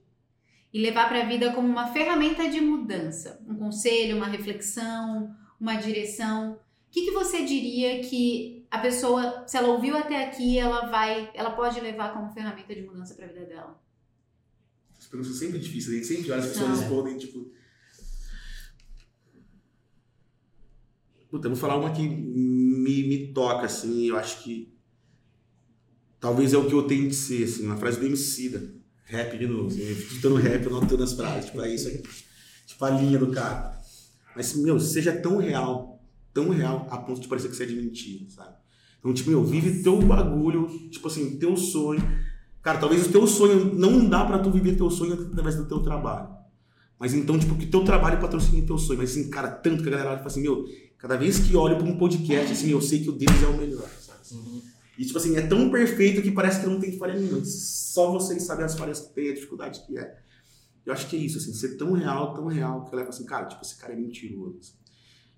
e 0.74 0.82
levar 0.82 1.08
para 1.08 1.22
a 1.22 1.26
vida 1.26 1.54
como 1.54 1.68
uma 1.68 1.88
ferramenta 1.88 2.50
de 2.50 2.60
mudança? 2.60 3.42
Um 3.48 3.56
conselho, 3.56 4.18
uma 4.18 4.28
reflexão, 4.28 5.34
uma 5.60 5.76
direção? 5.76 6.54
O 6.54 6.92
que, 6.92 7.06
que 7.06 7.12
você 7.12 7.46
diria 7.46 8.02
que 8.02 8.66
a 8.70 8.80
pessoa, 8.80 9.48
se 9.48 9.56
ela 9.56 9.70
ouviu 9.70 9.96
até 9.98 10.26
aqui, 10.26 10.58
ela 10.58 10.88
vai, 10.88 11.32
ela 11.34 11.52
pode 11.52 11.80
levar 11.80 12.14
como 12.14 12.32
ferramenta 12.32 12.76
de 12.76 12.82
mudança 12.82 13.16
para 13.16 13.26
a 13.26 13.30
vida 13.30 13.46
dela? 13.46 13.87
As 15.08 15.10
perguntas 15.10 15.32
são 15.32 15.48
sempre 15.48 15.60
difíceis. 15.60 15.96
Gente 15.96 16.06
sempre 16.06 16.32
olha, 16.34 16.42
as 16.42 16.48
pessoas 16.50 16.70
Não. 16.70 16.78
respondem, 16.80 17.18
tipo... 17.18 17.50
Puta, 21.30 21.48
eu 21.48 21.52
vou 21.52 21.60
falar 21.60 21.78
uma 21.78 21.92
que 21.92 22.02
me, 22.02 23.04
me 23.04 23.34
toca, 23.34 23.66
assim, 23.66 24.08
eu 24.08 24.18
acho 24.18 24.44
que 24.44 24.74
talvez 26.20 26.54
é 26.54 26.58
o 26.58 26.68
que 26.68 26.74
eu 26.74 26.84
tenho 26.84 27.08
de 27.08 27.16
ser, 27.16 27.44
assim, 27.44 27.66
uma 27.66 27.78
frase 27.78 28.00
do 28.00 28.06
Emicida, 28.06 28.74
rap 29.04 29.38
de 29.38 29.46
novo, 29.46 29.68
assim, 29.68 29.82
fico 29.94 30.14
escutando 30.14 30.36
rap, 30.36 30.66
eu 30.66 30.78
anotando 30.78 31.04
as 31.04 31.14
frases, 31.14 31.48
tipo, 31.48 31.62
é 31.62 31.74
isso 31.74 31.90
aqui, 31.90 32.02
tipo 32.66 32.86
a 32.86 32.90
linha 32.90 33.20
do 33.20 33.30
cara. 33.30 33.78
Mas, 34.36 34.56
meu, 34.56 34.80
seja 34.80 35.12
tão 35.18 35.38
real, 35.38 36.02
tão 36.34 36.50
real, 36.50 36.88
a 36.90 36.98
ponto 36.98 37.20
de 37.20 37.28
parecer 37.28 37.50
que 37.50 37.58
você 37.58 37.64
é 37.64 37.68
de 37.68 37.76
mentira, 37.76 38.30
sabe? 38.30 38.56
Então, 39.00 39.14
tipo, 39.14 39.30
meu, 39.30 39.44
vive 39.44 39.84
teu 39.84 40.02
bagulho, 40.02 40.90
tipo 40.90 41.08
assim, 41.08 41.38
teu 41.38 41.58
sonho. 41.58 42.02
Cara, 42.68 42.80
talvez 42.80 43.08
o 43.08 43.12
teu 43.14 43.26
sonho, 43.26 43.74
não 43.76 44.10
dá 44.10 44.26
pra 44.26 44.40
tu 44.40 44.52
viver 44.52 44.76
teu 44.76 44.90
sonho 44.90 45.14
através 45.14 45.56
do 45.56 45.66
teu 45.70 45.80
trabalho. 45.80 46.28
Mas 47.00 47.14
então, 47.14 47.40
tipo, 47.40 47.56
que 47.56 47.66
teu 47.66 47.82
trabalho 47.86 48.20
patrocine 48.20 48.66
teu 48.66 48.78
sonho. 48.78 49.00
Mas 49.00 49.12
assim, 49.12 49.30
cara, 49.30 49.50
tanto 49.50 49.84
que 49.84 49.88
a 49.88 49.92
galera 49.94 50.10
olha 50.10 50.16
e 50.16 50.18
fala 50.18 50.28
assim, 50.28 50.42
meu, 50.42 50.66
cada 50.98 51.16
vez 51.16 51.40
que 51.40 51.56
olho 51.56 51.78
pra 51.78 51.88
um 51.88 51.98
podcast, 51.98 52.52
assim, 52.52 52.70
eu 52.70 52.82
sei 52.82 53.02
que 53.02 53.10
o 53.10 53.14
deles 53.14 53.42
é 53.42 53.46
o 53.46 53.56
melhor, 53.56 53.88
sabe? 54.02 54.20
Uhum. 54.34 54.62
E, 54.98 55.06
tipo 55.06 55.18
assim, 55.18 55.38
é 55.38 55.48
tão 55.48 55.72
perfeito 55.72 56.22
que 56.22 56.30
parece 56.30 56.60
que 56.60 56.68
não 56.68 56.78
tem 56.78 56.98
falha 56.98 57.18
nenhuma. 57.18 57.40
Só 57.46 58.12
vocês 58.12 58.44
sabem 58.44 58.66
as 58.66 58.78
falhas 58.78 59.00
que 59.00 59.14
tem, 59.14 59.30
a 59.30 59.34
dificuldade 59.34 59.86
que 59.88 59.98
é. 59.98 60.18
Eu 60.86 60.92
acho 60.92 61.08
que 61.08 61.16
é 61.16 61.20
isso, 61.20 61.38
assim, 61.38 61.54
ser 61.54 61.78
tão 61.78 61.94
real, 61.94 62.34
tão 62.34 62.48
real, 62.48 62.84
que 62.84 62.94
ela 62.94 63.04
fala 63.04 63.16
assim, 63.16 63.26
cara, 63.26 63.46
tipo, 63.46 63.62
esse 63.62 63.78
cara 63.78 63.94
é 63.94 63.96
mentiroso. 63.96 64.58
assim. 64.60 64.74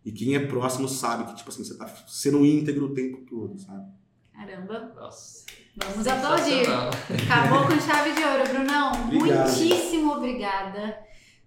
E 0.04 0.12
quem 0.12 0.34
é 0.34 0.48
próximo 0.48 0.90
sabe 0.90 1.26
que, 1.26 1.36
tipo 1.36 1.50
assim, 1.50 1.64
você 1.64 1.78
tá 1.78 1.88
sendo 2.08 2.44
íntegro 2.44 2.88
o 2.88 2.94
tempo 2.96 3.24
todo, 3.30 3.56
sabe? 3.60 3.88
Caramba, 4.34 4.96
Nossa. 4.96 5.46
Vamos 5.86 6.08
aplaudir. 6.08 6.68
Acabou 6.68 7.68
com 7.68 7.80
chave 7.80 8.12
de 8.14 8.24
ouro, 8.24 8.44
Brunão. 8.50 8.92
Obrigado. 9.06 9.50
Muitíssimo 9.50 10.14
obrigada. 10.14 10.98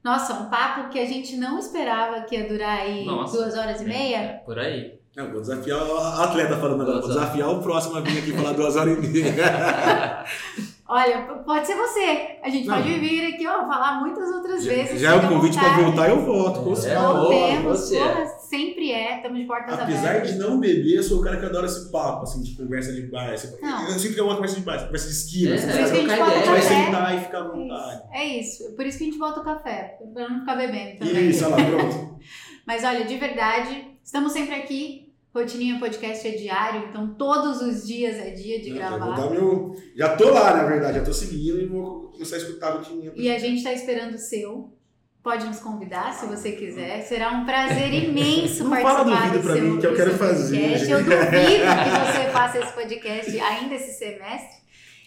Nossa, 0.03 0.35
um 0.35 0.51
papo 0.51 0.89
que 0.89 0.99
a 0.99 1.07
gente 1.07 1.37
não 1.37 1.59
esperava 1.59 2.23
que 2.23 2.37
ia 2.37 2.49
durar 2.49 2.81
aí 2.81 3.05
Nossa. 3.05 3.37
duas 3.37 3.57
horas 3.57 3.81
e 3.81 3.85
meia. 3.85 4.17
É, 4.17 4.29
por 4.45 4.59
aí. 4.59 4.99
Não, 5.15 5.31
vou 5.31 5.41
desafiar 5.41 5.83
o 5.83 5.99
atleta 5.99 6.57
falando 6.57 6.83
agora. 6.83 7.01
Vou 7.01 7.09
desafiar 7.09 7.51
o 7.51 7.63
próximo 7.63 7.97
a 7.99 8.01
vir 8.01 8.19
aqui 8.19 8.33
falar 8.33 8.53
duas 8.53 8.77
horas 8.77 8.99
e 9.05 9.09
meia. 9.09 10.25
Olha, 10.95 11.23
pode 11.47 11.67
ser 11.67 11.75
você. 11.75 12.37
A 12.43 12.51
gente 12.51 12.67
Não. 12.67 12.75
pode 12.77 12.99
vir 13.01 13.33
aqui, 13.33 13.47
ó, 13.47 13.67
falar 13.67 14.01
muitas 14.01 14.29
outras 14.31 14.63
vezes. 14.65 15.01
Já 15.01 15.13
é 15.13 15.15
um 15.15 15.27
convite 15.29 15.59
pra 15.59 15.69
vontade. 15.71 15.85
voltar, 15.85 16.09
eu 16.11 16.21
volto. 16.21 16.61
com 16.65 16.73
É, 16.73 16.77
certeza. 16.77 17.01
boa, 17.03 17.21
Voltemos, 17.21 17.63
você. 17.81 17.99
porra, 17.99 18.27
sempre 18.27 18.93
é, 18.93 19.17
estamos 19.17 19.39
de 19.41 19.45
portas 19.47 19.79
Apesar 19.81 20.11
abertas. 20.11 20.33
de 20.33 20.39
não 20.39 20.61
beber, 20.61 20.97
eu 20.97 21.03
sou 21.03 21.21
o 21.21 21.25
cara 21.25 21.39
que 21.39 21.47
adora 21.47 21.65
esse 21.67 21.91
papo, 21.91 22.25
assim, 22.25 22.43
de 22.43 22.55
conversa 22.57 22.93
de 22.93 23.03
bar. 23.11 23.31
Assim, 23.33 23.57
Não. 23.63 23.89
Eu 23.89 23.99
sinto 23.99 24.13
que 24.15 24.21
é 24.21 24.23
uma 24.23 24.35
conversa 24.35 24.57
de 24.57 24.63
bar, 24.63 24.85
conversa 24.85 25.07
de 25.07 25.13
esquina. 25.15 25.51
É, 25.53 25.55
assim, 25.55 25.67
Por 25.67 25.81
isso 25.81 25.93
que 25.93 25.97
a 25.97 26.01
gente 26.03 26.19
bota 26.19 26.31
ideia. 26.31 26.45
Vai 26.47 26.61
café. 26.61 26.85
sentar 26.85 27.17
e 27.17 27.21
ficar 27.21 27.39
à 27.39 27.49
vontade. 27.49 28.03
É 28.13 28.25
isso. 28.39 28.77
Por 28.77 28.87
isso 28.87 28.99
que 28.99 29.05
a 29.05 29.07
gente 29.07 29.19
bota 29.19 29.41
o 29.41 29.45
café, 29.45 29.99
pra 30.13 30.29
não 30.29 30.41
ficar 30.41 30.57
bebendo 30.57 30.99
também. 30.99 31.31
Isso, 31.31 31.45
olha 31.47 31.57
lá, 31.57 31.65
pronto. 31.71 32.19
Mas 32.67 32.85
olha, 32.85 33.05
de 33.07 33.17
verdade, 33.17 33.87
estamos 34.05 34.31
sempre 34.33 34.55
aqui. 34.55 35.02
Rotininha 35.35 35.79
Podcast 35.79 36.29
é 36.29 36.33
diário, 36.33 36.89
então 36.89 37.15
todos 37.15 37.63
os 37.63 37.87
dias 37.87 38.17
é 38.17 38.31
dia 38.31 38.61
de 38.61 38.71
gravar. 38.71 39.31
meu... 39.31 39.75
já 39.97 40.15
tô 40.15 40.31
lá, 40.31 40.55
na 40.55 40.65
verdade, 40.65 40.99
já 40.99 41.05
tô 41.05 41.13
seguindo 41.13 41.59
e 41.59 41.65
vou 41.65 42.11
começar 42.11 42.37
a 42.37 42.39
escutar 42.39 42.69
a 42.69 42.75
rotininha. 42.75 43.13
E 43.17 43.31
a 43.31 43.39
gente 43.39 43.59
está 43.59 43.73
esperando 43.73 44.15
o 44.15 44.19
seu. 44.19 44.71
Pode 45.23 45.47
nos 45.47 45.61
convidar 45.61 46.13
se 46.13 46.27
você 46.27 46.53
quiser. 46.53 47.01
Será 47.03 47.31
um 47.31 47.47
prazer 47.47 47.95
imenso 48.05 48.65
Não 48.65 48.71
participar 48.71 49.05
fala 49.05 49.05
do 49.05 49.23
vídeo 49.23 49.41
do 49.41 49.43
pra 49.43 49.55
mim, 49.55 49.81
que 49.81 49.87
eu 49.87 49.95
quero 49.95 50.11
fazer, 50.19 50.61
podcast. 50.61 50.91
Eu 50.91 50.99
duvido 50.99 51.21
que 51.23 52.13
você 52.13 52.31
faça 52.31 52.59
esse 52.59 52.73
podcast 52.73 53.41
ainda 53.41 53.75
esse 53.77 53.99
semestre. 53.99 54.63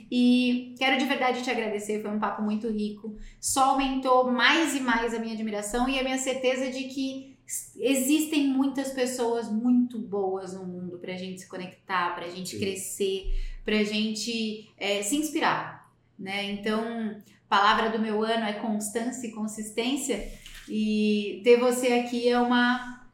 E 0.09 0.73
quero 0.79 0.97
de 0.97 1.05
verdade 1.05 1.43
te 1.43 1.51
agradecer, 1.51 2.01
foi 2.01 2.11
um 2.11 2.19
papo 2.19 2.41
muito 2.41 2.67
rico. 2.67 3.15
Só 3.39 3.71
aumentou 3.71 4.31
mais 4.31 4.75
e 4.75 4.79
mais 4.79 5.13
a 5.13 5.19
minha 5.19 5.33
admiração 5.33 5.87
e 5.87 5.99
a 5.99 6.03
minha 6.03 6.17
certeza 6.17 6.71
de 6.71 6.85
que 6.85 7.34
existem 7.77 8.47
muitas 8.47 8.91
pessoas 8.91 9.51
muito 9.51 9.99
boas 9.99 10.53
no 10.53 10.65
mundo 10.65 10.97
pra 10.97 11.15
gente 11.15 11.41
se 11.41 11.47
conectar, 11.47 12.15
pra 12.15 12.29
gente 12.29 12.51
Sim. 12.51 12.59
crescer, 12.59 13.33
pra 13.63 13.83
gente 13.83 14.69
é, 14.77 15.01
se 15.03 15.15
inspirar, 15.15 15.91
né? 16.17 16.51
Então, 16.51 17.21
palavra 17.47 17.89
do 17.89 17.99
meu 17.99 18.23
ano 18.23 18.45
é 18.45 18.53
constância 18.53 19.27
e 19.27 19.31
consistência 19.31 20.31
e 20.67 21.41
ter 21.43 21.59
você 21.59 21.93
aqui 21.93 22.27
é 22.27 22.39
uma 22.39 23.05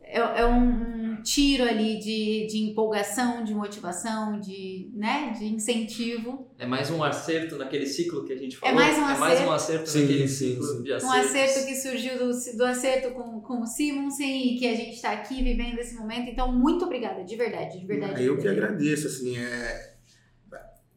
é, 0.00 0.18
é 0.18 0.46
um 0.46 0.97
tiro 1.28 1.62
ali 1.64 1.98
de, 1.98 2.46
de 2.46 2.56
empolgação, 2.58 3.44
de 3.44 3.54
motivação, 3.54 4.40
de, 4.40 4.90
né, 4.94 5.34
de 5.38 5.44
incentivo. 5.44 6.50
É 6.58 6.64
mais 6.66 6.90
um 6.90 7.04
acerto 7.04 7.56
naquele 7.58 7.84
ciclo 7.84 8.24
que 8.24 8.32
a 8.32 8.36
gente 8.36 8.56
falou. 8.56 8.74
mais 8.74 8.96
um 8.96 9.02
É 9.02 9.18
mais 9.18 9.20
acerto. 9.34 9.48
um 9.50 9.52
acerto 9.52 9.90
Sim, 9.90 10.00
naquele 10.02 10.26
sim, 10.28 10.52
ciclo 10.54 10.66
sim. 10.66 10.82
de 10.82 10.92
Um 10.92 10.96
acertos. 10.96 11.26
acerto 11.30 11.66
que 11.66 11.76
surgiu 11.76 12.18
do, 12.18 12.56
do 12.56 12.64
acerto 12.64 13.10
com, 13.12 13.40
com 13.42 13.60
o 13.60 13.66
Simonsen 13.66 14.54
e 14.54 14.58
que 14.58 14.66
a 14.66 14.74
gente 14.74 14.94
está 14.94 15.12
aqui 15.12 15.42
vivendo 15.44 15.78
esse 15.78 15.94
momento. 15.96 16.30
Então, 16.30 16.50
muito 16.50 16.86
obrigada, 16.86 17.22
de 17.22 17.36
verdade, 17.36 17.78
de 17.78 17.86
verdade. 17.86 18.24
Eu 18.24 18.36
de 18.36 18.40
que 18.42 18.48
verdade. 18.48 18.66
agradeço, 18.72 19.06
assim, 19.08 19.36
é... 19.36 19.96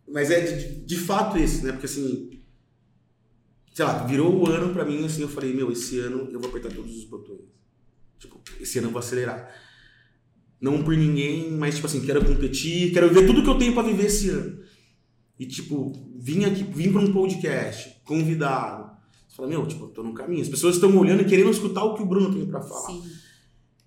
Mas 0.08 0.32
é 0.32 0.40
de, 0.40 0.86
de 0.86 0.96
fato 0.98 1.38
esse, 1.38 1.66
né? 1.66 1.74
Porque, 1.74 1.88
assim, 1.88 2.42
sei 3.74 3.84
lá, 3.84 4.06
virou 4.06 4.34
o 4.34 4.48
ano 4.50 4.74
pra 4.74 4.86
mim, 4.86 5.06
assim, 5.06 5.24
eu 5.24 5.30
falei, 5.30 5.54
meu, 5.54 5.70
esse 5.74 6.00
ano 6.00 6.30
eu 6.32 6.40
vou 6.40 6.50
apertar 6.50 6.70
todos 6.74 6.96
os 6.96 7.04
botões. 7.06 7.42
Tipo, 8.18 8.40
esse 8.62 8.78
ano 8.80 8.88
eu 8.88 8.92
vou 8.92 9.00
acelerar. 9.00 9.54
Não 10.62 10.84
por 10.84 10.96
ninguém, 10.96 11.52
mas, 11.52 11.76
tipo 11.76 11.88
assim, 11.88 12.02
quero 12.02 12.24
competir, 12.24 12.94
quero 12.94 13.12
ver 13.12 13.26
tudo 13.26 13.42
que 13.42 13.50
eu 13.50 13.58
tenho 13.58 13.74
pra 13.74 13.82
viver 13.82 14.06
esse 14.06 14.30
ano. 14.30 14.62
E, 15.40 15.46
tipo, 15.48 15.92
vim 16.20 16.46
aqui, 16.46 16.64
vim 16.64 16.92
pra 16.92 17.02
um 17.02 17.12
podcast, 17.12 18.00
convidado. 18.06 18.92
Você 19.28 19.38
fala, 19.38 19.50
meu, 19.50 19.66
tipo, 19.66 19.86
eu 19.86 19.90
tô 19.90 20.04
no 20.04 20.14
caminho. 20.14 20.42
As 20.42 20.50
pessoas 20.50 20.76
estão 20.76 20.96
olhando 20.96 21.24
e 21.24 21.26
querendo 21.26 21.50
escutar 21.50 21.84
o 21.84 21.96
que 21.96 22.04
o 22.04 22.06
Bruno 22.06 22.32
tem 22.32 22.46
pra 22.46 22.62
falar. 22.62 22.92
Sim. 22.92 23.02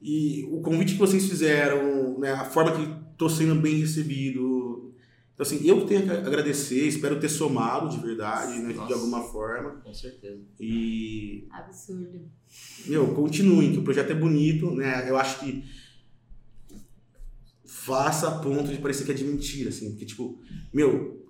E 0.02 0.44
o 0.50 0.60
convite 0.60 0.94
que 0.94 0.98
vocês 0.98 1.24
fizeram, 1.26 2.18
né, 2.18 2.32
a 2.32 2.44
forma 2.44 2.72
que 2.72 3.12
estou 3.12 3.30
sendo 3.30 3.54
bem 3.54 3.76
recebido. 3.76 4.92
Então, 5.32 5.46
assim, 5.46 5.60
eu 5.64 5.86
tenho 5.86 6.02
que 6.02 6.10
agradecer, 6.10 6.86
espero 6.88 7.20
ter 7.20 7.28
somado 7.28 7.88
de 7.88 8.04
verdade, 8.04 8.58
né, 8.58 8.72
de 8.72 8.92
alguma 8.92 9.22
forma. 9.22 9.80
Com 9.82 9.94
certeza. 9.94 10.42
E, 10.58 11.46
Absurdo. 11.52 12.20
meu, 12.86 13.14
continuem, 13.14 13.72
que 13.72 13.78
o 13.78 13.82
projeto 13.82 14.10
é 14.10 14.14
bonito, 14.14 14.72
né? 14.72 15.08
Eu 15.08 15.16
acho 15.16 15.40
que 15.40 15.64
faça 17.84 18.28
a 18.28 18.38
ponto 18.38 18.70
de 18.70 18.78
parecer 18.78 19.04
que 19.04 19.10
é 19.12 19.14
de 19.14 19.24
mentira, 19.24 19.68
assim. 19.68 19.90
Porque, 19.90 20.06
tipo, 20.06 20.40
meu, 20.72 21.28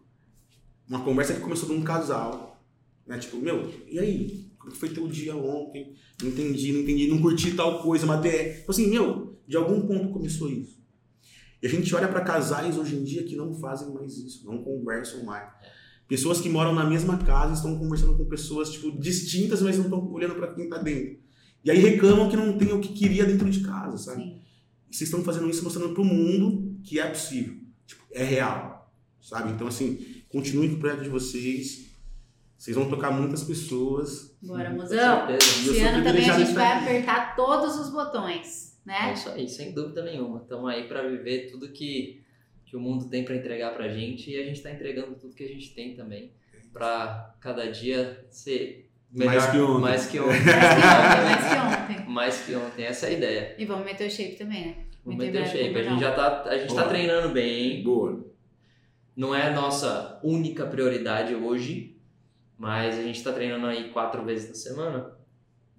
uma 0.89 1.03
conversa 1.03 1.35
que 1.35 1.41
começou 1.41 1.69
de 1.69 1.75
um 1.75 1.83
casal, 1.83 2.65
né? 3.07 3.19
Tipo, 3.19 3.39
meu, 3.39 3.73
e 3.89 3.99
aí? 3.99 4.53
Como 4.59 4.75
foi 4.75 4.89
teu 4.91 5.07
dia 5.09 5.37
ontem? 5.37 5.95
Não 6.23 6.29
entendi, 6.29 6.73
não 6.73 6.81
entendi, 6.81 7.09
não 7.09 7.21
curti 7.21 7.55
tal 7.55 7.83
coisa, 7.83 8.07
mas 8.07 8.25
é. 8.25 8.55
Tipo 8.55 8.71
assim, 8.71 8.87
meu, 8.87 9.39
de 9.47 9.57
algum 9.57 9.87
ponto 9.87 10.11
começou 10.11 10.49
isso. 10.49 10.83
E 11.61 11.67
a 11.67 11.71
gente 11.71 11.95
olha 11.95 12.09
pra 12.09 12.21
casais 12.21 12.79
hoje 12.79 12.95
em 12.95 13.05
dia 13.05 13.25
que 13.25 13.37
não 13.37 13.53
fazem 13.55 13.93
mais 13.93 14.17
isso, 14.17 14.47
não 14.47 14.63
conversam 14.63 15.25
mais. 15.25 15.51
Pessoas 16.07 16.41
que 16.41 16.49
moram 16.49 16.75
na 16.75 16.85
mesma 16.85 17.19
casa 17.19 17.55
estão 17.55 17.79
conversando 17.79 18.17
com 18.17 18.25
pessoas, 18.27 18.71
tipo, 18.71 18.93
distintas, 18.99 19.61
mas 19.61 19.77
não 19.77 19.85
estão 19.85 20.13
olhando 20.13 20.35
pra 20.35 20.55
quem 20.55 20.69
tá 20.69 20.79
dentro. 20.79 21.19
E 21.65 21.71
aí 21.71 21.79
reclamam 21.79 22.29
que 22.29 22.37
não 22.37 22.57
tem 22.57 22.73
o 22.73 22.81
que 22.81 22.93
queria 22.93 23.25
dentro 23.25 23.51
de 23.51 23.61
casa, 23.61 23.97
sabe? 23.97 24.23
Sim. 24.23 24.44
Vocês 24.95 25.09
estão 25.09 25.25
fazendo 25.25 25.51
isso 25.51 25.65
mostrando 25.65 25.93
pro 25.93 26.05
mundo 26.05 26.79
que 26.85 27.01
é 27.01 27.07
possível. 27.09 27.57
Tipo, 27.85 28.05
é 28.13 28.23
real, 28.23 28.95
sabe? 29.21 29.51
Então, 29.51 29.67
assim, 29.67 30.23
continuem 30.29 30.71
com 30.71 30.77
o 30.77 30.79
projeto 30.79 31.03
de 31.03 31.09
vocês. 31.09 31.91
Vocês 32.57 32.77
vão 32.77 32.89
tocar 32.89 33.11
muitas 33.11 33.43
pessoas. 33.43 34.37
Bora, 34.41 34.71
mozão. 34.71 35.29
Esse 35.31 35.81
ano 35.81 36.05
também 36.05 36.31
a 36.31 36.39
gente 36.39 36.53
vai 36.53 36.79
apertar 36.79 37.35
todos 37.35 37.77
os 37.77 37.91
botões, 37.91 38.79
É 38.87 38.89
né? 38.89 39.13
isso 39.15 39.29
aí, 39.31 39.49
sem 39.49 39.73
dúvida 39.73 40.05
nenhuma. 40.05 40.39
Estamos 40.43 40.71
aí 40.71 40.87
para 40.87 41.03
viver 41.09 41.51
tudo 41.51 41.73
que, 41.73 42.23
que 42.65 42.77
o 42.77 42.81
mundo 42.81 43.09
tem 43.09 43.25
para 43.25 43.35
entregar 43.35 43.75
pra 43.75 43.89
gente 43.89 44.31
e 44.31 44.37
a 44.41 44.45
gente 44.45 44.59
está 44.59 44.71
entregando 44.71 45.17
tudo 45.17 45.35
que 45.35 45.43
a 45.43 45.49
gente 45.49 45.75
tem 45.75 45.97
também 45.97 46.31
para 46.73 47.35
cada 47.41 47.69
dia 47.69 48.25
ser 48.31 48.89
melhor, 49.11 49.35
Mais 49.35 49.47
que 49.51 49.59
ontem. 49.59 49.81
mais 49.83 50.07
que 50.07 50.21
ontem. 50.21 50.45
Mais 51.25 51.45
que 51.49 51.95
ontem. 51.97 52.09
mais 52.09 52.41
que 52.43 52.55
ontem, 52.55 52.85
essa 52.85 53.07
é 53.07 53.09
a 53.09 53.13
ideia. 53.13 53.55
E 53.59 53.65
vamos 53.65 53.85
meter 53.85 54.07
o 54.07 54.11
shape 54.11 54.37
também, 54.37 54.67
né? 54.67 54.84
Vamos 55.05 55.19
Muito 55.19 55.33
meter 55.33 55.43
breve, 55.43 55.59
shape. 55.59 55.79
A 55.79 55.83
gente 55.83 56.01
já 56.01 56.13
tá, 56.13 56.43
a 56.47 56.59
gente 56.59 56.75
tá 56.75 56.89
treinando 56.89 57.29
bem. 57.31 57.83
Boa. 57.83 58.25
Não 59.17 59.35
é 59.35 59.49
a 59.49 59.53
nossa 59.53 60.19
única 60.25 60.67
prioridade 60.67 61.35
hoje, 61.35 61.97
mas 62.59 62.99
a 62.99 63.03
gente 63.03 63.23
tá 63.23 63.33
treinando 63.33 63.67
aí 63.67 63.91
quatro 63.91 64.25
vezes 64.25 64.49
na 64.49 64.55
semana. 64.55 65.13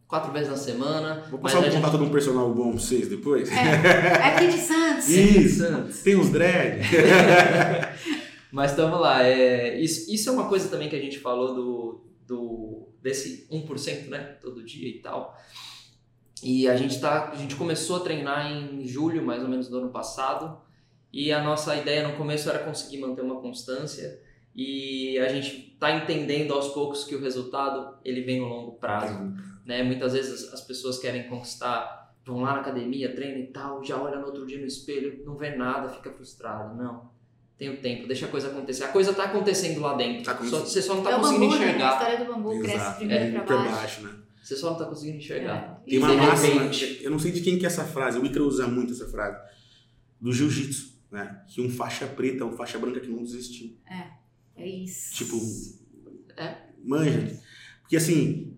Quatro 0.07 0.31
vezes 0.31 0.49
na 0.49 0.55
semana. 0.55 1.23
Vou 1.31 1.39
mas 1.41 1.51
passar 1.51 1.57
a 1.65 1.67
o 1.67 1.71
gente- 1.71 1.81
contato 1.81 1.97
de 1.97 2.03
um 2.03 2.11
personal 2.11 2.53
bom 2.53 2.71
pra 2.71 2.79
vocês 2.79 3.09
depois. 3.09 3.49
É 3.51 4.23
aqui 4.27 4.47
de 4.47 4.57
Santos. 4.57 5.09
Isso! 5.09 5.57
Santos. 5.63 6.03
Tem 6.03 6.15
uns 6.15 6.29
dread. 6.29 6.81
Mas 8.51 8.71
estamos 8.71 9.01
lá. 9.01 9.23
É, 9.23 9.77
isso, 9.81 10.13
isso 10.13 10.29
é 10.29 10.31
uma 10.31 10.47
coisa 10.47 10.69
também 10.69 10.87
que 10.87 10.95
a 10.95 11.01
gente 11.01 11.19
falou 11.19 11.53
do, 11.53 12.05
do 12.25 12.87
desse 13.01 13.47
1%, 13.51 14.07
né? 14.07 14.37
Todo 14.41 14.63
dia 14.63 14.87
e 14.87 14.99
tal. 14.99 15.35
E 16.45 16.67
a 16.67 16.75
gente, 16.77 17.01
tá, 17.01 17.31
a 17.31 17.35
gente 17.35 17.55
começou 17.55 17.95
a 17.97 17.99
treinar 18.01 18.51
em 18.51 18.85
julho, 18.85 19.25
mais 19.25 19.41
ou 19.41 19.49
menos, 19.49 19.67
do 19.67 19.77
ano 19.79 19.89
passado. 19.89 20.57
E 21.11 21.31
a 21.31 21.41
nossa 21.43 21.75
ideia 21.75 22.07
no 22.07 22.15
começo 22.17 22.47
era 22.49 22.59
conseguir 22.59 22.99
manter 22.99 23.21
uma 23.23 23.41
constância. 23.41 24.21
E 24.55 25.17
a 25.17 25.27
gente 25.27 25.71
está 25.73 25.91
entendendo 25.91 26.53
aos 26.53 26.67
poucos 26.69 27.03
que 27.03 27.15
o 27.15 27.19
resultado 27.21 27.97
ele 28.05 28.21
vem 28.21 28.39
no 28.39 28.47
longo 28.47 28.73
prazo. 28.73 29.33
Né? 29.65 29.81
Muitas 29.81 30.13
vezes 30.13 30.53
as 30.53 30.61
pessoas 30.61 30.99
querem 30.99 31.27
conquistar, 31.27 32.13
vão 32.23 32.41
lá 32.41 32.53
na 32.53 32.59
academia, 32.61 33.13
treinam 33.15 33.39
e 33.39 33.47
tal, 33.47 33.83
já 33.83 33.97
olha 33.99 34.19
no 34.19 34.27
outro 34.27 34.45
dia 34.45 34.59
no 34.59 34.65
espelho, 34.67 35.23
não 35.25 35.35
vê 35.35 35.55
nada, 35.55 35.89
fica 35.89 36.11
frustrado. 36.11 36.75
Não. 36.77 37.09
Tem 37.57 37.69
o 37.69 37.77
tempo, 37.77 38.05
deixa 38.05 38.25
a 38.25 38.29
coisa 38.29 38.49
acontecer. 38.49 38.83
A 38.83 38.89
coisa 38.89 39.13
tá 39.13 39.23
acontecendo 39.23 39.79
lá 39.81 39.95
dentro. 39.95 40.25
Tá 40.25 40.35
Só- 40.43 40.59
você 40.59 40.81
só 40.81 40.93
não 40.93 41.01
É 41.07 41.09
tá 41.11 41.17
o 41.17 41.21
conseguindo 41.21 41.47
bambu, 41.49 41.57
né? 41.59 41.65
A 41.65 41.69
enxergar. 41.69 41.93
história 41.93 42.17
do 42.25 42.33
bambu 42.33 42.59
cresce 42.59 42.75
Exato. 42.75 42.97
primeiro 42.97 43.23
É, 43.37 43.39
Pra 43.39 43.57
baixo. 43.57 43.71
baixo, 43.75 44.01
né? 44.03 44.13
Você 44.45 44.55
só 44.55 44.69
não 44.71 44.77
tá 44.77 44.85
conseguindo 44.85 45.17
enxergar. 45.17 45.81
É. 45.85 45.89
Tem 45.89 45.97
uma 45.97 46.11
de 46.11 46.17
máxima, 46.17 46.61
repente- 46.63 46.99
eu 47.03 47.09
não 47.09 47.17
sei 47.17 47.31
de 47.31 47.41
quem 47.41 47.57
que 47.57 47.65
é 47.65 47.67
essa 47.67 47.83
frase, 47.83 48.19
o 48.19 48.25
Icaro 48.25 48.45
usa 48.47 48.67
muito 48.67 48.93
essa 48.93 49.07
frase, 49.09 49.37
do 50.21 50.31
jiu-jitsu, 50.31 50.99
né? 51.11 51.41
Que 51.47 51.61
um 51.61 51.69
faixa 51.69 52.05
preta, 52.05 52.45
um 52.45 52.51
faixa 52.55 52.77
branca 52.77 52.99
que 52.99 53.07
não 53.07 53.23
desistiu. 53.23 53.75
É 54.55 54.67
isso. 54.67 55.15
Tipo, 55.15 55.35
É. 56.37 56.57
manja. 56.83 57.39
Porque 57.81 57.97
assim, 57.97 58.55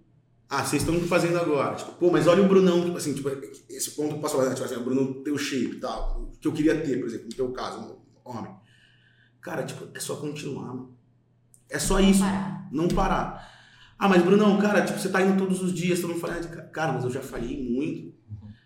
ah, 0.49 0.63
vocês 0.63 0.81
estão 0.81 0.99
fazendo 1.01 1.37
agora. 1.37 1.75
Tipo, 1.75 1.93
pô, 1.93 2.11
mas 2.11 2.27
olha 2.27 2.43
o 2.43 2.47
Brunão, 2.49 2.83
tipo 2.83 2.97
assim, 2.97 3.13
tipo, 3.13 3.29
esse 3.69 3.91
ponto 3.91 4.09
que 4.09 4.15
eu 4.15 4.19
posso 4.19 4.35
falar, 4.37 4.53
tipo 4.53 4.65
assim, 4.65 4.75
o 4.75 4.83
Brunão 4.83 5.23
tem 5.23 5.33
o 5.33 5.37
shape 5.37 5.77
e 5.77 5.79
tal, 5.79 6.31
que 6.39 6.47
eu 6.47 6.53
queria 6.53 6.79
ter, 6.81 6.97
por 6.99 7.07
exemplo, 7.07 7.25
no 7.27 7.33
teu 7.35 7.51
caso, 7.53 7.79
um 8.25 8.29
homem. 8.29 8.53
Cara, 9.41 9.63
tipo, 9.63 9.87
é 9.95 9.99
só 10.01 10.17
continuar, 10.17 10.67
mano. 10.73 10.97
É 11.69 11.79
só 11.79 11.99
isso. 11.99 12.19
Parar. 12.19 12.69
não 12.71 12.87
parar. 12.89 13.56
Ah, 13.99 14.07
mas 14.07 14.23
Brunão, 14.23 14.57
cara, 14.59 14.83
tipo, 14.83 14.99
você 14.99 15.09
tá 15.09 15.21
indo 15.21 15.37
todos 15.37 15.61
os 15.61 15.73
dias, 15.73 15.99
você 15.99 16.07
não 16.07 16.15
falha. 16.15 16.35
Cara, 16.71 16.93
mas 16.93 17.03
eu 17.03 17.09
já 17.09 17.21
falhei 17.21 17.61
muito. 17.61 18.13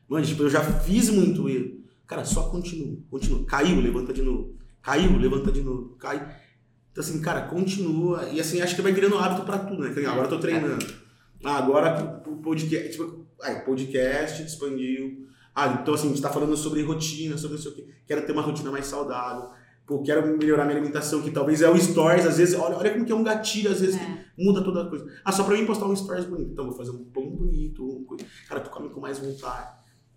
Mano, 0.07 0.25
tipo, 0.25 0.43
eu 0.43 0.49
já 0.49 0.61
fiz 0.61 1.09
muito 1.09 1.47
erro. 1.47 1.81
Cara, 2.05 2.25
só 2.25 2.49
continua, 2.49 2.97
continua. 3.09 3.45
Caiu, 3.45 3.79
levanta 3.79 4.11
de 4.11 4.21
novo. 4.21 4.55
Caiu, 4.81 5.17
levanta 5.17 5.51
de 5.51 5.61
novo. 5.61 5.95
Cai. 5.95 6.17
Então, 6.91 7.01
assim, 7.01 7.21
cara, 7.21 7.43
continua. 7.43 8.27
E 8.29 8.41
assim, 8.41 8.61
acho 8.61 8.75
que 8.75 8.81
vai 8.81 8.91
virando 8.91 9.17
hábito 9.17 9.45
pra 9.45 9.59
tudo, 9.59 9.81
né? 9.81 9.89
Agora 10.05 10.25
eu 10.25 10.29
tô 10.29 10.37
treinando. 10.37 10.85
Ah, 11.43 11.57
agora 11.57 12.21
o 12.27 12.37
podcast. 12.37 12.91
Tipo, 12.91 13.25
ah, 13.41 13.55
podcast 13.61 14.43
expandiu. 14.43 15.27
Ah, 15.55 15.79
então 15.81 15.93
assim, 15.93 16.07
a 16.07 16.09
gente 16.09 16.21
tá 16.21 16.29
falando 16.29 16.55
sobre 16.57 16.81
rotina, 16.81 17.37
sobre 17.37 17.55
não 17.55 17.63
sei 17.63 17.71
o 17.71 17.75
quê. 17.75 17.87
Quero 18.05 18.25
ter 18.25 18.33
uma 18.33 18.41
rotina 18.41 18.69
mais 18.69 18.85
saudável. 18.85 19.49
Pô, 19.91 20.01
quero 20.01 20.25
melhorar 20.37 20.63
minha 20.63 20.77
alimentação, 20.77 21.21
que 21.21 21.31
talvez 21.31 21.61
é 21.61 21.69
o 21.69 21.77
stories, 21.77 22.25
às 22.25 22.37
vezes, 22.37 22.57
olha, 22.57 22.77
olha 22.77 22.93
como 22.93 23.03
que 23.03 23.11
é 23.11 23.15
um 23.15 23.23
gatilho, 23.25 23.69
às 23.69 23.81
vezes, 23.81 23.99
É. 23.99 24.05
que 24.37 24.41
muda 24.41 24.63
toda 24.63 24.83
a 24.83 24.89
coisa. 24.89 25.05
Ah, 25.25 25.33
só 25.33 25.43
pra 25.43 25.57
mim 25.57 25.65
postar 25.65 25.85
um 25.85 25.93
stories 25.93 26.23
bonito. 26.23 26.49
Então, 26.53 26.63
vou 26.65 26.73
fazer 26.77 26.91
um 26.91 27.03
pão 27.03 27.29
bonito, 27.29 27.85
um 27.85 28.05
coisa. 28.05 28.23
Cara, 28.47 28.61
tu 28.61 28.69
come 28.69 28.87
com 28.89 29.01
mais 29.01 29.19
vontade. 29.19 29.67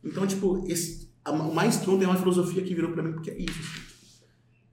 Então, 0.04 0.24
tipo, 0.28 0.62
esse, 0.68 1.12
a, 1.24 1.32
o 1.32 1.52
mais 1.52 1.78
que 1.78 1.90
ontem 1.90 2.04
é 2.04 2.06
uma 2.08 2.16
filosofia 2.16 2.62
que 2.62 2.72
virou 2.72 2.92
pra 2.92 3.02
mim, 3.02 3.14
porque 3.14 3.32
é 3.32 3.36
isso. 3.36 3.50
Assim, 3.58 3.80
tipo, 3.80 4.24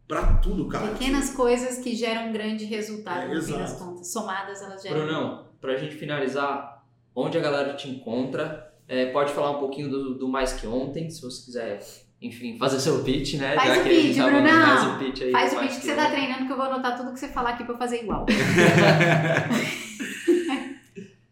pra 0.08 0.36
tudo, 0.36 0.68
cara. 0.68 0.90
Pequenas 0.90 1.32
coisas 1.32 1.80
que 1.80 1.96
geram 1.96 2.30
um 2.30 2.32
grande 2.32 2.66
resultado, 2.66 3.32
É, 3.32 3.34
no 3.34 3.42
fim 3.42 3.54
das 3.54 3.74
contas. 3.80 4.12
Somadas, 4.12 4.62
elas 4.62 4.84
geram. 4.84 4.98
Brunão, 5.00 5.48
pra 5.60 5.78
gente 5.78 5.96
finalizar, 5.96 6.86
onde 7.16 7.40
a 7.40 7.42
galera 7.42 7.74
te 7.74 7.90
encontra? 7.90 8.72
É, 8.88 9.12
pode 9.12 9.34
falar 9.34 9.50
um 9.58 9.60
pouquinho 9.60 9.90
do, 9.90 10.14
do 10.20 10.28
Mais 10.28 10.54
Que 10.54 10.68
Ontem, 10.68 11.10
se 11.10 11.24
você 11.24 11.44
quiser, 11.46 11.80
enfim, 12.22 12.58
fazer 12.58 12.80
seu 12.80 13.04
pitch, 13.04 13.34
né? 13.36 13.56
Faz 13.56 13.76
Já 13.76 13.82
o 13.82 13.84
pitch, 13.84 14.18
tá 14.18 14.30
Brunão. 14.30 14.52
Faz 14.52 14.96
o 14.96 15.00
pitch 15.00 15.22
aí. 15.24 15.32
Faz 15.32 15.52
do 15.52 15.58
o 15.58 15.62
vídeo 15.62 15.76
que 15.80 15.86
você 15.86 15.96
tá 15.96 16.12
treinando 16.12 16.46
que 16.46 16.52
eu 16.52 16.58
vou 16.58 16.66
anotar 16.66 16.96
tudo 16.96 17.14
que 17.14 17.20
você 17.20 17.28
falar 17.30 17.50
aqui 17.52 17.64
pra 17.64 17.74
eu 17.74 17.80
fazer 17.80 18.04
igual. 18.04 18.28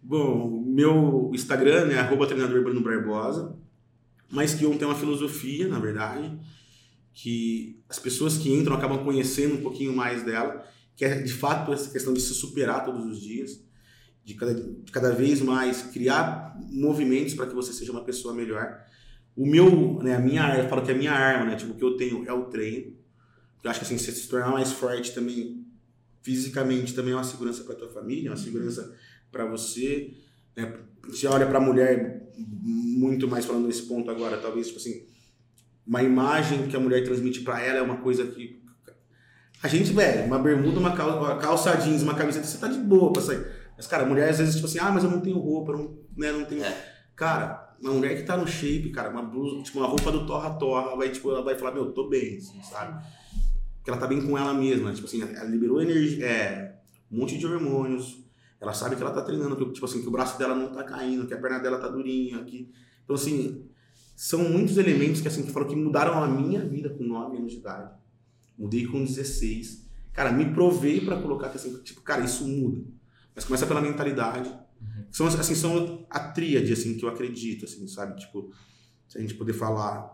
Bom, 0.01 0.63
meu 0.65 1.29
Instagram 1.31 1.91
é 1.91 1.99
arroba 1.99 2.25
treinador 2.25 2.63
Bruno 2.63 2.81
Barbosa, 2.81 3.55
mas 4.31 4.55
que 4.55 4.65
ontem 4.65 4.83
é 4.83 4.87
uma 4.87 4.95
filosofia, 4.95 5.67
na 5.67 5.77
verdade, 5.77 6.35
que 7.13 7.79
as 7.87 7.99
pessoas 7.99 8.35
que 8.37 8.51
entram 8.51 8.75
acabam 8.75 9.03
conhecendo 9.03 9.53
um 9.55 9.61
pouquinho 9.61 9.95
mais 9.95 10.23
dela, 10.23 10.65
que 10.95 11.05
é 11.05 11.21
de 11.21 11.31
fato 11.31 11.71
essa 11.71 11.91
questão 11.91 12.11
de 12.11 12.21
se 12.21 12.33
superar 12.33 12.83
todos 12.83 13.05
os 13.05 13.21
dias, 13.21 13.63
de 14.25 14.33
cada, 14.33 14.55
de 14.55 14.91
cada 14.91 15.11
vez 15.11 15.39
mais 15.39 15.83
criar 15.83 16.57
movimentos 16.71 17.35
para 17.35 17.45
que 17.45 17.53
você 17.53 17.71
seja 17.71 17.91
uma 17.91 18.03
pessoa 18.03 18.33
melhor. 18.33 18.79
O 19.35 19.45
meu, 19.45 20.01
né, 20.03 20.15
a 20.15 20.19
minha 20.19 20.43
arma, 20.43 20.63
eu 20.63 20.69
falo 20.69 20.81
que 20.81 20.91
a 20.91 20.95
minha 20.95 21.13
arma, 21.13 21.45
né, 21.45 21.55
tipo, 21.55 21.71
o 21.71 21.75
que 21.75 21.83
eu 21.83 21.95
tenho 21.95 22.25
é 22.27 22.33
o 22.33 22.45
treino. 22.45 22.93
Eu 23.63 23.69
acho 23.69 23.79
que 23.79 23.85
assim, 23.85 23.97
você 23.97 24.11
se 24.11 24.27
tornar 24.27 24.51
mais 24.51 24.71
forte 24.71 25.13
também, 25.13 25.65
fisicamente, 26.21 26.93
também 26.93 27.13
é 27.13 27.15
uma 27.15 27.23
segurança 27.23 27.63
para 27.63 27.75
tua 27.75 27.89
família, 27.89 28.29
é 28.29 28.31
uma 28.31 28.37
segurança 28.37 28.95
para 29.31 29.45
você. 29.45 30.13
Né? 30.55 30.77
Você 31.07 31.27
olha 31.27 31.47
para 31.47 31.57
a 31.57 31.61
mulher, 31.61 32.29
muito 32.37 33.27
mais 33.27 33.45
falando 33.45 33.67
nesse 33.67 33.83
ponto 33.83 34.09
agora, 34.11 34.37
talvez, 34.37 34.67
tipo 34.67 34.79
assim, 34.79 35.05
uma 35.85 36.03
imagem 36.03 36.67
que 36.67 36.75
a 36.75 36.79
mulher 36.79 37.03
transmite 37.03 37.41
para 37.41 37.61
ela 37.61 37.79
é 37.79 37.81
uma 37.81 37.97
coisa 37.97 38.27
que. 38.27 38.61
A 39.61 39.67
gente, 39.67 39.91
velho, 39.91 40.25
uma 40.25 40.39
bermuda, 40.39 40.79
uma 40.79 40.95
calça, 40.95 41.17
uma 41.17 41.37
calça 41.37 41.75
jeans, 41.77 42.03
uma 42.03 42.15
camiseta, 42.15 42.45
você 42.45 42.57
tá 42.57 42.67
de 42.67 42.77
boa 42.77 43.11
pra 43.11 43.21
sair. 43.21 43.45
Mas, 43.75 43.87
cara, 43.87 44.03
a 44.03 44.05
mulher 44.05 44.29
às 44.29 44.37
vezes, 44.37 44.55
tipo 44.55 44.67
assim, 44.67 44.79
ah, 44.79 44.91
mas 44.91 45.03
eu 45.03 45.09
não 45.09 45.19
tenho 45.19 45.37
roupa, 45.37 45.73
não, 45.73 45.97
né, 46.15 46.31
não 46.31 46.45
tenho. 46.45 46.63
Cara, 47.15 47.68
uma 47.81 47.93
mulher 47.93 48.15
que 48.17 48.23
tá 48.23 48.35
no 48.35 48.47
shape, 48.47 48.91
cara, 48.91 49.09
uma 49.09 49.21
blusa, 49.21 49.63
tipo, 49.63 49.79
uma 49.79 49.87
roupa 49.87 50.11
do 50.11 50.25
torra-torra, 50.25 50.95
vai, 50.95 51.09
tipo, 51.09 51.29
ela 51.31 51.43
vai 51.43 51.57
falar, 51.57 51.73
meu, 51.73 51.91
tô 51.91 52.09
bem, 52.09 52.37
assim, 52.37 52.61
sabe? 52.61 53.03
Porque 53.77 53.89
ela 53.89 53.99
tá 53.99 54.07
bem 54.07 54.21
com 54.21 54.37
ela 54.37 54.53
mesma, 54.53 54.93
tipo 54.93 55.07
assim, 55.07 55.21
ela 55.21 55.45
liberou 55.45 55.81
energia, 55.81 56.25
é, 56.25 56.79
um 57.11 57.19
monte 57.19 57.37
de 57.37 57.45
hormônios, 57.45 58.23
ela 58.59 58.73
sabe 58.73 58.95
que 58.95 59.01
ela 59.01 59.11
tá 59.11 59.21
treinando, 59.21 59.55
que, 59.55 59.71
tipo 59.71 59.85
assim, 59.85 60.01
que 60.01 60.07
o 60.07 60.11
braço 60.11 60.37
dela 60.37 60.53
não 60.53 60.71
tá 60.71 60.83
caindo, 60.83 61.25
que 61.25 61.33
a 61.33 61.37
perna 61.37 61.59
dela 61.59 61.79
tá 61.79 61.87
durinha, 61.87 62.43
que... 62.43 62.69
Então, 63.03 63.15
assim, 63.15 63.65
são 64.15 64.49
muitos 64.49 64.77
elementos 64.77 65.21
que, 65.21 65.29
assim, 65.29 65.43
que 65.43 65.51
falam 65.51 65.69
que 65.69 65.75
mudaram 65.75 66.21
a 66.21 66.27
minha 66.27 66.59
vida 66.59 66.89
com 66.89 67.05
9 67.05 67.37
anos 67.37 67.53
de 67.53 67.59
idade. 67.59 67.89
Mudei 68.57 68.85
com 68.85 69.01
16. 69.01 69.87
Cara, 70.11 70.29
me 70.33 70.53
provei 70.53 70.99
pra 70.99 71.21
colocar 71.21 71.47
que, 71.47 71.55
assim, 71.55 71.81
tipo, 71.83 72.01
cara, 72.01 72.25
isso 72.25 72.45
muda. 72.45 72.83
Mas 73.33 73.45
começa 73.45 73.65
pela 73.65 73.79
mentalidade. 73.79 74.53
São, 75.11 75.27
assim, 75.27 75.55
são 75.55 76.05
a 76.09 76.19
tríade, 76.19 76.71
assim, 76.73 76.97
que 76.97 77.03
eu 77.03 77.09
acredito, 77.09 77.65
assim, 77.65 77.87
sabe? 77.87 78.19
Tipo, 78.19 78.51
se 79.07 79.17
a 79.17 79.21
gente 79.21 79.33
poder 79.33 79.53
falar, 79.53 80.09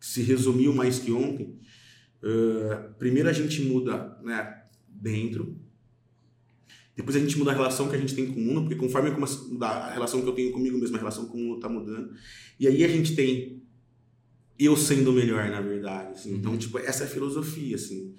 se 0.00 0.22
resumiu 0.22 0.74
mais 0.74 0.98
que 0.98 1.10
ontem, 1.12 1.58
eh, 2.22 2.90
primeiro 2.98 3.28
a 3.28 3.32
gente 3.32 3.62
muda, 3.62 4.18
né, 4.22 4.64
dentro, 4.88 5.58
depois 6.96 7.16
a 7.16 7.20
gente 7.20 7.36
muda 7.38 7.50
a 7.50 7.54
relação 7.54 7.88
que 7.88 7.96
a 7.96 7.98
gente 7.98 8.14
tem 8.14 8.26
com 8.26 8.38
o 8.38 8.44
mundo, 8.44 8.60
porque 8.62 8.76
conforme 8.76 9.08
eu 9.08 9.14
começo 9.14 9.46
a 9.46 9.52
mudar 9.52 9.68
a 9.70 9.92
relação 9.92 10.22
que 10.22 10.28
eu 10.28 10.34
tenho 10.34 10.52
comigo 10.52 10.78
mesmo, 10.78 10.94
a 10.96 10.98
relação 10.98 11.26
com 11.26 11.36
o 11.36 11.40
mundo 11.40 11.60
tá 11.60 11.68
mudando. 11.68 12.12
E 12.60 12.68
aí 12.68 12.84
a 12.84 12.88
gente 12.88 13.16
tem 13.16 13.62
eu 14.56 14.76
sendo 14.76 15.12
melhor, 15.12 15.50
na 15.50 15.60
verdade. 15.60 16.12
Assim. 16.12 16.34
Então, 16.36 16.56
tipo, 16.56 16.78
essa 16.78 17.02
é 17.02 17.06
a 17.06 17.10
filosofia, 17.10 17.74
assim. 17.74 18.14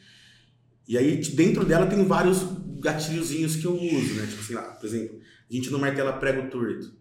E 0.85 0.97
aí, 0.97 1.21
t- 1.21 1.31
dentro 1.31 1.63
dela 1.63 1.85
tem 1.87 2.03
vários 2.03 2.39
gatilhozinhos 2.81 3.55
que 3.55 3.65
eu 3.65 3.73
uso, 3.73 4.13
né? 4.15 4.27
Tipo, 4.27 4.43
sei 4.43 4.55
lá, 4.57 4.63
por 4.63 4.85
exemplo, 4.85 5.19
a 5.49 5.53
gente 5.53 5.69
não 5.71 5.79
martela 5.79 6.13
prego 6.13 6.49
torto. 6.49 6.93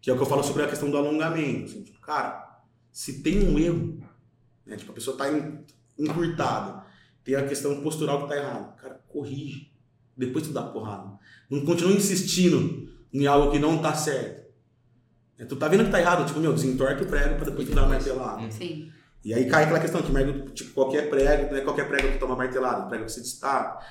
Que 0.00 0.10
é 0.10 0.12
o 0.12 0.16
que 0.16 0.22
eu 0.22 0.26
falo 0.26 0.42
sobre 0.44 0.62
a 0.62 0.68
questão 0.68 0.90
do 0.90 0.96
alongamento. 0.96 1.64
Assim, 1.64 1.82
tipo, 1.82 2.00
cara, 2.00 2.60
se 2.92 3.22
tem 3.22 3.48
um 3.48 3.58
erro, 3.58 3.98
né? 4.64 4.76
Tipo, 4.76 4.92
a 4.92 4.94
pessoa 4.94 5.16
tá 5.16 5.30
en- 5.32 5.58
encurtada, 5.98 6.84
tem 7.24 7.34
a 7.34 7.46
questão 7.46 7.80
postural 7.80 8.22
que 8.22 8.28
tá 8.28 8.36
errada. 8.36 8.72
Cara, 8.80 8.94
corrige. 9.08 9.72
Depois 10.16 10.46
tu 10.46 10.52
dá 10.52 10.62
porrada. 10.62 11.18
Não 11.50 11.64
continua 11.64 11.92
insistindo 11.92 12.88
em 13.12 13.26
algo 13.26 13.50
que 13.52 13.58
não 13.58 13.78
tá 13.78 13.94
certo. 13.94 14.46
É, 15.38 15.44
Tu 15.44 15.56
tá 15.56 15.68
vendo 15.68 15.84
que 15.84 15.90
tá 15.90 16.00
errado, 16.00 16.26
tipo, 16.26 16.40
meu, 16.40 16.52
desentorta 16.54 17.02
o 17.02 17.06
prego 17.06 17.36
pra 17.36 17.44
depois 17.44 17.68
tu 17.68 17.74
dar 17.74 17.82
uma 17.82 17.90
martelada. 17.90 18.50
Sim. 18.50 18.90
E 19.24 19.34
aí 19.34 19.46
cai 19.50 19.64
aquela 19.64 19.80
questão 19.80 20.00
que 20.02 20.50
tipo, 20.52 20.72
qualquer 20.72 21.10
prego, 21.10 21.50
não 21.50 21.58
é 21.58 21.60
qualquer 21.62 21.88
prego 21.88 22.12
que 22.12 22.18
toma 22.18 22.36
martelada, 22.36 22.86
prego 22.88 23.04
que 23.04 23.12
se 23.12 23.20
destaca. 23.20 23.84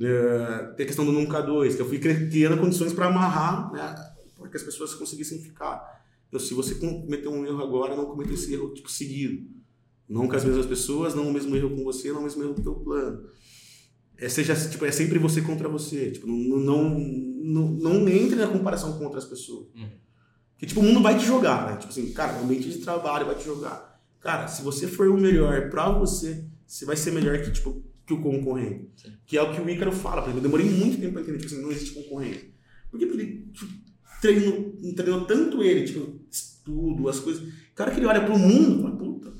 É, 0.00 0.72
tem 0.76 0.84
a 0.84 0.86
questão 0.86 1.04
do 1.06 1.12
nunca 1.12 1.40
dois, 1.40 1.74
que 1.74 1.80
eu 1.82 1.88
fui 1.88 1.98
cri- 1.98 2.28
criando 2.28 2.58
condições 2.60 2.92
para 2.92 3.06
amarrar, 3.06 3.72
né, 3.72 3.94
para 4.38 4.48
que 4.48 4.56
as 4.56 4.62
pessoas 4.62 4.94
conseguissem 4.94 5.40
ficar. 5.40 5.82
Então, 6.28 6.38
se 6.38 6.52
você 6.54 6.74
cometeu 6.74 7.30
um 7.32 7.46
erro 7.46 7.62
agora, 7.62 7.96
não 7.96 8.04
cometa 8.06 8.32
esse 8.34 8.52
erro, 8.52 8.74
tipo, 8.74 8.90
seguido. 8.90 9.46
Não 10.08 10.28
com 10.28 10.36
as 10.36 10.44
mesmas 10.44 10.66
pessoas, 10.66 11.14
não 11.14 11.28
o 11.28 11.32
mesmo 11.32 11.56
erro 11.56 11.70
com 11.74 11.82
você, 11.82 12.12
não 12.12 12.20
o 12.20 12.24
mesmo 12.24 12.42
erro 12.42 12.54
com 12.54 12.60
o 12.60 12.64
teu 12.64 12.74
plano. 12.74 13.26
É, 14.18 14.28
seja, 14.28 14.54
tipo, 14.68 14.84
é 14.84 14.92
sempre 14.92 15.18
você 15.18 15.40
contra 15.42 15.68
você. 15.68 16.10
Tipo, 16.10 16.26
não, 16.26 16.58
não, 16.58 16.98
não, 16.98 17.68
não 17.70 18.08
entre 18.08 18.36
na 18.36 18.46
comparação 18.48 18.98
com 18.98 19.04
outras 19.04 19.24
pessoas. 19.24 19.66
Uhum. 19.74 19.88
Porque, 20.52 20.66
tipo, 20.66 20.80
o 20.80 20.82
mundo 20.82 21.02
vai 21.02 21.18
te 21.18 21.24
jogar, 21.26 21.66
né? 21.70 21.76
Tipo 21.76 21.90
assim, 21.92 22.12
cara, 22.12 22.38
o 22.40 22.44
ambiente 22.44 22.68
de 22.70 22.78
trabalho 22.78 23.26
vai 23.26 23.34
te 23.34 23.44
jogar. 23.44 24.00
Cara, 24.20 24.46
se 24.48 24.62
você 24.62 24.86
for 24.86 25.08
o 25.08 25.16
melhor 25.18 25.68
pra 25.70 25.90
você, 25.90 26.44
você 26.66 26.84
vai 26.84 26.96
ser 26.96 27.12
melhor 27.12 27.40
que, 27.42 27.50
tipo, 27.52 27.82
que 28.06 28.14
o 28.14 28.20
concorrente. 28.20 28.88
Sim. 28.96 29.12
Que 29.26 29.36
é 29.36 29.42
o 29.42 29.52
que 29.52 29.60
o 29.60 29.68
Ícaro 29.68 29.92
fala. 29.92 30.22
Por 30.22 30.30
exemplo, 30.30 30.38
eu 30.38 30.42
demorei 30.50 30.66
muito 30.70 31.00
tempo 31.00 31.12
pra 31.14 31.22
entender, 31.22 31.38
tipo 31.38 31.52
assim, 31.52 31.62
não 31.62 31.72
existe 31.72 31.94
concorrente. 31.94 32.38
Por? 32.38 32.98
Porque 32.98 33.04
ele 33.04 33.48
tipo, 33.52 33.72
treinou, 34.20 34.76
treinou 34.94 35.24
tanto 35.26 35.62
ele, 35.62 35.84
tipo, 35.84 36.20
estudo, 36.30 37.08
as 37.08 37.18
coisas. 37.18 37.42
O 37.42 37.74
cara 37.74 37.90
que 37.90 37.98
ele 37.98 38.06
olha 38.06 38.24
pro 38.24 38.38
mundo, 38.38 38.82
fala, 38.82 38.96
puta, 38.96 39.32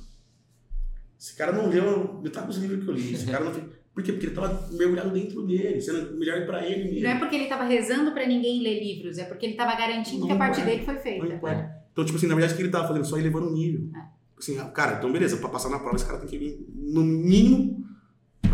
esse 1.18 1.36
cara 1.36 1.52
não 1.52 1.68
leu 1.68 2.20
metade 2.22 2.48
dos 2.48 2.58
livros 2.58 2.84
que 2.84 2.90
eu 2.90 2.94
li. 2.94 3.14
Esse 3.14 3.26
cara 3.26 3.44
não 3.44 3.54
fez. 3.54 3.64
Por 3.94 4.02
quê? 4.02 4.12
Porque 4.12 4.26
ele 4.26 4.34
tava 4.34 4.68
mergulhado 4.72 5.10
dentro 5.10 5.46
dele, 5.46 5.80
sendo 5.80 6.18
melhor 6.18 6.44
pra 6.44 6.66
ele 6.66 6.84
mesmo. 6.90 7.04
Não 7.04 7.10
é 7.10 7.18
porque 7.18 7.34
ele 7.34 7.44
estava 7.44 7.64
rezando 7.64 8.12
para 8.12 8.26
ninguém 8.26 8.62
ler 8.62 8.78
livros, 8.78 9.16
é 9.16 9.24
porque 9.24 9.46
ele 9.46 9.54
estava 9.54 9.74
garantindo 9.74 10.20
Não 10.20 10.26
que 10.26 10.32
a 10.34 10.36
parte 10.36 10.60
é. 10.60 10.64
dele 10.66 10.84
foi 10.84 10.94
Não 10.94 11.00
feita. 11.00 11.26
importa. 11.26 11.70
Então, 11.92 12.04
tipo 12.04 12.18
assim, 12.18 12.26
na 12.26 12.34
verdade, 12.34 12.52
o 12.52 12.56
que 12.56 12.62
ele 12.62 12.70
tava 12.70 12.88
fazendo? 12.88 13.06
Só 13.06 13.16
elevando 13.16 13.46
o 13.48 13.54
nível. 13.54 13.88
É. 13.96 14.16
Assim, 14.38 14.54
cara, 14.74 14.98
então 14.98 15.10
beleza, 15.10 15.38
pra 15.38 15.48
passar 15.48 15.70
na 15.70 15.78
prova, 15.78 15.96
esse 15.96 16.04
cara 16.04 16.18
tem 16.18 16.28
que 16.28 16.36
vir, 16.36 16.66
no 16.74 17.02
mínimo, 17.02 17.85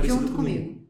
parecido 0.03 0.23
Junto 0.27 0.37
comigo. 0.37 0.83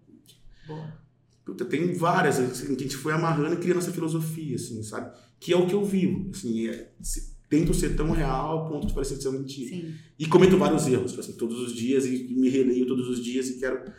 Boa. 0.67 1.03
Puta, 1.45 1.65
tem 1.65 1.93
várias, 1.95 2.39
assim, 2.39 2.75
que 2.75 2.85
a 2.85 2.87
gente 2.87 2.97
foi 2.97 3.13
amarrando 3.13 3.55
e 3.55 3.59
criando 3.59 3.79
essa 3.79 3.93
filosofia, 3.93 4.55
assim, 4.57 4.83
sabe? 4.83 5.13
Que 5.41 5.53
é 5.53 5.57
o 5.57 5.67
que 5.67 5.75
eu 5.75 5.85
vivo, 5.85 6.31
assim, 6.31 6.69
é, 6.69 6.93
se- 7.01 7.33
tento 7.49 7.75
ser 7.75 7.97
tão 7.97 8.13
real 8.13 8.59
ao 8.59 8.69
ponto 8.69 8.87
de 8.87 8.95
parecer 8.95 9.17
ser 9.17 9.29
uma 9.29 9.41
mentira. 9.41 9.69
Sim. 9.69 9.95
E 10.19 10.27
cometo 10.27 10.57
vários 10.57 10.87
erros, 10.87 11.19
assim, 11.19 11.33
todos 11.33 11.59
os 11.61 11.75
dias, 11.75 12.07
e 12.07 12.33
me 12.35 12.49
releio 12.49 12.87
todos 12.87 13.09
os 13.09 13.23
dias 13.23 13.49
e 13.49 13.59
quero... 13.59 13.93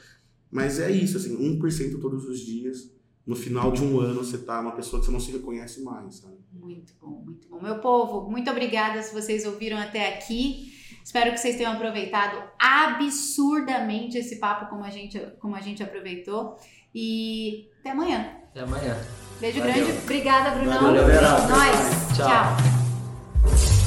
Mas 0.49 0.79
é 0.79 0.89
isso, 0.89 1.17
assim, 1.17 1.35
1% 1.37 1.99
todos 1.99 2.25
os 2.25 2.39
dias, 2.39 2.91
no 3.25 3.35
final 3.35 3.71
de 3.71 3.81
um 3.83 3.99
ano 3.99 4.23
você 4.23 4.37
tá 4.37 4.59
uma 4.61 4.71
pessoa 4.75 4.99
que 4.99 5.05
você 5.05 5.11
não 5.11 5.19
se 5.19 5.31
reconhece 5.31 5.81
mais, 5.81 6.15
sabe? 6.15 6.35
Muito 6.51 6.93
bom, 7.01 7.23
muito 7.25 7.47
bom. 7.49 7.61
Meu 7.61 7.79
povo, 7.79 8.29
muito 8.29 8.49
obrigada 8.49 9.01
se 9.01 9.13
vocês 9.13 9.45
ouviram 9.45 9.77
até 9.77 10.15
aqui. 10.15 10.72
Espero 11.03 11.31
que 11.31 11.37
vocês 11.37 11.57
tenham 11.57 11.73
aproveitado 11.73 12.41
absurdamente 12.57 14.17
esse 14.17 14.37
papo 14.37 14.67
como 14.67 14.83
a 14.83 14.89
gente, 14.89 15.19
como 15.39 15.55
a 15.55 15.61
gente 15.61 15.83
aproveitou. 15.83 16.57
E 16.95 17.69
até 17.81 17.91
amanhã. 17.91 18.37
Até 18.51 18.61
amanhã. 18.61 18.97
Beijo 19.39 19.59
Valeu. 19.59 19.73
grande. 19.73 19.97
Obrigada, 20.03 20.51
Brunão. 20.51 20.81
Valeu, 20.81 21.07
galera. 21.07 21.47
Nós. 21.47 22.15
Tchau. 22.15 22.27
Tchau. 22.27 23.82